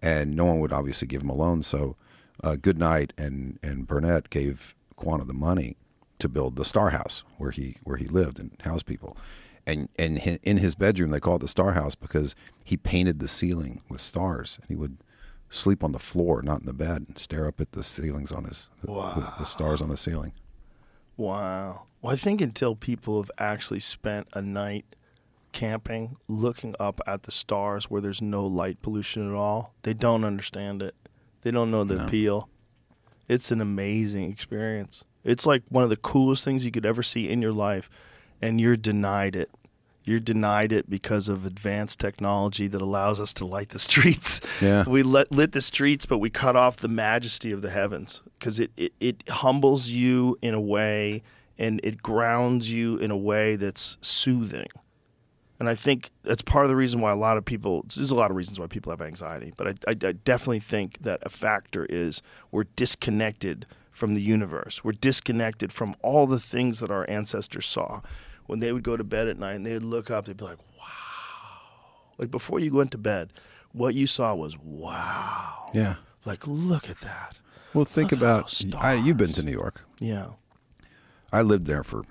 and 0.02 0.36
no 0.36 0.46
one 0.46 0.60
would 0.60 0.72
obviously 0.72 1.08
give 1.08 1.24
him 1.24 1.30
a 1.30 1.36
loan. 1.36 1.64
So, 1.64 1.96
uh, 2.44 2.56
Goodnight 2.56 3.12
and 3.18 3.58
and 3.64 3.88
Burnett 3.88 4.30
gave 4.30 4.76
Quanah 4.98 5.28
the 5.28 5.34
money 5.34 5.78
to 6.20 6.30
build 6.30 6.56
the 6.56 6.66
Star 6.66 6.92
House 6.92 7.24
where 7.38 7.52
he 7.52 7.78
where 7.84 7.98
he 7.98 8.06
lived 8.06 8.40
and 8.40 8.52
housed 8.62 8.86
people. 8.86 9.18
And 9.66 9.90
and 9.98 10.20
in 10.44 10.58
his 10.58 10.76
bedroom, 10.76 11.10
they 11.10 11.20
call 11.20 11.38
it 11.38 11.40
the 11.40 11.48
Star 11.48 11.74
House 11.74 11.96
because 11.96 12.36
he 12.64 12.78
painted 12.78 13.20
the 13.20 13.28
ceiling 13.28 13.82
with 13.90 14.00
stars. 14.00 14.58
And 14.62 14.70
He 14.70 14.76
would 14.76 14.98
sleep 15.50 15.84
on 15.84 15.92
the 15.92 16.00
floor, 16.00 16.44
not 16.44 16.60
in 16.60 16.68
the 16.68 16.74
bed, 16.74 17.06
and 17.08 17.18
stare 17.18 17.48
up 17.48 17.60
at 17.60 17.72
the 17.72 17.84
ceilings 17.84 18.32
on 18.32 18.44
his 18.46 18.68
the, 18.82 18.88
the, 18.92 19.34
the 19.40 19.46
stars 19.46 19.82
on 19.82 19.90
the 19.90 19.98
ceiling. 19.98 20.34
Wow. 21.18 21.88
Well, 22.02 22.14
I 22.14 22.16
think 22.16 22.42
until 22.42 22.76
people 22.76 23.22
have 23.22 23.32
actually 23.38 23.82
spent 23.82 24.28
a 24.34 24.42
night 24.42 24.86
camping, 25.52 26.18
looking 26.28 26.76
up 26.80 27.02
at 27.06 27.24
the 27.24 27.32
stars 27.32 27.86
where 27.90 28.02
there's 28.02 28.22
no 28.22 28.46
light 28.46 28.82
pollution 28.82 29.28
at 29.28 29.36
all, 29.36 29.74
they 29.84 29.94
don't 29.94 30.24
understand 30.24 30.82
it. 30.82 30.96
They 31.42 31.52
don't 31.52 31.72
know 31.72 31.84
the 31.84 32.06
appeal. 32.06 32.50
It's 33.28 33.52
an 33.52 33.62
amazing 33.62 34.32
experience. 34.32 35.04
It's 35.24 35.46
like 35.46 35.64
one 35.70 35.84
of 35.84 35.90
the 35.90 35.98
coolest 35.98 36.44
things 36.44 36.66
you 36.66 36.72
could 36.72 36.86
ever 36.86 37.04
see 37.04 37.30
in 37.30 37.42
your 37.42 37.52
life, 37.52 37.90
and 38.42 38.60
you're 38.60 38.78
denied 38.78 39.36
it. 39.36 39.50
You're 40.04 40.20
denied 40.20 40.72
it 40.72 40.90
because 40.90 41.30
of 41.30 41.46
advanced 41.46 42.00
technology 42.00 42.68
that 42.68 42.82
allows 42.82 43.20
us 43.20 43.34
to 43.36 43.46
light 43.46 43.70
the 43.70 43.80
streets. 43.90 44.42
Yeah. 44.62 44.84
We 44.88 45.04
lit, 45.04 45.32
lit 45.32 45.52
the 45.52 45.62
streets, 45.62 46.06
but 46.06 46.18
we 46.20 46.30
cut 46.30 46.56
off 46.56 46.78
the 46.78 46.88
majesty 46.88 47.52
of 47.52 47.62
the 47.62 47.70
heavens 47.70 48.22
because 48.38 48.60
it, 48.60 48.72
it, 48.78 48.94
it 49.00 49.30
humbles 49.30 49.90
you 49.90 50.38
in 50.42 50.54
a 50.54 50.62
way 50.62 51.22
and 51.60 51.82
it 51.84 52.02
grounds 52.02 52.72
you 52.72 52.98
in 52.98 53.12
a 53.12 53.18
way 53.18 53.58
that's 53.58 53.98
soothing. 54.02 54.70
And 55.60 55.68
I 55.68 55.76
think 55.76 56.10
that's 56.24 56.42
part 56.42 56.64
of 56.64 56.70
the 56.70 56.76
reason 56.78 57.02
why 57.02 57.12
a 57.12 57.18
lot 57.18 57.36
of 57.36 57.44
people, 57.44 57.86
there's 57.94 58.12
a 58.12 58.16
lot 58.16 58.32
of 58.32 58.38
reasons 58.38 58.58
why 58.58 58.68
people 58.68 58.92
have 58.92 59.02
anxiety, 59.02 59.54
but 59.58 59.68
I, 59.68 59.72
I, 59.88 59.92
I 59.92 60.14
definitely 60.14 60.62
think 60.62 61.00
that 61.02 61.20
a 61.22 61.30
factor 61.30 61.86
is 61.88 62.22
we're 62.50 62.64
disconnected 62.78 63.68
from 63.92 64.16
the 64.16 64.22
universe. 64.22 64.86
We're 64.86 64.94
disconnected 64.94 65.74
from 65.74 65.96
all 66.02 66.26
the 66.26 66.40
things 66.40 66.80
that 66.80 66.90
our 66.90 67.08
ancestors 67.10 67.66
saw. 67.66 68.00
When 68.46 68.62
they 68.62 68.72
would 68.72 68.84
go 68.84 68.96
to 68.96 69.04
bed 69.04 69.28
at 69.28 69.38
night 69.38 69.56
and 69.56 69.66
they'd 69.66 69.80
look 69.80 70.10
up, 70.10 70.26
they'd 70.26 70.38
be 70.38 70.46
like, 70.46 70.60
wow. 70.80 70.86
Like 72.18 72.32
before 72.32 72.62
you 72.62 72.72
went 72.72 72.92
to 72.92 72.98
bed, 72.98 73.34
what 73.74 73.96
you 73.96 74.08
saw 74.08 74.34
was 74.34 74.58
wow. 74.58 75.70
Yeah. 75.74 75.96
Like, 76.24 76.48
look 76.48 76.90
at 76.90 77.00
that. 77.00 77.38
Well, 77.74 77.86
think 77.86 78.12
Look 78.12 78.22
about 78.22 78.62
I, 78.80 78.96
you've 78.96 79.18
been 79.18 79.34
to 79.34 79.44
New 79.44 79.52
York. 79.52 79.82
Yeah. 80.00 80.32
I 81.32 81.42
lived 81.42 81.66
there 81.66 81.84
for 81.84 82.04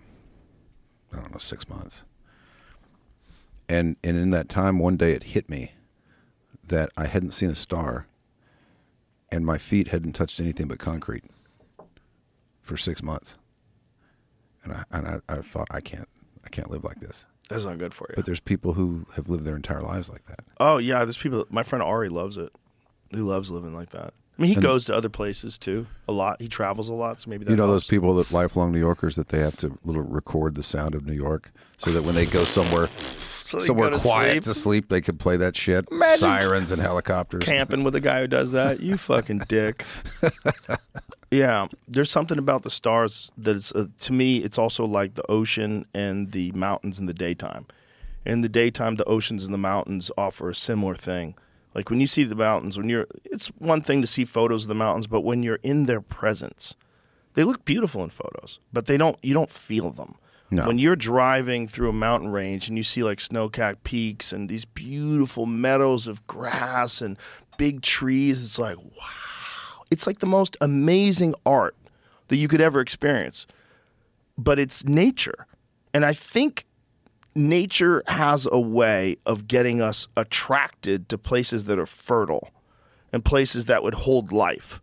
I 1.12 1.16
don't 1.16 1.32
know 1.32 1.38
six 1.38 1.68
months, 1.68 2.02
and 3.68 3.96
and 4.04 4.16
in 4.16 4.30
that 4.30 4.48
time, 4.48 4.78
one 4.78 4.96
day 4.96 5.12
it 5.12 5.24
hit 5.24 5.48
me 5.48 5.72
that 6.66 6.90
I 6.96 7.06
hadn't 7.06 7.30
seen 7.32 7.50
a 7.50 7.54
star, 7.54 8.06
and 9.32 9.44
my 9.44 9.58
feet 9.58 9.88
hadn't 9.88 10.12
touched 10.12 10.38
anything 10.38 10.68
but 10.68 10.78
concrete 10.78 11.24
for 12.60 12.76
six 12.76 13.02
months, 13.02 13.36
and 14.62 14.72
I 14.72 14.84
and 14.90 15.08
I, 15.08 15.20
I 15.28 15.36
thought 15.38 15.68
I 15.70 15.80
can't 15.80 16.08
I 16.44 16.48
can't 16.48 16.70
live 16.70 16.84
like 16.84 17.00
this. 17.00 17.26
That's 17.48 17.64
not 17.64 17.78
good 17.78 17.94
for 17.94 18.06
you. 18.10 18.14
But 18.16 18.26
there's 18.26 18.40
people 18.40 18.74
who 18.74 19.06
have 19.14 19.28
lived 19.30 19.44
their 19.44 19.56
entire 19.56 19.80
lives 19.80 20.10
like 20.10 20.26
that. 20.26 20.40
Oh 20.60 20.76
yeah, 20.78 21.04
there's 21.04 21.16
people. 21.16 21.46
My 21.50 21.62
friend 21.62 21.82
Ari 21.82 22.10
loves 22.10 22.36
it. 22.36 22.52
He 23.10 23.16
loves 23.16 23.50
living 23.50 23.74
like 23.74 23.90
that. 23.90 24.12
I 24.38 24.42
mean, 24.42 24.48
he 24.50 24.54
And- 24.54 24.62
goes 24.62 24.84
to 24.84 24.94
other 24.94 25.08
places 25.08 25.58
too 25.58 25.86
a 26.06 26.12
lot. 26.12 26.40
He 26.40 26.46
travels 26.48 26.88
a 26.88 26.94
lot, 26.94 27.20
so 27.20 27.28
maybe 27.30 27.44
that 27.44 27.50
you 27.50 27.56
know 27.56 27.66
helps. 27.66 27.84
those 27.84 27.90
people 27.90 28.14
that 28.16 28.30
lifelong 28.30 28.70
New 28.72 28.78
Yorkers 28.78 29.16
that 29.16 29.28
they 29.30 29.40
have 29.40 29.56
to 29.56 29.76
little 29.84 30.02
record 30.02 30.54
the 30.54 30.62
sound 30.62 30.94
of 30.94 31.04
New 31.04 31.12
York 31.14 31.50
so 31.76 31.90
that 31.90 32.04
when 32.04 32.14
they 32.14 32.24
go 32.26 32.44
somewhere 32.44 32.88
So 33.44 33.58
somewhere 33.60 33.88
to 33.88 33.98
quiet 33.98 34.44
sleep. 34.44 34.54
to 34.54 34.60
sleep 34.60 34.88
they 34.90 35.00
can 35.00 35.16
play 35.16 35.38
that 35.38 35.56
shit. 35.56 35.88
Imagine 35.90 36.18
Sirens 36.18 36.70
and 36.70 36.82
helicopters. 36.82 37.42
camping 37.44 37.82
with 37.82 37.94
a 37.96 38.00
guy 38.00 38.20
who 38.20 38.26
does 38.28 38.52
that. 38.52 38.80
You 38.80 38.96
fucking 38.98 39.38
dick. 39.48 39.84
yeah, 41.30 41.66
there's 41.86 42.10
something 42.10 42.38
about 42.38 42.62
the 42.62 42.70
stars 42.70 43.32
that 43.38 43.56
it's 43.56 43.72
uh, 43.72 43.86
to 44.00 44.12
me. 44.12 44.38
It's 44.38 44.58
also 44.58 44.84
like 44.84 45.14
the 45.14 45.28
ocean 45.30 45.86
and 45.94 46.32
the 46.32 46.52
mountains 46.52 46.98
in 46.98 47.06
the 47.06 47.14
daytime. 47.14 47.66
In 48.24 48.42
the 48.42 48.48
daytime, 48.48 48.96
the 48.96 49.04
oceans 49.04 49.44
and 49.44 49.54
the 49.54 49.58
mountains 49.58 50.10
offer 50.18 50.50
a 50.50 50.54
similar 50.54 50.94
thing. 50.94 51.34
Like 51.74 51.90
when 51.90 52.00
you 52.00 52.06
see 52.06 52.24
the 52.24 52.34
mountains, 52.34 52.76
when 52.76 52.88
you're, 52.88 53.06
it's 53.24 53.48
one 53.58 53.82
thing 53.82 54.00
to 54.00 54.06
see 54.06 54.24
photos 54.24 54.64
of 54.64 54.68
the 54.68 54.74
mountains, 54.74 55.06
but 55.06 55.20
when 55.20 55.42
you're 55.42 55.60
in 55.62 55.84
their 55.84 56.00
presence, 56.00 56.74
they 57.34 57.44
look 57.44 57.64
beautiful 57.64 58.02
in 58.02 58.10
photos, 58.10 58.58
but 58.72 58.86
they 58.86 58.96
don't. 58.96 59.16
You 59.22 59.34
don't 59.34 59.50
feel 59.50 59.90
them. 59.90 60.16
No. 60.50 60.66
When 60.66 60.78
you're 60.78 60.96
driving 60.96 61.68
through 61.68 61.90
a 61.90 61.92
mountain 61.92 62.30
range 62.30 62.68
and 62.68 62.76
you 62.76 62.82
see 62.82 63.04
like 63.04 63.20
snow-capped 63.20 63.84
peaks 63.84 64.32
and 64.32 64.48
these 64.48 64.64
beautiful 64.64 65.44
meadows 65.44 66.06
of 66.08 66.26
grass 66.26 67.02
and 67.02 67.18
big 67.58 67.82
trees, 67.82 68.42
it's 68.42 68.58
like 68.58 68.78
wow. 68.78 69.84
It's 69.90 70.06
like 70.06 70.18
the 70.18 70.26
most 70.26 70.56
amazing 70.60 71.34
art 71.44 71.76
that 72.28 72.36
you 72.36 72.48
could 72.48 72.60
ever 72.60 72.80
experience. 72.80 73.46
But 74.36 74.58
it's 74.58 74.84
nature. 74.84 75.46
And 75.92 76.04
I 76.04 76.12
think 76.14 76.64
nature 77.38 78.02
has 78.08 78.46
a 78.50 78.60
way 78.60 79.16
of 79.24 79.46
getting 79.48 79.80
us 79.80 80.08
attracted 80.16 81.08
to 81.08 81.16
places 81.18 81.64
that 81.66 81.78
are 81.78 81.86
fertile 81.86 82.50
and 83.12 83.24
places 83.24 83.66
that 83.66 83.82
would 83.82 83.94
hold 83.94 84.32
life. 84.32 84.80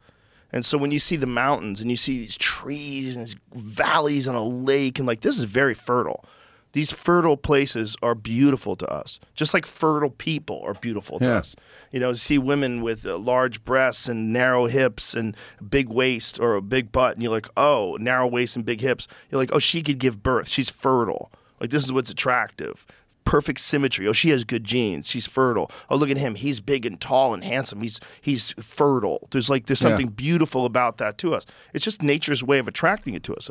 And 0.51 0.65
so 0.65 0.77
when 0.77 0.91
you 0.91 0.99
see 0.99 1.17
the 1.17 1.27
mountains 1.27 1.81
and 1.81 1.91
you 1.91 1.97
see 1.97 2.17
these 2.19 2.37
trees 2.37 3.17
and 3.17 3.25
these 3.27 3.35
valleys 3.53 4.25
and 4.25 4.37
a 4.37 4.41
lake 4.41 4.97
and 4.99 5.07
like 5.07 5.19
this 5.19 5.37
is 5.37 5.43
very 5.43 5.73
fertile. 5.73 6.23
These 6.71 6.91
fertile 6.91 7.37
places 7.37 7.95
are 8.03 8.15
beautiful 8.15 8.75
to 8.75 8.87
us, 8.91 9.21
just 9.33 9.53
like 9.53 9.65
fertile 9.65 10.09
people 10.09 10.61
are 10.65 10.73
beautiful 10.73 11.19
to 11.19 11.25
Yeah. 11.25 11.37
us. 11.37 11.55
You 11.89 12.01
know, 12.01 12.11
see 12.11 12.37
women 12.37 12.81
with 12.81 13.05
uh, 13.05 13.17
large 13.17 13.63
breasts 13.63 14.09
and 14.09 14.33
narrow 14.33 14.67
hips 14.67 15.13
and 15.13 15.37
big 15.69 15.87
waist 15.87 16.37
or 16.37 16.55
a 16.55 16.61
big 16.61 16.91
butt, 16.91 17.13
and 17.13 17.23
you're 17.23 17.31
like, 17.31 17.47
oh, 17.55 17.95
narrow 18.01 18.27
waist 18.27 18.57
and 18.57 18.65
big 18.65 18.81
hips. 18.81 19.07
You're 19.31 19.39
like, 19.39 19.51
oh, 19.53 19.59
she 19.59 19.81
could 19.83 19.99
give 19.99 20.21
birth. 20.21 20.49
She's 20.49 20.69
fertile. 20.69 21.31
Like 21.59 21.69
this 21.69 21.83
is 21.83 21.91
what's 21.91 22.09
attractive. 22.09 22.85
Perfect 23.23 23.59
symmetry. 23.59 24.07
Oh, 24.07 24.13
she 24.13 24.29
has 24.29 24.43
good 24.43 24.63
genes. 24.63 25.07
She's 25.07 25.25
fertile. 25.25 25.71
Oh, 25.89 25.95
look 25.95 26.11
at 26.11 26.17
him. 26.17 26.35
He's 26.35 26.59
big 26.59 26.85
and 26.85 27.01
tall 27.01 27.33
and 27.33 27.43
handsome. 27.43 27.81
He's 27.81 27.99
he's 28.21 28.51
fertile. 28.59 29.27
There's 29.31 29.49
like 29.49 29.65
there's 29.65 29.81
Yeah. 29.81 29.89
something 29.89 30.07
beautiful 30.09 30.65
about 30.65 30.97
that 30.97 31.17
to 31.19 31.33
us. 31.33 31.45
It's 31.73 31.83
just 31.83 32.01
nature's 32.03 32.43
way 32.43 32.59
of 32.59 32.67
attracting 32.67 33.15
it 33.15 33.23
to 33.23 33.33
us. 33.35 33.49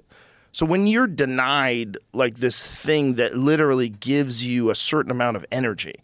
So 0.52 0.64
when 0.64 0.86
you're 0.86 1.09
denied 1.09 1.97
like 2.12 2.36
this 2.36 2.64
thing 2.64 3.14
that 3.14 3.35
literally 3.36 3.89
gives 3.89 4.47
you 4.47 4.70
a 4.70 4.74
certain 4.76 5.10
amount 5.10 5.36
of 5.36 5.44
energy, 5.51 5.94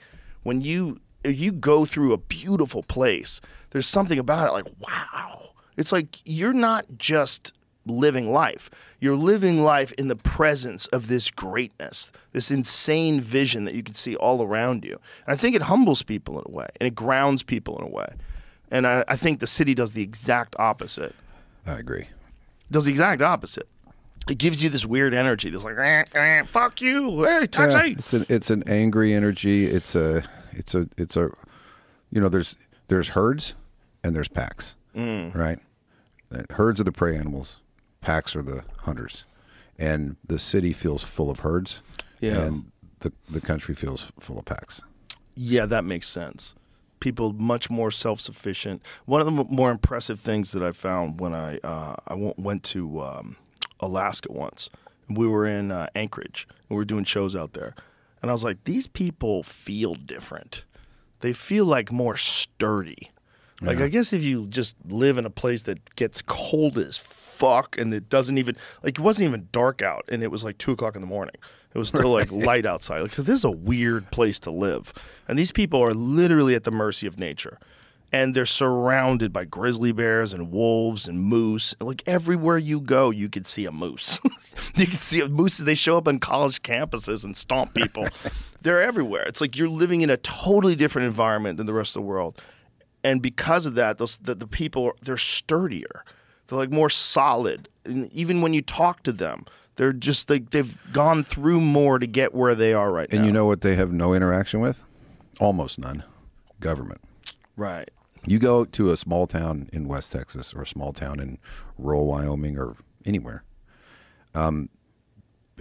when 0.43 0.61
you 0.61 0.99
you 1.25 1.53
go 1.53 1.85
through 1.85 2.13
a 2.13 2.19
beautiful 2.19 2.83
place, 2.83 3.41
there's 3.71 3.87
something 3.87 4.19
about 4.19 4.49
it 4.49 4.53
like 4.53 4.67
wow. 4.81 5.51
It's 5.77 5.93
like 5.93 6.19
you're 6.25 6.53
not 6.53 6.87
just 6.99 7.53
living 7.87 8.33
life. 8.33 8.69
You're 9.01 9.17
living 9.17 9.63
life 9.63 9.93
in 9.93 10.09
the 10.09 10.17
presence 10.17 10.87
of 10.89 11.09
this 11.09 11.31
greatness, 11.31 12.13
this 12.33 12.51
insane 12.51 13.21
vision 13.21 13.65
that 13.65 13.75
you 13.75 13.83
can 13.83 13.95
see 13.95 14.15
all 14.17 14.43
around 14.43 14.85
you. 14.85 14.99
And 15.27 15.35
I 15.35 15.37
think 15.37 15.57
it 15.57 15.63
humbles 15.63 16.03
people 16.03 16.39
in 16.39 16.45
a 16.47 16.51
way 16.55 16.69
and 16.81 16.87
it 16.87 16.95
grounds 16.95 17.43
people 17.43 17.79
in 17.79 17.85
a 17.85 17.89
way. 17.89 18.09
And 18.71 18.87
I, 18.87 19.05
I 19.09 19.17
think 19.17 19.41
the 19.41 19.47
city 19.47 19.75
does 19.75 19.93
the 19.93 20.03
exact 20.03 20.55
opposite. 20.59 21.15
I 21.67 21.79
agree. 21.79 22.09
Does 22.71 22.85
the 22.85 22.91
exact 22.93 23.23
opposite. 23.23 23.67
It 24.29 24.39
gives 24.39 24.63
you 24.63 24.69
this 24.69 24.85
weird 24.87 25.15
energy. 25.15 25.51
This 25.51 25.65
like, 25.65 25.79
eh, 25.79 26.05
eh, 26.15 26.43
fuck 26.45 26.81
you, 26.81 27.25
hey, 27.25 27.47
taxi. 27.47 27.77
Yeah, 27.79 27.85
it's 27.99 28.13
an 28.13 28.27
it's 28.29 28.51
an 28.51 28.63
angry 28.69 29.13
energy. 29.15 29.65
It's 29.65 29.95
a 29.95 30.23
it's 30.53 30.75
a 30.75 30.87
it's 30.99 31.17
a 31.17 31.31
you 32.13 32.21
know 32.21 32.29
there's 32.29 32.55
there's 32.89 33.09
herds 33.09 33.55
and 34.05 34.15
there's 34.15 34.29
packs, 34.29 34.77
Mm. 34.95 35.35
right? 35.35 35.59
Uh, 36.33 36.43
Herds 36.51 36.81
are 36.81 36.85
the 36.85 36.93
prey 36.93 37.17
animals, 37.17 37.57
packs 38.01 38.35
are 38.37 38.43
the 38.43 38.65
hunters, 38.79 39.25
and 39.79 40.17
the 40.27 40.39
city 40.39 40.73
feels 40.73 41.03
full 41.03 41.31
of 41.31 41.41
herds, 41.41 41.83
Yeah. 42.21 42.41
and 42.43 42.71
the 43.01 43.13
the 43.29 43.41
country 43.41 43.75
feels 43.75 44.13
full 44.19 44.39
of 44.39 44.45
packs. 44.45 44.81
Yeah, 45.35 45.67
that 45.67 45.85
makes 45.85 46.07
sense. 46.09 46.55
People 46.99 47.33
much 47.33 47.71
more 47.71 47.91
self-sufficient. 47.91 48.83
One 49.07 49.21
of 49.23 49.27
the 49.27 49.45
more 49.45 49.71
impressive 49.71 50.21
things 50.21 50.51
that 50.53 50.63
I 50.63 50.71
found 50.73 51.19
when 51.21 51.33
I 51.35 51.59
uh, 51.59 51.97
I 52.07 52.15
went- 52.15 52.39
went 52.39 52.63
to 52.65 53.01
um, 53.01 53.37
Alaska 53.81 54.31
once, 54.33 54.69
we 55.09 55.27
were 55.27 55.47
in 55.47 55.71
uh, 55.71 55.87
Anchorage 55.95 56.47
and 56.51 56.71
we 56.71 56.77
were 56.77 56.85
doing 56.85 57.05
shows 57.05 57.35
out 57.35 57.55
there, 57.55 57.75
and 58.21 58.31
I 58.31 58.35
was 58.35 58.45
like, 58.45 58.65
these 58.65 58.87
people 58.87 59.43
feel 59.43 59.95
different. 59.95 60.65
They 61.21 61.33
feel 61.33 61.65
like 61.67 61.91
more 61.93 62.17
sturdy. 62.17 63.11
Like 63.63 63.79
I 63.79 63.89
guess 63.89 64.15
if 64.15 64.25
you 64.25 64.47
just 64.47 64.75
live 64.87 65.19
in 65.19 65.27
a 65.27 65.31
place 65.31 65.63
that 65.65 65.95
gets 65.95 66.23
cold 66.23 66.79
as 66.79 66.97
fuck 67.41 67.79
and 67.79 67.93
it 67.93 68.09
doesn't 68.09 68.39
even 68.39 68.57
like 68.83 68.99
it 68.99 69.03
wasn't 69.03 69.27
even 69.27 69.49
dark 69.51 69.83
out 69.83 70.05
and 70.09 70.23
it 70.23 70.31
was 70.31 70.45
like 70.45 70.59
two 70.59 70.73
o'clock 70.73 70.95
in 70.95 71.01
the 71.01 71.09
morning. 71.09 71.35
It 71.75 71.79
was 71.79 71.89
still 71.89 72.13
like 72.13 72.31
light 72.31 72.67
outside. 72.67 73.01
Like 73.03 73.15
so 73.15 73.23
this 73.23 73.37
is 73.37 73.45
a 73.45 73.51
weird 73.51 74.11
place 74.11 74.39
to 74.41 74.51
live. 74.51 74.93
And 75.27 75.39
these 75.39 75.53
people 75.53 75.83
are 75.83 75.95
literally 75.95 76.55
at 76.55 76.65
the 76.65 76.71
mercy 76.71 77.07
of 77.07 77.19
nature. 77.19 77.59
And 78.13 78.35
they're 78.35 78.45
surrounded 78.45 79.33
by 79.33 79.45
grizzly 79.45 79.93
bears 79.93 80.33
and 80.33 80.51
wolves 80.51 81.07
and 81.07 81.21
moose. 81.21 81.77
Like 81.81 82.03
everywhere 82.07 82.59
you 82.59 82.81
go, 82.81 83.11
you 83.11 83.29
could 83.29 83.47
see 83.47 83.67
a 83.67 83.73
moose. 83.73 84.19
you 84.75 84.87
can 84.87 84.99
see 84.99 85.21
a 85.21 85.29
moose. 85.29 85.59
They 85.59 85.77
show 85.77 85.97
up 85.97 86.09
on 86.09 86.19
college 86.19 86.61
campuses 86.63 87.25
and 87.25 87.37
stomp 87.37 87.73
people. 87.73 88.09
they're 88.63 88.83
everywhere. 88.83 89.23
It's 89.23 89.41
like 89.41 89.57
you're 89.57 89.69
living 89.69 90.01
in 90.01 90.11
a 90.11 90.17
totally 90.17 90.75
different 90.75 91.07
environment 91.07 91.57
than 91.57 91.67
the 91.67 91.73
rest 91.73 91.91
of 91.95 92.03
the 92.03 92.07
world 92.07 92.41
and 93.03 93.23
because 93.23 93.67
of 93.67 93.75
that, 93.75 93.99
those 93.99 94.17
the, 94.19 94.35
the 94.35 94.47
people 94.47 94.93
they're 95.03 95.17
sturdier. 95.17 96.05
They're 96.51 96.59
like 96.59 96.71
more 96.73 96.91
solid. 96.91 97.69
And 97.85 98.13
even 98.13 98.43
when 98.43 98.53
you 98.53 98.61
talk 98.61 99.03
to 99.05 99.13
them, 99.13 99.47
they're 99.77 99.93
just 99.95 100.29
like 100.29 100.51
they've 100.51 100.77
gone 100.93 101.23
through 101.23 101.61
more 101.61 101.99
to 101.99 102.07
get 102.07 102.35
where 102.35 102.55
they 102.55 102.75
are 102.75 102.93
right 102.93 103.09
And 103.11 103.13
now. 103.13 103.17
And 103.19 103.27
you 103.27 103.33
know 103.33 103.47
what 103.47 103.63
they 103.63 103.77
have 103.77 103.93
no 103.93 104.13
interaction 104.13 104.61
with? 104.61 104.83
Almost 105.39 105.79
none. 105.79 106.05
Government. 106.61 107.01
right? 107.57 107.89
You 108.27 108.39
go 108.39 108.67
to 108.67 108.91
a 108.91 108.99
small 108.99 109.27
town 109.27 109.71
in 109.73 109.89
West 109.89 110.13
Texas 110.13 110.53
or 110.53 110.61
a 110.63 110.67
small 110.67 110.93
town 110.93 111.21
in 111.21 111.39
rural 111.79 112.07
Wyoming 112.07 112.59
or 112.59 112.77
anywhere. 113.07 113.45
Um, 114.35 114.69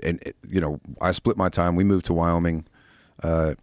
and 0.03 0.19
it- 0.23 0.35
you 0.45 0.59
know, 0.59 0.81
I 0.99 1.13
split 1.13 1.37
my 1.37 1.47
time. 1.47 1.75
We 1.77 1.85
moved 1.85 2.05
to 2.07 2.13
Wyoming 2.13 2.65
uh, 3.23 3.53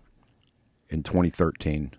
in 0.89 1.03
2013. 1.03 1.93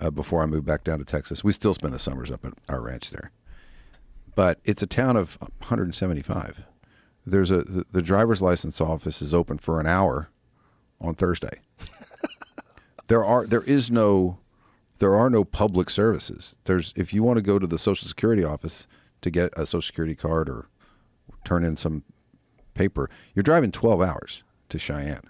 Uh, 0.00 0.10
before 0.10 0.42
I 0.42 0.46
moved 0.46 0.64
back 0.66 0.82
down 0.84 0.98
to 0.98 1.04
Texas, 1.04 1.44
we 1.44 1.52
still 1.52 1.74
spend 1.74 1.92
the 1.92 1.98
summers 2.00 2.30
up 2.32 2.44
at 2.44 2.54
our 2.68 2.80
ranch 2.80 3.10
there. 3.10 3.30
But 4.38 4.60
it's 4.64 4.82
a 4.82 4.86
town 4.86 5.16
of 5.16 5.36
175. 5.40 6.62
There's 7.26 7.50
a 7.50 7.62
the, 7.62 7.84
the 7.90 8.00
driver's 8.00 8.40
license 8.40 8.80
office 8.80 9.20
is 9.20 9.34
open 9.34 9.58
for 9.58 9.80
an 9.80 9.88
hour 9.88 10.30
on 11.00 11.16
Thursday. 11.16 11.58
there 13.08 13.24
are 13.24 13.48
there 13.48 13.64
is 13.64 13.90
no 13.90 14.38
there 15.00 15.16
are 15.16 15.28
no 15.28 15.42
public 15.42 15.90
services. 15.90 16.54
There's 16.66 16.92
if 16.94 17.12
you 17.12 17.24
want 17.24 17.38
to 17.38 17.42
go 17.42 17.58
to 17.58 17.66
the 17.66 17.80
Social 17.80 18.06
Security 18.06 18.44
office 18.44 18.86
to 19.22 19.30
get 19.32 19.52
a 19.56 19.66
Social 19.66 19.82
Security 19.82 20.14
card 20.14 20.48
or 20.48 20.68
turn 21.42 21.64
in 21.64 21.76
some 21.76 22.04
paper, 22.74 23.10
you're 23.34 23.42
driving 23.42 23.72
12 23.72 24.00
hours 24.00 24.44
to 24.68 24.78
Cheyenne. 24.78 25.28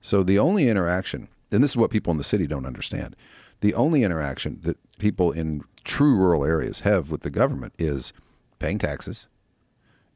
So 0.00 0.22
the 0.22 0.38
only 0.38 0.66
interaction, 0.66 1.28
and 1.52 1.62
this 1.62 1.72
is 1.72 1.76
what 1.76 1.90
people 1.90 2.10
in 2.10 2.16
the 2.16 2.24
city 2.24 2.46
don't 2.46 2.64
understand, 2.64 3.16
the 3.60 3.74
only 3.74 4.02
interaction 4.02 4.60
that 4.62 4.78
people 4.98 5.30
in 5.30 5.62
true 5.84 6.16
rural 6.16 6.46
areas 6.46 6.80
have 6.80 7.10
with 7.10 7.20
the 7.20 7.28
government 7.28 7.74
is 7.78 8.14
paying 8.60 8.78
taxes 8.78 9.26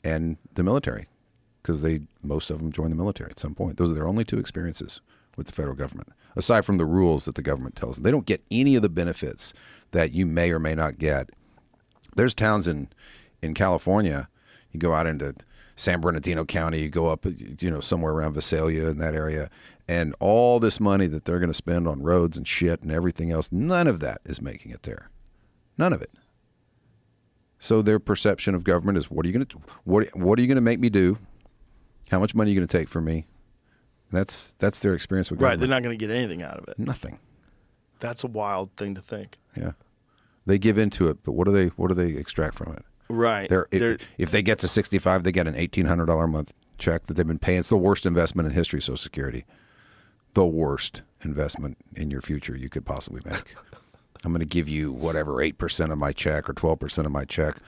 and 0.04 0.36
the 0.54 0.62
military, 0.62 1.08
because 1.60 1.82
they 1.82 2.02
most 2.22 2.50
of 2.50 2.58
them 2.58 2.70
join 2.70 2.90
the 2.90 2.96
military 2.96 3.30
at 3.30 3.40
some 3.40 3.54
point. 3.54 3.76
Those 3.76 3.90
are 3.90 3.94
their 3.94 4.06
only 4.06 4.24
two 4.24 4.38
experiences 4.38 5.00
with 5.36 5.48
the 5.48 5.52
federal 5.52 5.74
government, 5.74 6.10
aside 6.36 6.64
from 6.64 6.78
the 6.78 6.84
rules 6.84 7.24
that 7.24 7.34
the 7.34 7.42
government 7.42 7.74
tells 7.74 7.96
them. 7.96 8.04
They 8.04 8.12
don't 8.12 8.26
get 8.26 8.44
any 8.52 8.76
of 8.76 8.82
the 8.82 8.88
benefits 8.88 9.52
that 9.90 10.12
you 10.12 10.26
may 10.26 10.52
or 10.52 10.60
may 10.60 10.76
not 10.76 10.98
get. 10.98 11.30
There's 12.14 12.34
towns 12.34 12.68
in 12.68 12.88
in 13.42 13.54
California. 13.54 14.28
You 14.70 14.78
go 14.78 14.94
out 14.94 15.06
into 15.06 15.34
San 15.76 16.00
Bernardino 16.00 16.44
County, 16.44 16.82
you 16.82 16.88
go 16.88 17.08
up, 17.08 17.24
you 17.24 17.70
know, 17.70 17.80
somewhere 17.80 18.12
around 18.12 18.34
Visalia 18.34 18.88
in 18.88 18.98
that 18.98 19.14
area, 19.14 19.50
and 19.88 20.14
all 20.20 20.60
this 20.60 20.78
money 20.78 21.06
that 21.06 21.24
they're 21.24 21.38
going 21.38 21.50
to 21.50 21.54
spend 21.54 21.88
on 21.88 22.02
roads 22.02 22.36
and 22.36 22.46
shit 22.46 22.82
and 22.82 22.92
everything 22.92 23.32
else, 23.32 23.50
none 23.50 23.86
of 23.86 24.00
that 24.00 24.20
is 24.24 24.40
making 24.40 24.72
it 24.72 24.82
there. 24.82 25.10
None 25.76 25.92
of 25.92 26.00
it. 26.00 26.10
So 27.64 27.80
their 27.80 27.98
perception 27.98 28.54
of 28.54 28.62
government 28.62 28.98
is 28.98 29.10
what 29.10 29.24
are 29.24 29.28
you 29.30 29.32
going 29.32 29.46
to 29.46 29.58
what 29.84 30.14
what 30.14 30.38
are 30.38 30.42
you 30.42 30.48
going 30.48 30.56
to 30.56 30.60
make 30.60 30.78
me 30.78 30.90
do? 30.90 31.16
How 32.10 32.18
much 32.18 32.34
money 32.34 32.50
are 32.50 32.52
you 32.52 32.60
going 32.60 32.68
to 32.68 32.78
take 32.78 32.90
from 32.90 33.06
me? 33.06 33.26
That's 34.10 34.54
that's 34.58 34.80
their 34.80 34.92
experience 34.92 35.30
with 35.30 35.40
government. 35.40 35.60
Right. 35.62 35.66
They're 35.66 35.74
not 35.74 35.82
going 35.82 35.98
to 35.98 36.06
get 36.06 36.14
anything 36.14 36.42
out 36.42 36.58
of 36.58 36.68
it. 36.68 36.78
Nothing. 36.78 37.20
That's 38.00 38.22
a 38.22 38.26
wild 38.26 38.76
thing 38.76 38.94
to 38.96 39.00
think. 39.00 39.38
Yeah. 39.56 39.72
They 40.44 40.58
give 40.58 40.76
into 40.76 41.08
it, 41.08 41.24
but 41.24 41.32
what 41.32 41.46
do 41.46 41.52
they 41.52 41.68
what 41.68 41.88
do 41.88 41.94
they 41.94 42.08
extract 42.18 42.54
from 42.54 42.74
it? 42.74 42.84
Right. 43.08 43.48
They're, 43.48 43.66
They're- 43.70 43.92
if, 43.92 44.08
if 44.18 44.30
they 44.30 44.42
get 44.42 44.58
to 44.58 44.68
65, 44.68 45.22
they 45.22 45.32
get 45.32 45.46
an 45.46 45.54
$1,800 45.54 46.22
a 46.22 46.26
month 46.26 46.52
check 46.76 47.04
that 47.06 47.14
they've 47.14 47.26
been 47.26 47.38
paying. 47.38 47.60
It's 47.60 47.70
the 47.70 47.78
worst 47.78 48.04
investment 48.04 48.46
in 48.46 48.52
history, 48.54 48.82
Social 48.82 48.98
Security. 48.98 49.46
The 50.34 50.44
worst 50.44 51.00
investment 51.22 51.78
in 51.96 52.10
your 52.10 52.20
future 52.20 52.54
you 52.56 52.68
could 52.68 52.84
possibly 52.84 53.22
make. 53.24 53.54
I'm 54.24 54.32
going 54.32 54.40
to 54.40 54.46
give 54.46 54.68
you 54.68 54.92
whatever 54.92 55.34
8% 55.34 55.92
of 55.92 55.98
my 55.98 56.12
check 56.12 56.48
or 56.48 56.54
12% 56.54 57.04
of 57.04 57.12
my 57.12 57.24
check 57.24 57.58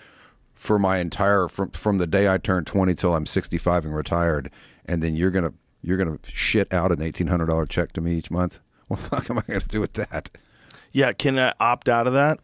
for 0.54 0.78
my 0.78 0.98
entire 0.98 1.48
from 1.48 1.70
from 1.72 1.98
the 1.98 2.06
day 2.06 2.32
I 2.32 2.38
turn 2.38 2.64
20 2.64 2.94
till 2.94 3.14
I'm 3.14 3.26
65 3.26 3.84
and 3.84 3.94
retired 3.94 4.50
and 4.86 5.02
then 5.02 5.14
you're 5.14 5.30
going 5.30 5.44
to 5.44 5.52
you're 5.82 5.98
going 5.98 6.18
to 6.18 6.30
shit 6.30 6.72
out 6.72 6.90
an 6.90 6.98
$1,800 6.98 7.68
check 7.68 7.92
to 7.92 8.00
me 8.00 8.14
each 8.14 8.30
month. 8.30 8.60
What 8.88 9.00
the 9.00 9.08
fuck 9.08 9.30
am 9.30 9.38
I 9.38 9.42
going 9.48 9.60
to 9.60 9.68
do 9.68 9.80
with 9.80 9.94
that? 9.94 10.30
yeah. 10.92 11.12
Can 11.12 11.38
I 11.40 11.52
opt 11.58 11.88
out 11.88 12.06
of 12.06 12.12
that? 12.12 12.38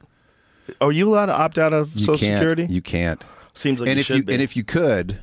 Are 0.80 0.90
you 0.90 1.08
allowed 1.08 1.26
to 1.26 1.34
opt 1.34 1.56
out 1.56 1.72
of 1.72 1.94
You 1.94 2.00
Social 2.04 2.18
Security? 2.18 2.66
You 2.66 2.82
can't. 2.82 3.22
Seems 3.54 3.78
like 3.78 3.88
and 3.88 3.96
you 3.96 4.00
if 4.00 4.06
should 4.06 4.16
you 4.16 4.24
be. 4.24 4.32
and 4.32 4.42
if 4.42 4.56
you 4.56 4.64
could, 4.64 5.20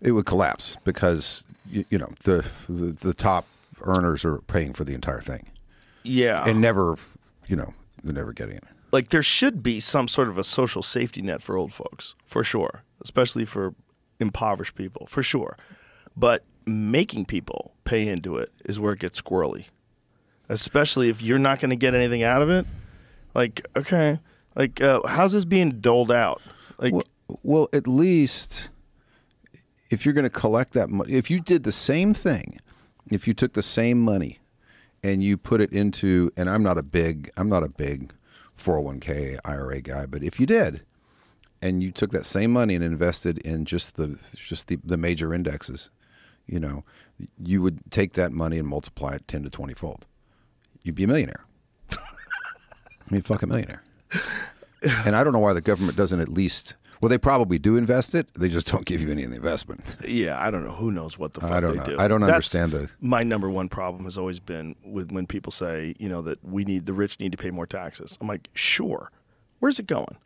it 0.00 0.10
would 0.10 0.26
collapse 0.26 0.76
because 0.82 1.44
you, 1.70 1.84
you 1.88 1.98
know 1.98 2.12
the, 2.24 2.44
the 2.68 2.92
the 2.92 3.14
top 3.14 3.46
earners 3.82 4.24
are 4.24 4.38
paying 4.38 4.72
for 4.72 4.82
the 4.82 4.92
entire 4.92 5.20
thing 5.20 5.46
yeah. 6.02 6.44
and 6.46 6.60
never, 6.60 6.96
you 7.46 7.56
know, 7.56 7.74
they're 8.02 8.14
never 8.14 8.32
getting 8.32 8.56
it. 8.56 8.64
like 8.92 9.08
there 9.08 9.22
should 9.22 9.62
be 9.62 9.80
some 9.80 10.08
sort 10.08 10.28
of 10.28 10.38
a 10.38 10.44
social 10.44 10.82
safety 10.82 11.22
net 11.22 11.42
for 11.42 11.56
old 11.56 11.72
folks 11.72 12.14
for 12.26 12.44
sure. 12.44 12.82
Especially 13.02 13.46
for 13.46 13.74
impoverished 14.18 14.74
people 14.74 15.06
for 15.06 15.22
sure. 15.22 15.56
But 16.16 16.44
making 16.66 17.24
people 17.24 17.72
pay 17.84 18.06
into 18.08 18.36
it 18.36 18.52
is 18.64 18.78
where 18.78 18.92
it 18.92 18.98
gets 18.98 19.20
squirrely. 19.20 19.66
Especially 20.48 21.08
if 21.08 21.22
you're 21.22 21.38
not 21.38 21.60
going 21.60 21.70
to 21.70 21.76
get 21.76 21.94
anything 21.94 22.22
out 22.22 22.42
of 22.42 22.50
it. 22.50 22.66
Like 23.34 23.66
okay 23.76 24.20
like 24.54 24.80
uh, 24.80 25.00
how's 25.06 25.32
this 25.32 25.44
being 25.44 25.80
doled 25.80 26.10
out? 26.10 26.42
Like 26.78 26.92
Well, 26.92 27.04
well, 27.42 27.68
at 27.72 27.86
least 27.86 28.68
if 29.90 30.04
you're 30.04 30.14
going 30.14 30.24
to 30.24 30.30
collect 30.30 30.72
that 30.72 30.90
money, 30.90 31.12
if 31.12 31.30
you 31.30 31.40
did 31.40 31.64
the 31.64 31.72
same 31.72 32.12
thing, 32.14 32.60
if 33.10 33.26
you 33.26 33.34
took 33.34 33.52
the 33.52 33.62
same 33.62 34.00
money 34.00 34.38
and 35.02 35.22
you 35.22 35.36
put 35.36 35.60
it 35.60 35.72
into, 35.72 36.30
and 36.36 36.48
I'm 36.48 36.62
not 36.62 36.78
a 36.78 36.82
big, 36.82 37.30
I'm 37.36 37.48
not 37.48 37.62
a 37.62 37.68
big 37.68 38.12
401k 38.58 39.38
IRA 39.44 39.80
guy, 39.80 40.06
but 40.06 40.22
if 40.22 40.38
you 40.38 40.46
did, 40.46 40.82
and 41.62 41.82
you 41.82 41.92
took 41.92 42.10
that 42.12 42.24
same 42.24 42.52
money 42.52 42.74
and 42.74 42.84
invested 42.84 43.38
in 43.38 43.64
just 43.64 43.96
the 43.96 44.18
just 44.34 44.68
the, 44.68 44.78
the 44.82 44.96
major 44.96 45.34
indexes, 45.34 45.90
you 46.46 46.58
know, 46.58 46.84
you 47.42 47.60
would 47.62 47.80
take 47.90 48.14
that 48.14 48.32
money 48.32 48.58
and 48.58 48.66
multiply 48.66 49.14
it 49.14 49.28
10 49.28 49.44
to 49.44 49.50
20 49.50 49.74
fold. 49.74 50.06
You'd 50.82 50.94
be 50.94 51.04
a 51.04 51.06
millionaire. 51.06 51.44
I 51.92 51.98
mean, 53.10 53.22
fuck 53.22 53.42
a 53.42 53.46
millionaire. 53.46 53.82
And 55.04 55.14
I 55.14 55.22
don't 55.22 55.34
know 55.34 55.40
why 55.40 55.52
the 55.52 55.60
government 55.60 55.98
doesn't 55.98 56.20
at 56.20 56.30
least. 56.30 56.72
Well, 57.00 57.08
they 57.08 57.16
probably 57.18 57.58
do 57.58 57.76
invest 57.76 58.14
it. 58.14 58.28
They 58.34 58.48
just 58.50 58.70
don't 58.70 58.84
give 58.84 59.00
you 59.00 59.10
any 59.10 59.22
of 59.24 59.30
the 59.30 59.36
investment. 59.36 59.96
yeah 60.06 60.38
i 60.44 60.50
don't 60.50 60.64
know. 60.64 60.72
Who 60.72 60.90
knows 60.90 61.18
what 61.18 61.34
the 61.34 61.40
fuck 61.40 61.50
I 61.52 61.60
don't 61.60 61.72
they 61.72 61.76
know. 61.78 61.84
do. 61.84 61.98
I 61.98 62.08
don't 62.08 62.20
That's- 62.20 62.34
understand 62.34 62.72
the- 62.72 62.90
my 63.00 63.22
number 63.22 63.48
one 63.48 63.68
problem 63.68 64.04
has 64.04 64.18
always 64.18 64.38
been 64.40 64.76
with 64.84 65.10
when 65.10 65.26
people 65.26 65.50
say 65.52 65.94
you 65.98 66.08
know 66.08 66.20
that 66.22 66.44
we 66.44 66.64
need 66.64 66.86
the 66.86 66.92
rich 66.92 67.18
need 67.18 67.32
to 67.32 67.38
pay 67.38 67.50
more 67.50 67.66
taxes. 67.66 68.18
I'm 68.20 68.26
like 68.28 68.48
sure. 68.54 69.10
Where's 69.60 69.78
it 69.78 69.86
going? 69.86 70.16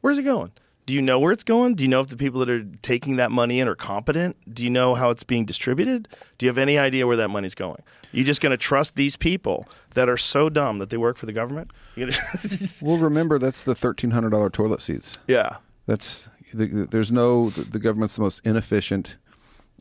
Where's 0.00 0.18
it 0.18 0.24
going? 0.24 0.52
Do 0.86 0.94
you 0.94 1.02
know 1.02 1.18
where 1.18 1.32
it's 1.32 1.44
going? 1.44 1.74
Do 1.74 1.84
you 1.84 1.88
know 1.88 2.00
if 2.00 2.06
the 2.06 2.16
people 2.16 2.40
that 2.40 2.48
are 2.48 2.64
taking 2.80 3.16
that 3.16 3.30
money 3.30 3.60
in 3.60 3.68
are 3.68 3.74
competent? 3.74 4.36
Do 4.54 4.64
you 4.64 4.70
know 4.70 4.94
how 4.94 5.10
it's 5.10 5.22
being 5.22 5.44
distributed? 5.44 6.08
Do 6.38 6.46
you 6.46 6.48
have 6.48 6.56
any 6.56 6.78
idea 6.78 7.06
where 7.06 7.16
that 7.16 7.28
money's 7.28 7.54
going? 7.54 7.82
You 8.10 8.24
just 8.24 8.40
going 8.40 8.52
to 8.52 8.56
trust 8.56 8.94
these 8.96 9.14
people 9.14 9.66
that 9.94 10.08
are 10.08 10.16
so 10.16 10.48
dumb 10.48 10.78
that 10.78 10.88
they 10.88 10.96
work 10.96 11.18
for 11.18 11.26
the 11.26 11.32
government? 11.34 11.72
Well, 12.80 12.96
remember 12.96 13.38
that's 13.38 13.62
the 13.64 13.74
thirteen 13.74 14.12
hundred 14.12 14.30
dollar 14.30 14.48
toilet 14.50 14.80
seats. 14.80 15.18
yeah 15.26 15.56
That's 15.88 16.28
the, 16.52 16.66
the- 16.66 16.86
there's 16.86 17.10
no 17.10 17.50
the, 17.50 17.62
the 17.62 17.78
government's 17.78 18.14
the 18.16 18.22
most 18.22 18.46
inefficient. 18.46 19.16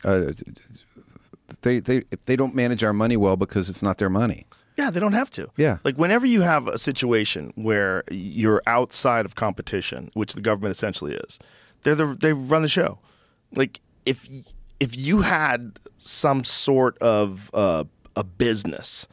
Uh, 0.06 0.32
they 1.62 1.80
they 1.80 2.04
they 2.26 2.36
don't 2.36 2.56
manage 2.56 2.84
our 2.84 2.94
money 2.94 3.18
well 3.18 3.36
because 3.38 3.70
it's 3.70 3.84
not 3.84 3.98
their 3.98 4.10
money. 4.10 4.48
Yeah, 4.78 4.92
they 4.92 5.00
don't 5.00 5.14
have 5.14 5.32
to. 5.32 5.50
Yeah. 5.58 5.78
Like 5.84 5.98
whenever 5.98 6.26
you 6.28 6.42
have 6.42 6.68
a 6.68 6.78
situation 6.78 7.52
where 7.56 8.04
you're 8.12 8.62
outside 8.68 9.26
of 9.26 9.34
competition, 9.36 10.10
which 10.14 10.34
the 10.34 10.42
government 10.42 10.72
essentially 10.72 11.14
is, 11.16 11.40
they're 11.84 11.96
the 11.96 12.16
they 12.20 12.34
run 12.34 12.62
the 12.62 12.68
show. 12.68 13.00
Like 13.56 13.82
if 14.06 14.28
if 14.80 14.96
you 14.96 15.22
had 15.22 15.80
some 15.98 16.44
sort 16.44 16.98
of 17.00 17.50
uh, 17.54 17.84
a 18.16 18.24
business 18.24 19.08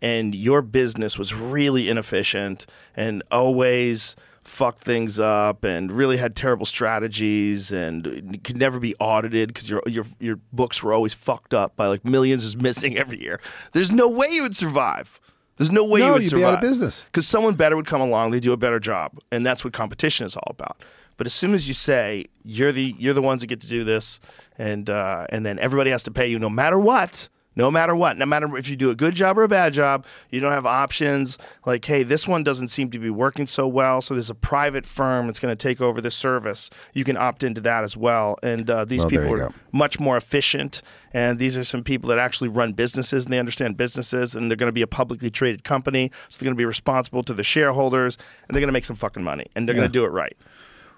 and 0.00 0.34
your 0.34 0.62
business 0.62 1.18
was 1.18 1.32
really 1.34 1.88
inefficient 1.88 2.66
and 2.96 3.22
always 3.30 4.16
fucked 4.44 4.82
things 4.82 5.18
up 5.20 5.64
and 5.64 5.92
really 5.92 6.16
had 6.16 6.34
terrible 6.34 6.66
strategies 6.66 7.70
and 7.72 8.40
could 8.44 8.56
never 8.56 8.78
be 8.80 8.94
audited 8.98 9.48
because 9.48 9.70
your 9.70 9.82
your 9.86 10.04
your 10.20 10.36
books 10.52 10.82
were 10.82 10.92
always 10.92 11.14
fucked 11.14 11.54
up 11.54 11.76
by 11.76 11.86
like 11.86 12.04
millions 12.04 12.44
is 12.44 12.56
missing 12.56 12.96
every 13.02 13.20
year. 13.20 13.40
There's 13.72 13.90
no 13.92 14.08
way 14.08 14.28
you 14.30 14.42
would 14.42 14.56
survive. 14.56 15.20
There's 15.56 15.70
no 15.70 15.84
way 15.84 16.00
No, 16.00 16.06
you 16.06 16.12
would 16.14 16.22
you'd 16.22 16.30
be 16.30 16.36
survive. 16.38 16.44
out 16.46 16.54
of 16.54 16.60
business. 16.62 17.04
Because 17.04 17.28
someone 17.28 17.54
better 17.54 17.76
would 17.76 17.86
come 17.86 18.00
along, 18.00 18.30
they 18.30 18.40
do 18.40 18.52
a 18.52 18.56
better 18.56 18.80
job, 18.80 19.18
and 19.30 19.44
that's 19.44 19.62
what 19.64 19.72
competition 19.72 20.24
is 20.26 20.34
all 20.34 20.48
about. 20.50 20.82
But 21.18 21.26
as 21.26 21.34
soon 21.34 21.52
as 21.54 21.68
you 21.68 21.74
say 21.74 22.24
you're 22.42 22.72
the 22.72 22.96
you're 22.98 23.14
the 23.14 23.22
ones 23.22 23.42
that 23.42 23.46
get 23.48 23.60
to 23.60 23.68
do 23.68 23.84
this, 23.84 24.18
and 24.58 24.88
uh, 24.90 25.26
and 25.30 25.46
then 25.46 25.58
everybody 25.58 25.90
has 25.90 26.02
to 26.04 26.10
pay 26.10 26.26
you 26.26 26.38
no 26.38 26.50
matter 26.50 26.78
what, 26.78 27.28
no 27.56 27.70
matter 27.70 27.94
what, 27.94 28.16
no 28.16 28.26
matter 28.26 28.56
if 28.56 28.68
you 28.68 28.76
do 28.76 28.90
a 28.90 28.94
good 28.94 29.14
job 29.14 29.38
or 29.38 29.42
a 29.42 29.48
bad 29.48 29.72
job, 29.72 30.06
you 30.30 30.40
don't 30.40 30.52
have 30.52 30.66
options. 30.66 31.38
Like, 31.66 31.84
hey, 31.84 32.02
this 32.02 32.26
one 32.26 32.42
doesn't 32.42 32.68
seem 32.68 32.90
to 32.90 32.98
be 32.98 33.10
working 33.10 33.46
so 33.46 33.66
well, 33.68 34.00
so 34.00 34.14
there's 34.14 34.30
a 34.30 34.34
private 34.34 34.86
firm 34.86 35.26
that's 35.26 35.38
going 35.38 35.52
to 35.52 35.62
take 35.62 35.80
over 35.80 36.00
this 36.00 36.14
service. 36.14 36.70
You 36.94 37.04
can 37.04 37.16
opt 37.16 37.42
into 37.44 37.60
that 37.62 37.84
as 37.84 37.96
well, 37.96 38.38
and 38.42 38.68
uh, 38.70 38.84
these 38.84 39.00
Well, 39.00 39.10
people 39.10 39.32
are 39.34 39.38
go. 39.38 39.54
much 39.72 40.00
more 40.00 40.16
efficient. 40.16 40.82
And 41.14 41.38
these 41.38 41.58
are 41.58 41.64
some 41.64 41.84
people 41.84 42.08
that 42.08 42.18
actually 42.18 42.48
run 42.48 42.72
businesses 42.72 43.24
and 43.26 43.32
they 43.34 43.38
understand 43.38 43.76
businesses, 43.76 44.34
and 44.34 44.50
they're 44.50 44.56
going 44.56 44.68
to 44.68 44.72
be 44.72 44.80
a 44.82 44.86
publicly 44.86 45.30
traded 45.30 45.62
company, 45.62 46.10
so 46.30 46.38
they're 46.38 46.46
going 46.46 46.54
to 46.54 46.58
be 46.58 46.64
responsible 46.64 47.22
to 47.24 47.34
the 47.34 47.42
shareholders, 47.44 48.16
and 48.48 48.54
they're 48.54 48.60
going 48.62 48.68
to 48.68 48.72
make 48.72 48.86
some 48.86 48.96
fucking 48.96 49.22
money, 49.22 49.46
and 49.54 49.68
they're 49.68 49.74
Yeah. 49.74 49.80
going 49.82 49.92
to 49.92 49.98
do 49.98 50.04
it 50.04 50.08
right. 50.10 50.36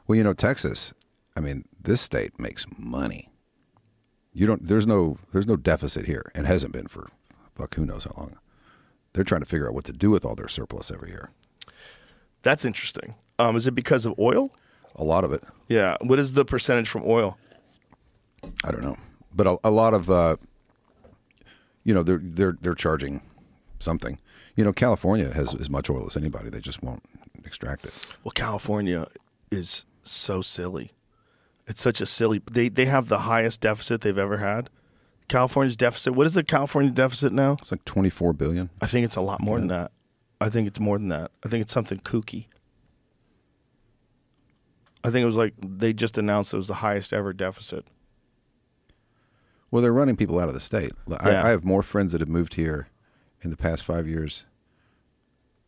Well, 0.06 0.16
you 0.16 0.22
know, 0.22 0.34
Texas. 0.34 0.92
I 1.36 1.40
mean, 1.40 1.64
this 1.82 2.00
state 2.00 2.38
makes 2.38 2.64
money. 2.78 3.28
You 4.34 4.46
don't. 4.46 4.66
There's 4.66 4.86
no. 4.86 5.18
There's 5.32 5.46
no 5.46 5.56
deficit 5.56 6.06
here, 6.06 6.30
and 6.34 6.46
hasn't 6.46 6.72
been 6.72 6.88
for 6.88 7.08
fuck 7.54 7.74
who 7.76 7.86
knows 7.86 8.04
how 8.04 8.12
long. 8.16 8.36
They're 9.12 9.24
trying 9.24 9.42
to 9.42 9.46
figure 9.46 9.68
out 9.68 9.74
what 9.74 9.84
to 9.84 9.92
do 9.92 10.10
with 10.10 10.24
all 10.24 10.34
their 10.34 10.48
surplus 10.48 10.90
every 10.90 11.10
year. 11.10 11.30
That's 12.42 12.64
interesting. 12.64 13.14
Um, 13.38 13.56
is 13.56 13.66
it 13.66 13.74
because 13.74 14.04
of 14.04 14.18
oil? 14.18 14.50
A 14.96 15.04
lot 15.04 15.24
of 15.24 15.32
it. 15.32 15.42
Yeah. 15.68 15.96
What 16.00 16.18
is 16.18 16.32
the 16.32 16.44
percentage 16.44 16.88
from 16.88 17.02
oil? 17.06 17.38
I 18.64 18.70
don't 18.70 18.82
know, 18.82 18.96
but 19.34 19.46
a, 19.46 19.56
a 19.64 19.70
lot 19.70 19.94
of, 19.94 20.10
uh, 20.10 20.36
you 21.84 21.94
know, 21.94 22.02
they're 22.02 22.20
they're 22.20 22.56
they're 22.60 22.74
charging 22.74 23.22
something. 23.78 24.18
You 24.56 24.64
know, 24.64 24.72
California 24.72 25.32
has 25.32 25.54
as 25.54 25.70
much 25.70 25.88
oil 25.88 26.06
as 26.06 26.16
anybody. 26.16 26.50
They 26.50 26.60
just 26.60 26.82
won't 26.82 27.02
extract 27.44 27.86
it. 27.86 27.92
Well, 28.22 28.32
California 28.32 29.06
is 29.50 29.84
so 30.02 30.42
silly. 30.42 30.92
It's 31.66 31.80
such 31.82 32.00
a 32.00 32.06
silly. 32.06 32.42
They 32.50 32.68
they 32.68 32.84
have 32.86 33.08
the 33.08 33.20
highest 33.20 33.60
deficit 33.60 34.02
they've 34.02 34.18
ever 34.18 34.38
had. 34.38 34.70
California's 35.28 35.76
deficit. 35.76 36.14
What 36.14 36.26
is 36.26 36.34
the 36.34 36.44
California 36.44 36.90
deficit 36.90 37.32
now? 37.32 37.56
It's 37.60 37.70
like 37.70 37.84
24 37.86 38.34
billion. 38.34 38.68
I 38.82 38.86
think 38.86 39.06
it's 39.06 39.16
a 39.16 39.22
lot 39.22 39.40
more 39.40 39.58
than 39.58 39.68
that. 39.68 39.90
I 40.40 40.50
think 40.50 40.66
it's 40.68 40.78
more 40.78 40.98
than 40.98 41.08
that. 41.08 41.30
I 41.44 41.48
think 41.48 41.62
it's 41.62 41.72
something 41.72 41.98
kooky. 42.00 42.46
I 45.02 45.10
think 45.10 45.22
it 45.22 45.26
was 45.26 45.36
like 45.36 45.54
they 45.58 45.92
just 45.92 46.18
announced 46.18 46.52
it 46.52 46.58
was 46.58 46.68
the 46.68 46.74
highest 46.74 47.12
ever 47.12 47.32
deficit. 47.32 47.86
Well, 49.70 49.82
they're 49.82 49.92
running 49.92 50.16
people 50.16 50.38
out 50.38 50.48
of 50.48 50.54
the 50.54 50.60
state. 50.60 50.92
I, 51.20 51.30
Yeah. 51.30 51.46
I 51.46 51.48
have 51.50 51.64
more 51.64 51.82
friends 51.82 52.12
that 52.12 52.20
have 52.20 52.28
moved 52.28 52.54
here 52.54 52.88
in 53.42 53.50
the 53.50 53.56
past 53.56 53.82
five 53.82 54.06
years. 54.06 54.44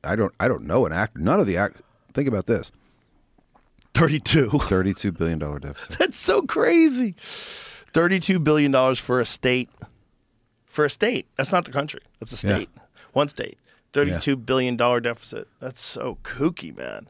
I 0.05 0.17
don't. 0.17 0.33
I 0.39 0.49
don't 0.49 0.65
know 0.65 0.87
an 0.87 0.93
actor. 0.93 1.19
None 1.19 1.41
of 1.41 1.47
the 1.47 1.57
act. 1.57 1.83
Think 2.15 2.29
about 2.29 2.47
this. 2.47 2.71
Thirty-two. 3.97 4.51
Thirty-two 4.51 5.13
billion 5.13 5.39
dollar 5.39 5.59
deficit. 5.59 5.99
That's 5.99 6.17
so 6.17 6.43
crazy. 6.43 7.15
Thirty-two 7.93 8.39
billion 8.41 8.71
dollars 8.73 8.99
for 8.99 9.21
a 9.21 9.25
state. 9.27 9.71
For 10.67 10.85
a 10.85 10.91
state, 10.91 11.27
that's 11.39 11.53
not 11.53 11.65
the 11.65 11.73
country. 11.73 12.01
That's 12.21 12.33
a 12.45 12.47
Yeah. 12.47 12.55
state. 12.57 12.71
One 13.15 13.29
state. 13.29 13.59
Thirty-two 13.95 14.37
billion 14.37 14.77
dollar 14.77 15.01
deficit. 15.01 15.49
That's 15.59 15.81
so 15.81 16.19
kooky, 16.23 16.77
man. 16.77 17.09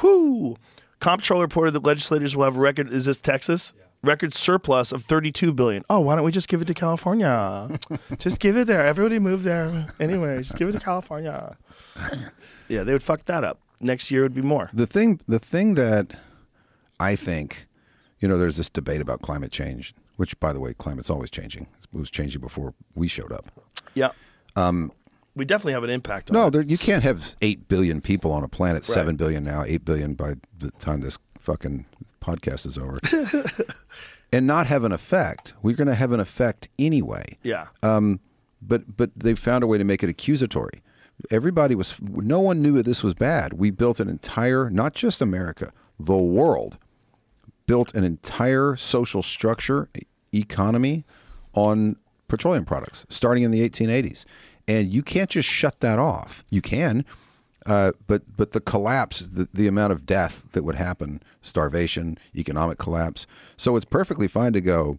Whoo! 0.00 0.56
Comptroller 1.00 1.42
reported 1.42 1.72
that 1.72 1.82
legislators 1.82 2.36
will 2.36 2.44
have 2.44 2.56
a 2.56 2.60
record. 2.60 2.92
Is 2.92 3.06
this 3.06 3.16
Texas? 3.16 3.72
Record 4.04 4.32
surplus 4.32 4.92
of 4.92 5.02
thirty-two 5.02 5.52
billion. 5.52 5.82
Oh, 5.90 5.98
why 5.98 6.14
don't 6.14 6.24
we 6.24 6.30
just 6.30 6.46
give 6.46 6.62
it 6.62 6.66
to 6.66 6.74
California? 6.74 7.76
just 8.18 8.38
give 8.38 8.56
it 8.56 8.68
there. 8.68 8.86
Everybody 8.86 9.18
move 9.18 9.42
there. 9.42 9.86
Anyway, 9.98 10.38
just 10.38 10.56
give 10.56 10.68
it 10.68 10.72
to 10.72 10.78
California. 10.80 11.56
Yeah, 12.66 12.82
they 12.82 12.94
would 12.94 13.02
fuck 13.02 13.26
that 13.26 13.44
up. 13.44 13.58
Next 13.84 14.10
year 14.10 14.22
would 14.22 14.34
be 14.34 14.42
more. 14.42 14.70
The 14.72 14.86
thing. 14.86 15.20
The 15.28 15.38
thing 15.38 15.74
that 15.74 16.14
I 16.98 17.14
think, 17.16 17.66
you 18.18 18.26
know, 18.26 18.38
there's 18.38 18.56
this 18.56 18.70
debate 18.70 19.00
about 19.00 19.22
climate 19.22 19.52
change. 19.52 19.94
Which, 20.16 20.38
by 20.38 20.52
the 20.52 20.60
way, 20.60 20.74
climate's 20.74 21.10
always 21.10 21.28
changing. 21.28 21.66
It 21.82 21.98
was 21.98 22.08
changing 22.08 22.40
before 22.40 22.72
we 22.94 23.08
showed 23.08 23.32
up. 23.32 23.46
Yeah. 23.94 24.12
Um, 24.54 24.92
we 25.34 25.44
definitely 25.44 25.72
have 25.72 25.82
an 25.82 25.90
impact 25.90 26.30
on 26.30 26.34
No, 26.34 26.50
there, 26.50 26.62
you 26.62 26.78
can't 26.78 27.02
have 27.02 27.34
eight 27.42 27.66
billion 27.66 28.00
people 28.00 28.30
on 28.30 28.44
a 28.44 28.48
planet. 28.48 28.88
Right. 28.88 28.94
Seven 28.94 29.16
billion 29.16 29.42
now, 29.42 29.64
eight 29.64 29.84
billion 29.84 30.14
by 30.14 30.34
the 30.56 30.70
time 30.72 31.00
this 31.00 31.18
fucking 31.38 31.86
podcast 32.20 32.64
is 32.64 32.78
over, 32.78 33.00
and 34.32 34.46
not 34.46 34.68
have 34.68 34.84
an 34.84 34.92
effect. 34.92 35.52
We're 35.62 35.74
going 35.76 35.88
to 35.88 35.96
have 35.96 36.12
an 36.12 36.20
effect 36.20 36.68
anyway. 36.78 37.38
Yeah. 37.42 37.66
Um, 37.82 38.20
but 38.62 38.96
but 38.96 39.10
they 39.16 39.34
found 39.34 39.64
a 39.64 39.66
way 39.66 39.78
to 39.78 39.84
make 39.84 40.02
it 40.02 40.08
accusatory. 40.08 40.82
Everybody 41.30 41.74
was. 41.74 42.00
No 42.00 42.40
one 42.40 42.60
knew 42.60 42.72
that 42.76 42.84
this 42.86 43.02
was 43.02 43.14
bad. 43.14 43.54
We 43.54 43.70
built 43.70 44.00
an 44.00 44.08
entire, 44.08 44.70
not 44.70 44.94
just 44.94 45.20
America, 45.20 45.72
the 45.98 46.16
world, 46.16 46.78
built 47.66 47.94
an 47.94 48.04
entire 48.04 48.76
social 48.76 49.22
structure, 49.22 49.88
economy, 50.32 51.04
on 51.54 51.96
petroleum 52.28 52.64
products, 52.64 53.06
starting 53.08 53.42
in 53.42 53.50
the 53.50 53.68
1880s. 53.68 54.24
And 54.66 54.92
you 54.92 55.02
can't 55.02 55.30
just 55.30 55.48
shut 55.48 55.80
that 55.80 55.98
off. 55.98 56.44
You 56.50 56.62
can, 56.62 57.04
uh, 57.66 57.92
but 58.06 58.22
but 58.36 58.52
the 58.52 58.60
collapse, 58.60 59.20
the, 59.20 59.48
the 59.52 59.66
amount 59.66 59.92
of 59.92 60.06
death 60.06 60.44
that 60.52 60.64
would 60.64 60.76
happen, 60.76 61.22
starvation, 61.42 62.18
economic 62.34 62.78
collapse. 62.78 63.26
So 63.56 63.76
it's 63.76 63.84
perfectly 63.84 64.28
fine 64.28 64.52
to 64.52 64.60
go. 64.60 64.98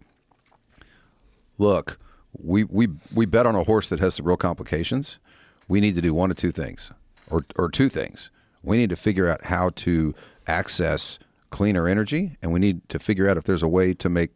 Look, 1.58 1.98
we 2.32 2.64
we 2.64 2.88
we 3.12 3.26
bet 3.26 3.46
on 3.46 3.54
a 3.54 3.64
horse 3.64 3.88
that 3.88 4.00
has 4.00 4.14
some 4.14 4.26
real 4.26 4.36
complications. 4.36 5.18
We 5.68 5.80
need 5.80 5.94
to 5.96 6.00
do 6.00 6.14
one 6.14 6.30
of 6.30 6.36
two 6.36 6.52
things, 6.52 6.90
or 7.30 7.44
or 7.56 7.68
two 7.70 7.88
things. 7.88 8.30
We 8.62 8.76
need 8.76 8.90
to 8.90 8.96
figure 8.96 9.28
out 9.28 9.44
how 9.44 9.70
to 9.76 10.14
access 10.46 11.18
cleaner 11.50 11.86
energy, 11.88 12.36
and 12.42 12.52
we 12.52 12.60
need 12.60 12.88
to 12.88 12.98
figure 12.98 13.28
out 13.28 13.36
if 13.36 13.44
there's 13.44 13.62
a 13.62 13.68
way 13.68 13.94
to 13.94 14.08
make 14.08 14.30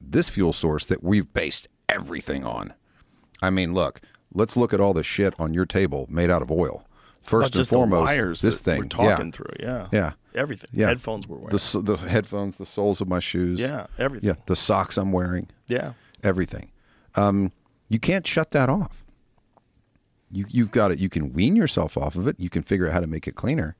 this 0.00 0.28
fuel 0.28 0.52
source 0.52 0.84
that 0.86 1.02
we've 1.02 1.32
based 1.32 1.68
everything 1.88 2.44
on. 2.44 2.72
I 3.42 3.50
mean, 3.50 3.72
look, 3.72 4.00
let's 4.32 4.56
look 4.56 4.72
at 4.72 4.80
all 4.80 4.94
the 4.94 5.02
shit 5.02 5.34
on 5.38 5.54
your 5.54 5.66
table 5.66 6.06
made 6.10 6.30
out 6.30 6.42
of 6.42 6.50
oil. 6.50 6.86
First 7.22 7.56
and 7.56 7.66
foremost, 7.66 8.42
this 8.42 8.58
thing 8.60 8.80
we're 8.82 8.86
talking 8.88 9.26
yeah. 9.26 9.32
through, 9.32 9.54
yeah. 9.58 9.88
yeah, 9.92 10.12
Everything. 10.34 10.68
yeah. 10.74 10.88
Headphones 10.88 11.26
we're 11.26 11.38
wearing. 11.38 11.50
the 11.56 11.80
the 11.82 11.96
headphones, 11.96 12.56
the 12.56 12.66
soles 12.66 13.00
of 13.00 13.08
my 13.08 13.18
shoes, 13.18 13.58
Yeah, 13.58 13.86
everything. 13.98 14.28
yeah, 14.28 14.34
the 14.44 14.54
socks 14.56 14.98
I'm 14.98 15.10
wearing, 15.10 15.48
Yeah. 15.66 15.94
everything. 16.22 16.70
Um, 17.14 17.52
you 17.88 17.98
can't 17.98 18.26
shut 18.26 18.50
that 18.50 18.68
off. 18.68 19.03
You 20.34 20.46
you've 20.48 20.70
got 20.70 20.90
it. 20.90 20.98
You 20.98 21.08
can 21.08 21.32
wean 21.32 21.56
yourself 21.56 21.96
off 21.96 22.16
of 22.16 22.26
it. 22.26 22.38
You 22.38 22.50
can 22.50 22.62
figure 22.62 22.86
out 22.86 22.92
how 22.92 23.00
to 23.00 23.06
make 23.06 23.28
it 23.28 23.34
cleaner. 23.34 23.76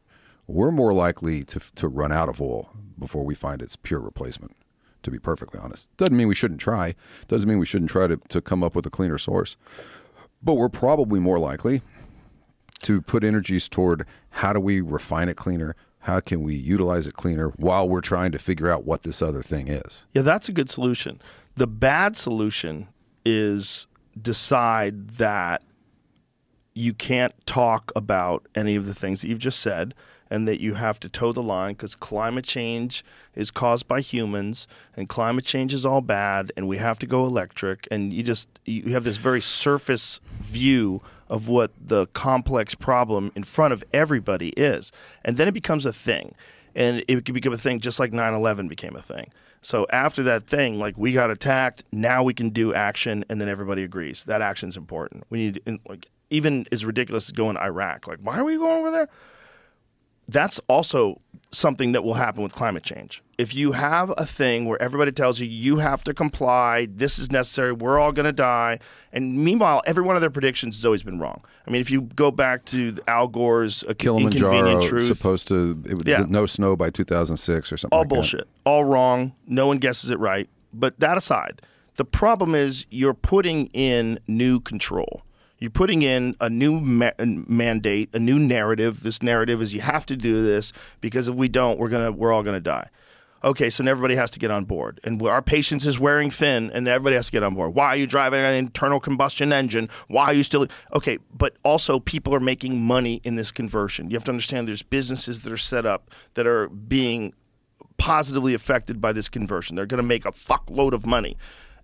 We're 0.46 0.70
more 0.70 0.92
likely 0.92 1.44
to 1.44 1.60
to 1.74 1.88
run 1.88 2.12
out 2.12 2.28
of 2.28 2.40
oil 2.40 2.70
before 2.98 3.24
we 3.24 3.34
find 3.34 3.60
its 3.60 3.76
pure 3.76 4.00
replacement. 4.00 4.56
To 5.02 5.10
be 5.10 5.18
perfectly 5.18 5.60
honest, 5.60 5.94
doesn't 5.98 6.16
mean 6.16 6.28
we 6.28 6.34
shouldn't 6.34 6.60
try. 6.60 6.94
Doesn't 7.28 7.46
mean 7.46 7.58
we 7.58 7.66
shouldn't 7.66 7.90
try 7.90 8.06
to 8.06 8.16
to 8.28 8.40
come 8.40 8.62
up 8.62 8.74
with 8.74 8.86
a 8.86 8.90
cleaner 8.90 9.18
source. 9.18 9.56
But 10.42 10.54
we're 10.54 10.68
probably 10.68 11.20
more 11.20 11.38
likely 11.38 11.82
to 12.82 13.00
put 13.00 13.24
energies 13.24 13.68
toward 13.68 14.06
how 14.30 14.52
do 14.52 14.60
we 14.60 14.80
refine 14.80 15.28
it 15.28 15.36
cleaner? 15.36 15.74
How 16.00 16.20
can 16.20 16.42
we 16.42 16.54
utilize 16.54 17.06
it 17.06 17.14
cleaner 17.14 17.48
while 17.56 17.88
we're 17.88 18.02
trying 18.02 18.30
to 18.32 18.38
figure 18.38 18.70
out 18.70 18.84
what 18.84 19.02
this 19.02 19.22
other 19.22 19.42
thing 19.42 19.68
is? 19.68 20.04
Yeah, 20.12 20.22
that's 20.22 20.48
a 20.48 20.52
good 20.52 20.68
solution. 20.68 21.20
The 21.56 21.66
bad 21.66 22.16
solution 22.16 22.88
is 23.24 23.86
decide 24.20 25.12
that 25.12 25.62
you 26.74 26.92
can't 26.92 27.34
talk 27.46 27.92
about 27.94 28.46
any 28.54 28.74
of 28.74 28.86
the 28.86 28.94
things 28.94 29.22
that 29.22 29.28
you've 29.28 29.38
just 29.38 29.60
said 29.60 29.94
and 30.30 30.48
that 30.48 30.60
you 30.60 30.74
have 30.74 30.98
to 30.98 31.08
toe 31.08 31.32
the 31.32 31.42
line 31.42 31.74
because 31.74 31.94
climate 31.94 32.44
change 32.44 33.04
is 33.34 33.50
caused 33.50 33.86
by 33.86 34.00
humans 34.00 34.66
and 34.96 35.08
climate 35.08 35.44
change 35.44 35.72
is 35.72 35.86
all 35.86 36.00
bad 36.00 36.50
and 36.56 36.66
we 36.66 36.78
have 36.78 36.98
to 36.98 37.06
go 37.06 37.24
electric. 37.24 37.86
And 37.90 38.12
you 38.12 38.22
just 38.22 38.48
you 38.64 38.92
have 38.92 39.04
this 39.04 39.18
very 39.18 39.40
surface 39.40 40.20
view 40.40 41.02
of 41.28 41.48
what 41.48 41.70
the 41.80 42.06
complex 42.08 42.74
problem 42.74 43.30
in 43.34 43.44
front 43.44 43.72
of 43.72 43.84
everybody 43.92 44.48
is. 44.50 44.90
And 45.24 45.36
then 45.36 45.46
it 45.46 45.54
becomes 45.54 45.86
a 45.86 45.92
thing. 45.92 46.34
And 46.74 47.04
it 47.06 47.24
could 47.24 47.34
become 47.34 47.52
a 47.52 47.58
thing 47.58 47.78
just 47.78 48.00
like 48.00 48.10
9-11 48.10 48.68
became 48.68 48.96
a 48.96 49.02
thing. 49.02 49.30
So 49.62 49.86
after 49.90 50.22
that 50.24 50.46
thing 50.46 50.78
like 50.78 50.98
we 50.98 51.12
got 51.12 51.30
attacked 51.30 51.84
now 51.92 52.22
we 52.24 52.34
can 52.34 52.50
do 52.50 52.74
action 52.74 53.24
and 53.28 53.40
then 53.40 53.48
everybody 53.48 53.84
agrees 53.84 54.24
that 54.24 54.42
action's 54.42 54.76
important. 54.76 55.24
We 55.30 55.38
need 55.38 55.80
like 55.88 56.08
even 56.30 56.66
as 56.72 56.84
ridiculous 56.84 57.28
as 57.28 57.32
going 57.32 57.56
to 57.56 57.62
iraq 57.62 58.06
like 58.06 58.18
why 58.22 58.38
are 58.38 58.44
we 58.44 58.56
going 58.56 58.80
over 58.80 58.90
there 58.90 59.08
that's 60.28 60.58
also 60.68 61.20
something 61.50 61.92
that 61.92 62.02
will 62.02 62.14
happen 62.14 62.42
with 62.42 62.54
climate 62.54 62.82
change. 62.82 63.22
If 63.36 63.54
you 63.54 63.72
have 63.72 64.12
a 64.16 64.24
thing 64.24 64.64
where 64.64 64.80
everybody 64.80 65.12
tells 65.12 65.38
you 65.40 65.46
you 65.46 65.78
have 65.78 66.02
to 66.04 66.14
comply, 66.14 66.88
this 66.90 67.18
is 67.18 67.30
necessary, 67.30 67.72
we're 67.72 67.98
all 67.98 68.12
going 68.12 68.24
to 68.26 68.32
die, 68.32 68.78
and 69.12 69.44
meanwhile, 69.44 69.82
every 69.86 70.02
one 70.02 70.16
of 70.16 70.20
their 70.22 70.30
predictions 70.30 70.76
has 70.76 70.84
always 70.84 71.02
been 71.02 71.18
wrong. 71.18 71.44
I 71.66 71.70
mean, 71.70 71.80
if 71.80 71.90
you 71.90 72.02
go 72.02 72.30
back 72.30 72.64
to 72.66 72.96
Al 73.06 73.28
Gore's 73.28 73.84
Kilimanjaro 73.98 74.86
Truth, 74.86 75.04
supposed 75.04 75.48
to 75.48 75.82
it 75.88 75.94
would, 75.94 76.08
Yeah. 76.08 76.24
no 76.28 76.46
snow 76.46 76.76
by 76.76 76.90
2006 76.90 77.72
or 77.72 77.76
something. 77.76 77.94
all 77.94 78.00
like 78.02 78.08
that. 78.08 78.14
bullshit, 78.14 78.48
all 78.64 78.84
wrong. 78.84 79.34
No 79.46 79.66
one 79.66 79.78
guesses 79.78 80.10
it 80.10 80.18
right. 80.18 80.48
But 80.72 80.98
that 81.00 81.16
aside, 81.16 81.62
the 81.96 82.04
problem 82.04 82.54
is 82.54 82.86
you're 82.90 83.14
putting 83.14 83.66
in 83.68 84.18
new 84.26 84.58
control. 84.60 85.22
You're 85.64 85.70
putting 85.70 86.02
in 86.02 86.36
a 86.42 86.50
new 86.50 86.78
ma- 86.78 87.12
mandate, 87.18 88.10
a 88.12 88.18
new 88.18 88.38
narrative. 88.38 89.02
This 89.02 89.22
narrative 89.22 89.62
is 89.62 89.72
you 89.72 89.80
have 89.80 90.04
to 90.04 90.14
do 90.14 90.44
this 90.44 90.74
because 91.00 91.26
if 91.26 91.34
we 91.34 91.48
don't, 91.48 91.78
we're 91.78 91.88
gonna 91.88 92.12
we're 92.12 92.34
all 92.34 92.42
gonna 92.42 92.60
die. 92.60 92.90
Okay, 93.42 93.70
so 93.70 93.82
everybody 93.82 94.14
has 94.14 94.30
to 94.32 94.38
get 94.38 94.50
on 94.50 94.66
board, 94.66 95.00
and 95.04 95.22
our 95.22 95.40
patience 95.40 95.86
is 95.86 95.98
wearing 95.98 96.30
thin, 96.30 96.70
and 96.72 96.86
everybody 96.86 97.16
has 97.16 97.26
to 97.26 97.32
get 97.32 97.42
on 97.42 97.54
board. 97.54 97.74
Why 97.74 97.86
are 97.86 97.96
you 97.96 98.06
driving 98.06 98.40
an 98.40 98.52
internal 98.52 99.00
combustion 99.00 99.54
engine? 99.54 99.88
Why 100.08 100.26
are 100.26 100.34
you 100.34 100.42
still 100.42 100.66
okay? 100.94 101.16
But 101.32 101.56
also, 101.62 101.98
people 101.98 102.34
are 102.34 102.40
making 102.40 102.82
money 102.82 103.22
in 103.24 103.36
this 103.36 103.50
conversion. 103.50 104.10
You 104.10 104.16
have 104.16 104.24
to 104.24 104.32
understand 104.32 104.68
there's 104.68 104.82
businesses 104.82 105.40
that 105.40 105.50
are 105.50 105.56
set 105.56 105.86
up 105.86 106.10
that 106.34 106.46
are 106.46 106.68
being 106.68 107.32
positively 107.96 108.52
affected 108.52 109.00
by 109.00 109.14
this 109.14 109.30
conversion. 109.30 109.76
They're 109.76 109.86
going 109.86 110.02
to 110.02 110.06
make 110.06 110.26
a 110.26 110.30
fuckload 110.30 110.92
of 110.92 111.06
money. 111.06 111.38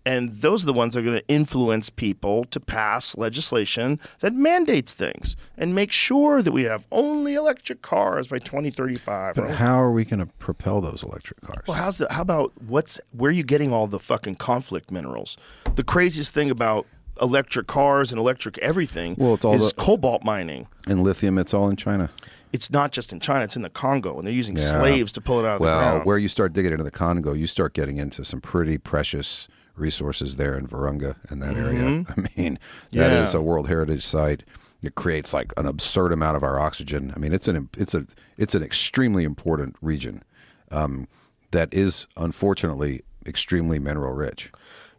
And 0.07 0.33
those 0.33 0.63
are 0.63 0.67
the 0.67 0.73
ones 0.73 0.95
that 0.95 1.01
are 1.01 1.03
going 1.05 1.19
to 1.19 1.29
influence 1.29 1.91
people 1.91 2.45
to 2.47 2.59
pass 2.59 3.17
legislation 3.19 4.01
that 4.21 4.33
mandates 4.33 4.95
things 4.95 5.37
and 5.59 5.75
make 5.75 5.93
sure 5.93 6.43
that 6.43 6.53
we 6.53 6.63
have 6.63 6.87
only 6.91 7.35
electric 7.35 7.83
cars 7.83 8.27
by 8.29 8.39
2035. 8.39 9.35
But 9.35 9.51
how 9.57 9.79
are 9.81 9.93
we 9.93 10.07
going 10.07 10.21
to 10.21 10.33
propel 10.39 10.81
those 10.81 11.03
electric 11.03 11.43
cars? 11.43 11.65
Well, 11.67 11.77
how's 11.77 11.99
the, 11.99 12.07
how 12.11 12.23
about 12.23 12.53
what's 12.67 12.99
where 13.13 13.29
are 13.29 13.33
you 13.33 13.43
getting 13.45 13.73
all 13.73 13.87
the 13.87 13.99
fucking 13.99 14.37
conflict 14.37 14.91
minerals? 14.91 15.37
The 15.75 15.85
craziest 15.85 16.33
thing 16.33 16.51
about 16.51 16.87
electric 17.21 17.67
cars 17.67 18.11
and 18.11 18.19
electric 18.19 18.57
everything 18.59 19.15
Well, 19.19 19.35
it's 19.35 19.45
all 19.45 19.55
is 19.55 19.73
the- 19.73 19.81
cobalt 19.81 20.25
mining. 20.25 20.69
And 20.87 21.03
lithium, 21.03 21.39
it's 21.39 21.53
all 21.53 21.69
in 21.69 21.77
China. 21.77 22.11
It's 22.53 22.71
not 22.71 22.91
just 22.91 23.13
in 23.13 23.21
China; 23.21 23.45
it's 23.45 23.55
in 23.55 23.63
the 23.63 23.71
Congo, 23.71 24.17
and 24.19 24.27
they're 24.27 24.35
using 24.35 24.57
Yeah. 24.57 24.81
slaves 24.81 25.13
to 25.13 25.21
pull 25.21 25.39
it 25.39 25.47
out 25.47 25.57
of 25.57 25.61
well, 25.61 25.79
the 25.79 25.85
ground. 25.91 26.07
where 26.07 26.19
you 26.19 26.27
start 26.29 26.53
digging 26.53 26.73
into 26.73 26.83
the 26.83 26.91
Congo, 26.91 27.33
you 27.33 27.47
start 27.47 27.75
getting 27.75 27.99
into 27.99 28.25
some 28.25 28.41
pretty 28.41 28.77
precious 28.79 29.47
resources 29.81 30.37
there 30.37 30.57
in 30.57 30.67
Virunga 30.67 31.17
and 31.31 31.43
that 31.43 31.57
area. 31.57 31.81
Mhm. 31.83 32.11
I 32.37 32.41
mean, 32.41 32.59
that 32.93 33.13
is 33.13 33.33
Yeah. 33.35 33.41
a 33.41 33.43
World 33.43 33.69
Heritage 33.69 34.07
Site. 34.07 34.45
It 34.83 34.95
creates 34.95 35.35
like 35.35 35.53
an 35.57 35.67
absurd 35.67 36.13
amount 36.13 36.37
of 36.37 36.43
our 36.43 36.59
oxygen. 36.59 37.13
I 37.15 37.19
mean, 37.19 37.33
it's 37.33 37.49
an 37.49 37.69
it's 37.77 37.95
a 37.95 38.07
it's 38.39 38.55
an 38.55 38.63
extremely 38.63 39.25
important 39.25 39.77
region 39.83 40.23
um, 40.71 41.07
that 41.51 41.73
is 41.75 42.07
unfortunately 42.17 43.03
extremely 43.27 43.79
mineral 43.79 44.13
rich. 44.15 44.51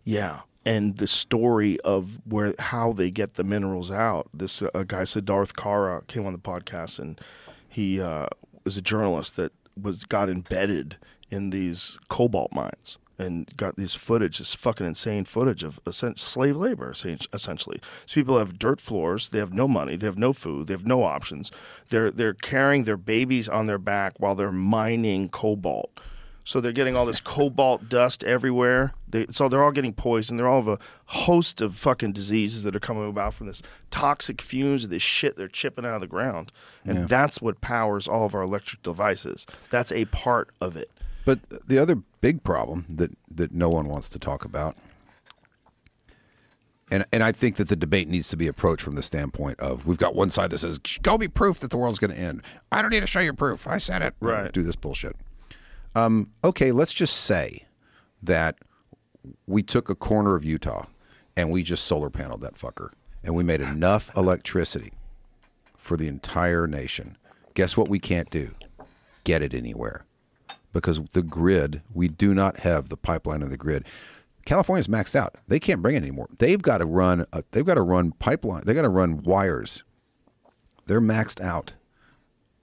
Yeah, 0.03 0.41
and 0.66 0.98
the 0.98 1.08
story 1.08 1.80
of 1.82 2.20
where 2.26 2.53
how 2.60 2.94
they 2.94 3.10
get 3.10 3.34
the 3.34 3.44
minerals 3.44 3.90
out. 3.91 4.30
This 4.34 4.62
uh, 4.62 4.84
guy 4.86 5.03
Siddharth 5.03 5.56
Kara 5.56 6.03
came 6.08 6.26
on 6.28 6.34
the 6.34 6.40
podcast, 6.40 6.99
and 6.99 7.20
he 7.68 7.99
uh, 7.99 8.28
was 8.64 8.78
a 8.78 8.82
journalist 8.82 9.36
that 9.38 9.52
was 9.82 10.03
got 10.03 10.30
embedded 10.30 10.98
in 11.32 11.49
these 11.49 11.98
cobalt 12.10 12.52
mines 12.53 12.98
and 13.22 13.56
got 13.56 13.76
these 13.76 13.93
footage, 13.93 14.39
this 14.39 14.53
fucking 14.56 14.85
insane 14.85 15.26
footage 15.26 15.64
of 15.64 15.80
slave 16.15 16.56
labor, 16.56 16.91
essentially. 17.34 17.80
So 18.06 18.14
people 18.15 18.38
have 18.38 18.60
dirt 18.60 18.80
floors, 18.81 19.30
they 19.30 19.39
have 19.39 19.53
no 19.53 19.68
money, 19.68 19.95
they 19.95 20.07
have 20.07 20.18
no 20.18 20.34
food, 20.34 20.68
they 20.68 20.73
have 20.73 20.85
no 20.88 21.03
options. 21.03 21.52
They're 21.89 22.11
they're 22.11 22.34
carrying 22.34 22.84
their 22.85 22.98
babies 22.98 23.48
on 23.48 23.68
their 23.68 23.77
back 23.77 24.14
while 24.18 24.35
they're 24.35 24.52
mining 24.52 25.30
cobalt. 25.30 25.91
So 26.43 26.60
they're 26.60 26.72
getting 26.72 26.98
all 26.98 27.06
this 27.06 27.22
cobalt 27.35 27.88
dust 27.88 28.23
everywhere. 28.23 28.93
They, 29.07 29.27
so 29.30 29.48
they're 29.48 29.61
all 29.64 29.72
getting 29.72 29.93
poisoned. 29.93 30.39
They're 30.39 30.48
all 30.48 30.60
of 30.60 30.68
a 30.68 30.80
host 31.06 31.61
of 31.61 31.76
fucking 31.76 32.14
diseases 32.14 32.64
that 32.64 32.76
are 32.76 32.80
coming 32.80 33.07
about 33.07 33.35
from 33.35 33.45
this 33.48 33.61
toxic 33.91 34.41
fumes 34.41 34.85
of 34.85 34.89
this 34.89 35.03
shit 35.03 35.35
they're 35.35 35.48
chipping 35.48 35.85
out 35.85 35.93
of 35.95 36.02
the 36.02 36.07
ground. 36.07 36.52
And 36.84 36.98
Yeah. 36.98 37.06
that's 37.06 37.41
what 37.41 37.61
powers 37.61 38.07
all 38.07 38.26
of 38.26 38.34
our 38.34 38.41
electric 38.41 38.81
devices. 38.81 39.45
That's 39.69 39.91
a 39.91 40.06
part 40.06 40.49
of 40.60 40.76
it. 40.76 40.89
But 41.26 41.39
the 41.68 41.77
other 41.77 41.95
big 42.22 42.43
problem 42.43 42.85
that, 42.89 43.11
that 43.30 43.52
no 43.52 43.69
one 43.69 43.88
wants 43.88 44.10
to 44.10 44.19
talk 44.19 44.43
about, 44.45 44.76
and 46.91 47.06
and 47.14 47.23
I 47.23 47.31
think 47.31 47.56
that 47.56 47.69
the 47.69 47.76
debate 47.76 48.07
needs 48.07 48.27
to 48.30 48.38
be 48.38 48.48
approached 48.48 48.84
from 48.84 48.95
the 48.95 49.03
standpoint 49.03 49.60
of 49.60 49.85
we've 49.85 49.98
got 49.98 50.14
one 50.14 50.30
side 50.30 50.49
that 50.52 50.57
says 50.57 50.80
show 50.84 51.18
be 51.18 51.27
proof 51.27 51.60
that 51.60 51.69
the 51.69 51.77
world's 51.77 51.99
going 51.99 52.14
to 52.14 52.19
end. 52.19 52.43
I 52.72 52.81
don't 52.81 52.91
need 52.91 52.99
to 52.99 53.07
show 53.07 53.22
you 53.22 53.34
proof. 53.34 53.65
I 53.68 53.77
said 53.77 54.02
it. 54.02 54.14
Right. 54.19 54.52
Do 54.52 54.61
this 54.61 54.76
bullshit. 54.76 55.15
Um, 55.95 56.31
okay, 56.43 56.72
let's 56.72 56.93
just 56.93 57.15
say 57.15 57.65
that 58.22 58.57
we 59.48 59.64
took 59.64 59.89
a 59.89 59.95
corner 59.95 60.35
of 60.35 60.43
Utah 60.43 60.85
and 61.35 61.52
we 61.52 61.64
just 61.64 61.85
solar 61.85 62.10
paneled 62.10 62.41
that 62.41 62.56
fucker 62.56 62.91
and 63.23 63.35
we 63.35 63.43
made 63.43 63.61
enough 63.61 64.11
electricity 64.18 64.93
for 65.77 65.98
the 65.98 66.07
entire 66.07 66.68
nation. 66.68 67.18
Guess 67.53 67.76
what 67.76 67.89
we 67.89 67.99
can't 67.99 68.30
do? 68.30 68.56
Get 69.23 69.41
it 69.41 69.53
anywhere. 69.53 70.06
Because 70.73 71.02
the 71.11 71.22
grid, 71.22 71.81
we 71.93 72.07
do 72.07 72.34
not 72.34 72.60
have 72.61 72.89
the 72.89 72.98
pipeline 72.98 73.41
of 73.41 73.49
the 73.49 73.57
grid. 73.57 73.85
California's 74.45 74.88
maxed 74.88 75.15
out. 75.15 75.35
They 75.48 75.60
can't 75.60 75.81
bring 75.81 75.95
it 75.95 76.03
anymore. 76.03 76.27
They've 76.38 76.61
got 76.61 76.80
to 76.80 76.85
run. 76.85 77.26
A, 77.34 77.43
they've 77.52 77.65
got 77.65 77.76
to 77.76 77.81
run 77.81 78.11
pipeline. 78.14 78.64
They 78.65 78.73
got 78.73 78.84
to 78.84 78.89
run 78.89 79.22
wires. 79.23 79.84
They're 80.88 81.02
maxed 81.02 81.41
out. 81.41 81.76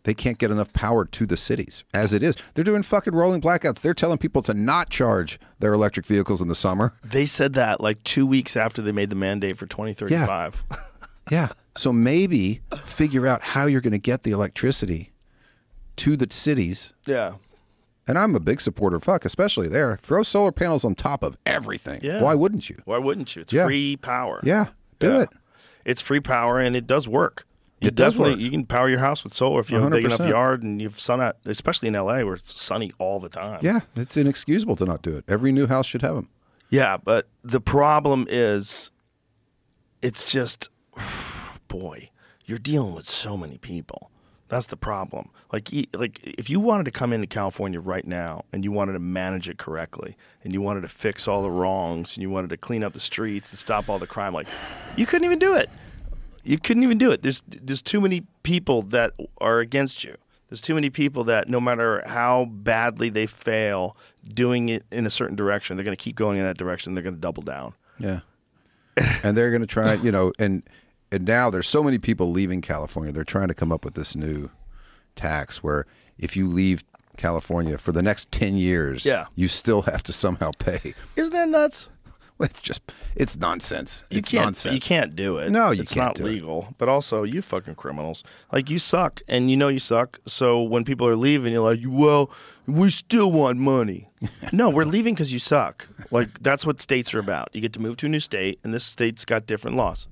They 0.05 0.15
can't 0.15 0.39
get 0.39 0.51
enough 0.51 0.73
power 0.73 1.05
to 1.05 1.27
the 1.27 1.37
cities 1.37 1.85
as 1.93 2.15
it 2.15 2.23
is. 2.23 2.35
They're 2.55 2.65
doing 2.65 2.83
fucking 2.83 3.15
rolling 3.15 3.43
blackouts. 3.43 3.81
They're 3.81 3.93
telling 3.95 4.17
people 4.19 4.41
to 4.43 4.55
not 4.55 4.89
charge 4.89 5.39
their 5.59 5.75
electric 5.75 6.07
vehicles 6.07 6.41
in 6.41 6.49
the 6.49 6.55
summer. 6.55 6.95
They 7.05 7.27
said 7.27 7.53
that 7.55 7.81
like 7.81 8.03
two 8.05 8.27
weeks 8.27 8.57
after 8.57 8.81
they 8.81 8.93
made 8.93 9.11
the 9.11 9.17
mandate 9.17 9.59
for 9.59 9.67
2035. 9.67 10.65
Yeah. 11.31 11.49
So 11.77 11.93
maybe 11.93 12.63
figure 12.85 13.27
out 13.27 13.43
how 13.43 13.67
you're 13.67 13.83
going 13.83 13.93
to 13.93 13.99
get 13.99 14.23
the 14.23 14.31
electricity 14.31 15.13
to 15.97 16.17
the 16.17 16.27
cities. 16.31 16.95
Yeah. 17.05 17.35
And 18.09 18.19
I'm 18.19 18.35
a 18.35 18.41
big 18.41 18.61
supporter 18.61 18.99
fuck, 18.99 19.25
especially 19.27 19.69
there. 19.69 19.97
Throw 19.99 20.23
solar 20.23 20.51
panels 20.51 20.85
on 20.85 20.95
top 20.95 21.23
of 21.23 21.37
everything. 21.45 22.01
Yeah. 22.03 22.23
Why 22.23 22.35
wouldn't 22.35 22.71
you? 22.71 22.79
Why 22.87 22.97
wouldn't 22.99 23.37
you? 23.37 23.43
It's 23.43 23.53
Yeah. 23.53 23.67
free 23.67 23.97
power. 23.97 24.41
Yeah. 24.43 24.69
Do 24.99 25.13
Yeah. 25.13 25.23
it. 25.23 25.29
It's 25.85 26.01
free 26.01 26.21
power 26.21 26.59
and 26.59 26.75
it 26.75 26.87
does 26.87 27.07
work. 27.07 27.45
You 27.81 27.89
It 27.89 27.95
definitely 27.95 28.33
work. 28.33 28.41
you 28.41 28.51
can 28.51 28.65
power 28.67 28.89
your 28.89 28.99
house 28.99 29.23
with 29.23 29.33
solar 29.35 29.61
if 29.61 29.71
you 29.71 29.77
have 29.79 29.87
a 29.87 29.91
big 29.91 30.07
enough 30.07 30.21
yard 30.27 30.63
and 30.65 30.81
you've 30.83 30.99
sun 30.99 31.21
out, 31.21 31.37
especially 31.45 31.87
in 31.89 31.95
LA 31.95 32.25
where 32.25 32.35
it's 32.35 32.61
sunny 32.61 32.93
all 32.99 33.21
the 33.21 33.29
time. 33.29 33.61
Yeah. 33.63 33.81
It's 33.95 34.17
inexcusable 34.17 34.75
to 34.77 34.85
not 34.87 35.03
do 35.03 35.15
it. 35.17 35.25
Every 35.29 35.53
new 35.53 35.67
house 35.67 35.87
should 35.87 36.03
have 36.03 36.15
them. 36.17 36.29
Yeah, 36.71 36.97
but 36.97 37.29
the 37.45 37.61
problem 37.61 38.27
is, 38.29 38.91
it's 40.03 40.31
just, 40.31 40.71
boy, 41.69 42.11
you're 42.47 42.59
dealing 42.59 42.95
with 42.95 43.05
so 43.07 43.37
many 43.37 43.59
people. 43.59 44.11
That's 44.49 44.67
the 44.67 44.77
problem. 44.77 45.31
Like, 45.53 45.71
like 45.93 46.21
if 46.23 46.49
you 46.49 46.59
wanted 46.61 46.85
to 46.85 46.91
come 46.91 47.13
into 47.13 47.27
California 47.27 47.81
right 47.81 48.07
now 48.07 48.45
and 48.53 48.65
you 48.65 48.73
wanted 48.73 48.95
to 48.95 48.99
manage 48.99 49.49
it 49.49 49.59
correctly 49.59 50.17
and 50.43 50.53
you 50.53 50.63
wanted 50.63 50.83
to 50.83 50.89
fix 50.89 51.29
all 51.29 51.43
the 51.43 51.51
wrongs 51.51 52.17
and 52.17 52.23
you 52.23 52.31
wanted 52.31 52.51
to 52.51 52.57
clean 52.57 52.83
up 52.83 52.93
the 52.95 53.01
streets 53.01 53.51
and 53.53 53.59
stop 53.59 53.89
all 53.89 53.99
the 53.99 54.07
crime, 54.07 54.33
like, 54.33 54.47
you 54.97 55.07
couldn't 55.07 55.25
even 55.25 55.39
do 55.39 55.55
it. 55.55 55.69
You 56.45 56.59
couldn't 56.59 56.83
even 56.83 56.97
do 56.97 57.11
it. 57.11 57.23
There's 57.23 57.43
there's 57.47 57.83
too 57.83 58.01
many 58.01 58.23
people 58.43 58.83
that 58.83 59.13
are 59.39 59.59
against 59.61 60.03
you. 60.03 60.17
There's 60.49 60.63
too 60.63 60.75
many 60.75 60.89
people 60.89 61.25
that 61.25 61.49
no 61.49 61.61
matter 61.61 62.03
how 62.07 62.47
badly 62.47 63.11
they 63.11 63.27
fail 63.27 63.95
doing 64.33 64.71
it 64.71 64.85
in 64.91 65.05
a 65.05 65.11
certain 65.11 65.37
direction, 65.37 65.77
they're 65.77 65.85
going 65.85 65.97
to 65.97 66.03
keep 66.03 66.17
going 66.17 66.39
in 66.39 66.45
that 66.45 66.57
direction. 66.57 66.95
They're 66.95 67.03
going 67.03 67.17
to 67.17 67.21
double 67.21 67.43
down. 67.43 67.75
Yeah. 67.99 68.21
and 69.23 69.37
they're 69.37 69.51
going 69.51 69.61
to 69.61 69.67
try, 69.67 69.95
you 69.95 70.11
know, 70.11 70.33
and 70.39 70.63
and 71.11 71.25
now 71.27 71.51
there's 71.51 71.69
so 71.69 71.83
many 71.83 71.99
people 71.99 72.31
leaving 72.31 72.61
California. 72.61 73.13
They're 73.13 73.25
trying 73.25 73.49
to 73.49 73.55
come 73.55 73.73
up 73.73 73.85
with 73.85 73.95
this 73.95 74.15
new 74.17 74.51
tax 75.17 75.63
where 75.63 75.87
if 76.19 76.37
you 76.37 76.47
leave 76.47 76.85
California 77.17 77.79
for 77.79 77.93
the 77.93 78.03
next 78.03 78.31
10 78.31 78.57
years, 78.57 79.05
Yeah. 79.05 79.27
you 79.35 79.49
still 79.49 79.83
have 79.83 80.03
to 80.05 80.13
somehow 80.13 80.51
pay. 80.59 80.95
Isn't 81.17 81.33
that 81.33 81.49
nuts? 81.49 81.89
It's 82.41 82.61
just 82.61 82.83
it's 83.17 83.37
nonsense. 83.37 84.05
You 84.11 84.19
it's 84.19 84.29
can't, 84.29 84.45
nonsense. 84.45 84.73
You 84.73 84.81
can't 84.81 85.17
do 85.17 85.39
it. 85.39 85.51
No, 85.51 85.73
you 85.73 85.83
it's 85.83 85.93
can't 85.93 86.11
it. 86.11 86.11
It's 86.13 86.21
not 86.21 86.25
legal. 86.25 86.69
But 86.79 86.89
also, 86.89 87.25
you 87.25 87.43
fucking 87.43 87.75
criminals. 87.75 88.23
Like 88.53 88.71
you 88.71 88.79
suck, 88.79 89.23
and 89.27 89.51
you 89.51 89.57
know 89.57 89.67
you 89.67 89.81
suck. 89.81 90.21
So 90.25 90.63
when 90.63 90.85
people 90.85 91.09
are 91.09 91.17
leaving, 91.17 91.53
you're 91.53 91.69
like, 91.69 91.81
"Well, 91.85 92.31
we 92.65 92.91
still 92.91 93.33
want 93.33 93.59
money." 93.59 94.07
no, 94.53 94.71
we're 94.71 94.85
leaving 94.85 95.15
because 95.15 95.33
you 95.33 95.41
suck. 95.41 95.89
Like 96.13 96.41
that's 96.41 96.65
what 96.65 96.81
states 96.81 97.13
are 97.13 97.19
about. 97.19 97.49
You 97.53 97.61
get 97.61 97.73
to 97.73 97.81
move 97.81 97.97
to 97.97 98.07
a 98.07 98.09
new 98.09 98.21
state, 98.21 98.61
and 98.63 98.73
this 98.73 98.85
state's 98.85 99.25
got 99.25 99.45
different 99.45 99.77
laws. 99.77 100.07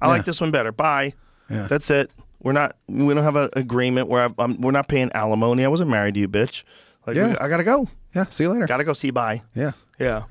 I 0.00 0.06
Yeah. 0.06 0.12
like 0.12 0.24
this 0.24 0.40
one 0.40 0.50
better. 0.50 0.72
Bye. 0.72 1.14
Yeah. 1.50 1.66
That's 1.66 1.90
it. 1.90 2.10
We're 2.42 2.52
not. 2.52 2.76
We 2.88 3.14
don't 3.14 3.22
have 3.22 3.36
an 3.36 3.50
agreement 3.54 4.08
where 4.08 4.28
I'm, 4.38 4.60
we're 4.60 4.70
not 4.70 4.88
paying 4.88 5.10
alimony. 5.12 5.64
I 5.64 5.68
wasn't 5.68 5.90
married 5.90 6.14
to 6.14 6.20
you, 6.20 6.28
bitch. 6.28 6.62
Like 7.06 7.16
Yeah. 7.16 7.28
we- 7.30 7.36
I 7.38 7.48
gotta 7.48 7.64
go. 7.64 7.88
Yeah, 8.14 8.26
see 8.30 8.44
you 8.44 8.50
later. 8.50 8.66
Gotta 8.66 8.84
go. 8.84 8.92
See 8.92 9.08
you. 9.08 9.12
Bye. 9.12 9.42
Yeah. 9.54 9.72
Yeah. 9.98 10.24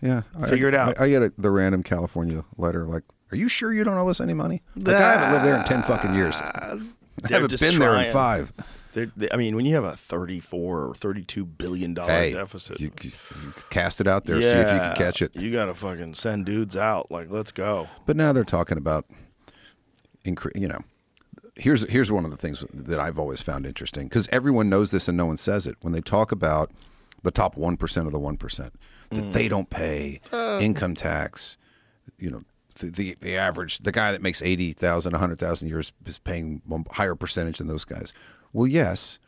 Yeah. 0.00 0.22
I- 0.40 0.48
Figure 0.48 0.68
it 0.68 0.74
out. 0.74 1.00
I, 1.00 1.04
I 1.04 1.08
get 1.08 1.22
a, 1.22 1.32
the 1.38 1.50
random 1.50 1.82
California 1.82 2.44
letter 2.56 2.84
like, 2.86 3.02
"Are 3.30 3.36
you 3.36 3.48
sure 3.48 3.72
you 3.72 3.84
don't 3.84 3.96
owe 3.96 4.08
us 4.08 4.20
any 4.20 4.34
money?" 4.34 4.62
Like 4.76 4.96
I 4.96 5.00
haven't 5.12 5.32
lived 5.32 5.44
there 5.44 5.56
in 5.56 5.64
10 5.64 5.82
fucking 5.84 6.14
years. 6.14 6.40
I 6.40 6.76
haven't 7.28 7.60
been 7.60 7.78
there 7.78 7.94
in 8.02 8.10
trying. 8.10 8.48
5. 8.92 9.12
They, 9.16 9.26
they, 9.26 9.32
I 9.32 9.36
mean, 9.36 9.56
when 9.56 9.64
you 9.66 9.74
have 9.74 9.84
a 9.84 9.96
34 9.96 10.84
or 10.88 10.94
32 10.94 11.44
billion 11.44 11.94
dollar 11.94 12.12
Hey, 12.12 12.32
deficit, 12.32 12.80
you, 12.80 12.90
you, 13.02 13.10
you 13.44 13.52
cast 13.70 14.00
it 14.00 14.06
out 14.06 14.24
there, 14.24 14.36
yeah, 14.40 14.50
see 14.52 14.56
if 14.58 14.72
you 14.72 14.78
can 14.78 14.94
catch 14.96 15.22
it. 15.22 15.34
You 15.36 15.50
got 15.52 15.66
to 15.66 15.74
fucking 15.74 16.14
send 16.14 16.46
dudes 16.46 16.76
out. 16.76 17.10
Like, 17.10 17.30
let's 17.30 17.52
go. 17.52 17.88
But 18.06 18.16
now 18.16 18.32
they're 18.32 18.44
talking 18.44 18.78
about, 18.78 19.06
incre- 20.24 20.58
you 20.60 20.68
know, 20.68 20.80
here's 21.56 21.88
here's 21.90 22.10
one 22.10 22.24
of 22.24 22.30
the 22.30 22.36
things 22.36 22.64
that 22.72 22.98
I've 22.98 23.18
always 23.18 23.40
found 23.40 23.66
interesting 23.66 24.08
because 24.08 24.28
everyone 24.28 24.68
knows 24.68 24.90
this 24.90 25.08
and 25.08 25.16
no 25.16 25.26
one 25.26 25.36
says 25.36 25.66
it 25.66 25.76
when 25.82 25.92
they 25.92 26.00
talk 26.00 26.32
about 26.32 26.70
the 27.22 27.30
top 27.30 27.56
one 27.56 27.76
percent 27.76 28.06
of 28.06 28.12
the 28.12 28.18
one 28.18 28.36
percent 28.36 28.74
that 29.10 29.24
Mm. 29.24 29.32
they 29.32 29.46
don't 29.48 29.68
pay 29.68 30.20
Uh. 30.32 30.58
income 30.60 30.94
tax. 30.94 31.56
You 32.18 32.30
know, 32.30 32.42
the, 32.78 32.86
the 32.90 33.16
the 33.20 33.36
average 33.36 33.78
the 33.78 33.92
guy 33.92 34.12
that 34.12 34.22
makes 34.22 34.40
eighty 34.42 34.72
thousand, 34.72 35.14
a 35.14 35.18
hundred 35.18 35.38
thousand 35.38 35.68
a 35.68 35.70
year 35.70 35.80
is, 35.80 35.92
is 36.06 36.18
paying 36.18 36.62
a 36.70 36.94
higher 36.94 37.14
percentage 37.14 37.58
than 37.58 37.66
those 37.68 37.84
guys. 37.84 38.12
Well, 38.52 38.66
yes, 38.66 39.18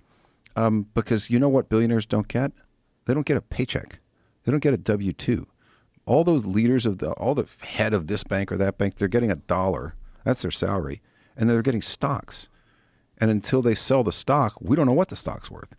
um, 0.57 0.87
because 0.95 1.31
you 1.31 1.39
know 1.39 1.49
what 1.49 1.69
billionaires 1.69 2.07
don't 2.07 2.29
get? 2.29 2.53
They 3.07 3.15
don't 3.15 3.27
get 3.27 3.37
a 3.37 3.43
paycheck. 3.43 4.01
They 4.45 4.53
don't 4.53 4.63
get 4.63 4.75
a 4.75 4.79
W 4.79 5.13
two. 5.13 5.47
All 6.07 6.25
those 6.25 6.45
leaders 6.45 6.85
of 6.85 6.99
the 6.99 7.13
all 7.13 7.35
the 7.35 7.49
head 7.63 7.95
of 7.95 8.07
this 8.07 8.25
bank 8.25 8.53
or 8.53 8.57
that 8.59 8.79
bank, 8.79 8.97
they're 8.97 9.09
getting 9.09 9.31
a 9.31 9.37
dollar. 9.37 9.95
That's 10.25 10.43
their 10.43 10.51
salary, 10.51 11.01
and 11.37 11.49
they're 11.49 11.63
getting 11.63 11.83
stocks. 11.83 12.49
And 13.19 13.31
until 13.31 13.63
they 13.63 13.75
sell 13.75 14.05
the 14.05 14.13
stock, 14.13 14.55
we 14.61 14.77
don't 14.77 14.87
know 14.87 14.93
what 14.93 15.09
the 15.09 15.17
stock's 15.17 15.51
worth. 15.51 15.77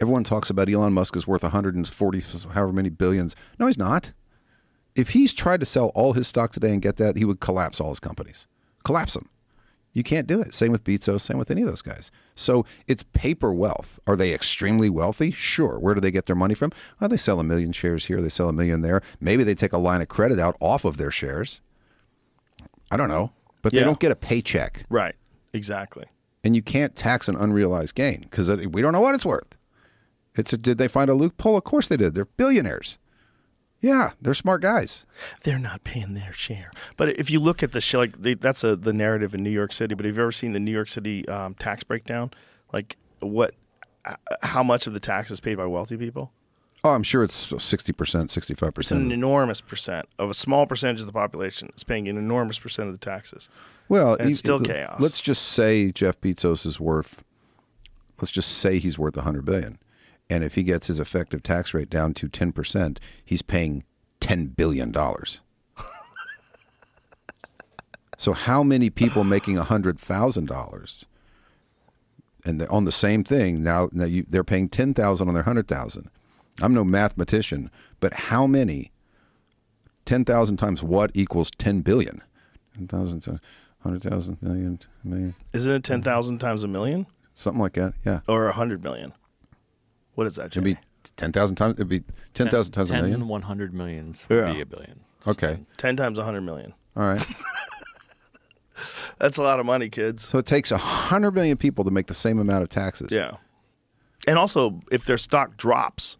Everyone 0.00 0.24
talks 0.24 0.50
about 0.50 0.68
Elon 0.68 0.92
Musk 0.92 1.16
is 1.16 1.26
worth 1.26 1.42
140 1.42 2.20
however 2.52 2.72
many 2.72 2.88
billions. 2.88 3.36
No, 3.58 3.66
he's 3.66 3.78
not. 3.78 4.12
If 4.94 5.10
he's 5.10 5.32
tried 5.32 5.60
to 5.60 5.66
sell 5.66 5.90
all 5.94 6.12
his 6.12 6.28
stock 6.28 6.52
today 6.52 6.72
and 6.72 6.82
get 6.82 6.96
that, 6.96 7.16
he 7.16 7.24
would 7.24 7.40
collapse 7.40 7.80
all 7.80 7.90
his 7.90 8.00
companies. 8.00 8.46
Collapse 8.84 9.14
them. 9.14 9.28
You 9.94 10.02
can't 10.02 10.26
do 10.26 10.40
it. 10.40 10.54
Same 10.54 10.72
with 10.72 10.84
Bezos, 10.84 11.20
same 11.20 11.36
with 11.36 11.50
any 11.50 11.60
of 11.62 11.68
those 11.68 11.82
guys. 11.82 12.10
So 12.34 12.64
it's 12.86 13.02
paper 13.02 13.52
wealth. 13.52 14.00
Are 14.06 14.16
they 14.16 14.32
extremely 14.32 14.88
wealthy? 14.88 15.30
Sure. 15.30 15.78
Where 15.78 15.94
do 15.94 16.00
they 16.00 16.10
get 16.10 16.24
their 16.26 16.34
money 16.36 16.54
from? 16.54 16.72
Oh, 17.00 17.08
they 17.08 17.18
sell 17.18 17.38
a 17.38 17.44
million 17.44 17.72
shares 17.72 18.06
here, 18.06 18.22
they 18.22 18.30
sell 18.30 18.48
a 18.48 18.52
million 18.54 18.80
there. 18.80 19.02
Maybe 19.20 19.44
they 19.44 19.54
take 19.54 19.72
a 19.74 19.78
line 19.78 20.00
of 20.00 20.08
credit 20.08 20.38
out 20.38 20.56
off 20.60 20.84
of 20.86 20.96
their 20.96 21.10
shares. 21.10 21.60
I 22.90 22.96
don't 22.96 23.08
know. 23.10 23.32
But 23.60 23.72
Yeah. 23.72 23.80
they 23.80 23.84
don't 23.84 24.00
get 24.00 24.12
a 24.12 24.16
paycheck. 24.16 24.84
Right. 24.88 25.14
Exactly. 25.52 26.06
And 26.42 26.56
you 26.56 26.62
can't 26.62 26.96
tax 26.96 27.28
an 27.28 27.36
unrealized 27.36 27.94
gain 27.94 28.22
because 28.22 28.48
we 28.66 28.80
don't 28.82 28.92
know 28.92 29.00
what 29.00 29.14
it's 29.14 29.24
worth. 29.26 29.56
It's 30.34 30.52
a, 30.54 30.56
did 30.56 30.78
they 30.78 30.88
find 30.88 31.10
a 31.10 31.14
loophole? 31.14 31.56
Of 31.58 31.64
course 31.64 31.86
they 31.86 31.98
did. 31.98 32.14
They're 32.14 32.24
billionaires. 32.24 32.96
Yeah, 33.82 34.12
they're 34.22 34.32
smart 34.32 34.62
guys. 34.62 35.04
They're 35.42 35.58
not 35.58 35.82
paying 35.84 36.14
their 36.14 36.32
share. 36.32 36.70
But 36.96 37.10
if 37.18 37.30
you 37.30 37.40
look 37.40 37.62
at 37.62 37.72
the 37.72 37.80
sh- 37.80 37.94
like 37.94 38.22
they, 38.22 38.34
that's 38.34 38.62
a 38.64 38.76
the 38.76 38.92
narrative 38.92 39.34
in 39.34 39.42
New 39.42 39.50
York 39.50 39.72
City. 39.72 39.94
But 39.94 40.06
have 40.06 40.16
you 40.16 40.22
ever 40.22 40.32
seen 40.32 40.52
the 40.52 40.60
New 40.60 40.70
York 40.70 40.88
City 40.88 41.28
um, 41.28 41.54
tax 41.54 41.82
breakdown? 41.82 42.30
Like 42.72 42.96
what, 43.18 43.54
how 44.42 44.62
much 44.62 44.86
of 44.86 44.92
the 44.94 45.00
tax 45.00 45.30
is 45.32 45.40
paid 45.40 45.56
by 45.56 45.66
wealthy 45.66 45.96
people? 45.96 46.32
Oh, 46.84 46.90
I'm 46.90 47.04
sure 47.04 47.22
it's 47.22 47.46
60%, 47.46 47.92
65%. 47.94 48.78
It's 48.78 48.90
an 48.90 49.12
enormous 49.12 49.60
percent 49.60 50.08
of 50.18 50.30
a 50.30 50.34
small 50.34 50.66
percentage 50.66 51.00
of 51.00 51.06
the 51.06 51.12
population 51.12 51.70
is 51.76 51.84
paying 51.84 52.08
an 52.08 52.16
enormous 52.16 52.58
percent 52.58 52.88
of 52.88 52.94
the 52.94 52.98
taxes. 53.04 53.48
Well, 53.88 54.14
And 54.14 54.30
it's 54.30 54.40
still 54.40 54.60
it- 54.60 54.66
chaos. 54.66 55.00
Let's 55.00 55.20
just 55.20 55.42
say 55.42 55.92
Jeff 55.92 56.20
Bezos 56.20 56.66
is 56.66 56.80
worth. 56.80 57.22
Let's 58.20 58.32
just 58.32 58.48
say 58.58 58.78
he's 58.78 58.98
worth 58.98 59.14
100 59.16 59.44
billion, 59.44 59.78
and 60.30 60.42
if 60.44 60.54
he 60.54 60.62
gets 60.62 60.86
his 60.86 60.98
effective 61.00 61.42
tax 61.42 61.74
rate 61.74 61.90
down 61.90 62.14
to 62.14 62.28
10 62.28 62.52
percent, 62.52 63.00
he's 63.24 63.42
paying 63.42 63.84
10 64.20 64.46
billion 64.46 64.90
dollars. 64.92 65.40
so, 68.18 68.32
how 68.32 68.62
many 68.62 68.90
people 68.90 69.24
making 69.24 69.56
hundred 69.56 69.98
thousand 69.98 70.46
dollars, 70.46 71.04
and 72.44 72.60
they're 72.60 72.72
on 72.72 72.84
the 72.84 72.92
same 72.92 73.24
thing 73.24 73.62
now? 73.62 73.88
Now 73.92 74.04
you, 74.04 74.24
they're 74.28 74.44
paying 74.44 74.68
10,000 74.68 75.28
on 75.28 75.34
their 75.34 75.42
hundred 75.42 75.68
thousand. 75.68 76.08
I'm 76.60 76.74
no 76.74 76.84
mathematician, 76.84 77.70
but 78.00 78.12
how 78.14 78.46
many? 78.46 78.90
10,000 80.04 80.56
times 80.56 80.82
what 80.82 81.12
equals 81.14 81.48
10 81.58 81.82
billion? 81.82 82.20
10,000, 82.74 83.20
so 83.20 83.38
100,000, 83.82 84.36
million, 84.42 84.80
million, 85.04 85.34
Isn't 85.52 85.72
it 85.72 85.84
ten 85.84 86.02
thousand 86.02 86.38
times 86.38 86.64
a 86.64 86.68
million 86.68 87.06
something 87.34 87.60
like 87.60 87.74
that. 87.74 87.94
Yeah. 88.04 88.20
or 88.28 88.46
a 88.48 88.52
hundred 88.52 88.82
million? 88.82 89.12
What 90.14 90.26
is 90.26 90.36
that? 90.36 90.46
It'd 90.46 90.62
be 90.64 90.76
10,000 91.16 91.56
times, 91.56 91.74
it'd 91.74 91.88
be 91.88 92.02
10,000 92.34 92.72
times 92.72 92.90
a 92.90 92.94
10 92.94 93.02
million. 93.02 93.28
100 93.28 93.74
millions 93.74 94.26
would 94.28 94.38
Yeah. 94.38 94.52
be 94.52 94.60
a 94.60 94.66
billion. 94.66 95.00
Okay. 95.26 95.60
ten 95.76 95.96
times 95.96 96.18
a 96.18 96.24
hundred 96.24 96.40
million. 96.40 96.74
All 96.96 97.04
right. 97.04 97.24
That's 99.18 99.36
a 99.36 99.42
lot 99.42 99.60
of 99.60 99.66
money, 99.66 99.88
kids. 99.88 100.28
So 100.28 100.38
it 100.38 100.46
takes 100.46 100.70
100 100.72 101.30
million 101.32 101.56
people 101.56 101.84
to 101.84 101.90
make 101.90 102.06
the 102.08 102.14
same 102.14 102.38
amount 102.40 102.62
of 102.64 102.68
taxes. 102.70 103.12
Yeah. 103.12 103.36
And 104.26 104.38
also, 104.38 104.80
if 104.90 105.04
their 105.04 105.18
stock 105.18 105.56
drops, 105.56 106.16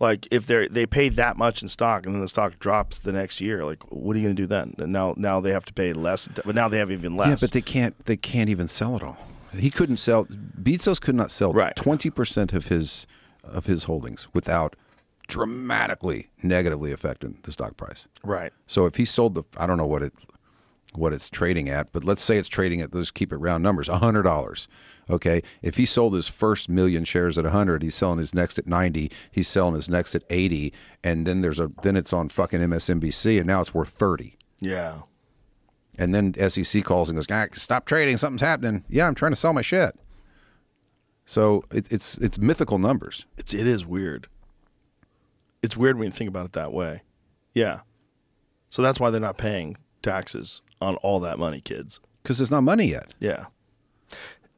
like 0.00 0.28
if 0.30 0.46
they 0.46 0.68
they 0.68 0.86
pay 0.86 1.08
that 1.08 1.36
much 1.36 1.62
in 1.62 1.68
stock 1.68 2.04
and 2.06 2.14
then 2.14 2.20
the 2.20 2.28
stock 2.28 2.58
drops 2.58 2.98
the 3.00 3.12
next 3.12 3.40
year, 3.40 3.64
like 3.64 3.82
what 3.90 4.14
are 4.14 4.18
you 4.18 4.26
going 4.26 4.36
to 4.36 4.42
do 4.42 4.46
then? 4.46 4.74
And 4.78 4.92
now 4.92 5.14
now 5.16 5.40
they 5.40 5.50
have 5.50 5.64
to 5.66 5.72
pay 5.72 5.92
less, 5.92 6.28
but 6.44 6.54
now 6.54 6.68
they 6.68 6.78
have 6.78 6.90
even 6.90 7.16
less. 7.16 7.28
Yeah, 7.28 7.36
but 7.40 7.52
they 7.52 7.60
can't. 7.62 7.96
They 8.04 8.16
can't 8.16 8.50
even 8.50 8.68
sell 8.68 8.96
it 8.96 9.02
all. 9.02 9.16
He 9.56 9.70
couldn't 9.70 9.96
sell. 9.98 10.26
Bezos 10.26 11.00
could 11.00 11.14
not 11.14 11.30
sell 11.30 11.52
Right. 11.52 11.74
twenty 11.76 12.10
percent 12.10 12.52
of 12.52 12.66
his 12.66 13.06
of 13.44 13.66
his 13.66 13.84
holdings 13.84 14.28
without 14.32 14.76
dramatically 15.26 16.30
negatively 16.42 16.92
affecting 16.92 17.38
the 17.42 17.52
stock 17.52 17.76
price. 17.76 18.06
right. 18.22 18.52
So 18.66 18.86
if 18.86 18.96
he 18.96 19.04
sold 19.04 19.34
the, 19.34 19.42
I 19.56 19.66
don't 19.66 19.78
know 19.78 19.86
what 19.86 20.02
it 20.02 20.12
what 20.94 21.12
it's 21.12 21.28
trading 21.28 21.68
at, 21.68 21.92
but 21.92 22.04
let's 22.04 22.22
say 22.22 22.36
it's 22.36 22.48
trading 22.48 22.80
at 22.80 22.94
let's 22.94 23.10
keep 23.10 23.32
it 23.32 23.36
round 23.36 23.62
numbers, 23.62 23.88
hundred 23.88 24.22
dollars. 24.22 24.68
Okay, 25.10 25.42
if 25.60 25.76
he 25.76 25.84
sold 25.84 26.14
his 26.14 26.28
first 26.28 26.68
million 26.68 27.04
shares 27.04 27.36
at 27.36 27.44
hundred, 27.46 27.82
he's 27.82 27.94
selling 27.94 28.18
his 28.18 28.32
next 28.34 28.58
at 28.58 28.66
ninety. 28.66 29.10
He's 29.30 29.48
selling 29.48 29.74
his 29.74 29.88
next 29.88 30.14
at 30.14 30.22
eighty, 30.30 30.72
and 31.02 31.26
then 31.26 31.40
there's 31.42 31.58
a 31.58 31.70
then 31.82 31.96
it's 31.96 32.12
on 32.12 32.28
fucking 32.28 32.60
MSNBC, 32.60 33.38
and 33.38 33.46
now 33.46 33.60
it's 33.60 33.74
worth 33.74 33.90
thirty. 33.90 34.36
Yeah. 34.60 35.02
And 35.98 36.14
then 36.14 36.34
SEC 36.48 36.82
calls 36.84 37.08
and 37.08 37.16
goes, 37.16 37.26
ah, 37.30 37.46
"Stop 37.52 37.84
trading! 37.86 38.16
Something's 38.16 38.40
happening." 38.40 38.84
Yeah, 38.88 39.06
I'm 39.06 39.14
trying 39.14 39.32
to 39.32 39.36
sell 39.36 39.52
my 39.52 39.62
shit. 39.62 39.94
So 41.24 41.64
it, 41.70 41.90
it's 41.90 42.18
it's 42.18 42.38
mythical 42.38 42.78
numbers. 42.78 43.26
It's 43.36 43.54
it 43.54 43.66
is 43.66 43.86
weird. 43.86 44.28
It's 45.62 45.76
weird 45.76 45.98
when 45.98 46.06
you 46.06 46.12
think 46.12 46.28
about 46.28 46.46
it 46.46 46.52
that 46.52 46.72
way. 46.72 47.02
Yeah. 47.54 47.80
So 48.70 48.82
that's 48.82 49.00
why 49.00 49.10
they're 49.10 49.20
not 49.20 49.38
paying 49.38 49.76
taxes 50.02 50.60
on 50.80 50.96
all 50.96 51.20
that 51.20 51.38
money, 51.38 51.60
kids. 51.60 52.00
because 52.22 52.40
it's 52.40 52.50
not 52.50 52.62
money 52.62 52.86
yet. 52.86 53.14
Yeah. 53.20 53.46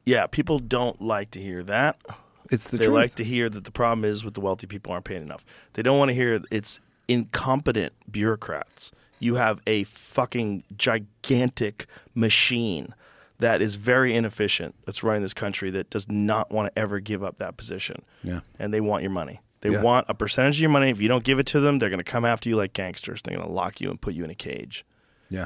Yeah, 0.05 0.27
people 0.27 0.59
don't 0.59 1.01
like 1.01 1.31
to 1.31 1.41
hear 1.41 1.63
that. 1.63 2.01
It's 2.49 2.67
the 2.69 2.77
they 2.77 2.85
truth. 2.85 2.95
like 2.95 3.15
to 3.15 3.23
hear 3.23 3.49
that 3.49 3.63
the 3.65 3.71
problem 3.71 4.05
is 4.05 4.23
with 4.23 4.33
the 4.33 4.41
wealthy 4.41 4.67
people 4.67 4.91
aren't 4.93 5.05
paying 5.05 5.21
enough. 5.21 5.45
They 5.73 5.81
don't 5.81 5.97
want 5.97 6.09
to 6.09 6.15
hear 6.15 6.41
it's 6.49 6.79
incompetent 7.07 7.93
bureaucrats. 8.09 8.91
You 9.19 9.35
have 9.35 9.61
a 9.67 9.83
fucking 9.85 10.63
gigantic 10.77 11.87
machine 12.15 12.93
that 13.39 13.61
is 13.61 13.75
very 13.75 14.15
inefficient 14.15 14.75
that's 14.85 15.03
running 15.03 15.21
this 15.21 15.33
country 15.33 15.69
that 15.71 15.89
does 15.89 16.09
not 16.09 16.51
want 16.51 16.73
to 16.73 16.79
ever 16.79 16.99
give 16.99 17.23
up 17.23 17.37
that 17.37 17.55
position. 17.57 18.03
Yeah. 18.23 18.39
And 18.59 18.73
they 18.73 18.81
want 18.81 19.03
your 19.03 19.11
money. 19.11 19.41
They 19.61 19.71
Yeah. 19.71 19.81
want 19.81 20.05
a 20.09 20.13
percentage 20.13 20.57
of 20.57 20.61
your 20.61 20.69
money. 20.71 20.89
If 20.89 20.99
you 21.01 21.07
don't 21.07 21.23
give 21.23 21.37
it 21.39 21.45
to 21.47 21.59
them, 21.59 21.79
they're 21.79 21.89
going 21.89 21.99
to 21.99 22.03
come 22.03 22.25
after 22.25 22.49
you 22.49 22.55
like 22.55 22.73
gangsters. 22.73 23.21
They're 23.21 23.35
going 23.35 23.47
to 23.47 23.53
lock 23.53 23.79
you 23.81 23.89
and 23.89 23.99
put 24.01 24.13
you 24.13 24.23
in 24.23 24.29
a 24.29 24.35
cage. 24.35 24.85
yeah. 25.29 25.45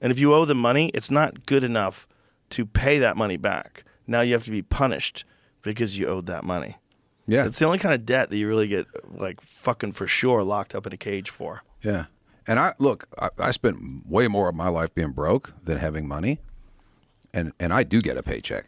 And 0.00 0.10
if 0.12 0.18
you 0.18 0.34
owe 0.34 0.44
them 0.44 0.58
money, 0.58 0.90
it's 0.92 1.10
not 1.10 1.46
good 1.46 1.64
enough 1.64 2.06
to 2.50 2.66
pay 2.66 2.98
that 2.98 3.16
money 3.16 3.38
back. 3.38 3.84
Now 4.06 4.20
you 4.20 4.34
have 4.34 4.44
to 4.44 4.50
be 4.50 4.60
punished 4.60 5.24
because 5.62 5.96
you 5.98 6.06
owed 6.08 6.26
that 6.26 6.44
money. 6.44 6.76
Yeah. 7.26 7.46
It's 7.46 7.58
the 7.58 7.64
only 7.64 7.78
kind 7.78 7.94
of 7.94 8.04
debt 8.04 8.28
that 8.28 8.36
you 8.36 8.46
really 8.46 8.68
get 8.68 8.86
like 9.10 9.40
fucking 9.40 9.92
for 9.92 10.06
sure 10.06 10.42
locked 10.42 10.74
up 10.74 10.86
in 10.86 10.92
a 10.92 10.98
cage 10.98 11.30
for. 11.30 11.62
Yeah. 11.82 12.06
And 12.46 12.58
I 12.60 12.74
look, 12.78 13.08
I, 13.18 13.30
I 13.38 13.50
spent 13.50 14.06
way 14.06 14.28
more 14.28 14.50
of 14.50 14.54
my 14.54 14.68
life 14.68 14.94
being 14.94 15.12
broke 15.12 15.54
than 15.62 15.78
having 15.78 16.06
money. 16.06 16.40
And 17.34 17.52
and 17.60 17.72
I 17.72 17.82
do 17.82 18.00
get 18.00 18.16
a 18.16 18.22
paycheck. 18.22 18.66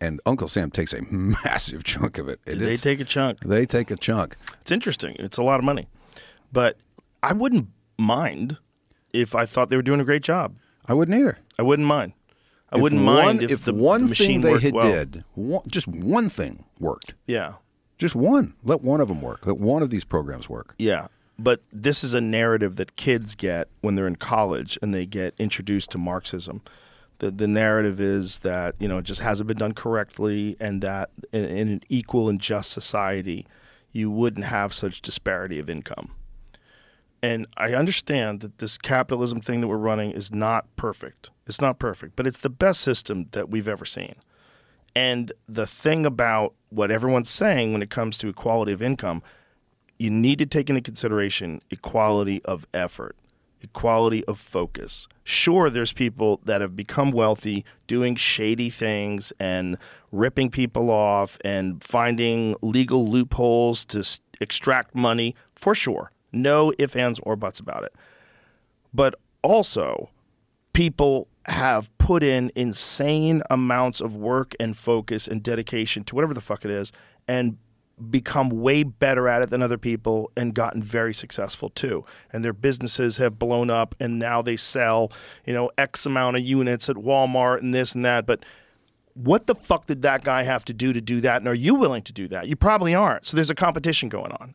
And 0.00 0.20
Uncle 0.24 0.48
Sam 0.48 0.70
takes 0.70 0.92
a 0.92 1.02
massive 1.10 1.84
chunk 1.84 2.16
of 2.18 2.28
it. 2.28 2.40
It 2.46 2.56
they 2.60 2.76
take 2.76 3.00
a 3.00 3.04
chunk. 3.04 3.40
they 3.40 3.66
take 3.66 3.90
a 3.90 3.96
chunk. 3.96 4.36
It's 4.60 4.70
interesting. 4.70 5.16
It's 5.18 5.36
a 5.36 5.42
lot 5.42 5.58
of 5.60 5.64
money. 5.64 5.88
But 6.52 6.78
I 7.22 7.32
wouldn't 7.32 7.68
mind 7.98 8.58
if 9.12 9.34
I 9.34 9.44
thought 9.46 9.68
they 9.70 9.76
were 9.76 9.82
doing 9.82 10.00
a 10.00 10.04
great 10.04 10.22
job. 10.22 10.54
I 10.86 10.94
wouldn't 10.94 11.18
either. 11.18 11.38
I 11.58 11.62
wouldn't 11.62 11.86
mind. 11.88 12.12
I 12.70 12.76
If 12.76 12.82
wouldn't 12.82 13.04
one, 13.04 13.14
mind 13.24 13.42
if, 13.44 13.64
the, 13.64 13.72
one 13.74 14.02
the 14.02 14.08
machine 14.08 14.42
thing 14.42 14.54
they 14.54 14.60
had 14.60 14.74
well. 14.74 14.92
did, 14.92 15.24
one, 15.34 15.62
just 15.68 15.86
one 15.86 16.28
thing 16.28 16.64
worked. 16.80 17.14
Yeah. 17.26 17.54
Just 17.98 18.14
one. 18.16 18.54
Let 18.64 18.82
one 18.82 19.00
of 19.00 19.08
them 19.08 19.22
work. 19.22 19.46
Let 19.46 19.58
one 19.58 19.82
of 19.82 19.90
these 19.90 20.04
programs 20.04 20.48
work. 20.48 20.74
Yeah. 20.78 21.06
But 21.38 21.62
this 21.72 22.02
is 22.04 22.14
a 22.14 22.20
narrative 22.20 22.76
that 22.76 22.96
kids 22.96 23.34
get 23.34 23.68
when 23.80 23.94
they're 23.94 24.06
in 24.08 24.16
college 24.16 24.76
and 24.82 24.92
they 24.92 25.06
get 25.06 25.34
introduced 25.38 25.90
to 25.92 25.98
Marxism. 25.98 26.60
The, 27.24 27.30
the 27.30 27.48
narrative 27.48 28.00
is 28.00 28.40
that, 28.40 28.74
you 28.78 28.86
know, 28.86 28.98
it 28.98 29.04
just 29.04 29.22
hasn't 29.22 29.46
been 29.46 29.56
done 29.56 29.72
correctly 29.72 30.58
and 30.60 30.82
that 30.82 31.08
in, 31.32 31.44
in 31.46 31.68
an 31.68 31.80
equal 31.88 32.28
and 32.28 32.38
just 32.38 32.70
society, 32.70 33.46
you 33.92 34.10
wouldn't 34.10 34.44
have 34.44 34.74
such 34.74 35.00
disparity 35.00 35.58
of 35.58 35.70
income. 35.70 36.12
And 37.22 37.46
I 37.56 37.72
understand 37.72 38.42
that 38.42 38.58
this 38.58 38.76
capitalism 38.76 39.40
thing 39.40 39.62
that 39.62 39.68
we're 39.68 39.78
running 39.78 40.10
is 40.10 40.32
not 40.32 40.66
perfect. 40.76 41.30
It's 41.46 41.62
not 41.62 41.78
perfect, 41.78 42.14
but 42.14 42.26
it's 42.26 42.40
the 42.40 42.50
best 42.50 42.82
system 42.82 43.28
that 43.32 43.48
we've 43.48 43.68
ever 43.68 43.86
seen. 43.86 44.16
And 44.94 45.32
the 45.48 45.66
thing 45.66 46.04
about 46.04 46.52
what 46.68 46.90
everyone's 46.90 47.30
saying 47.30 47.72
when 47.72 47.80
it 47.80 47.88
comes 47.88 48.18
to 48.18 48.28
equality 48.28 48.72
of 48.72 48.82
income, 48.82 49.22
you 49.98 50.10
need 50.10 50.40
to 50.40 50.46
take 50.46 50.68
into 50.68 50.82
consideration 50.82 51.62
equality 51.70 52.44
of 52.44 52.66
effort, 52.74 53.16
equality 53.62 54.22
of 54.26 54.38
focus. 54.38 55.08
Sure, 55.26 55.70
there's 55.70 55.92
people 55.92 56.40
that 56.44 56.60
have 56.60 56.76
become 56.76 57.10
wealthy 57.10 57.64
doing 57.86 58.14
shady 58.14 58.68
things 58.68 59.32
and 59.40 59.78
ripping 60.12 60.50
people 60.50 60.90
off 60.90 61.38
and 61.42 61.82
finding 61.82 62.54
legal 62.60 63.08
loopholes 63.08 63.86
to 63.86 64.00
s- 64.00 64.20
extract 64.40 64.94
money, 64.94 65.34
for 65.54 65.74
sure. 65.74 66.12
No 66.30 66.74
ifs, 66.78 66.94
ands, 66.94 67.20
or 67.22 67.36
buts 67.36 67.58
about 67.58 67.84
it. 67.84 67.94
But 68.92 69.14
also, 69.42 70.10
people 70.74 71.28
have 71.46 71.96
put 71.98 72.22
in 72.22 72.52
insane 72.54 73.42
amounts 73.48 74.00
of 74.00 74.14
work 74.14 74.54
and 74.60 74.76
focus 74.76 75.26
and 75.26 75.42
dedication 75.42 76.04
to 76.04 76.14
whatever 76.14 76.34
the 76.34 76.40
fuck 76.40 76.64
it 76.64 76.70
is 76.70 76.92
and 77.26 77.56
become 78.10 78.50
way 78.50 78.82
better 78.82 79.28
at 79.28 79.42
it 79.42 79.50
than 79.50 79.62
other 79.62 79.78
people 79.78 80.30
and 80.36 80.54
gotten 80.54 80.82
very 80.82 81.14
successful 81.14 81.70
too. 81.70 82.04
And 82.32 82.44
their 82.44 82.52
businesses 82.52 83.18
have 83.18 83.38
blown 83.38 83.70
up 83.70 83.94
and 84.00 84.18
now 84.18 84.42
they 84.42 84.56
sell 84.56 85.12
you 85.46 85.52
know 85.52 85.70
x 85.78 86.04
amount 86.04 86.36
of 86.36 86.42
units 86.42 86.88
at 86.88 86.96
Walmart 86.96 87.60
and 87.60 87.72
this 87.72 87.94
and 87.94 88.04
that. 88.04 88.26
But 88.26 88.44
what 89.14 89.46
the 89.46 89.54
fuck 89.54 89.86
did 89.86 90.02
that 90.02 90.24
guy 90.24 90.42
have 90.42 90.64
to 90.66 90.72
do 90.72 90.92
to 90.92 91.00
do 91.00 91.20
that? 91.20 91.36
And 91.40 91.48
are 91.48 91.54
you 91.54 91.74
willing 91.74 92.02
to 92.02 92.12
do 92.12 92.26
that? 92.28 92.48
You 92.48 92.56
probably 92.56 92.94
aren't. 92.94 93.26
So 93.26 93.36
there's 93.36 93.50
a 93.50 93.54
competition 93.54 94.08
going 94.08 94.32
on. 94.32 94.54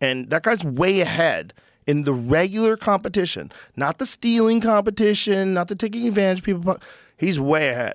And 0.00 0.30
that 0.30 0.42
guy's 0.42 0.64
way 0.64 1.00
ahead 1.00 1.52
in 1.86 2.02
the 2.02 2.12
regular 2.12 2.76
competition, 2.76 3.52
not 3.76 3.98
the 3.98 4.06
stealing 4.06 4.60
competition, 4.60 5.54
not 5.54 5.68
the 5.68 5.76
taking 5.76 6.06
advantage 6.08 6.38
of 6.40 6.44
people. 6.44 6.78
He's 7.16 7.38
way 7.38 7.68
ahead. 7.68 7.94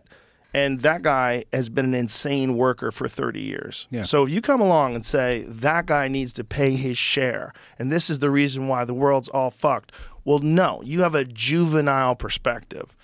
And 0.56 0.82
that 0.82 1.02
guy 1.02 1.46
has 1.52 1.68
been 1.70 1.86
an 1.86 1.94
insane 1.94 2.56
worker 2.56 2.92
for 2.92 3.08
30 3.08 3.42
years. 3.42 3.88
Yeah. 3.90 4.04
So 4.04 4.24
if 4.24 4.30
you 4.30 4.42
come 4.42 4.62
along 4.62 4.96
and 4.96 5.06
say 5.06 5.44
that 5.48 5.86
guy 5.86 6.08
needs 6.08 6.32
to 6.34 6.44
pay 6.44 6.76
his 6.76 6.98
share, 6.98 7.52
and 7.78 7.92
this 7.92 8.10
is 8.10 8.20
the 8.20 8.32
reason 8.32 8.68
why 8.68 8.86
the 8.86 8.94
world's 8.94 9.28
all 9.28 9.52
fucked, 9.52 9.92
well, 10.24 10.40
no, 10.40 10.82
you 10.84 11.02
have 11.02 11.14
a 11.14 11.26
juvenile 11.26 12.16
perspective 12.16 12.96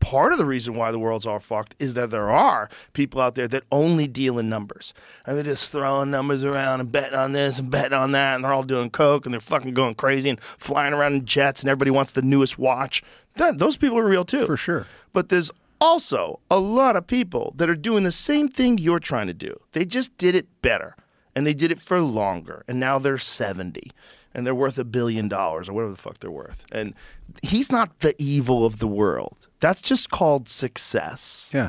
part 0.00 0.32
of 0.32 0.38
the 0.38 0.44
reason 0.44 0.74
why 0.74 0.90
the 0.90 0.98
world's 0.98 1.26
all 1.26 1.38
fucked 1.38 1.74
is 1.78 1.94
that 1.94 2.10
there 2.10 2.30
are 2.30 2.68
people 2.92 3.20
out 3.20 3.34
there 3.34 3.48
that 3.48 3.64
only 3.70 4.06
deal 4.06 4.38
in 4.38 4.48
numbers. 4.48 4.94
And 5.24 5.36
they're 5.36 5.44
just 5.44 5.70
throwing 5.70 6.10
numbers 6.10 6.44
around 6.44 6.80
and 6.80 6.90
betting 6.90 7.18
on 7.18 7.32
this 7.32 7.58
and 7.58 7.70
betting 7.70 7.92
on 7.92 8.12
that. 8.12 8.34
And 8.36 8.44
they're 8.44 8.52
all 8.52 8.62
doing 8.62 8.90
coke 8.90 9.26
and 9.26 9.32
they're 9.32 9.40
fucking 9.40 9.74
going 9.74 9.94
crazy 9.94 10.30
and 10.30 10.40
flying 10.40 10.94
around 10.94 11.14
in 11.14 11.24
jets 11.24 11.60
and 11.60 11.70
everybody 11.70 11.90
wants 11.90 12.12
the 12.12 12.22
newest 12.22 12.58
watch. 12.58 13.02
That, 13.36 13.58
those 13.58 13.76
people 13.76 13.98
are 13.98 14.06
real 14.06 14.24
too. 14.24 14.46
For 14.46 14.56
sure. 14.56 14.86
But 15.12 15.28
there's 15.28 15.50
also 15.80 16.40
a 16.50 16.58
lot 16.58 16.96
of 16.96 17.06
people 17.06 17.54
that 17.56 17.68
are 17.68 17.76
doing 17.76 18.04
the 18.04 18.12
same 18.12 18.48
thing 18.48 18.78
you're 18.78 18.98
trying 18.98 19.26
to 19.26 19.34
do. 19.34 19.60
They 19.72 19.84
just 19.84 20.16
did 20.18 20.34
it 20.34 20.46
better 20.62 20.96
and 21.34 21.46
they 21.46 21.54
did 21.54 21.70
it 21.70 21.78
for 21.78 22.00
longer. 22.00 22.64
And 22.66 22.80
now 22.80 22.98
they're 22.98 23.18
70 23.18 23.90
and 24.34 24.46
they're 24.46 24.54
worth 24.54 24.78
a 24.78 24.84
billion 24.84 25.28
dollars 25.28 25.68
or 25.68 25.74
whatever 25.74 25.92
the 25.92 25.98
fuck 25.98 26.18
they're 26.18 26.30
worth. 26.30 26.66
And 26.72 26.94
he's 27.42 27.70
not 27.70 28.00
the 28.00 28.14
evil 28.22 28.64
of 28.64 28.78
the 28.78 28.88
world. 28.88 29.48
That's 29.60 29.82
just 29.82 30.10
called 30.10 30.48
success. 30.48 31.50
Yeah. 31.52 31.68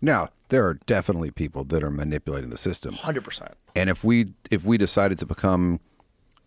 Now, 0.00 0.28
there 0.48 0.66
are 0.66 0.74
definitely 0.86 1.30
people 1.30 1.64
that 1.64 1.82
are 1.82 1.90
manipulating 1.90 2.50
the 2.50 2.58
system. 2.58 2.94
100%. 2.94 3.52
And 3.76 3.90
if 3.90 4.02
we 4.02 4.34
if 4.50 4.64
we 4.64 4.78
decided 4.78 5.18
to 5.18 5.26
become 5.26 5.80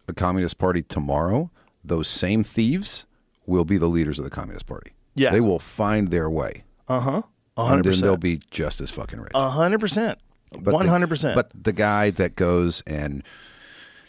a 0.08 0.14
communist 0.14 0.58
party 0.58 0.82
tomorrow, 0.82 1.52
those 1.84 2.08
same 2.08 2.44
thieves 2.44 3.06
will 3.46 3.66
be 3.66 3.78
the 3.78 3.88
leaders 3.88 4.20
of 4.20 4.26
the 4.26 4.32
communist 4.32 4.66
party. 4.66 4.92
Yeah. 5.16 5.32
They 5.32 5.42
will 5.42 5.60
find 5.60 6.10
their 6.10 6.30
way. 6.30 6.64
Uh-huh. 6.88 7.22
And 7.56 7.84
then 7.84 7.94
100%. 7.94 8.02
they'll 8.02 8.18
be 8.18 8.42
just 8.52 8.82
as 8.82 8.90
fucking 8.90 9.20
rich. 9.20 9.32
A 9.36 9.50
hundred 9.50 9.80
percent. 9.80 10.18
But 10.52 10.72
the- 10.84 10.90
hundred 10.90 11.08
percent. 11.10 11.36
But 11.36 11.52
the 11.54 11.74
guy 11.74 12.10
that 12.12 12.36
goes 12.36 12.82
and 12.88 13.24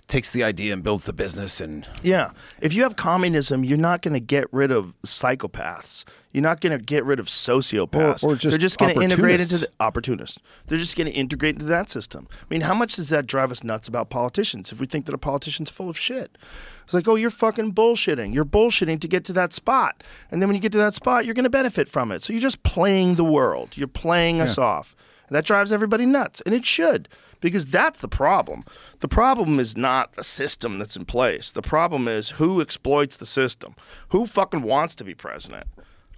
takes 0.09 0.31
the 0.31 0.45
idea 0.45 0.73
and 0.73 0.83
builds 0.83 1.05
the 1.05 1.13
business 1.13 1.61
and 1.61 1.87
Yeah. 2.03 2.31
If 2.61 2.73
you 2.75 2.83
have 2.83 2.97
communism, 2.97 3.65
you're 3.65 3.79
not 3.79 4.03
going 4.03 4.15
to 4.15 4.21
get 4.21 4.53
rid 4.53 4.71
of 4.71 4.93
psychopaths. 5.05 6.05
You're 6.33 6.43
not 6.43 6.61
going 6.61 6.77
to 6.77 6.85
get 6.85 7.05
rid 7.05 7.21
of 7.21 7.27
sociopaths. 7.27 8.25
Or- 8.25 8.33
or 8.33 8.37
just 8.37 8.51
They're 8.51 8.59
just 8.59 8.79
going 8.79 8.95
to 8.95 9.01
integrate 9.01 9.41
into 9.41 9.59
the 9.59 9.69
opportunists. 9.81 10.39
They're 10.67 10.79
just 10.79 10.97
going 10.97 11.07
to 11.07 11.13
integrate 11.13 11.55
into 11.55 11.67
that 11.67 11.89
system. 11.89 12.27
I 12.33 12.45
mean, 12.51 12.63
how 12.63 12.75
much 12.75 12.97
does 12.97 13.09
that 13.11 13.27
drive 13.27 13.51
us 13.53 13.63
nuts 13.63 13.87
about 13.87 14.11
politicians 14.11 14.73
if 14.73 14.81
we 14.81 14.87
think 14.87 15.07
that 15.07 15.15
a 15.15 15.19
politician's 15.19 15.71
full 15.71 15.89
of 15.89 15.97
shit? 15.99 16.37
It's 16.85 16.93
like, 16.93 17.07
oh, 17.09 17.15
you're 17.15 17.31
fucking 17.31 17.73
bullshitting. 17.73 18.35
You're 18.35 18.45
bullshitting 18.45 19.01
to 19.01 19.09
get 19.09 19.25
to 19.27 19.33
that 19.35 19.53
spot. 19.53 20.03
And 20.31 20.43
then 20.43 20.49
when 20.49 20.57
you 20.57 20.61
get 20.61 20.73
to 20.73 20.79
that 20.79 20.95
spot, 20.95 21.25
you're 21.25 21.35
going 21.35 21.45
to 21.45 21.51
benefit 21.51 21.89
from 21.89 22.11
it. 22.11 22.23
So 22.23 22.33
you're 22.33 22.43
just 22.43 22.63
playing 22.65 23.15
the 23.15 23.25
world. 23.25 23.77
You're 23.77 23.87
playing 23.89 24.41
us 24.41 24.59
off. 24.59 24.95
And 25.29 25.37
that 25.37 25.47
drives 25.47 25.73
everybody 25.73 26.05
nuts. 26.05 26.43
And 26.45 26.55
it 26.55 26.67
should, 26.67 27.09
because 27.45 27.67
that's 27.67 28.01
the 28.01 28.09
problem. 28.09 28.65
The 29.01 29.07
problem 29.07 29.61
is 29.61 29.77
not 29.77 30.17
the 30.17 30.23
system 30.23 30.79
that's 30.79 30.97
in 30.97 31.05
place. 31.05 31.51
The 31.51 31.61
problem 31.61 32.09
is 32.09 32.31
who 32.31 32.63
exploits 32.63 33.17
the 33.17 33.27
system. 33.27 33.77
Who 34.09 34.25
fucking 34.25 34.63
wants 34.63 34.95
to 34.95 35.05
be 35.05 35.15
president? 35.15 35.67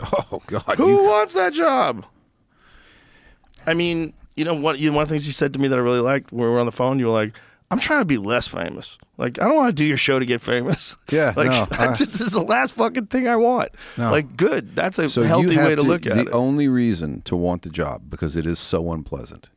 oh 0.00 0.40
god, 0.46 0.76
Who 0.76 0.88
you, 0.88 1.02
wants 1.02 1.34
that 1.34 1.52
job? 1.52 2.06
I 3.66 3.74
mean, 3.74 4.12
you 4.36 4.44
know 4.44 4.54
what? 4.54 4.78
You 4.78 4.90
know, 4.90 4.94
one 4.96 5.02
of 5.02 5.08
the 5.08 5.14
things 5.14 5.26
you 5.26 5.32
said 5.32 5.52
to 5.54 5.58
me 5.58 5.66
that 5.66 5.74
I 5.76 5.82
really 5.82 5.98
liked 5.98 6.30
when 6.30 6.42
we 6.44 6.46
were 6.46 6.60
on 6.60 6.66
the 6.66 6.70
phone. 6.70 7.00
You 7.00 7.06
were 7.06 7.12
like, 7.12 7.34
"I'm 7.72 7.80
trying 7.80 8.02
to 8.02 8.04
be 8.04 8.18
less 8.18 8.46
famous. 8.46 8.96
Like, 9.18 9.42
I 9.42 9.46
don't 9.46 9.56
want 9.56 9.70
to 9.70 9.72
do 9.82 9.84
your 9.84 9.96
show 9.96 10.20
to 10.20 10.26
get 10.26 10.40
famous. 10.40 10.94
Yeah, 11.10 11.32
like 11.36 11.48
no, 11.50 11.64
that 11.70 11.80
I- 11.80 11.94
just 11.94 12.20
is 12.20 12.30
the 12.32 12.40
last 12.42 12.74
fucking 12.74 13.06
thing 13.06 13.26
I 13.26 13.34
want. 13.34 13.70
No. 13.96 14.12
Like, 14.12 14.36
good. 14.36 14.76
That's 14.76 14.96
a 15.00 15.08
so 15.08 15.24
healthy 15.24 15.56
way 15.56 15.74
to, 15.74 15.82
look 15.82 16.02
the 16.02 16.12
at 16.12 16.18
it. 16.18 16.24
The 16.26 16.32
only 16.32 16.68
reason 16.68 17.22
to 17.22 17.34
want 17.34 17.62
the 17.62 17.70
job 17.70 18.10
because 18.10 18.36
it 18.36 18.46
is 18.46 18.60
so 18.60 18.92
unpleasant. 18.92 19.48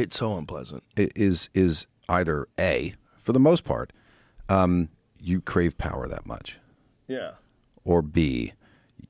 It's 0.00 0.16
so 0.18 0.36
unpleasant. 0.36 0.82
It 0.96 1.12
is 1.16 1.48
is 1.54 1.86
either 2.08 2.48
a 2.58 2.94
for 3.18 3.32
the 3.32 3.40
most 3.40 3.64
part, 3.64 3.92
um, 4.48 4.88
you 5.18 5.40
crave 5.40 5.76
power 5.78 6.06
that 6.08 6.26
much, 6.26 6.58
Yeah. 7.08 7.32
or 7.84 8.02
b 8.02 8.52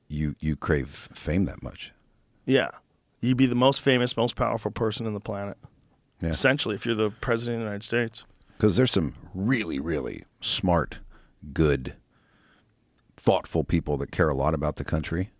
you 0.07 0.35
you 0.39 0.55
crave 0.55 1.09
fame 1.13 1.45
that 1.45 1.61
much. 1.61 1.91
Yeah. 2.45 2.69
You'd 3.21 3.37
be 3.37 3.45
the 3.47 3.55
most 3.55 3.81
famous, 3.81 4.15
most 4.15 4.35
powerful 4.35 4.71
person 4.71 5.05
on 5.07 5.13
the 5.13 5.19
planet. 5.19 5.57
Yeah. 6.21 6.29
Essentially, 6.29 6.75
if 6.75 6.85
you're 6.85 6.95
the 6.95 7.09
president 7.09 7.55
of 7.57 7.59
the 7.61 7.65
United 7.65 7.83
States. 7.83 8.25
because 8.57 8.75
there's 8.75 8.91
some 8.91 9.13
really 9.35 9.79
really 9.79 10.23
smart 10.41 10.97
good 11.53 11.95
thoughtful 13.15 13.63
people 13.63 13.97
that 13.97 14.11
care 14.11 14.29
a 14.29 14.35
lot 14.35 14.53
about 14.53 14.77
the 14.77 14.83
country 14.83 15.31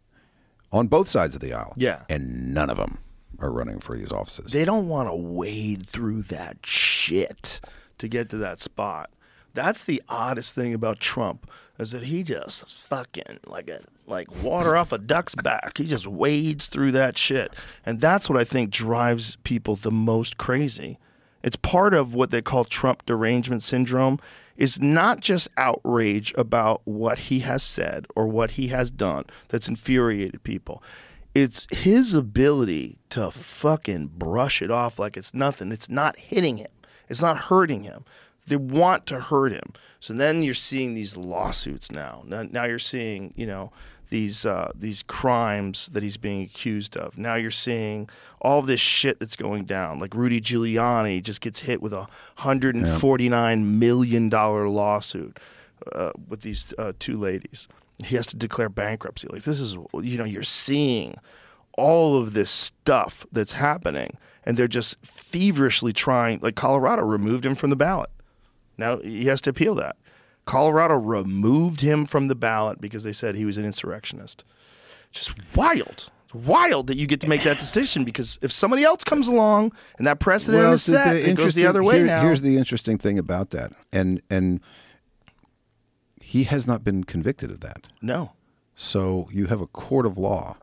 on 0.71 0.87
both 0.87 1.07
sides 1.07 1.33
of 1.35 1.41
the 1.41 1.53
aisle 1.53 1.73
Yeah. 1.77 2.03
and 2.09 2.53
none 2.53 2.69
of 2.69 2.77
them 2.77 2.99
are 3.39 3.51
running 3.51 3.79
for 3.79 3.95
these 3.95 4.11
offices 4.11 4.51
They 4.51 4.65
don't 4.65 4.87
want 4.87 5.09
to 5.09 5.15
wade 5.15 5.85
through 5.85 6.23
that 6.23 6.65
shit 6.65 7.59
to 7.97 8.07
get 8.07 8.29
to 8.29 8.37
that 8.37 8.59
spot. 8.59 9.11
That's 9.53 9.83
the 9.83 10.01
oddest 10.07 10.55
thing 10.55 10.73
about 10.73 10.99
Trump 10.99 11.49
is 11.79 11.91
that 11.91 12.03
he 12.03 12.23
just 12.23 12.65
fucking 12.67 13.39
like 13.45 13.69
a 13.69 13.81
like 14.05 14.43
water 14.43 14.75
off 14.75 14.91
a 14.91 14.97
duck's 14.97 15.35
back. 15.35 15.77
He 15.77 15.85
just 15.85 16.07
wades 16.07 16.67
through 16.67 16.91
that 16.93 17.17
shit. 17.17 17.53
And 17.85 17.99
that's 17.99 18.29
what 18.29 18.39
I 18.39 18.43
think 18.43 18.69
drives 18.69 19.37
people 19.43 19.75
the 19.75 19.91
most 19.91 20.37
crazy. 20.37 20.97
It's 21.43 21.55
part 21.55 21.93
of 21.93 22.13
what 22.13 22.31
they 22.31 22.41
call 22.41 22.65
Trump 22.65 23.05
derangement 23.05 23.61
syndrome 23.61 24.19
is 24.55 24.81
not 24.81 25.19
just 25.19 25.47
outrage 25.55 26.33
about 26.35 26.81
what 26.85 27.19
he 27.19 27.39
has 27.39 27.61
said 27.61 28.07
or 28.15 28.27
what 28.27 28.51
he 28.51 28.69
has 28.69 28.89
done 28.89 29.23
that's 29.49 29.67
infuriated 29.67 30.43
people. 30.43 30.81
It's 31.33 31.67
his 31.71 32.13
ability 32.13 32.97
to 33.09 33.29
fucking 33.31 34.11
brush 34.17 34.61
it 34.61 34.71
off 34.71 34.97
like 34.97 35.17
it's 35.17 35.33
nothing. 35.33 35.71
It's 35.71 35.89
not 35.89 36.17
hitting 36.17 36.57
him. 36.57 36.71
It's 37.09 37.21
not 37.21 37.37
hurting 37.37 37.81
him. 37.81 38.03
They 38.47 38.55
want 38.55 39.05
to 39.07 39.19
hurt 39.19 39.51
him. 39.51 39.73
So 39.99 40.13
then 40.13 40.41
you're 40.41 40.53
seeing 40.53 40.93
these 40.93 41.17
lawsuits 41.17 41.91
now. 41.91 42.23
Now, 42.25 42.43
now 42.43 42.63
you're 42.63 42.79
seeing, 42.79 43.33
you 43.35 43.45
know, 43.45 43.71
these 44.09 44.45
uh, 44.45 44.71
these 44.73 45.03
crimes 45.03 45.87
that 45.87 46.03
he's 46.03 46.17
being 46.17 46.41
accused 46.41 46.95
of. 46.95 47.17
Now 47.17 47.35
you're 47.35 47.51
seeing 47.51 48.09
all 48.41 48.61
this 48.61 48.79
shit 48.79 49.19
that's 49.19 49.35
going 49.35 49.65
down. 49.65 49.99
Like 49.99 50.15
Rudy 50.15 50.39
Giuliani 50.39 51.21
just 51.21 51.41
gets 51.41 51.59
hit 51.59 51.81
with 51.81 51.93
a 51.93 52.07
hundred 52.35 52.75
and 52.75 52.87
forty 52.87 53.29
nine 53.29 53.79
million 53.79 54.29
dollar 54.29 54.69
lawsuit 54.69 55.39
uh, 55.91 56.11
with 56.27 56.41
these 56.41 56.73
uh, 56.77 56.93
two 56.99 57.17
ladies. 57.17 57.67
He 58.03 58.15
has 58.15 58.27
to 58.27 58.37
declare 58.37 58.69
bankruptcy. 58.69 59.27
Like 59.29 59.43
this 59.43 59.59
is, 59.59 59.73
you 59.93 60.17
know, 60.17 60.23
you're 60.23 60.43
seeing 60.43 61.15
all 61.77 62.19
of 62.19 62.33
this 62.33 62.49
stuff 62.49 63.25
that's 63.31 63.53
happening, 63.53 64.17
and 64.45 64.57
they're 64.57 64.67
just 64.67 64.97
feverishly 65.03 65.93
trying. 65.93 66.39
Like 66.41 66.55
Colorado 66.55 67.03
removed 67.03 67.45
him 67.45 67.55
from 67.55 67.69
the 67.69 67.75
ballot. 67.75 68.09
Now 68.77 68.97
he 68.97 69.25
has 69.25 69.41
to 69.41 69.49
appeal 69.49 69.75
that. 69.75 69.95
Colorado 70.45 70.95
removed 70.95 71.81
him 71.81 72.05
from 72.05 72.27
the 72.27 72.35
ballot 72.35 72.79
because 72.79 73.03
they 73.03 73.11
said 73.11 73.35
he 73.35 73.45
was 73.45 73.57
an 73.57 73.65
insurrectionist. 73.65 74.43
Just 75.11 75.33
wild. 75.55 76.09
It's 76.25 76.33
wild 76.33 76.87
that 76.87 76.97
you 76.97 77.07
get 77.07 77.21
to 77.21 77.29
make 77.29 77.43
that 77.43 77.59
decision 77.59 78.03
because 78.03 78.37
if 78.41 78.51
somebody 78.51 78.83
else 78.83 79.03
comes 79.03 79.27
along 79.27 79.71
and 79.97 80.05
that 80.07 80.19
precedent 80.19 80.63
is 80.73 80.83
set, 80.83 81.13
the 81.13 81.29
it 81.29 81.35
goes 81.35 81.53
the 81.53 81.65
other 81.65 81.83
way 81.83 81.97
here- 81.97 82.05
now. 82.05 82.21
Here's 82.21 82.41
the 82.41 82.57
interesting 82.57 82.97
thing 82.97 83.17
about 83.17 83.51
that, 83.51 83.71
and 83.93 84.21
and 84.29 84.59
he 86.27 86.43
has 86.43 86.67
not 86.67 86.83
been 86.83 87.03
convicted 87.03 87.49
of 87.51 87.59
that. 87.61 87.87
no. 88.01 88.33
So 88.79 89.27
you 89.31 89.47
have 89.47 89.59
a 89.61 89.65
court 89.67 90.05
of 90.05 90.17
law 90.17 90.57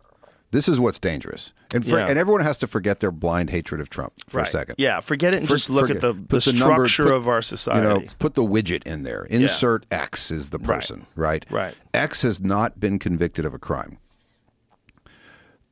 This 0.52 0.68
is 0.68 0.78
what's 0.78 1.00
dangerous, 1.00 1.52
and 1.74 1.84
for, 1.84 1.98
Yeah. 1.98 2.06
and 2.06 2.16
everyone 2.16 2.42
has 2.42 2.58
to 2.58 2.68
forget 2.68 3.00
their 3.00 3.10
blind 3.10 3.50
hatred 3.50 3.80
of 3.80 3.90
Trump 3.90 4.12
for 4.28 4.38
Right. 4.38 4.46
a 4.46 4.50
second. 4.50 4.76
Yeah, 4.78 5.00
forget 5.00 5.34
it 5.34 5.38
and 5.38 5.48
For- 5.48 5.54
just 5.56 5.68
look 5.68 5.90
at 5.90 6.00
the, 6.00 6.12
forget- 6.14 6.28
the 6.28 6.38
put 6.52 6.60
number- 6.60 6.86
structure 6.86 7.02
put- 7.10 7.12
of 7.14 7.26
our 7.26 7.42
society. 7.42 7.80
You 7.80 7.88
know, 8.06 8.12
put 8.20 8.34
the 8.34 8.44
widget 8.44 8.84
in 8.84 9.02
there. 9.02 9.24
Insert 9.24 9.84
X 9.90 10.30
is 10.30 10.50
the 10.50 10.60
person, 10.60 11.06
right? 11.16 11.44
Right. 11.50 11.74
X 11.92 12.22
has 12.22 12.40
not 12.40 12.78
been 12.78 13.00
convicted 13.00 13.44
of 13.44 13.52
a 13.52 13.58
crime. 13.58 13.98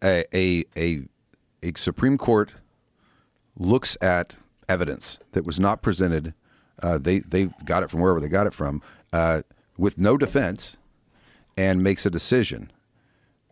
A 0.02 0.24
a 0.34 0.64
a, 0.76 1.02
a 1.62 1.72
Supreme 1.76 2.18
Court 2.18 2.52
looks 3.56 3.96
at 4.00 4.36
evidence 4.68 5.20
that 5.30 5.44
was 5.44 5.60
not 5.60 5.80
presented. 5.80 6.34
Uh, 6.82 6.98
they 6.98 7.20
they 7.20 7.50
got 7.64 7.84
it 7.84 7.90
from 7.90 8.00
wherever 8.00 8.18
they 8.18 8.28
got 8.28 8.48
it 8.48 8.54
from, 8.54 8.82
uh, 9.12 9.42
with 9.82 9.98
no 9.98 10.16
defense, 10.16 10.76
and 11.56 11.82
makes 11.82 12.06
a 12.06 12.10
decision. 12.10 12.70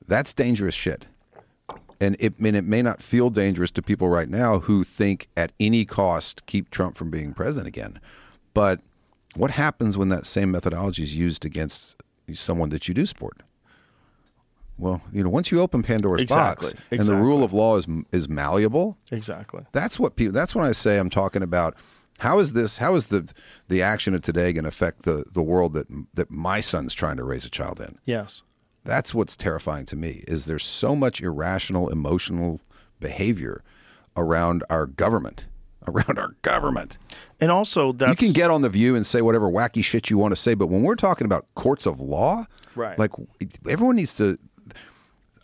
That's 0.07 0.33
dangerous 0.33 0.77
shit. 0.77 1.09
And 2.01 2.17
it, 2.21 2.41
mean, 2.41 2.55
it 2.55 2.65
may 2.65 2.83
not 2.83 3.03
feel 3.03 3.31
dangerous 3.31 3.73
to 3.73 3.83
people 3.83 4.09
right 4.09 4.29
now 4.29 4.61
who 4.61 4.85
think 4.85 5.29
at 5.37 5.51
any 5.59 5.85
cost 5.85 6.47
keep 6.47 6.71
Trump 6.71 6.95
from 6.95 7.11
being 7.11 7.35
president 7.35 7.67
again. 7.67 8.01
But 8.55 8.79
what 9.35 9.51
happens 9.51 9.99
when 9.99 10.09
that 10.11 10.25
same 10.25 10.53
methodology 10.53 11.03
is 11.03 11.17
used 11.17 11.45
against 11.45 11.97
someone 12.33 12.69
that 12.69 12.87
you 12.87 12.95
do 12.95 13.07
support? 13.07 13.43
Well, 14.79 15.03
you 15.13 15.25
know, 15.25 15.31
once 15.31 15.51
you 15.51 15.61
open 15.61 15.83
Pandora's 15.83 16.23
Exactly, 16.23 16.75
box 16.75 16.85
and 16.93 17.03
the 17.07 17.17
rule 17.17 17.43
of 17.43 17.53
law 17.53 17.77
is 17.77 17.89
is 18.13 18.29
malleable, 18.29 18.97
exactly. 19.11 19.65
that's 19.73 19.99
what 19.99 20.15
people. 20.15 20.33
That's 20.33 20.55
when 20.55 20.65
I 20.65 20.71
say 20.71 20.99
I'm 20.99 21.11
talking 21.11 21.43
about. 21.43 21.75
How 22.21 22.39
is 22.39 22.53
this? 22.53 22.79
How 22.79 22.95
is 22.95 23.09
the 23.09 23.33
the 23.69 23.83
action 23.83 24.15
of 24.15 24.23
today 24.23 24.53
going 24.53 24.65
to 24.65 24.69
affect 24.69 25.03
the 25.03 25.25
the 25.33 25.43
world 25.43 25.75
that 25.75 25.87
that 26.15 26.31
my 26.31 26.61
son's 26.61 26.95
trying 26.95 27.17
to 27.17 27.25
raise 27.25 27.45
a 27.45 27.51
child 27.51 27.81
in? 27.81 27.97
Yes. 28.05 28.43
That's 28.85 29.13
what's 29.15 29.37
terrifying 29.37 29.85
to 29.87 29.97
me. 29.97 30.25
Is 30.27 30.47
there's 30.47 30.65
so 30.65 30.97
much 30.97 31.21
irrational, 31.21 31.91
emotional 31.91 32.61
behavior 32.99 33.63
around 34.17 34.65
our 34.71 34.87
government, 34.87 35.45
around 35.87 36.19
our 36.19 36.35
government. 36.43 36.97
And 37.41 37.51
also, 37.51 37.93
that's 37.93 38.11
you 38.11 38.29
can 38.29 38.33
get 38.33 38.51
on 38.51 38.63
the 38.63 38.71
View 38.71 38.97
and 38.97 39.07
say 39.07 39.21
whatever 39.21 39.51
wacky 39.51 39.85
shit 39.85 40.09
you 40.11 40.17
want 40.17 40.33
to 40.33 40.37
say, 40.37 40.55
but 40.55 40.69
when 40.69 40.83
we're 40.83 40.95
talking 40.95 41.25
about 41.27 41.47
courts 41.55 41.85
of 41.87 42.01
law, 42.01 42.47
Right. 42.75 42.99
Like 42.99 43.11
everyone 43.69 43.97
needs 43.97 44.15
to. 44.15 44.39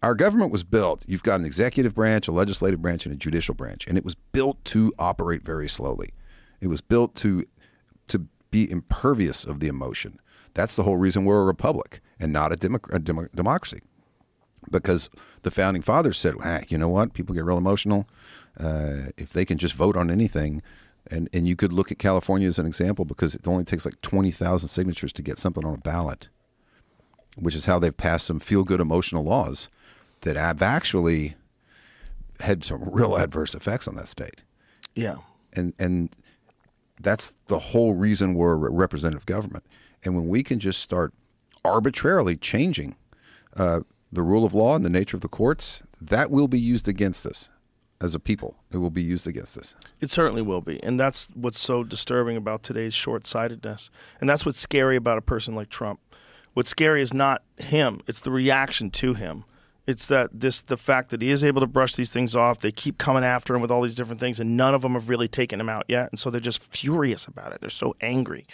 Our 0.02 0.14
government 0.14 0.52
was 0.52 0.62
built. 0.62 1.02
You've 1.06 1.22
got 1.22 1.40
an 1.40 1.46
executive 1.46 1.94
branch, 1.94 2.28
a 2.28 2.32
legislative 2.32 2.80
branch, 2.80 3.06
and 3.06 3.12
a 3.14 3.16
judicial 3.16 3.54
branch, 3.54 3.86
and 3.86 3.98
it 3.98 4.04
was 4.04 4.14
built 4.14 4.64
to 4.66 4.92
operate 4.98 5.42
very 5.42 5.68
slowly. 5.68 6.10
It 6.60 6.68
was 6.68 6.80
built 6.80 7.14
to 7.16 7.44
to 8.08 8.26
be 8.50 8.70
impervious 8.70 9.44
of 9.44 9.60
the 9.60 9.68
emotion. 9.68 10.18
That's 10.54 10.76
the 10.76 10.84
whole 10.84 10.96
reason 10.96 11.24
we're 11.24 11.42
a 11.42 11.44
republic 11.44 12.00
and 12.18 12.32
not 12.32 12.52
a, 12.52 12.56
democ- 12.56 12.94
a 12.94 12.98
demo- 12.98 13.28
democracy. 13.34 13.80
Because 14.70 15.10
the 15.42 15.50
founding 15.50 15.82
fathers 15.82 16.16
said, 16.16 16.34
ah, 16.42 16.60
you 16.68 16.78
know 16.78 16.88
what? 16.88 17.12
People 17.12 17.34
get 17.34 17.44
real 17.44 17.58
emotional. 17.58 18.08
Uh, 18.58 19.10
if 19.16 19.32
they 19.32 19.44
can 19.44 19.58
just 19.58 19.74
vote 19.74 19.96
on 19.96 20.10
anything, 20.10 20.62
and, 21.10 21.28
and 21.32 21.46
you 21.46 21.56
could 21.56 21.72
look 21.72 21.92
at 21.92 21.98
California 21.98 22.48
as 22.48 22.58
an 22.58 22.66
example 22.66 23.04
because 23.04 23.34
it 23.34 23.46
only 23.46 23.64
takes 23.64 23.84
like 23.84 24.00
20,000 24.00 24.68
signatures 24.68 25.12
to 25.12 25.22
get 25.22 25.36
something 25.36 25.64
on 25.64 25.74
a 25.74 25.78
ballot, 25.78 26.28
which 27.36 27.54
is 27.54 27.66
how 27.66 27.78
they've 27.78 27.96
passed 27.96 28.26
some 28.26 28.40
feel 28.40 28.64
good 28.64 28.80
emotional 28.80 29.24
laws 29.24 29.68
that 30.22 30.36
have 30.36 30.62
actually 30.62 31.34
had 32.40 32.64
some 32.64 32.82
real 32.90 33.16
adverse 33.16 33.54
effects 33.54 33.86
on 33.86 33.94
that 33.96 34.08
state 34.08 34.42
yeah. 34.96 35.16
and 35.52 35.74
and 35.78 36.10
that's 37.00 37.32
the 37.46 37.58
whole 37.58 37.94
reason 37.94 38.34
we're 38.34 38.52
a 38.52 38.70
representative 38.70 39.26
government. 39.26 39.64
And 40.04 40.14
when 40.14 40.28
we 40.28 40.42
can 40.42 40.58
just 40.58 40.80
start 40.80 41.12
arbitrarily 41.64 42.36
changing 42.36 42.96
uh, 43.56 43.80
the 44.12 44.22
rule 44.22 44.44
of 44.44 44.54
law 44.54 44.76
and 44.76 44.84
the 44.84 44.90
nature 44.90 45.16
of 45.16 45.20
the 45.20 45.28
courts, 45.28 45.82
that 46.00 46.30
will 46.30 46.48
be 46.48 46.60
used 46.60 46.88
against 46.88 47.26
us 47.26 47.50
as 48.00 48.14
a 48.14 48.20
people. 48.20 48.56
It 48.70 48.78
will 48.78 48.90
be 48.90 49.02
used 49.02 49.26
against 49.26 49.56
us. 49.56 49.74
It 50.00 50.10
certainly 50.10 50.42
will 50.42 50.60
be. 50.60 50.82
And 50.82 51.00
that's 51.00 51.28
what's 51.34 51.58
so 51.58 51.82
disturbing 51.82 52.36
about 52.36 52.62
today's 52.62 52.94
short 52.94 53.26
sightedness. 53.26 53.90
And 54.20 54.28
that's 54.28 54.44
what's 54.44 54.58
scary 54.58 54.96
about 54.96 55.18
a 55.18 55.22
person 55.22 55.54
like 55.54 55.70
Trump. 55.70 56.00
What's 56.54 56.70
scary 56.70 57.02
is 57.02 57.12
not 57.12 57.42
him, 57.58 58.00
it's 58.06 58.20
the 58.20 58.30
reaction 58.30 58.90
to 58.92 59.14
him. 59.14 59.44
It's 59.86 60.06
that 60.08 60.30
this 60.32 60.60
the 60.62 60.76
fact 60.76 61.10
that 61.10 61.22
he 61.22 61.30
is 61.30 61.44
able 61.44 61.60
to 61.60 61.66
brush 61.66 61.94
these 61.94 62.10
things 62.10 62.34
off. 62.34 62.60
They 62.60 62.72
keep 62.72 62.98
coming 62.98 63.22
after 63.22 63.54
him 63.54 63.62
with 63.62 63.70
all 63.70 63.82
these 63.82 63.94
different 63.94 64.20
things, 64.20 64.40
and 64.40 64.56
none 64.56 64.74
of 64.74 64.82
them 64.82 64.94
have 64.94 65.08
really 65.08 65.28
taken 65.28 65.60
him 65.60 65.68
out 65.68 65.84
yet. 65.88 66.10
And 66.10 66.18
so 66.18 66.28
they're 66.30 66.40
just 66.40 66.64
furious 66.74 67.26
about 67.26 67.52
it. 67.52 67.60
They're 67.60 67.70
so 67.70 67.94
angry, 68.00 68.46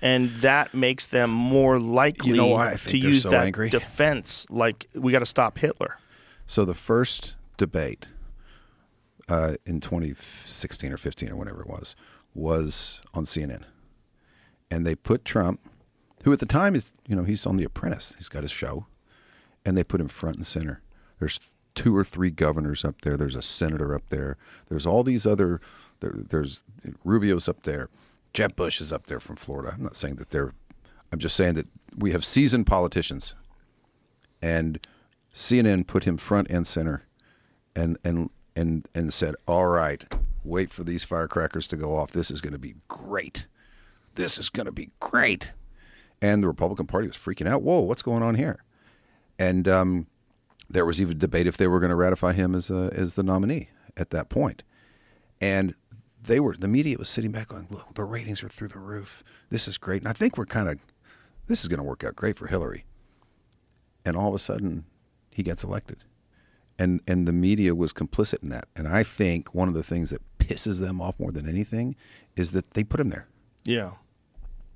and 0.00 0.30
that 0.36 0.72
makes 0.72 1.08
them 1.08 1.30
more 1.30 1.78
likely 1.80 2.30
You 2.30 2.36
know 2.36 2.46
why 2.46 2.68
I 2.70 2.76
think 2.76 2.90
to 2.90 2.98
use 2.98 3.22
so 3.22 3.30
that 3.30 3.46
angry? 3.46 3.68
defense. 3.68 4.46
Like 4.48 4.86
we 4.94 5.10
got 5.10 5.18
to 5.20 5.26
stop 5.26 5.58
Hitler. 5.58 5.96
So 6.46 6.64
the 6.64 6.74
first 6.74 7.34
debate 7.56 8.06
uh, 9.28 9.56
in 9.66 9.80
2016 9.80 10.92
or 10.92 10.96
15 10.96 11.30
or 11.30 11.36
whenever 11.36 11.62
it 11.62 11.68
was 11.68 11.96
was 12.32 13.00
on 13.12 13.24
CNN, 13.24 13.64
and 14.70 14.86
they 14.86 14.94
put 14.94 15.24
Trump, 15.24 15.60
who 16.22 16.32
at 16.32 16.38
the 16.38 16.46
time 16.46 16.76
is 16.76 16.92
you 17.08 17.16
know 17.16 17.24
he's 17.24 17.44
on 17.44 17.56
The 17.56 17.64
Apprentice, 17.64 18.14
he's 18.16 18.28
got 18.28 18.42
his 18.42 18.52
show, 18.52 18.86
and 19.64 19.76
they 19.76 19.84
put 19.84 20.00
him 20.00 20.08
front 20.08 20.36
and 20.36 20.46
center. 20.46 20.82
There's 21.18 21.40
two 21.74 21.96
or 21.96 22.04
three 22.04 22.30
governors 22.30 22.84
up 22.84 23.00
there. 23.02 23.16
There's 23.16 23.36
a 23.36 23.42
senator 23.42 23.94
up 23.94 24.08
there. 24.08 24.36
There's 24.68 24.86
all 24.86 25.02
these 25.02 25.26
other. 25.26 25.60
There, 26.00 26.12
there's 26.14 26.62
Rubio's 27.04 27.48
up 27.48 27.62
there. 27.62 27.88
Jeb 28.32 28.56
Bush 28.56 28.80
is 28.80 28.92
up 28.92 29.06
there 29.06 29.20
from 29.20 29.36
Florida. 29.36 29.72
I'm 29.74 29.82
not 29.82 29.96
saying 29.96 30.16
that 30.16 30.30
they're. 30.30 30.52
I'm 31.12 31.18
just 31.18 31.36
saying 31.36 31.54
that 31.54 31.66
we 31.96 32.12
have 32.12 32.24
seasoned 32.24 32.66
politicians, 32.66 33.34
and 34.40 34.86
CNN 35.34 35.86
put 35.86 36.04
him 36.04 36.16
front 36.16 36.48
and 36.50 36.66
center, 36.66 37.04
and 37.74 37.98
and 38.04 38.30
and 38.54 38.88
and 38.94 39.12
said, 39.12 39.34
"All 39.46 39.66
right, 39.66 40.04
wait 40.44 40.70
for 40.70 40.84
these 40.84 41.04
firecrackers 41.04 41.66
to 41.68 41.76
go 41.76 41.96
off. 41.96 42.12
This 42.12 42.30
is 42.30 42.40
going 42.40 42.52
to 42.52 42.58
be 42.58 42.76
great. 42.88 43.46
This 44.14 44.38
is 44.38 44.48
going 44.48 44.66
to 44.66 44.72
be 44.72 44.90
great." 45.00 45.52
And 46.22 46.42
the 46.42 46.48
Republican 46.48 46.86
Party 46.86 47.08
was 47.08 47.16
freaking 47.16 47.48
out. 47.48 47.62
Whoa, 47.62 47.80
what's 47.80 48.02
going 48.02 48.22
on 48.22 48.34
here? 48.34 48.62
And 49.40 49.66
um, 49.66 50.06
there 50.68 50.84
was 50.84 51.00
even 51.00 51.18
debate 51.18 51.46
if 51.46 51.56
they 51.56 51.66
were 51.66 51.80
going 51.80 51.90
to 51.90 51.96
ratify 51.96 52.34
him 52.34 52.54
as 52.54 52.70
a, 52.70 52.90
as 52.92 53.14
the 53.14 53.22
nominee 53.22 53.70
at 53.96 54.10
that 54.10 54.28
point. 54.28 54.62
And 55.40 55.74
they 56.22 56.38
were 56.38 56.54
the 56.54 56.68
media 56.68 56.98
was 56.98 57.08
sitting 57.08 57.32
back 57.32 57.48
going, 57.48 57.66
"Look, 57.70 57.94
the 57.94 58.04
ratings 58.04 58.42
are 58.42 58.48
through 58.48 58.68
the 58.68 58.78
roof. 58.78 59.24
This 59.48 59.66
is 59.66 59.78
great." 59.78 60.02
And 60.02 60.08
I 60.08 60.12
think 60.12 60.36
we're 60.36 60.44
kind 60.44 60.68
of 60.68 60.78
this 61.46 61.62
is 61.62 61.68
going 61.68 61.78
to 61.78 61.84
work 61.84 62.04
out 62.04 62.14
great 62.14 62.36
for 62.36 62.46
Hillary. 62.46 62.84
And 64.04 64.16
all 64.16 64.28
of 64.28 64.34
a 64.34 64.38
sudden, 64.38 64.84
he 65.30 65.42
gets 65.42 65.64
elected. 65.64 66.04
And 66.78 67.00
and 67.08 67.26
the 67.26 67.32
media 67.32 67.74
was 67.74 67.92
complicit 67.94 68.42
in 68.42 68.50
that. 68.50 68.66
And 68.76 68.86
I 68.86 69.02
think 69.02 69.54
one 69.54 69.68
of 69.68 69.74
the 69.74 69.82
things 69.82 70.10
that 70.10 70.20
pisses 70.38 70.80
them 70.80 71.00
off 71.00 71.18
more 71.18 71.32
than 71.32 71.48
anything 71.48 71.96
is 72.36 72.52
that 72.52 72.72
they 72.72 72.84
put 72.84 73.00
him 73.00 73.08
there. 73.08 73.26
Yeah. 73.64 73.92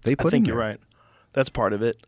They 0.03 0.17
put 0.17 0.27
him 0.27 0.27
there. 0.27 0.27
I 0.27 0.31
think 0.31 0.47
him 0.47 0.47
you're 0.47 0.57
there. 0.57 0.71
right. 0.71 0.81
That's 1.35 1.51
part 1.51 1.73
of 1.73 1.83
it. 1.83 1.99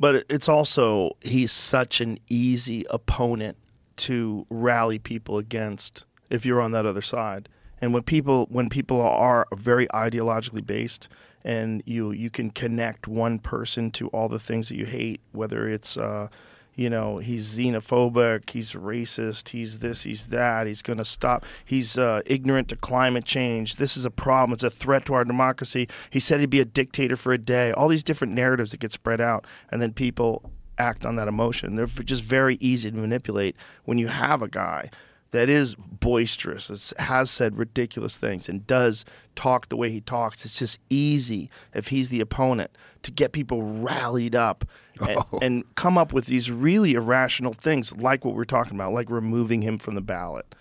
But 0.00 0.24
it's 0.30 0.48
also 0.48 1.16
he's 1.20 1.52
such 1.52 2.00
an 2.00 2.18
easy 2.28 2.86
opponent 2.88 3.58
to 3.98 4.46
rally 4.48 4.98
people 4.98 5.36
against 5.36 6.06
if 6.30 6.46
you're 6.46 6.62
on 6.62 6.72
that 6.72 6.86
other 6.86 7.02
side. 7.02 7.50
And 7.82 7.92
when 7.92 8.02
people 8.02 8.46
when 8.50 8.70
people 8.70 9.00
are 9.02 9.46
very 9.54 9.86
ideologically 9.88 10.66
based 10.66 11.08
and 11.44 11.82
you 11.84 12.12
you 12.12 12.30
can 12.30 12.50
connect 12.50 13.08
one 13.08 13.38
person 13.38 13.90
to 13.92 14.08
all 14.08 14.30
the 14.30 14.38
things 14.38 14.70
that 14.70 14.76
you 14.76 14.86
hate, 14.86 15.20
whether 15.32 15.68
it's 15.68 15.98
uh, 15.98 16.28
you 16.74 16.90
know 16.90 17.18
he's 17.18 17.56
xenophobic, 17.56 18.50
he's 18.50 18.72
racist, 18.72 19.50
he's 19.50 19.78
this, 19.78 20.02
he's 20.02 20.26
that, 20.26 20.66
he's 20.66 20.82
going 20.82 20.98
to 20.98 21.04
stop, 21.04 21.44
he's 21.64 21.98
uh, 21.98 22.22
ignorant 22.26 22.68
to 22.68 22.76
climate 22.76 23.24
change. 23.24 23.76
This 23.76 23.96
is 23.96 24.04
a 24.04 24.10
problem. 24.10 24.54
It's 24.54 24.62
a 24.62 24.70
threat 24.70 25.06
to 25.06 25.14
our 25.14 25.24
democracy. 25.24 25.88
He 26.10 26.20
said 26.20 26.40
he'd 26.40 26.50
be 26.50 26.60
a 26.60 26.64
dictator 26.64 27.16
for 27.16 27.32
a 27.32 27.38
day. 27.38 27.72
All 27.72 27.88
these 27.88 28.02
different 28.02 28.34
narratives 28.34 28.70
that 28.70 28.80
get 28.80 28.92
spread 28.92 29.20
out, 29.20 29.46
and 29.70 29.80
then 29.80 29.92
people 29.92 30.50
act 30.78 31.04
on 31.04 31.16
that 31.16 31.28
emotion. 31.28 31.76
They're 31.76 31.86
just 31.86 32.22
very 32.24 32.56
easy 32.60 32.90
to 32.90 32.96
manipulate 32.96 33.56
when 33.84 33.98
you 33.98 34.08
have 34.08 34.42
a 34.42 34.48
guy 34.48 34.90
that 35.32 35.48
is 35.48 35.74
boisterous, 35.76 36.70
is- 36.70 36.94
has 36.98 37.30
said 37.30 37.56
ridiculous 37.56 38.16
things, 38.16 38.48
and 38.48 38.66
does 38.66 39.04
talk 39.36 39.68
the 39.68 39.76
way 39.76 39.90
he 39.90 40.00
talks. 40.00 40.44
It's 40.44 40.56
just 40.56 40.78
easy 40.88 41.50
if 41.74 41.88
he's 41.88 42.08
the 42.08 42.20
opponent 42.20 42.70
to 43.02 43.10
get 43.10 43.32
people 43.32 43.62
rallied 43.62 44.34
up 44.34 44.64
and, 45.00 45.18
oh. 45.32 45.38
and 45.40 45.74
come 45.74 45.96
up 45.96 46.12
with 46.12 46.26
these 46.26 46.50
really 46.50 46.94
irrational 46.94 47.52
things, 47.52 47.96
like 47.96 48.24
what 48.24 48.34
we're 48.34 48.44
talking 48.44 48.74
about, 48.74 48.92
like 48.92 49.10
removing 49.10 49.62
him 49.62 49.78
from 49.78 49.94
the 49.94 50.00
ballot. 50.00 50.54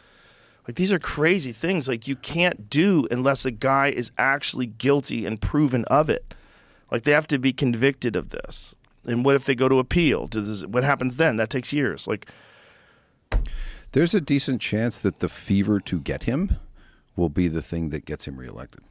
Like 0.67 0.75
these 0.75 0.93
are 0.93 0.99
crazy 0.99 1.51
things. 1.51 1.87
Like 1.87 2.07
you 2.07 2.15
can't 2.15 2.69
do 2.69 3.07
unless 3.09 3.43
a 3.43 3.51
guy 3.51 3.87
is 3.87 4.11
actually 4.19 4.67
guilty 4.67 5.25
and 5.25 5.41
proven 5.41 5.83
of 5.85 6.11
it. 6.11 6.35
Like 6.91 7.03
they 7.03 7.11
have 7.11 7.27
to 7.27 7.39
be 7.39 7.53
convicted 7.53 8.15
of 8.15 8.29
this. 8.29 8.75
And 9.05 9.25
what 9.25 9.35
if 9.35 9.45
they 9.45 9.55
go 9.55 9.67
to 9.67 9.79
appeal? 9.79 10.27
Does 10.27 10.67
what 10.67 10.83
happens 10.83 11.15
then? 11.15 11.37
That 11.37 11.49
takes 11.49 11.73
years. 11.73 12.05
Like 12.05 12.27
There's 13.91 14.13
a 14.13 14.21
decent 14.21 14.61
chance 14.61 14.99
that 14.99 15.19
the 15.19 15.29
fever 15.29 15.79
to 15.81 15.99
get 15.99 16.23
him 16.23 16.57
will 17.15 17.29
be 17.29 17.47
the 17.47 17.61
thing 17.61 17.89
that 17.89 18.05
gets 18.05 18.25
him 18.25 18.37
reelected. 18.37 18.81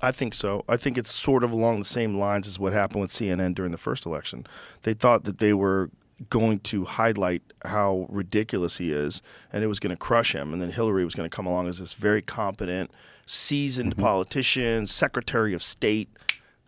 I 0.00 0.12
think 0.12 0.34
so. 0.34 0.64
I 0.68 0.76
think 0.76 0.98
it's 0.98 1.12
sort 1.12 1.44
of 1.44 1.52
along 1.52 1.78
the 1.78 1.84
same 1.84 2.18
lines 2.18 2.46
as 2.46 2.58
what 2.58 2.72
happened 2.72 3.00
with 3.00 3.12
CNN 3.12 3.54
during 3.54 3.72
the 3.72 3.78
first 3.78 4.04
election. 4.04 4.46
They 4.82 4.94
thought 4.94 5.24
that 5.24 5.38
they 5.38 5.52
were 5.52 5.90
going 6.28 6.60
to 6.60 6.84
highlight 6.84 7.42
how 7.64 8.06
ridiculous 8.08 8.78
he 8.78 8.92
is, 8.92 9.22
and 9.52 9.62
it 9.62 9.68
was 9.68 9.78
going 9.78 9.90
to 9.90 9.96
crush 9.96 10.34
him. 10.34 10.52
And 10.52 10.60
then 10.60 10.70
Hillary 10.70 11.04
was 11.04 11.14
going 11.14 11.28
to 11.28 11.34
come 11.34 11.46
along 11.46 11.68
as 11.68 11.78
this 11.78 11.94
very 11.94 12.20
competent, 12.22 12.90
seasoned 13.26 13.92
mm-hmm. 13.92 14.02
politician, 14.02 14.86
Secretary 14.86 15.54
of 15.54 15.62
State, 15.62 16.08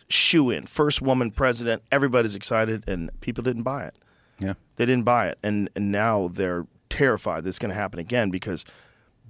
shoe 0.09 0.51
in, 0.51 0.67
first 0.67 1.03
woman 1.03 1.31
president. 1.31 1.83
Everybody's 1.91 2.37
excited, 2.37 2.85
and 2.87 3.11
people 3.21 3.43
didn't 3.43 3.63
buy 3.63 3.85
it. 3.85 3.95
Yeah. 4.39 4.55
They 4.77 4.87
didn't 4.87 5.05
buy 5.05 5.29
it, 5.29 5.39
and 5.43 5.71
and 5.77 5.93
now 5.93 6.31
they're 6.33 6.67
terrified 6.95 7.43
that 7.45 7.49
it's 7.49 7.59
going 7.59 7.71
to 7.71 7.75
happen 7.75 7.99
again 7.99 8.31
because 8.31 8.65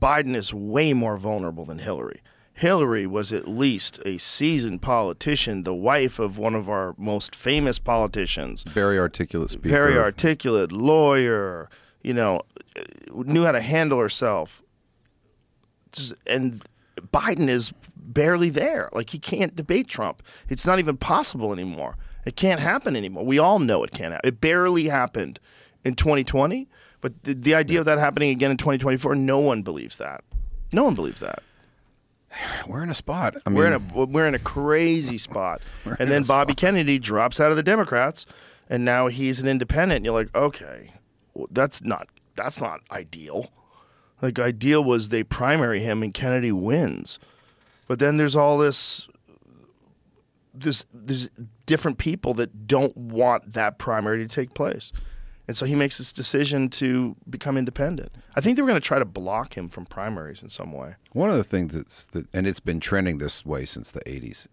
Biden 0.00 0.36
is 0.36 0.52
way 0.52 0.92
more 0.92 1.16
vulnerable 1.16 1.64
than 1.64 1.78
Hillary. 1.78 2.20
Hillary 2.52 3.06
was 3.06 3.32
at 3.32 3.48
least 3.48 4.00
a 4.04 4.18
seasoned 4.18 4.80
politician, 4.82 5.64
the 5.64 5.74
wife 5.74 6.18
of 6.18 6.38
one 6.38 6.54
of 6.54 6.68
our 6.68 6.94
most 6.96 7.34
famous 7.34 7.78
politicians, 7.80 8.62
Very 8.68 8.98
articulate 8.98 9.50
speaker. 9.50 9.68
very 9.70 9.98
articulate 9.98 10.70
lawyer, 10.70 11.68
you 12.02 12.14
know, 12.14 12.42
knew 13.12 13.44
how 13.44 13.52
to 13.52 13.60
handle 13.60 13.98
herself. 13.98 14.62
And 16.26 16.62
Biden 17.12 17.48
is 17.48 17.72
barely 17.96 18.50
there. 18.50 18.88
Like 18.92 19.10
he 19.10 19.18
can't 19.18 19.56
debate 19.56 19.88
Trump. 19.88 20.22
It's 20.48 20.66
not 20.66 20.78
even 20.78 20.96
possible 20.96 21.52
anymore. 21.52 21.96
It 22.24 22.36
can't 22.36 22.60
happen 22.60 22.94
anymore. 22.94 23.24
We 23.24 23.38
all 23.38 23.58
know 23.58 23.82
it 23.84 23.90
can't 23.90 24.12
happen. 24.12 24.28
It 24.28 24.40
barely 24.40 24.88
happened 24.88 25.40
in 25.84 25.94
2020, 25.94 26.68
but 27.04 27.22
the, 27.24 27.34
the 27.34 27.54
idea 27.54 27.80
of 27.80 27.84
that 27.84 27.98
happening 27.98 28.30
again 28.30 28.50
in 28.50 28.56
2024, 28.56 29.14
no 29.14 29.38
one 29.38 29.60
believes 29.60 29.98
that. 29.98 30.24
No 30.72 30.84
one 30.84 30.94
believes 30.94 31.20
that. 31.20 31.42
We're 32.66 32.82
in 32.82 32.88
a 32.88 32.94
spot. 32.94 33.36
I 33.44 33.50
mean, 33.50 33.58
we're 33.58 33.66
in 33.66 33.74
a 33.74 34.06
we're 34.06 34.26
in 34.26 34.34
a 34.34 34.38
crazy 34.38 35.18
spot. 35.18 35.60
And 35.98 36.10
then 36.10 36.22
Bobby 36.22 36.54
Kennedy 36.54 36.98
drops 36.98 37.40
out 37.40 37.50
of 37.50 37.58
the 37.58 37.62
Democrats, 37.62 38.24
and 38.70 38.86
now 38.86 39.08
he's 39.08 39.38
an 39.38 39.46
independent. 39.46 39.98
And 39.98 40.06
you're 40.06 40.14
like, 40.14 40.34
okay, 40.34 40.94
well, 41.34 41.46
that's 41.50 41.82
not 41.82 42.08
that's 42.36 42.58
not 42.58 42.80
ideal. 42.90 43.52
Like 44.22 44.38
ideal 44.38 44.82
was 44.82 45.10
they 45.10 45.24
primary 45.24 45.82
him 45.82 46.02
and 46.02 46.14
Kennedy 46.14 46.52
wins, 46.52 47.18
but 47.86 47.98
then 47.98 48.16
there's 48.16 48.34
all 48.34 48.56
this. 48.56 49.08
There's 50.54 50.86
there's 50.94 51.28
different 51.66 51.98
people 51.98 52.32
that 52.34 52.66
don't 52.66 52.96
want 52.96 53.52
that 53.52 53.78
primary 53.78 54.26
to 54.26 54.26
take 54.26 54.54
place. 54.54 54.90
And 55.46 55.54
so 55.56 55.66
he 55.66 55.74
makes 55.74 55.98
this 55.98 56.10
decision 56.12 56.70
to 56.70 57.16
become 57.28 57.58
independent. 57.58 58.12
I 58.34 58.40
think 58.40 58.56
they 58.56 58.62
were 58.62 58.68
going 58.68 58.80
to 58.80 58.86
try 58.86 58.98
to 58.98 59.04
block 59.04 59.56
him 59.58 59.68
from 59.68 59.84
primaries 59.84 60.42
in 60.42 60.48
some 60.48 60.72
way. 60.72 60.94
One 61.12 61.28
of 61.28 61.36
the 61.36 61.44
things 61.44 61.74
that's 61.74 62.06
that, 62.06 62.26
and 62.34 62.46
it's 62.46 62.60
been 62.60 62.80
trending 62.80 63.18
this 63.18 63.44
way 63.44 63.64
since 63.66 63.90
the 63.90 64.00
'80s. 64.00 64.46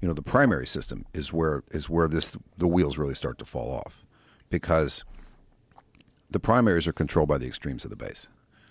You 0.00 0.06
know, 0.08 0.14
the 0.14 0.22
primary 0.22 0.66
system 0.66 1.04
is 1.12 1.32
where 1.32 1.64
is 1.72 1.88
where 1.88 2.06
this 2.06 2.36
the 2.56 2.68
wheels 2.68 2.96
really 2.98 3.14
start 3.14 3.38
to 3.38 3.44
fall 3.44 3.72
off, 3.72 4.04
because 4.50 5.02
the 6.30 6.38
primaries 6.38 6.86
are 6.86 6.92
controlled 6.92 7.28
by 7.28 7.38
the 7.38 7.46
extremes 7.46 7.82
of 7.84 7.90
the 7.90 7.96
base, 7.96 8.28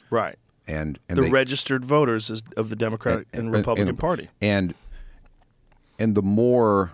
Right. 0.09 0.37
and 0.67 0.97
and 1.09 1.17
the 1.17 1.23
they, 1.23 1.29
registered 1.29 1.83
voters 1.83 2.29
is, 2.29 2.41
of 2.55 2.69
the 2.69 2.75
Democratic 2.77 3.27
and, 3.33 3.51
Republican 3.51 3.89
and- 3.89 3.99
Party. 3.99 4.29
and 4.41 4.75
and 5.99 6.15
the 6.15 6.21
more 6.21 6.91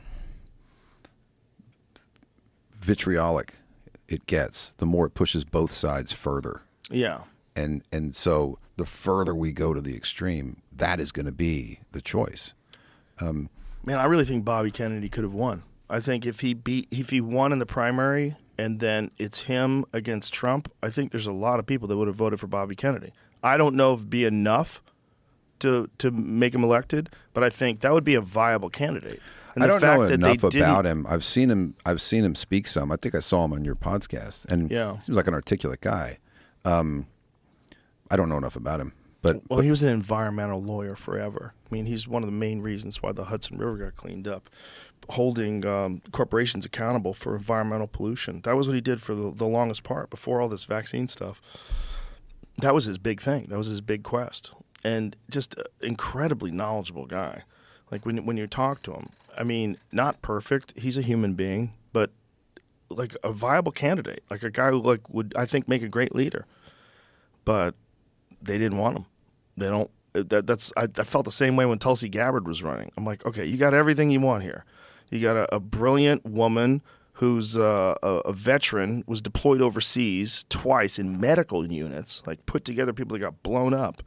vitriolic 2.76 3.56
it 4.12 4.26
gets, 4.28 4.74
the 4.78 4.86
more 4.86 5.06
it 5.08 5.14
pushes 5.14 5.44
both 5.46 5.72
sides 5.72 6.12
further. 6.12 6.62
Yeah. 6.90 7.22
and 7.56 7.84
and 7.92 8.16
so 8.16 8.60
the 8.78 8.86
further 8.86 9.34
we 9.34 9.52
go 9.54 9.74
to 9.74 9.82
the 9.82 9.96
extreme, 9.96 10.62
that 10.76 11.00
is 11.00 11.12
going 11.12 11.26
to 11.26 11.32
be 11.32 11.80
the 11.92 12.02
choice. 12.02 12.54
Um, 13.20 13.50
Man, 13.84 13.98
I 14.00 14.06
really 14.06 14.26
think 14.26 14.44
Bobby 14.46 14.72
Kennedy 14.72 15.10
could 15.10 15.24
have 15.24 15.34
won. 15.34 15.64
I 15.90 16.00
think 16.00 16.26
if 16.26 16.42
he 16.42 16.54
beat 16.54 16.88
if 16.92 17.10
he 17.10 17.22
won 17.22 17.52
in 17.52 17.60
the 17.60 17.66
primary 17.66 18.36
and 18.58 18.80
then 18.80 19.12
it's 19.18 19.42
him 19.42 19.86
against 19.94 20.34
Trump, 20.34 20.72
I 20.84 20.90
think 20.90 21.12
there's 21.12 21.28
a 21.28 21.32
lot 21.32 21.60
of 21.60 21.66
people 21.66 21.88
that 21.88 21.98
would 21.98 22.08
have 22.08 22.16
voted 22.16 22.40
for 22.40 22.48
Bobby 22.48 22.76
Kennedy. 22.76 23.12
I 23.44 23.58
don't 23.58 23.76
know 23.76 23.94
if 23.94 24.00
it'd 24.00 24.10
be 24.10 24.26
enough 24.26 24.82
to 25.60 25.90
to 26.00 26.12
make 26.12 26.54
him 26.54 26.64
elected, 26.64 27.10
but 27.34 27.44
I 27.44 27.50
think 27.50 27.80
that 27.82 27.94
would 27.94 28.04
be 28.04 28.16
a 28.16 28.22
viable 28.22 28.70
candidate. 28.70 29.22
And 29.56 29.64
I 29.64 29.68
don't 29.68 29.82
know 29.82 30.02
enough 30.04 30.44
about 30.44 30.86
him. 30.86 31.06
I've 31.10 31.24
seen 31.24 31.50
him. 31.52 31.76
I've 31.86 32.02
seen 32.02 32.24
him 32.24 32.36
speak 32.36 32.68
some. 32.68 32.92
I 32.92 32.96
think 32.96 33.16
I 33.16 33.20
saw 33.20 33.44
him 33.46 33.54
on 33.54 33.66
your 33.66 33.76
podcast, 33.76 34.46
and 34.46 34.70
Yeah. 34.72 34.96
he 34.96 35.02
seems 35.02 35.16
like 35.16 35.28
an 35.28 35.34
articulate 35.34 35.82
guy. 35.82 36.20
Um, 36.66 37.08
I 38.10 38.16
don't 38.16 38.30
know 38.30 38.38
enough 38.38 38.56
about 38.56 38.80
him, 38.80 38.94
but 39.22 39.42
Well, 39.50 39.60
he 39.62 39.70
was 39.70 39.84
an 39.84 39.90
environmental 39.90 40.62
lawyer 40.62 40.96
forever. 40.96 41.54
I 41.70 41.74
mean, 41.74 41.86
he's 41.86 42.08
one 42.08 42.24
of 42.24 42.28
the 42.28 42.34
main 42.36 42.62
reasons 42.62 43.02
why 43.02 43.12
the 43.14 43.26
Hudson 43.26 43.58
River 43.58 43.78
got 43.78 43.96
cleaned 43.96 44.28
up, 44.28 44.50
holding 45.10 45.66
um, 45.66 46.02
corporations 46.12 46.66
accountable 46.66 47.14
for 47.14 47.36
environmental 47.36 47.88
pollution. 47.88 48.42
That 48.44 48.56
was 48.58 48.68
what 48.68 48.74
he 48.76 48.82
did 48.82 49.02
for 49.02 49.16
the, 49.16 49.32
the 49.32 49.46
longest 49.48 49.84
part 49.84 50.10
before 50.10 50.42
all 50.42 50.50
this 50.50 50.66
vaccine 50.66 51.08
stuff. 51.08 51.42
That 52.58 52.74
was 52.74 52.86
his 52.86 52.98
big 52.98 53.22
thing. 53.22 53.48
That 53.50 53.58
was 53.58 53.68
his 53.68 53.82
big 53.82 54.04
quest, 54.04 54.52
and 54.84 55.16
just 55.30 55.56
incredibly 55.82 56.52
knowledgeable 56.52 57.06
guy. 57.06 57.44
Like 57.90 58.06
when 58.06 58.26
when 58.26 58.38
you 58.38 58.46
talk 58.48 58.84
to 58.84 58.94
him, 58.94 59.10
I 59.38 59.44
mean, 59.44 59.78
not 59.92 60.22
perfect. 60.22 60.74
He's 60.78 60.98
a 60.98 61.02
human 61.02 61.34
being, 61.34 61.74
but 61.94 62.12
like 62.90 63.16
a 63.24 63.32
viable 63.32 63.72
candidate, 63.72 64.24
like 64.30 64.44
a 64.44 64.52
guy 64.52 64.70
who 64.70 64.82
like 64.82 65.10
would 65.10 65.34
I 65.36 65.46
think 65.46 65.68
make 65.68 65.84
a 65.84 65.88
great 65.90 66.14
leader. 66.14 66.46
But 67.46 67.76
they 68.42 68.58
didn't 68.58 68.78
want 68.78 68.98
him. 68.98 69.06
They 69.58 69.68
don't. 69.68 69.92
That, 70.14 70.46
that's 70.46 70.74
I, 70.76 70.88
I 70.98 71.04
felt 71.04 71.26
the 71.26 71.32
same 71.32 71.56
way 71.56 71.66
when 71.66 71.80
Tulsi 71.80 72.10
Gabbard 72.10 72.46
was 72.46 72.62
running. 72.62 72.92
I'm 72.98 73.06
like, 73.06 73.26
okay, 73.26 73.46
you 73.46 73.58
got 73.58 73.74
everything 73.74 74.12
you 74.12 74.20
want 74.20 74.44
here. 74.44 74.66
You 75.10 75.20
got 75.20 75.38
a, 75.38 75.56
a 75.56 75.60
brilliant 75.60 76.26
woman 76.26 76.82
who's 77.14 77.56
uh, 77.56 77.96
a, 78.02 78.08
a 78.08 78.34
veteran, 78.34 79.04
was 79.06 79.22
deployed 79.22 79.62
overseas 79.62 80.46
twice 80.50 80.98
in 80.98 81.20
medical 81.20 81.72
units, 81.72 82.24
like 82.26 82.46
put 82.46 82.66
together 82.66 82.94
people 82.94 83.14
that 83.14 83.20
got 83.20 83.44
blown 83.44 83.74
up. 83.74 84.02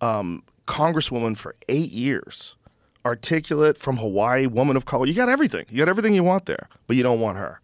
Um, 0.00 0.42
congresswoman 0.66 1.36
for 1.36 1.54
eight 1.68 1.92
years, 1.92 2.56
articulate 3.06 3.78
from 3.78 3.98
Hawaii, 3.98 4.46
woman 4.46 4.76
of 4.76 4.84
color. 4.84 5.06
You 5.06 5.14
got 5.14 5.28
everything. 5.28 5.64
You 5.70 5.78
got 5.78 5.88
everything 5.88 6.14
you 6.14 6.24
want 6.24 6.46
there, 6.46 6.68
but 6.86 6.96
you 6.96 7.02
don't 7.02 7.20
want 7.20 7.38
her. 7.38 7.60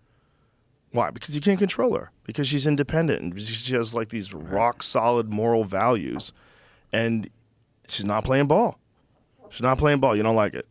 Why? 0.93 1.11
Because 1.11 1.35
you 1.35 1.41
can't 1.41 1.59
control 1.59 1.97
her. 1.97 2.11
Because 2.25 2.47
she's 2.47 2.67
independent 2.67 3.21
and 3.21 3.43
she 3.43 3.75
has 3.75 3.95
like 3.95 4.11
these 4.11 4.33
rock 4.33 4.83
solid 4.83 5.31
moral 5.31 5.65
values, 5.65 6.33
and 6.93 7.29
she's 7.89 8.05
not 8.05 8.25
playing 8.25 8.47
ball. 8.47 8.79
She's 9.51 9.63
not 9.63 9.79
playing 9.79 9.99
ball. 9.99 10.17
You 10.17 10.23
don't 10.23 10.37
like 10.37 10.55
it, 10.55 10.67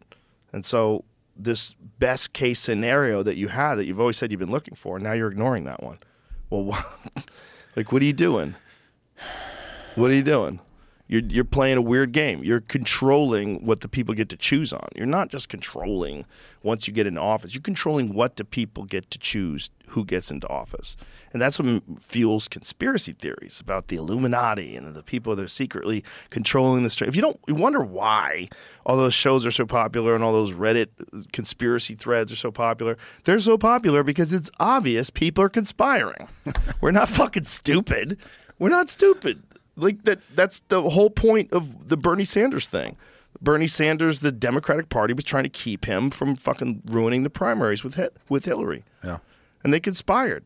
and 0.53 0.66
so 0.66 1.03
this 1.35 1.75
best 2.00 2.33
case 2.33 2.59
scenario 2.59 3.24
that 3.24 3.35
you 3.35 3.48
had 3.48 3.75
that 3.75 3.85
you've 3.85 4.00
always 4.00 4.17
said 4.17 4.32
you've 4.32 4.40
been 4.40 4.51
looking 4.51 4.75
for, 4.75 5.00
now 5.00 5.11
you're 5.14 5.32
ignoring 5.32 5.66
that 5.66 5.83
one. 5.83 6.00
Well, 6.50 6.64
what, 6.64 6.85
like 7.75 7.91
what 7.91 8.01
are 8.01 8.06
you 8.06 8.14
doing? 8.14 8.56
What 9.95 10.11
are 10.11 10.16
you 10.16 10.24
doing? 10.24 10.59
You're 11.11 11.23
you're 11.23 11.43
playing 11.43 11.77
a 11.77 11.81
weird 11.81 12.14
game. 12.14 12.41
You're 12.41 12.61
controlling 12.61 13.65
what 13.65 13.81
the 13.81 13.90
people 13.90 14.15
get 14.15 14.30
to 14.30 14.38
choose 14.38 14.72
on. 14.72 14.88
You're 14.95 15.06
not 15.06 15.27
just 15.27 15.49
controlling 15.49 16.25
once 16.64 16.88
you 16.88 16.93
get 16.93 17.06
into 17.06 17.19
office. 17.19 17.53
You're 17.53 17.61
controlling 17.61 18.14
what 18.14 18.38
do 18.38 18.45
people 18.45 18.85
get 18.85 19.11
to 19.11 19.19
choose 19.19 19.72
who 19.88 20.06
gets 20.06 20.31
into 20.31 20.48
office, 20.48 20.95
and 21.33 21.41
that's 21.41 21.59
what 21.59 21.83
fuels 21.99 22.48
conspiracy 22.48 23.11
theories 23.11 23.59
about 23.59 23.90
the 23.90 23.98
Illuminati 23.98 24.77
and 24.77 24.95
the 24.95 25.03
people 25.03 25.35
that 25.35 25.43
are 25.43 25.49
secretly 25.49 26.01
controlling 26.30 26.83
the 26.83 26.90
straight. 26.90 27.09
If 27.09 27.17
you 27.17 27.22
don't, 27.22 27.41
you 27.45 27.56
wonder 27.56 27.81
why 27.81 28.48
all 28.85 28.95
those 28.95 29.14
shows 29.14 29.45
are 29.45 29.51
so 29.51 29.65
popular 29.65 30.15
and 30.15 30.23
all 30.23 30.31
those 30.31 30.53
Reddit 30.53 30.88
conspiracy 31.33 31.93
threads 31.93 32.31
are 32.31 32.38
so 32.38 32.51
popular. 32.51 32.98
They're 33.25 33.41
so 33.41 33.57
popular 33.57 34.03
because 34.03 34.31
it's 34.31 34.49
obvious 34.61 35.09
people 35.09 35.43
are 35.43 35.49
conspiring. 35.49 36.30
We're 36.80 36.91
not 36.91 37.09
fucking 37.09 37.43
stupid. 37.43 38.17
We're 38.57 38.69
not 38.69 38.90
stupid 38.90 39.43
like 39.81 40.03
that 40.03 40.19
that's 40.35 40.61
the 40.69 40.81
whole 40.89 41.09
point 41.09 41.51
of 41.51 41.89
the 41.89 41.97
Bernie 41.97 42.23
Sanders 42.23 42.67
thing. 42.67 42.95
Bernie 43.41 43.67
Sanders, 43.67 44.19
the 44.19 44.31
Democratic 44.31 44.89
Party 44.89 45.13
was 45.13 45.23
trying 45.23 45.43
to 45.43 45.49
keep 45.49 45.85
him 45.85 46.09
from 46.11 46.35
fucking 46.35 46.83
ruining 46.85 47.23
the 47.23 47.29
primaries 47.29 47.83
with 47.83 47.95
Hit- 47.95 48.15
with 48.29 48.45
Hillary. 48.45 48.83
Yeah. 49.03 49.17
And 49.63 49.73
they 49.73 49.79
conspired. 49.79 50.43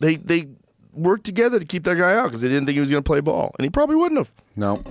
They 0.00 0.16
they 0.16 0.48
worked 0.94 1.24
together 1.24 1.58
to 1.58 1.64
keep 1.66 1.84
that 1.84 1.96
guy 1.96 2.14
out 2.14 2.24
because 2.26 2.40
they 2.42 2.48
didn't 2.48 2.66
think 2.66 2.74
he 2.74 2.80
was 2.80 2.90
going 2.90 3.02
to 3.02 3.06
play 3.06 3.20
ball, 3.20 3.54
and 3.58 3.64
he 3.64 3.70
probably 3.70 3.96
wouldn't 3.96 4.18
have. 4.18 4.32
no, 4.56 4.82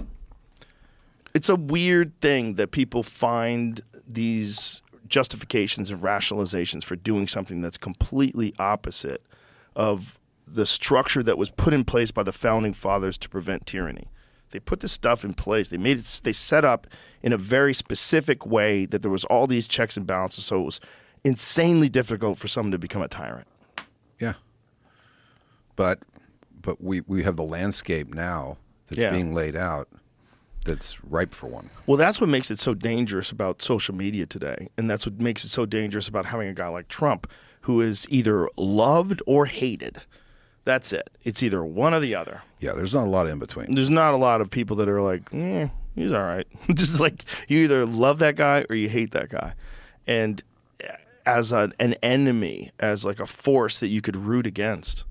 It's 1.33 1.49
a 1.49 1.55
weird 1.55 2.19
thing 2.21 2.55
that 2.55 2.71
people 2.71 3.03
find 3.03 3.81
these 4.07 4.81
justifications 5.07 5.89
and 5.89 6.01
rationalizations 6.01 6.83
for 6.83 6.95
doing 6.95 7.27
something 7.27 7.61
that's 7.61 7.77
completely 7.77 8.53
opposite 8.59 9.21
of 9.75 10.17
the 10.47 10.65
structure 10.65 11.21
that 11.23 11.37
was 11.37 11.49
put 11.51 11.73
in 11.73 11.83
place 11.83 12.11
by 12.11 12.23
the 12.23 12.31
founding 12.31 12.73
fathers 12.73 13.17
to 13.19 13.29
prevent 13.29 13.65
tyranny. 13.65 14.07
They 14.51 14.59
put 14.59 14.79
this 14.79 14.93
stuff 14.93 15.25
in 15.25 15.33
place. 15.33 15.67
They 15.69 15.77
made 15.77 15.99
it. 15.99 16.21
They 16.23 16.31
set 16.31 16.63
up 16.63 16.87
in 17.21 17.33
a 17.33 17.37
very 17.37 17.73
specific 17.73 18.45
way 18.45 18.85
that 18.85 19.01
there 19.01 19.11
was 19.11 19.25
all 19.25 19.45
these 19.45 19.67
checks 19.67 19.97
and 19.97 20.07
balances. 20.07 20.45
So 20.45 20.61
it 20.61 20.63
was 20.63 20.79
insanely 21.25 21.89
difficult 21.89 22.37
for 22.37 22.47
someone 22.47 22.71
to 22.71 22.77
become 22.77 23.01
a 23.01 23.09
tyrant. 23.09 23.47
yeah, 24.19 24.33
but 25.75 25.99
but 26.61 26.81
we 26.81 27.01
we 27.01 27.23
have 27.23 27.35
the 27.35 27.43
landscape 27.43 28.13
now 28.13 28.57
that's 28.87 28.99
Yeah. 29.01 29.11
being 29.11 29.33
laid 29.33 29.55
out 29.55 29.87
that's 30.63 31.01
ripe 31.03 31.33
for 31.33 31.47
one. 31.47 31.69
Well, 31.85 31.95
that's 31.97 32.19
what 32.19 32.29
makes 32.29 32.51
it 32.51 32.59
so 32.59 32.73
dangerous 32.73 33.31
about 33.31 33.61
social 33.61 33.95
media 33.95 34.25
today. 34.25 34.67
And 34.77 34.89
that's 34.89 35.05
what 35.05 35.17
makes 35.17 35.45
it 35.45 35.49
so 35.49 35.65
dangerous 35.65 36.09
about 36.09 36.25
having 36.25 36.49
a 36.49 36.53
guy 36.53 36.67
like 36.67 36.89
Trump 36.89 37.25
who 37.61 37.79
is 37.79 38.05
either 38.09 38.49
loved 38.57 39.21
or 39.25 39.45
hated. 39.45 39.99
That's 40.67 40.91
it. 40.91 41.09
It's 41.23 41.41
either 41.41 41.63
one 41.63 41.93
or 41.93 42.01
the 42.01 42.13
other. 42.13 42.41
Yeah, 42.59 42.73
there's 42.73 42.93
not 42.93 43.07
a 43.07 43.09
lot 43.09 43.25
in 43.25 43.39
between. 43.39 43.73
There's 43.73 43.89
not 43.89 44.13
a 44.13 44.17
lot 44.17 44.41
of 44.41 44.51
people 44.51 44.75
that 44.75 44.89
are 44.89 45.01
like, 45.01 45.33
eh, 45.33 45.69
he's 45.95 46.11
all 46.11 46.19
right. 46.19 46.45
Just 46.73 46.99
like 46.99 47.23
you 47.47 47.59
either 47.59 47.85
love 47.85 48.19
that 48.19 48.35
guy 48.35 48.65
or 48.69 48.75
you 48.75 48.89
hate 48.89 49.11
that 49.11 49.29
guy. 49.29 49.53
And 50.07 50.43
as 51.25 51.53
a, 51.53 51.71
an 51.79 51.93
enemy, 52.03 52.71
as 52.81 53.05
like 53.05 53.21
a 53.21 53.25
force 53.25 53.79
that 53.79 53.87
you 53.87 54.01
could 54.01 54.17
root 54.17 54.45
against, 54.45 55.05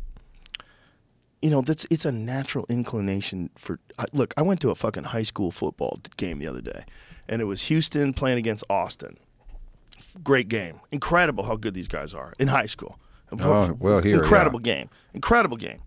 you 1.41 1.49
know, 1.49 1.62
that's 1.62 1.86
it's 1.89 2.05
a 2.05 2.12
natural 2.12 2.67
inclination 2.68 3.49
for. 3.57 3.78
Look, 4.12 4.35
I 4.36 4.43
went 4.43 4.60
to 4.60 4.68
a 4.68 4.75
fucking 4.75 5.05
high 5.05 5.23
school 5.23 5.51
football 5.51 6.01
game 6.18 6.39
the 6.39 6.49
other 6.49 6.60
day, 6.60 6.85
and 7.31 7.41
it 7.41 7.47
was 7.47 7.62
Houston 7.62 8.12
playing 8.12 8.36
against 8.36 8.62
Austin. 8.68 9.17
Great 10.23 10.51
game, 10.51 10.81
incredible 10.93 11.44
how 11.44 11.57
good 11.57 11.73
these 11.73 11.89
guys 11.89 12.12
are 12.12 12.35
in 12.39 12.49
high 12.49 12.67
school. 12.67 12.99
Oh, 13.33 13.37
oh, 13.41 13.77
well, 13.79 14.01
here, 14.01 14.19
incredible 14.19 14.61
yeah. 14.65 14.75
game, 14.75 14.91
incredible 15.15 15.57
game. 15.57 15.81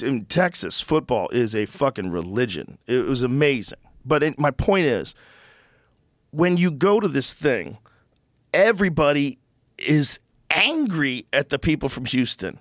In 0.00 0.24
Texas, 0.24 0.80
football 0.80 1.28
is 1.28 1.54
a 1.54 1.66
fucking 1.66 2.10
religion. 2.10 2.78
It 2.86 3.04
was 3.06 3.22
amazing. 3.22 3.78
But 4.04 4.22
it, 4.22 4.38
my 4.38 4.50
point 4.50 4.86
is, 4.86 5.14
when 6.30 6.56
you 6.56 6.70
go 6.70 7.00
to 7.00 7.08
this 7.08 7.34
thing, 7.34 7.76
everybody 8.54 9.38
is 9.78 10.20
angry 10.50 11.26
at 11.32 11.50
the 11.50 11.58
people 11.58 11.88
from 11.88 12.06
Houston. 12.06 12.58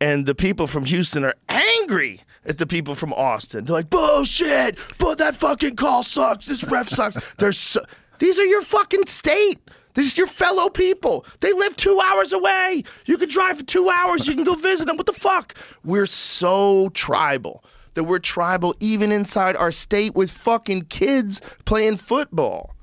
And 0.00 0.24
the 0.24 0.34
people 0.34 0.66
from 0.66 0.86
Houston 0.86 1.24
are 1.24 1.34
angry 1.48 2.22
at 2.46 2.56
the 2.56 2.66
people 2.66 2.94
from 2.94 3.12
Austin. 3.12 3.66
They're 3.66 3.74
like, 3.74 3.90
bullshit, 3.90 4.78
but 4.96 5.18
that 5.18 5.36
fucking 5.36 5.76
call 5.76 6.02
sucks. 6.02 6.46
This 6.46 6.64
ref 6.64 6.88
sucks. 6.88 7.18
They're 7.36 7.52
so- 7.52 7.84
These 8.18 8.38
are 8.38 8.46
your 8.46 8.62
fucking 8.62 9.06
state. 9.06 9.58
This 10.00 10.12
is 10.12 10.16
your 10.16 10.26
fellow 10.26 10.70
people. 10.70 11.26
They 11.40 11.52
live 11.52 11.76
two 11.76 12.00
hours 12.00 12.32
away. 12.32 12.84
You 13.04 13.18
can 13.18 13.28
drive 13.28 13.58
for 13.58 13.64
two 13.64 13.90
hours. 13.90 14.26
You 14.26 14.34
can 14.34 14.44
go 14.44 14.54
visit 14.54 14.86
them. 14.86 14.96
What 14.96 15.04
the 15.04 15.12
fuck? 15.12 15.54
We're 15.84 16.06
so 16.06 16.88
tribal 16.94 17.62
that 17.92 18.04
we're 18.04 18.18
tribal 18.18 18.74
even 18.80 19.12
inside 19.12 19.56
our 19.56 19.70
state 19.70 20.14
with 20.14 20.30
fucking 20.30 20.82
kids 20.86 21.42
playing 21.66 21.98
football. 21.98 22.74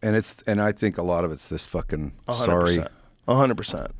And 0.00 0.16
it's 0.16 0.34
and 0.46 0.62
I 0.62 0.72
think 0.72 0.96
a 0.96 1.02
lot 1.02 1.26
of 1.26 1.32
it's 1.32 1.48
this 1.48 1.66
fucking 1.66 2.12
hundred 2.26 2.44
sorry. 2.46 2.62
percent. 2.62 2.88
A 3.28 3.34
hundred 3.34 3.58
percent. 3.58 3.90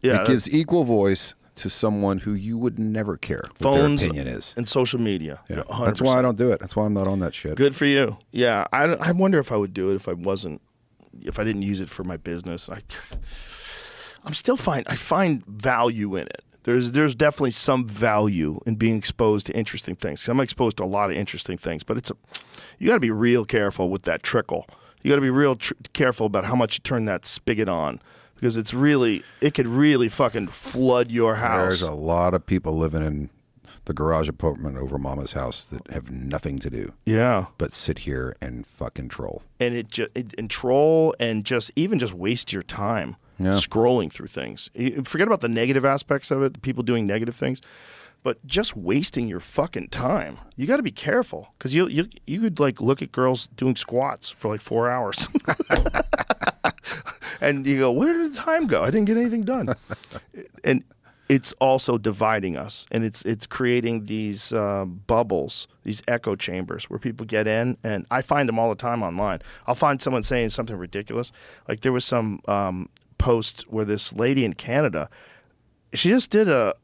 Yeah, 0.00 0.22
it 0.22 0.26
gives 0.28 0.48
equal 0.50 0.84
voice 0.84 1.34
to 1.56 1.68
someone 1.68 2.16
who 2.16 2.32
you 2.32 2.56
would 2.56 2.78
never 2.78 3.18
care 3.18 3.42
what 3.58 3.58
phones 3.58 4.00
their 4.00 4.08
opinion 4.08 4.34
is. 4.34 4.54
and 4.56 4.66
social 4.66 4.98
media. 4.98 5.42
Yeah. 5.50 5.64
Yeah, 5.68 5.84
That's 5.84 6.00
why 6.00 6.18
I 6.18 6.22
don't 6.22 6.38
do 6.38 6.50
it. 6.50 6.60
That's 6.60 6.74
why 6.74 6.86
I'm 6.86 6.94
not 6.94 7.06
on 7.06 7.18
that 7.20 7.34
shit. 7.34 7.56
Good 7.56 7.76
for 7.76 7.84
you. 7.84 8.16
Yeah, 8.30 8.66
I, 8.72 8.84
I 8.84 9.12
wonder 9.12 9.38
if 9.38 9.52
I 9.52 9.56
would 9.56 9.74
do 9.74 9.90
it 9.90 9.96
if 9.96 10.08
I 10.08 10.14
wasn't, 10.14 10.62
if 11.20 11.38
I 11.38 11.44
didn't 11.44 11.62
use 11.62 11.80
it 11.80 11.88
for 11.88 12.04
my 12.04 12.16
business. 12.16 12.68
I, 12.68 12.82
I'm 14.24 14.34
still 14.34 14.56
find 14.56 14.86
I 14.88 14.96
find 14.96 15.44
value 15.46 16.16
in 16.16 16.26
it. 16.26 16.42
There's 16.64 16.92
there's 16.92 17.14
definitely 17.14 17.50
some 17.50 17.86
value 17.86 18.60
in 18.66 18.76
being 18.76 18.96
exposed 18.96 19.46
to 19.46 19.56
interesting 19.56 19.96
things. 19.96 20.28
I'm 20.28 20.40
exposed 20.40 20.76
to 20.76 20.84
a 20.84 20.86
lot 20.86 21.10
of 21.10 21.16
interesting 21.16 21.58
things, 21.58 21.82
but 21.82 21.96
it's 21.96 22.10
a, 22.10 22.14
you 22.78 22.86
got 22.86 22.94
to 22.94 23.00
be 23.00 23.10
real 23.10 23.44
careful 23.44 23.90
with 23.90 24.02
that 24.02 24.22
trickle. 24.22 24.66
You 25.02 25.10
got 25.10 25.16
to 25.16 25.22
be 25.22 25.30
real 25.30 25.56
tr- 25.56 25.74
careful 25.92 26.26
about 26.26 26.44
how 26.44 26.54
much 26.54 26.76
you 26.76 26.80
turn 26.82 27.06
that 27.06 27.24
spigot 27.24 27.68
on 27.68 28.00
because 28.36 28.56
it's 28.56 28.72
really 28.72 29.24
it 29.40 29.54
could 29.54 29.66
really 29.66 30.08
fucking 30.08 30.48
flood 30.48 31.10
your 31.10 31.36
house. 31.36 31.80
There's 31.80 31.82
a 31.82 31.92
lot 31.92 32.34
of 32.34 32.46
people 32.46 32.76
living 32.76 33.04
in 33.04 33.30
the 33.84 33.92
garage 33.94 34.28
apartment 34.28 34.76
over 34.76 34.96
mama's 34.98 35.32
house 35.32 35.64
that 35.64 35.86
have 35.90 36.10
nothing 36.10 36.58
to 36.58 36.70
do 36.70 36.92
yeah. 37.04 37.46
but 37.58 37.72
sit 37.72 37.98
here 38.00 38.36
and 38.40 38.66
fucking 38.66 39.08
troll. 39.08 39.42
and 39.60 39.74
it 39.74 39.88
just 39.88 40.10
and 40.38 40.48
troll 40.50 41.14
and 41.18 41.44
just 41.44 41.70
even 41.76 41.98
just 41.98 42.14
waste 42.14 42.52
your 42.52 42.62
time 42.62 43.16
Yeah. 43.38 43.54
scrolling 43.54 44.12
through 44.12 44.28
things. 44.28 44.70
Forget 45.04 45.26
about 45.26 45.40
the 45.40 45.48
negative 45.48 45.84
aspects 45.84 46.30
of 46.30 46.42
it, 46.42 46.62
people 46.62 46.82
doing 46.84 47.06
negative 47.06 47.34
things, 47.34 47.60
but 48.22 48.36
just 48.46 48.76
wasting 48.76 49.26
your 49.26 49.40
fucking 49.40 49.88
time. 49.88 50.38
You 50.54 50.66
got 50.68 50.76
to 50.76 50.82
be 50.84 50.92
careful 50.92 51.52
because 51.58 51.74
you 51.74 51.88
you 51.88 52.06
you 52.26 52.40
could 52.40 52.60
like 52.60 52.80
look 52.80 53.02
at 53.02 53.10
girls 53.10 53.48
doing 53.56 53.74
squats 53.74 54.30
for 54.30 54.48
like 54.52 54.60
four 54.60 54.88
hours, 54.88 55.26
and 57.40 57.66
you 57.66 57.78
go, 57.78 57.90
"Where 57.90 58.12
did 58.12 58.32
the 58.32 58.36
time 58.36 58.66
go? 58.66 58.82
I 58.82 58.90
didn't 58.90 59.06
get 59.06 59.16
anything 59.16 59.42
done." 59.42 59.74
and 60.64 60.84
it's 61.32 61.54
also 61.60 61.96
dividing 61.96 62.58
us 62.58 62.84
and 62.90 63.04
it's 63.04 63.22
it's 63.22 63.46
creating 63.46 64.04
these 64.04 64.52
uh, 64.52 64.84
bubbles 64.84 65.66
these 65.82 66.02
echo 66.06 66.36
chambers 66.36 66.90
where 66.90 66.98
people 66.98 67.24
get 67.24 67.46
in 67.46 67.74
and 67.82 68.04
i 68.10 68.20
find 68.20 68.46
them 68.46 68.58
all 68.58 68.68
the 68.68 68.74
time 68.74 69.02
online 69.02 69.40
i'll 69.66 69.74
find 69.74 70.02
someone 70.02 70.22
saying 70.22 70.50
something 70.50 70.76
ridiculous 70.76 71.32
like 71.66 71.80
there 71.80 71.92
was 71.92 72.04
some 72.04 72.38
um, 72.48 72.86
post 73.16 73.62
where 73.68 73.86
this 73.86 74.12
lady 74.12 74.44
in 74.44 74.52
canada 74.52 75.08
she 75.94 76.10
just 76.10 76.28
did 76.28 76.50
a 76.50 76.74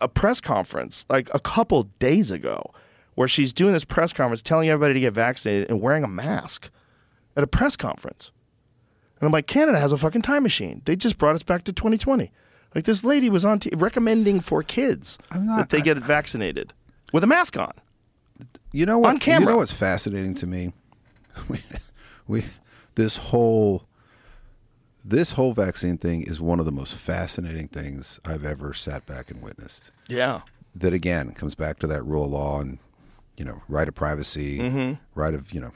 a 0.00 0.08
press 0.08 0.40
conference 0.40 1.04
like 1.10 1.28
a 1.34 1.40
couple 1.40 1.82
days 1.98 2.30
ago 2.30 2.72
where 3.16 3.28
she's 3.28 3.52
doing 3.52 3.74
this 3.74 3.84
press 3.84 4.14
conference 4.14 4.40
telling 4.40 4.70
everybody 4.70 4.94
to 4.94 5.00
get 5.00 5.12
vaccinated 5.12 5.68
and 5.68 5.82
wearing 5.82 6.02
a 6.04 6.08
mask 6.08 6.70
at 7.36 7.44
a 7.44 7.46
press 7.46 7.76
conference 7.76 8.30
and 9.20 9.28
I'm 9.28 9.32
like, 9.32 9.46
Canada 9.46 9.80
has 9.80 9.92
a 9.92 9.96
fucking 9.96 10.20
time 10.20 10.42
machine. 10.42 10.82
They 10.84 10.96
just 10.96 11.16
brought 11.16 11.34
us 11.34 11.42
back 11.42 11.64
to 11.64 11.72
2020. 11.72 12.30
Like 12.74 12.84
this 12.84 13.04
lady 13.04 13.30
was 13.30 13.44
on 13.44 13.60
t- 13.60 13.70
recommending 13.74 14.40
for 14.40 14.62
kids 14.62 15.18
that 15.30 15.70
they 15.70 15.80
get 15.80 15.96
vaccinated 15.98 16.72
with 17.12 17.22
a 17.22 17.26
mask 17.26 17.56
on. 17.56 17.72
You 18.72 18.84
know 18.86 18.98
what? 18.98 19.10
On 19.10 19.18
camera. 19.18 19.40
You 19.42 19.46
know 19.52 19.56
what's 19.58 19.72
fascinating 19.72 20.34
to 20.36 20.46
me? 20.46 20.72
We, 21.48 21.60
we 22.28 22.44
this 22.94 23.16
whole 23.16 23.86
this 25.04 25.32
whole 25.32 25.52
vaccine 25.52 25.98
thing 25.98 26.22
is 26.22 26.40
one 26.40 26.60
of 26.60 26.64
the 26.64 26.72
most 26.72 26.94
fascinating 26.94 27.68
things 27.68 28.18
I've 28.24 28.44
ever 28.44 28.72
sat 28.72 29.04
back 29.04 29.30
and 29.30 29.42
witnessed. 29.42 29.90
Yeah. 30.08 30.42
That 30.76 30.94
again 30.94 31.32
comes 31.32 31.54
back 31.54 31.78
to 31.80 31.86
that 31.88 32.02
rule 32.04 32.24
of 32.24 32.30
law 32.30 32.60
and 32.60 32.78
you 33.36 33.44
know 33.44 33.62
right 33.68 33.88
of 33.88 33.94
privacy, 33.94 34.58
Mhm. 34.60 34.98
right 35.14 35.34
of 35.34 35.52
you 35.52 35.60
know 35.60 35.72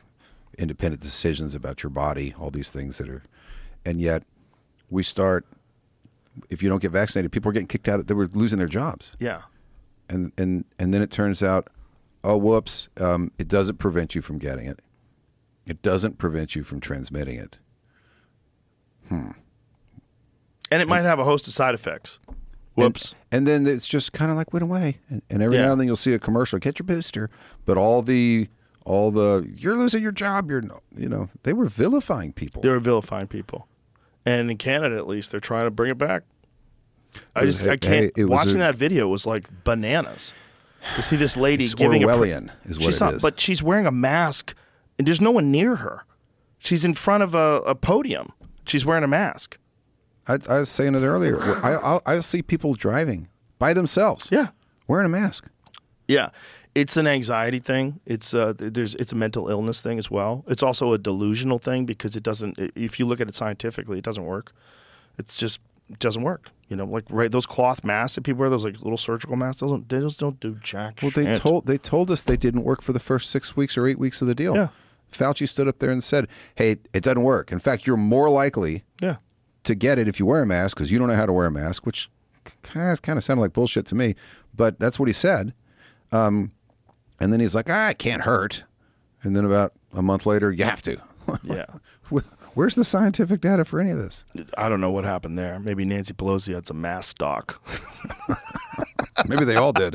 independent 0.58 1.02
decisions 1.02 1.54
about 1.54 1.82
your 1.82 1.90
body, 1.90 2.34
all 2.38 2.50
these 2.50 2.70
things 2.70 2.98
that 2.98 3.08
are, 3.08 3.22
and 3.84 4.00
yet 4.00 4.22
we 4.90 5.02
start. 5.02 5.44
If 6.50 6.62
you 6.62 6.68
don't 6.68 6.80
get 6.82 6.90
vaccinated, 6.92 7.32
people 7.32 7.50
are 7.50 7.52
getting 7.52 7.66
kicked 7.68 7.88
out. 7.88 8.06
They 8.06 8.14
were 8.14 8.28
losing 8.32 8.58
their 8.58 8.68
jobs 8.68 9.12
Yeah. 9.18 9.42
and 10.08 10.32
and 10.38 10.64
and 10.78 10.92
then 10.94 11.02
it 11.02 11.10
turns 11.10 11.42
out, 11.42 11.68
oh 12.24 12.36
whoops, 12.36 12.88
um, 13.00 13.30
it 13.38 13.48
doesn't 13.48 13.78
prevent 13.78 14.14
you 14.14 14.22
from 14.22 14.38
getting 14.38 14.66
it. 14.66 14.80
It 15.66 15.82
doesn't 15.82 16.18
prevent 16.18 16.54
you 16.56 16.64
from 16.64 16.80
transmitting 16.80 17.38
it. 17.38 17.58
Hmm. 19.08 19.30
And 20.70 20.82
it 20.82 20.88
might 20.88 21.02
have 21.02 21.18
a 21.18 21.24
host 21.24 21.46
of 21.46 21.54
side 21.54 21.74
effects. 21.74 22.18
Whoops. 22.74 23.14
And, 23.32 23.48
and 23.48 23.66
then 23.66 23.74
it's 23.74 23.86
just 23.86 24.12
kind 24.12 24.30
of 24.30 24.36
like 24.36 24.52
went 24.52 24.62
away. 24.62 24.98
And, 25.08 25.22
and 25.30 25.42
every 25.42 25.56
Yeah. 25.56 25.66
now 25.66 25.72
and 25.72 25.80
then 25.80 25.86
you'll 25.88 25.96
see 25.96 26.12
a 26.14 26.18
commercial, 26.18 26.58
get 26.58 26.78
your 26.78 26.84
booster. 26.84 27.30
But 27.64 27.76
all 27.78 28.02
the 28.02 28.48
all 28.84 29.10
the 29.10 29.50
you're 29.54 29.76
losing 29.76 30.02
your 30.02 30.12
job. 30.12 30.50
You're 30.50 30.62
you 30.94 31.08
know 31.08 31.28
they 31.42 31.52
were 31.52 31.66
vilifying 31.66 32.32
people. 32.32 32.62
They 32.62 32.68
were 32.70 32.80
vilifying 32.80 33.26
people. 33.26 33.66
And 34.28 34.50
in 34.50 34.58
Canada, 34.58 34.96
at 34.96 35.06
least, 35.06 35.30
they're 35.30 35.40
trying 35.40 35.64
to 35.64 35.70
bring 35.70 35.90
it 35.90 35.98
back. 35.98 36.24
I 37.34 37.44
just, 37.46 37.64
I 37.64 37.76
can't. 37.76 38.12
it 38.16 38.26
watching 38.26 38.56
a- 38.56 38.58
that 38.58 38.76
video 38.76 39.08
was 39.08 39.24
like 39.24 39.48
bananas. 39.64 40.34
To 40.94 41.02
see 41.02 41.16
this 41.16 41.36
lady 41.36 41.66
giving 41.68 42.02
Orwellian 42.02 42.50
a, 42.64 42.68
is 42.68 42.78
what 42.78 42.86
she's 42.86 42.96
it 43.00 43.04
not, 43.04 43.14
is. 43.14 43.22
But 43.22 43.40
she's 43.40 43.62
wearing 43.62 43.86
a 43.86 43.90
mask, 43.90 44.54
and 44.96 45.08
there's 45.08 45.20
no 45.20 45.32
one 45.32 45.50
near 45.50 45.76
her. 45.76 46.04
She's 46.58 46.84
in 46.84 46.94
front 46.94 47.22
of 47.24 47.34
a, 47.34 47.60
a 47.66 47.74
podium. 47.74 48.32
She's 48.64 48.86
wearing 48.86 49.02
a 49.02 49.08
mask. 49.08 49.58
I, 50.28 50.38
I 50.48 50.60
was 50.60 50.70
saying 50.70 50.94
it 50.94 51.00
earlier. 51.00 51.40
I 51.64 51.72
I'll, 51.82 52.02
I 52.06 52.20
see 52.20 52.42
people 52.42 52.74
driving 52.74 53.28
by 53.58 53.72
themselves. 53.72 54.28
Yeah, 54.30 54.48
wearing 54.86 55.06
a 55.06 55.08
mask. 55.08 55.48
Yeah, 56.06 56.30
it's 56.80 56.96
an 56.96 57.06
anxiety 57.06 57.58
thing. 57.58 58.00
It's 58.06 58.32
uh, 58.34 58.52
there's 58.56 58.94
it's 58.96 59.12
a 59.12 59.16
mental 59.16 59.48
illness 59.48 59.82
thing 59.82 59.98
as 59.98 60.10
well. 60.10 60.44
It's 60.46 60.62
also 60.62 60.92
a 60.92 60.98
delusional 60.98 61.58
thing 61.58 61.86
because 61.86 62.16
it 62.16 62.22
doesn't. 62.22 62.58
If 62.74 62.98
you 62.98 63.06
look 63.06 63.20
at 63.20 63.28
it 63.28 63.34
scientifically, 63.34 63.98
it 63.98 64.04
doesn't 64.04 64.24
work. 64.24 64.52
It's 65.18 65.36
just 65.36 65.60
it 65.90 65.98
doesn't 65.98 66.22
work. 66.22 66.50
You 66.68 66.76
know, 66.76 66.84
like 66.84 67.04
right 67.10 67.30
those 67.30 67.46
cloth 67.46 67.82
masks 67.82 68.14
that 68.14 68.22
people 68.22 68.40
wear, 68.40 68.50
those 68.50 68.64
like 68.64 68.80
little 68.82 68.98
surgical 68.98 69.36
masks. 69.36 69.60
Those 69.60 69.70
don't, 69.70 69.88
they 69.88 70.00
just 70.00 70.20
don't 70.20 70.38
do 70.38 70.58
jack. 70.62 71.00
Well, 71.02 71.10
they 71.10 71.24
shit. 71.24 71.38
told 71.42 71.66
they 71.66 71.78
told 71.78 72.10
us 72.10 72.22
they 72.22 72.36
didn't 72.36 72.62
work 72.64 72.82
for 72.82 72.92
the 72.92 73.00
first 73.00 73.30
six 73.30 73.56
weeks 73.56 73.76
or 73.78 73.86
eight 73.86 73.98
weeks 73.98 74.20
of 74.22 74.28
the 74.28 74.34
deal. 74.34 74.54
Yeah. 74.54 74.68
Fauci 75.10 75.48
stood 75.48 75.66
up 75.68 75.78
there 75.78 75.90
and 75.90 76.04
said, 76.04 76.28
"Hey, 76.54 76.76
it 76.92 77.02
doesn't 77.02 77.22
work. 77.22 77.50
In 77.50 77.58
fact, 77.58 77.86
you're 77.86 77.96
more 77.96 78.28
likely 78.28 78.84
Yeah. 79.00 79.16
to 79.64 79.74
get 79.74 79.98
it 79.98 80.06
if 80.06 80.20
you 80.20 80.26
wear 80.26 80.42
a 80.42 80.46
mask 80.46 80.76
because 80.76 80.92
you 80.92 80.98
don't 80.98 81.08
know 81.08 81.14
how 81.16 81.26
to 81.26 81.32
wear 81.32 81.46
a 81.46 81.50
mask." 81.50 81.86
Which 81.86 82.10
kind 82.62 82.98
of 83.16 83.24
sounded 83.24 83.40
like 83.40 83.52
bullshit 83.54 83.86
to 83.86 83.94
me, 83.94 84.14
but 84.54 84.78
that's 84.78 84.98
what 84.98 85.08
he 85.08 85.14
said. 85.14 85.54
Um, 86.12 86.52
and 87.20 87.32
then 87.32 87.40
he's 87.40 87.54
like, 87.54 87.68
"Ah, 87.68 87.90
it 87.90 87.98
can't 87.98 88.22
hurt." 88.22 88.64
And 89.22 89.34
then 89.34 89.44
about 89.44 89.72
a 89.94 90.02
month 90.02 90.26
later, 90.26 90.52
you 90.52 90.64
have 90.64 90.82
to. 90.82 90.98
Yeah. 91.44 91.66
Where's 92.54 92.74
the 92.74 92.84
scientific 92.84 93.42
data 93.42 93.64
for 93.64 93.80
any 93.80 93.90
of 93.90 93.98
this? 93.98 94.24
I 94.56 94.68
don't 94.68 94.80
know 94.80 94.90
what 94.90 95.04
happened 95.04 95.38
there. 95.38 95.60
Maybe 95.60 95.84
Nancy 95.84 96.12
Pelosi 96.14 96.54
had 96.54 96.66
some 96.66 96.80
mask 96.80 97.10
stock. 97.10 97.62
Maybe 99.28 99.44
they 99.44 99.56
all 99.56 99.72
did. 99.72 99.94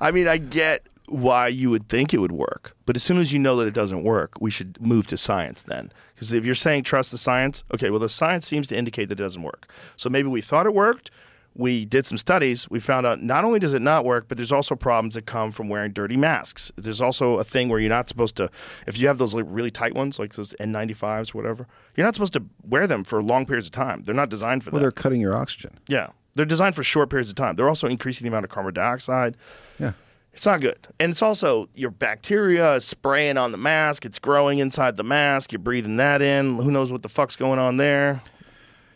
I 0.00 0.10
mean, 0.10 0.26
I 0.26 0.38
get 0.38 0.86
why 1.06 1.48
you 1.48 1.70
would 1.70 1.88
think 1.88 2.14
it 2.14 2.18
would 2.18 2.32
work. 2.32 2.74
But 2.86 2.96
as 2.96 3.02
soon 3.02 3.18
as 3.18 3.32
you 3.32 3.38
know 3.38 3.56
that 3.56 3.68
it 3.68 3.74
doesn't 3.74 4.02
work, 4.02 4.40
we 4.40 4.50
should 4.50 4.80
move 4.80 5.06
to 5.08 5.16
science 5.16 5.62
then. 5.62 5.92
Because 6.14 6.32
if 6.32 6.44
you're 6.44 6.54
saying 6.54 6.84
trust 6.84 7.10
the 7.10 7.18
science, 7.18 7.62
okay, 7.74 7.90
well, 7.90 8.00
the 8.00 8.08
science 8.08 8.46
seems 8.46 8.68
to 8.68 8.76
indicate 8.76 9.08
that 9.08 9.20
it 9.20 9.22
doesn't 9.22 9.42
work. 9.42 9.70
So 9.96 10.08
maybe 10.08 10.28
we 10.28 10.40
thought 10.40 10.66
it 10.66 10.74
worked. 10.74 11.10
We 11.54 11.84
did 11.84 12.06
some 12.06 12.16
studies. 12.16 12.70
We 12.70 12.80
found 12.80 13.06
out 13.06 13.22
not 13.22 13.44
only 13.44 13.58
does 13.58 13.72
it 13.72 13.82
not 13.82 14.04
work, 14.04 14.26
but 14.28 14.36
there's 14.36 14.52
also 14.52 14.76
problems 14.76 15.14
that 15.14 15.26
come 15.26 15.50
from 15.50 15.68
wearing 15.68 15.92
dirty 15.92 16.16
masks. 16.16 16.70
There's 16.76 17.00
also 17.00 17.38
a 17.38 17.44
thing 17.44 17.68
where 17.68 17.80
you're 17.80 17.88
not 17.88 18.08
supposed 18.08 18.36
to, 18.36 18.50
if 18.86 18.98
you 18.98 19.08
have 19.08 19.18
those 19.18 19.34
like 19.34 19.46
really 19.48 19.70
tight 19.70 19.94
ones, 19.94 20.18
like 20.18 20.34
those 20.34 20.54
N95s 20.60 21.34
or 21.34 21.38
whatever, 21.38 21.66
you're 21.96 22.06
not 22.06 22.14
supposed 22.14 22.32
to 22.34 22.44
wear 22.62 22.86
them 22.86 23.02
for 23.02 23.22
long 23.22 23.46
periods 23.46 23.66
of 23.66 23.72
time. 23.72 24.04
They're 24.04 24.14
not 24.14 24.30
designed 24.30 24.62
for 24.62 24.70
that. 24.70 24.74
Well, 24.74 24.80
that. 24.80 24.84
they're 24.84 25.02
cutting 25.02 25.20
your 25.20 25.34
oxygen. 25.34 25.78
Yeah. 25.88 26.10
They're 26.34 26.46
designed 26.46 26.76
for 26.76 26.84
short 26.84 27.10
periods 27.10 27.28
of 27.28 27.34
time. 27.34 27.56
They're 27.56 27.68
also 27.68 27.88
increasing 27.88 28.24
the 28.24 28.28
amount 28.28 28.44
of 28.44 28.50
carbon 28.50 28.72
dioxide. 28.72 29.36
Yeah. 29.78 29.92
It's 30.32 30.46
not 30.46 30.60
good. 30.60 30.86
And 31.00 31.10
it's 31.10 31.22
also 31.22 31.68
your 31.74 31.90
bacteria 31.90 32.76
is 32.76 32.84
spraying 32.84 33.36
on 33.36 33.50
the 33.50 33.58
mask. 33.58 34.06
It's 34.06 34.18
growing 34.18 34.60
inside 34.60 34.96
the 34.96 35.02
mask. 35.02 35.52
You're 35.52 35.58
breathing 35.58 35.96
that 35.96 36.22
in. 36.22 36.56
Who 36.56 36.70
knows 36.70 36.92
what 36.92 37.02
the 37.02 37.08
fuck's 37.08 37.34
going 37.36 37.58
on 37.58 37.76
there? 37.78 38.22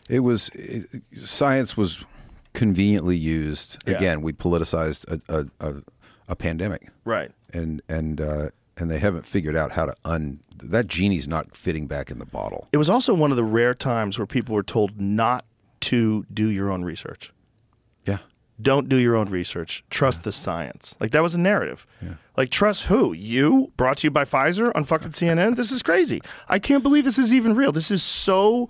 It 0.07 0.19
was 0.21 0.49
it, 0.53 1.01
science 1.17 1.75
was 1.75 2.05
conveniently 2.55 3.15
used. 3.17 3.77
Yeah. 3.85 3.95
Again, 3.95 4.21
we 4.21 4.33
politicized 4.33 5.05
a, 5.29 5.45
a, 5.61 5.69
a, 5.69 5.81
a 6.29 6.35
pandemic, 6.35 6.89
Right. 7.03 7.31
and 7.53 7.81
and 7.87 8.19
uh, 8.19 8.49
and 8.77 8.89
they 8.89 8.99
haven't 8.99 9.23
figured 9.27 9.55
out 9.55 9.71
how 9.73 9.85
to 9.85 9.95
un 10.03 10.39
that 10.63 10.87
genie's 10.87 11.27
not 11.27 11.55
fitting 11.55 11.85
back 11.87 12.09
in 12.09 12.17
the 12.19 12.25
bottle. 12.25 12.67
It 12.71 12.77
was 12.77 12.89
also 12.89 13.13
one 13.13 13.29
of 13.31 13.37
the 13.37 13.43
rare 13.43 13.73
times 13.73 14.17
where 14.17 14.25
people 14.25 14.55
were 14.55 14.63
told 14.63 14.99
not 14.99 15.45
to 15.81 16.25
do 16.33 16.47
your 16.49 16.71
own 16.71 16.83
research. 16.83 17.31
Yeah. 18.05 18.19
Don't 18.61 18.87
do 18.87 18.95
your 18.95 19.15
own 19.17 19.29
research. 19.29 19.83
Trust 19.89 20.23
the 20.23 20.31
science. 20.31 20.95
Like 20.99 21.11
that 21.11 21.21
was 21.21 21.35
a 21.35 21.39
narrative. 21.39 21.85
Like 22.37 22.49
trust 22.49 22.83
who? 22.83 23.11
You? 23.13 23.71
Brought 23.75 23.97
to 23.97 24.07
you 24.07 24.11
by 24.11 24.23
Pfizer 24.23 24.71
on 24.75 24.85
fucking 24.85 25.09
CNN? 25.11 25.57
This 25.57 25.71
is 25.73 25.83
crazy. 25.83 26.21
I 26.47 26.57
can't 26.59 26.81
believe 26.81 27.03
this 27.03 27.19
is 27.19 27.33
even 27.33 27.53
real. 27.53 27.73
This 27.73 27.91
is 27.91 28.01
so 28.01 28.69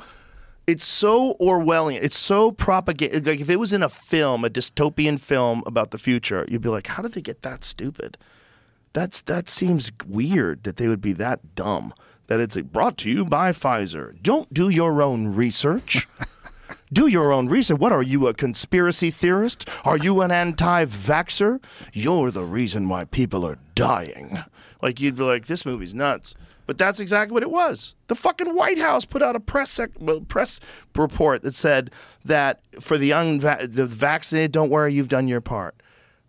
it's 0.68 0.86
so 0.86 1.36
Orwellian. 1.36 2.00
It's 2.02 2.18
so 2.18 2.52
propaganda. 2.52 3.32
Like 3.32 3.40
if 3.40 3.50
it 3.50 3.58
was 3.58 3.74
in 3.74 3.84
a 3.84 3.90
film, 3.90 4.44
a 4.44 4.50
dystopian 4.50 5.20
film 5.20 5.64
about 5.66 5.92
the 5.92 5.98
future, 5.98 6.46
you'd 6.50 6.62
be 6.62 6.70
like, 6.70 6.88
how 6.88 7.04
did 7.04 7.14
they 7.14 7.22
get 7.22 7.42
that 7.44 7.64
stupid? 7.64 8.18
That's 8.94 9.22
that 9.22 9.50
seems 9.50 9.92
weird 10.08 10.64
that 10.64 10.78
they 10.78 10.88
would 10.88 11.02
be 11.02 11.14
that 11.14 11.56
dumb. 11.56 11.94
That 12.28 12.40
it's 12.40 12.56
like, 12.56 12.72
brought 12.72 12.98
to 13.00 13.10
you 13.10 13.26
by 13.26 13.52
Pfizer. 13.52 14.20
Don't 14.24 14.52
do 14.52 14.70
your 14.70 15.02
own 15.02 15.36
research. 15.36 16.08
do 16.94 17.06
your 17.06 17.32
own 17.32 17.48
research. 17.48 17.78
What 17.78 17.92
are 17.92 18.02
you, 18.02 18.28
a 18.28 18.34
conspiracy 18.34 19.12
theorist? 19.12 19.70
Are 19.84 19.98
you 19.98 20.22
an 20.22 20.32
anti-vaxxer? 20.32 21.62
You're 21.94 22.32
the 22.32 22.44
reason 22.44 22.90
why 22.90 23.06
people 23.06 23.46
are 23.46 23.60
dying. 23.76 24.40
Like 24.82 25.00
you'd 25.00 25.18
be 25.18 25.24
like, 25.24 25.46
this 25.46 25.66
movie's 25.66 25.94
nuts. 25.94 26.34
But 26.66 26.78
that's 26.78 27.00
exactly 27.00 27.34
what 27.34 27.44
it 27.44 27.52
was. 27.52 27.94
The 28.08 28.16
fucking 28.16 28.56
White 28.56 28.80
House 28.80 29.06
put 29.06 29.22
out 29.22 29.36
a 29.36 29.40
press 29.40 29.70
sec- 29.70 29.92
well, 30.00 30.22
press 30.22 30.60
report 30.96 31.44
that 31.44 31.54
said 31.54 31.92
that 32.24 32.62
for 32.80 32.98
the 32.98 33.12
unva- 33.12 33.72
the 33.74 33.86
vaccinated, 33.86 34.52
don't 34.52 34.70
worry, 34.70 34.94
you've 34.94 35.10
done 35.10 35.28
your 35.28 35.42
part. 35.42 35.76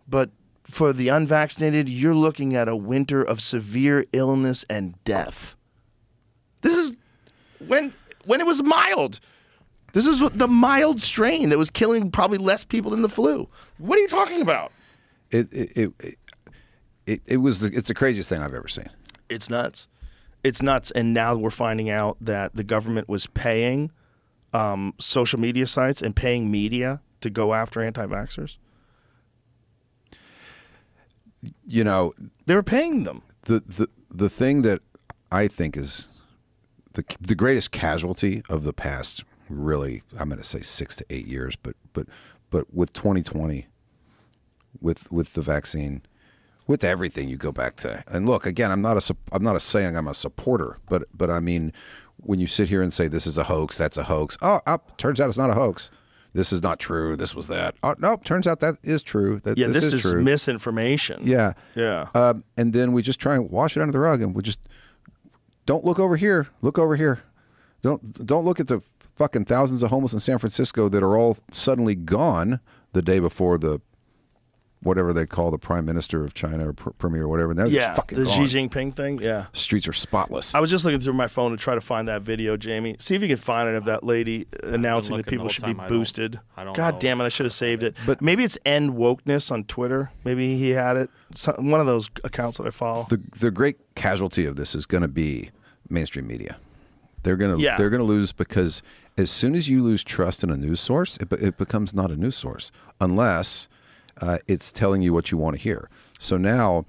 But 0.07 0.29
for 0.63 0.93
the 0.93 1.07
unvaccinated, 1.07 1.89
you're 1.89 2.15
looking 2.15 2.55
at 2.55 2.67
a 2.67 2.75
winter 2.75 3.23
of 3.23 3.41
severe 3.41 4.05
illness 4.13 4.65
and 4.69 5.01
death. 5.05 5.55
This 6.61 6.75
is 6.75 6.95
when 7.67 7.93
when 8.25 8.39
it 8.39 8.45
was 8.45 8.61
mild. 8.61 9.19
This 9.93 10.05
is 10.05 10.19
the 10.33 10.47
mild 10.47 11.01
strain 11.01 11.49
that 11.49 11.57
was 11.57 11.71
killing 11.71 12.11
probably 12.11 12.37
less 12.37 12.63
people 12.63 12.91
than 12.91 13.01
the 13.01 13.09
flu. 13.09 13.47
What 13.77 13.97
are 13.97 14.01
you 14.01 14.07
talking 14.07 14.41
about? 14.41 14.71
It 15.31 15.51
it 15.51 15.77
it, 15.77 15.93
it, 15.99 16.15
it, 17.07 17.21
it 17.25 17.37
was 17.37 17.61
the, 17.61 17.67
it's 17.67 17.87
the 17.87 17.95
craziest 17.95 18.29
thing 18.29 18.41
I've 18.41 18.53
ever 18.53 18.67
seen. 18.67 18.89
It's 19.29 19.49
nuts. 19.49 19.87
It's 20.47 20.61
nuts. 20.61 20.91
And 20.91 21.13
now 21.13 21.35
we're 21.35 21.49
finding 21.49 21.89
out 21.89 22.17
that 22.21 22.55
the 22.55 22.63
government 22.63 23.09
was 23.09 23.27
paying 23.27 23.91
um, 24.53 24.93
social 24.99 25.39
media 25.39 25.67
sites 25.67 26.01
and 26.01 26.15
paying 26.15 26.49
media 26.49 27.01
to 27.21 27.29
go 27.29 27.53
after 27.53 27.81
anti-vaxxers. 27.81 28.57
You 31.65 31.83
know, 31.83 32.13
They 32.45 32.55
were 32.55 32.63
paying 32.63 33.03
them. 33.03 33.21
the 33.43 33.59
the 33.59 33.87
the 34.09 34.29
thing 34.29 34.61
that 34.63 34.81
I 35.31 35.47
think 35.47 35.77
is 35.77 36.07
the 36.93 37.03
the 37.21 37.35
greatest 37.35 37.71
casualty 37.71 38.41
of 38.49 38.63
the 38.63 38.73
past 38.73 39.23
really 39.49 40.01
I'm 40.19 40.29
going 40.29 40.41
to 40.41 40.47
say 40.47 40.59
6 40.61 40.95
to 40.97 41.05
8 41.09 41.25
years 41.27 41.55
but 41.55 41.75
but 41.93 42.07
but 42.49 42.73
with 42.73 42.91
2020 42.93 43.67
with 44.81 45.09
with 45.11 45.33
the 45.33 45.41
vaccine 45.41 46.01
with 46.67 46.83
everything 46.83 47.29
you 47.29 47.37
go 47.37 47.51
back 47.51 47.75
to 47.77 48.03
and 48.07 48.27
look 48.27 48.45
again 48.45 48.71
I'm 48.71 48.81
not 48.81 48.97
a 49.09 49.15
I'm 49.31 49.43
not 49.43 49.55
a 49.55 49.59
saying 49.59 49.95
I'm 49.95 50.07
a 50.07 50.13
supporter 50.13 50.77
but 50.89 51.03
but 51.13 51.29
I 51.31 51.39
mean 51.39 51.71
when 52.17 52.39
you 52.39 52.47
sit 52.47 52.69
here 52.69 52.81
and 52.81 52.93
say 52.93 53.07
this 53.07 53.25
is 53.25 53.37
a 53.37 53.45
hoax 53.45 53.77
that's 53.77 53.97
a 53.97 54.03
hoax 54.03 54.37
oh 54.41 54.59
up 54.67 54.97
turns 54.97 55.19
out 55.21 55.29
it's 55.29 55.37
not 55.37 55.49
a 55.49 55.53
hoax 55.53 55.89
this 56.33 56.51
is 56.51 56.61
not 56.61 56.77
true 56.79 57.15
this 57.15 57.33
was 57.33 57.47
that 57.47 57.75
oh 57.83 57.95
nope 57.99 58.23
turns 58.23 58.45
out 58.47 58.59
that 58.59 58.75
is 58.83 59.01
true 59.01 59.39
that 59.45 59.57
Yeah, 59.57 59.67
this, 59.67 59.91
this, 59.91 59.93
is, 59.93 60.01
true 60.11 60.21
misinformation. 60.21 61.21
yeah 61.23 61.53
Yeah. 61.73 62.09
um, 62.13 62.43
and 62.57 62.73
then 62.73 62.91
we 62.91 63.01
just 63.01 63.19
try 63.19 63.35
and 63.35 63.49
wash 63.49 63.77
it 63.77 63.81
under 63.81 63.93
the 63.93 63.99
rug, 63.99 64.21
and 64.21 64.35
we 64.35 64.43
just 64.43 64.59
don't 65.65 65.83
look 65.83 65.99
over 65.99 66.15
here. 66.15 66.47
Look 66.61 66.77
over 66.79 66.95
here. 66.95 67.21
Don't 67.81 68.25
don't 68.25 68.45
look 68.45 68.59
at 68.59 68.67
the 68.67 68.81
fucking 69.15 69.45
thousands 69.45 69.83
of 69.83 69.89
homeless 69.89 70.13
in 70.13 70.19
San 70.19 70.37
Francisco 70.37 70.89
that 70.89 71.03
are 71.03 71.17
all 71.17 71.37
suddenly 71.51 71.93
gone 71.95 72.59
the 72.93 73.01
day 73.01 73.19
before 73.19 73.57
the 73.57 73.81
whatever 74.83 75.11
they 75.11 75.25
call 75.25 75.49
the 75.51 75.57
prime 75.57 75.85
minister 75.85 76.23
of 76.23 76.33
China 76.33 76.69
or 76.69 76.73
pr- 76.73 76.91
premier 76.91 77.23
or 77.23 77.27
whatever. 77.27 77.49
And 77.51 77.59
they're 77.59 77.67
yeah. 77.67 77.95
fucking 77.95 78.17
The 78.17 78.25
gone. 78.25 78.47
Xi 78.47 78.67
Jinping 78.67 78.93
thing. 78.95 79.19
Yeah. 79.19 79.47
Streets 79.53 79.87
are 79.87 79.93
spotless. 79.93 80.53
I 80.53 80.59
was 80.59 80.69
just 80.69 80.85
looking 80.85 80.99
through 80.99 81.13
my 81.13 81.27
phone 81.27 81.51
to 81.51 81.57
try 81.57 81.73
to 81.75 81.81
find 81.81 82.07
that 82.07 82.21
video, 82.21 82.57
Jamie. 82.57 82.95
See 82.99 83.15
if 83.15 83.21
you 83.21 83.27
can 83.27 83.37
find 83.37 83.67
it 83.67 83.75
of 83.75 83.85
that 83.85 84.03
lady 84.03 84.45
uh, 84.63 84.67
announcing 84.69 85.17
that 85.17 85.25
people 85.25 85.49
should 85.49 85.63
be 85.65 85.71
time. 85.73 85.79
I 85.79 85.87
don't- 85.87 85.97
boosted. 85.97 86.39
I 86.55 86.63
don't 86.63 86.75
God 86.75 86.95
know. 86.95 86.99
damn 86.99 87.21
it! 87.21 87.25
I 87.25 87.29
should 87.29 87.45
have 87.45 87.53
saved 87.53 87.83
it. 87.83 87.95
But- 88.05 88.17
But 88.19 88.21
maybe 88.21 88.43
it's 88.43 88.57
end 88.65 88.91
wokeness 88.91 89.51
on 89.51 89.63
Twitter. 89.65 90.11
Maybe 90.23 90.57
he 90.57 90.69
had 90.71 90.95
it. 90.97 91.09
Some, 91.35 91.69
one 91.71 91.79
of 91.81 91.85
those 91.87 92.09
accounts 92.23 92.57
that 92.57 92.67
I 92.67 92.69
follow. 92.71 93.07
the 93.09 93.19
the 93.39 93.51
great 93.51 93.77
casualty 93.95 94.45
of 94.45 94.55
this 94.57 94.73
is 94.75 94.85
going 94.85 95.01
to 95.03 95.07
be 95.07 95.49
mainstream 95.89 96.27
media. 96.27 96.57
They're 97.23 97.35
going 97.35 97.57
to 97.57 97.61
Yeah. 97.61 97.77
they're 97.77 97.89
going 97.89 97.99
to 98.01 98.05
lose 98.05 98.31
because 98.31 98.81
as 99.17 99.31
soon 99.31 99.55
as 99.55 99.67
you 99.67 99.83
lose 99.83 100.03
trust 100.03 100.43
in 100.43 100.51
a 100.51 100.55
news 100.57 100.79
source, 100.79 101.17
it, 101.17 101.31
it 101.33 101.57
becomes 101.57 101.93
not 101.93 102.11
a 102.11 102.15
news 102.15 102.35
source 102.35 102.71
unless 103.01 103.67
uh, 104.21 104.37
it's 104.47 104.71
telling 104.71 105.01
you 105.01 105.13
what 105.13 105.31
you 105.31 105.37
want 105.37 105.55
to 105.55 105.61
hear. 105.61 105.89
So 106.19 106.37
now 106.37 106.85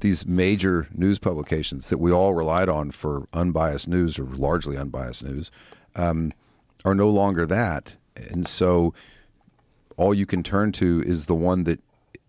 these 0.00 0.26
major 0.26 0.86
news 0.94 1.18
publications 1.18 1.88
that 1.88 1.98
we 1.98 2.12
all 2.12 2.34
relied 2.34 2.68
on 2.68 2.90
for 2.92 3.26
unbiased 3.32 3.88
news 3.88 4.18
or 4.18 4.24
largely 4.24 4.76
unbiased 4.76 5.24
news 5.24 5.50
um, 5.96 6.32
are 6.84 6.94
no 6.94 7.08
longer 7.10 7.46
that, 7.46 7.96
and 8.30 8.46
so 8.46 8.94
all 9.96 10.14
you 10.14 10.26
can 10.26 10.42
turn 10.44 10.70
to 10.72 11.02
is 11.04 11.26
the 11.26 11.34
one 11.34 11.64
that 11.64 11.80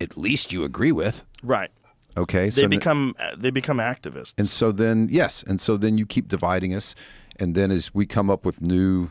at 0.01 0.18
least 0.18 0.51
you 0.51 0.64
agree 0.64 0.92
with. 0.92 1.24
right. 1.43 1.72
Okay, 2.18 2.50
They 2.50 2.64
n- 2.64 2.69
become 2.72 3.16
they 3.38 3.51
become 3.51 3.77
activists. 3.77 4.34
and 4.38 4.48
so 4.50 4.72
then, 4.72 5.08
yes, 5.11 5.43
and 5.43 5.61
so 5.61 5.77
then 5.77 5.98
you 6.00 6.06
keep 6.08 6.27
dividing 6.27 6.74
us, 6.74 6.95
and 7.40 7.53
then 7.53 7.69
as 7.69 7.93
we 7.93 8.06
come 8.08 8.32
up 8.32 8.43
with 8.45 8.61
new, 8.61 9.09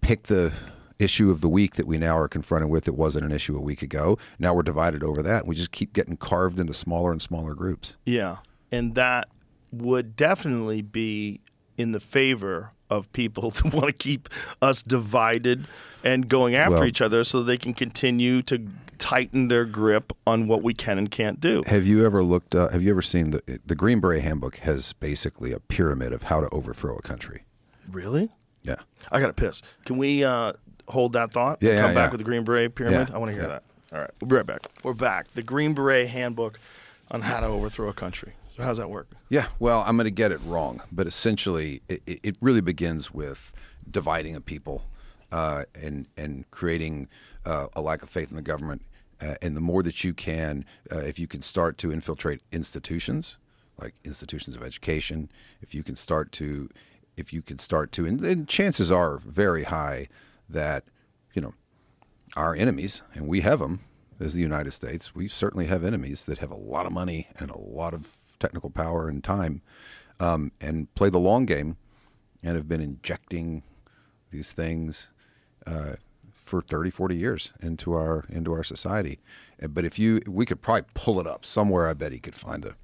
pick 0.00 0.24
the 0.24 0.52
issue 0.98 1.30
of 1.30 1.40
the 1.40 1.48
week 1.48 1.74
that 1.76 1.86
we 1.86 1.98
now 1.98 2.16
are 2.18 2.28
confronted 2.28 2.70
with 2.70 2.84
that 2.84 2.94
wasn't 2.94 3.24
an 3.24 3.32
issue 3.32 3.56
a 3.56 3.60
week 3.60 3.82
ago. 3.82 4.18
Now 4.38 4.54
we're 4.54 4.62
divided 4.62 5.02
over 5.02 5.22
that. 5.22 5.40
And 5.40 5.48
we 5.48 5.54
just 5.54 5.72
keep 5.72 5.92
getting 5.92 6.16
carved 6.16 6.58
into 6.58 6.74
smaller 6.74 7.12
and 7.12 7.20
smaller 7.20 7.54
groups. 7.54 7.96
Yeah. 8.04 8.38
And 8.72 8.94
that 8.94 9.28
would 9.72 10.16
definitely 10.16 10.82
be 10.82 11.40
in 11.76 11.92
the 11.92 12.00
favor 12.00 12.72
of 12.88 13.12
people 13.12 13.50
that 13.52 13.74
want 13.74 13.86
to 13.86 13.92
keep 13.92 14.28
us 14.62 14.82
divided 14.82 15.66
and 16.04 16.28
going 16.28 16.54
after 16.54 16.76
Well- 16.76 16.84
each 16.86 17.00
other 17.00 17.24
so 17.24 17.42
they 17.42 17.58
can 17.58 17.74
continue 17.74 18.42
to 18.42 18.66
tighten 18.98 19.48
their 19.48 19.66
grip 19.66 20.12
on 20.26 20.48
what 20.48 20.62
we 20.62 20.72
can 20.72 20.96
and 20.96 21.10
can't 21.10 21.38
do. 21.38 21.62
Have 21.66 21.86
you 21.86 22.06
ever 22.06 22.22
looked? 22.22 22.54
Uh, 22.54 22.68
have 22.70 22.82
you 22.82 22.90
ever 22.90 23.02
seen 23.02 23.30
the 23.30 23.60
the 23.66 23.74
Green 23.74 24.00
Beret 24.00 24.22
Handbook? 24.22 24.56
Has 24.58 24.94
basically 24.94 25.52
a 25.52 25.60
pyramid 25.60 26.14
of 26.14 26.22
how 26.24 26.40
to 26.40 26.48
overthrow 26.48 26.96
a 26.96 27.02
country. 27.02 27.44
Really? 27.90 28.30
Yeah. 28.62 28.76
I 29.12 29.20
got 29.20 29.26
to 29.26 29.32
piss. 29.34 29.60
Can 29.84 29.98
we 29.98 30.24
uh, 30.24 30.54
hold 30.88 31.12
that 31.14 31.32
thought? 31.32 31.58
Yeah, 31.62 31.68
We'll 31.68 31.76
yeah, 31.76 31.82
Come 31.86 31.94
back 31.94 32.06
yeah. 32.06 32.10
with 32.12 32.18
the 32.20 32.24
Green 32.24 32.44
Beret 32.44 32.74
Pyramid? 32.74 33.08
Yeah, 33.08 33.14
I 33.14 33.18
want 33.18 33.30
to 33.30 33.34
hear 33.34 33.42
yeah. 33.42 33.48
that. 33.48 33.62
All 33.92 33.98
right. 34.00 34.10
We'll 34.20 34.28
be 34.28 34.36
right 34.36 34.46
back. 34.46 34.66
We're 34.82 34.94
back. 34.94 35.26
The 35.34 35.42
Green 35.42 35.74
Beret 35.74 36.08
Handbook 36.08 36.58
on 37.10 37.20
how 37.22 37.40
to 37.40 37.46
overthrow 37.46 37.88
a 37.88 37.92
country. 37.92 38.32
So, 38.56 38.62
how 38.62 38.70
does 38.70 38.78
that 38.78 38.90
work? 38.90 39.08
Yeah, 39.28 39.46
well, 39.58 39.84
I'm 39.86 39.96
going 39.96 40.06
to 40.06 40.10
get 40.10 40.32
it 40.32 40.40
wrong, 40.44 40.82
but 40.90 41.06
essentially, 41.06 41.82
it, 41.88 42.02
it- 42.06 42.20
it 42.22 42.36
really 42.40 42.60
begins 42.62 43.12
with 43.12 43.52
dividing 43.90 44.34
a 44.34 44.40
people 44.40 44.86
uh, 45.30 45.64
and 45.80 46.06
and 46.16 46.50
creating 46.50 47.08
uh, 47.44 47.66
a 47.74 47.80
lack 47.82 48.02
of 48.02 48.08
faith 48.10 48.30
in 48.30 48.36
the 48.36 48.42
government. 48.42 48.82
Uh, 49.20 49.34
and 49.40 49.56
the 49.56 49.60
more 49.62 49.82
that 49.82 50.04
you 50.04 50.12
can, 50.12 50.64
uh, 50.92 50.98
if 50.98 51.18
you 51.18 51.26
can 51.26 51.40
start 51.42 51.78
to 51.78 51.90
infiltrate 51.92 52.40
institutions, 52.52 53.38
like 53.80 53.94
institutions 54.04 54.54
of 54.56 54.62
education, 54.62 55.30
if 55.62 55.74
you 55.74 55.82
can 55.82 55.96
start 55.96 56.32
to, 56.32 56.68
if 57.16 57.32
you 57.32 57.40
can 57.42 57.58
start 57.58 57.92
to, 57.92 58.04
and, 58.04 58.20
and 58.22 58.46
chances 58.48 58.90
are 58.90 59.16
very 59.18 59.64
high 59.64 60.08
that 60.48 60.84
you 61.34 61.42
know 61.42 61.54
our 62.36 62.54
enemies, 62.54 63.02
and 63.14 63.28
we 63.28 63.40
have 63.40 63.60
them, 63.60 63.80
as 64.20 64.34
the 64.34 64.42
United 64.42 64.72
States, 64.72 65.14
we 65.14 65.28
certainly 65.28 65.66
have 65.66 65.84
enemies 65.84 66.24
that 66.24 66.38
have 66.38 66.50
a 66.50 66.56
lot 66.56 66.86
of 66.86 66.92
money 66.92 67.28
and 67.38 67.50
a 67.50 67.58
lot 67.58 67.94
of 67.94 68.12
technical 68.38 68.70
power 68.70 69.08
and 69.08 69.24
time, 69.24 69.62
um, 70.20 70.52
and 70.60 70.94
play 70.94 71.10
the 71.10 71.18
long 71.18 71.46
game, 71.46 71.76
and 72.42 72.56
have 72.56 72.68
been 72.68 72.80
injecting 72.80 73.62
these 74.30 74.52
things 74.52 75.08
uh, 75.66 75.94
for 76.32 76.60
30, 76.60 76.90
40 76.90 77.16
years 77.16 77.52
into 77.60 77.92
our 77.94 78.24
into 78.28 78.52
our 78.52 78.64
society. 78.64 79.18
But 79.68 79.84
if 79.84 79.98
you, 79.98 80.20
we 80.26 80.46
could 80.46 80.62
probably 80.62 80.88
pull 80.94 81.20
it 81.20 81.26
up 81.26 81.44
somewhere. 81.44 81.86
I 81.86 81.94
bet 81.94 82.12
he 82.12 82.18
could 82.18 82.34
find 82.34 82.64
a. 82.64 82.76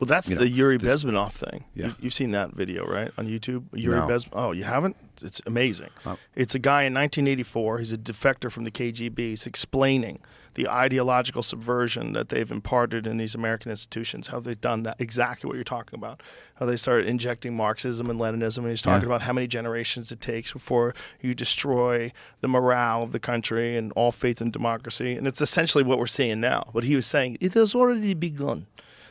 Well, 0.00 0.06
that's 0.06 0.28
you 0.30 0.34
know, 0.34 0.40
the 0.40 0.48
Yuri 0.48 0.78
this- 0.78 1.04
Bezmenov 1.04 1.32
thing. 1.32 1.64
Yeah. 1.74 1.86
You've, 1.86 1.98
you've 2.00 2.14
seen 2.14 2.32
that 2.32 2.54
video, 2.54 2.86
right, 2.86 3.10
on 3.18 3.26
YouTube? 3.28 3.64
Yuri 3.74 3.96
No. 3.98 4.06
Bez. 4.08 4.26
Oh, 4.32 4.52
you 4.52 4.64
haven't? 4.64 4.96
It's 5.22 5.42
amazing. 5.44 5.90
Oh. 6.06 6.16
It's 6.34 6.54
a 6.54 6.58
guy 6.58 6.84
in 6.84 6.94
1984. 6.94 7.78
He's 7.78 7.92
a 7.92 7.98
defector 7.98 8.50
from 8.50 8.64
the 8.64 8.70
KGB. 8.70 9.18
He's 9.18 9.46
explaining 9.46 10.20
the 10.54 10.66
ideological 10.68 11.42
subversion 11.42 12.12
that 12.14 12.30
they've 12.30 12.50
imparted 12.50 13.06
in 13.06 13.18
these 13.18 13.34
American 13.34 13.70
institutions. 13.70 14.28
How 14.28 14.40
they've 14.40 14.60
done 14.60 14.82
that 14.84 14.96
exactly 14.98 15.46
what 15.46 15.54
you're 15.54 15.62
talking 15.64 15.96
about. 15.98 16.22
How 16.54 16.64
they 16.66 16.76
started 16.76 17.06
injecting 17.06 17.54
Marxism 17.54 18.08
and 18.08 18.18
Leninism, 18.18 18.58
and 18.58 18.68
he's 18.70 18.80
talking 18.82 19.02
Yeah. 19.08 19.14
about 19.14 19.22
how 19.22 19.34
many 19.34 19.46
generations 19.46 20.10
it 20.10 20.20
takes 20.22 20.50
before 20.50 20.94
you 21.20 21.34
destroy 21.34 22.10
the 22.40 22.48
morale 22.48 23.02
of 23.02 23.12
the 23.12 23.20
country 23.20 23.76
and 23.76 23.92
all 23.92 24.10
faith 24.12 24.40
in 24.40 24.50
democracy. 24.50 25.14
And 25.14 25.26
it's 25.26 25.42
essentially 25.42 25.84
what 25.84 25.98
we're 25.98 26.06
seeing 26.06 26.40
now. 26.40 26.70
But 26.72 26.84
he 26.84 26.96
was 26.96 27.06
saying 27.06 27.36
it 27.40 27.52
has 27.54 27.74
already 27.74 28.14
begun 28.14 28.66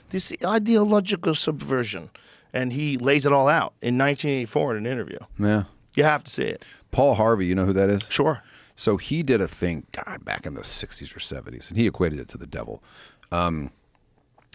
this 0.10 0.32
ideological 0.44 1.36
subversion. 1.36 2.10
And 2.52 2.74
he 2.74 2.98
lays 2.98 3.26
it 3.26 3.32
all 3.32 3.48
out 3.48 3.74
in 3.82 3.98
1984 3.98 4.72
in 4.72 4.86
an 4.86 4.92
interview. 4.92 5.20
Yeah. 5.38 5.64
You 5.96 6.04
have 6.04 6.24
to 6.24 6.32
see 6.32 6.44
it. 6.44 6.66
Paul 6.92 7.16
Harvey, 7.16 7.46
you 7.46 7.56
know 7.56 7.66
who 7.66 7.74
that 7.74 7.90
is? 7.90 8.04
Sure. 8.10 8.42
So 8.76 8.98
he 8.98 9.24
did 9.24 9.42
a 9.42 9.48
thing, 9.48 9.86
God, 9.92 10.24
back 10.26 10.46
in 10.46 10.54
the 10.54 10.62
60s 10.62 11.16
or 11.16 11.20
70s, 11.20 11.70
and 11.70 11.78
he 11.78 11.86
equated 11.86 12.20
it 12.20 12.28
to 12.30 12.38
the 12.38 12.48
devil. 12.48 12.82
Um, 13.32 13.72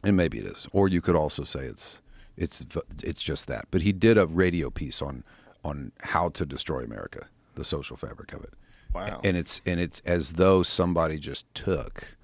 and 0.02 0.16
maybe 0.16 0.39
it 0.39 0.47
is, 0.47 0.66
or 0.73 0.89
you 0.89 1.00
could 1.00 1.15
also 1.16 1.44
say 1.44 1.60
it's 1.60 2.00
it's 2.36 2.65
it's 3.02 3.23
just 3.23 3.47
that. 3.47 3.66
But 3.70 3.83
he 3.83 3.92
did 3.92 4.18
a 4.18 4.26
radio 4.26 4.70
piece 4.70 5.00
on 5.00 5.24
on 5.65 5.92
how 6.00 6.28
to 6.31 6.44
destroy 6.44 6.83
America, 6.83 7.26
the 7.55 7.65
social 7.65 7.97
fabric 7.97 8.33
of 8.33 8.42
it. 8.44 8.55
Wow. 8.94 9.20
And 9.24 9.36
it's 9.36 9.60
and 9.65 9.81
it's 9.81 10.00
as 10.05 10.33
though 10.33 10.62
somebody 10.62 11.18
just 11.18 11.52
took 11.55 12.16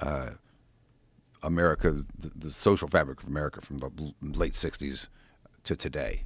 uh, 0.00 0.30
America, 1.42 1.90
the, 2.18 2.30
the 2.36 2.50
social 2.50 2.88
fabric 2.88 3.22
of 3.22 3.28
America 3.28 3.60
from 3.60 3.78
the 3.78 4.14
late 4.22 4.52
60s 4.52 5.08
to 5.64 5.76
today, 5.76 6.24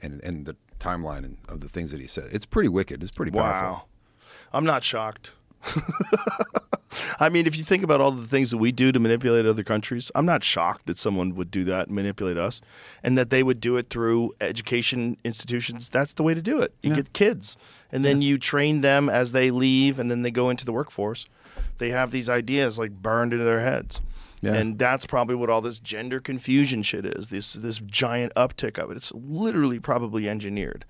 and 0.00 0.22
and 0.22 0.46
the 0.46 0.56
timeline 0.78 1.36
of 1.48 1.60
the 1.60 1.68
things 1.68 1.92
that 1.92 2.00
he 2.00 2.06
said. 2.06 2.28
It's 2.32 2.46
pretty 2.46 2.68
wicked. 2.68 3.02
It's 3.02 3.12
pretty 3.12 3.32
powerful. 3.32 3.70
Wow. 3.70 3.82
I'm 4.52 4.64
not 4.64 4.82
shocked. 4.82 5.32
I 7.20 7.28
mean, 7.28 7.46
if 7.46 7.56
you 7.56 7.64
think 7.64 7.82
about 7.82 8.00
all 8.00 8.10
the 8.10 8.26
things 8.26 8.50
that 8.50 8.58
we 8.58 8.72
do 8.72 8.92
to 8.92 8.98
manipulate 8.98 9.46
other 9.46 9.62
countries, 9.62 10.10
I'm 10.14 10.26
not 10.26 10.44
shocked 10.44 10.86
that 10.86 10.98
someone 10.98 11.34
would 11.36 11.50
do 11.50 11.64
that 11.64 11.86
and 11.86 11.94
manipulate 11.94 12.36
us, 12.36 12.60
and 13.02 13.16
that 13.16 13.30
they 13.30 13.42
would 13.42 13.60
do 13.60 13.76
it 13.76 13.88
through 13.90 14.34
education 14.40 15.16
institutions. 15.24 15.88
That's 15.88 16.14
the 16.14 16.22
way 16.22 16.34
to 16.34 16.42
do 16.42 16.60
it. 16.60 16.74
You 16.82 16.94
get 16.94 17.12
kids, 17.12 17.56
and 17.90 18.04
then 18.04 18.22
you 18.22 18.38
train 18.38 18.80
them 18.80 19.08
as 19.08 19.32
they 19.32 19.50
leave, 19.50 19.98
and 19.98 20.10
then 20.10 20.22
they 20.22 20.30
go 20.30 20.50
into 20.50 20.64
the 20.64 20.72
workforce. 20.72 21.26
They 21.78 21.90
have 21.90 22.10
these 22.10 22.28
ideas 22.28 22.78
like 22.78 22.90
burned 22.90 23.32
into 23.32 23.44
their 23.44 23.60
heads. 23.60 24.00
Yeah. 24.40 24.54
And 24.54 24.78
that's 24.78 25.06
probably 25.06 25.36
what 25.36 25.50
all 25.50 25.60
this 25.60 25.78
gender 25.78 26.20
confusion 26.20 26.82
shit 26.82 27.06
is. 27.06 27.28
This 27.28 27.52
this 27.54 27.78
giant 27.78 28.34
uptick 28.34 28.78
of 28.78 28.90
it. 28.90 28.96
It's 28.96 29.12
literally 29.12 29.78
probably 29.78 30.28
engineered. 30.28 30.84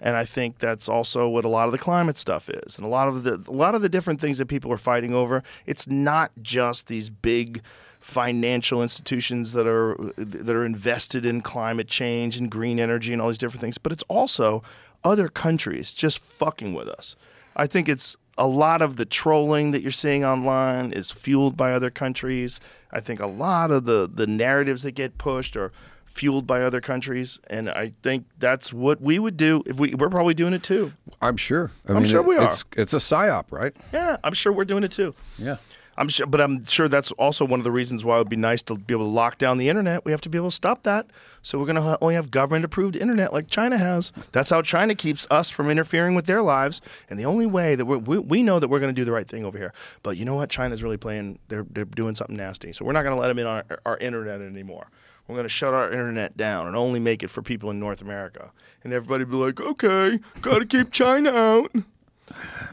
And 0.00 0.16
I 0.16 0.24
think 0.24 0.58
that's 0.58 0.88
also 0.88 1.28
what 1.28 1.44
a 1.44 1.48
lot 1.48 1.66
of 1.66 1.72
the 1.72 1.78
climate 1.78 2.16
stuff 2.16 2.48
is, 2.48 2.76
and 2.78 2.86
a 2.86 2.90
lot 2.90 3.08
of 3.08 3.22
the 3.22 3.42
a 3.46 3.52
lot 3.52 3.74
of 3.74 3.82
the 3.82 3.88
different 3.88 4.20
things 4.20 4.38
that 4.38 4.46
people 4.46 4.72
are 4.72 4.78
fighting 4.78 5.14
over. 5.14 5.42
It's 5.66 5.86
not 5.86 6.32
just 6.42 6.88
these 6.88 7.10
big 7.10 7.62
financial 8.00 8.82
institutions 8.82 9.52
that 9.52 9.66
are 9.66 9.96
that 10.16 10.54
are 10.54 10.64
invested 10.64 11.24
in 11.24 11.42
climate 11.42 11.88
change 11.88 12.36
and 12.36 12.50
green 12.50 12.80
energy 12.80 13.12
and 13.12 13.22
all 13.22 13.28
these 13.28 13.38
different 13.38 13.60
things, 13.60 13.78
but 13.78 13.92
it's 13.92 14.04
also 14.08 14.62
other 15.04 15.28
countries 15.28 15.92
just 15.92 16.18
fucking 16.18 16.74
with 16.74 16.88
us. 16.88 17.16
I 17.56 17.66
think 17.66 17.88
it's 17.88 18.16
a 18.36 18.46
lot 18.46 18.82
of 18.82 18.96
the 18.96 19.04
trolling 19.04 19.70
that 19.72 19.82
you're 19.82 19.90
seeing 19.92 20.24
online 20.24 20.92
is 20.92 21.10
fueled 21.10 21.56
by 21.56 21.72
other 21.72 21.90
countries. 21.90 22.60
I 22.90 23.00
think 23.00 23.20
a 23.20 23.26
lot 23.26 23.70
of 23.70 23.84
the 23.84 24.08
the 24.12 24.26
narratives 24.26 24.82
that 24.82 24.92
get 24.92 25.18
pushed 25.18 25.56
are 25.56 25.72
fueled 26.04 26.46
by 26.46 26.62
other 26.62 26.80
countries, 26.80 27.40
and 27.48 27.68
I 27.68 27.88
think 28.02 28.26
that's 28.38 28.72
what 28.72 29.00
we 29.00 29.18
would 29.18 29.36
do 29.36 29.62
if 29.66 29.78
we 29.78 29.94
we're 29.94 30.08
probably 30.10 30.34
doing 30.34 30.52
it 30.54 30.62
too. 30.62 30.92
I'm 31.20 31.36
sure. 31.36 31.72
I 31.88 31.92
I'm 31.92 31.98
mean, 32.02 32.06
sure 32.06 32.22
we 32.22 32.36
are. 32.36 32.46
It's, 32.46 32.64
it's 32.76 32.92
a 32.92 32.98
psyop, 32.98 33.46
right? 33.50 33.74
Yeah, 33.92 34.16
I'm 34.22 34.32
sure 34.34 34.52
we're 34.52 34.64
doing 34.64 34.84
it 34.84 34.92
too. 34.92 35.14
Yeah. 35.38 35.56
I'm 35.96 36.08
sure, 36.08 36.26
but 36.26 36.40
I'm 36.40 36.64
sure 36.66 36.88
that's 36.88 37.12
also 37.12 37.44
one 37.44 37.60
of 37.60 37.64
the 37.64 37.70
reasons 37.70 38.04
why 38.04 38.16
it 38.16 38.18
would 38.18 38.28
be 38.28 38.36
nice 38.36 38.62
to 38.62 38.76
be 38.76 38.94
able 38.94 39.04
to 39.04 39.10
lock 39.10 39.38
down 39.38 39.58
the 39.58 39.68
internet. 39.68 40.04
We 40.04 40.10
have 40.12 40.20
to 40.22 40.28
be 40.28 40.38
able 40.38 40.50
to 40.50 40.56
stop 40.56 40.82
that. 40.84 41.06
So 41.42 41.58
we're 41.58 41.66
going 41.66 41.76
to 41.76 41.98
only 42.00 42.14
have 42.14 42.30
government-approved 42.30 42.96
internet 42.96 43.32
like 43.32 43.48
China 43.48 43.78
has. 43.78 44.12
That's 44.32 44.50
how 44.50 44.62
China 44.62 44.94
keeps 44.94 45.26
us 45.30 45.50
from 45.50 45.70
interfering 45.70 46.14
with 46.14 46.26
their 46.26 46.42
lives. 46.42 46.80
And 47.08 47.18
the 47.18 47.26
only 47.26 47.46
way 47.46 47.74
that 47.74 47.84
we 47.84 48.18
we 48.18 48.42
know 48.42 48.58
that 48.58 48.68
we're 48.68 48.80
going 48.80 48.94
to 48.94 49.00
do 49.00 49.04
the 49.04 49.12
right 49.12 49.28
thing 49.28 49.44
over 49.44 49.58
here. 49.58 49.72
But 50.02 50.16
you 50.16 50.24
know 50.24 50.34
what? 50.34 50.50
China's 50.50 50.82
really 50.82 50.96
playing. 50.96 51.38
They're 51.48 51.66
they're 51.70 51.84
doing 51.84 52.14
something 52.14 52.36
nasty. 52.36 52.72
So 52.72 52.84
we're 52.84 52.92
not 52.92 53.02
going 53.02 53.14
to 53.14 53.20
let 53.20 53.28
them 53.28 53.38
in 53.38 53.46
on 53.46 53.62
our, 53.70 53.78
our 53.84 53.98
internet 53.98 54.40
anymore. 54.40 54.88
We're 55.28 55.36
going 55.36 55.44
to 55.44 55.48
shut 55.48 55.72
our 55.72 55.90
internet 55.90 56.36
down 56.36 56.66
and 56.66 56.76
only 56.76 57.00
make 57.00 57.22
it 57.22 57.28
for 57.28 57.40
people 57.40 57.70
in 57.70 57.78
North 57.78 58.02
America. 58.02 58.50
And 58.82 58.92
everybody 58.92 59.24
be 59.24 59.36
like, 59.36 59.58
okay, 59.58 60.18
got 60.42 60.58
to 60.58 60.66
keep 60.66 60.92
China 60.92 61.30
out. 61.30 61.72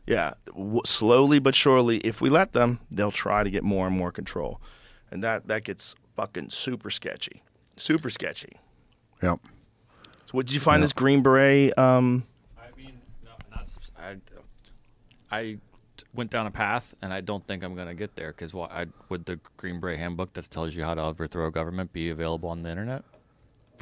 Yeah, 0.08 0.34
w- 0.48 0.82
slowly 0.86 1.40
but 1.40 1.56
surely, 1.56 1.98
if 2.00 2.22
we 2.22 2.30
let 2.30 2.54
them, 2.54 2.80
they'll 2.90 3.12
try 3.12 3.44
to 3.44 3.50
get 3.50 3.64
more 3.64 3.88
and 3.88 3.96
more 3.96 4.12
control, 4.12 4.62
and 5.10 5.24
that 5.24 5.48
that 5.48 5.64
gets 5.64 5.96
fucking 6.16 6.50
super 6.50 6.90
sketchy, 6.90 7.44
super 7.78 8.10
sketchy. 8.10 8.54
Yep. 9.22 9.40
So, 10.26 10.32
what 10.32 10.46
did 10.46 10.54
you 10.54 10.60
find 10.60 10.82
this 10.82 10.94
Green 10.94 11.22
Beret? 11.22 11.78
Um, 11.78 12.26
I 12.58 12.76
mean, 12.78 13.02
no, 13.24 13.32
not. 13.52 13.70
I, 13.98 14.16
I 15.32 15.58
went 16.14 16.32
down 16.32 16.48
a 16.48 16.52
path, 16.52 16.96
and 17.02 17.14
I 17.14 17.22
don't 17.22 17.46
think 17.48 17.64
I'm 17.64 17.76
gonna 17.76 17.94
get 17.94 18.16
there 18.16 18.32
because 18.32 18.54
I 18.56 18.88
would 19.10 19.26
the 19.26 19.40
Green 19.58 19.80
Beret 19.80 20.00
Handbook 20.00 20.34
that 20.34 20.50
tells 20.50 20.76
you 20.76 20.84
how 20.84 20.94
to 20.96 21.02
overthrow 21.02 21.48
a 21.48 21.52
government 21.52 21.94
be 21.94 22.10
available 22.10 22.50
on 22.50 22.64
the 22.64 22.70
internet. 22.70 23.04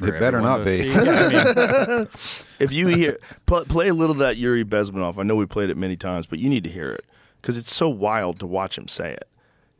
For 0.00 0.14
It 0.16 0.20
better 0.20 0.40
not 0.40 0.64
be. 0.64 0.78
see? 0.78 0.92
I 0.92 1.86
mean, 1.86 2.08
if 2.58 2.72
you 2.72 2.88
hear 2.88 3.18
pl- 3.46 3.64
play 3.66 3.88
a 3.88 3.94
little 3.94 4.12
of 4.12 4.18
that 4.18 4.36
Yuri 4.36 4.64
Bezmenov, 4.64 5.18
I 5.18 5.22
know 5.22 5.36
we 5.36 5.46
played 5.46 5.70
it 5.70 5.76
many 5.76 5.96
times, 5.96 6.26
but 6.26 6.38
you 6.38 6.48
need 6.48 6.64
to 6.64 6.70
hear 6.70 6.90
it 6.90 7.04
because 7.40 7.56
it's 7.58 7.74
so 7.74 7.88
wild 7.88 8.40
to 8.40 8.46
watch 8.46 8.76
him 8.76 8.88
say 8.88 9.12
it. 9.12 9.26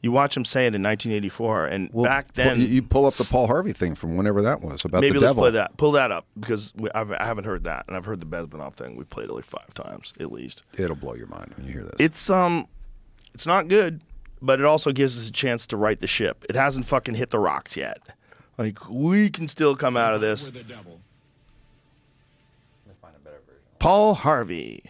You 0.03 0.13
watch 0.13 0.35
him 0.35 0.47
say 0.47 0.63
it 0.63 0.75
in 0.75 0.83
1984, 0.83 1.67
and 1.67 1.91
Well, 1.93 2.07
back 2.07 2.33
then, 2.33 2.59
you, 2.59 2.67
you 2.67 2.81
pull 2.83 3.05
up 3.05 3.15
the 3.17 3.25
Paul 3.25 3.47
Harvey 3.49 3.75
thing 3.75 3.95
from 3.95 4.17
whenever 4.17 4.41
that 4.41 4.63
was 4.63 4.83
about 4.87 5.03
maybe 5.03 5.15
the 5.15 5.21
let's 5.21 5.31
devil. 5.33 5.43
play 5.43 5.51
that. 5.51 5.77
Pull 5.77 5.93
that 5.93 6.11
up 6.11 6.25
because 6.39 6.73
we, 6.75 6.89
I've, 6.95 7.13
I 7.13 7.27
haven't 7.27 7.45
heard 7.45 7.65
that, 7.65 7.85
and 7.87 7.95
I've 7.95 8.07
heard 8.07 8.19
the 8.21 8.25
Bezmenov 8.27 8.73
thing. 8.75 8.97
We 8.97 9.05
played 9.05 9.29
it 9.29 9.33
like 9.35 9.45
five 9.45 9.75
times 9.75 10.15
at 10.19 10.33
least. 10.33 10.63
It'll 10.79 10.97
blow 10.97 11.15
your 11.17 11.27
mind 11.27 11.53
when 11.55 11.67
you 11.67 11.73
hear 11.75 11.83
this. 11.83 11.97
It's 11.99 12.31
um, 12.31 12.67
it's 13.35 13.45
not 13.47 13.69
good, 13.69 14.01
but 14.41 14.59
it 14.59 14.65
also 14.65 14.91
gives 14.91 15.19
us 15.21 15.29
a 15.29 15.33
chance 15.33 15.67
to 15.67 15.77
right 15.77 16.01
the 16.01 16.07
ship. 16.07 16.47
It 16.49 16.57
hasn't 16.57 16.87
fucking 16.87 17.17
hit 17.17 17.29
the 17.29 17.39
rocks 17.39 17.77
yet. 17.77 17.99
Like 18.61 18.91
we 18.91 19.31
can 19.31 19.49
still 19.49 19.75
come 19.75 19.97
out 19.97 20.13
of 20.13 20.21
this. 20.21 20.53
Paul 23.79 24.13
Harvey. 24.13 24.85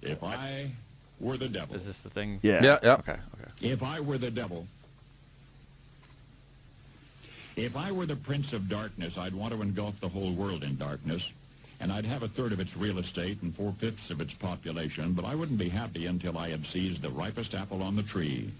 If 0.00 0.24
I 0.24 0.72
were 1.20 1.36
the 1.36 1.50
devil. 1.50 1.76
is 1.76 1.84
this 1.84 1.98
the 1.98 2.08
thing? 2.08 2.40
Yeah. 2.40 2.64
yeah, 2.64 2.78
yeah. 2.82 2.94
Okay. 2.94 3.12
Okay. 3.12 3.70
If 3.70 3.82
I 3.82 4.00
were 4.00 4.16
the 4.16 4.30
devil. 4.30 4.66
If 7.54 7.76
I 7.76 7.92
were 7.92 8.06
the 8.06 8.16
prince 8.16 8.54
of 8.54 8.66
darkness, 8.66 9.18
I'd 9.18 9.34
want 9.34 9.52
to 9.52 9.60
engulf 9.60 10.00
the 10.00 10.08
whole 10.08 10.32
world 10.32 10.64
in 10.64 10.78
darkness. 10.78 11.30
And 11.80 11.92
I'd 11.92 12.06
have 12.06 12.22
a 12.22 12.28
third 12.28 12.52
of 12.52 12.60
its 12.60 12.74
real 12.78 12.98
estate 12.98 13.42
and 13.42 13.54
four-fifths 13.54 14.08
of 14.08 14.22
its 14.22 14.32
population, 14.32 15.12
but 15.12 15.26
I 15.26 15.34
wouldn't 15.34 15.58
be 15.58 15.68
happy 15.68 16.06
until 16.06 16.38
I 16.38 16.48
had 16.48 16.64
seized 16.64 17.02
the 17.02 17.10
ripest 17.10 17.52
apple 17.52 17.82
on 17.82 17.94
the 17.94 18.02
tree. 18.02 18.50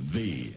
Thee. 0.00 0.56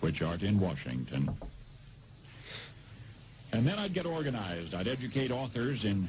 which 0.00 0.22
art 0.22 0.42
in 0.42 0.60
Washington. 0.60 1.30
And 3.52 3.66
then 3.66 3.78
I'd 3.78 3.94
get 3.94 4.06
organized. 4.06 4.74
I'd 4.74 4.88
educate 4.88 5.30
authors 5.30 5.84
in 5.84 6.08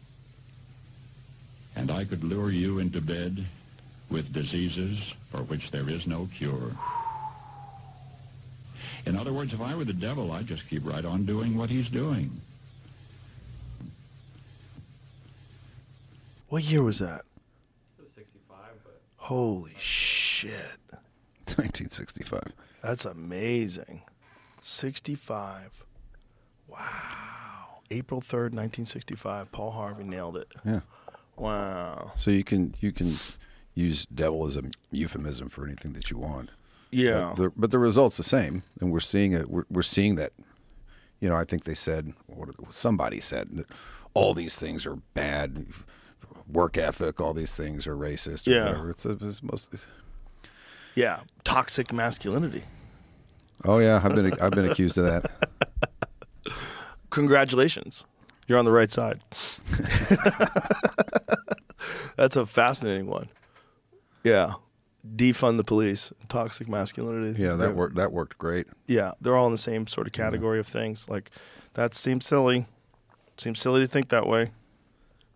and 1.75 1.91
I 1.91 2.03
could 2.05 2.23
lure 2.23 2.51
you 2.51 2.79
into 2.79 3.01
bed 3.01 3.45
with 4.09 4.33
diseases 4.33 5.13
for 5.31 5.39
which 5.43 5.71
there 5.71 5.89
is 5.89 6.05
no 6.05 6.27
cure. 6.35 6.71
In 9.05 9.17
other 9.17 9.33
words, 9.33 9.53
if 9.53 9.61
I 9.61 9.73
were 9.75 9.85
the 9.85 9.93
devil, 9.93 10.31
I'd 10.31 10.47
just 10.47 10.67
keep 10.69 10.85
right 10.85 11.03
on 11.05 11.25
doing 11.25 11.57
what 11.57 11.69
he's 11.69 11.89
doing. 11.89 12.41
What 16.49 16.63
year 16.63 16.83
was 16.83 16.99
that? 16.99 17.21
Was 17.99 18.11
65, 18.13 18.57
but 18.83 19.01
Holy 19.15 19.73
shit. 19.77 20.77
1965. 21.45 22.41
That's 22.83 23.05
amazing. 23.05 24.01
65. 24.61 25.85
Wow. 26.67 26.77
April 27.89 28.21
3rd, 28.21 28.53
1965. 28.53 29.51
Paul 29.51 29.71
Harvey 29.71 30.03
nailed 30.03 30.37
it. 30.37 30.51
Yeah. 30.65 30.81
Wow. 31.37 32.11
So 32.17 32.31
you 32.31 32.43
can 32.43 32.75
you 32.79 32.91
can 32.91 33.15
use 33.73 34.05
devil 34.13 34.45
as 34.45 34.57
a 34.57 34.63
euphemism 34.91 35.49
for 35.49 35.65
anything 35.65 35.93
that 35.93 36.11
you 36.11 36.17
want. 36.17 36.49
Yeah. 36.91 37.33
But 37.35 37.43
the, 37.43 37.51
but 37.55 37.71
the 37.71 37.79
result's 37.79 38.17
the 38.17 38.23
same, 38.23 38.63
and 38.79 38.91
we're 38.91 38.99
seeing 38.99 39.31
it. 39.33 39.49
We're, 39.49 39.65
we're 39.69 39.83
seeing 39.83 40.15
that. 40.15 40.33
You 41.19 41.29
know, 41.29 41.35
I 41.35 41.45
think 41.45 41.65
they 41.65 41.75
said, 41.75 42.13
what 42.25 42.49
somebody 42.71 43.19
said, 43.19 43.49
that 43.51 43.67
all 44.15 44.33
these 44.33 44.55
things 44.55 44.87
are 44.87 44.95
bad. 45.13 45.67
Work 46.51 46.77
ethic, 46.77 47.21
all 47.21 47.33
these 47.33 47.53
things 47.53 47.85
are 47.85 47.95
racist. 47.95 48.47
Or 48.47 48.51
Yeah. 48.51 48.65
Whatever. 48.65 48.89
It's, 48.89 49.05
a, 49.05 49.11
it's 49.11 49.43
most. 49.43 49.85
Yeah. 50.95 51.21
Toxic 51.43 51.93
masculinity. 51.93 52.63
Oh 53.63 53.77
yeah, 53.77 54.01
I've 54.03 54.15
been 54.15 54.33
I've 54.41 54.51
been 54.51 54.69
accused 54.69 54.97
of 54.97 55.05
that. 55.05 55.31
Congratulations. 57.11 58.05
You're 58.47 58.57
on 58.57 58.65
the 58.65 58.71
right 58.71 58.91
side. 58.91 59.21
That's 62.17 62.35
a 62.35 62.45
fascinating 62.45 63.07
one. 63.07 63.29
Yeah. 64.23 64.53
Defund 65.15 65.57
the 65.57 65.63
police, 65.63 66.13
toxic 66.29 66.69
masculinity. 66.69 67.41
Yeah, 67.41 67.55
that 67.55 67.75
worked. 67.75 67.95
That 67.95 68.11
worked 68.11 68.37
great. 68.37 68.67
Yeah, 68.85 69.13
they're 69.19 69.35
all 69.35 69.47
in 69.47 69.51
the 69.51 69.57
same 69.57 69.87
sort 69.87 70.05
of 70.05 70.13
category 70.13 70.59
of 70.59 70.67
things. 70.67 71.09
Like 71.09 71.31
that 71.73 71.95
seems 71.95 72.27
silly. 72.27 72.67
Seems 73.37 73.59
silly 73.59 73.81
to 73.81 73.87
think 73.87 74.09
that 74.09 74.27
way. 74.27 74.51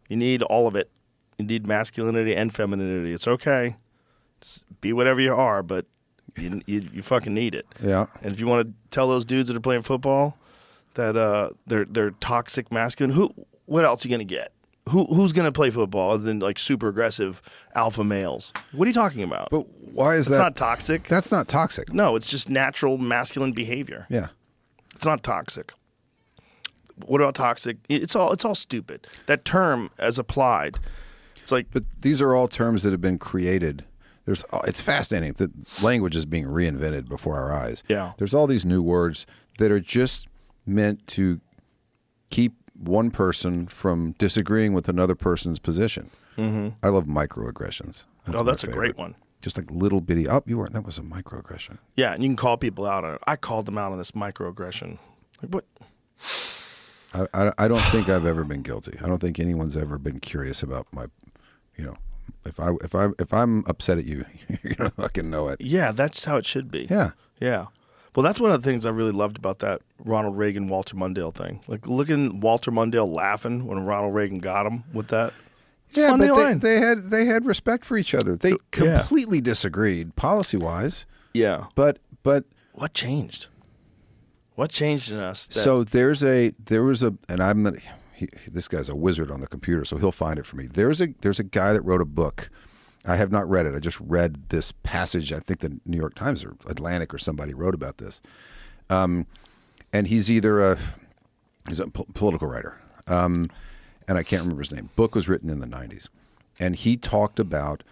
You 0.07 0.17
need 0.17 0.43
all 0.43 0.67
of 0.67 0.75
it. 0.75 0.91
You 1.39 1.45
need 1.45 1.65
masculinity 1.65 2.35
and 2.35 2.53
femininity. 2.53 3.11
It's 3.11 3.27
okay. 3.27 3.77
Just 4.39 4.63
be 4.81 4.93
whatever 4.93 5.19
you 5.19 5.33
are, 5.33 5.63
but 5.63 5.87
you 6.37 6.61
you, 6.67 6.87
you 6.93 7.01
fucking 7.01 7.33
need 7.33 7.55
it. 7.55 7.65
Yeah. 7.81 8.05
And 8.21 8.33
if 8.33 8.39
you 8.39 8.45
want 8.45 8.67
to 8.67 8.73
tell 8.91 9.07
those 9.07 9.25
dudes 9.25 9.47
that 9.47 9.57
are 9.57 9.61
playing 9.61 9.81
football 9.81 10.37
that 10.95 11.15
uh, 11.15 11.51
they're 11.67 11.85
they're 11.85 12.11
toxic 12.11 12.71
masculine, 12.71 13.13
who 13.15 13.33
what 13.65 13.85
else 13.85 14.03
are 14.03 14.07
you 14.07 14.13
gonna 14.13 14.23
get? 14.25 14.51
Who 14.89 15.05
who's 15.05 15.33
gonna 15.33 15.51
play 15.51 15.69
football 15.69 16.11
other 16.11 16.23
than 16.23 16.39
like 16.39 16.59
super 16.59 16.87
aggressive 16.89 17.41
alpha 17.73 18.03
males? 18.03 18.51
What 18.71 18.85
are 18.85 18.89
you 18.89 18.93
talking 18.93 19.23
about? 19.23 19.49
But 19.49 19.67
why 19.93 20.15
is 20.15 20.25
that 20.27 20.31
It's 20.31 20.37
that? 20.37 20.43
not 20.43 20.55
toxic. 20.55 21.07
That's 21.07 21.31
not 21.31 21.47
toxic. 21.47 21.93
No, 21.93 22.15
it's 22.15 22.27
just 22.27 22.49
natural 22.49 22.97
masculine 22.97 23.51
behavior. 23.51 24.05
Yeah. 24.09 24.27
It's 24.93 25.05
not 25.05 25.23
toxic. 25.23 25.73
What 27.05 27.19
about 27.19 27.35
toxic? 27.35 27.77
It's 27.89 28.15
all 28.15 28.31
it's 28.31 28.45
all 28.45 28.55
stupid. 28.55 29.07
That 29.25 29.43
term 29.43 29.89
as 29.97 30.17
applied, 30.17 30.77
it's 31.41 31.51
like 31.51 31.67
But 31.71 31.83
these 32.01 32.21
are 32.21 32.33
all 32.33 32.47
terms 32.47 32.83
that 32.83 32.91
have 32.91 33.01
been 33.01 33.17
created. 33.17 33.83
There's 34.25 34.43
it's 34.65 34.81
fascinating 34.81 35.33
that 35.33 35.51
language 35.83 36.15
is 36.15 36.25
being 36.25 36.45
reinvented 36.45 37.09
before 37.09 37.35
our 37.37 37.51
eyes. 37.51 37.83
Yeah. 37.89 38.13
There's 38.17 38.33
all 38.33 38.47
these 38.47 38.63
new 38.65 38.81
words 38.81 39.25
that 39.57 39.71
are 39.71 39.79
just 39.81 40.27
meant 40.65 41.05
to 41.07 41.39
keep 42.29 42.53
one 42.73 43.09
person 43.11 43.67
from 43.67 44.13
disagreeing 44.17 44.73
with 44.73 44.89
another 44.89 45.15
person's 45.15 45.59
position. 45.59 46.09
Mhm. 46.37 46.75
I 46.83 46.89
love 46.89 47.05
microaggressions. 47.05 48.03
Oh, 48.33 48.43
that's 48.43 48.63
a 48.63 48.67
great 48.67 48.97
one. 48.97 49.15
Just 49.41 49.57
like 49.57 49.69
little 49.69 50.01
bitty. 50.01 50.27
Oh, 50.27 50.41
you 50.45 50.57
weren't. 50.57 50.73
That 50.73 50.85
was 50.85 50.97
a 50.97 51.01
microaggression. 51.01 51.77
yeah, 51.95 52.13
and 52.13 52.23
you 52.23 52.29
can 52.29 52.35
call 52.35 52.57
people 52.57 52.85
out 52.85 53.03
on 53.05 53.13
it. 53.15 53.21
I 53.27 53.35
called 53.35 53.67
them 53.67 53.77
out 53.77 53.91
on 53.91 53.97
this 53.99 54.11
microaggression. 54.11 54.97
Like 55.41 55.53
what? 55.53 55.65
I, 57.13 57.27
I, 57.33 57.51
I 57.59 57.67
don't 57.67 57.81
think 57.91 58.09
I've 58.09 58.25
ever 58.25 58.43
been 58.43 58.61
guilty. 58.61 58.97
I 59.01 59.07
don't 59.07 59.19
think 59.19 59.39
anyone's 59.39 59.77
ever 59.77 59.97
been 59.97 60.19
curious 60.19 60.63
about 60.63 60.87
my, 60.91 61.05
you 61.77 61.85
know, 61.85 61.95
if 62.45 62.59
I 62.59 62.71
if 62.83 62.93
I 62.95 63.09
if 63.19 63.33
I'm 63.33 63.63
upset 63.67 63.97
at 63.99 64.05
you, 64.05 64.25
you're 64.63 64.73
gonna 64.73 64.89
fucking 64.91 65.29
know 65.29 65.47
it. 65.47 65.61
Yeah, 65.61 65.91
that's 65.91 66.25
how 66.25 66.37
it 66.37 66.45
should 66.45 66.69
be. 66.71 66.87
Yeah. 66.89 67.11
Yeah. 67.39 67.67
Well, 68.15 68.23
that's 68.23 68.39
one 68.39 68.51
of 68.51 68.61
the 68.61 68.69
things 68.69 68.85
I 68.85 68.89
really 68.91 69.11
loved 69.11 69.37
about 69.37 69.59
that 69.59 69.81
Ronald 69.99 70.37
Reagan 70.37 70.67
Walter 70.67 70.95
Mondale 70.95 71.33
thing. 71.33 71.61
Like 71.67 71.85
looking 71.87 72.39
Walter 72.39 72.71
Mondale 72.71 73.11
laughing 73.11 73.65
when 73.65 73.83
Ronald 73.85 74.13
Reagan 74.13 74.39
got 74.39 74.65
him 74.65 74.83
with 74.93 75.09
that. 75.09 75.33
Yeah, 75.91 76.15
but 76.17 76.35
they, 76.35 76.53
they 76.55 76.79
had 76.79 77.03
they 77.09 77.25
had 77.25 77.45
respect 77.45 77.85
for 77.85 77.97
each 77.97 78.13
other. 78.15 78.35
They 78.35 78.51
Yeah. 78.51 78.55
completely 78.71 79.41
disagreed 79.41 80.15
policy 80.15 80.57
wise. 80.57 81.05
Yeah. 81.33 81.65
But 81.75 81.99
but 82.23 82.45
What 82.73 82.93
changed? 82.93 83.47
What 84.55 84.69
changed 84.71 85.11
in 85.11 85.17
us? 85.19 85.47
that- 85.47 85.59
so 85.59 85.83
there's 85.83 86.23
a 86.23 86.51
there 86.63 86.83
was 86.83 87.03
a 87.03 87.13
and 87.29 87.41
I'm 87.41 87.77
he, 88.13 88.29
this 88.49 88.69
guy's 88.69 88.87
a 88.87 88.95
wizard 88.95 89.29
on 89.29 89.41
the 89.41 89.47
computer, 89.47 89.83
so 89.83 89.97
he'll 89.97 90.13
find 90.13 90.39
it 90.39 90.45
for 90.45 90.55
me. 90.55 90.67
There's 90.67 91.01
a 91.01 91.09
there's 91.21 91.39
a 91.39 91.43
guy 91.43 91.73
that 91.73 91.81
wrote 91.81 92.01
a 92.01 92.05
book. 92.05 92.49
I 93.07 93.15
have 93.15 93.31
not 93.31 93.49
read 93.49 93.65
it. 93.65 93.75
I 93.75 93.79
just 93.79 93.99
read 93.99 94.49
this 94.49 94.71
passage. 94.83 95.31
I 95.31 95.39
think 95.39 95.59
the 95.59 95.79
New 95.85 95.97
York 95.97 96.15
Times 96.15 96.43
or 96.43 96.55
Atlantic 96.67 97.13
or 97.13 97.17
somebody 97.17 97.53
wrote 97.53 97.75
about 97.75 97.97
this. 97.97 98.21
Um, 98.89 99.27
and 99.93 100.07
he's 100.07 100.29
either 100.29 100.59
a 100.59 100.77
he's 101.67 101.79
a 101.79 101.87
po- 101.87 102.07
political 102.13 102.47
writer, 102.47 102.79
um, 103.07 103.49
and 104.07 104.17
I 104.17 104.23
can't 104.23 104.41
remember 104.41 104.61
his 104.61 104.71
name. 104.71 104.89
Book 104.95 105.15
was 105.15 105.29
written 105.29 105.49
in 105.49 105.59
the 105.59 105.67
'90s, 105.67 106.07
and 106.59 106.75
he 106.75 106.97
talked 106.97 107.39
about 107.39 107.83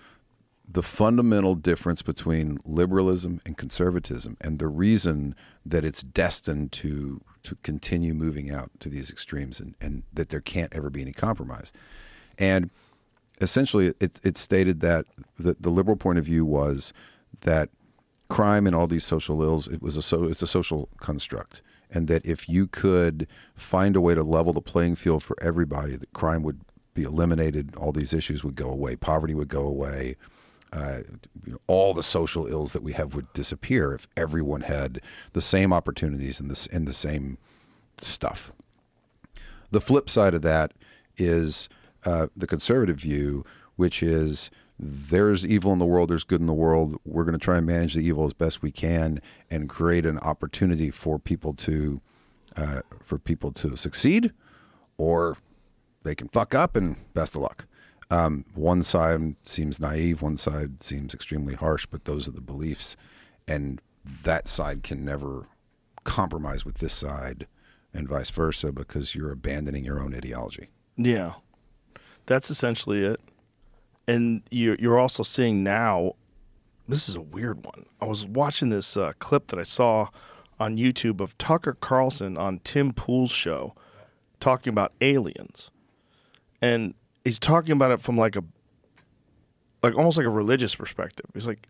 the 0.67 0.83
fundamental 0.83 1.56
difference 1.56 2.01
between 2.01 2.59
liberalism 2.66 3.42
and 3.45 3.58
conservatism 3.58 4.38
and 4.42 4.59
the 4.59 4.67
reason 4.67 5.35
that 5.66 5.85
it's 5.85 6.01
destined 6.01 6.72
to 6.72 7.22
to 7.43 7.56
continue 7.64 8.14
moving 8.14 8.50
out 8.50 8.72
to 8.80 8.90
these 8.90 9.09
extremes 9.09 9.59
and, 9.59 9.75
and 9.82 10.03
that 10.14 10.30
there 10.30 10.40
can't 10.40 10.74
ever 10.74 10.90
be 10.90 11.01
any 11.01 11.11
compromise. 11.11 11.74
And 12.40 12.69
essentially 13.44 13.94
it, 14.00 14.20
it 14.24 14.38
stated 14.38 14.80
that 14.80 15.06
the, 15.38 15.56
the 15.60 15.70
liberal 15.70 15.98
point 15.98 16.18
of 16.18 16.26
view 16.26 16.46
was 16.46 16.94
that 17.42 17.70
crime 18.30 18.66
and 18.66 18.76
all 18.76 18.88
these 18.88 19.04
social 19.04 19.44
ills 19.44 19.68
it 19.68 19.82
was 19.82 19.98
a 19.98 20.02
so 20.02 20.24
it's 20.24 20.42
a 20.42 20.48
social 20.48 20.90
construct 20.98 21.62
and 21.92 22.08
that 22.08 22.26
if 22.26 22.50
you 22.50 22.66
could 22.66 23.28
find 23.56 23.96
a 23.96 24.02
way 24.02 24.16
to 24.16 24.24
level 24.24 24.54
the 24.54 24.62
playing 24.62 24.96
field 24.96 25.22
for 25.22 25.36
everybody 25.42 25.96
that 25.96 26.12
crime 26.14 26.42
would 26.42 26.62
be 26.94 27.04
eliminated 27.04 27.76
all 27.76 27.92
these 27.92 28.14
issues 28.14 28.44
would 28.44 28.56
go 28.56 28.70
away 28.70 28.96
poverty 28.96 29.36
would 29.36 29.50
go 29.50 29.66
away 29.66 30.16
uh, 30.72 31.02
you 31.46 31.52
know, 31.52 31.60
all 31.68 31.94
the 31.94 32.02
social 32.02 32.48
ills 32.48 32.74
that 32.74 32.82
we 32.82 32.94
have 32.94 33.14
would 33.14 33.32
disappear 33.34 33.94
if 33.94 34.08
everyone 34.18 34.62
had 34.62 35.00
the 35.34 35.42
same 35.42 35.72
opportunities 35.72 36.40
and 36.40 36.50
this 36.50 36.66
and 36.68 36.88
the 36.88 36.94
same 36.94 37.38
stuff. 38.00 38.52
The 39.70 39.82
flip 39.82 40.10
side 40.10 40.34
of 40.34 40.42
that 40.42 40.74
is 41.16 41.70
uh, 42.06 42.28
the 42.36 42.48
conservative 42.48 43.00
view, 43.00 43.46
which 43.76 44.04
is 44.04 44.50
there's 44.80 45.46
evil 45.46 45.72
in 45.72 45.80
the 45.80 45.86
world, 45.86 46.10
there's 46.10 46.24
good 46.24 46.42
in 46.42 46.48
the 46.48 46.54
world. 46.54 47.00
We're 47.06 47.24
going 47.24 47.38
to 47.38 47.44
try 47.44 47.58
and 47.58 47.66
manage 47.66 47.94
the 47.94 48.02
evil 48.02 48.26
as 48.26 48.34
best 48.34 48.62
we 48.62 48.72
can 48.72 49.22
and 49.50 49.70
create 49.70 50.06
an 50.06 50.20
opportunity 50.20 50.90
for 50.92 51.20
people 51.20 51.54
to 51.54 52.02
uh, 52.56 52.82
for 53.02 53.18
people 53.18 53.52
to 53.52 53.76
succeed, 53.76 54.32
or 54.98 55.38
they 56.04 56.16
can 56.16 56.28
fuck 56.28 56.54
up 56.54 56.76
and 56.76 56.96
best 57.14 57.36
of 57.36 57.42
luck. 57.42 57.66
Um, 58.12 58.46
one 58.54 58.84
side 58.84 59.36
seems 59.44 59.80
naive, 59.80 60.22
one 60.22 60.38
side 60.38 60.84
seems 60.84 61.14
extremely 61.14 61.56
harsh, 61.56 61.88
but 61.88 62.06
those 62.06 62.28
are 62.28 62.32
the 62.32 62.42
beliefs, 62.42 62.96
and 63.48 63.82
that 64.24 64.48
side 64.48 64.84
can 64.84 65.04
never 65.04 65.48
compromise 66.04 66.64
with 66.66 66.78
this 66.78 66.94
side, 66.94 67.48
and 67.94 68.08
vice 68.08 68.30
versa, 68.30 68.72
because 68.72 69.16
you're 69.16 69.32
abandoning 69.32 69.84
your 69.84 70.00
own 70.00 70.14
ideology. 70.14 70.68
Yeah, 70.96 71.34
that's 72.26 72.50
essentially 72.50 73.03
it. 73.03 73.19
And 74.08 74.43
you, 74.52 74.76
you're 74.80 75.00
also 75.00 75.24
seeing 75.24 75.64
now. 75.64 76.14
This 76.88 77.08
is 77.08 77.16
a 77.16 77.22
weird 77.22 77.66
one. 77.66 77.85
I 78.02 78.06
was 78.06 78.26
watching 78.26 78.69
this 78.69 78.98
uh, 78.98 79.14
clip 79.19 79.48
that 79.48 79.60
I 79.60 79.64
saw 79.64 80.10
on 80.60 80.77
YouTube 80.77 81.22
of 81.22 81.38
Tucker 81.38 81.74
Carlson 81.80 82.38
on 82.38 82.60
Tim 82.64 82.92
Pool's 82.92 83.32
show 83.32 83.74
talking 84.40 84.72
about 84.72 84.92
aliens, 85.00 85.72
and 86.61 86.93
he's 87.24 87.40
talking 87.40 87.72
about 87.72 87.92
it 87.92 88.02
from 88.02 88.18
like 88.18 88.35
a 88.35 88.43
like 89.82 89.95
almost 89.95 90.18
like 90.18 90.26
a 90.26 90.30
religious 90.30 90.76
perspective. 90.76 91.26
He's 91.34 91.48
like, 91.48 91.68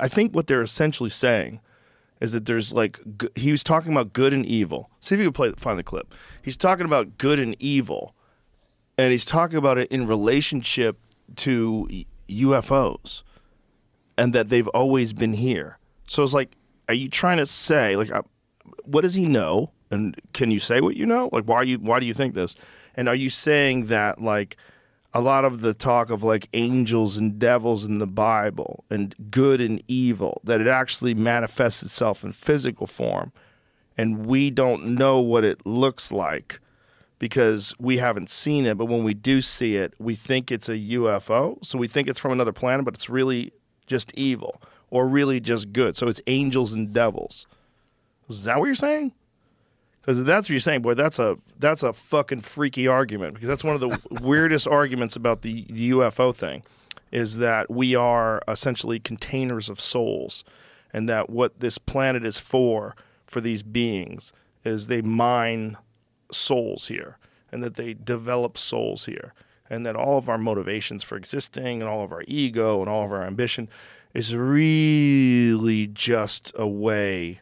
I 0.00 0.08
think 0.08 0.34
what 0.34 0.46
they're 0.46 0.62
essentially 0.62 1.10
saying 1.10 1.60
is 2.20 2.32
that 2.32 2.46
there's 2.46 2.72
like 2.72 3.00
he 3.34 3.50
was 3.50 3.64
talking 3.64 3.92
about 3.92 4.12
good 4.12 4.32
and 4.32 4.44
evil. 4.44 4.90
See 5.00 5.14
if 5.14 5.20
you 5.20 5.26
can 5.26 5.32
play 5.32 5.52
find 5.56 5.78
the 5.78 5.84
clip. 5.84 6.14
He's 6.42 6.56
talking 6.56 6.86
about 6.86 7.18
good 7.18 7.38
and 7.38 7.56
evil, 7.58 8.14
and 9.00 9.12
he's 9.12 9.24
talking 9.24 9.56
about 9.56 9.78
it 9.78 9.90
in 9.90 10.06
relationship 10.06 10.98
to 11.36 11.88
UFOs, 12.28 13.22
and 14.18 14.34
that 14.34 14.50
they've 14.50 14.68
always 14.68 15.14
been 15.14 15.32
here. 15.32 15.78
So 16.06 16.22
it's 16.22 16.34
like, 16.34 16.54
are 16.86 16.94
you 16.94 17.08
trying 17.08 17.38
to 17.38 17.46
say 17.46 17.96
like, 17.96 18.12
uh, 18.12 18.22
what 18.84 19.00
does 19.00 19.14
he 19.14 19.24
know? 19.24 19.72
And 19.90 20.20
can 20.34 20.50
you 20.50 20.58
say 20.58 20.82
what 20.82 20.96
you 20.96 21.06
know? 21.06 21.30
Like, 21.32 21.44
why 21.44 21.62
you 21.62 21.78
why 21.78 21.98
do 21.98 22.04
you 22.04 22.12
think 22.12 22.34
this? 22.34 22.56
And 22.94 23.08
are 23.08 23.14
you 23.14 23.30
saying 23.30 23.86
that 23.86 24.20
like 24.20 24.58
a 25.14 25.20
lot 25.22 25.46
of 25.46 25.62
the 25.62 25.72
talk 25.72 26.10
of 26.10 26.22
like 26.22 26.48
angels 26.52 27.16
and 27.16 27.38
devils 27.38 27.86
in 27.86 27.98
the 27.98 28.06
Bible 28.06 28.84
and 28.90 29.14
good 29.30 29.62
and 29.62 29.82
evil, 29.88 30.42
that 30.44 30.60
it 30.60 30.66
actually 30.66 31.14
manifests 31.14 31.82
itself 31.82 32.22
in 32.22 32.32
physical 32.32 32.86
form. 32.86 33.32
And 33.96 34.26
we 34.26 34.50
don't 34.50 34.94
know 34.94 35.20
what 35.20 35.42
it 35.42 35.64
looks 35.64 36.12
like 36.12 36.60
because 37.20 37.74
we 37.78 37.98
haven't 37.98 38.30
seen 38.30 38.66
it. 38.66 38.76
But 38.76 38.86
when 38.86 39.04
we 39.04 39.14
do 39.14 39.40
see 39.40 39.76
it, 39.76 39.94
we 40.00 40.16
think 40.16 40.50
it's 40.50 40.68
a 40.68 40.76
UFO. 40.76 41.64
So 41.64 41.78
we 41.78 41.86
think 41.86 42.08
it's 42.08 42.18
from 42.18 42.32
another 42.32 42.50
planet, 42.50 42.84
but 42.84 42.94
it's 42.94 43.08
really 43.08 43.52
just 43.86 44.12
evil 44.14 44.60
or 44.90 45.06
really 45.06 45.38
just 45.38 45.72
good. 45.72 45.96
So 45.96 46.08
it's 46.08 46.20
angels 46.26 46.72
and 46.72 46.92
devils. 46.92 47.46
Is 48.28 48.44
that 48.44 48.58
what 48.58 48.66
you're 48.66 48.74
saying? 48.74 49.12
Because 50.00 50.24
that's 50.24 50.46
what 50.46 50.50
you're 50.50 50.60
saying, 50.60 50.80
boy, 50.80 50.94
that's 50.94 51.18
a 51.18 51.36
that's 51.58 51.82
a 51.82 51.92
fucking 51.92 52.40
freaky 52.40 52.88
argument. 52.88 53.34
Because 53.34 53.48
that's 53.48 53.62
one 53.62 53.74
of 53.74 53.80
the 53.80 54.00
weirdest 54.22 54.66
arguments 54.66 55.14
about 55.14 55.42
the, 55.42 55.66
the 55.68 55.90
UFO 55.90 56.34
thing, 56.34 56.62
is 57.12 57.36
that 57.36 57.70
we 57.70 57.94
are 57.94 58.40
essentially 58.48 58.98
containers 58.98 59.68
of 59.68 59.78
souls, 59.78 60.42
and 60.90 61.06
that 61.08 61.28
what 61.28 61.60
this 61.60 61.76
planet 61.76 62.24
is 62.24 62.38
for 62.38 62.96
for 63.26 63.42
these 63.42 63.62
beings 63.62 64.32
is 64.64 64.86
they 64.86 65.02
mine 65.02 65.76
souls 66.32 66.86
here, 66.88 67.16
and 67.52 67.62
that 67.62 67.74
they 67.76 67.94
develop 67.94 68.56
souls 68.56 69.06
here, 69.06 69.32
and 69.68 69.84
that 69.86 69.96
all 69.96 70.18
of 70.18 70.28
our 70.28 70.38
motivations 70.38 71.02
for 71.02 71.16
existing, 71.16 71.80
and 71.80 71.88
all 71.90 72.02
of 72.02 72.12
our 72.12 72.24
ego, 72.28 72.80
and 72.80 72.88
all 72.88 73.04
of 73.04 73.12
our 73.12 73.24
ambition, 73.24 73.68
is 74.14 74.34
really 74.34 75.86
just 75.86 76.52
a 76.56 76.66
way 76.66 77.40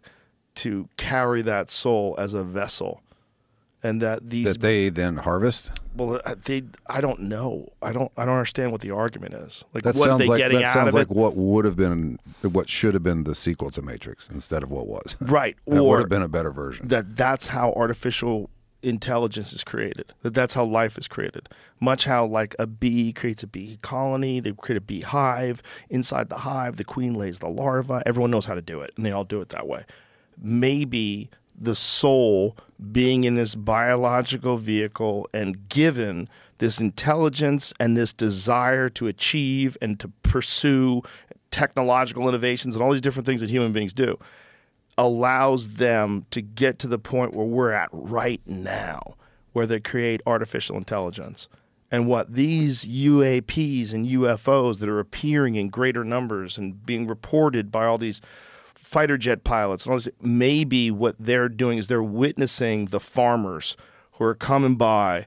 to 0.54 0.88
carry 0.96 1.40
that 1.42 1.70
soul 1.70 2.14
as 2.18 2.34
a 2.34 2.42
vessel, 2.42 3.00
and 3.82 4.02
that 4.02 4.28
these 4.28 4.54
that 4.54 4.60
they 4.60 4.88
then 4.88 5.16
harvest. 5.18 5.70
well, 5.94 6.20
uh, 6.24 6.34
they 6.44 6.64
I 6.88 7.00
don't 7.00 7.20
know. 7.20 7.72
I 7.80 7.92
don't 7.92 8.10
I 8.16 8.24
don't 8.24 8.34
understand 8.34 8.72
what 8.72 8.80
the 8.80 8.90
argument 8.90 9.34
is. 9.34 9.64
Like 9.72 9.84
That 9.84 9.94
sounds 9.94 10.18
they 10.22 10.26
like 10.26 10.38
getting 10.38 10.58
that 10.58 10.66
out 10.66 10.72
sounds 10.74 10.88
of 10.88 10.94
like 10.94 11.10
it? 11.10 11.16
what 11.16 11.36
would 11.36 11.64
have 11.64 11.76
been 11.76 12.18
what 12.42 12.68
should 12.68 12.94
have 12.94 13.04
been 13.04 13.22
the 13.24 13.36
sequel 13.36 13.70
to 13.70 13.80
Matrix 13.82 14.28
instead 14.28 14.62
of 14.64 14.70
what 14.70 14.88
was. 14.88 15.14
Right, 15.20 15.56
that 15.66 15.78
or 15.78 15.88
would 15.88 16.00
have 16.00 16.08
been 16.08 16.22
a 16.22 16.28
better 16.28 16.50
version. 16.50 16.88
that 16.88 17.16
that's 17.16 17.46
how 17.46 17.72
artificial 17.74 18.50
intelligence 18.82 19.52
is 19.52 19.64
created. 19.64 20.14
That 20.22 20.34
that's 20.34 20.54
how 20.54 20.64
life 20.64 20.98
is 20.98 21.08
created. 21.08 21.48
Much 21.80 22.04
how 22.04 22.26
like 22.26 22.54
a 22.58 22.66
bee 22.66 23.12
creates 23.12 23.42
a 23.42 23.46
bee 23.46 23.78
colony, 23.82 24.40
they 24.40 24.52
create 24.52 24.78
a 24.78 24.80
beehive. 24.80 25.62
Inside 25.90 26.28
the 26.28 26.38
hive, 26.38 26.76
the 26.76 26.84
queen 26.84 27.14
lays 27.14 27.38
the 27.38 27.48
larva. 27.48 28.02
Everyone 28.06 28.30
knows 28.30 28.46
how 28.46 28.54
to 28.54 28.62
do 28.62 28.80
it, 28.80 28.92
and 28.96 29.04
they 29.04 29.12
all 29.12 29.24
do 29.24 29.40
it 29.40 29.48
that 29.50 29.66
way. 29.66 29.84
Maybe 30.40 31.30
the 31.60 31.74
soul 31.74 32.56
being 32.92 33.24
in 33.24 33.34
this 33.34 33.54
biological 33.54 34.58
vehicle 34.58 35.28
and 35.34 35.68
given 35.68 36.28
this 36.58 36.80
intelligence 36.80 37.72
and 37.80 37.96
this 37.96 38.12
desire 38.12 38.88
to 38.90 39.08
achieve 39.08 39.76
and 39.82 39.98
to 39.98 40.08
pursue 40.22 41.02
technological 41.50 42.28
innovations 42.28 42.76
and 42.76 42.82
all 42.82 42.92
these 42.92 43.00
different 43.00 43.26
things 43.26 43.40
that 43.40 43.50
human 43.50 43.72
beings 43.72 43.92
do 43.92 44.18
allows 44.98 45.68
them 45.74 46.26
to 46.32 46.42
get 46.42 46.78
to 46.80 46.88
the 46.88 46.98
point 46.98 47.32
where 47.32 47.46
we're 47.46 47.70
at 47.70 47.88
right 47.92 48.42
now, 48.44 49.14
where 49.52 49.64
they 49.64 49.80
create 49.80 50.20
artificial 50.26 50.76
intelligence. 50.76 51.48
And 51.90 52.06
what 52.06 52.34
these 52.34 52.84
UAPs 52.84 53.94
and 53.94 54.06
UFOs 54.06 54.80
that 54.80 54.88
are 54.90 54.98
appearing 55.00 55.54
in 55.54 55.68
greater 55.70 56.04
numbers 56.04 56.58
and 56.58 56.84
being 56.84 57.06
reported 57.06 57.72
by 57.72 57.86
all 57.86 57.96
these 57.96 58.20
fighter 58.74 59.16
jet 59.16 59.44
pilots 59.44 59.84
and 59.84 59.92
all 59.92 59.98
this, 59.98 60.08
maybe 60.20 60.90
what 60.90 61.14
they're 61.18 61.48
doing 61.48 61.78
is 61.78 61.86
they're 61.86 62.02
witnessing 62.02 62.86
the 62.86 63.00
farmers 63.00 63.76
who 64.12 64.24
are 64.24 64.34
coming 64.34 64.74
by 64.74 65.26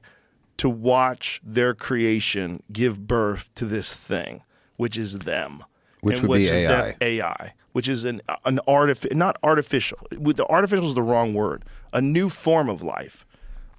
to 0.58 0.68
watch 0.68 1.40
their 1.42 1.74
creation 1.74 2.62
give 2.70 3.06
birth 3.08 3.52
to 3.56 3.64
this 3.64 3.92
thing, 3.92 4.44
which 4.76 4.96
is 4.96 5.20
them. 5.20 5.64
Which 6.02 6.18
And 6.20 6.28
would 6.28 6.38
be 6.38 6.44
is 6.44 6.50
them- 6.68 6.94
AI. 7.00 7.20
AI, 7.22 7.54
which 7.72 7.88
is 7.88 8.04
an 8.04 8.20
an 8.44 8.60
artific 8.68 9.14
not 9.14 9.36
artificial. 9.42 9.98
With 10.16 10.36
the 10.36 10.46
artificial 10.46 10.86
is 10.86 10.94
the 10.94 11.02
wrong 11.02 11.34
word. 11.34 11.64
A 11.92 12.00
new 12.00 12.28
form 12.28 12.68
of 12.68 12.82
life, 12.82 13.26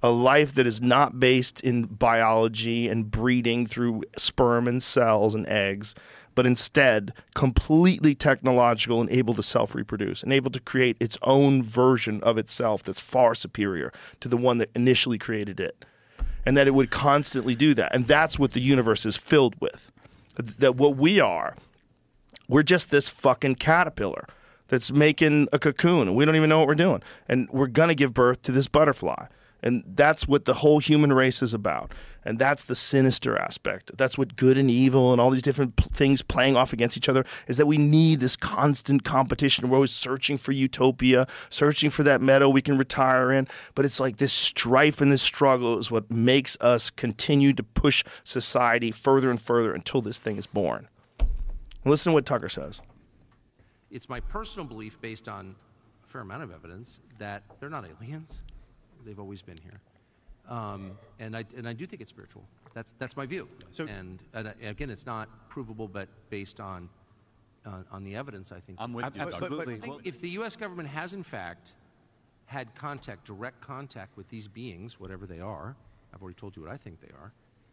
a 0.02 0.10
life 0.10 0.54
that 0.54 0.66
is 0.66 0.82
not 0.82 1.18
based 1.18 1.60
in 1.60 1.84
biology 1.84 2.88
and 2.88 3.10
breeding 3.10 3.66
through 3.66 4.02
sperm 4.16 4.68
and 4.68 4.82
cells 4.82 5.34
and 5.34 5.46
eggs, 5.48 5.94
but 6.34 6.46
instead 6.46 7.12
completely 7.34 8.14
technological 8.14 9.00
and 9.00 9.10
able 9.10 9.34
to 9.34 9.42
self 9.42 9.74
reproduce 9.74 10.22
and 10.22 10.32
able 10.32 10.50
to 10.50 10.60
create 10.60 10.96
its 11.00 11.16
own 11.22 11.62
version 11.62 12.22
of 12.22 12.38
itself 12.38 12.82
that's 12.82 13.00
far 13.00 13.34
superior 13.34 13.92
to 14.20 14.28
the 14.28 14.36
one 14.36 14.58
that 14.58 14.70
initially 14.74 15.18
created 15.18 15.60
it. 15.60 15.84
And 16.46 16.58
that 16.58 16.66
it 16.66 16.74
would 16.74 16.90
constantly 16.90 17.54
do 17.54 17.72
that. 17.72 17.94
And 17.94 18.06
that's 18.06 18.38
what 18.38 18.50
the 18.50 18.60
universe 18.60 19.06
is 19.06 19.16
filled 19.16 19.58
with. 19.62 19.90
That 20.36 20.76
what 20.76 20.96
we 20.96 21.18
are 21.18 21.56
we're 22.48 22.62
just 22.62 22.90
this 22.90 23.08
fucking 23.08 23.56
caterpillar 23.56 24.26
that's 24.68 24.90
making 24.90 25.48
a 25.52 25.58
cocoon 25.58 26.14
we 26.14 26.24
don't 26.24 26.36
even 26.36 26.48
know 26.48 26.58
what 26.58 26.68
we're 26.68 26.74
doing. 26.74 27.02
And 27.28 27.48
we're 27.50 27.66
going 27.66 27.88
to 27.88 27.94
give 27.94 28.14
birth 28.14 28.42
to 28.42 28.52
this 28.52 28.68
butterfly. 28.68 29.26
And 29.62 29.82
that's 29.86 30.28
what 30.28 30.44
the 30.44 30.54
whole 30.54 30.78
human 30.78 31.10
race 31.10 31.40
is 31.40 31.54
about. 31.54 31.90
And 32.22 32.38
that's 32.38 32.64
the 32.64 32.74
sinister 32.74 33.38
aspect. 33.38 33.92
That's 33.96 34.18
what 34.18 34.36
good 34.36 34.58
and 34.58 34.70
evil 34.70 35.10
and 35.10 35.20
all 35.20 35.30
these 35.30 35.40
different 35.40 35.76
p- 35.76 35.86
things 35.90 36.20
playing 36.20 36.54
off 36.54 36.74
against 36.74 36.98
each 36.98 37.08
other 37.08 37.24
is 37.48 37.56
that 37.56 37.64
we 37.64 37.78
need 37.78 38.20
this 38.20 38.36
constant 38.36 39.04
competition. 39.04 39.70
We're 39.70 39.78
always 39.78 39.90
searching 39.90 40.36
for 40.36 40.52
utopia, 40.52 41.26
searching 41.48 41.88
for 41.88 42.02
that 42.02 42.20
meadow 42.20 42.50
we 42.50 42.60
can 42.60 42.76
retire 42.76 43.32
in. 43.32 43.48
But 43.74 43.86
it's 43.86 43.98
like 43.98 44.18
this 44.18 44.34
strife 44.34 45.00
and 45.00 45.10
this 45.10 45.22
struggle 45.22 45.78
is 45.78 45.90
what 45.90 46.10
makes 46.10 46.58
us 46.60 46.90
continue 46.90 47.54
to 47.54 47.62
push 47.62 48.04
society 48.22 48.90
further 48.90 49.30
and 49.30 49.40
further 49.40 49.72
until 49.72 50.02
this 50.02 50.18
thing 50.18 50.36
is 50.36 50.46
born. 50.46 50.88
Listen 51.84 52.10
to 52.10 52.14
what 52.14 52.24
Tucker 52.26 52.48
says. 52.48 52.80
It's 53.90 54.08
my 54.08 54.20
personal 54.20 54.66
belief, 54.66 55.00
based 55.00 55.28
on 55.28 55.54
a 56.02 56.06
fair 56.08 56.22
amount 56.22 56.42
of 56.42 56.50
evidence, 56.52 56.98
that 57.18 57.42
they're 57.60 57.70
not 57.70 57.84
aliens. 57.84 58.40
They've 59.04 59.20
always 59.20 59.42
been 59.42 59.58
here, 59.58 59.80
um, 60.48 60.92
and 61.18 61.36
I 61.36 61.44
and 61.56 61.68
I 61.68 61.74
do 61.74 61.86
think 61.86 62.00
it's 62.00 62.10
spiritual. 62.10 62.42
That's 62.72 62.94
that's 62.98 63.16
my 63.16 63.26
view. 63.26 63.48
So- 63.70 63.86
and, 63.86 64.22
and 64.32 64.54
again, 64.62 64.88
it's 64.90 65.04
not 65.06 65.28
provable, 65.50 65.86
but 65.86 66.08
based 66.30 66.58
on 66.58 66.88
uh, 67.66 67.82
on 67.92 68.02
the 68.02 68.16
evidence, 68.16 68.50
I 68.50 68.60
think 68.60 68.78
I'm 68.80 68.94
with 68.94 69.04
you, 69.14 69.20
Doug. 69.24 69.34
Absolutely. 69.34 69.74
I 69.76 69.78
think 69.78 70.00
if 70.04 70.20
the 70.20 70.30
U.S. 70.30 70.56
government 70.56 70.88
has 70.88 71.12
in 71.12 71.22
fact 71.22 71.72
had 72.46 72.74
contact, 72.74 73.26
direct 73.26 73.60
contact 73.60 74.16
with 74.16 74.28
these 74.28 74.48
beings, 74.48 74.98
whatever 74.98 75.26
they 75.26 75.40
are, 75.40 75.76
I've 76.14 76.22
already 76.22 76.34
told 76.36 76.56
you 76.56 76.62
what 76.62 76.70
I 76.72 76.76
think 76.76 77.00
they 77.00 77.08
are, 77.08 77.32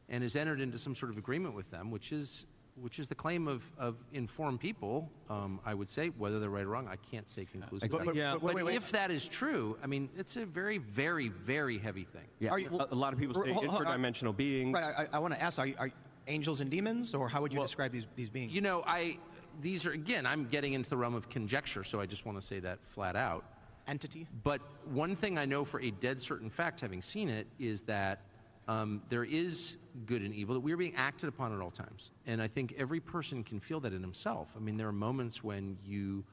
and 0.09 0.21
has 0.23 0.35
entered 0.35 0.59
into 0.61 0.77
some 0.77 0.95
sort 0.95 1.11
of 1.11 1.17
agreement 1.17 1.55
with 1.55 1.69
them, 1.71 1.91
which 1.91 2.11
is 2.11 2.45
which 2.81 2.99
is 2.99 3.07
the 3.07 3.15
claim 3.15 3.47
of, 3.47 3.63
of 3.77 3.95
informed 4.11 4.59
people, 4.59 5.09
um, 5.29 5.59
I 5.65 5.73
would 5.73 5.89
say, 5.89 6.09
whether 6.17 6.39
they're 6.39 6.49
right 6.49 6.63
or 6.65 6.69
wrong, 6.69 6.87
I 6.87 6.95
can't 6.95 7.29
say 7.29 7.45
conclusively. 7.45 7.89
But- 7.89 8.05
but- 8.05 8.15
Yeah. 8.15 8.33
but 8.33 8.55
wait, 8.55 8.65
wait. 8.65 8.75
if 8.75 8.91
that 8.91 9.11
is 9.11 9.25
true, 9.25 9.77
I 9.83 9.87
mean, 9.87 10.09
it's 10.17 10.35
a 10.37 10.45
very, 10.45 10.79
very, 10.79 11.29
very 11.29 11.77
heavy 11.77 12.03
thing. 12.05 12.25
Yeah, 12.39 12.55
a, 12.55 12.93
a 12.93 12.95
lot 12.95 13.13
of 13.13 13.19
people 13.19 13.35
say 13.41 13.51
Hold- 13.51 13.67
hold- 13.67 13.85
interdimensional 13.85 14.35
beings. 14.35 14.73
Right. 14.73 15.07
I, 15.11 15.17
I 15.17 15.19
want 15.19 15.33
to 15.33 15.41
ask: 15.41 15.59
Are, 15.59 15.67
you, 15.67 15.75
are 15.77 15.91
angels 16.27 16.61
and 16.61 16.69
demons, 16.71 17.13
or 17.13 17.29
how 17.29 17.41
would 17.41 17.53
you 17.53 17.59
describe 17.61 17.91
these 17.91 18.05
these 18.15 18.29
beings? 18.29 18.51
You 18.53 18.61
know, 18.61 18.83
I 18.85 19.17
these 19.61 19.85
are 19.85 19.91
again, 19.91 20.25
I'm 20.25 20.45
getting 20.45 20.73
into 20.73 20.89
the 20.89 20.97
realm 20.97 21.13
of 21.13 21.29
conjecture, 21.29 21.83
so 21.83 21.99
I 21.99 22.05
just 22.05 22.25
want 22.25 22.39
to 22.39 22.45
say 22.45 22.59
that 22.59 22.79
flat 22.85 23.15
out. 23.15 23.43
Entity. 23.87 24.27
But 24.43 24.61
one 24.85 25.15
thing 25.15 25.37
I 25.37 25.45
know 25.45 25.65
for 25.65 25.79
a 25.81 25.91
dead 25.91 26.21
certain 26.21 26.49
fact, 26.49 26.79
having 26.81 27.01
seen 27.01 27.29
it, 27.29 27.47
is 27.59 27.81
that 27.81 28.21
um, 28.67 29.01
there 29.09 29.23
is 29.23 29.77
good 30.05 30.21
and 30.21 30.33
evil. 30.33 30.55
That 30.55 30.61
we 30.61 30.71
are 30.73 30.77
being 30.77 30.95
acted 30.95 31.29
upon 31.29 31.53
at 31.53 31.61
all 31.61 31.71
times, 31.71 32.11
and 32.25 32.41
I 32.41 32.47
think 32.47 32.75
every 32.77 32.99
person 32.99 33.43
can 33.43 33.59
feel 33.59 33.79
that 33.81 33.93
in 33.93 34.01
himself. 34.01 34.47
I 34.55 34.59
mean, 34.59 34.77
there 34.77 34.87
are 34.87 34.93
moments 34.93 35.43
when 35.43 35.77
you 35.85 36.23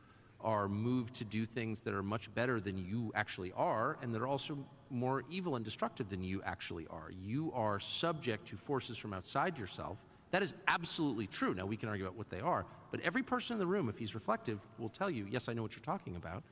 are 0.40 0.68
moved 0.68 1.14
to 1.14 1.24
do 1.24 1.44
things 1.44 1.80
that 1.80 1.92
are 1.92 2.02
much 2.02 2.32
better 2.34 2.60
than 2.60 2.78
you 2.78 3.10
actually 3.14 3.52
are, 3.56 3.98
and 4.02 4.14
that 4.14 4.22
are 4.22 4.28
also 4.28 4.56
more 4.90 5.24
evil 5.28 5.56
and 5.56 5.64
destructive 5.64 6.08
than 6.08 6.22
you 6.22 6.40
actually 6.44 6.86
are. 6.90 7.10
You 7.24 7.52
are 7.54 7.80
subject 7.80 8.46
to 8.48 8.56
forces 8.56 8.96
from 8.96 9.12
outside 9.12 9.58
yourself. 9.58 9.98
That 10.30 10.42
is 10.42 10.54
absolutely 10.68 11.26
true. 11.26 11.54
Now, 11.54 11.66
we 11.66 11.76
can 11.76 11.88
argue 11.88 12.04
about 12.04 12.16
what 12.16 12.30
they 12.30 12.40
are, 12.40 12.66
but 12.90 13.00
every 13.00 13.22
person 13.22 13.54
in 13.54 13.58
the 13.58 13.66
room, 13.66 13.88
if 13.88 13.98
he's 13.98 14.14
reflective, 14.14 14.60
will 14.78 14.90
tell 14.90 15.10
you, 15.10 15.26
yes, 15.30 15.48
I 15.48 15.54
know 15.54 15.62
what 15.62 15.72
you're 15.72 15.80
talking 15.80 16.16
about. 16.16 16.42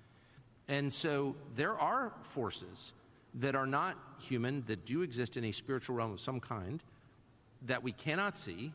And 0.68 0.92
so 0.92 1.36
there 1.54 1.78
are 1.78 2.12
forces 2.32 2.92
that 3.34 3.54
are 3.54 3.66
not 3.66 3.96
human, 4.18 4.64
that 4.66 4.84
do 4.86 5.02
exist 5.02 5.36
in 5.36 5.44
a 5.44 5.52
spiritual 5.52 5.94
realm 5.94 6.12
of 6.12 6.20
some 6.20 6.40
kind, 6.40 6.82
that 7.66 7.82
we 7.82 7.92
cannot 7.92 8.36
see, 8.36 8.72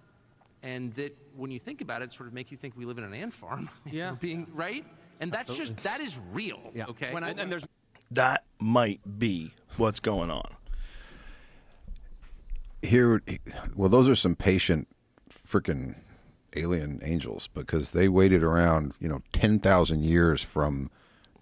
and 0.64 0.94
that 0.96 1.18
when 1.36 1.52
you 1.52 1.60
think 1.60 1.82
about 1.82 2.02
it, 2.02 2.12
sort 2.12 2.28
of 2.28 2.34
make 2.34 2.52
you 2.52 2.58
think 2.58 2.76
we 2.78 2.86
live 2.86 2.98
in 2.98 3.04
an 3.04 3.14
ant 3.14 3.34
farm. 3.34 3.70
Yeah. 3.92 4.16
being 4.20 4.48
right? 4.54 4.86
And 5.20 5.32
that's 5.32 5.56
just 5.56 5.76
that 5.84 6.02
is 6.02 6.20
real. 6.32 6.60
Yeah. 6.74 6.86
Okay. 6.88 7.14
and, 7.14 7.40
and 7.40 7.52
there's 7.52 7.66
That 8.12 8.44
might 8.60 9.02
be 9.20 9.52
what's 9.78 10.00
going 10.00 10.30
on. 10.32 10.50
here 12.82 13.22
well 13.76 13.90
those 13.90 14.10
are 14.10 14.16
some 14.16 14.36
patient 14.36 14.88
freaking 15.48 15.96
alien 16.56 17.00
angels 17.04 17.48
because 17.54 17.92
they 17.92 18.10
waited 18.10 18.42
around 18.44 18.94
you 19.00 19.08
know 19.08 19.22
10,000 19.34 20.04
years 20.04 20.42
from 20.42 20.90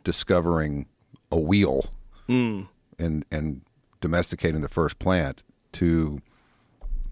discovering 0.03 0.85
a 1.31 1.39
wheel 1.39 1.85
Mm. 2.27 2.67
and 2.99 3.25
and 3.31 3.61
domesticating 4.01 4.61
the 4.61 4.69
first 4.69 4.99
plant 4.99 5.41
to 5.71 6.21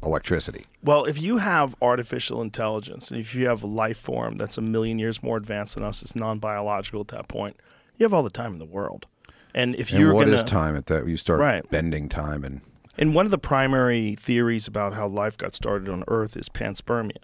electricity 0.08 0.64
Well, 0.84 1.06
if 1.06 1.22
you 1.22 1.38
have 1.38 1.76
artificial 1.82 2.42
intelligence, 2.42 3.12
and 3.12 3.20
if 3.20 3.36
you 3.36 3.48
have 3.48 3.62
a 3.64 3.68
life 3.68 3.98
form 3.98 4.38
that's 4.38 4.58
a 4.58 4.62
million 4.62 4.98
years 5.00 5.22
more 5.22 5.38
advanced 5.38 5.76
than 5.76 5.84
us, 5.84 6.02
it's 6.02 6.16
non-biological 6.16 7.02
at 7.02 7.10
that 7.10 7.28
point. 7.28 7.56
You 7.98 8.04
have 8.06 8.14
all 8.14 8.24
the 8.24 8.30
time 8.30 8.54
in 8.54 8.60
the 8.60 8.66
world. 8.66 9.06
And 9.54 9.76
if 9.76 9.90
and 9.92 10.00
you're 10.00 10.14
what 10.14 10.26
gonna, 10.26 10.36
is 10.38 10.44
time 10.44 10.76
at 10.76 10.86
that 10.88 11.08
you 11.08 11.18
start 11.18 11.40
Right. 11.40 11.70
bending 11.72 12.10
time 12.10 12.44
and 12.44 12.62
And 12.98 13.14
one 13.14 13.26
of 13.26 13.32
the 13.32 13.38
primary 13.38 14.16
theories 14.16 14.68
about 14.68 14.94
how 14.94 15.08
life 15.08 15.38
got 15.38 15.54
started 15.54 15.90
on 15.90 16.04
Earth 16.08 16.36
is 16.38 16.50
panspermia, 16.50 17.24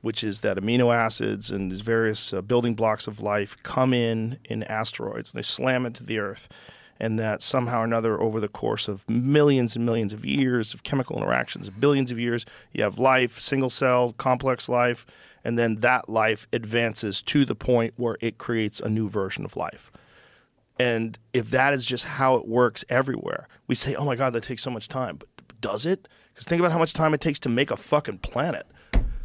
which 0.00 0.22
is 0.24 0.40
that 0.40 0.56
amino 0.56 0.94
acids 0.94 1.50
and 1.50 1.70
these 1.70 1.80
various 1.82 2.32
uh, 2.32 2.40
building 2.42 2.74
blocks 2.74 3.06
of 3.06 3.20
life 3.20 3.56
come 3.62 3.92
in 3.94 4.38
in 4.44 4.62
asteroids 4.64 5.30
and 5.32 5.38
they 5.38 5.42
slam 5.46 5.84
into 5.86 6.02
the 6.04 6.18
Earth. 6.18 6.48
And 7.00 7.18
that 7.18 7.42
somehow 7.42 7.80
or 7.80 7.84
another, 7.84 8.20
over 8.20 8.38
the 8.38 8.48
course 8.48 8.86
of 8.86 9.08
millions 9.08 9.74
and 9.74 9.84
millions 9.84 10.12
of 10.12 10.24
years 10.24 10.72
of 10.72 10.84
chemical 10.84 11.16
interactions, 11.16 11.68
billions 11.68 12.10
of 12.12 12.18
years, 12.18 12.46
you 12.72 12.84
have 12.84 12.98
life, 12.98 13.40
single 13.40 13.70
cell, 13.70 14.12
complex 14.12 14.68
life, 14.68 15.04
and 15.44 15.58
then 15.58 15.80
that 15.80 16.08
life 16.08 16.46
advances 16.52 17.20
to 17.22 17.44
the 17.44 17.56
point 17.56 17.94
where 17.96 18.16
it 18.20 18.38
creates 18.38 18.78
a 18.78 18.88
new 18.88 19.08
version 19.08 19.44
of 19.44 19.56
life. 19.56 19.90
And 20.78 21.18
if 21.32 21.50
that 21.50 21.74
is 21.74 21.84
just 21.84 22.04
how 22.04 22.36
it 22.36 22.46
works 22.46 22.84
everywhere, 22.88 23.48
we 23.66 23.74
say, 23.74 23.94
oh 23.94 24.04
my 24.04 24.16
God, 24.16 24.32
that 24.32 24.44
takes 24.44 24.62
so 24.62 24.70
much 24.70 24.88
time. 24.88 25.16
But 25.16 25.28
does 25.60 25.86
it? 25.86 26.08
Because 26.32 26.46
think 26.46 26.60
about 26.60 26.72
how 26.72 26.78
much 26.78 26.92
time 26.92 27.14
it 27.14 27.20
takes 27.20 27.38
to 27.40 27.48
make 27.48 27.70
a 27.70 27.76
fucking 27.76 28.18
planet. 28.18 28.66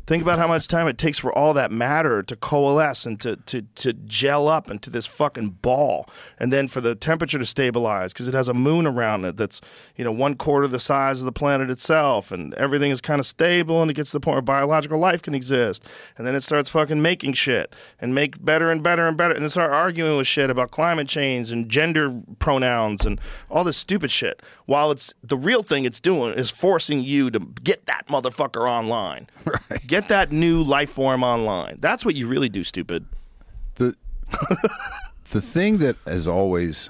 Think 0.08 0.24
about 0.24 0.40
how 0.40 0.48
much 0.48 0.70
time 0.70 0.88
it 0.88 0.98
takes 0.98 1.20
for 1.20 1.38
all 1.38 1.54
that 1.56 1.70
matter 1.70 2.24
to 2.24 2.36
coalesce 2.38 3.06
and 3.06 3.20
to, 3.20 3.36
to, 3.36 3.64
to 3.76 3.92
gel 3.92 4.48
up 4.48 4.72
into 4.72 4.90
this 4.90 5.06
fucking 5.06 5.50
ball. 5.62 6.08
And 6.40 6.52
then 6.54 6.70
for 6.70 6.80
the 6.80 6.96
temperature 6.96 7.38
to 7.38 7.46
stabilize 7.46 8.14
because 8.14 8.30
it 8.30 8.34
has 8.34 8.48
a 8.48 8.54
moon 8.54 8.88
around 8.88 9.26
it 9.26 9.36
that's, 9.36 9.60
you 9.98 10.06
know, 10.06 10.14
one 10.14 10.36
quarter 10.36 10.66
the 10.66 10.80
size 10.80 11.20
of 11.20 11.26
the 11.26 11.34
planet 11.34 11.70
itself. 11.70 12.32
And 12.32 12.54
everything 12.54 12.90
is 12.90 13.02
kind 13.02 13.20
of 13.20 13.26
stable 13.26 13.82
and 13.82 13.92
it 13.92 13.96
gets 13.96 14.12
to 14.12 14.16
the 14.16 14.22
point 14.22 14.36
where 14.36 14.42
biological 14.42 14.98
life 14.98 15.22
can 15.22 15.36
exist. 15.36 15.84
And 16.18 16.26
then 16.26 16.36
it 16.36 16.42
starts 16.42 16.70
fucking 16.70 17.02
making 17.02 17.34
shit 17.34 17.76
and 18.00 18.16
make 18.16 18.42
better 18.44 18.72
and 18.72 18.82
better 18.82 19.10
and 19.10 19.18
better. 19.18 19.34
And 19.34 19.44
then 19.44 19.50
start 19.50 19.74
arguing 19.74 20.16
with 20.16 20.28
shit 20.28 20.50
about 20.50 20.72
climate 20.72 21.10
change 21.10 21.52
and 21.52 21.68
gender 21.68 22.18
pronouns 22.40 23.06
and 23.06 23.20
all 23.50 23.66
this 23.66 23.76
stupid 23.76 24.10
shit. 24.10 24.42
While 24.68 24.92
it's 24.92 25.14
the 25.24 25.38
real 25.38 25.64
thing 25.64 25.86
it's 25.86 26.02
doing 26.02 26.34
is 26.34 26.50
forcing 26.50 27.02
you 27.02 27.32
to 27.32 27.40
get 27.40 27.86
that 27.86 28.06
motherfucker 28.08 28.70
online. 28.70 29.28
Get 29.88 30.10
that 30.10 30.34
new 30.34 30.62
life 30.62 30.90
form 30.90 31.24
online. 31.24 31.78
That's 31.80 32.04
what 32.04 32.16
you 32.16 32.28
really 32.28 32.50
do, 32.50 32.66
stupid. 32.66 33.06
the 33.76 33.96
the 35.32 35.40
thing 35.40 35.78
that 35.78 35.96
has 36.06 36.28
always 36.28 36.90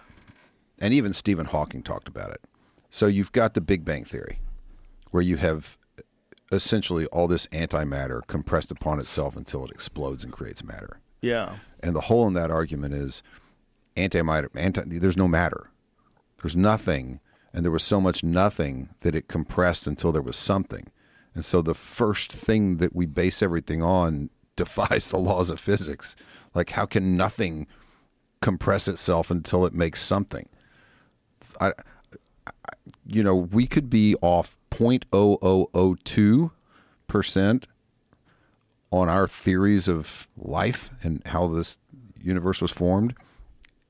and 0.80 0.92
even 0.92 1.14
Stephen 1.14 1.46
Hawking 1.46 1.84
talked 1.84 2.08
about 2.08 2.32
it. 2.32 2.42
So 2.90 3.06
you've 3.06 3.32
got 3.32 3.54
the 3.54 3.62
Big 3.62 3.86
Bang 3.86 4.06
theory 4.06 4.40
where 5.12 5.22
you 5.22 5.38
have 5.38 5.78
essentially 6.52 7.06
all 7.08 7.28
this 7.28 7.46
antimatter 7.48 8.26
compressed 8.26 8.72
upon 8.72 9.00
itself 9.00 9.36
until 9.36 9.66
it 9.66 9.72
explodes 9.72 10.24
and 10.24 10.34
creates 10.34 10.64
matter. 10.64 11.00
Yeah. 11.22 11.58
And 11.82 11.96
the 11.96 12.02
hole 12.02 12.28
in 12.28 12.34
that 12.34 12.50
argument 12.50 12.96
is 12.96 13.22
antimatter 13.96 14.48
anti 14.56 14.82
there's 14.98 15.18
no 15.18 15.28
matter. 15.28 15.70
There's 16.42 16.56
nothing 16.56 17.20
and 17.58 17.66
there 17.66 17.72
was 17.72 17.82
so 17.82 18.00
much 18.00 18.24
nothing 18.24 18.90
that 19.00 19.16
it 19.16 19.28
compressed 19.28 19.88
until 19.88 20.12
there 20.12 20.22
was 20.22 20.36
something. 20.36 20.92
And 21.34 21.44
so 21.44 21.64
the 21.64 21.74
first 21.74 22.32
thing 22.32 22.78
that 22.78 22.96
we 22.96 23.08
base 23.08 23.42
everything 23.42 23.82
on 23.82 24.30
defies 24.56 25.10
the 25.10 25.18
laws 25.18 25.50
of 25.50 25.60
physics. 25.60 26.16
Like 26.54 26.70
how 26.70 26.86
can 26.86 27.18
nothing 27.18 27.66
compress 28.44 28.88
itself 28.88 29.32
until 29.32 29.66
it 29.66 29.74
makes 29.74 30.04
something? 30.04 30.48
I, 31.60 31.74
I 32.46 32.52
you 33.08 33.24
know, 33.24 33.36
we 33.36 33.66
could 33.66 33.90
be 33.90 34.16
off 34.22 34.56
0.0002 34.70 36.52
percent 37.08 37.68
on 38.92 39.10
our 39.10 39.28
theories 39.28 39.88
of 39.88 40.28
life 40.38 40.92
and 41.02 41.26
how 41.26 41.48
this 41.48 41.80
universe 42.22 42.62
was 42.62 42.70
formed. 42.70 43.16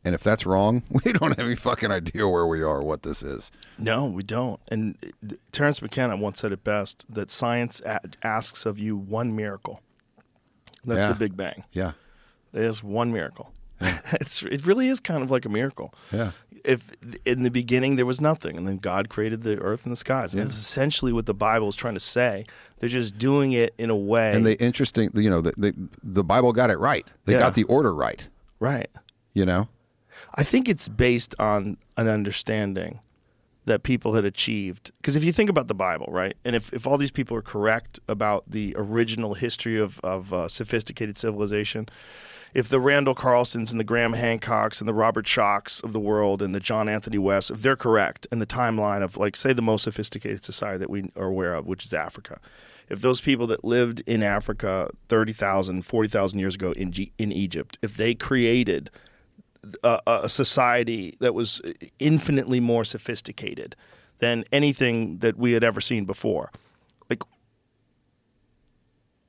And 0.07 0.15
if 0.15 0.23
that's 0.23 0.45
wrong, 0.45 0.83
we 0.89 1.11
don't 1.11 1.37
have 1.37 1.45
any 1.45 1.57
fucking 1.57 1.91
idea 1.91 2.25
where 2.29 2.47
we 2.47 2.61
are, 2.61 2.77
or 2.77 2.81
what 2.83 3.03
this 3.03 3.21
is. 3.21 3.51
No, 3.77 4.05
we 4.05 4.23
don't. 4.23 4.61
And 4.69 4.97
uh, 5.03 5.35
Terence 5.51 5.81
McKenna 5.81 6.15
once 6.15 6.39
said 6.39 6.53
it 6.53 6.63
best 6.63 7.05
that 7.09 7.29
science 7.29 7.81
a- 7.85 7.99
asks 8.23 8.65
of 8.65 8.79
you 8.79 8.95
one 8.95 9.35
miracle. 9.35 9.81
That's 10.85 11.01
Yeah. 11.01 11.09
the 11.09 11.15
Big 11.15 11.35
Bang. 11.35 11.65
Yeah. 11.73 11.91
There's 12.53 12.81
one 12.81 13.11
miracle. 13.11 13.51
it's 13.81 14.43
it 14.43 14.65
really 14.65 14.87
is 14.87 15.01
kind 15.01 15.21
of 15.21 15.29
like 15.29 15.43
a 15.45 15.49
miracle. 15.49 15.93
Yeah. 16.13 16.31
If 16.63 16.89
in 17.25 17.43
the 17.43 17.51
beginning 17.51 17.97
there 17.97 18.05
was 18.05 18.21
nothing, 18.21 18.55
and 18.57 18.65
then 18.65 18.77
God 18.77 19.09
created 19.09 19.43
the 19.43 19.59
earth 19.59 19.83
and 19.83 19.91
the 19.91 19.97
skies, 19.97 20.33
and 20.33 20.39
Yeah. 20.39 20.45
that's 20.45 20.57
essentially 20.57 21.11
what 21.11 21.25
the 21.25 21.33
Bible 21.33 21.67
is 21.67 21.75
trying 21.75 21.95
to 21.95 21.99
say. 21.99 22.45
They're 22.79 22.87
just 22.87 23.17
doing 23.17 23.51
it 23.51 23.73
in 23.77 23.89
a 23.89 23.95
way. 23.95 24.31
And 24.31 24.45
the 24.45 24.57
interesting, 24.63 25.11
you 25.15 25.29
know, 25.29 25.41
the, 25.41 25.51
the, 25.57 25.73
the 26.01 26.23
Bible 26.23 26.53
got 26.53 26.69
it 26.71 26.79
right. 26.79 27.05
They 27.25 27.33
Yeah. 27.33 27.39
got 27.39 27.55
the 27.55 27.65
order 27.65 27.93
right. 27.93 28.25
right. 28.61 28.89
You 29.33 29.45
know, 29.45 29.67
I 30.37 30.43
think 30.43 30.69
it's 30.69 30.87
based 30.87 31.33
on 31.39 31.77
an 31.97 32.07
understanding 32.07 32.99
that 33.65 33.83
people 33.83 34.13
had 34.13 34.23
achieved. 34.23 34.91
Because 35.01 35.15
if 35.15 35.23
you 35.23 35.33
think 35.33 35.49
about 35.49 35.67
the 35.67 35.73
Bible, 35.75 36.07
right, 36.09 36.37
and 36.45 36.55
if, 36.55 36.71
if 36.71 36.87
all 36.87 36.97
these 36.97 37.11
people 37.11 37.35
are 37.35 37.41
correct 37.41 37.99
about 38.07 38.45
the 38.47 38.73
original 38.77 39.33
history 39.33 39.77
of, 39.77 39.99
of 40.03 40.31
uh, 40.31 40.47
sophisticated 40.47 41.17
civilization, 41.17 41.89
if 42.53 42.69
the 42.69 42.79
Randall 42.79 43.13
Carlsons 43.13 43.71
and 43.71 43.79
the 43.79 43.83
Graham 43.83 44.13
Hancocks 44.13 44.79
and 44.79 44.87
the 44.87 44.93
Robert 44.93 45.25
Schochs 45.25 45.83
of 45.83 45.91
the 45.91 45.99
world 45.99 46.41
and 46.41 46.55
the 46.55 46.61
John 46.61 46.87
Anthony 46.87 47.17
West, 47.17 47.51
if 47.51 47.61
they're 47.61 47.75
correct 47.75 48.25
in 48.31 48.39
the 48.39 48.45
timeline 48.45 49.03
of, 49.03 49.17
like, 49.17 49.35
say, 49.35 49.51
the 49.51 49.61
most 49.61 49.83
sophisticated 49.83 50.43
society 50.43 50.77
that 50.77 50.89
we 50.89 51.11
are 51.17 51.27
aware 51.27 51.53
of, 51.53 51.67
which 51.67 51.83
is 51.83 51.93
Africa, 51.93 52.39
if 52.89 53.01
those 53.01 53.19
people 53.19 53.47
that 53.47 53.65
lived 53.65 54.01
in 54.07 54.23
Africa 54.23 54.89
30,000, 55.09 55.81
40,000 55.81 56.39
years 56.39 56.55
ago 56.55 56.71
in, 56.71 56.93
G- 56.93 57.11
in 57.17 57.33
Egypt, 57.33 57.77
if 57.81 57.95
they 57.95 58.15
created 58.15 58.89
a, 59.83 59.99
a 60.05 60.29
society 60.29 61.15
that 61.19 61.33
was 61.33 61.61
infinitely 61.99 62.59
more 62.59 62.83
sophisticated 62.83 63.75
than 64.19 64.43
anything 64.51 65.19
that 65.19 65.37
we 65.37 65.51
had 65.51 65.63
ever 65.63 65.81
seen 65.81 66.05
before, 66.05 66.51
like, 67.09 67.21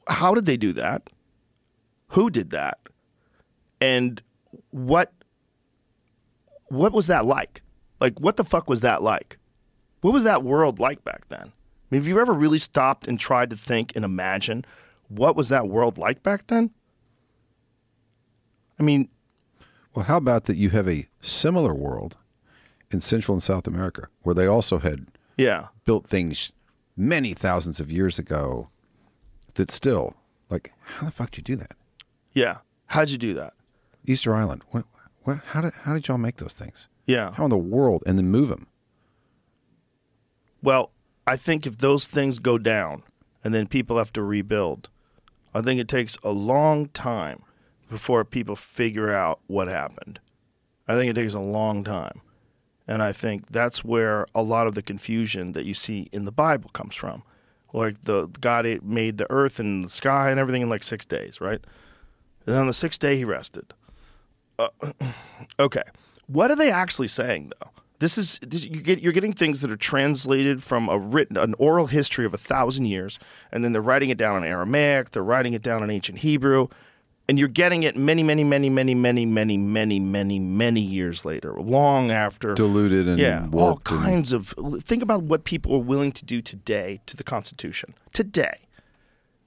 how 0.08 0.34
did 0.34 0.46
they 0.46 0.56
do 0.56 0.72
that? 0.72 1.10
Who 2.08 2.30
did 2.30 2.50
that? 2.50 2.78
And 3.80 4.22
what 4.70 5.12
what 6.68 6.92
was 6.92 7.06
that 7.06 7.26
like? 7.26 7.62
Like 8.00 8.18
what 8.20 8.36
the 8.36 8.44
fuck 8.44 8.68
was 8.68 8.80
that 8.80 9.02
like? 9.02 9.38
What 10.00 10.12
was 10.12 10.24
that 10.24 10.42
world 10.42 10.78
like 10.78 11.04
back 11.04 11.28
then? 11.28 11.40
I 11.40 11.94
mean, 11.94 12.00
have 12.00 12.06
you 12.06 12.20
ever 12.20 12.32
really 12.32 12.58
stopped 12.58 13.08
and 13.08 13.18
tried 13.18 13.50
to 13.50 13.56
think 13.56 13.92
and 13.96 14.04
imagine 14.04 14.64
what 15.08 15.36
was 15.36 15.48
that 15.48 15.68
world 15.68 15.98
like 15.98 16.22
back 16.22 16.46
then? 16.46 16.70
I 18.78 18.82
mean, 18.82 19.08
Well, 19.94 20.04
how 20.04 20.16
about 20.16 20.44
that 20.44 20.56
you 20.56 20.70
have 20.70 20.88
a 20.88 21.08
similar 21.20 21.74
world 21.74 22.16
in 22.90 23.00
Central 23.00 23.34
and 23.34 23.42
South 23.42 23.66
America 23.66 24.08
where 24.22 24.34
they 24.34 24.46
also 24.46 24.78
had 24.78 25.06
yeah, 25.36 25.68
built 25.84 26.06
things 26.06 26.52
many 26.96 27.34
thousands 27.34 27.80
of 27.80 27.90
years 27.92 28.18
ago 28.18 28.68
that 29.54 29.70
still, 29.70 30.14
like, 30.50 30.72
how 30.96 31.06
the 31.06 31.12
fuck 31.12 31.30
did 31.30 31.48
you 31.48 31.56
do 31.56 31.60
that? 31.60 31.72
yeah. 32.32 32.58
How'd 32.92 33.10
you 33.10 33.18
do 33.18 33.34
that? 33.34 33.52
Easter 34.06 34.34
Island. 34.34 34.62
What, 34.70 34.86
what, 35.24 35.40
how, 35.48 35.60
did, 35.60 35.74
how 35.82 35.92
did 35.92 36.08
y'all 36.08 36.16
make 36.16 36.38
those 36.38 36.54
things? 36.54 36.88
Yeah. 37.04 37.32
How 37.32 37.44
in 37.44 37.50
the 37.50 37.58
world? 37.58 38.02
And 38.06 38.16
then 38.16 38.30
move 38.30 38.48
them? 38.48 38.66
Well, 40.62 40.90
I 41.26 41.36
think 41.36 41.66
if 41.66 41.78
those 41.78 42.06
things 42.06 42.38
go 42.38 42.56
down 42.56 43.02
and 43.44 43.52
then 43.52 43.66
people 43.66 43.98
have 43.98 44.10
to 44.14 44.22
rebuild, 44.22 44.88
I 45.54 45.60
think 45.60 45.78
it 45.80 45.86
takes 45.88 46.16
a 46.22 46.30
long 46.30 46.88
time 46.88 47.42
before 47.88 48.24
people 48.24 48.56
figure 48.56 49.10
out 49.10 49.40
what 49.46 49.68
happened. 49.68 50.20
I 50.86 50.94
think 50.94 51.10
it 51.10 51.14
takes 51.14 51.34
a 51.34 51.40
long 51.40 51.84
time. 51.84 52.22
And 52.86 53.02
I 53.02 53.12
think 53.12 53.48
that's 53.50 53.84
where 53.84 54.26
a 54.34 54.42
lot 54.42 54.66
of 54.66 54.74
the 54.74 54.82
confusion 54.82 55.52
that 55.52 55.66
you 55.66 55.74
see 55.74 56.08
in 56.10 56.24
the 56.24 56.32
Bible 56.32 56.70
comes 56.70 56.94
from. 56.94 57.22
Like 57.74 58.04
the 58.04 58.28
God 58.40 58.64
made 58.82 59.18
the 59.18 59.30
earth 59.30 59.58
and 59.58 59.84
the 59.84 59.90
sky 59.90 60.30
and 60.30 60.40
everything 60.40 60.62
in 60.62 60.70
like 60.70 60.82
six 60.82 61.04
days, 61.04 61.38
right? 61.38 61.60
And 62.46 62.54
then 62.54 62.62
on 62.62 62.66
the 62.66 62.72
sixth 62.72 62.98
day 62.98 63.16
he 63.16 63.24
rested. 63.24 63.74
Uh, 64.58 64.68
okay, 65.60 65.82
what 66.26 66.50
are 66.50 66.56
they 66.56 66.70
actually 66.70 67.08
saying 67.08 67.52
though? 67.60 67.70
This 67.98 68.16
is 68.16 68.38
this, 68.40 68.64
you 68.64 68.80
get 68.80 69.00
you're 69.00 69.12
getting 69.12 69.34
things 69.34 69.60
that 69.60 69.70
are 69.70 69.76
translated 69.76 70.62
from 70.62 70.88
a 70.88 70.98
written 70.98 71.36
an 71.36 71.54
oral 71.58 71.88
history 71.88 72.24
of 72.24 72.32
a 72.32 72.38
thousand 72.38 72.86
years, 72.86 73.18
and 73.52 73.62
then 73.62 73.72
they're 73.72 73.82
writing 73.82 74.08
it 74.08 74.16
down 74.16 74.36
in 74.36 74.44
Aramaic, 74.44 75.10
they're 75.10 75.22
writing 75.22 75.52
it 75.52 75.62
down 75.62 75.82
in 75.82 75.90
ancient 75.90 76.20
Hebrew, 76.20 76.68
and 77.28 77.38
you're 77.38 77.48
getting 77.48 77.82
it 77.82 77.96
many, 77.96 78.22
many, 78.22 78.42
many, 78.42 78.70
many, 78.70 78.94
many, 78.94 79.26
many, 79.26 79.58
many, 79.58 80.00
many, 80.00 80.38
many 80.38 80.80
years 80.80 81.24
later, 81.24 81.54
long 81.60 82.10
after 82.10 82.54
Diluted 82.54 83.06
and 83.06 83.18
yeah, 83.18 83.42
all 83.44 83.50
warped 83.50 83.90
and- 83.90 84.00
kinds 84.00 84.32
of. 84.32 84.54
Think 84.82 85.02
about 85.02 85.24
what 85.24 85.44
people 85.44 85.74
are 85.74 85.78
willing 85.78 86.12
to 86.12 86.24
do 86.24 86.40
today 86.40 87.00
to 87.06 87.16
the 87.16 87.24
Constitution 87.24 87.94
today. 88.12 88.60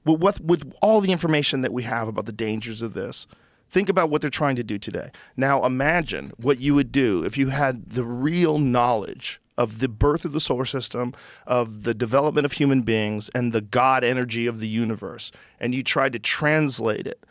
What 0.03 0.39
with 0.41 0.71
all 0.81 1.01
the 1.01 1.11
information 1.11 1.61
that 1.61 1.73
we 1.73 1.83
have 1.83 2.07
about 2.07 2.25
the 2.25 2.31
dangers 2.31 2.81
of 2.81 2.93
this, 2.93 3.27
think 3.69 3.89
about 3.89 4.09
what 4.09 4.21
they're 4.21 4.29
trying 4.29 4.55
to 4.55 4.63
do 4.63 4.77
today. 4.77 5.11
Now, 5.37 5.63
imagine 5.65 6.33
what 6.37 6.59
you 6.59 6.75
would 6.75 6.91
do 6.91 7.23
if 7.23 7.37
you 7.37 7.49
had 7.49 7.91
the 7.91 8.03
real 8.03 8.57
knowledge 8.57 9.39
of 9.57 9.79
the 9.79 9.87
birth 9.87 10.25
of 10.25 10.33
the 10.33 10.39
solar 10.39 10.65
system, 10.65 11.13
of 11.45 11.83
the 11.83 11.93
development 11.93 12.45
of 12.45 12.53
human 12.53 12.81
beings, 12.81 13.29
and 13.35 13.53
the 13.53 13.61
God 13.61 14.03
energy 14.03 14.47
of 14.47 14.59
the 14.59 14.67
universe, 14.67 15.31
and 15.59 15.75
you 15.75 15.83
tried 15.83 16.13
to 16.13 16.19
translate 16.19 17.05
it 17.05 17.23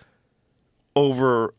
over 0.96 1.54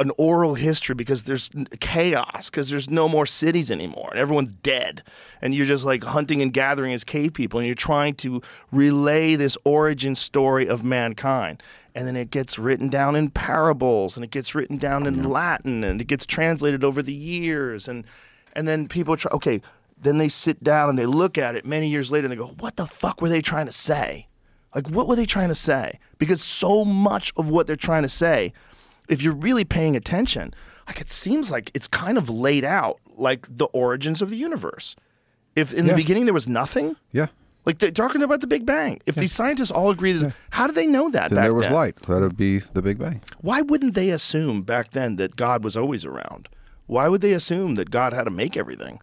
an 0.00 0.10
oral 0.16 0.54
history 0.54 0.94
because 0.94 1.24
there's 1.24 1.50
chaos 1.78 2.48
because 2.48 2.70
there's 2.70 2.88
no 2.88 3.06
more 3.06 3.26
cities 3.26 3.70
anymore 3.70 4.08
and 4.10 4.18
everyone's 4.18 4.52
dead. 4.52 5.02
And 5.42 5.54
you're 5.54 5.66
just 5.66 5.84
like 5.84 6.02
hunting 6.02 6.40
and 6.40 6.52
gathering 6.52 6.94
as 6.94 7.04
cave 7.04 7.34
people 7.34 7.60
and 7.60 7.66
you're 7.66 7.74
trying 7.74 8.14
to 8.16 8.40
relay 8.72 9.36
this 9.36 9.58
origin 9.64 10.14
story 10.14 10.66
of 10.66 10.82
mankind. 10.82 11.62
And 11.94 12.08
then 12.08 12.16
it 12.16 12.30
gets 12.30 12.58
written 12.58 12.88
down 12.88 13.14
in 13.14 13.28
parables 13.28 14.16
and 14.16 14.24
it 14.24 14.30
gets 14.30 14.54
written 14.54 14.78
down 14.78 15.06
in 15.06 15.22
latin 15.22 15.84
and 15.84 16.00
it 16.00 16.06
gets 16.06 16.24
translated 16.24 16.82
over 16.82 17.02
the 17.02 17.12
years. 17.12 17.86
And 17.86 18.06
and 18.54 18.66
then 18.66 18.88
people 18.88 19.16
try 19.16 19.30
okay 19.32 19.60
then 20.02 20.16
they 20.16 20.28
sit 20.28 20.64
down 20.64 20.88
and 20.88 20.98
they 20.98 21.04
look 21.04 21.36
at 21.36 21.54
it 21.54 21.66
many 21.66 21.88
years 21.88 22.10
later 22.10 22.24
and 22.24 22.32
they 22.32 22.36
go 22.36 22.54
what 22.58 22.76
the 22.76 22.86
fuck 22.86 23.20
were 23.20 23.28
they 23.28 23.42
trying 23.42 23.66
to 23.66 23.72
say 23.72 24.26
like, 24.74 24.88
what 24.90 25.08
were 25.08 25.16
they 25.16 25.26
trying 25.26 25.48
to 25.48 25.54
say? 25.54 25.98
Because 26.18 26.42
so 26.42 26.84
much 26.84 27.32
of 27.36 27.48
what 27.48 27.66
they're 27.66 27.76
trying 27.76 28.02
to 28.02 28.08
say, 28.08 28.52
if 29.08 29.22
you're 29.22 29.34
really 29.34 29.64
paying 29.64 29.96
attention, 29.96 30.54
like 30.86 31.00
it 31.00 31.10
seems 31.10 31.50
like 31.50 31.70
it's 31.74 31.86
kind 31.88 32.16
of 32.18 32.28
laid 32.28 32.64
out 32.64 32.98
like 33.16 33.46
the 33.48 33.66
origins 33.66 34.22
of 34.22 34.30
the 34.30 34.36
universe. 34.36 34.96
If 35.56 35.72
in 35.74 35.86
Yeah. 35.86 35.92
the 35.92 35.96
beginning 35.96 36.24
there 36.24 36.34
was 36.34 36.48
nothing, 36.48 36.96
Yeah. 37.12 37.26
like 37.66 37.78
they're 37.78 37.90
talking 37.90 38.22
about 38.22 38.40
the 38.40 38.46
Big 38.46 38.64
Bang. 38.64 39.00
If 39.06 39.16
these 39.16 39.32
scientists 39.32 39.70
all 39.70 39.90
agree, 39.90 40.12
that, 40.12 40.32
how 40.50 40.66
do 40.66 40.72
they 40.72 40.86
know 40.86 41.10
that 41.10 41.30
Then 41.30 41.42
there 41.42 41.54
was 41.54 41.66
then? 41.66 41.74
light. 41.74 41.96
That 42.06 42.20
would 42.20 42.36
be 42.36 42.58
the 42.58 42.82
Big 42.82 42.98
Bang. 42.98 43.20
Why 43.40 43.60
wouldn't 43.62 43.94
they 43.94 44.10
assume 44.10 44.62
back 44.62 44.92
then 44.92 45.16
that 45.16 45.36
God 45.36 45.64
was 45.64 45.76
always 45.76 46.04
around? 46.04 46.48
Why 46.86 47.08
would 47.08 47.20
they 47.20 47.32
assume 47.32 47.74
that 47.76 47.90
God 47.90 48.12
had 48.12 48.24
to 48.24 48.30
make 48.30 48.56
everything? 48.56 49.00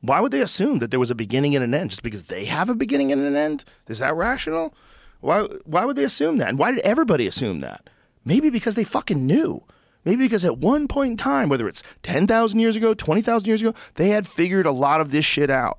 Why 0.00 0.20
would 0.20 0.32
they 0.32 0.40
assume 0.40 0.78
that 0.78 0.90
there 0.90 0.98
was 1.00 1.10
a 1.10 1.14
beginning 1.14 1.54
and 1.54 1.62
an 1.62 1.74
end 1.74 1.90
just 1.90 2.02
because 2.02 2.24
they 2.24 2.46
have 2.46 2.70
a 2.70 2.74
beginning 2.74 3.12
and 3.12 3.20
an 3.20 3.36
end? 3.36 3.64
Is 3.88 3.98
that 3.98 4.14
rational? 4.16 4.74
Why 5.20 5.42
why 5.64 5.84
would 5.84 5.96
they 5.96 6.04
assume 6.04 6.38
that? 6.38 6.48
And 6.48 6.58
why 6.58 6.70
did 6.70 6.80
everybody 6.80 7.26
assume 7.26 7.60
that? 7.60 7.88
Maybe 8.24 8.50
because 8.50 8.74
they 8.74 8.84
fucking 8.84 9.26
knew. 9.26 9.62
Maybe 10.04 10.24
because 10.24 10.44
at 10.44 10.58
one 10.58 10.88
point 10.88 11.10
in 11.12 11.16
time, 11.18 11.48
whether 11.48 11.68
it's 11.68 11.82
10,000 12.02 12.58
years 12.58 12.74
ago, 12.74 12.94
20,000 12.94 13.46
years 13.46 13.60
ago, 13.60 13.74
they 13.96 14.08
had 14.08 14.26
figured 14.26 14.64
a 14.64 14.72
lot 14.72 15.00
of 15.00 15.10
this 15.10 15.26
shit 15.26 15.50
out. 15.50 15.78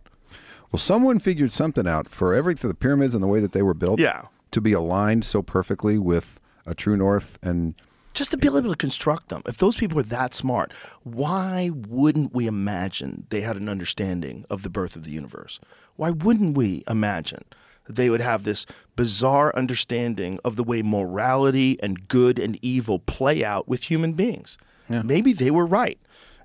Well, 0.72 0.80
someone 0.80 1.20
figured 1.20 1.52
something 1.52 1.88
out 1.88 2.08
for 2.08 2.34
every 2.34 2.56
for 2.56 2.68
the 2.68 2.76
pyramids 2.76 3.16
and 3.16 3.24
the 3.24 3.28
way 3.28 3.40
that 3.40 3.52
they 3.52 3.64
were 3.64 3.74
built. 3.74 4.00
Yeah. 4.00 4.26
To 4.52 4.62
be 4.62 4.74
aligned 4.74 5.26
so 5.26 5.42
perfectly 5.42 5.98
with 5.98 6.40
a 6.66 6.76
true 6.76 6.96
north 6.96 7.40
and 7.42 7.74
just 8.14 8.32
to 8.32 8.38
be 8.38 8.48
able 8.48 8.64
to 8.64 8.76
construct 8.76 9.30
them. 9.30 9.42
If 9.46 9.58
those 9.58 9.78
people 9.78 9.96
were 9.96 10.04
that 10.04 10.34
smart, 10.34 10.74
why 11.04 11.72
wouldn't 11.74 12.34
we 12.34 12.46
imagine 12.46 13.26
they 13.30 13.42
had 13.42 13.56
an 13.56 13.70
understanding 13.70 14.46
of 14.50 14.64
the 14.64 14.70
birth 14.70 14.96
of 14.96 15.04
the 15.04 15.12
universe? 15.12 15.60
Why 15.96 16.12
wouldn't 16.12 16.58
we 16.58 16.84
imagine 16.88 17.44
they 17.96 18.10
would 18.10 18.22
have 18.22 18.44
this 18.44 18.66
bizarre 18.96 19.56
understanding 19.56 20.40
of 20.44 20.56
the 20.56 20.64
way 20.64 20.82
morality 20.82 21.78
and 21.82 22.08
good 22.08 22.40
and 22.40 22.58
evil 22.62 23.00
play 23.00 23.44
out 23.44 23.68
with 23.68 23.84
human 23.86 24.14
beings? 24.14 24.58
Maybe 25.04 25.32
they 25.32 25.52
were 25.52 25.66
right. 25.66 25.98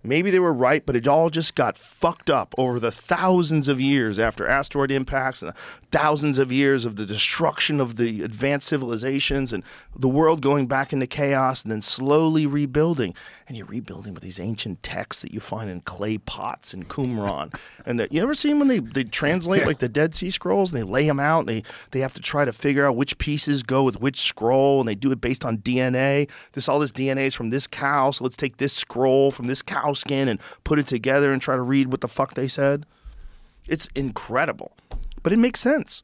Maybe 0.06 0.30
they 0.30 0.38
were 0.38 0.52
right, 0.52 0.84
but 0.86 0.96
it 0.96 1.08
all 1.08 1.30
just 1.30 1.54
got 1.54 1.76
fucked 1.76 2.30
up 2.30 2.54
over 2.56 2.78
the 2.78 2.90
thousands 2.90 3.68
of 3.68 3.80
years 3.80 4.18
after 4.18 4.46
asteroid 4.46 4.90
impacts 4.90 5.42
and 5.42 5.52
the 5.52 5.56
thousands 5.90 6.38
of 6.38 6.52
years 6.52 6.84
of 6.84 6.96
the 6.96 7.04
destruction 7.04 7.80
of 7.80 7.96
the 7.96 8.22
advanced 8.22 8.68
civilizations 8.68 9.52
and 9.52 9.64
the 9.96 10.08
world 10.08 10.40
going 10.40 10.66
back 10.66 10.92
into 10.92 11.06
chaos 11.06 11.62
and 11.62 11.72
then 11.72 11.80
slowly 11.80 12.46
rebuilding. 12.46 13.14
And 13.48 13.56
you're 13.56 13.66
rebuilding 13.66 14.14
with 14.14 14.22
these 14.22 14.40
ancient 14.40 14.82
texts 14.82 15.22
that 15.22 15.32
you 15.32 15.40
find 15.40 15.70
in 15.70 15.80
clay 15.80 16.18
pots 16.18 16.72
in 16.72 16.84
Qumran. 16.84 17.54
and 17.86 17.98
that 17.98 18.12
you 18.12 18.22
ever 18.22 18.34
seen 18.34 18.58
when 18.58 18.68
they, 18.68 18.78
they 18.78 19.04
translate 19.04 19.66
like 19.66 19.78
the 19.78 19.88
Dead 19.88 20.14
Sea 20.14 20.30
Scrolls 20.30 20.72
and 20.72 20.80
they 20.80 20.84
lay 20.84 21.06
them 21.06 21.20
out 21.20 21.40
and 21.40 21.48
they, 21.48 21.62
they 21.90 22.00
have 22.00 22.14
to 22.14 22.20
try 22.20 22.44
to 22.44 22.52
figure 22.52 22.86
out 22.86 22.96
which 22.96 23.18
pieces 23.18 23.62
go 23.62 23.82
with 23.82 24.00
which 24.00 24.20
scroll 24.20 24.80
and 24.80 24.88
they 24.88 24.94
do 24.94 25.10
it 25.12 25.20
based 25.20 25.44
on 25.44 25.58
DNA. 25.58 26.28
This 26.52 26.68
all 26.68 26.78
this 26.78 26.92
DNA 26.92 27.26
is 27.26 27.34
from 27.34 27.50
this 27.50 27.66
cow, 27.66 28.10
so 28.10 28.24
let's 28.24 28.36
take 28.36 28.58
this 28.58 28.72
scroll 28.72 29.30
from 29.30 29.46
this 29.46 29.62
cow 29.62 29.94
skin 29.96 30.28
and 30.28 30.38
put 30.62 30.78
it 30.78 30.86
together 30.86 31.32
and 31.32 31.42
try 31.42 31.56
to 31.56 31.62
read 31.62 31.88
what 31.90 32.00
the 32.02 32.08
fuck 32.08 32.34
they 32.34 32.46
said. 32.48 32.86
It's 33.66 33.88
incredible. 33.96 34.76
But 35.22 35.32
it 35.32 35.38
makes 35.38 35.58
sense. 35.60 36.02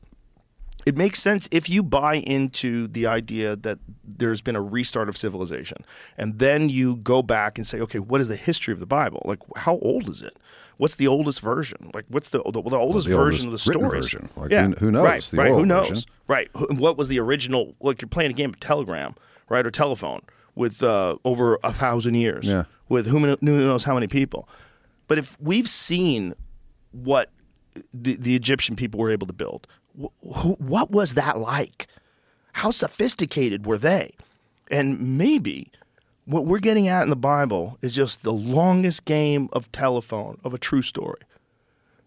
It 0.84 0.96
makes 0.96 1.20
sense 1.22 1.48
if 1.52 1.70
you 1.70 1.84
buy 1.84 2.16
into 2.16 2.88
the 2.88 3.06
idea 3.06 3.54
that 3.54 3.78
there's 4.02 4.40
been 4.40 4.56
a 4.56 4.60
restart 4.60 5.08
of 5.08 5.16
civilization. 5.16 5.84
And 6.18 6.40
then 6.40 6.68
you 6.68 6.96
go 6.96 7.22
back 7.22 7.56
and 7.56 7.64
say, 7.64 7.78
okay, 7.82 8.00
what 8.00 8.20
is 8.20 8.26
the 8.26 8.34
history 8.34 8.72
of 8.74 8.80
the 8.80 8.86
Bible? 8.86 9.22
Like, 9.24 9.38
how 9.54 9.78
old 9.78 10.08
is 10.08 10.22
it? 10.22 10.36
What's 10.78 10.96
the 10.96 11.06
oldest 11.06 11.38
version? 11.40 11.92
Like, 11.94 12.06
what's 12.08 12.30
the, 12.30 12.42
the, 12.42 12.60
the 12.62 12.76
oldest 12.76 13.06
the 13.06 13.14
version 13.14 13.46
of 13.46 13.52
the 13.52 13.60
story? 13.60 13.90
version. 13.90 14.28
Like, 14.34 14.50
who- 14.50 14.72
who 14.86 14.90
knows? 14.90 15.04
Right, 15.04 15.22
The 15.22 15.36
right. 15.36 15.52
Who 15.52 15.64
knows? 15.66 15.88
version. 15.88 16.04
Right. 16.26 16.48
What 16.54 16.96
was 16.96 17.06
the 17.06 17.20
original? 17.20 17.76
Like, 17.80 18.02
you're 18.02 18.08
playing 18.08 18.32
a 18.32 18.34
game 18.34 18.50
of 18.50 18.58
Telegram, 18.58 19.14
right, 19.48 19.64
or 19.64 19.70
telephone 19.70 20.22
with 20.54 20.82
uh, 20.82 21.16
over 21.24 21.58
a 21.64 21.72
thousand 21.72 22.14
years 22.14 22.44
Yeah. 22.46 22.64
with 22.88 23.06
who, 23.06 23.18
who 23.18 23.36
knows 23.40 23.84
how 23.84 23.94
many 23.94 24.06
people. 24.06 24.48
But 25.08 25.18
if 25.18 25.36
we've 25.40 25.68
seen 25.68 26.34
what 26.92 27.30
the, 27.92 28.16
the 28.16 28.36
Egyptian 28.36 28.76
people 28.76 29.00
were 29.00 29.10
able 29.10 29.26
to 29.26 29.32
build. 29.32 29.66
Wh- 29.98 30.08
wh- 30.22 30.60
what 30.60 30.90
was 30.90 31.14
that 31.14 31.38
like? 31.38 31.86
How 32.52 32.70
sophisticated 32.70 33.64
were 33.66 33.78
they? 33.78 34.12
And 34.70 35.16
maybe 35.18 35.70
what 36.26 36.44
we're 36.44 36.58
getting 36.58 36.88
at 36.88 37.02
in 37.02 37.08
the 37.10 37.16
Bible 37.16 37.78
is 37.82 37.94
just 37.94 38.22
the 38.24 38.32
longest 38.32 39.04
game 39.06 39.48
of 39.54 39.72
telephone 39.72 40.38
of 40.44 40.52
a 40.52 40.58
true 40.58 40.82
story. 40.82 41.20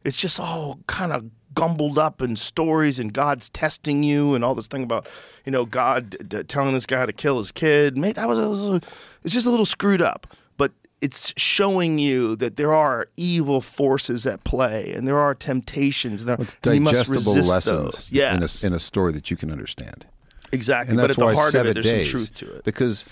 It's 0.04 0.18
just 0.18 0.40
all 0.40 0.80
kind 0.86 1.12
of 1.12 1.26
gumbled 1.56 1.98
up 1.98 2.22
in 2.22 2.36
stories 2.36 3.00
and 3.00 3.12
God's 3.12 3.50
testing 3.50 4.04
you 4.04 4.36
and 4.36 4.44
all 4.44 4.54
this 4.54 4.68
thing 4.68 4.84
about, 4.84 5.08
you 5.46 5.52
know, 5.52 5.66
God 5.66 6.16
d- 6.28 6.44
telling 6.44 6.74
this 6.74 6.86
guy 6.86 7.06
to 7.06 7.14
kill 7.14 7.38
his 7.38 7.52
kid. 7.52 7.98
Mate, 7.98 8.16
that 8.18 8.28
was, 8.28 8.38
that 8.38 8.50
was 8.50 8.82
it's 9.24 9.34
just 9.34 9.48
a 9.48 9.50
little 9.50 9.66
screwed 9.66 10.02
up. 10.02 10.28
But 10.58 10.72
it's 11.02 11.34
showing 11.38 11.98
you 11.98 12.36
that 12.36 12.58
there 12.58 12.74
are 12.74 13.08
evil 13.18 13.62
forces 13.62 14.26
at 14.26 14.44
play 14.44 14.94
and 14.94 15.08
there 15.08 15.18
are 15.20 15.34
temptations. 15.34 16.22
And 16.22 16.30
there, 16.62 16.74
you 16.74 16.82
must 16.82 16.96
digestible 16.96 17.36
resist 17.36 17.50
lessons 17.50 18.10
those. 18.10 18.12
in, 18.12 18.44
a, 18.44 18.68
in 18.68 18.74
a 18.76 18.80
story 18.80 19.12
that 19.14 19.32
you 19.32 19.38
can 19.38 19.52
understand. 19.52 20.06
Exactly. 20.52 20.92
And 20.92 20.98
but 20.98 21.08
that's 21.08 21.18
at 21.18 21.20
the 21.20 21.26
why 21.26 21.34
heart 21.34 21.56
of 21.56 21.66
it, 21.66 21.74
there's 21.74 21.86
days, 21.86 22.12
some 22.12 22.20
truth 22.20 22.34
to 22.36 22.56
it. 22.58 22.64
Because 22.64 23.06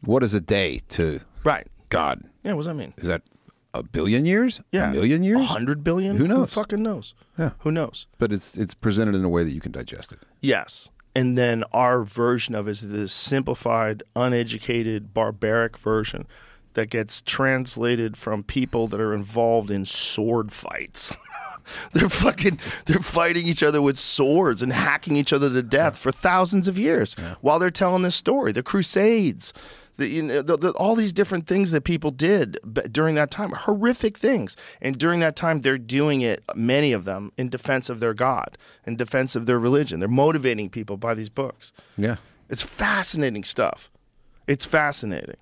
what 0.00 0.22
is 0.22 0.34
a 0.34 0.40
day 0.40 0.80
to 0.90 1.20
Right. 1.44 1.66
God? 1.88 2.22
Yeah, 2.42 2.52
what 2.52 2.58
does 2.60 2.66
that 2.66 2.74
mean? 2.74 2.92
Is 2.96 3.06
that 3.06 3.22
a 3.78 3.82
billion 3.82 4.24
years? 4.24 4.60
Yeah. 4.72 4.90
A 4.90 4.92
million 4.92 5.22
years? 5.22 5.40
A 5.40 5.44
hundred 5.44 5.84
billion? 5.84 6.16
Who 6.16 6.28
knows? 6.28 6.38
Who 6.52 6.60
fucking 6.60 6.82
knows? 6.82 7.14
Yeah. 7.38 7.50
Who 7.60 7.70
knows? 7.70 8.06
But 8.18 8.32
it's 8.32 8.56
it's 8.56 8.74
presented 8.74 9.14
in 9.14 9.24
a 9.24 9.28
way 9.28 9.44
that 9.44 9.52
you 9.52 9.60
can 9.60 9.72
digest 9.72 10.12
it. 10.12 10.18
Yes. 10.40 10.88
And 11.14 11.38
then 11.38 11.64
our 11.72 12.02
version 12.02 12.54
of 12.54 12.68
it 12.68 12.72
is 12.72 12.90
this 12.90 13.12
simplified, 13.12 14.02
uneducated, 14.14 15.14
barbaric 15.14 15.78
version 15.78 16.26
that 16.74 16.90
gets 16.90 17.22
translated 17.22 18.18
from 18.18 18.42
people 18.42 18.86
that 18.88 19.00
are 19.00 19.14
involved 19.14 19.70
in 19.70 19.86
sword 19.86 20.52
fights. 20.52 21.10
they're 21.92 22.08
fucking 22.10 22.60
they're 22.84 23.00
fighting 23.00 23.46
each 23.46 23.62
other 23.62 23.80
with 23.82 23.98
swords 23.98 24.62
and 24.62 24.72
hacking 24.72 25.16
each 25.16 25.32
other 25.32 25.48
to 25.48 25.62
death 25.62 25.96
for 25.98 26.12
thousands 26.12 26.68
of 26.68 26.78
years 26.78 27.14
while 27.40 27.58
they're 27.58 27.70
telling 27.70 28.02
this 28.02 28.14
story. 28.14 28.52
The 28.52 28.62
Crusades, 28.62 29.52
the, 29.96 30.08
you 30.08 30.22
know, 30.22 30.42
the, 30.42 30.56
the, 30.56 30.70
all 30.72 30.94
these 30.94 31.12
different 31.12 31.46
things 31.46 31.70
that 31.70 31.82
people 31.82 32.10
did 32.10 32.58
during 32.90 33.14
that 33.14 33.30
time, 33.30 33.52
horrific 33.52 34.18
things. 34.18 34.56
And 34.80 34.98
during 34.98 35.20
that 35.20 35.36
time, 35.36 35.62
they're 35.62 35.78
doing 35.78 36.20
it, 36.20 36.42
many 36.54 36.92
of 36.92 37.04
them, 37.04 37.32
in 37.36 37.48
defense 37.48 37.88
of 37.88 38.00
their 38.00 38.14
God, 38.14 38.58
in 38.86 38.96
defense 38.96 39.34
of 39.34 39.46
their 39.46 39.58
religion. 39.58 40.00
They're 40.00 40.08
motivating 40.08 40.70
people 40.70 40.96
by 40.96 41.14
these 41.14 41.28
books. 41.28 41.72
Yeah. 41.96 42.16
It's 42.48 42.62
fascinating 42.62 43.44
stuff. 43.44 43.90
It's 44.46 44.64
fascinating. 44.64 45.36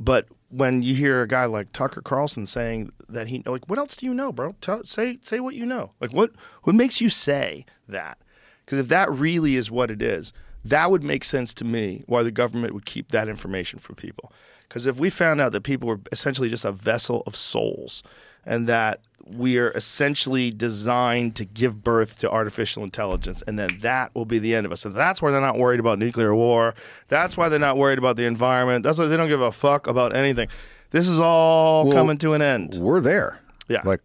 But 0.00 0.26
when 0.50 0.82
you 0.82 0.94
hear 0.94 1.22
a 1.22 1.28
guy 1.28 1.44
like 1.46 1.72
Tucker 1.72 2.00
Carlson 2.00 2.46
saying 2.46 2.92
that 3.08 3.28
he 3.28 3.42
like, 3.44 3.68
what 3.68 3.78
else 3.78 3.96
do 3.96 4.06
you 4.06 4.14
know, 4.14 4.32
bro? 4.32 4.54
Tell, 4.60 4.84
say 4.84 5.18
say 5.22 5.40
what 5.40 5.54
you 5.54 5.66
know. 5.66 5.92
Like 6.00 6.12
what 6.12 6.32
what 6.62 6.74
makes 6.74 7.00
you 7.00 7.08
say 7.08 7.64
that? 7.88 8.18
Because 8.64 8.78
if 8.78 8.88
that 8.88 9.10
really 9.10 9.56
is 9.56 9.70
what 9.70 9.90
it 9.90 10.00
is, 10.00 10.32
that 10.64 10.90
would 10.90 11.02
make 11.02 11.24
sense 11.24 11.52
to 11.54 11.64
me 11.64 12.02
why 12.06 12.22
the 12.22 12.30
government 12.30 12.72
would 12.74 12.86
keep 12.86 13.10
that 13.10 13.28
information 13.28 13.78
from 13.78 13.96
people. 13.96 14.32
Because 14.68 14.86
if 14.86 14.98
we 14.98 15.10
found 15.10 15.40
out 15.40 15.52
that 15.52 15.62
people 15.62 15.88
were 15.88 16.00
essentially 16.10 16.48
just 16.48 16.64
a 16.64 16.72
vessel 16.72 17.22
of 17.26 17.36
souls 17.36 18.02
and 18.46 18.66
that 18.66 19.00
we 19.26 19.56
are 19.58 19.70
essentially 19.72 20.50
designed 20.50 21.34
to 21.36 21.44
give 21.44 21.82
birth 21.82 22.18
to 22.18 22.30
artificial 22.30 22.82
intelligence, 22.82 23.42
and 23.46 23.58
then 23.58 23.68
that 23.80 24.14
will 24.14 24.26
be 24.26 24.38
the 24.38 24.54
end 24.54 24.66
of 24.66 24.72
us. 24.72 24.84
And 24.84 24.94
that's 24.94 25.22
why 25.22 25.30
they're 25.30 25.40
not 25.40 25.58
worried 25.58 25.80
about 25.80 25.98
nuclear 25.98 26.34
war. 26.34 26.74
That's 27.08 27.36
why 27.36 27.48
they're 27.48 27.58
not 27.58 27.78
worried 27.78 27.98
about 27.98 28.16
the 28.16 28.24
environment. 28.24 28.82
That's 28.82 28.98
why 28.98 29.06
they 29.06 29.16
don't 29.16 29.28
give 29.28 29.40
a 29.40 29.52
fuck 29.52 29.86
about 29.86 30.14
anything. 30.14 30.48
This 30.90 31.08
is 31.08 31.18
all 31.20 31.84
Well, 31.86 31.94
coming 31.94 32.18
to 32.18 32.34
an 32.34 32.42
end. 32.42 32.74
We're 32.74 33.00
there. 33.00 33.40
Yeah. 33.68 33.80
Like 33.84 34.00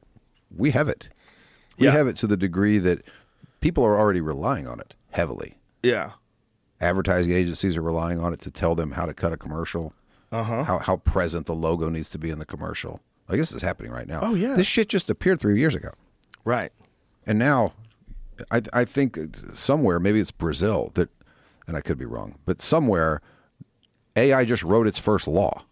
we 0.55 0.71
have 0.71 0.87
it. 0.87 1.09
We 1.77 1.85
Yeah. 1.87 1.91
have 1.91 2.07
it 2.07 2.15
to 2.17 2.27
the 2.27 2.37
degree 2.37 2.77
that 2.79 3.01
people 3.61 3.83
are 3.85 3.97
already 3.99 4.21
relying 4.21 4.67
on 4.67 4.79
it 4.79 4.95
heavily. 5.11 5.55
Yeah. 5.83 6.11
Advertising 6.81 7.31
agencies 7.31 7.75
are 7.75 7.81
relying 7.81 8.19
on 8.19 8.33
it 8.33 8.39
to 8.41 8.51
tell 8.51 8.73
them 8.75 8.91
how 8.91 9.05
to 9.05 9.13
cut 9.13 9.33
a 9.33 9.37
commercial. 9.37 9.93
Uh-huh. 10.31 10.63
How 10.63 10.79
how 10.79 10.97
present 10.97 11.45
the 11.47 11.55
logo 11.55 11.89
needs 11.89 12.09
to 12.09 12.17
be 12.19 12.29
in 12.29 12.39
the 12.39 12.45
commercial. 12.45 13.01
Like 13.27 13.39
this 13.39 13.51
is 13.51 13.61
happening 13.61 13.91
right 13.91 14.07
now. 14.07 14.19
Oh, 14.23 14.33
yeah. 14.35 14.55
This 14.55 14.67
shit 14.67 14.87
just 14.89 15.09
appeared 15.09 15.39
three 15.39 15.59
years 15.59 15.75
ago. 15.75 15.91
Right. 16.45 16.71
And 17.25 17.37
now, 17.39 17.73
I 18.51 18.61
I 18.73 18.85
think 18.85 19.17
somewhere 19.53 19.99
maybe 19.99 20.19
it's 20.19 20.31
Brazil 20.31 20.91
that, 20.93 21.09
and 21.67 21.75
I 21.75 21.81
could 21.81 21.97
be 21.97 22.05
wrong, 22.05 22.37
but 22.45 22.61
somewhere, 22.61 23.21
AI 24.15 24.45
just 24.45 24.63
wrote 24.63 24.87
its 24.87 24.99
first 24.99 25.27
law. 25.27 25.63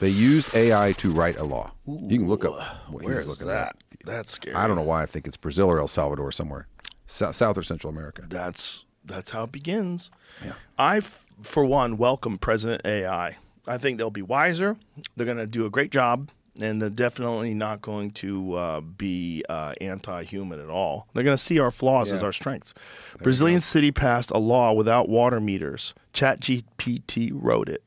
They 0.00 0.08
used 0.08 0.54
AI 0.54 0.92
to 0.92 1.10
write 1.10 1.36
a 1.38 1.44
law. 1.44 1.72
You 1.86 2.18
can 2.18 2.28
look 2.28 2.44
up 2.44 2.54
Where 2.90 3.18
is 3.18 3.28
looking 3.28 3.48
that? 3.48 3.68
at. 3.68 3.76
That's 4.04 4.30
scary. 4.30 4.54
I 4.54 4.66
don't 4.68 4.76
know 4.76 4.82
why 4.82 5.02
I 5.02 5.06
think 5.06 5.26
it's 5.26 5.36
Brazil 5.36 5.68
or 5.68 5.80
El 5.80 5.88
Salvador 5.88 6.30
somewhere, 6.30 6.68
South, 7.08 7.34
South 7.34 7.58
or 7.58 7.62
Central 7.62 7.90
America. 7.92 8.22
That's 8.28 8.84
that's 9.04 9.30
how 9.30 9.44
it 9.44 9.52
begins. 9.52 10.10
Yeah. 10.44 10.52
I, 10.78 10.98
f- 10.98 11.26
for 11.42 11.64
one, 11.64 11.96
welcome 11.96 12.36
President 12.38 12.82
AI. 12.84 13.36
I 13.66 13.78
think 13.78 13.96
they'll 13.98 14.10
be 14.10 14.22
wiser. 14.22 14.76
They're 15.16 15.24
going 15.26 15.38
to 15.38 15.46
do 15.46 15.64
a 15.64 15.70
great 15.70 15.90
job, 15.90 16.28
and 16.60 16.80
they're 16.82 16.90
definitely 16.90 17.54
not 17.54 17.80
going 17.80 18.10
to 18.12 18.54
uh, 18.54 18.80
be 18.82 19.42
uh, 19.48 19.72
anti-human 19.80 20.60
at 20.60 20.68
all. 20.68 21.08
They're 21.14 21.24
going 21.24 21.36
to 21.36 21.42
see 21.42 21.58
our 21.58 21.70
flaws 21.70 22.12
as 22.12 22.22
our 22.22 22.32
strengths. 22.32 22.74
Brazilian 23.22 23.62
city 23.62 23.90
passed 23.90 24.30
a 24.30 24.38
law 24.38 24.72
without 24.74 25.08
water 25.08 25.40
meters. 25.40 25.94
ChatGPT 26.12 27.30
wrote 27.32 27.70
it. 27.70 27.82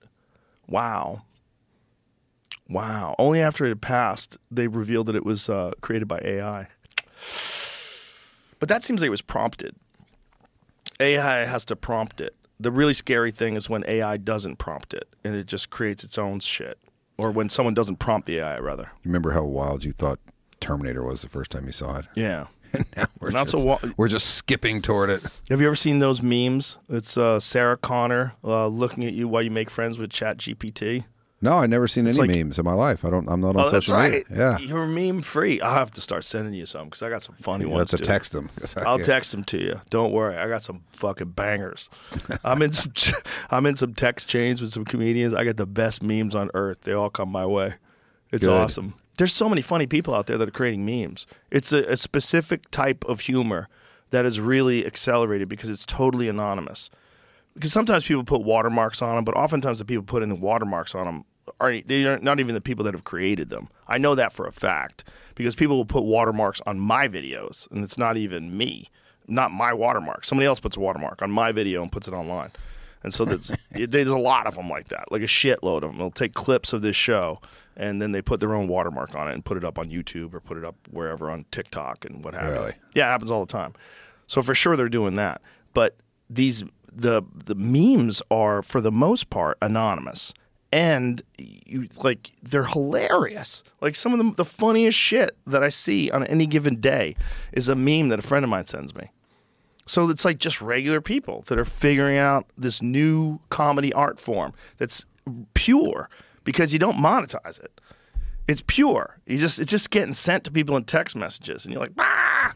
Wow. 0.68 1.22
Wow. 2.68 3.16
Only 3.20 3.42
after 3.42 3.66
it 3.66 3.70
had 3.70 3.82
passed, 3.82 4.38
they 4.50 4.68
revealed 4.68 5.06
that 5.08 5.16
it 5.16 5.26
was 5.26 5.50
uh, 5.50 5.72
created 5.82 6.08
by 6.08 6.20
AI. 6.24 6.68
But 8.62 8.70
that 8.70 8.84
seems 8.84 9.02
like 9.02 9.08
it 9.08 9.10
was 9.12 9.24
prompted. 9.24 9.76
AI 11.00 11.46
has 11.46 11.66
to 11.66 11.76
prompt 11.76 12.22
it. 12.22 12.36
The 12.60 12.72
really 12.72 12.94
scary 12.94 13.32
thing 13.32 13.56
is 13.56 13.68
when 13.68 13.84
AI 13.88 14.18
doesn't 14.18 14.58
prompt 14.58 14.94
it 14.94 15.10
and 15.24 15.36
it 15.36 15.48
just 15.48 15.72
creates 15.72 16.04
its 16.04 16.18
own 16.20 16.40
shit. 16.42 16.78
Or 17.18 17.32
when 17.32 17.50
someone 17.50 17.74
doesn't 17.74 17.98
prompt 17.98 18.28
the 18.28 18.38
AI, 18.38 18.60
rather. 18.60 18.92
Remember 19.04 19.32
how 19.32 19.44
wild 19.44 19.84
you 19.84 19.92
thought 19.92 20.20
Terminator 20.60 21.04
was 21.04 21.22
the 21.24 21.28
first 21.30 21.50
time 21.52 21.66
you 21.66 21.72
saw 21.72 21.98
it? 21.98 22.06
Yeah. 22.16 22.48
now 22.96 23.06
we're 23.20 23.32
Not 23.32 23.42
just, 23.48 23.52
so 23.52 23.60
wa- 23.60 23.80
we're 23.98 24.08
just 24.08 24.36
skipping 24.36 24.80
toward 24.82 25.10
it. 25.10 25.24
Have 25.50 25.60
you 25.60 25.66
ever 25.66 25.76
seen 25.76 25.98
those 25.98 26.22
memes? 26.22 26.78
It's 26.88 27.18
uh, 27.18 27.40
Sarah 27.40 27.78
Connor 27.78 28.36
uh, 28.44 28.68
looking 28.68 29.04
at 29.06 29.14
you 29.14 29.28
while 29.28 29.42
you 29.42 29.52
make 29.52 29.70
friends 29.72 29.98
with 29.98 30.12
Chat 30.12 30.38
GPT. 30.38 31.06
No, 31.44 31.58
I 31.58 31.66
never 31.66 31.88
seen 31.88 32.06
It's 32.06 32.20
any 32.20 32.28
like- 32.28 32.38
memes 32.38 32.60
in 32.60 32.66
my 32.66 32.74
life. 32.74 33.04
I 33.04 33.10
don't. 33.10 33.28
I'm 33.28 33.42
not 33.42 33.56
on 33.56 33.62
Oh, 33.62 33.70
that's 33.72 33.88
social 33.88 33.96
right. 33.96 34.30
media. 34.30 34.58
Yeah, 34.60 34.60
You're 34.60 34.86
meme 34.86 35.24
free. 35.24 35.60
I'll 35.60 35.74
have 35.74 35.90
to 35.92 36.02
start 36.02 36.24
sending 36.24 36.54
you 36.54 36.68
some 36.68 36.86
because 36.86 37.02
I 37.02 37.10
got 37.10 37.24
some 37.24 37.36
funny 37.36 37.66
You 37.66 37.72
ones. 37.72 37.92
have 37.92 38.00
to 38.00 38.06
too. 38.06 38.12
text 38.12 38.32
them, 38.32 38.50
I'll 38.78 38.98
can't- 38.98 39.06
text 39.06 39.32
them 39.32 39.44
to 39.46 39.58
you. 39.58 39.82
Don't 39.90 40.12
worry. 40.12 40.38
I 40.38 40.48
got 40.48 40.62
some 40.62 40.84
fucking 40.92 41.30
bangers. 41.32 41.90
I'm 42.44 42.62
in 42.62 42.72
some. 42.72 42.94
I'm 43.50 43.66
in 43.66 43.76
some 43.76 43.94
text 43.96 44.28
chains 44.28 44.62
with 44.62 44.72
some 44.72 44.86
comedians. 44.86 45.34
I 45.34 45.44
got 45.44 45.58
the 45.58 45.66
best 45.66 46.04
memes 46.04 46.36
on 46.36 46.52
earth. 46.54 46.82
They 46.82 46.94
all 46.94 47.10
come 47.10 47.30
my 47.30 47.46
way. 47.48 47.74
It's 48.32 48.46
Good. 48.46 48.54
awesome. 48.62 48.94
There's 49.18 49.34
so 49.34 49.50
many 49.50 49.62
funny 49.62 49.88
people 49.88 50.14
out 50.16 50.28
there 50.28 50.38
that 50.38 50.48
are 50.48 50.52
creating 50.52 50.86
memes. 50.86 51.26
It's 51.50 51.72
a, 51.74 51.84
a 51.86 51.98
specific 51.98 52.70
type 52.72 53.04
of 53.06 53.22
humor 53.22 53.68
that 54.12 54.26
is 54.26 54.40
really 54.40 54.86
accelerated 54.86 55.50
because 55.50 55.70
it's 55.70 55.86
totally 55.86 56.28
anonymous 56.30 56.90
because 57.54 57.72
sometimes 57.74 58.06
people 58.06 58.24
put 58.24 58.44
watermarks 58.44 59.02
on 59.02 59.16
them, 59.16 59.26
but 59.26 59.36
oftentimes 59.36 59.80
the 59.80 59.86
people 59.86 60.04
putting 60.04 60.30
the 60.30 60.36
watermarks 60.36 60.96
on 60.96 61.06
them 61.06 61.26
are 61.60 61.80
they 61.82 62.06
are 62.06 62.20
not 62.20 62.40
even 62.40 62.56
the 62.56 62.62
people 62.62 62.86
that 62.86 62.94
have 62.94 63.04
created 63.04 63.50
them. 63.50 63.70
I 63.88 63.98
know 63.98 64.16
that 64.16 64.34
for 64.34 64.48
a 64.48 64.52
fact 64.52 65.04
because 65.36 65.56
people 65.56 65.78
will 65.78 65.86
put 65.86 66.04
watermarks 66.04 66.62
on 66.66 66.80
my 66.80 67.08
videos, 67.08 67.70
and 67.72 67.84
it's 67.84 67.98
not 67.98 68.18
even 68.18 68.56
me, 68.56 68.90
not 69.28 69.52
my 69.52 69.74
watermark. 69.74 70.26
Somebody 70.26 70.48
else 70.48 70.60
puts 70.60 70.78
a 70.78 70.80
watermark 70.80 71.22
on 71.22 71.32
my 71.32 71.52
video 71.52 71.82
and 71.82 71.92
puts 71.92 72.08
it 72.08 72.14
online, 72.14 72.52
and 73.04 73.14
so 73.14 73.26
that's, 73.26 73.52
it, 73.72 73.92
there's 73.92 74.08
a 74.08 74.18
lot 74.18 74.48
of 74.48 74.56
them 74.56 74.70
like 74.70 74.90
that, 74.90 75.12
like 75.12 75.22
a 75.22 75.26
shitload 75.26 75.78
of 75.78 75.90
them. 75.90 75.98
They'll 75.98 76.12
take 76.12 76.34
clips 76.34 76.74
of 76.74 76.82
this 76.82 76.96
show. 76.96 77.40
And 77.78 78.02
then 78.02 78.12
they 78.12 78.22
put 78.22 78.42
their 78.42 78.54
own 78.54 78.68
watermark 78.68 79.16
on 79.16 79.30
it 79.30 79.34
and 79.34 79.46
put 79.46 79.56
it 79.56 79.64
up 79.64 79.80
on 79.80 79.90
YouTube 79.90 80.34
or 80.34 80.42
put 80.42 80.58
it 80.58 80.66
up 80.66 80.76
wherever 80.92 81.32
on 81.32 81.46
TikTok 81.52 82.04
and 82.04 82.24
what 82.24 82.34
have 82.34 82.48
you. 82.50 82.52
Really? 82.52 82.74
Yeah, 82.94 83.08
it 83.08 83.12
happens 83.12 83.32
all 83.32 83.46
the 83.46 83.52
time. 83.52 83.74
So 84.28 84.44
for 84.44 84.54
sure 84.54 84.76
they're 84.76 84.90
doing 84.90 85.16
that. 85.16 85.42
But 85.74 85.96
these 86.30 86.64
the 86.94 87.24
the 87.34 87.56
memes 87.56 88.22
are 88.30 88.62
for 88.62 88.82
the 88.82 88.92
most 88.92 89.30
part 89.30 89.58
anonymous. 89.62 90.34
And 90.72 91.22
you 91.38 91.88
like 92.02 92.32
they're 92.42 92.64
hilarious. 92.64 93.64
Like 93.82 93.96
some 93.96 94.14
of 94.14 94.20
the 94.20 94.36
the 94.36 94.46
funniest 94.46 94.98
shit 94.98 95.36
that 95.46 95.64
I 95.64 95.70
see 95.70 96.10
on 96.12 96.26
any 96.28 96.46
given 96.46 96.80
day 96.80 97.16
is 97.52 97.68
a 97.68 97.76
meme 97.76 98.10
that 98.10 98.20
a 98.20 98.22
friend 98.22 98.46
of 98.46 98.50
mine 98.50 98.66
sends 98.66 98.96
me. 98.96 99.12
So 99.86 100.10
it's 100.10 100.24
like 100.24 100.38
just 100.38 100.62
regular 100.62 101.02
people 101.02 101.44
that 101.48 101.60
are 101.60 101.66
figuring 101.66 102.18
out 102.18 102.46
this 102.58 102.82
new 102.82 103.40
comedy 103.50 103.92
art 103.92 104.20
form 104.20 104.54
that's 104.78 105.06
pure 105.54 106.10
because 106.44 106.72
you 106.72 106.80
don't 106.80 106.96
monetize 106.96 107.60
it. 107.62 107.82
It's 108.48 108.64
pure. 108.66 109.20
You 109.26 109.38
just 109.38 109.60
it's 109.60 109.70
just 109.70 109.90
getting 109.90 110.14
sent 110.14 110.46
to 110.46 110.52
people 110.52 110.78
in 110.78 110.86
text 110.86 111.16
messages, 111.16 111.66
and 111.66 111.74
you're 111.74 111.82
like, 111.82 111.96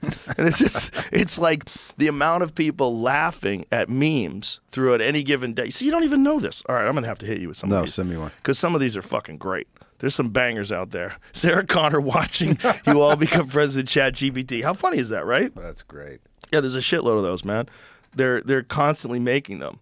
and 0.38 0.48
it's 0.48 0.58
just 0.60 0.92
it's 1.12 1.38
like 1.38 1.70
the 1.98 2.08
amount 2.08 2.44
of 2.44 2.56
people 2.56 3.00
laughing 3.00 3.66
at 3.72 3.90
memes 3.90 4.60
throughout 4.72 5.02
any 5.02 5.24
given 5.24 5.54
day. 5.54 5.70
So 5.70 5.86
you 5.86 5.92
don't 5.92 6.04
even 6.04 6.24
know 6.24 6.40
this. 6.40 6.64
All 6.68 6.76
right, 6.76 6.86
I'm 6.88 6.94
gonna 6.94 7.08
have 7.08 7.20
to 7.20 7.26
hit 7.26 7.40
you 7.40 7.48
with 7.50 7.58
some. 7.58 7.70
No, 7.70 7.78
of 7.78 7.86
these. 7.86 7.94
send 7.94 8.10
me 8.10 8.18
one. 8.18 8.32
because 8.38 8.60
some 8.60 8.76
of 8.76 8.82
these 8.82 8.96
are 8.98 9.02
fucking 9.02 9.38
great. 9.38 9.68
There's 10.00 10.16
some 10.16 10.30
bangers 10.30 10.72
out 10.72 10.92
there. 10.92 11.16
Sarah 11.32 11.66
Connor 11.66 12.02
watching 12.02 12.58
you 12.88 13.02
all 13.02 13.16
become 13.16 13.48
friends 13.48 13.76
with 13.78 13.88
Chat 13.88 14.14
GPT. 14.14 14.62
How 14.64 14.74
funny 14.74 14.98
is 14.98 15.10
that, 15.10 15.26
right? 15.26 15.54
That's 15.56 15.84
great. 15.84 16.20
Yeah, 16.52 16.60
there's 16.60 16.76
a 16.76 16.80
shitload 16.80 17.18
of 17.18 17.24
those, 17.24 17.46
man. 17.46 17.68
They're 18.14 18.42
they're 18.42 18.64
constantly 18.64 19.20
making 19.20 19.60
them, 19.60 19.80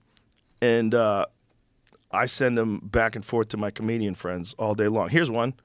and 0.61 0.93
uh, 0.95 1.25
I 2.11 2.25
send 2.27 2.58
them 2.58 2.80
back 2.83 3.16
and 3.16 3.25
forth 3.25 3.50
to 3.50 3.58
my 3.58 3.72
comedian 3.72 4.16
friends 4.16 4.56
all 4.58 4.75
day 4.75 4.88
long. 4.88 5.09
Here's 5.09 5.30
one. 5.32 5.56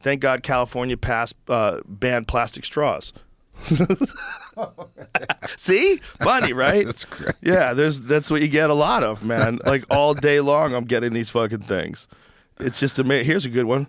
Thank 0.00 0.20
God 0.20 0.42
California 0.42 0.96
passed 0.96 1.34
uh, 1.48 1.80
banned 1.86 2.26
plastic 2.28 2.64
straws. 2.64 3.12
See, 5.56 5.96
funny, 6.20 6.52
right? 6.52 6.86
That's 6.86 7.04
great. 7.04 7.34
Yeah, 7.42 7.74
there's 7.74 8.00
that's 8.00 8.30
what 8.30 8.42
you 8.42 8.48
get 8.48 8.70
a 8.70 8.74
lot 8.74 9.02
of, 9.02 9.24
man. 9.24 9.58
Like 9.72 9.84
all 9.90 10.12
day 10.12 10.40
long, 10.40 10.74
I'm 10.74 10.84
getting 10.84 11.12
these 11.12 11.30
fucking 11.30 11.60
things. 11.60 12.06
It's 12.60 12.78
just 12.78 12.98
amazing. 12.98 13.26
Here's 13.26 13.46
a 13.46 13.50
good 13.50 13.64
one. 13.64 13.86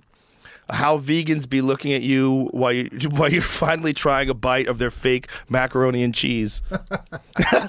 How 0.69 0.97
vegans 0.97 1.49
be 1.49 1.61
looking 1.61 1.91
at 1.93 2.03
you 2.03 2.47
while 2.51 2.71
you 2.71 2.89
while 3.09 3.31
you're 3.31 3.41
finally 3.41 3.93
trying 3.93 4.29
a 4.29 4.33
bite 4.33 4.67
of 4.67 4.77
their 4.77 4.91
fake 4.91 5.27
macaroni 5.49 6.03
and 6.03 6.13
cheese. 6.13 6.61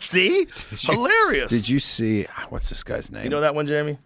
See, 0.00 0.46
hilarious. 0.70 1.50
Did 1.50 1.68
you 1.68 1.80
see 1.80 2.26
ah, 2.36 2.46
what's 2.50 2.68
this 2.68 2.84
guy's 2.84 3.10
name? 3.10 3.24
You 3.24 3.30
know 3.30 3.40
that 3.40 3.54
one, 3.54 3.66
Jamie? 3.66 3.98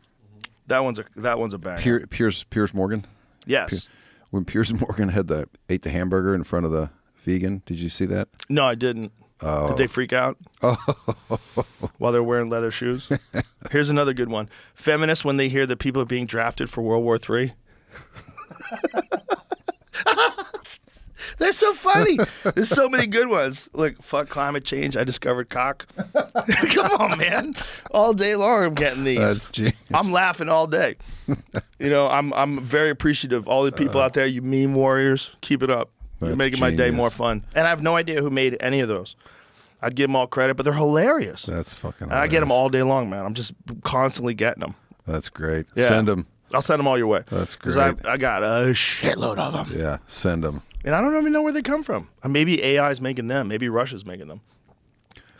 That 0.69 0.85
one's 0.85 0.99
a 0.99 1.05
that 1.17 1.39
one's 1.39 1.55
a 1.55 1.59
banger. 1.59 1.81
Pier, 1.81 2.07
Piers 2.07 2.45
Piers 2.45 2.73
Morgan. 2.73 3.07
Yes. 3.47 3.71
Pier- 3.71 3.93
when 4.31 4.45
Piers 4.45 4.73
Morgan 4.73 5.11
had 5.11 5.29
the 5.29 5.49
ate 5.69 5.83
the 5.83 5.91
hamburger 5.91 6.35
in 6.35 6.45
front 6.45 6.67
of 6.67 6.73
the 6.73 6.91
vegan, 7.29 7.63
did 7.67 7.77
you 7.77 7.91
see 7.91 8.07
that? 8.07 8.29
No, 8.49 8.65
I 8.65 8.75
didn't. 8.75 9.13
Oh. 9.43 9.69
Did 9.69 9.77
they 9.77 9.85
oh. 9.85 9.89
freak 9.89 10.13
out? 10.13 10.37
Oh. 10.63 10.77
While 11.99 12.13
they're 12.13 12.23
wearing 12.23 12.49
leather 12.49 12.71
shoes? 12.71 13.11
Here's 13.71 13.91
another 13.91 14.13
good 14.15 14.31
one. 14.31 14.49
Feminists, 14.75 15.25
when 15.25 15.37
they 15.37 15.49
hear 15.49 15.67
that 15.67 15.77
people 15.79 16.01
are 16.03 16.07
being 16.07 16.27
drafted 16.27 16.71
for 16.71 16.83
World 16.83 17.05
War 17.05 17.19
III. 17.19 17.53
They're 21.39 21.53
so 21.53 21.75
funny. 21.75 22.19
There's 22.55 22.69
so 22.69 22.89
many 22.89 23.07
good 23.07 23.29
ones. 23.29 23.69
Like, 23.73 24.01
fuck 24.03 24.29
climate 24.29 24.65
change. 24.65 24.97
I 24.97 25.05
discovered 25.05 25.51
cock. 25.51 25.87
Come 26.71 26.93
on, 27.01 27.19
man. 27.19 27.55
All 27.93 28.13
day 28.13 28.35
long, 28.35 28.65
I'm 28.65 28.75
getting 28.75 29.05
these. 29.05 29.51
I'm 29.93 30.11
laughing 30.11 30.49
all 30.49 30.67
day. 30.67 30.97
you 31.79 31.91
know, 31.91 32.09
I'm 32.09 32.33
I'm 32.33 32.61
very 32.61 32.91
appreciative. 32.91 33.47
All 33.47 33.63
the 33.63 33.73
people 33.73 34.01
uh. 34.01 34.05
out 34.05 34.15
there, 34.15 34.27
you 34.27 34.43
meme 34.43 34.75
warriors, 34.75 35.37
keep 35.41 35.63
it 35.63 35.71
up. 35.71 35.91
You're 36.21 36.31
That's 36.31 36.39
making 36.39 36.61
my 36.61 36.71
day 36.71 36.77
genius. 36.89 36.95
more 36.97 37.11
fun. 37.11 37.45
And 37.55 37.67
I 37.67 37.71
have 37.71 37.83
no 37.83 37.97
idea 37.97 38.21
who 38.23 38.31
made 38.31 38.57
any 38.61 38.81
of 38.81 38.89
those. 38.89 39.15
I'd 39.81 39.95
give 39.95 40.09
them 40.09 40.17
all 40.17 40.27
credit, 40.27 40.57
but 40.57 40.65
they're 40.65 40.73
hilarious. 40.73 41.45
That's 41.45 41.73
fucking. 41.75 42.09
And 42.09 42.15
I 42.19 42.27
get 42.27 42.41
them 42.41 42.51
all 42.51 42.69
day 42.69 42.83
long, 42.83 43.09
man. 43.09 43.25
I'm 43.25 43.35
just 43.35 43.53
constantly 43.85 44.35
getting 44.35 44.61
them. 44.61 44.75
That's 45.07 45.29
great. 45.29 45.67
Yeah. 45.77 45.87
Send 45.89 46.09
them. 46.09 46.27
I'll 46.53 46.63
send 46.63 46.81
them 46.81 46.89
all 46.89 46.99
your 46.99 47.07
way. 47.07 47.23
That's 47.31 47.55
Because 47.55 47.77
I, 47.77 47.93
great. 47.93 48.07
I 48.07 48.17
got 48.17 48.43
a 48.43 48.71
shitload 48.73 49.39
of 49.39 49.53
them. 49.69 49.79
Yeah, 49.79 49.99
send 50.07 50.43
them. 50.43 50.63
And 50.85 50.95
I 50.95 51.01
don't 51.01 51.17
even 51.17 51.33
know 51.33 51.43
where 51.43 51.53
they 51.53 51.63
come 51.63 51.83
from. 51.85 52.09
Uh, 52.23 52.29
Maybe 52.29 52.63
AI's 52.79 53.01
making 53.01 53.29
them. 53.29 53.49
Maybe 53.49 53.69
Russia's 53.69 54.05
making 54.05 54.29
them. 54.29 54.41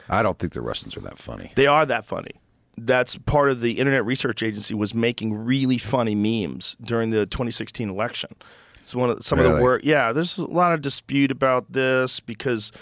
I 0.09 0.23
don't 0.23 0.39
think 0.39 0.53
the 0.53 0.61
Russians 0.63 0.97
are 0.97 1.01
that 1.01 1.19
funny. 1.19 1.53
They 1.55 1.67
are 1.67 1.85
that 1.87 2.05
funny. 2.05 2.33
That's 2.77 3.17
part 3.17 3.51
of 3.51 3.61
the 3.61 3.73
Internet 3.79 4.05
Research 4.07 4.43
Agency 4.43 4.73
was 4.75 4.95
making 4.95 5.35
really 5.35 5.79
funny 5.79 6.15
memes 6.15 6.77
during 6.81 7.11
the 7.11 7.27
2016 7.27 7.89
election. 7.89 8.31
It's 8.89 8.95
one 8.95 9.11
of 9.11 9.23
some 9.23 9.39
of 9.39 9.45
the 9.45 9.63
work. 9.63 9.83
Yeah, 9.85 10.13
there's 10.13 10.39
a 10.39 10.47
lot 10.47 10.73
of 10.73 10.81
dispute 10.81 11.31
about 11.31 11.71
this 11.71 12.21
because 12.21 12.73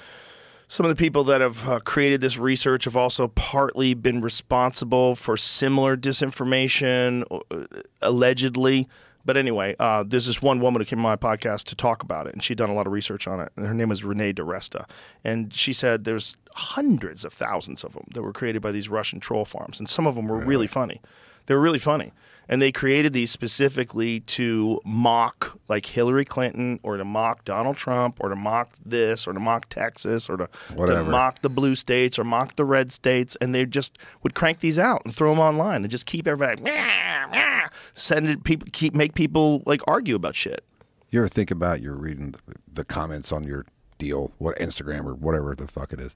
some 0.69 0.87
of 0.87 0.91
the 0.91 0.95
people 0.95 1.25
that 1.25 1.41
have 1.41 1.69
uh, 1.69 1.81
created 1.81 2.21
this 2.21 2.39
research 2.39 2.85
have 2.85 2.95
also 2.95 3.27
partly 3.27 3.93
been 3.93 4.21
responsible 4.21 5.17
for 5.17 5.37
similar 5.37 5.97
disinformation, 5.97 7.25
uh, 7.51 7.83
allegedly. 8.03 8.89
But 9.25 9.37
anyway, 9.37 9.75
uh, 9.81 10.05
there's 10.07 10.27
this 10.27 10.41
one 10.41 10.61
woman 10.61 10.81
who 10.81 10.87
came 10.87 11.01
on 11.01 11.03
my 11.03 11.17
podcast 11.17 11.65
to 11.65 11.75
talk 11.75 12.05
about 12.05 12.29
it, 12.29 12.35
and 12.35 12.41
she'd 12.41 12.59
done 12.59 12.71
a 12.71 12.75
lot 12.75 12.87
of 12.87 12.93
research 12.93 13.27
on 13.27 13.41
it. 13.41 13.51
And 13.57 13.67
her 13.67 13.75
name 13.75 13.91
is 13.91 14.05
Renee 14.05 14.33
DiResta. 14.33 14.89
And 15.25 15.53
she 15.53 15.73
said 15.73 16.05
there's 16.05 16.37
hundreds 16.55 17.25
of 17.25 17.33
thousands 17.33 17.83
of 17.83 17.95
them 17.95 18.05
that 18.15 18.23
were 18.23 18.33
created 18.33 18.63
by 18.63 18.71
these 18.71 18.89
Russian 18.89 19.19
troll 19.19 19.45
farms, 19.45 19.81
and 19.81 19.89
some 19.89 20.07
of 20.07 20.15
them 20.15 20.29
were 20.29 20.39
really 20.39 20.69
funny. 20.69 21.01
They 21.47 21.55
were 21.55 21.61
really 21.61 21.79
funny. 21.79 22.13
And 22.49 22.63
they 22.63 22.71
created 22.71 23.13
these 23.13 23.33
specifically 23.33 24.21
to 24.21 24.81
mock 24.85 25.59
like 25.69 25.87
Hillary 25.87 26.25
Clinton 26.25 26.79
or 26.85 26.97
to 26.97 27.05
mock 27.05 27.45
Donald 27.45 27.77
Trump 27.77 28.19
or 28.21 28.29
to 28.29 28.37
mock 28.37 28.71
this 28.85 29.27
or 29.27 29.33
to 29.33 29.41
mock 29.41 29.69
Texas 29.69 30.29
or 30.29 30.37
to, 30.37 30.49
to 30.77 31.03
mock 31.03 31.43
the 31.43 31.51
blue 31.51 31.75
states 31.75 32.21
or 32.21 32.25
mock 32.25 32.55
the 32.55 32.65
red 32.65 32.93
states. 32.93 33.37
And 33.41 33.53
they 33.53 33.67
just 33.67 33.99
would 34.23 34.35
crank 34.35 34.61
these 34.61 34.79
out 34.79 35.03
and 35.05 35.13
throw 35.13 35.31
them 35.31 35.41
online 35.41 35.83
and 35.83 35.91
just 35.91 36.07
keep 36.07 36.29
everybody 36.29 36.63
"Meow, 36.63 37.29
meow," 37.33 37.67
send 37.95 38.29
it 38.29 38.45
people 38.45 38.69
keep 38.73 38.95
make 38.95 39.15
people 39.15 39.65
like 39.67 39.81
argue 39.89 40.15
about 40.15 40.37
shit. 40.37 40.63
You 41.11 41.21
ever 41.21 41.29
think 41.29 41.51
about 41.51 41.83
you're 41.83 41.97
reading 41.97 42.31
the, 42.31 42.39
the 42.73 42.85
comments 42.85 43.33
on 43.33 43.43
your 43.43 43.67
deal, 43.99 44.31
what 44.39 44.57
Instagram 44.59 45.07
or 45.07 45.15
whatever 45.15 45.55
the 45.57 45.67
fuck 45.67 45.93
it 45.93 45.99
is, 45.99 46.15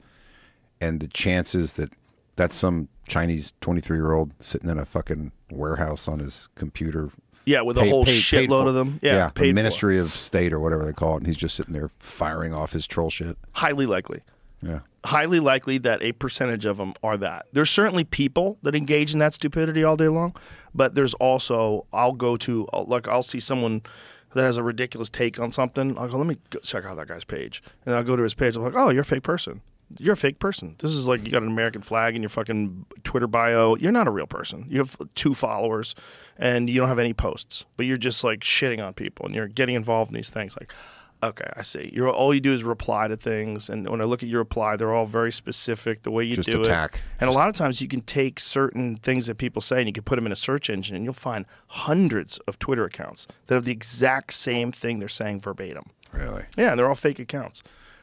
and 0.80 1.00
the 1.00 1.08
chances 1.08 1.72
that 1.72 1.92
that's 2.36 2.54
some 2.54 2.88
Chinese 3.10 3.52
23 3.60 3.98
year 3.98 4.12
old 4.12 4.32
sitting 4.40 4.70
in 4.70 4.78
a 4.78 4.84
fucking 4.86 5.32
warehouse 5.50 6.08
on 6.08 6.20
his 6.20 6.48
computer. 6.54 7.10
Yeah, 7.44 7.62
with 7.62 7.76
a 7.78 7.88
whole 7.88 8.04
shitload 8.04 8.62
for- 8.62 8.68
of 8.68 8.74
them. 8.74 9.00
Yeah, 9.02 9.28
paid 9.30 9.46
the 9.46 9.50
for. 9.50 9.54
Ministry 9.54 9.98
of 9.98 10.12
State 10.14 10.52
or 10.52 10.60
whatever 10.60 10.84
they 10.84 10.92
call 10.92 11.14
it, 11.14 11.18
and 11.18 11.26
he's 11.26 11.36
just 11.36 11.56
sitting 11.56 11.74
there 11.74 11.90
firing 11.98 12.54
off 12.54 12.72
his 12.72 12.86
troll 12.86 13.10
shit. 13.10 13.36
Highly 13.52 13.86
likely. 13.86 14.20
Yeah. 14.62 14.80
highly 15.06 15.40
likely 15.40 15.78
that 15.78 16.02
a 16.02 16.12
percentage 16.12 16.66
of 16.66 16.76
them 16.76 16.92
are 17.02 17.16
that. 17.16 17.46
There's 17.54 17.70
certainly 17.70 18.04
people 18.04 18.58
that 18.62 18.74
engage 18.74 19.14
in 19.14 19.18
that 19.20 19.32
stupidity 19.32 19.82
all 19.82 19.96
day 19.96 20.08
long, 20.08 20.34
but 20.74 20.94
there's 20.94 21.14
also 21.14 21.86
I'll 21.94 22.12
go 22.12 22.36
to 22.36 22.68
like 22.86 23.08
I'll 23.08 23.22
see 23.22 23.40
someone 23.40 23.80
that 24.34 24.42
has 24.42 24.58
a 24.58 24.62
ridiculous 24.62 25.08
take 25.08 25.40
on 25.40 25.50
something. 25.50 25.96
I'll 25.98 26.08
go, 26.08 26.18
let 26.18 26.26
me 26.26 26.36
go 26.50 26.58
check 26.60 26.84
out 26.84 26.96
that 26.98 27.08
guy's 27.08 27.24
page, 27.24 27.62
and 27.86 27.94
I'll 27.94 28.02
go 28.04 28.14
to 28.16 28.22
his 28.22 28.34
page. 28.34 28.54
I'm 28.54 28.62
like, 28.62 28.74
oh, 28.76 28.90
you're 28.90 29.00
a 29.00 29.04
fake 29.04 29.22
person. 29.22 29.62
You're 29.98 30.14
a 30.14 30.16
fake 30.16 30.38
person. 30.38 30.76
This 30.78 30.92
is 30.92 31.08
like 31.08 31.24
you 31.24 31.30
got 31.30 31.42
an 31.42 31.48
American 31.48 31.82
flag 31.82 32.14
in 32.14 32.22
your 32.22 32.28
fucking 32.28 32.86
Twitter 33.04 33.26
bio. 33.26 33.76
You're 33.76 33.92
not 33.92 34.06
a 34.06 34.10
real 34.10 34.26
person. 34.26 34.66
You 34.68 34.78
have 34.78 34.96
two 35.14 35.34
followers, 35.34 35.94
and 36.38 36.70
you 36.70 36.78
don't 36.78 36.88
have 36.88 36.98
any 36.98 37.12
posts, 37.12 37.64
but 37.76 37.86
you're 37.86 37.96
just 37.96 38.22
like 38.22 38.40
shitting 38.40 38.84
on 38.84 38.94
people, 38.94 39.26
and 39.26 39.34
you're 39.34 39.48
getting 39.48 39.74
involved 39.74 40.10
in 40.10 40.14
these 40.14 40.30
things. 40.30 40.56
Like, 40.58 40.72
Okay, 41.22 41.50
I 41.54 41.60
see. 41.62 41.90
You're 41.92 42.08
all 42.08 42.32
you 42.32 42.40
do 42.40 42.54
is 42.54 42.64
reply 42.64 43.06
to 43.08 43.16
things, 43.16 43.68
and 43.68 43.86
when 43.88 44.00
I 44.00 44.04
look 44.04 44.22
at 44.22 44.28
your 44.30 44.38
reply, 44.38 44.76
they're 44.76 44.94
all 44.94 45.04
very 45.04 45.30
specific. 45.30 46.02
The 46.02 46.10
way 46.10 46.24
you 46.24 46.36
Just 46.36 46.48
do 46.48 46.62
attack. 46.62 46.94
it, 46.94 47.00
and 47.20 47.28
a 47.28 47.32
lot 47.32 47.50
of 47.50 47.54
times 47.54 47.82
you 47.82 47.88
can 47.88 48.00
take 48.00 48.40
certain 48.40 48.96
things 48.96 49.26
that 49.26 49.36
people 49.36 49.60
say 49.60 49.80
and 49.80 49.86
you 49.86 49.92
can 49.92 50.02
put 50.02 50.16
them 50.16 50.24
in 50.24 50.32
a 50.32 50.36
search 50.36 50.70
engine, 50.70 50.96
and 50.96 51.04
you'll 51.04 51.12
find 51.12 51.44
hundreds 51.66 52.38
of 52.48 52.58
Twitter 52.58 52.84
accounts 52.84 53.26
that 53.48 53.54
have 53.54 53.64
the 53.66 53.72
exact 53.72 54.32
same 54.32 54.72
thing 54.72 54.98
they're 54.98 55.08
saying 55.08 55.40
verbatim. 55.40 55.84
Really? 56.10 56.44
Yeah, 56.56 56.70
and 56.70 56.78
they're 56.78 56.88
all 56.88 56.94
fake 56.94 57.18
accounts. 57.18 57.62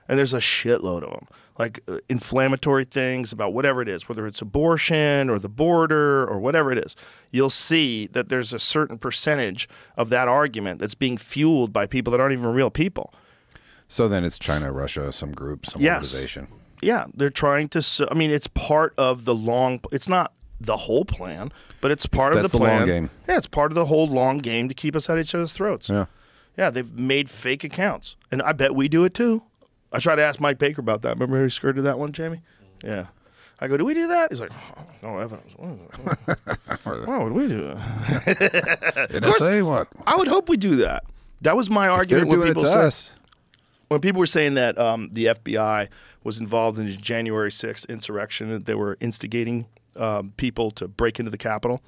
And 0.10 0.18
there's 0.18 0.34
a 0.34 0.38
shitload 0.40 1.04
of 1.04 1.10
them, 1.12 1.28
like 1.60 1.82
uh, 1.88 1.98
inflammatory 2.08 2.86
things 2.86 3.32
about 3.34 3.54
whatever 3.54 3.82
it 3.82 3.90
is, 3.90 4.08
whether 4.08 4.26
it's 4.26 4.42
abortion 4.42 5.30
or 5.30 5.38
the 5.40 5.50
border 5.50 6.26
or 6.26 6.40
whatever 6.40 6.72
it 6.72 6.78
is. 6.78 6.96
You'll 7.32 7.50
see 7.50 8.08
that 8.08 8.30
there's 8.30 8.54
a 8.54 8.60
certain 8.60 8.98
percentage 8.98 9.68
of 9.98 10.10
that 10.10 10.28
argument 10.28 10.80
that's 10.80 10.96
being 10.96 11.18
fueled 11.18 11.74
by 11.74 11.86
people 11.88 12.12
that 12.12 12.20
aren't 12.22 12.34
even 12.34 12.54
real 12.54 12.70
people. 12.70 13.14
So 13.90 14.08
then 14.08 14.24
it's 14.24 14.40
China, 14.40 14.72
Russia, 14.72 15.12
some 15.12 15.32
group, 15.34 15.66
some 15.66 15.82
Yes. 15.82 15.96
organization. 16.14 16.48
Yeah, 16.82 17.06
they're 17.14 17.30
trying 17.30 17.70
to. 17.70 18.08
I 18.12 18.14
mean, 18.14 18.30
it's 18.32 18.48
part 18.48 18.94
of 18.98 19.26
the 19.26 19.34
long. 19.34 19.80
It's 19.92 20.08
not 20.08 20.34
the 20.62 20.78
whole 20.78 21.06
plan, 21.06 21.52
but 21.82 21.90
it's 21.92 22.06
part 22.06 22.34
of 22.34 22.40
that's 22.42 22.52
the 22.52 22.60
the 22.60 22.64
long 22.64 22.78
plan. 22.84 22.88
game. 22.88 23.10
Yeah, 23.28 23.38
it's 23.38 23.48
part 23.48 23.72
of 23.72 23.76
the 23.76 23.86
whole 23.86 24.06
long 24.08 24.38
game 24.40 24.70
to 24.70 24.76
keep 24.76 24.96
us 24.96 25.10
at 25.10 25.18
each 25.18 25.34
other's 25.34 25.54
throats. 25.54 25.90
Yeah. 25.90 26.06
Yeah, 26.58 26.70
they've 26.70 26.92
made 26.94 27.30
fake 27.30 27.64
accounts, 27.64 28.16
and 28.32 28.42
I 28.42 28.52
bet 28.54 28.74
we 28.76 28.88
do 28.88 29.04
it 29.06 29.14
too. 29.14 29.44
I 29.92 30.00
tried 30.00 30.16
to 30.16 30.24
ask 30.24 30.40
Mike 30.40 30.60
Baker 30.60 30.82
about 30.82 31.02
that. 31.04 31.16
Remember 31.16 31.44
he 31.44 31.50
skirted 31.50 31.86
that 31.86 31.98
one, 31.98 32.12
Jamie? 32.12 32.42
Yeah. 32.84 33.08
I 33.60 33.68
go, 33.68 33.78
do 33.78 33.86
we 33.86 33.94
do 33.94 34.08
that? 34.08 34.32
He's 34.32 34.40
like, 34.40 34.52
oh, 34.78 34.84
no 35.02 35.18
evidence. 35.18 35.54
Why 36.84 37.24
would 37.24 37.34
we 37.34 37.48
do 37.48 37.68
that? 37.68 39.10
I 39.14 39.20
course, 39.20 39.64
what? 39.64 39.88
I 40.06 40.16
would 40.16 40.28
hope 40.28 40.48
we 40.48 40.58
do 40.58 40.76
that. 40.78 41.06
That 41.42 41.56
was 41.56 41.70
my 41.70 41.88
argument 41.88 42.30
when 42.30 42.44
people 42.44 42.66
said 42.66 42.84
us. 42.84 43.12
when 43.88 44.00
people 44.02 44.20
were 44.20 44.26
saying 44.28 44.56
that 44.56 44.78
um, 44.78 45.10
the 45.12 45.26
FBI 45.28 45.88
was 46.24 46.40
involved 46.40 46.78
in 46.78 46.86
the 46.86 46.96
January 46.96 47.50
6th 47.50 47.88
insurrection, 47.90 48.50
that 48.52 48.66
they 48.66 48.76
were 48.76 48.98
instigating 49.00 49.68
um, 49.96 50.34
people 50.38 50.70
to 50.72 50.88
break 50.88 51.20
into 51.20 51.32
the 51.32 51.38
Capitol. 51.38 51.82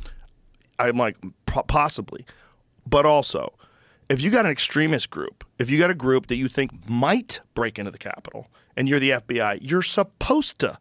I'm 0.80 0.98
like, 0.98 1.18
possibly. 1.46 2.26
But 2.88 3.06
also, 3.06 3.54
if 4.08 4.22
you 4.22 4.32
got 4.32 4.46
an 4.46 4.52
extremist 4.52 5.10
group, 5.10 5.44
if 5.60 5.70
you 5.70 5.78
got 5.78 5.90
a 5.90 5.96
group 5.96 6.28
that 6.28 6.38
you 6.38 6.48
think 6.48 6.90
might 6.90 7.42
break 7.54 7.78
into 7.78 7.92
the 7.92 7.98
Capitol 7.98 8.48
and 8.76 8.88
you're 8.90 9.00
the 9.00 9.12
FBI, 9.12 9.60
you're 9.62 9.82
supposed 9.82 10.58
to 10.60 10.80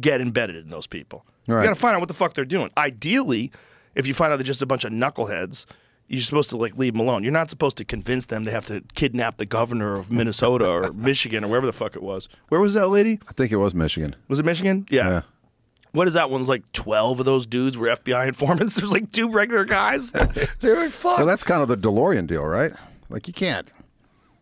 get 0.00 0.20
embedded 0.20 0.56
in 0.56 0.70
those 0.70 0.86
people. 0.86 1.26
Right. 1.46 1.62
You 1.62 1.68
got 1.68 1.74
to 1.74 1.80
find 1.80 1.94
out 1.94 2.00
what 2.00 2.08
the 2.08 2.14
fuck 2.14 2.34
they're 2.34 2.44
doing. 2.44 2.70
Ideally, 2.76 3.50
if 3.94 4.06
you 4.06 4.14
find 4.14 4.32
out 4.32 4.36
they're 4.36 4.44
just 4.44 4.62
a 4.62 4.66
bunch 4.66 4.84
of 4.84 4.92
knuckleheads, 4.92 5.66
you're 6.08 6.20
supposed 6.20 6.50
to 6.50 6.56
like 6.56 6.76
leave 6.76 6.92
them 6.92 7.00
alone. 7.00 7.22
You're 7.22 7.32
not 7.32 7.50
supposed 7.50 7.76
to 7.78 7.84
convince 7.84 8.26
them 8.26 8.44
they 8.44 8.50
have 8.50 8.66
to 8.66 8.82
kidnap 8.94 9.38
the 9.38 9.46
governor 9.46 9.96
of 9.96 10.10
Minnesota 10.12 10.68
or 10.68 10.92
Michigan 10.94 11.44
or 11.44 11.48
wherever 11.48 11.66
the 11.66 11.72
fuck 11.72 11.96
it 11.96 12.02
was. 12.02 12.28
Where 12.48 12.60
was 12.60 12.74
that 12.74 12.88
lady? 12.88 13.18
I 13.28 13.32
think 13.32 13.50
it 13.50 13.56
was 13.56 13.74
Michigan. 13.74 14.14
Was 14.28 14.38
it 14.38 14.44
Michigan? 14.44 14.86
Yeah. 14.90 15.08
Yeah. 15.08 15.20
What 15.92 16.08
is 16.08 16.14
that? 16.14 16.30
One's 16.30 16.48
like 16.48 16.70
twelve 16.72 17.18
of 17.18 17.26
those 17.26 17.46
dudes 17.46 17.76
were 17.76 17.88
FBI 17.88 18.28
informants. 18.28 18.74
There's 18.76 18.92
like 18.92 19.12
two 19.12 19.28
regular 19.30 19.64
guys. 19.64 20.10
They're 20.60 20.76
like, 20.76 20.90
fuck. 20.90 21.18
Well, 21.18 21.26
that's 21.26 21.44
kind 21.44 21.60
of 21.60 21.68
the 21.68 21.76
DeLorean 21.76 22.26
deal, 22.26 22.44
right? 22.44 22.72
Like 23.10 23.26
you 23.26 23.34
can't. 23.34 23.68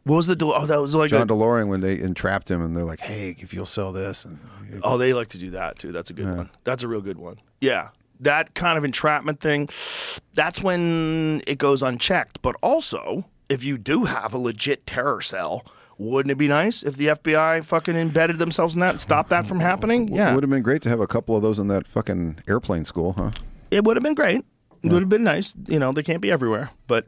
What 0.04 0.16
was 0.16 0.26
the? 0.26 0.36
del- 0.36 0.52
Oh, 0.54 0.66
that 0.66 0.80
was 0.80 0.94
like. 0.94 1.10
John 1.10 1.22
a- 1.22 1.26
DeLorean 1.26 1.68
when 1.68 1.80
they 1.80 1.98
entrapped 1.98 2.50
him 2.50 2.62
and 2.62 2.76
they're 2.76 2.84
like, 2.84 3.00
"Hey, 3.00 3.36
if 3.38 3.52
you'll 3.54 3.66
sell 3.66 3.92
this," 3.92 4.24
and 4.24 4.38
Oh, 4.82 4.96
they 4.98 5.12
like 5.12 5.28
to 5.30 5.38
do 5.38 5.50
that 5.50 5.78
too. 5.78 5.92
That's 5.92 6.10
a 6.10 6.12
good 6.12 6.36
one. 6.36 6.50
That's 6.64 6.82
a 6.82 6.88
real 6.88 7.00
good 7.00 7.18
one. 7.18 7.36
Yeah. 7.60 7.88
That 8.20 8.54
kind 8.54 8.76
of 8.76 8.84
entrapment 8.84 9.40
thing, 9.40 9.68
that's 10.34 10.62
when 10.62 11.42
it 11.46 11.58
goes 11.58 11.82
unchecked. 11.82 12.40
But 12.42 12.54
also, 12.62 13.24
if 13.48 13.64
you 13.64 13.78
do 13.78 14.04
have 14.04 14.34
a 14.34 14.38
legit 14.38 14.86
terror 14.86 15.20
cell, 15.22 15.64
wouldn't 15.96 16.30
it 16.30 16.36
be 16.38 16.46
nice 16.46 16.82
if 16.82 16.96
the 16.96 17.06
FBI 17.08 17.64
fucking 17.64 17.96
embedded 17.96 18.38
themselves 18.38 18.74
in 18.74 18.80
that 18.80 18.90
and 18.90 19.00
stopped 19.00 19.30
that 19.30 19.46
from 19.46 19.60
happening? 19.60 20.08
Yeah. 20.08 20.30
It 20.32 20.34
would 20.34 20.42
have 20.44 20.50
been 20.50 20.62
great 20.62 20.82
to 20.82 20.88
have 20.90 21.00
a 21.00 21.06
couple 21.06 21.34
of 21.34 21.42
those 21.42 21.58
in 21.58 21.68
that 21.68 21.88
fucking 21.88 22.40
airplane 22.46 22.84
school, 22.84 23.14
huh? 23.14 23.30
It 23.70 23.84
would 23.84 23.96
have 23.96 24.02
been 24.04 24.14
great. 24.14 24.44
It 24.82 24.90
would 24.90 25.02
have 25.02 25.08
been 25.08 25.24
nice. 25.24 25.54
You 25.68 25.78
know, 25.78 25.92
they 25.92 26.02
can't 26.02 26.22
be 26.22 26.30
everywhere, 26.30 26.70
but 26.86 27.06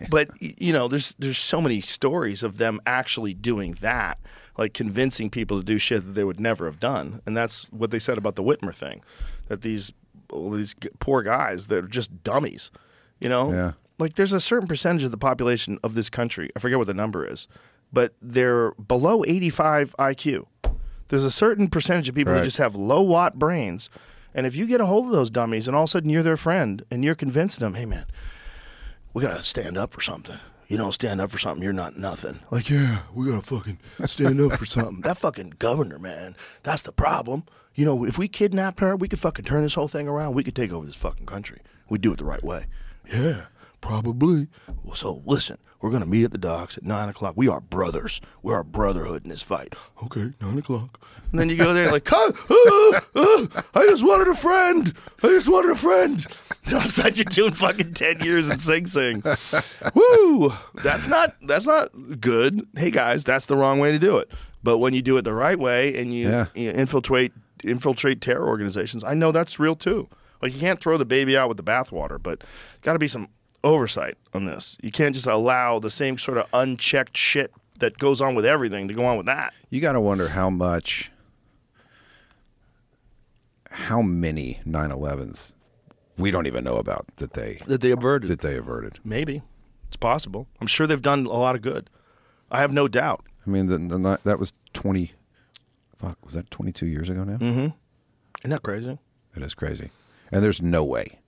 but 0.10 0.30
you 0.40 0.72
know, 0.72 0.88
there's 0.88 1.14
there's 1.18 1.38
so 1.38 1.60
many 1.60 1.80
stories 1.80 2.42
of 2.42 2.58
them 2.58 2.80
actually 2.86 3.34
doing 3.34 3.78
that, 3.80 4.18
like 4.58 4.74
convincing 4.74 5.30
people 5.30 5.58
to 5.58 5.64
do 5.64 5.78
shit 5.78 6.04
that 6.04 6.12
they 6.12 6.24
would 6.24 6.40
never 6.40 6.66
have 6.66 6.78
done, 6.78 7.20
and 7.26 7.36
that's 7.36 7.64
what 7.72 7.90
they 7.90 7.98
said 7.98 8.18
about 8.18 8.36
the 8.36 8.42
Whitmer 8.42 8.74
thing, 8.74 9.02
that 9.48 9.62
these 9.62 9.92
all 10.30 10.50
these 10.50 10.74
poor 10.98 11.22
guys 11.22 11.68
that 11.68 11.84
are 11.84 11.88
just 11.88 12.22
dummies, 12.22 12.70
you 13.20 13.28
know. 13.28 13.52
Yeah. 13.52 13.72
Like 13.98 14.14
there's 14.14 14.32
a 14.32 14.40
certain 14.40 14.66
percentage 14.66 15.04
of 15.04 15.12
the 15.12 15.16
population 15.16 15.78
of 15.84 15.94
this 15.94 16.10
country. 16.10 16.50
I 16.56 16.58
forget 16.58 16.78
what 16.78 16.88
the 16.88 16.94
number 16.94 17.26
is, 17.26 17.46
but 17.92 18.14
they're 18.20 18.72
below 18.72 19.24
85 19.24 19.94
IQ. 19.98 20.46
There's 21.08 21.24
a 21.24 21.30
certain 21.30 21.68
percentage 21.68 22.08
of 22.08 22.14
people 22.14 22.32
that 22.32 22.44
just 22.44 22.56
have 22.56 22.74
low 22.74 23.02
watt 23.02 23.38
brains. 23.38 23.90
And 24.34 24.46
if 24.46 24.56
you 24.56 24.66
get 24.66 24.80
a 24.80 24.86
hold 24.86 25.06
of 25.06 25.12
those 25.12 25.30
dummies 25.30 25.68
and 25.68 25.76
all 25.76 25.84
of 25.84 25.88
a 25.88 25.90
sudden 25.90 26.10
you're 26.10 26.22
their 26.22 26.36
friend 26.36 26.84
and 26.90 27.04
you're 27.04 27.14
convincing 27.14 27.60
them, 27.60 27.74
hey 27.74 27.86
man, 27.86 28.06
we 29.12 29.22
gotta 29.22 29.44
stand 29.44 29.78
up 29.78 29.92
for 29.92 30.00
something. 30.00 30.38
You 30.66 30.76
don't 30.78 30.92
stand 30.92 31.20
up 31.20 31.30
for 31.30 31.38
something, 31.38 31.62
you're 31.62 31.72
not 31.72 31.96
nothing. 31.96 32.40
Like, 32.50 32.68
yeah, 32.68 33.00
we 33.14 33.26
gotta 33.26 33.42
fucking 33.42 33.78
stand 34.06 34.40
up 34.40 34.54
for 34.54 34.64
something. 34.64 35.02
That 35.02 35.18
fucking 35.18 35.54
governor, 35.58 35.98
man, 35.98 36.34
that's 36.62 36.82
the 36.82 36.92
problem. 36.92 37.44
You 37.74 37.84
know, 37.84 38.04
if 38.04 38.18
we 38.18 38.28
kidnapped 38.28 38.80
her, 38.80 38.96
we 38.96 39.08
could 39.08 39.18
fucking 39.18 39.44
turn 39.44 39.62
this 39.62 39.74
whole 39.74 39.88
thing 39.88 40.08
around. 40.08 40.34
We 40.34 40.44
could 40.44 40.56
take 40.56 40.72
over 40.72 40.86
this 40.86 40.96
fucking 40.96 41.26
country. 41.26 41.60
We 41.88 41.98
do 41.98 42.12
it 42.12 42.18
the 42.18 42.24
right 42.24 42.42
way. 42.42 42.66
Yeah, 43.12 43.46
probably. 43.80 44.48
Well, 44.82 44.94
so 44.94 45.22
listen, 45.26 45.58
we're 45.84 45.90
gonna 45.90 46.06
meet 46.06 46.24
at 46.24 46.32
the 46.32 46.38
docks 46.38 46.78
at 46.78 46.82
nine 46.82 47.10
o'clock. 47.10 47.34
We 47.36 47.46
are 47.46 47.60
brothers. 47.60 48.22
We 48.42 48.54
are 48.54 48.64
brotherhood 48.64 49.24
in 49.24 49.28
this 49.28 49.42
fight. 49.42 49.74
Okay, 50.02 50.32
nine 50.40 50.56
o'clock. 50.56 50.98
And 51.30 51.38
then 51.38 51.50
you 51.50 51.56
go 51.56 51.74
there 51.74 51.92
like, 51.92 52.08
"Huh? 52.10 52.32
Uh, 52.48 53.00
uh, 53.14 53.62
I 53.74 53.86
just 53.86 54.02
wanted 54.02 54.28
a 54.28 54.34
friend. 54.34 54.94
I 55.22 55.26
just 55.28 55.46
wanted 55.46 55.72
a 55.72 55.76
friend. 55.76 56.26
All 56.72 56.78
of 56.78 56.86
a 56.86 56.88
sudden 56.88 57.16
you're 57.16 57.24
doing 57.26 57.52
fucking 57.52 57.92
ten 57.92 58.18
years 58.20 58.48
in 58.48 58.58
Sing 58.58 58.86
Sing. 58.86 59.22
Woo! 59.94 60.54
That's 60.82 61.06
not 61.06 61.34
that's 61.42 61.66
not 61.66 61.90
good. 62.18 62.66
Hey 62.78 62.90
guys, 62.90 63.22
that's 63.22 63.44
the 63.44 63.54
wrong 63.54 63.78
way 63.78 63.92
to 63.92 63.98
do 63.98 64.16
it. 64.16 64.30
But 64.62 64.78
when 64.78 64.94
you 64.94 65.02
do 65.02 65.18
it 65.18 65.22
the 65.22 65.34
right 65.34 65.58
way 65.58 66.00
and 66.00 66.14
you, 66.14 66.30
Yeah. 66.30 66.46
you 66.54 66.70
infiltrate 66.70 67.32
infiltrate 67.62 68.22
terror 68.22 68.48
organizations, 68.48 69.04
I 69.04 69.12
know 69.12 69.32
that's 69.32 69.58
real 69.58 69.76
too. 69.76 70.08
Like 70.40 70.54
you 70.54 70.60
can't 70.60 70.80
throw 70.80 70.96
the 70.96 71.04
baby 71.04 71.36
out 71.36 71.48
with 71.48 71.58
the 71.58 71.62
bathwater, 71.62 72.22
but 72.22 72.42
got 72.80 72.94
to 72.94 72.98
be 72.98 73.06
some 73.06 73.28
oversight 73.64 74.16
on 74.32 74.44
this. 74.44 74.76
You 74.82 74.92
can't 74.92 75.14
just 75.14 75.26
allow 75.26 75.78
the 75.80 75.90
same 75.90 76.18
sort 76.18 76.38
of 76.38 76.46
unchecked 76.52 77.16
shit 77.16 77.52
that 77.80 77.98
goes 77.98 78.20
on 78.20 78.34
with 78.36 78.46
everything 78.46 78.86
to 78.88 78.94
go 78.94 79.04
on 79.04 79.16
with 79.16 79.26
that. 79.26 79.52
You 79.70 79.80
got 79.80 79.92
to 79.92 80.00
wonder 80.00 80.28
how 80.28 80.50
much, 80.50 81.10
how 83.70 84.00
many 84.02 84.60
9/11s 84.66 85.52
we 86.16 86.30
don't 86.30 86.46
even 86.46 86.62
know 86.62 86.76
about 86.76 87.06
that 87.16 87.32
they 87.32 87.58
That 87.66 87.80
they 87.80 87.90
averted. 87.90 88.30
that 88.30 88.40
they 88.40 88.56
averted. 88.56 89.00
Maybe 89.04 89.42
it's 89.88 89.96
possible. 89.96 90.46
I'm 90.60 90.66
sure 90.68 90.86
they've 90.86 91.02
done 91.02 91.26
a 91.26 91.30
lot 91.32 91.56
of 91.56 91.62
good. 91.62 91.90
I 92.50 92.60
have 92.60 92.72
no 92.72 92.86
doubt. 92.86 93.24
I 93.46 93.50
mean, 93.50 93.66
the, 93.66 93.78
the, 93.78 94.18
that 94.24 94.38
was 94.38 94.52
20. 94.74 95.12
Fuck, 95.96 96.18
was 96.24 96.34
that 96.34 96.50
22 96.50 96.86
years 96.86 97.08
ago 97.08 97.24
now? 97.24 97.36
Mm-hmm. 97.38 97.68
Isn't 98.40 98.50
that 98.50 98.62
crazy? 98.62 98.98
It 99.36 99.42
is 99.42 99.54
crazy, 99.54 99.90
and 100.30 100.42
there's 100.44 100.62
no 100.62 100.84
way 100.84 101.18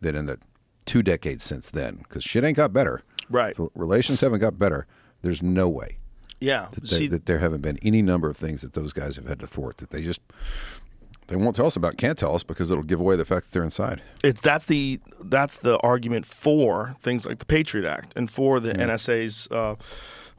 that 0.00 0.14
in 0.14 0.26
the 0.26 0.38
two 0.86 1.02
decades 1.02 1.44
since 1.44 1.68
then, 1.70 1.96
because 1.96 2.24
shit 2.24 2.44
ain't 2.44 2.56
got 2.56 2.72
better. 2.72 3.02
Right. 3.28 3.54
Relations 3.74 4.20
haven't 4.20 4.38
got 4.40 4.58
better. 4.58 4.86
There's 5.22 5.42
no 5.42 5.68
way 5.68 5.96
Yeah. 6.40 6.68
that, 6.72 6.84
they- 6.84 6.96
See, 6.96 7.06
that 7.08 7.26
there 7.26 7.38
haven't 7.40 7.60
been 7.62 7.78
any 7.82 8.00
number 8.02 8.28
of 8.30 8.36
things 8.36 8.62
that 8.62 8.72
those 8.74 8.92
guys 8.92 9.16
have 9.16 9.26
had 9.26 9.40
to 9.40 9.46
thwart 9.46 9.78
that 9.78 9.90
they 9.90 10.02
just 10.02 10.20
they 11.28 11.34
won't 11.34 11.56
tell 11.56 11.66
us 11.66 11.74
about, 11.74 11.96
can't 11.96 12.16
tell 12.16 12.36
us 12.36 12.44
because 12.44 12.70
it'll 12.70 12.84
give 12.84 13.00
away 13.00 13.16
the 13.16 13.24
fact 13.24 13.46
that 13.46 13.52
they're 13.52 13.64
inside. 13.64 14.00
it's 14.22 14.40
that's 14.40 14.66
the 14.66 15.00
that's 15.24 15.56
the 15.56 15.76
argument 15.78 16.24
for 16.24 16.94
things 17.02 17.26
like 17.26 17.40
the 17.40 17.44
Patriot 17.46 17.84
Act 17.88 18.12
and 18.16 18.30
for 18.30 18.60
the 18.60 18.72
NSA's 18.74 19.48
uh, 19.50 19.74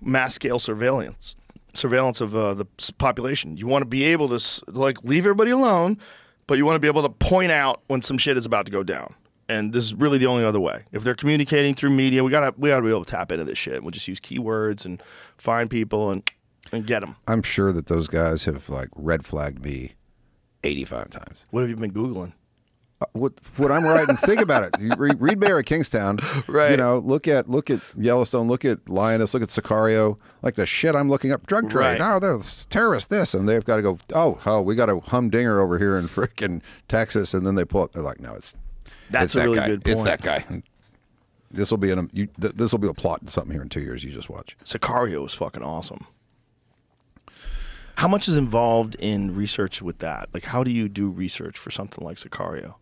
mass 0.01 0.33
scale 0.35 0.59
surveillance 0.59 1.35
surveillance 1.73 2.21
of 2.21 2.35
uh, 2.35 2.53
the 2.53 2.65
population. 2.97 3.57
You 3.57 3.67
want 3.67 3.81
to 3.81 3.85
be 3.87 4.03
able 4.05 4.29
to 4.39 4.61
like 4.71 5.03
leave 5.03 5.25
everybody 5.25 5.51
alone, 5.51 5.97
but 6.47 6.57
you 6.57 6.65
want 6.65 6.75
to 6.77 6.79
be 6.79 6.87
able 6.87 7.03
to 7.03 7.09
point 7.09 7.51
out 7.51 7.81
when 7.87 8.01
some 8.01 8.17
shit 8.17 8.37
is 8.37 8.45
about 8.45 8.65
to 8.65 8.71
go 8.71 8.81
down. 8.81 9.13
And 9.49 9.71
this 9.71 9.85
is 9.85 9.95
really 9.95 10.17
the 10.17 10.25
only 10.27 10.43
other 10.43 10.59
way. 10.59 10.83
If 10.91 11.03
they're 11.03 11.15
communicating 11.15 11.73
through 11.73 11.91
media, 11.91 12.23
we 12.23 12.31
gotta 12.31 12.53
we 12.57 12.69
gotta 12.69 12.81
be 12.81 12.89
able 12.89 13.05
to 13.05 13.11
tap 13.11 13.31
into 13.31 13.45
this 13.45 13.57
shit. 13.57 13.81
We'll 13.81 13.91
just 13.91 14.07
use 14.07 14.19
keywords 14.19 14.85
and 14.85 15.01
find 15.37 15.69
people 15.69 16.11
and 16.11 16.29
and 16.71 16.85
get 16.85 16.99
them. 16.99 17.15
I'm 17.27 17.43
sure 17.43 17.71
that 17.71 17.85
those 17.85 18.07
guys 18.07 18.43
have 18.43 18.67
like 18.69 18.89
red 18.95 19.25
flagged 19.25 19.63
me 19.63 19.93
85 20.63 21.09
times. 21.09 21.45
What 21.51 21.61
have 21.61 21.69
you 21.69 21.75
been 21.77 21.93
googling? 21.93 22.33
Uh, 22.99 23.05
what 23.13 23.33
what 23.57 23.71
I'm 23.71 23.83
writing? 23.83 24.15
think 24.17 24.41
about 24.41 24.63
it. 24.63 24.81
You 24.81 24.91
read, 24.97 25.21
read 25.21 25.39
Mayor 25.39 25.59
of 25.59 25.65
Kingstown. 25.65 26.19
Right. 26.47 26.71
You 26.71 26.77
know, 26.77 26.99
look 26.99 27.27
at 27.27 27.49
look 27.49 27.69
at 27.69 27.81
Yellowstone. 27.95 28.47
Look 28.47 28.65
at 28.65 28.89
Lioness. 28.89 29.33
Look 29.33 29.43
at 29.43 29.49
Sicario. 29.49 30.17
Like 30.41 30.55
the 30.55 30.65
shit 30.65 30.95
I'm 30.95 31.09
looking 31.09 31.31
up. 31.31 31.45
Drug 31.45 31.69
trade. 31.69 31.99
Right. 31.99 32.01
Oh, 32.01 32.19
there's 32.19 32.65
terrorists. 32.65 33.07
This 33.07 33.33
and 33.33 33.47
they've 33.47 33.63
got 33.63 33.77
to 33.77 33.81
go. 33.81 33.99
Oh, 34.15 34.39
oh, 34.45 34.61
we 34.61 34.75
got 34.75 34.89
a 34.89 34.99
humdinger 34.99 35.59
over 35.59 35.77
here 35.77 35.97
in 35.97 36.07
frickin' 36.07 36.61
Texas, 36.87 37.33
and 37.33 37.45
then 37.45 37.55
they 37.55 37.65
pull. 37.65 37.85
It. 37.85 37.93
They're 37.93 38.03
like, 38.03 38.19
no, 38.19 38.33
it's 38.33 38.53
That's 39.09 39.25
it's 39.25 39.35
a 39.35 39.37
that 39.39 39.43
really 39.45 39.57
guy. 39.57 39.67
good 39.67 39.87
It's 39.87 40.03
that 40.03 40.21
guy. 40.21 40.63
This 41.49 41.71
will 41.71 41.77
be 41.77 41.91
in 41.91 41.99
a. 41.99 42.07
You, 42.11 42.27
th- 42.41 42.53
this 42.55 42.71
will 42.71 42.79
be 42.79 42.87
a 42.89 42.93
plot 42.93 43.21
in 43.21 43.27
something 43.29 43.53
here 43.53 43.61
in 43.61 43.69
two 43.69 43.79
years. 43.81 44.03
You 44.03 44.11
just 44.11 44.29
watch. 44.29 44.57
Sicario 44.65 45.21
was 45.23 45.33
fucking 45.33 45.63
awesome. 45.63 46.05
How 47.95 48.07
much 48.07 48.27
is 48.27 48.37
involved 48.37 48.95
in 48.99 49.33
research 49.33 49.81
with 49.81 49.99
that? 49.99 50.29
Like, 50.33 50.43
how 50.45 50.63
do 50.63 50.69
you 50.71 50.87
do 50.87 51.09
research 51.09 51.57
for 51.57 51.71
something 51.71 52.03
like 52.05 52.17
Sicario? 52.17 52.75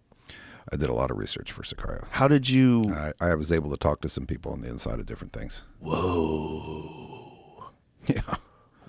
I 0.74 0.78
did 0.78 0.90
a 0.90 0.94
lot 0.94 1.12
of 1.12 1.18
research 1.18 1.52
for 1.52 1.62
Sicario. 1.62 2.06
How 2.10 2.28
did 2.28 2.50
you? 2.50 2.92
I, 2.92 3.14
I 3.22 3.36
was 3.36 3.52
able 3.52 3.70
to 3.70 3.78
talk 3.78 4.02
to 4.02 4.10
some 4.10 4.26
people 4.26 4.52
on 4.52 4.62
the 4.62 4.68
inside 4.68 5.00
of 5.00 5.06
different 5.06 5.32
things. 5.32 5.62
Whoa, 5.80 7.70
Yeah. 8.08 8.22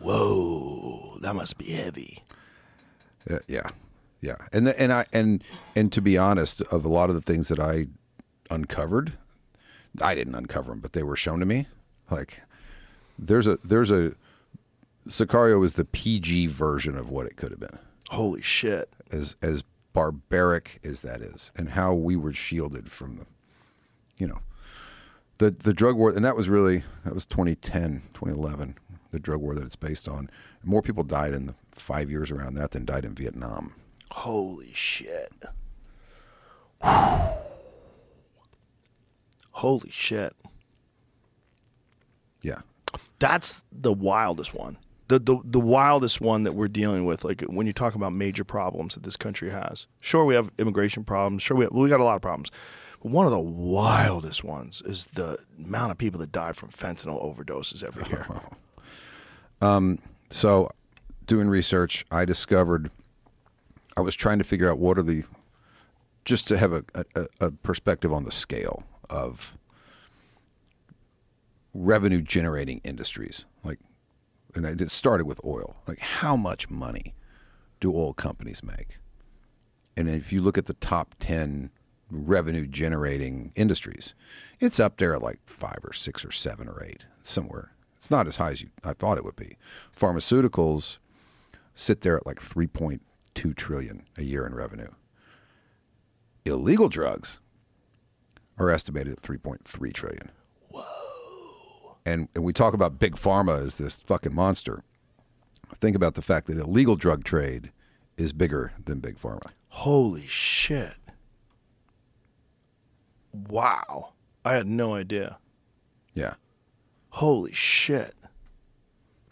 whoa, 0.01 1.19
that 1.21 1.35
must 1.37 1.59
be 1.59 1.73
heavy. 1.73 2.25
Uh, 3.31 3.41
yeah, 3.47 3.63
yeah, 3.65 3.71
yeah. 4.21 4.37
And 4.53 4.67
the, 4.67 4.81
and 4.81 4.93
I 4.93 5.07
and 5.13 5.43
and 5.75 5.93
to 5.93 6.01
be 6.01 6.19
honest, 6.19 6.61
of 6.63 6.85
a 6.85 6.89
lot 6.89 7.09
of 7.09 7.15
the 7.15 7.21
things 7.21 7.49
that 7.49 7.61
I 7.61 7.87
uncovered, 8.51 9.15
I 10.01 10.15
didn't 10.15 10.35
uncover 10.35 10.71
them, 10.71 10.81
but 10.81 10.93
they 10.93 11.03
were 11.03 11.17
shown 11.17 11.41
to 11.41 11.47
me. 11.47 11.67
Like 12.11 12.43
there's 13.19 13.47
a 13.47 13.59
there's 13.65 13.91
a 13.91 14.15
Sicario 15.09 15.65
is 15.65 15.75
the 15.75 15.85
PG 15.85 16.49
version 16.49 16.97
of 16.97 17.11
what 17.11 17.27
it 17.27 17.37
could 17.37 17.51
have 17.51 17.61
been. 17.61 17.79
Holy 18.11 18.43
shit! 18.43 18.91
As 19.11 19.37
as 19.43 19.63
barbaric 19.93 20.81
as 20.85 21.01
that 21.03 21.23
is, 21.23 21.53
and 21.57 21.71
how 21.71 21.95
we 21.95 22.17
were 22.17 22.33
shielded 22.33 22.91
from 22.91 23.17
the, 23.17 23.27
you 24.19 24.27
know, 24.27 24.41
the 25.39 25.51
the 25.51 25.73
drug 25.73 25.97
war, 25.97 26.11
and 26.11 26.25
that 26.25 26.37
was 26.37 26.49
really 26.49 26.83
that 27.05 27.15
was 27.15 27.25
2010, 27.27 28.03
2011, 28.15 28.77
the 29.11 29.19
drug 29.19 29.41
war 29.41 29.55
that 29.55 29.65
it's 29.65 29.77
based 29.77 30.09
on. 30.09 30.29
More 30.65 30.83
people 30.83 31.05
died 31.05 31.33
in 31.33 31.47
the 31.47 31.55
five 31.73 32.11
years 32.11 32.31
around 32.31 32.55
that 32.55 32.73
than 32.73 32.85
died 32.85 33.05
in 33.05 33.15
Vietnam. 33.15 33.75
Holy 34.11 34.73
shit! 34.73 35.33
Holy 39.53 39.91
shit! 39.91 40.35
Yeah. 42.43 42.61
That's 43.19 43.63
the 43.73 43.93
wildest 43.93 44.55
one. 44.55 44.79
The, 45.09 45.19
the 45.19 45.39
the 45.45 45.61
wildest 45.61 46.21
one 46.21 46.43
that 46.43 46.53
we're 46.53 46.69
dealing 46.69 47.05
with, 47.05 47.25
like 47.25 47.43
when 47.43 47.67
you 47.67 47.73
talk 47.73 47.95
about 47.95 48.13
major 48.13 48.45
problems 48.45 48.95
that 48.95 49.05
this 49.05 49.17
country 49.17 49.51
has. 49.51 49.87
Sure, 50.01 50.25
we 50.25 50.35
have 50.35 50.51
immigration 50.59 51.05
problems. 51.05 51.43
Sure, 51.43 51.57
we 51.57 51.65
have, 51.65 51.73
we 51.73 51.89
got 51.89 52.01
a 52.01 52.05
lot 52.05 52.17
of 52.17 52.23
problems. 52.23 52.51
But 53.03 53.13
one 53.13 53.25
of 53.25 53.33
the 53.33 53.39
wildest 53.39 54.43
ones 54.43 54.83
is 54.85 55.07
the 55.15 55.39
amount 55.65 55.93
of 55.93 55.99
people 55.99 56.19
that 56.21 56.33
die 56.33 56.53
from 56.53 56.71
fentanyl 56.71 57.23
overdoses 57.23 57.83
every 57.83 58.09
year. 58.09 58.27
Um, 59.63 60.01
so, 60.29 60.71
doing 61.27 61.49
research, 61.49 62.05
I 62.11 62.27
discovered 62.27 62.91
I 63.97 64.01
was 64.01 64.15
trying 64.15 64.39
to 64.39 64.45
figure 64.45 64.71
out 64.71 64.79
what 64.79 64.99
are 64.99 65.03
the 65.03 65.25
just 66.25 66.49
to 66.49 66.59
have 66.59 66.73
a, 66.73 66.85
a, 66.95 67.27
a 67.41 67.51
perspective 67.53 68.13
on 68.13 68.25
the 68.25 68.33
scale 68.33 68.83
of 69.09 69.57
revenue 71.73 72.21
generating 72.21 72.81
industries. 72.83 73.45
Like, 73.63 73.79
and 74.55 74.67
it 74.67 74.91
started 74.91 75.27
with 75.27 75.41
oil. 75.45 75.77
Like, 75.87 76.01
how 76.01 76.35
much 76.35 76.69
money 76.69 77.15
do 77.79 77.95
oil 77.95 78.13
companies 78.13 78.63
make? 78.63 78.99
and 79.97 80.09
if 80.09 80.33
you 80.33 80.43
look 80.43 80.59
at 80.59 80.67
the 80.67 80.75
top 80.75 81.15
ten 81.19 81.71
revenue 82.11 82.67
generating 82.67 83.53
industries, 83.57 84.15
it's 84.61 84.79
up 84.79 84.99
there 84.99 85.15
at 85.15 85.23
like 85.23 85.41
five 85.47 85.79
or 85.83 85.93
six 85.93 86.25
or 86.25 86.31
seven 86.31 86.69
or 86.69 86.83
eight 86.85 87.07
somewhere. 87.23 87.73
It's 87.97 88.11
not 88.11 88.27
as 88.27 88.37
high 88.37 88.51
as 88.51 88.63
you, 88.63 88.69
I 88.85 88.93
thought 88.93 89.19
it 89.19 89.25
would 89.25 89.37
be. 89.37 89.57
Pharmaceuticals 89.99 90.99
sit 91.75 92.03
there 92.03 92.17
at 92.17 92.27
like 92.27 92.41
three 92.41 92.67
point 93.37 93.43
two 93.43 93.55
trillion 93.55 94.07
a 94.17 94.23
year 94.23 94.47
in 94.47 94.55
revenue. 94.55 94.91
Illegal 96.45 96.89
drugs 96.89 97.41
are 98.59 98.71
estimated 98.71 99.13
at 99.13 99.21
three 99.21 99.39
point 99.39 99.65
three 99.65 99.93
trillion. 99.93 100.31
Whoa! 100.71 101.97
And, 102.05 102.29
and 102.35 102.45
we 102.45 102.53
talk 102.53 102.75
about 102.75 102.99
big 102.99 103.17
pharma 103.17 103.59
as 103.59 103.79
this 103.79 104.01
fucking 104.07 104.35
monster. 104.35 104.83
Think 105.81 105.97
about 105.97 106.15
the 106.15 106.23
fact 106.23 106.47
that 106.47 106.59
illegal 106.59 106.97
drug 106.97 107.25
trade 107.25 107.73
is 108.17 108.33
bigger 108.33 108.73
than 108.85 109.01
big 109.01 109.19
pharma. 109.19 109.51
Holy 109.69 110.27
shit. 110.27 110.95
Wow. 113.33 114.13
I 114.45 114.55
had 114.55 114.69
no 114.69 114.95
idea. 114.95 115.39
Yeah. 116.15 116.35
Holy 117.11 117.53
shit. 117.53 118.15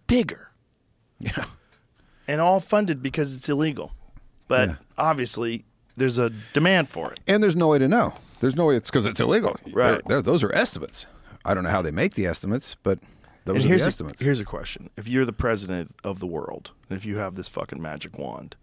Bigger. 0.06 0.50
Yeah. 1.20 1.44
And 2.26 2.40
all 2.40 2.60
funded 2.60 3.02
because 3.02 3.34
it's 3.34 3.48
illegal. 3.48 3.92
But 4.48 4.68
Yeah. 4.68 4.74
obviously, 4.98 5.64
there's 5.96 6.18
a 6.18 6.30
demand 6.52 6.88
for 6.88 7.12
it. 7.12 7.20
And 7.26 7.42
there's 7.42 7.56
no 7.56 7.68
way 7.68 7.78
to 7.78 7.88
know. 7.88 8.14
There's 8.40 8.56
no 8.56 8.66
way 8.66 8.76
it's 8.76 8.90
because 8.90 9.06
it's 9.06 9.20
illegal. 9.20 9.56
Right. 9.66 9.74
They're- 9.74 10.02
they're- 10.06 10.22
those 10.22 10.42
are 10.42 10.54
estimates. 10.54 11.06
I 11.44 11.54
don't 11.54 11.64
know 11.64 11.70
how 11.70 11.82
they 11.82 11.90
make 11.90 12.14
the 12.14 12.26
estimates, 12.26 12.76
but 12.82 12.98
those 13.44 13.56
and 13.56 13.64
are 13.64 13.68
here's 13.68 13.80
the 13.82 13.86
a- 13.86 13.88
estimates. 13.88 14.20
here's 14.20 14.40
a 14.40 14.44
question: 14.44 14.90
If 14.96 15.06
you're 15.08 15.24
the 15.26 15.32
president 15.32 15.94
of 16.02 16.18
the 16.18 16.26
world, 16.26 16.70
and 16.88 16.96
if 16.98 17.04
you 17.04 17.16
have 17.18 17.34
this 17.34 17.48
fucking 17.48 17.80
magic 17.82 18.18
wand, 18.18 18.56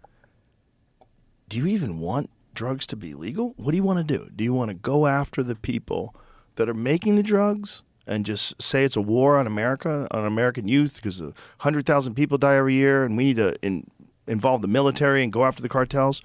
do 1.48 1.56
you 1.56 1.66
even 1.66 1.98
want 2.00 2.30
drugs 2.54 2.86
to 2.88 2.96
be 2.96 3.14
legal? 3.14 3.54
What 3.56 3.70
do 3.70 3.76
you 3.76 3.82
want 3.82 3.98
to 4.06 4.18
do? 4.18 4.28
Do 4.34 4.42
you 4.44 4.52
want 4.52 4.68
to 4.70 4.74
go 4.74 5.06
after 5.06 5.42
the 5.42 5.54
people 5.54 6.14
that 6.56 6.68
are 6.68 6.74
making 6.74 7.14
the 7.14 7.22
drugs 7.22 7.82
and 8.06 8.26
just 8.26 8.60
say 8.60 8.84
it's 8.84 8.96
a 8.96 9.00
war 9.00 9.36
on 9.36 9.46
America, 9.46 10.06
on 10.10 10.24
American 10.24 10.68
youth, 10.68 10.96
because 10.96 11.22
hundred 11.58 11.86
thousand 11.86 12.14
people 12.14 12.38
die 12.38 12.56
every 12.56 12.74
year, 12.74 13.04
and 13.04 13.16
we 13.16 13.24
need 13.24 13.36
to 13.36 13.54
in, 13.62 13.86
involve 14.26 14.62
the 14.62 14.68
military 14.68 15.22
and 15.22 15.32
go 15.32 15.44
after 15.44 15.62
the 15.62 15.68
cartels? 15.68 16.22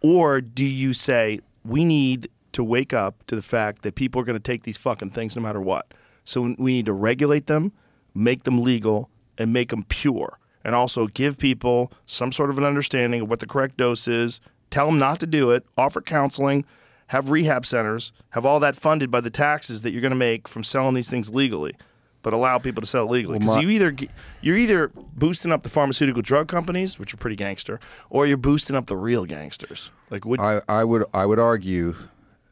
Or 0.00 0.40
do 0.40 0.64
you 0.64 0.92
say 0.92 1.40
we 1.64 1.84
need 1.84 2.28
to 2.52 2.64
wake 2.64 2.92
up 2.92 3.24
to 3.26 3.36
the 3.36 3.42
fact 3.42 3.82
that 3.82 3.94
people 3.94 4.20
are 4.20 4.24
going 4.24 4.38
to 4.38 4.42
take 4.42 4.62
these 4.62 4.76
fucking 4.76 5.10
things 5.10 5.36
no 5.36 5.42
matter 5.42 5.60
what? 5.60 5.92
So 6.24 6.54
we 6.58 6.72
need 6.72 6.86
to 6.86 6.92
regulate 6.92 7.46
them, 7.46 7.72
make 8.14 8.44
them 8.44 8.62
legal, 8.62 9.10
and 9.38 9.52
make 9.52 9.70
them 9.70 9.84
pure. 9.84 10.38
And 10.64 10.74
also 10.74 11.08
give 11.08 11.38
people 11.38 11.92
some 12.06 12.30
sort 12.30 12.50
of 12.50 12.58
an 12.58 12.64
understanding 12.64 13.22
of 13.22 13.30
what 13.30 13.40
the 13.40 13.46
correct 13.46 13.76
dose 13.76 14.06
is, 14.06 14.40
tell 14.70 14.86
them 14.86 14.98
not 14.98 15.18
to 15.20 15.26
do 15.26 15.50
it, 15.50 15.64
offer 15.76 16.00
counseling, 16.00 16.64
have 17.12 17.28
rehab 17.28 17.66
centers, 17.66 18.10
have 18.30 18.46
all 18.46 18.58
that 18.58 18.74
funded 18.74 19.10
by 19.10 19.20
the 19.20 19.28
taxes 19.28 19.82
that 19.82 19.92
you're 19.92 20.00
going 20.00 20.12
to 20.12 20.16
make 20.16 20.48
from 20.48 20.64
selling 20.64 20.94
these 20.94 21.10
things 21.10 21.28
legally. 21.28 21.76
But 22.22 22.32
allow 22.32 22.56
people 22.58 22.80
to 22.80 22.86
sell 22.86 23.06
legally 23.06 23.38
because 23.38 23.56
Well, 23.56 23.62
you 23.62 23.68
either 23.68 23.94
you're 24.40 24.56
either 24.56 24.88
boosting 24.88 25.52
up 25.52 25.62
the 25.62 25.68
pharmaceutical 25.68 26.22
drug 26.22 26.48
companies, 26.48 26.98
which 26.98 27.12
are 27.12 27.16
pretty 27.18 27.36
gangster, 27.36 27.80
or 28.08 28.26
you're 28.26 28.36
boosting 28.36 28.76
up 28.76 28.86
the 28.86 28.96
real 28.96 29.26
gangsters. 29.26 29.90
Like, 30.08 30.24
would 30.24 30.40
I, 30.40 30.62
I 30.68 30.84
would 30.84 31.04
I 31.12 31.26
would 31.26 31.40
argue, 31.40 31.96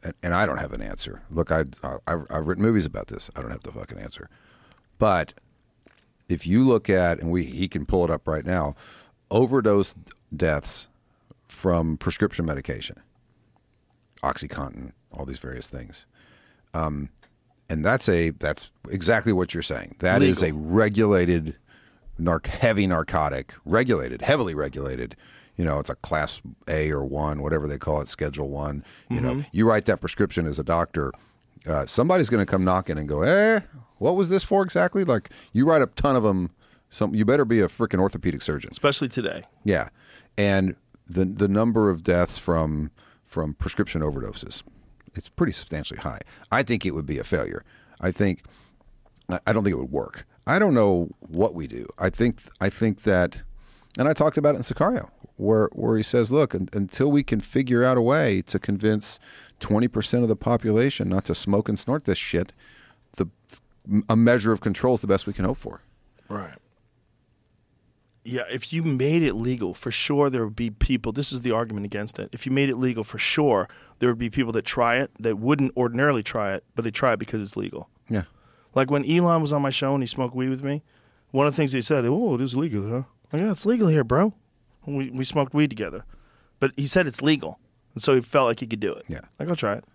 and, 0.03 0.13
and 0.21 0.33
I 0.33 0.45
don't 0.45 0.57
have 0.57 0.73
an 0.73 0.81
answer. 0.81 1.21
Look, 1.31 1.51
I, 1.51 1.63
I 1.83 1.97
I've 2.05 2.47
written 2.47 2.63
movies 2.63 2.85
about 2.85 3.07
this. 3.07 3.31
I 3.35 3.41
don't 3.41 3.51
have 3.51 3.63
the 3.63 3.71
fucking 3.71 3.97
answer. 3.97 4.29
But 4.99 5.33
if 6.27 6.45
you 6.45 6.63
look 6.65 6.89
at, 6.89 7.19
and 7.19 7.31
we 7.31 7.45
he 7.45 7.67
can 7.69 7.85
pull 7.85 8.03
it 8.03 8.11
up 8.11 8.27
right 8.27 8.45
now, 8.45 8.75
overdose 9.31 9.95
deaths 10.35 10.87
from 11.47 11.95
prescription 11.95 12.45
medication, 12.45 12.99
OxyContin, 14.23 14.91
all 15.11 15.25
these 15.25 15.39
various 15.39 15.67
things, 15.67 16.05
um, 16.73 17.09
and 17.69 17.83
that's 17.85 18.07
a 18.09 18.31
that's 18.31 18.69
exactly 18.89 19.33
what 19.33 19.53
you're 19.53 19.63
saying. 19.63 19.95
That 19.99 20.21
is 20.21 20.41
a 20.43 20.51
regulated, 20.53 21.55
narc 22.19 22.47
heavy 22.47 22.87
narcotic, 22.87 23.53
regulated, 23.65 24.21
heavily 24.21 24.53
regulated. 24.53 25.15
You 25.57 25.65
know, 25.65 25.79
it's 25.79 25.89
a 25.89 25.95
class 25.95 26.41
A 26.67 26.91
or 26.91 27.03
one, 27.05 27.41
whatever 27.41 27.67
they 27.67 27.77
call 27.77 28.01
it, 28.01 28.07
Schedule 28.07 28.49
One. 28.49 28.83
You 29.09 29.21
know, 29.21 29.33
Mhm. 29.35 29.45
you 29.51 29.67
write 29.67 29.85
that 29.85 29.99
prescription 30.01 30.45
as 30.47 30.57
a 30.59 30.63
doctor. 30.63 31.11
Uh, 31.67 31.85
somebody's 31.85 32.29
going 32.29 32.43
to 32.43 32.49
come 32.49 32.63
knocking 32.63 32.97
and 32.97 33.07
go, 33.07 33.21
"Eh, 33.21 33.59
what 33.97 34.15
was 34.15 34.29
this 34.29 34.43
for 34.43 34.63
exactly?" 34.63 35.03
Like 35.03 35.29
you 35.53 35.65
write 35.67 35.81
a 35.81 35.87
ton 35.87 36.15
of 36.15 36.23
them. 36.23 36.51
Some 36.89 37.13
you 37.15 37.23
better 37.25 37.45
be 37.45 37.59
a 37.61 37.67
freaking 37.67 37.99
orthopedic 37.99 38.41
surgeon. 38.41 38.69
especially 38.71 39.07
today. 39.09 39.43
Yeah, 39.63 39.89
and 40.37 40.75
the 41.07 41.25
the 41.25 41.47
number 41.47 41.89
of 41.89 42.01
deaths 42.03 42.37
from 42.37 42.91
from 43.31 43.53
prescription 43.53 44.01
overdoses, 44.01 44.61
it's 45.15 45.29
pretty 45.29 45.53
substantially 45.53 46.01
high. 46.01 46.19
I 46.51 46.63
think 46.63 46.85
it 46.85 46.91
would 46.91 47.05
be 47.05 47.17
a 47.17 47.23
failure. 47.23 47.63
I 48.01 48.11
think 48.11 48.43
I- 49.29 49.53
don't 49.53 49.63
think 49.63 49.73
it 49.73 49.79
would 49.79 49.91
work. 49.91 50.25
I 50.45 50.59
don't 50.59 50.73
know 50.73 51.11
what 51.19 51.53
we 51.55 51.65
do. 51.65 51.85
I 51.97 52.09
think 52.09 52.41
I 52.59 52.69
think 52.69 53.03
that, 53.03 53.41
and 53.97 54.09
I 54.09 54.13
talked 54.13 54.37
about 54.37 54.55
it 54.55 54.57
in 54.57 54.63
Sicario, 54.63 55.09
where 55.37 55.69
where 55.71 55.95
he 55.95 56.03
says, 56.03 56.29
look, 56.29 56.53
until 56.53 57.09
we 57.09 57.23
can 57.23 57.39
figure 57.39 57.85
out 57.85 57.97
a 57.97 58.01
way 58.01 58.41
to 58.47 58.59
convince 58.59 59.17
twenty 59.61 59.87
percent 59.87 60.23
of 60.23 60.29
the 60.29 60.35
population 60.35 61.07
not 61.07 61.23
to 61.25 61.35
smoke 61.35 61.69
and 61.69 61.79
snort 61.79 62.03
this 62.03 62.17
shit, 62.17 62.51
the 63.15 63.27
a 64.09 64.15
measure 64.17 64.51
of 64.51 64.59
control 64.59 64.95
is 64.95 65.01
the 65.01 65.07
best 65.07 65.25
we 65.25 65.31
can 65.33 65.45
hope 65.45 65.57
for. 65.57 65.81
Right. 66.27 66.57
Yeah, 68.23 68.43
if 68.51 68.71
you 68.71 68.83
made 68.83 69.23
it 69.23 69.33
legal, 69.33 69.73
for 69.73 69.89
sure 69.89 70.29
there 70.29 70.43
would 70.43 70.55
be 70.55 70.69
people. 70.69 71.11
This 71.11 71.31
is 71.31 71.41
the 71.41 71.51
argument 71.51 71.85
against 71.85 72.19
it. 72.19 72.29
If 72.31 72.45
you 72.45 72.51
made 72.51 72.69
it 72.69 72.75
legal, 72.75 73.03
for 73.03 73.17
sure 73.17 73.67
there 73.99 74.09
would 74.09 74.19
be 74.19 74.29
people 74.29 74.51
that 74.53 74.63
try 74.63 74.97
it 74.97 75.11
that 75.19 75.39
wouldn't 75.39 75.75
ordinarily 75.75 76.21
try 76.21 76.53
it, 76.53 76.63
but 76.75 76.83
they 76.83 76.91
try 76.91 77.13
it 77.13 77.17
because 77.19 77.41
it's 77.41 77.57
legal. 77.57 77.89
Yeah. 78.09 78.23
Like 78.75 78.91
when 78.91 79.09
Elon 79.09 79.41
was 79.41 79.51
on 79.51 79.61
my 79.61 79.71
show 79.71 79.93
and 79.93 80.03
he 80.03 80.07
smoked 80.07 80.35
weed 80.35 80.49
with 80.49 80.63
me, 80.63 80.83
one 81.31 81.47
of 81.47 81.53
the 81.53 81.57
things 81.57 81.71
he 81.71 81.81
said, 81.81 82.05
"Oh, 82.05 82.35
it 82.35 82.41
is 82.41 82.55
legal, 82.55 82.87
huh?" 82.87 83.03
Like, 83.33 83.41
yeah, 83.41 83.51
it's 83.51 83.65
legal 83.65 83.87
here, 83.87 84.03
bro. 84.03 84.33
We 84.85 85.09
we 85.09 85.23
smoked 85.23 85.53
weed 85.53 85.69
together, 85.69 86.05
but 86.59 86.71
he 86.77 86.87
said 86.87 87.07
it's 87.07 87.21
legal, 87.21 87.59
and 87.93 88.03
so 88.03 88.13
he 88.15 88.21
felt 88.21 88.47
like 88.47 88.59
he 88.59 88.67
could 88.67 88.79
do 88.79 88.93
it. 88.93 89.05
Yeah. 89.07 89.21
Like 89.39 89.49
I'll 89.49 89.55
try 89.55 89.73
it. 89.73 89.85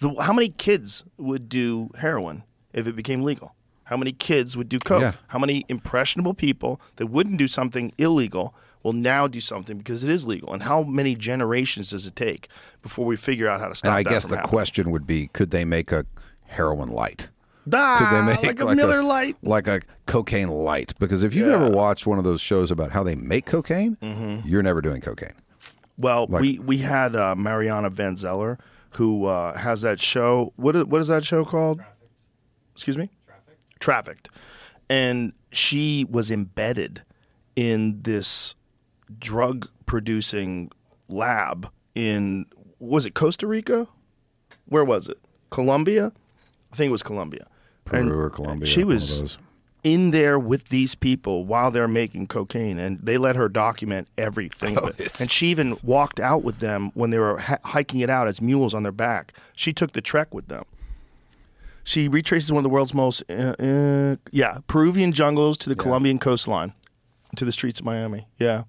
The, 0.00 0.14
how 0.20 0.32
many 0.32 0.48
kids 0.50 1.04
would 1.16 1.48
do 1.48 1.90
heroin 1.98 2.44
if 2.72 2.86
it 2.86 2.96
became 2.96 3.22
legal? 3.22 3.54
How 3.88 3.96
many 3.96 4.12
kids 4.12 4.56
would 4.56 4.68
do 4.68 4.78
coke? 4.78 5.00
Yeah. 5.02 5.12
How 5.28 5.38
many 5.38 5.64
impressionable 5.68 6.34
people 6.34 6.80
that 6.96 7.06
wouldn't 7.06 7.38
do 7.38 7.48
something 7.48 7.92
illegal 7.98 8.54
will 8.82 8.92
now 8.92 9.26
do 9.26 9.40
something 9.40 9.78
because 9.78 10.04
it 10.04 10.10
is 10.10 10.26
legal? 10.26 10.52
And 10.52 10.62
how 10.62 10.82
many 10.82 11.14
generations 11.14 11.90
does 11.90 12.06
it 12.06 12.14
take 12.14 12.48
before 12.82 13.06
we 13.06 13.16
figure 13.16 13.48
out 13.48 13.60
how 13.60 13.68
to 13.68 13.74
stop 13.74 13.88
And 13.88 13.94
I 13.94 14.02
guess 14.02 14.24
the 14.26 14.36
happening? 14.36 14.48
question 14.50 14.90
would 14.90 15.06
be, 15.06 15.28
could 15.28 15.50
they 15.50 15.64
make 15.64 15.90
a 15.92 16.04
heroin 16.48 16.90
light? 16.90 17.28
Ah, 17.72 17.96
Could 17.98 18.16
they 18.16 18.22
make 18.22 18.42
like 18.60 18.72
a 18.72 18.74
Miller 18.76 19.02
light, 19.02 19.36
like 19.42 19.68
a 19.68 19.80
cocaine 20.06 20.48
light? 20.48 20.92
Because 20.98 21.22
if 21.24 21.34
you've 21.34 21.48
Yeah. 21.48 21.54
ever 21.54 21.70
watched 21.70 22.06
one 22.06 22.18
of 22.18 22.24
those 22.24 22.40
shows 22.40 22.70
about 22.70 22.92
how 22.92 23.02
they 23.02 23.14
make 23.14 23.46
cocaine, 23.46 23.96
Mhm. 24.02 24.42
you're 24.46 24.62
never 24.62 24.80
doing 24.82 25.00
cocaine. 25.00 25.34
Well, 25.96 26.26
Like- 26.28 26.40
we 26.42 26.58
we 26.58 26.78
had 26.78 27.16
uh, 27.16 27.34
Mariana 27.36 27.90
Van 27.90 28.16
Zeller 28.16 28.58
who 28.92 29.26
uh, 29.26 29.56
has 29.58 29.80
that 29.82 30.00
show. 30.00 30.52
What 30.56 30.76
is, 30.76 30.84
what 30.84 31.00
is 31.00 31.08
that 31.08 31.24
show 31.24 31.44
called? 31.44 31.80
Excuse 32.74 32.96
me. 32.96 33.10
Trafficked. 33.80 34.28
And 34.88 35.32
she 35.50 36.06
was 36.08 36.30
embedded 36.30 37.02
in 37.56 38.02
this 38.02 38.54
drug 39.18 39.68
producing 39.86 40.70
lab 41.08 41.70
in 41.94 42.46
was 42.78 43.06
it 43.06 43.14
Costa 43.14 43.46
Rica? 43.46 43.88
Where 44.66 44.84
was 44.84 45.08
it? 45.08 45.18
Colombia? 45.50 46.12
I 46.72 46.76
think 46.76 46.88
it 46.88 46.92
was 46.92 47.02
Colombia. 47.02 47.46
Peru 47.84 48.00
And 48.00 48.12
or 48.12 48.30
Colombia, 48.30 48.66
She 48.66 48.84
was 48.84 49.38
in 49.82 50.10
there 50.10 50.38
with 50.38 50.68
these 50.68 50.94
people 50.94 51.44
while 51.44 51.70
they're 51.70 51.88
making 51.88 52.26
cocaine, 52.26 52.78
and 52.78 52.98
they 53.00 53.16
let 53.16 53.36
her 53.36 53.48
document 53.48 54.08
everything. 54.18 54.78
Oh. 54.78 54.90
And 55.18 55.30
she 55.30 55.46
even 55.48 55.78
walked 55.82 56.20
out 56.20 56.42
with 56.42 56.58
them 56.58 56.90
when 56.94 57.10
they 57.10 57.18
were 57.18 57.38
ha- 57.38 57.58
hiking 57.64 58.00
it 58.00 58.10
out 58.10 58.28
as 58.28 58.40
mules 58.40 58.74
on 58.74 58.82
their 58.82 58.92
back. 58.92 59.32
She 59.54 59.72
took 59.72 59.92
the 59.92 60.00
trek 60.02 60.34
with 60.34 60.48
them. 60.48 60.64
She 61.84 62.08
retraces 62.08 62.52
one 62.52 62.58
of 62.58 62.64
the 62.64 62.68
world's 62.68 62.92
most, 62.94 63.22
uh, 63.30 63.54
uh, 63.58 64.16
yeah, 64.30 64.58
Peruvian 64.66 65.12
jungles 65.12 65.56
to 65.58 65.68
the 65.68 65.76
Colombian 65.76 66.18
coastline, 66.18 66.74
to 67.36 67.44
the 67.44 67.52
streets 67.52 67.78
of 67.80 67.86
Miami. 67.86 68.28
Yeah. 68.38 68.64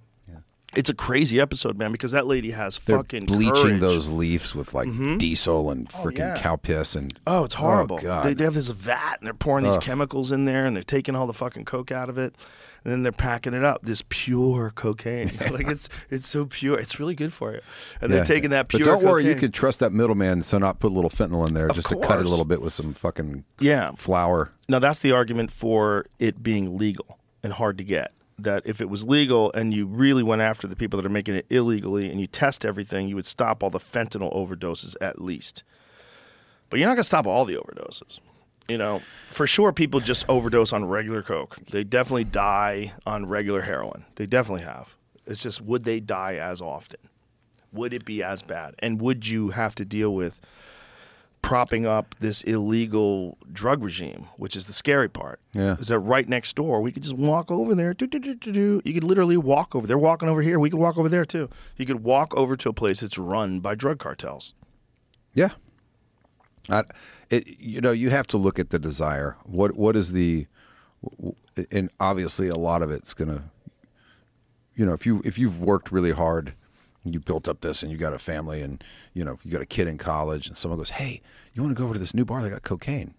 It's 0.75 0.87
a 0.89 0.93
crazy 0.93 1.39
episode, 1.41 1.79
man, 1.79 1.91
because 1.91 2.11
that 2.11 2.27
lady 2.27 2.51
has 2.51 2.77
They're 2.85 2.97
fucking 2.97 3.25
bleaching 3.25 3.53
courage. 3.55 3.81
those 3.81 4.07
leaves 4.07 4.53
with 4.53 4.71
like 4.75 4.87
Mhm. 4.87 5.17
diesel 5.17 5.71
and 5.71 5.89
freaking 5.89 6.19
yeah. 6.19 6.35
cow 6.39 6.57
piss 6.57 6.95
and 6.95 7.19
Oh, 7.25 7.45
it's 7.45 7.55
horrible. 7.55 7.97
God. 7.97 8.23
They, 8.23 8.35
they 8.35 8.43
have 8.43 8.53
this 8.53 8.67
vat 8.69 9.15
and 9.19 9.25
they're 9.25 9.33
pouring 9.33 9.65
these 9.65 9.79
chemicals 9.79 10.31
in 10.31 10.45
there 10.45 10.67
and 10.67 10.75
they're 10.75 10.83
taking 10.83 11.15
all 11.15 11.25
the 11.25 11.33
fucking 11.33 11.65
coke 11.65 11.91
out 11.91 12.07
of 12.07 12.19
it, 12.19 12.35
and 12.83 12.91
then 12.93 13.03
they're 13.03 13.11
packing 13.11 13.53
it 13.53 13.63
up. 13.63 13.81
This 13.83 14.03
pure 14.09 14.71
cocaine, 14.71 15.31
like 15.51 15.67
it's 15.67 15.89
it's 16.09 16.27
so 16.27 16.45
pure. 16.45 16.79
It's 16.79 16.99
really 16.99 17.15
good 17.15 17.33
for 17.33 17.53
you. 17.53 17.61
And 18.01 18.09
Yeah. 18.11 18.17
they're 18.17 18.25
taking 18.25 18.49
that 18.51 18.67
pure. 18.69 18.79
But 18.79 18.85
don't 18.85 19.03
worry, 19.03 19.23
you 19.23 19.29
cocaine. 19.29 19.39
could 19.41 19.53
trust 19.53 19.79
that 19.79 19.91
middleman 19.93 20.41
to 20.41 20.59
not 20.59 20.79
put 20.79 20.91
a 20.91 20.95
little 20.95 21.09
fentanyl 21.09 21.47
in 21.47 21.53
there 21.53 21.67
Of 21.67 21.75
just 21.75 21.89
to 21.89 21.95
cut 21.97 22.19
it 22.19 22.25
a 22.25 22.29
little 22.29 22.45
bit 22.45 22.61
with 22.61 22.73
some 22.73 22.93
fucking 22.93 23.43
Yeah. 23.59 23.91
flour. 23.97 24.51
Now 24.67 24.79
that's 24.79 24.99
the 24.99 25.11
argument 25.11 25.51
for 25.51 26.05
it 26.19 26.41
being 26.43 26.77
legal 26.77 27.17
and 27.43 27.53
hard 27.53 27.77
to 27.79 27.83
get. 27.83 28.11
that 28.41 28.63
if 28.65 28.79
it 28.79 28.89
was 28.89 29.03
legal 29.03 29.51
and 29.51 29.73
you 29.73 29.85
really 29.85 30.23
went 30.23 30.41
after 30.41 30.65
the 30.65 30.75
people 30.77 30.95
that 30.95 31.05
are 31.05 31.09
making 31.11 31.35
it 31.35 31.45
illegally 31.49 32.09
and 32.09 32.21
you 32.21 32.25
test 32.27 32.63
everything, 32.65 33.09
you 33.09 33.13
would 33.15 33.25
stop 33.25 33.61
all 33.61 33.69
the 33.69 33.79
fentanyl 33.81 34.33
overdoses 34.33 34.95
at 35.01 35.19
least. 35.21 35.63
But 36.69 36.79
you're 36.79 36.87
not 36.87 36.93
going 36.95 37.01
to 37.03 37.03
stop 37.03 37.27
all 37.27 37.43
the 37.43 37.55
overdoses. 37.55 38.19
You 38.69 38.77
know, 38.77 39.01
for 39.31 39.47
sure, 39.47 39.73
people 39.73 39.99
just 39.99 40.25
overdose 40.29 40.71
on 40.71 40.85
regular 40.85 41.23
coke. 41.23 41.57
They 41.71 41.83
definitely 41.83 42.25
die 42.25 42.93
on 43.05 43.25
regular 43.25 43.61
heroin. 43.61 44.05
They 44.15 44.27
definitely 44.27 44.63
have. 44.63 44.95
It's 45.25 45.41
just 45.41 45.61
would 45.61 45.83
they 45.83 45.99
die 45.99 46.35
as 46.35 46.61
often? 46.61 46.99
Would 47.71 47.93
it 47.93 48.05
be 48.05 48.23
as 48.23 48.41
bad? 48.41 48.75
And 48.79 49.01
would 49.01 49.27
you 49.27 49.49
have 49.49 49.75
to 49.75 49.85
deal 49.85 50.13
with 50.13 50.39
propping 51.41 51.85
up 51.85 52.15
this 52.19 52.41
illegal 52.43 53.37
drug 53.51 53.83
regime, 53.83 54.27
which 54.37 54.55
is 54.55 54.65
the 54.65 54.73
scary 54.73 55.09
part? 55.09 55.39
Yeah. 55.53 55.77
Is 55.79 55.87
that 55.87 55.99
right 55.99 56.27
next 56.27 56.55
door? 56.55 56.81
We 56.81 56.91
could 56.91 57.03
just 57.03 57.15
walk 57.15 57.51
over 57.51 57.73
there. 57.75 57.93
Do, 57.93 58.07
do, 58.07 58.19
do, 58.19 58.35
do, 58.35 58.51
do. 58.51 58.81
You 58.83 58.93
could 58.93 59.03
literally 59.03 59.37
walk 59.37 59.75
over. 59.75 59.87
They're 59.87 59.97
walking 59.97 60.29
over 60.29 60.41
here. 60.41 60.59
We 60.59 60.69
could 60.69 60.79
walk 60.79 60.97
over 60.97 61.09
there 61.09 61.25
too. 61.25 61.49
You 61.77 61.85
could 61.85 62.03
walk 62.03 62.35
over 62.35 62.55
to 62.55 62.69
a 62.69 62.73
place 62.73 62.99
that's 62.99 63.17
run 63.17 63.59
by 63.59 63.75
drug 63.75 63.99
cartels. 63.99 64.53
Yeah. 65.33 65.49
I, 66.69 66.83
it, 67.29 67.47
you 67.59 67.81
know, 67.81 67.91
you 67.91 68.09
have 68.09 68.27
to 68.27 68.37
look 68.37 68.59
at 68.59 68.69
the 68.69 68.79
desire. 68.79 69.37
What 69.43 69.75
what 69.75 69.95
is 69.95 70.11
the, 70.11 70.47
and 71.71 71.89
obviously 71.99 72.49
a 72.49 72.55
lot 72.55 72.81
of 72.81 72.91
it's 72.91 73.13
gonna, 73.13 73.51
you 74.75 74.85
know, 74.85 74.93
if 74.93 75.05
you 75.05 75.21
if 75.23 75.37
you've 75.37 75.61
worked 75.61 75.91
really 75.91 76.11
hard, 76.11 76.53
you 77.03 77.19
built 77.19 77.47
up 77.47 77.61
this, 77.61 77.83
and 77.83 77.91
you 77.91 77.97
got 77.97 78.13
a 78.13 78.19
family, 78.19 78.61
and 78.61 78.83
you 79.13 79.23
know 79.23 79.39
you 79.43 79.51
got 79.51 79.61
a 79.61 79.67
kid 79.67 79.87
in 79.87 79.97
college, 79.97 80.47
and 80.47 80.57
someone 80.57 80.77
goes, 80.77 80.91
"Hey, 80.91 81.21
you 81.53 81.61
want 81.61 81.75
to 81.75 81.79
go 81.79 81.85
over 81.85 81.93
to 81.93 81.99
this 81.99 82.13
new 82.13 82.25
bar? 82.25 82.41
They 82.41 82.49
got 82.49 82.63
cocaine." 82.63 83.13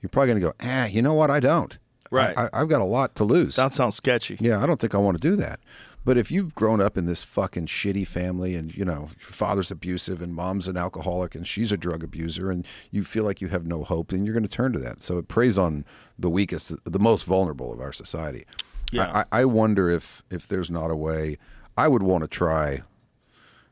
You're 0.00 0.10
probably 0.10 0.28
gonna 0.28 0.40
go, 0.40 0.52
"Ah, 0.60 0.86
you 0.86 1.00
know 1.00 1.14
what? 1.14 1.30
I 1.30 1.38
don't. 1.38 1.78
Right. 2.10 2.36
I, 2.36 2.50
I've 2.52 2.68
got 2.68 2.80
a 2.80 2.84
lot 2.84 3.14
to 3.16 3.24
lose." 3.24 3.56
That 3.56 3.72
sounds 3.72 3.94
sketchy. 3.94 4.36
Yeah, 4.40 4.62
I 4.62 4.66
don't 4.66 4.80
think 4.80 4.94
I 4.94 4.98
want 4.98 5.20
to 5.20 5.28
do 5.28 5.36
that. 5.36 5.60
But 6.04 6.18
if 6.18 6.32
you've 6.32 6.54
grown 6.54 6.80
up 6.80 6.96
in 6.96 7.06
this 7.06 7.22
fucking 7.22 7.66
shitty 7.66 8.08
family 8.08 8.56
and, 8.56 8.74
you 8.74 8.84
know, 8.84 9.10
your 9.20 9.30
father's 9.30 9.70
abusive 9.70 10.20
and 10.20 10.34
mom's 10.34 10.66
an 10.66 10.76
alcoholic 10.76 11.34
and 11.34 11.46
she's 11.46 11.70
a 11.70 11.76
drug 11.76 12.02
abuser 12.02 12.50
and 12.50 12.66
you 12.90 13.04
feel 13.04 13.22
like 13.22 13.40
you 13.40 13.48
have 13.48 13.66
no 13.66 13.84
hope, 13.84 14.10
then 14.10 14.24
you're 14.24 14.34
going 14.34 14.42
to 14.42 14.48
turn 14.48 14.72
to 14.72 14.80
that. 14.80 15.00
So 15.00 15.18
it 15.18 15.28
preys 15.28 15.56
on 15.56 15.84
the 16.18 16.28
weakest, 16.28 16.72
the 16.84 16.98
most 16.98 17.22
vulnerable 17.24 17.72
of 17.72 17.80
our 17.80 17.92
society. 17.92 18.46
Yeah. 18.90 19.24
I, 19.32 19.40
I 19.40 19.44
wonder 19.44 19.88
if, 19.88 20.22
if 20.28 20.48
there's 20.48 20.70
not 20.70 20.90
a 20.90 20.96
way 20.96 21.38
I 21.76 21.86
would 21.86 22.02
want 22.02 22.24
to 22.24 22.28
try, 22.28 22.82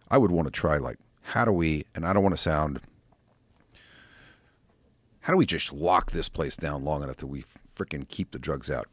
I 0.09 0.18
would 0.18 0.31
want 0.31 0.47
to 0.47 0.52
try 0.52 0.78
like, 0.78 0.99
how 1.23 1.44
do 1.44 1.52
we, 1.52 1.84
and 1.94 2.07
I 2.07 2.12
don't 2.12 2.23
want 2.23 2.36
to 2.36 2.42
sound, 2.42 2.81
how 5.23 5.33
do 5.33 5.36
we 5.36 5.47
just 5.47 5.73
lock 5.73 6.12
this 6.12 6.28
place 6.28 6.57
down 6.57 6.84
long 6.84 7.02
enough 7.02 7.17
that 7.17 7.26
we 7.26 7.44
freaking 7.76 8.09
keep 8.09 8.31
the 8.31 8.39
drugs 8.39 8.70
out? 8.70 8.86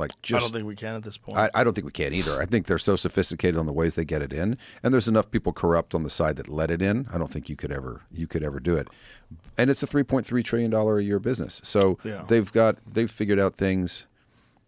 Like 0.00 0.10
just, 0.22 0.36
I 0.38 0.40
don't 0.40 0.52
think 0.52 0.66
we 0.66 0.74
can 0.74 0.96
at 0.96 1.02
this 1.04 1.16
point. 1.16 1.38
I, 1.38 1.50
I 1.54 1.62
don't 1.62 1.74
think 1.74 1.84
we 1.84 1.92
can 1.92 2.12
either. 2.12 2.40
I 2.40 2.46
think 2.46 2.66
they're 2.66 2.78
so 2.78 2.96
sophisticated 2.96 3.56
on 3.56 3.66
the 3.66 3.72
ways 3.72 3.94
they 3.94 4.04
get 4.04 4.22
it 4.22 4.32
in, 4.32 4.56
and 4.82 4.92
there's 4.92 5.06
enough 5.06 5.30
people 5.30 5.52
corrupt 5.52 5.94
on 5.94 6.02
the 6.02 6.10
side 6.10 6.36
that 6.36 6.48
let 6.48 6.70
it 6.70 6.82
in. 6.82 7.06
I 7.12 7.18
don't 7.18 7.30
think 7.32 7.48
you 7.48 7.54
could 7.56 7.70
ever 7.70 8.02
you 8.10 8.26
could 8.26 8.42
ever 8.42 8.58
do 8.58 8.74
it. 8.76 8.88
And 9.56 9.70
it's 9.70 9.82
a 9.82 9.86
3.3 9.86 10.42
trillion 10.42 10.70
dollar 10.70 10.98
a 10.98 11.02
year 11.04 11.18
business, 11.20 11.60
so 11.62 11.98
Yeah. 12.02 12.24
they've 12.26 12.50
got 12.50 12.78
they've 12.90 13.10
figured 13.10 13.38
out 13.38 13.54
things. 13.54 14.06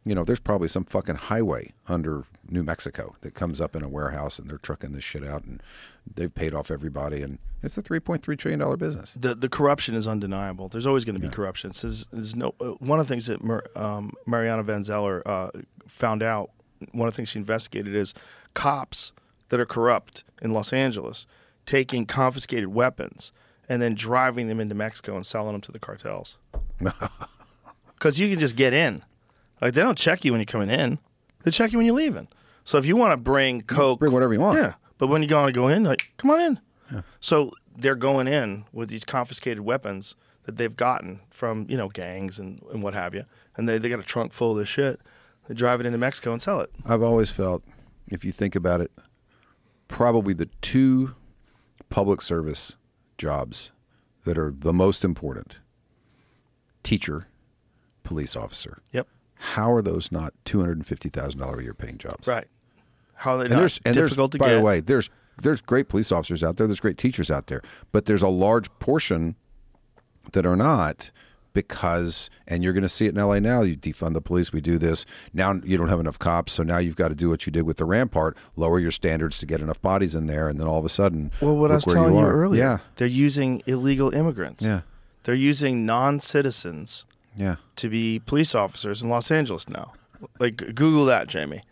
You 0.05 0.15
know, 0.15 0.25
there's 0.25 0.41
probably 0.41 0.69
some 0.69 0.85
fucking 0.85 1.15
highway 1.15 1.73
under 1.87 2.25
New 2.49 2.65
Mexico 2.65 3.15
that 3.21 3.35
comes 3.35 3.61
up 3.61 3.77
in 3.77 3.85
a 3.85 3.89
warehouse, 3.89 4.39
and 4.39 4.51
they're 4.51 4.59
trucking 4.59 4.93
this 4.93 5.05
shit 5.05 5.25
out, 5.25 5.45
and 5.45 5.63
they've 6.13 6.35
paid 6.35 6.55
off 6.55 6.71
everybody, 6.73 7.23
and 7.23 7.39
it's 7.63 7.79
a 7.79 7.83
3.3 7.83 8.37
trillion 8.37 8.59
dollar 8.59 8.77
business. 8.77 9.15
the 9.17 9.35
the 9.35 9.49
corruption 9.49 9.95
is 9.95 10.09
undeniable. 10.09 10.69
There's 10.69 10.87
always 10.87 11.05
going 11.05 11.15
to 11.21 11.21
be 11.21 11.29
corruption. 11.29 11.71
There's, 11.81 12.07
there's 12.13 12.35
no 12.35 12.55
uh, 12.61 12.71
one 12.81 12.99
of 12.99 13.07
the 13.07 13.13
things 13.15 13.27
that 13.27 13.45
Mar- 13.45 13.65
um, 13.77 14.13
Mariana 14.27 14.65
Van 14.65 14.83
Zeller 14.83 15.23
uh, 15.27 15.51
found 15.87 16.23
out. 16.23 16.51
One 16.91 17.07
of 17.07 17.15
the 17.15 17.17
things 17.17 17.29
she 17.29 17.39
investigated 17.39 17.95
is 17.95 18.13
cops 18.55 19.13
that 19.51 19.61
are 19.61 19.67
corrupt 19.67 20.25
in 20.43 20.53
Los 20.53 20.73
Angeles 20.73 21.27
taking 21.65 22.07
confiscated 22.07 22.71
weapons 22.75 23.31
and 23.69 23.81
then 23.81 23.95
driving 23.95 24.49
them 24.49 24.59
into 24.59 24.75
Mexico 24.75 25.15
and 25.15 25.25
selling 25.25 25.53
them 25.53 25.61
to 25.61 25.71
the 25.71 25.79
cartels. 25.79 26.39
Because 27.95 28.19
you 28.19 28.29
can 28.29 28.41
just 28.41 28.57
get 28.57 28.73
in. 28.73 29.05
Like 29.63 29.75
they 29.75 29.81
don't 29.81 29.97
check 29.97 30.25
you 30.25 30.33
when 30.33 30.41
you're 30.41 30.47
coming 30.47 30.69
in; 30.69 30.99
they 31.45 31.51
check 31.51 31.73
you 31.73 31.79
when 31.79 31.87
you're 31.87 31.95
leaving. 31.95 32.29
So 32.65 32.79
if 32.79 32.85
you 32.85 32.97
want 32.97 33.13
to 33.13 33.17
bring 33.17 33.63
coke, 33.63 34.01
bring 34.01 34.13
whatever 34.13 34.35
you 34.35 34.41
want. 34.41 34.59
Yeah, 34.59 34.75
but 34.99 35.07
when 35.07 35.23
you 35.23 35.35
want 35.35 35.47
to 35.47 35.53
go 35.53 35.69
in, 35.69 35.85
like 35.85 36.13
come 36.17 36.31
on 36.31 36.41
in. 36.41 36.61
Yeah. 36.93 37.03
So 37.21 37.53
they're 37.77 37.95
going 37.95 38.27
in 38.29 38.65
with 38.73 38.91
these 38.91 39.05
confiscated 39.05 39.61
weapons 39.61 40.17
that 40.45 40.57
they've 40.57 40.77
gotten 40.77 41.21
from 41.31 41.67
you 41.69 41.77
know 41.77 41.89
gangs 41.89 42.41
and, 42.41 42.61
and 42.73 42.83
what 42.83 42.93
have 42.95 43.15
you, 43.15 43.25
and 43.57 43.69
they 43.69 43.79
they 43.79 43.89
got 43.89 44.01
a 44.01 44.05
trunk 44.05 44.33
full 44.33 44.51
of 44.51 44.59
this 44.59 44.69
shit. 44.69 45.01
They 45.49 45.55
drive 45.55 45.81
it 45.81 45.87
into 45.87 45.99
Mexico 45.99 46.33
and 46.33 46.43
sell 46.43 46.61
it. 46.61 46.71
I've 46.85 47.03
always 47.03 47.31
felt, 47.31 47.65
if 48.09 48.25
you 48.25 48.33
think 48.33 48.55
about 48.55 48.81
it, 48.81 48.93
probably 49.89 50.35
the 50.35 50.47
two 50.61 51.15
public 51.89 52.23
service 52.23 52.77
jobs 53.19 53.71
that 54.25 54.39
are 54.39 54.53
the 54.57 54.73
most 54.73 55.05
important 55.05 55.59
teacher, 56.83 57.29
police 58.05 58.37
officer. 58.37 58.83
Yep. 58.93 59.09
How 59.55 59.73
are 59.73 59.83
those 59.83 60.13
not 60.13 60.33
$250,000 60.45 61.59
a 61.59 61.63
year 61.63 61.75
paying 61.75 61.99
jobs? 61.99 62.27
Right. 62.29 62.47
How 63.15 63.33
are 63.35 63.39
they 63.39 63.45
And 63.47 63.53
not 63.55 63.59
there's, 63.61 63.81
and 63.85 63.95
there's, 63.95 64.15
to 64.15 64.39
by 64.39 64.49
get? 64.49 64.55
the 64.55 64.61
way, 64.61 64.81
there's, 64.81 65.11
there's 65.43 65.61
great 65.61 65.89
police 65.89 66.13
officers 66.13 66.45
out 66.45 66.57
there, 66.57 66.67
there's 66.67 66.81
great 66.81 66.97
teachers 66.99 67.31
out 67.31 67.49
there, 67.49 67.63
but 67.91 68.05
there's 68.05 68.23
a 68.23 68.29
large 68.29 68.69
portion 68.79 69.35
that 70.33 70.47
are 70.47 70.57
not 70.57 71.11
because 71.55 72.31
and 72.49 72.65
you're 72.65 72.73
going 72.73 72.83
to 72.83 72.89
see 72.89 73.05
it 73.07 73.15
in 73.15 73.21
LA 73.23 73.39
now 73.39 73.61
you 73.61 73.77
defund 73.77 74.15
the 74.15 74.23
police 74.23 74.55
we 74.55 74.61
do 74.63 74.79
this 74.79 75.05
now 75.35 75.53
you 75.65 75.77
don't 75.77 75.89
have 75.89 76.01
enough 76.01 76.19
cops 76.19 76.51
so 76.53 76.63
now 76.63 76.79
you've 76.79 76.97
got 76.97 77.09
to 77.09 77.15
do 77.15 77.29
what 77.29 77.45
you 77.45 77.53
did 77.53 77.65
with 77.65 77.77
the 77.77 77.85
rampart 77.85 78.35
lower 78.57 78.79
your 78.79 78.91
standards 78.91 79.37
to 79.39 79.45
get 79.45 79.61
enough 79.61 79.83
bodies 79.83 80.15
in 80.15 80.25
there 80.25 80.49
and 80.49 80.59
then 80.59 80.67
all 80.67 80.79
of 80.79 80.85
a 80.87 80.89
sudden 80.89 81.31
Well, 81.43 81.55
what 81.57 81.71
I 81.71 81.75
was 81.75 81.85
telling 81.85 82.15
you, 82.15 82.21
are. 82.21 82.33
earlier, 82.33 82.63
yeah 82.63 82.79
they're 82.97 83.07
using 83.07 83.63
illegal 83.67 84.15
immigrants. 84.15 84.65
Yeah. 84.65 84.81
They're 85.25 85.35
using 85.35 85.85
non-citizens 85.85 87.05
yeah 87.37 87.57
to 87.77 87.89
be 87.89 88.21
police 88.27 88.55
officers 88.55 89.03
in 89.03 89.09
Los 89.11 89.31
Angeles 89.31 89.69
now. 89.69 89.93
Like 90.39 90.57
Google 90.57 91.05
that, 91.07 91.27
Jamie. 91.29 91.63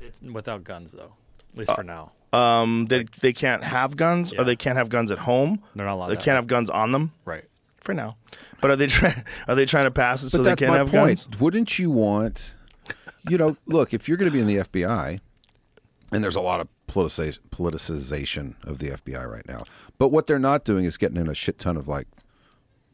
It's 0.00 0.20
without 0.20 0.64
guns 0.64 0.92
though, 0.92 1.12
at 1.52 1.58
least 1.58 1.72
for 1.74 1.82
now. 1.82 2.12
Um, 2.32 2.86
they 2.86 3.04
they 3.20 3.32
can't 3.32 3.64
have 3.64 3.96
guns, 3.96 4.32
or 4.32 4.44
they 4.44 4.54
can't 4.56 4.76
have 4.76 4.88
guns 4.88 5.10
at 5.10 5.18
home. 5.18 5.62
They're 5.74 5.86
not 5.86 5.94
allowed 5.94 6.08
They 6.08 6.14
to 6.16 6.22
can't 6.22 6.26
have- 6.36 6.44
have 6.44 6.46
guns 6.46 6.70
on 6.70 6.92
them. 6.92 7.12
Right. 7.24 7.44
For 7.80 7.94
now, 7.94 8.16
but 8.60 8.70
are 8.70 8.76
they 8.76 8.86
trying? 8.88 9.14
Are 9.48 9.54
they 9.54 9.64
trying 9.64 9.86
to 9.86 9.90
pass 9.90 10.22
it 10.22 10.26
but 10.26 10.30
so 10.32 10.38
they 10.42 10.50
that's 10.50 10.58
can't 10.60 10.70
my 10.70 10.76
have 10.78 10.90
point 10.90 11.26
guns? 11.26 11.40
wouldn't 11.40 11.78
you 11.78 11.90
want 11.90 12.54
you 13.28 13.38
know 13.38 13.56
look 13.66 13.94
if 13.94 14.06
you're 14.06 14.18
going 14.18 14.30
to 14.30 14.34
be 14.34 14.40
in 14.40 14.46
the 14.46 14.56
FBI 14.56 15.18
and 16.12 16.22
there's 16.22 16.36
a 16.36 16.40
lot 16.42 16.60
of 16.60 16.68
politici- 16.86 17.38
politicization 17.50 18.54
of 18.64 18.78
the 18.80 18.90
FBI 18.90 19.26
right 19.26 19.48
now 19.48 19.64
but 19.98 20.08
what 20.08 20.26
they're 20.26 20.38
not 20.38 20.64
doing 20.64 20.84
is 20.84 20.98
getting 20.98 21.16
in 21.16 21.26
a 21.28 21.34
shit 21.34 21.58
ton 21.58 21.76
of 21.78 21.88
like 21.88 22.06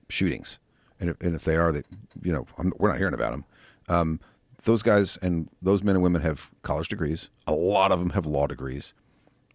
shootings 0.08 0.58
and 1.00 1.10
if, 1.10 1.20
and 1.20 1.34
if 1.34 1.44
they 1.44 1.56
are 1.56 1.72
that 1.72 1.86
you 2.22 2.32
know 2.32 2.46
I'm, 2.58 2.72
we're 2.78 2.88
not 2.88 2.98
hearing 2.98 3.14
about 3.14 3.32
them 3.32 3.44
um, 3.88 4.20
those 4.64 4.82
guys 4.82 5.16
and 5.22 5.48
those 5.62 5.82
men 5.82 5.96
and 5.96 6.02
women 6.02 6.22
have 6.22 6.50
college 6.62 6.88
degrees 6.88 7.28
a 7.46 7.52
lot 7.52 7.92
of 7.92 7.98
them 7.98 8.10
have 8.10 8.26
law 8.26 8.46
degrees 8.46 8.94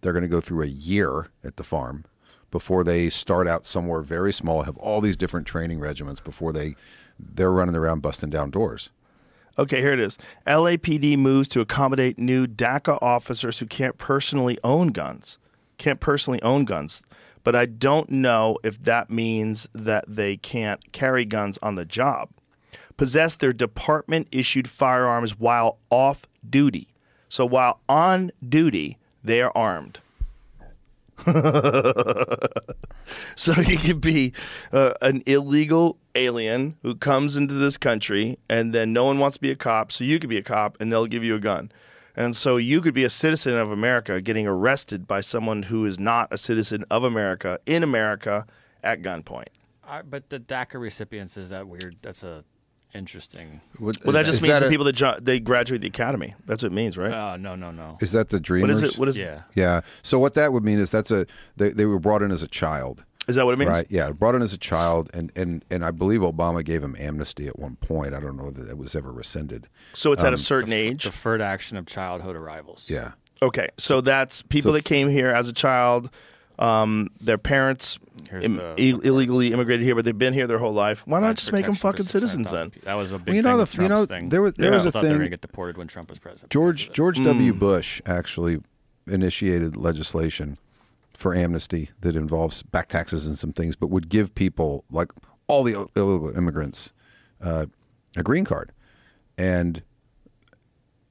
they're 0.00 0.12
going 0.12 0.22
to 0.22 0.28
go 0.28 0.40
through 0.40 0.62
a 0.62 0.66
year 0.66 1.28
at 1.44 1.56
the 1.56 1.64
farm 1.64 2.04
before 2.50 2.84
they 2.84 3.08
start 3.08 3.46
out 3.46 3.66
somewhere 3.66 4.02
very 4.02 4.32
small 4.32 4.62
have 4.62 4.76
all 4.78 5.00
these 5.00 5.16
different 5.16 5.46
training 5.46 5.78
regiments 5.78 6.20
before 6.20 6.52
they 6.52 6.74
they're 7.18 7.52
running 7.52 7.76
around 7.76 8.00
busting 8.00 8.30
down 8.30 8.50
doors 8.50 8.90
Okay, 9.58 9.80
here 9.80 9.92
it 9.92 10.00
is. 10.00 10.16
LAPD 10.46 11.18
moves 11.18 11.48
to 11.50 11.60
accommodate 11.60 12.18
new 12.18 12.46
DACA 12.46 12.98
officers 13.02 13.58
who 13.58 13.66
can't 13.66 13.98
personally 13.98 14.58
own 14.64 14.88
guns. 14.88 15.36
Can't 15.76 16.00
personally 16.00 16.40
own 16.42 16.64
guns. 16.64 17.02
But 17.44 17.56
I 17.56 17.66
don't 17.66 18.10
know 18.10 18.58
if 18.62 18.82
that 18.84 19.10
means 19.10 19.68
that 19.74 20.04
they 20.06 20.36
can't 20.36 20.92
carry 20.92 21.24
guns 21.24 21.58
on 21.62 21.74
the 21.74 21.84
job. 21.84 22.30
Possess 22.96 23.34
their 23.34 23.52
department 23.52 24.28
issued 24.30 24.68
firearms 24.68 25.38
while 25.38 25.78
off 25.90 26.22
duty. 26.48 26.88
So 27.28 27.44
while 27.46 27.80
on 27.88 28.30
duty, 28.46 28.98
they 29.24 29.40
are 29.42 29.52
armed. 29.54 30.00
so 33.36 33.52
you 33.60 33.78
could 33.78 34.00
be 34.00 34.32
uh, 34.72 34.94
an 35.00 35.22
illegal 35.26 35.96
alien 36.14 36.76
who 36.82 36.94
comes 36.94 37.36
into 37.36 37.54
this 37.54 37.76
country 37.76 38.38
and 38.48 38.74
then 38.74 38.92
no 38.92 39.04
one 39.04 39.18
wants 39.18 39.36
to 39.36 39.40
be 39.40 39.50
a 39.50 39.56
cop, 39.56 39.92
so 39.92 40.04
you 40.04 40.18
could 40.18 40.30
be 40.30 40.36
a 40.38 40.42
cop 40.42 40.76
and 40.80 40.92
they'll 40.92 41.06
give 41.06 41.22
you 41.22 41.34
a 41.34 41.40
gun. 41.40 41.70
And 42.16 42.36
so 42.36 42.56
you 42.56 42.80
could 42.80 42.94
be 42.94 43.04
a 43.04 43.10
citizen 43.10 43.54
of 43.54 43.70
America 43.70 44.20
getting 44.20 44.46
arrested 44.46 45.06
by 45.08 45.20
someone 45.20 45.64
who 45.64 45.86
is 45.86 45.98
not 45.98 46.28
a 46.30 46.38
citizen 46.38 46.84
of 46.90 47.04
America 47.04 47.58
in 47.66 47.82
America 47.82 48.46
at 48.82 49.02
gunpoint. 49.02 49.48
I, 49.86 50.02
but 50.02 50.28
the 50.30 50.38
DACA 50.38 50.80
recipients 50.80 51.36
is 51.36 51.50
that 51.50 51.66
weird? 51.66 51.96
That's 52.02 52.22
a 52.22 52.44
interesting. 52.94 53.60
Well, 53.80 53.94
that 54.12 54.26
just 54.26 54.42
means 54.42 54.60
the 54.60 54.68
people 54.68 54.84
that 54.84 54.94
jo- 54.94 55.18
they 55.20 55.40
graduate 55.40 55.80
the 55.80 55.88
academy. 55.88 56.34
That's 56.46 56.62
what 56.62 56.72
it 56.72 56.74
means, 56.74 56.98
right? 56.98 57.12
Uh, 57.12 57.36
no, 57.36 57.54
no, 57.54 57.70
no. 57.70 57.96
Is 58.00 58.12
that 58.12 58.28
the 58.28 58.40
dreamers? 58.40 58.82
What 58.82 58.86
is 58.86 58.94
it? 58.94 58.98
What 58.98 59.08
is 59.08 59.18
Yeah. 59.18 59.42
Yeah. 59.54 59.80
So 60.02 60.18
what 60.18 60.34
that 60.34 60.52
would 60.52 60.64
mean 60.64 60.78
is 60.78 60.90
that's 60.90 61.10
a 61.10 61.26
they, 61.56 61.70
they 61.70 61.86
were 61.86 61.98
brought 61.98 62.22
in 62.22 62.30
as 62.30 62.42
a 62.42 62.48
child. 62.48 63.04
Is 63.28 63.36
that 63.36 63.44
what 63.46 63.52
it 63.52 63.58
means? 63.58 63.70
Right. 63.70 63.86
Yeah, 63.88 64.10
brought 64.10 64.34
in 64.34 64.42
as 64.42 64.52
a 64.52 64.58
child, 64.58 65.08
and 65.14 65.30
and 65.36 65.64
and 65.70 65.84
I 65.84 65.90
believe 65.92 66.20
Obama 66.20 66.64
gave 66.64 66.82
him 66.82 66.96
amnesty 66.98 67.46
at 67.46 67.58
one 67.58 67.76
point. 67.76 68.14
I 68.14 68.20
don't 68.20 68.36
know 68.36 68.50
that 68.50 68.68
it 68.68 68.76
was 68.76 68.96
ever 68.96 69.12
rescinded. 69.12 69.68
So 69.94 70.10
it's 70.12 70.22
at 70.22 70.28
Um, 70.28 70.34
a 70.34 70.38
certain 70.38 70.72
age. 70.72 71.04
Deferred 71.04 71.40
action 71.40 71.76
of 71.76 71.86
childhood 71.86 72.34
arrivals. 72.36 72.84
Yeah. 72.88 73.12
Okay, 73.40 73.68
so 73.78 74.00
that's 74.00 74.42
people 74.42 74.70
So- 74.70 74.76
that 74.76 74.84
came 74.84 75.08
here 75.08 75.30
as 75.30 75.48
a 75.48 75.52
child. 75.52 76.10
Um, 76.58 77.08
their 77.20 77.38
parents 77.38 77.98
Im- 78.30 78.56
the 78.56 78.74
ill- 78.76 79.00
illegally 79.00 79.52
immigrated 79.52 79.84
here, 79.84 79.94
but 79.96 80.04
they've 80.04 80.16
been 80.16 80.34
here 80.34 80.46
their 80.46 80.58
whole 80.58 80.72
life. 80.74 81.02
Why 81.06 81.18
not 81.18 81.36
just 81.36 81.50
make 81.52 81.64
them 81.64 81.74
fucking 81.74 82.06
citizens 82.06 82.50
then? 82.50 82.70
That 82.84 82.94
was 82.94 83.10
a 83.10 83.18
big 83.18 83.28
Well, 83.28 83.36
you 83.36 83.42
know 83.42 83.48
thing 83.50 83.56
the- 83.56 83.62
with 83.62 83.78
you 83.78 83.88
know, 83.88 84.04
thing. 84.04 84.28
there 84.28 84.42
was- 84.42 84.54
there 84.54 84.70
Yeah. 84.70 84.76
was 84.76 84.86
a 84.86 84.92
thought 84.92 85.02
they 85.02 85.08
were 85.08 85.14
thing- 85.14 85.18
going 85.20 85.26
to 85.26 85.30
get 85.30 85.40
deported 85.40 85.76
when 85.78 85.88
Trump 85.88 86.10
was 86.10 86.18
president. 86.18 86.50
George 86.50 86.92
George 86.92 87.18
Hmm. 87.18 87.24
W. 87.24 87.52
Bush 87.54 88.00
actually 88.06 88.60
initiated 89.08 89.76
legislation 89.76 90.58
for 91.16 91.34
amnesty 91.34 91.90
that 92.00 92.16
involves 92.16 92.62
back 92.62 92.88
taxes 92.88 93.26
and 93.26 93.38
some 93.38 93.52
things, 93.52 93.76
but 93.76 93.88
would 93.88 94.08
give 94.08 94.34
people 94.34 94.84
like 94.90 95.10
all 95.46 95.62
the 95.62 95.72
illegal 95.96 96.36
immigrants 96.36 96.92
uh, 97.40 97.66
a 98.16 98.22
green 98.22 98.44
card, 98.44 98.72
and 99.36 99.82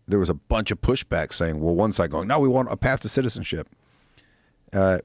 there 0.08 0.20
was 0.20 0.30
a 0.30 0.34
bunch 0.34 0.72
of 0.72 0.82
pushback 0.82 1.34
saying, 1.34 1.60
"Well, 1.60 1.76
one 1.76 1.92
side 1.92 2.12
going, 2.12 2.28
no, 2.28 2.40
we 2.40 2.48
want 2.48 2.72
a 2.72 2.78
path 2.78 3.02
to 3.02 3.10
citizenship." 3.10 3.68
Uh, 4.74 5.00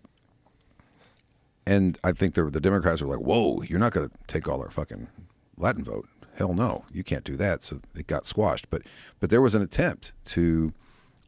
and 1.67 1.99
I 2.05 2.13
think 2.13 2.35
the 2.35 2.45
the 2.45 2.61
Democrats 2.61 3.03
were 3.03 3.09
like, 3.09 3.25
"Whoa, 3.25 3.63
you're 3.63 3.79
not 3.79 3.93
going 3.93 4.09
to 4.09 4.15
take 4.27 4.49
all 4.49 4.63
our 4.63 4.71
fucking 4.71 5.09
Latin 5.57 5.85
vote? 5.85 6.09
Hell 6.37 6.55
no, 6.55 6.85
you 6.93 7.03
can't 7.03 7.25
do 7.25 7.37
that." 7.37 7.63
So 7.63 7.81
it 7.95 8.07
got 8.07 8.27
squashed. 8.27 8.69
But 8.71 8.83
but 9.21 9.31
there 9.31 9.43
was 9.43 9.55
an 9.55 9.63
attempt 9.63 10.13
to 10.27 10.73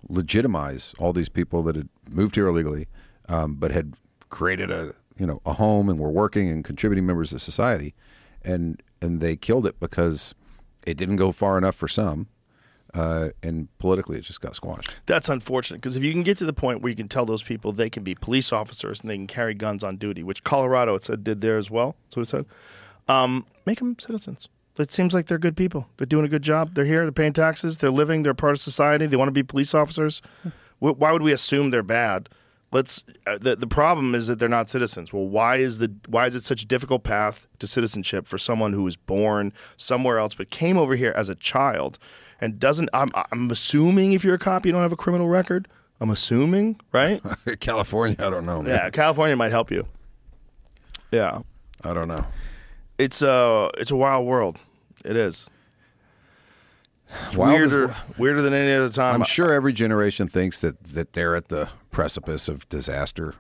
legitimize 0.08 0.94
all 0.98 1.12
these 1.12 1.28
people 1.28 1.62
that 1.64 1.76
had 1.76 1.88
moved 2.08 2.36
here 2.36 2.46
illegally, 2.46 2.86
um, 3.28 3.54
but 3.54 3.70
had 3.70 3.94
created 4.30 4.70
a 4.70 4.92
you 5.16 5.26
know 5.26 5.40
a 5.44 5.54
home 5.54 5.88
and 5.88 5.98
were 5.98 6.10
working 6.10 6.48
and 6.48 6.64
contributing 6.64 7.06
members 7.06 7.32
of 7.32 7.40
society, 7.42 7.94
and 8.44 8.82
and 9.00 9.20
they 9.20 9.36
killed 9.36 9.66
it 9.66 9.78
because 9.80 10.34
it 10.86 10.96
didn't 10.96 11.16
go 11.16 11.32
far 11.32 11.58
enough 11.58 11.76
for 11.76 11.88
some, 11.88 12.28
uh, 12.94 13.30
and 13.42 13.68
politically 13.78 14.18
it 14.18 14.22
just 14.22 14.40
got 14.40 14.54
squashed. 14.54 14.90
That's 15.06 15.28
unfortunate 15.28 15.78
because 15.78 15.96
if 15.96 16.02
you 16.02 16.12
can 16.12 16.22
get 16.22 16.38
to 16.38 16.44
the 16.44 16.52
point 16.52 16.82
where 16.82 16.90
you 16.90 16.96
can 16.96 17.08
tell 17.08 17.26
those 17.26 17.42
people 17.42 17.72
they 17.72 17.90
can 17.90 18.02
be 18.02 18.14
police 18.14 18.52
officers 18.52 19.00
and 19.00 19.10
they 19.10 19.16
can 19.16 19.26
carry 19.26 19.54
guns 19.54 19.84
on 19.84 19.96
duty, 19.96 20.22
which 20.22 20.44
Colorado 20.44 20.94
it 20.94 21.04
said 21.04 21.24
did 21.24 21.40
there 21.40 21.58
as 21.58 21.70
well. 21.70 21.96
That's 22.04 22.16
what 22.16 22.22
it 22.22 22.28
said. 22.28 22.46
Um, 23.08 23.46
make 23.66 23.78
them 23.78 23.98
citizens. 23.98 24.48
It 24.78 24.92
seems 24.92 25.12
like 25.12 25.26
they're 25.26 25.38
good 25.38 25.56
people. 25.56 25.88
They're 25.96 26.06
doing 26.06 26.24
a 26.24 26.28
good 26.28 26.42
job. 26.42 26.74
They're 26.74 26.84
here. 26.84 27.02
They're 27.02 27.10
paying 27.10 27.32
taxes. 27.32 27.78
They're 27.78 27.90
living. 27.90 28.22
They're 28.22 28.32
part 28.34 28.52
of 28.52 28.60
society. 28.60 29.06
They 29.06 29.16
want 29.16 29.26
to 29.26 29.32
be 29.32 29.42
police 29.42 29.74
officers. 29.74 30.22
Why 30.78 31.10
would 31.10 31.22
we 31.22 31.32
assume 31.32 31.70
they're 31.70 31.82
bad? 31.82 32.28
Let's. 32.70 33.02
Uh, 33.26 33.38
the 33.40 33.56
the 33.56 33.66
problem 33.66 34.14
is 34.14 34.26
that 34.26 34.38
they're 34.38 34.48
not 34.48 34.68
citizens. 34.68 35.12
Well, 35.12 35.26
why 35.26 35.56
is 35.56 35.78
the 35.78 35.94
why 36.06 36.26
is 36.26 36.34
it 36.34 36.44
such 36.44 36.62
a 36.62 36.66
difficult 36.66 37.02
path 37.02 37.46
to 37.60 37.66
citizenship 37.66 38.26
for 38.26 38.36
someone 38.36 38.72
who 38.74 38.82
was 38.82 38.96
born 38.96 39.52
somewhere 39.76 40.18
else 40.18 40.34
but 40.34 40.50
came 40.50 40.76
over 40.76 40.94
here 40.94 41.12
as 41.16 41.28
a 41.30 41.34
child 41.34 41.98
and 42.40 42.58
doesn't? 42.58 42.90
I'm 42.92 43.10
I'm 43.32 43.50
assuming 43.50 44.12
if 44.12 44.22
you're 44.22 44.34
a 44.34 44.38
cop, 44.38 44.66
you 44.66 44.72
don't 44.72 44.82
have 44.82 44.92
a 44.92 44.96
criminal 44.96 45.28
record. 45.28 45.66
I'm 46.00 46.10
assuming, 46.10 46.78
right? 46.92 47.22
California, 47.60 48.16
I 48.18 48.30
don't 48.30 48.44
know. 48.46 48.62
Man. 48.62 48.72
yeah, 48.74 48.90
California 48.90 49.34
might 49.34 49.50
help 49.50 49.70
you. 49.70 49.86
Yeah, 51.10 51.40
I 51.82 51.94
don't 51.94 52.08
know. 52.08 52.26
it's 52.98 53.22
a 53.22 53.70
it's 53.78 53.90
a 53.90 53.96
wild 53.96 54.26
world. 54.26 54.58
It 55.04 55.16
is. 55.16 55.48
Wild 57.34 57.58
weirder, 57.58 57.94
weirder 58.18 58.42
than 58.42 58.52
any 58.52 58.72
other 58.72 58.90
time. 58.90 59.14
I'm 59.14 59.24
sure 59.26 59.52
every 59.52 59.72
generation 59.72 60.28
thinks 60.28 60.60
that 60.60 60.82
that 60.84 61.12
they're 61.14 61.34
at 61.34 61.48
the 61.48 61.68
precipice 61.90 62.48
of 62.48 62.68
disaster, 62.68 63.34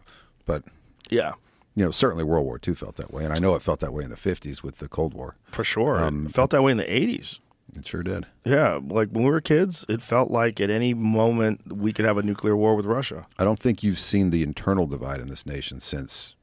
but 0.46 0.62
Yeah, 1.10 1.32
you 1.74 1.84
know 1.84 1.90
certainly 1.90 2.24
World 2.24 2.46
War 2.46 2.58
II 2.66 2.74
felt 2.74 2.96
that 2.96 3.12
way, 3.12 3.24
and 3.24 3.32
I 3.34 3.38
know 3.38 3.54
it 3.54 3.62
felt 3.62 3.80
that 3.80 3.92
way 3.92 4.04
in 4.04 4.10
the 4.10 4.16
50s 4.16 4.62
with 4.62 4.78
the 4.78 4.88
Cold 4.88 5.14
War. 5.14 5.36
for 5.52 5.64
sure. 5.64 6.02
Um, 6.02 6.26
it 6.26 6.32
felt 6.32 6.50
that 6.50 6.62
way 6.62 6.72
in 6.72 6.78
the 6.78 6.84
'80s. 6.84 7.38
It 7.76 7.86
sure 7.86 8.02
did. 8.02 8.24
Yeah, 8.46 8.78
like 8.82 9.10
when 9.10 9.24
we 9.24 9.30
were 9.30 9.42
kids, 9.42 9.84
it 9.90 10.00
felt 10.00 10.30
like 10.30 10.58
at 10.60 10.70
any 10.70 10.94
moment 10.94 11.60
we 11.76 11.92
could 11.92 12.06
have 12.06 12.16
a 12.16 12.22
nuclear 12.22 12.56
war 12.56 12.74
with 12.74 12.86
Russia. 12.86 13.26
I 13.38 13.44
don't 13.44 13.58
think 13.58 13.82
you've 13.82 13.98
seen 13.98 14.30
the 14.30 14.42
internal 14.42 14.86
divide 14.86 15.20
in 15.20 15.28
this 15.28 15.44
nation 15.44 15.78
since 15.80 16.34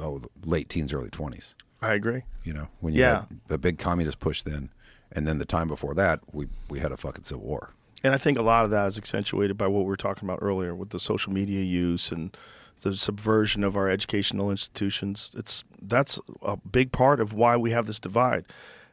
oh, 0.00 0.18
the 0.20 0.28
late 0.44 0.70
teens, 0.70 0.92
early 0.94 1.10
20s. 1.10 1.52
I 1.82 1.92
agree. 1.92 2.22
You 2.44 2.54
know, 2.54 2.68
when 2.80 2.94
you 2.94 3.00
Yeah. 3.00 3.20
had 3.20 3.40
the 3.48 3.58
big 3.58 3.78
communist 3.78 4.20
push 4.20 4.42
then, 4.42 4.70
and 5.14 5.26
then 5.26 5.38
the 5.38 5.44
time 5.44 5.68
before 5.68 5.94
that, 5.94 6.20
we 6.32 6.48
we 6.68 6.80
had 6.80 6.92
a 6.92 6.96
fucking 6.96 7.24
civil 7.24 7.44
war. 7.44 7.70
And 8.04 8.14
I 8.14 8.18
think 8.18 8.38
a 8.38 8.42
lot 8.42 8.64
of 8.64 8.70
that 8.70 8.86
is 8.86 8.98
accentuated 8.98 9.56
by 9.56 9.68
what 9.68 9.80
we 9.80 9.86
were 9.86 9.96
talking 9.96 10.28
about 10.28 10.40
earlier 10.42 10.74
with 10.74 10.90
the 10.90 10.98
social 10.98 11.32
media 11.32 11.62
use 11.62 12.10
and 12.10 12.36
the 12.82 12.94
subversion 12.94 13.62
of 13.62 13.76
our 13.76 13.88
educational 13.88 14.50
institutions. 14.50 15.32
It's 15.36 15.62
that's 15.80 16.18
a 16.42 16.56
big 16.56 16.92
part 16.92 17.20
of 17.20 17.32
why 17.32 17.56
we 17.56 17.70
have 17.70 17.86
this 17.86 18.00
divide. 18.00 18.44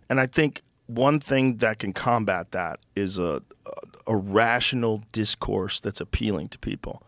And 0.09 0.19
I 0.19 0.27
think 0.27 0.61
one 0.85 1.19
thing 1.19 1.57
that 1.57 1.80
can 1.80 1.93
combat 1.93 2.51
that 2.51 2.80
is 2.95 3.17
a 3.17 3.41
a, 3.65 3.72
a 4.07 4.15
rational 4.15 5.03
discourse 5.11 5.80
that's 5.80 6.01
appealing 6.01 6.49
to 6.49 6.59
people. 6.59 7.03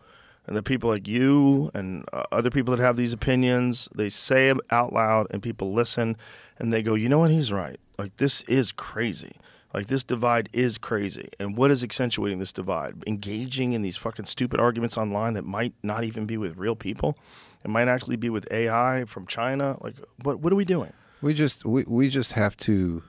And 0.46 0.56
the 0.56 0.62
people 0.62 0.90
like 0.90 1.06
you 1.06 1.70
and 1.72 2.04
uh, 2.12 2.24
other 2.32 2.50
people 2.50 2.74
that 2.74 2.82
have 2.82 2.96
these 2.96 3.12
opinions, 3.12 3.88
they 3.94 4.08
say 4.08 4.48
them 4.48 4.60
out 4.70 4.92
loud 4.92 5.28
and 5.30 5.40
people 5.40 5.72
listen 5.72 6.16
and 6.58 6.72
they 6.72 6.82
go, 6.82 6.94
"You 6.94 7.08
know 7.08 7.20
what? 7.20 7.30
He's 7.30 7.52
right. 7.52 7.78
Like 7.98 8.16
this 8.16 8.42
is 8.42 8.72
crazy." 8.72 9.36
Like 9.74 9.86
this 9.86 10.04
divide 10.04 10.50
is 10.52 10.76
crazy. 10.76 11.30
And 11.40 11.56
what 11.56 11.70
is 11.70 11.82
accentuating 11.82 12.38
this 12.38 12.52
divide? 12.52 13.02
Engaging 13.06 13.72
in 13.72 13.80
these 13.80 13.96
fucking 13.96 14.26
stupid 14.26 14.60
arguments 14.60 14.98
online 14.98 15.32
that 15.32 15.46
might 15.46 15.72
not 15.82 16.04
even 16.04 16.26
be 16.26 16.36
with 16.36 16.58
real 16.58 16.76
people. 16.76 17.16
It 17.64 17.70
might 17.70 17.88
actually 17.88 18.16
be 18.16 18.28
with 18.28 18.46
AI 18.52 19.04
from 19.06 19.26
China. 19.26 19.78
Like 19.80 19.94
what 20.22 20.40
what 20.40 20.52
are 20.52 20.56
we 20.56 20.66
doing? 20.66 20.92
We 21.22 21.32
just 21.32 21.64
we, 21.64 21.84
we 21.86 22.10
just 22.10 22.32
have 22.32 22.54
to. 22.58 23.02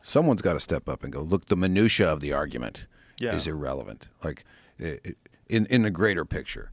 Someone's 0.00 0.42
got 0.42 0.54
to 0.54 0.60
step 0.60 0.88
up 0.88 1.04
and 1.04 1.12
go. 1.12 1.20
Look, 1.20 1.46
the 1.46 1.56
minutia 1.56 2.10
of 2.10 2.20
the 2.20 2.32
argument 2.32 2.86
Yeah. 3.20 3.34
is 3.34 3.46
irrelevant. 3.46 4.08
Like 4.24 4.44
i 4.80 4.98
i 5.06 5.14
in 5.48 5.66
in 5.66 5.82
the 5.82 5.90
greater 5.90 6.24
picture. 6.24 6.71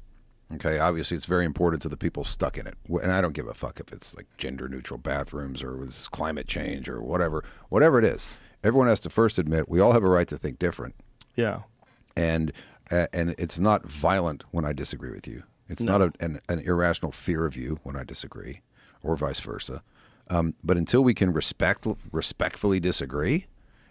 Okay, 0.56 0.80
obviously 0.80 1.16
it's 1.16 1.26
very 1.28 1.46
important 1.46 1.82
to 1.84 1.90
the 1.90 1.98
people 1.98 2.24
stuck 2.24 2.58
in 2.58 2.66
it, 2.66 2.76
and 2.90 3.12
I 3.12 3.22
don't 3.22 3.34
give 3.34 3.48
a 3.48 3.54
fuck 3.54 3.80
if 3.80 3.92
it's 3.94 4.16
like 4.16 4.26
gender 4.38 4.68
neutral 4.68 4.98
bathrooms 4.98 5.62
or 5.62 5.78
was 5.78 6.08
climate 6.12 6.48
change 6.48 6.90
or 6.90 7.02
whatever, 7.04 7.44
whatever 7.70 8.00
it 8.00 8.06
is. 8.06 8.26
Everyone 8.64 8.88
has 8.88 9.00
to 9.02 9.10
first 9.12 9.38
admit 9.38 9.70
we 9.70 9.80
all 9.80 9.92
have 9.92 10.04
a 10.04 10.10
right 10.10 10.28
to 10.28 10.38
think 10.38 10.58
different, 10.60 10.96
Yeah. 11.36 11.62
and 12.16 12.52
uh, 12.92 13.06
and 13.14 13.36
it's 13.38 13.60
not 13.60 13.86
violent 13.86 14.44
when 14.50 14.66
I 14.66 14.74
disagree 14.74 15.12
with 15.12 15.28
you. 15.28 15.44
It's 15.68 15.82
No. 15.82 16.00
not 16.00 16.02
a, 16.20 16.26
an, 16.26 16.40
an 16.50 16.60
irrational 16.60 17.12
fear 17.12 17.46
of 17.46 17.56
you 17.56 17.80
when 17.84 17.96
I 17.96 18.04
disagree, 18.04 18.62
or 19.04 19.16
vice 19.16 19.40
versa. 19.40 19.84
Um, 20.32 20.56
but 20.64 20.76
until 20.78 21.04
we 21.04 21.14
can 21.14 21.32
respect 21.32 21.86
respectfully 22.12 22.80
disagree 22.80 23.46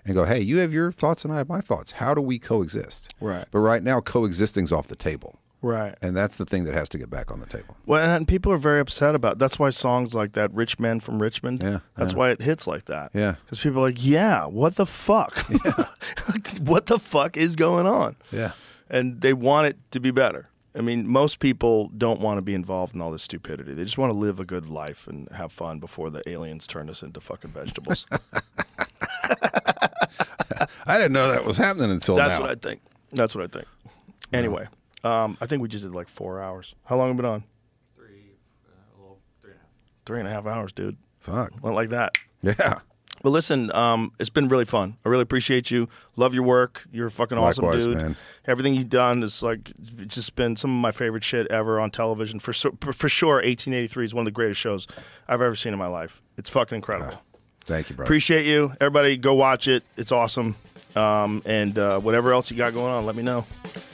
and 0.05 0.15
go, 0.17 0.25
hey, 0.25 0.41
you 0.41 0.59
have 0.59 0.73
your 0.73 0.91
thoughts 0.91 1.25
and 1.25 1.33
I 1.33 1.37
have 1.39 1.49
my 1.49 1.61
thoughts. 1.61 1.93
How 1.93 2.15
do 2.15 2.21
we 2.21 2.39
coexist? 2.41 3.15
Right. 3.21 3.45
But 3.53 3.61
right 3.61 3.83
now, 3.85 4.01
coexisting's 4.01 4.73
off 4.73 4.89
the 4.89 4.97
table, 4.97 5.39
Right. 5.61 5.97
and 6.03 6.17
that's 6.17 6.37
the 6.37 6.45
thing 6.47 6.65
that 6.65 6.75
has 6.75 6.89
to 6.91 6.99
get 6.99 7.11
back 7.11 7.31
on 7.33 7.41
the 7.41 7.47
table. 7.47 7.77
Well, 7.85 8.03
and 8.17 8.29
people 8.29 8.53
are 8.53 8.59
very 8.59 8.79
upset 8.81 9.15
about. 9.15 9.39
That's 9.39 9.59
why 9.59 9.71
songs 9.71 10.15
like 10.15 10.33
that, 10.33 10.53
"Rich 10.55 10.79
Men 10.79 11.01
from 11.01 11.21
Richmond," 11.21 11.63
Yeah, 11.63 11.81
that's 11.97 12.13
yeah. 12.13 12.19
why 12.19 12.31
it 12.31 12.43
hits 12.43 12.67
like 12.67 12.85
that. 12.85 13.11
Yeah. 13.13 13.35
because 13.45 13.59
people 13.59 13.81
are 13.81 13.89
like, 13.89 14.05
"Yeah, 14.05 14.47
what 14.47 14.77
the 14.77 14.87
fuck? 14.87 15.37
what 16.61 16.87
the 16.87 16.99
fuck 16.99 17.37
is 17.37 17.57
going 17.57 17.87
on?" 17.87 18.17
Yeah. 18.31 18.53
and 18.89 19.21
they 19.21 19.33
want 19.33 19.67
it 19.67 19.79
to 19.91 20.01
be 20.01 20.11
better. 20.13 20.49
I 20.77 20.81
mean, 20.81 21.09
most 21.09 21.41
people 21.41 21.89
don't 21.89 22.21
want 22.21 22.39
to 22.39 22.43
be 22.43 22.55
involved 22.55 22.95
in 22.95 23.01
all 23.01 23.11
this 23.11 23.23
stupidity. 23.23 23.75
They 23.75 23.83
just 23.83 23.99
want 23.99 24.13
to 24.13 24.17
live 24.19 24.39
a 24.39 24.45
good 24.45 24.69
life 24.69 25.09
and 25.09 25.29
have 25.33 25.51
fun 25.51 25.81
before 25.81 26.09
the 26.09 26.23
aliens 26.29 26.69
turn 26.69 26.89
us 26.89 27.03
into 27.03 27.21
fucking 27.21 27.51
vegetables. 27.51 28.07
I 30.87 30.97
didn't 30.99 31.13
know 31.13 31.31
that 31.33 31.45
was 31.45 31.57
happening 31.57 31.91
until 31.91 32.15
That's 32.17 32.37
now. 32.37 32.43
what 32.43 32.51
I 32.51 32.55
think. 32.55 32.81
That's 33.13 33.35
what 33.35 33.45
I 33.45 33.47
think. 33.49 33.67
Anyway, 34.33 34.69
um, 35.05 35.37
I 35.41 35.47
think 35.47 35.63
we 35.63 35.69
just 35.69 35.85
did 35.85 35.95
like 35.95 36.09
four 36.09 36.41
hours. 36.43 36.75
How 36.85 36.97
long 36.97 37.09
have 37.09 37.17
we 37.17 37.23
been 37.23 37.31
on? 37.31 37.45
Three, 37.97 38.33
Three 40.07 40.19
and 40.21 40.29
a 40.29 40.31
half 40.31 40.47
hours, 40.47 40.73
dude. 40.73 40.97
Fuck. 41.21 41.53
Went 41.63 41.77
like 41.77 41.91
that. 41.91 42.17
Yeah. 42.43 42.81
But 43.21 43.31
listen, 43.31 43.75
um, 43.75 44.13
it's 44.21 44.31
been 44.31 44.49
really 44.49 44.65
fun. 44.65 44.97
I 45.05 45.09
really 45.09 45.23
appreciate 45.23 45.73
you. 45.73 45.89
Love 46.15 46.35
your 46.35 46.45
work. 46.45 46.85
You're 46.93 47.09
a 47.09 47.11
fucking 47.11 47.37
awesome 47.37 47.65
Likewise, 47.65 47.85
dude. 47.87 47.97
man. 47.97 48.17
Everything 48.47 48.75
you've 48.75 48.89
done 48.89 49.25
is 49.25 49.43
like 49.43 49.73
it's 49.99 50.15
just 50.15 50.37
been 50.37 50.55
some 50.55 50.71
of 50.71 50.81
my 50.81 50.93
favorite 50.93 51.25
shit 51.25 51.49
ever 51.49 51.81
on 51.81 51.91
television. 51.91 52.39
For 52.39 52.53
su- 52.53 52.79
for 52.81 53.09
sure, 53.09 53.35
1883 53.35 54.05
is 54.05 54.15
one 54.15 54.23
of 54.23 54.27
the 54.27 54.31
greatest 54.31 54.61
shows 54.61 54.87
I've 55.27 55.43
ever 55.43 55.57
seen 55.57 55.73
in 55.73 55.79
my 55.81 55.89
life. 55.89 56.23
It's 56.37 56.49
fucking 56.49 56.77
incredible. 56.77 57.21
Thank 57.65 57.91
you, 57.91 57.97
bro. 57.97 58.05
Appreciate 58.05 58.47
you, 58.47 58.73
everybody. 58.81 59.17
Go 59.17 59.35
watch 59.35 59.67
it. 59.67 59.83
It's 59.97 60.13
awesome. 60.13 60.55
Um, 60.97 61.43
and 61.45 61.79
uh, 61.79 62.01
whatever 62.01 62.33
else 62.33 62.51
you 62.51 62.57
got 62.57 62.73
going 62.75 62.93
on, 62.93 63.05
let 63.07 63.15
me 63.17 63.23
know. 63.23 63.45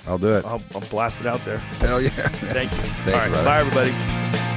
I'll 0.06 0.18
do 0.18 0.34
it. 0.34 0.44
I'll, 0.44 0.62
I'll 0.74 0.80
blast 0.82 1.20
it 1.20 1.26
out 1.26 1.44
there. 1.44 1.58
Hell 1.58 2.00
yeah. 2.00 2.10
Thank 2.10 2.72
you. 2.72 2.78
Thank 2.78 3.06
All 3.06 3.12
you, 3.12 3.18
right, 3.18 3.28
brother. 3.30 3.44
bye 3.44 3.60
everybody. 3.60 4.53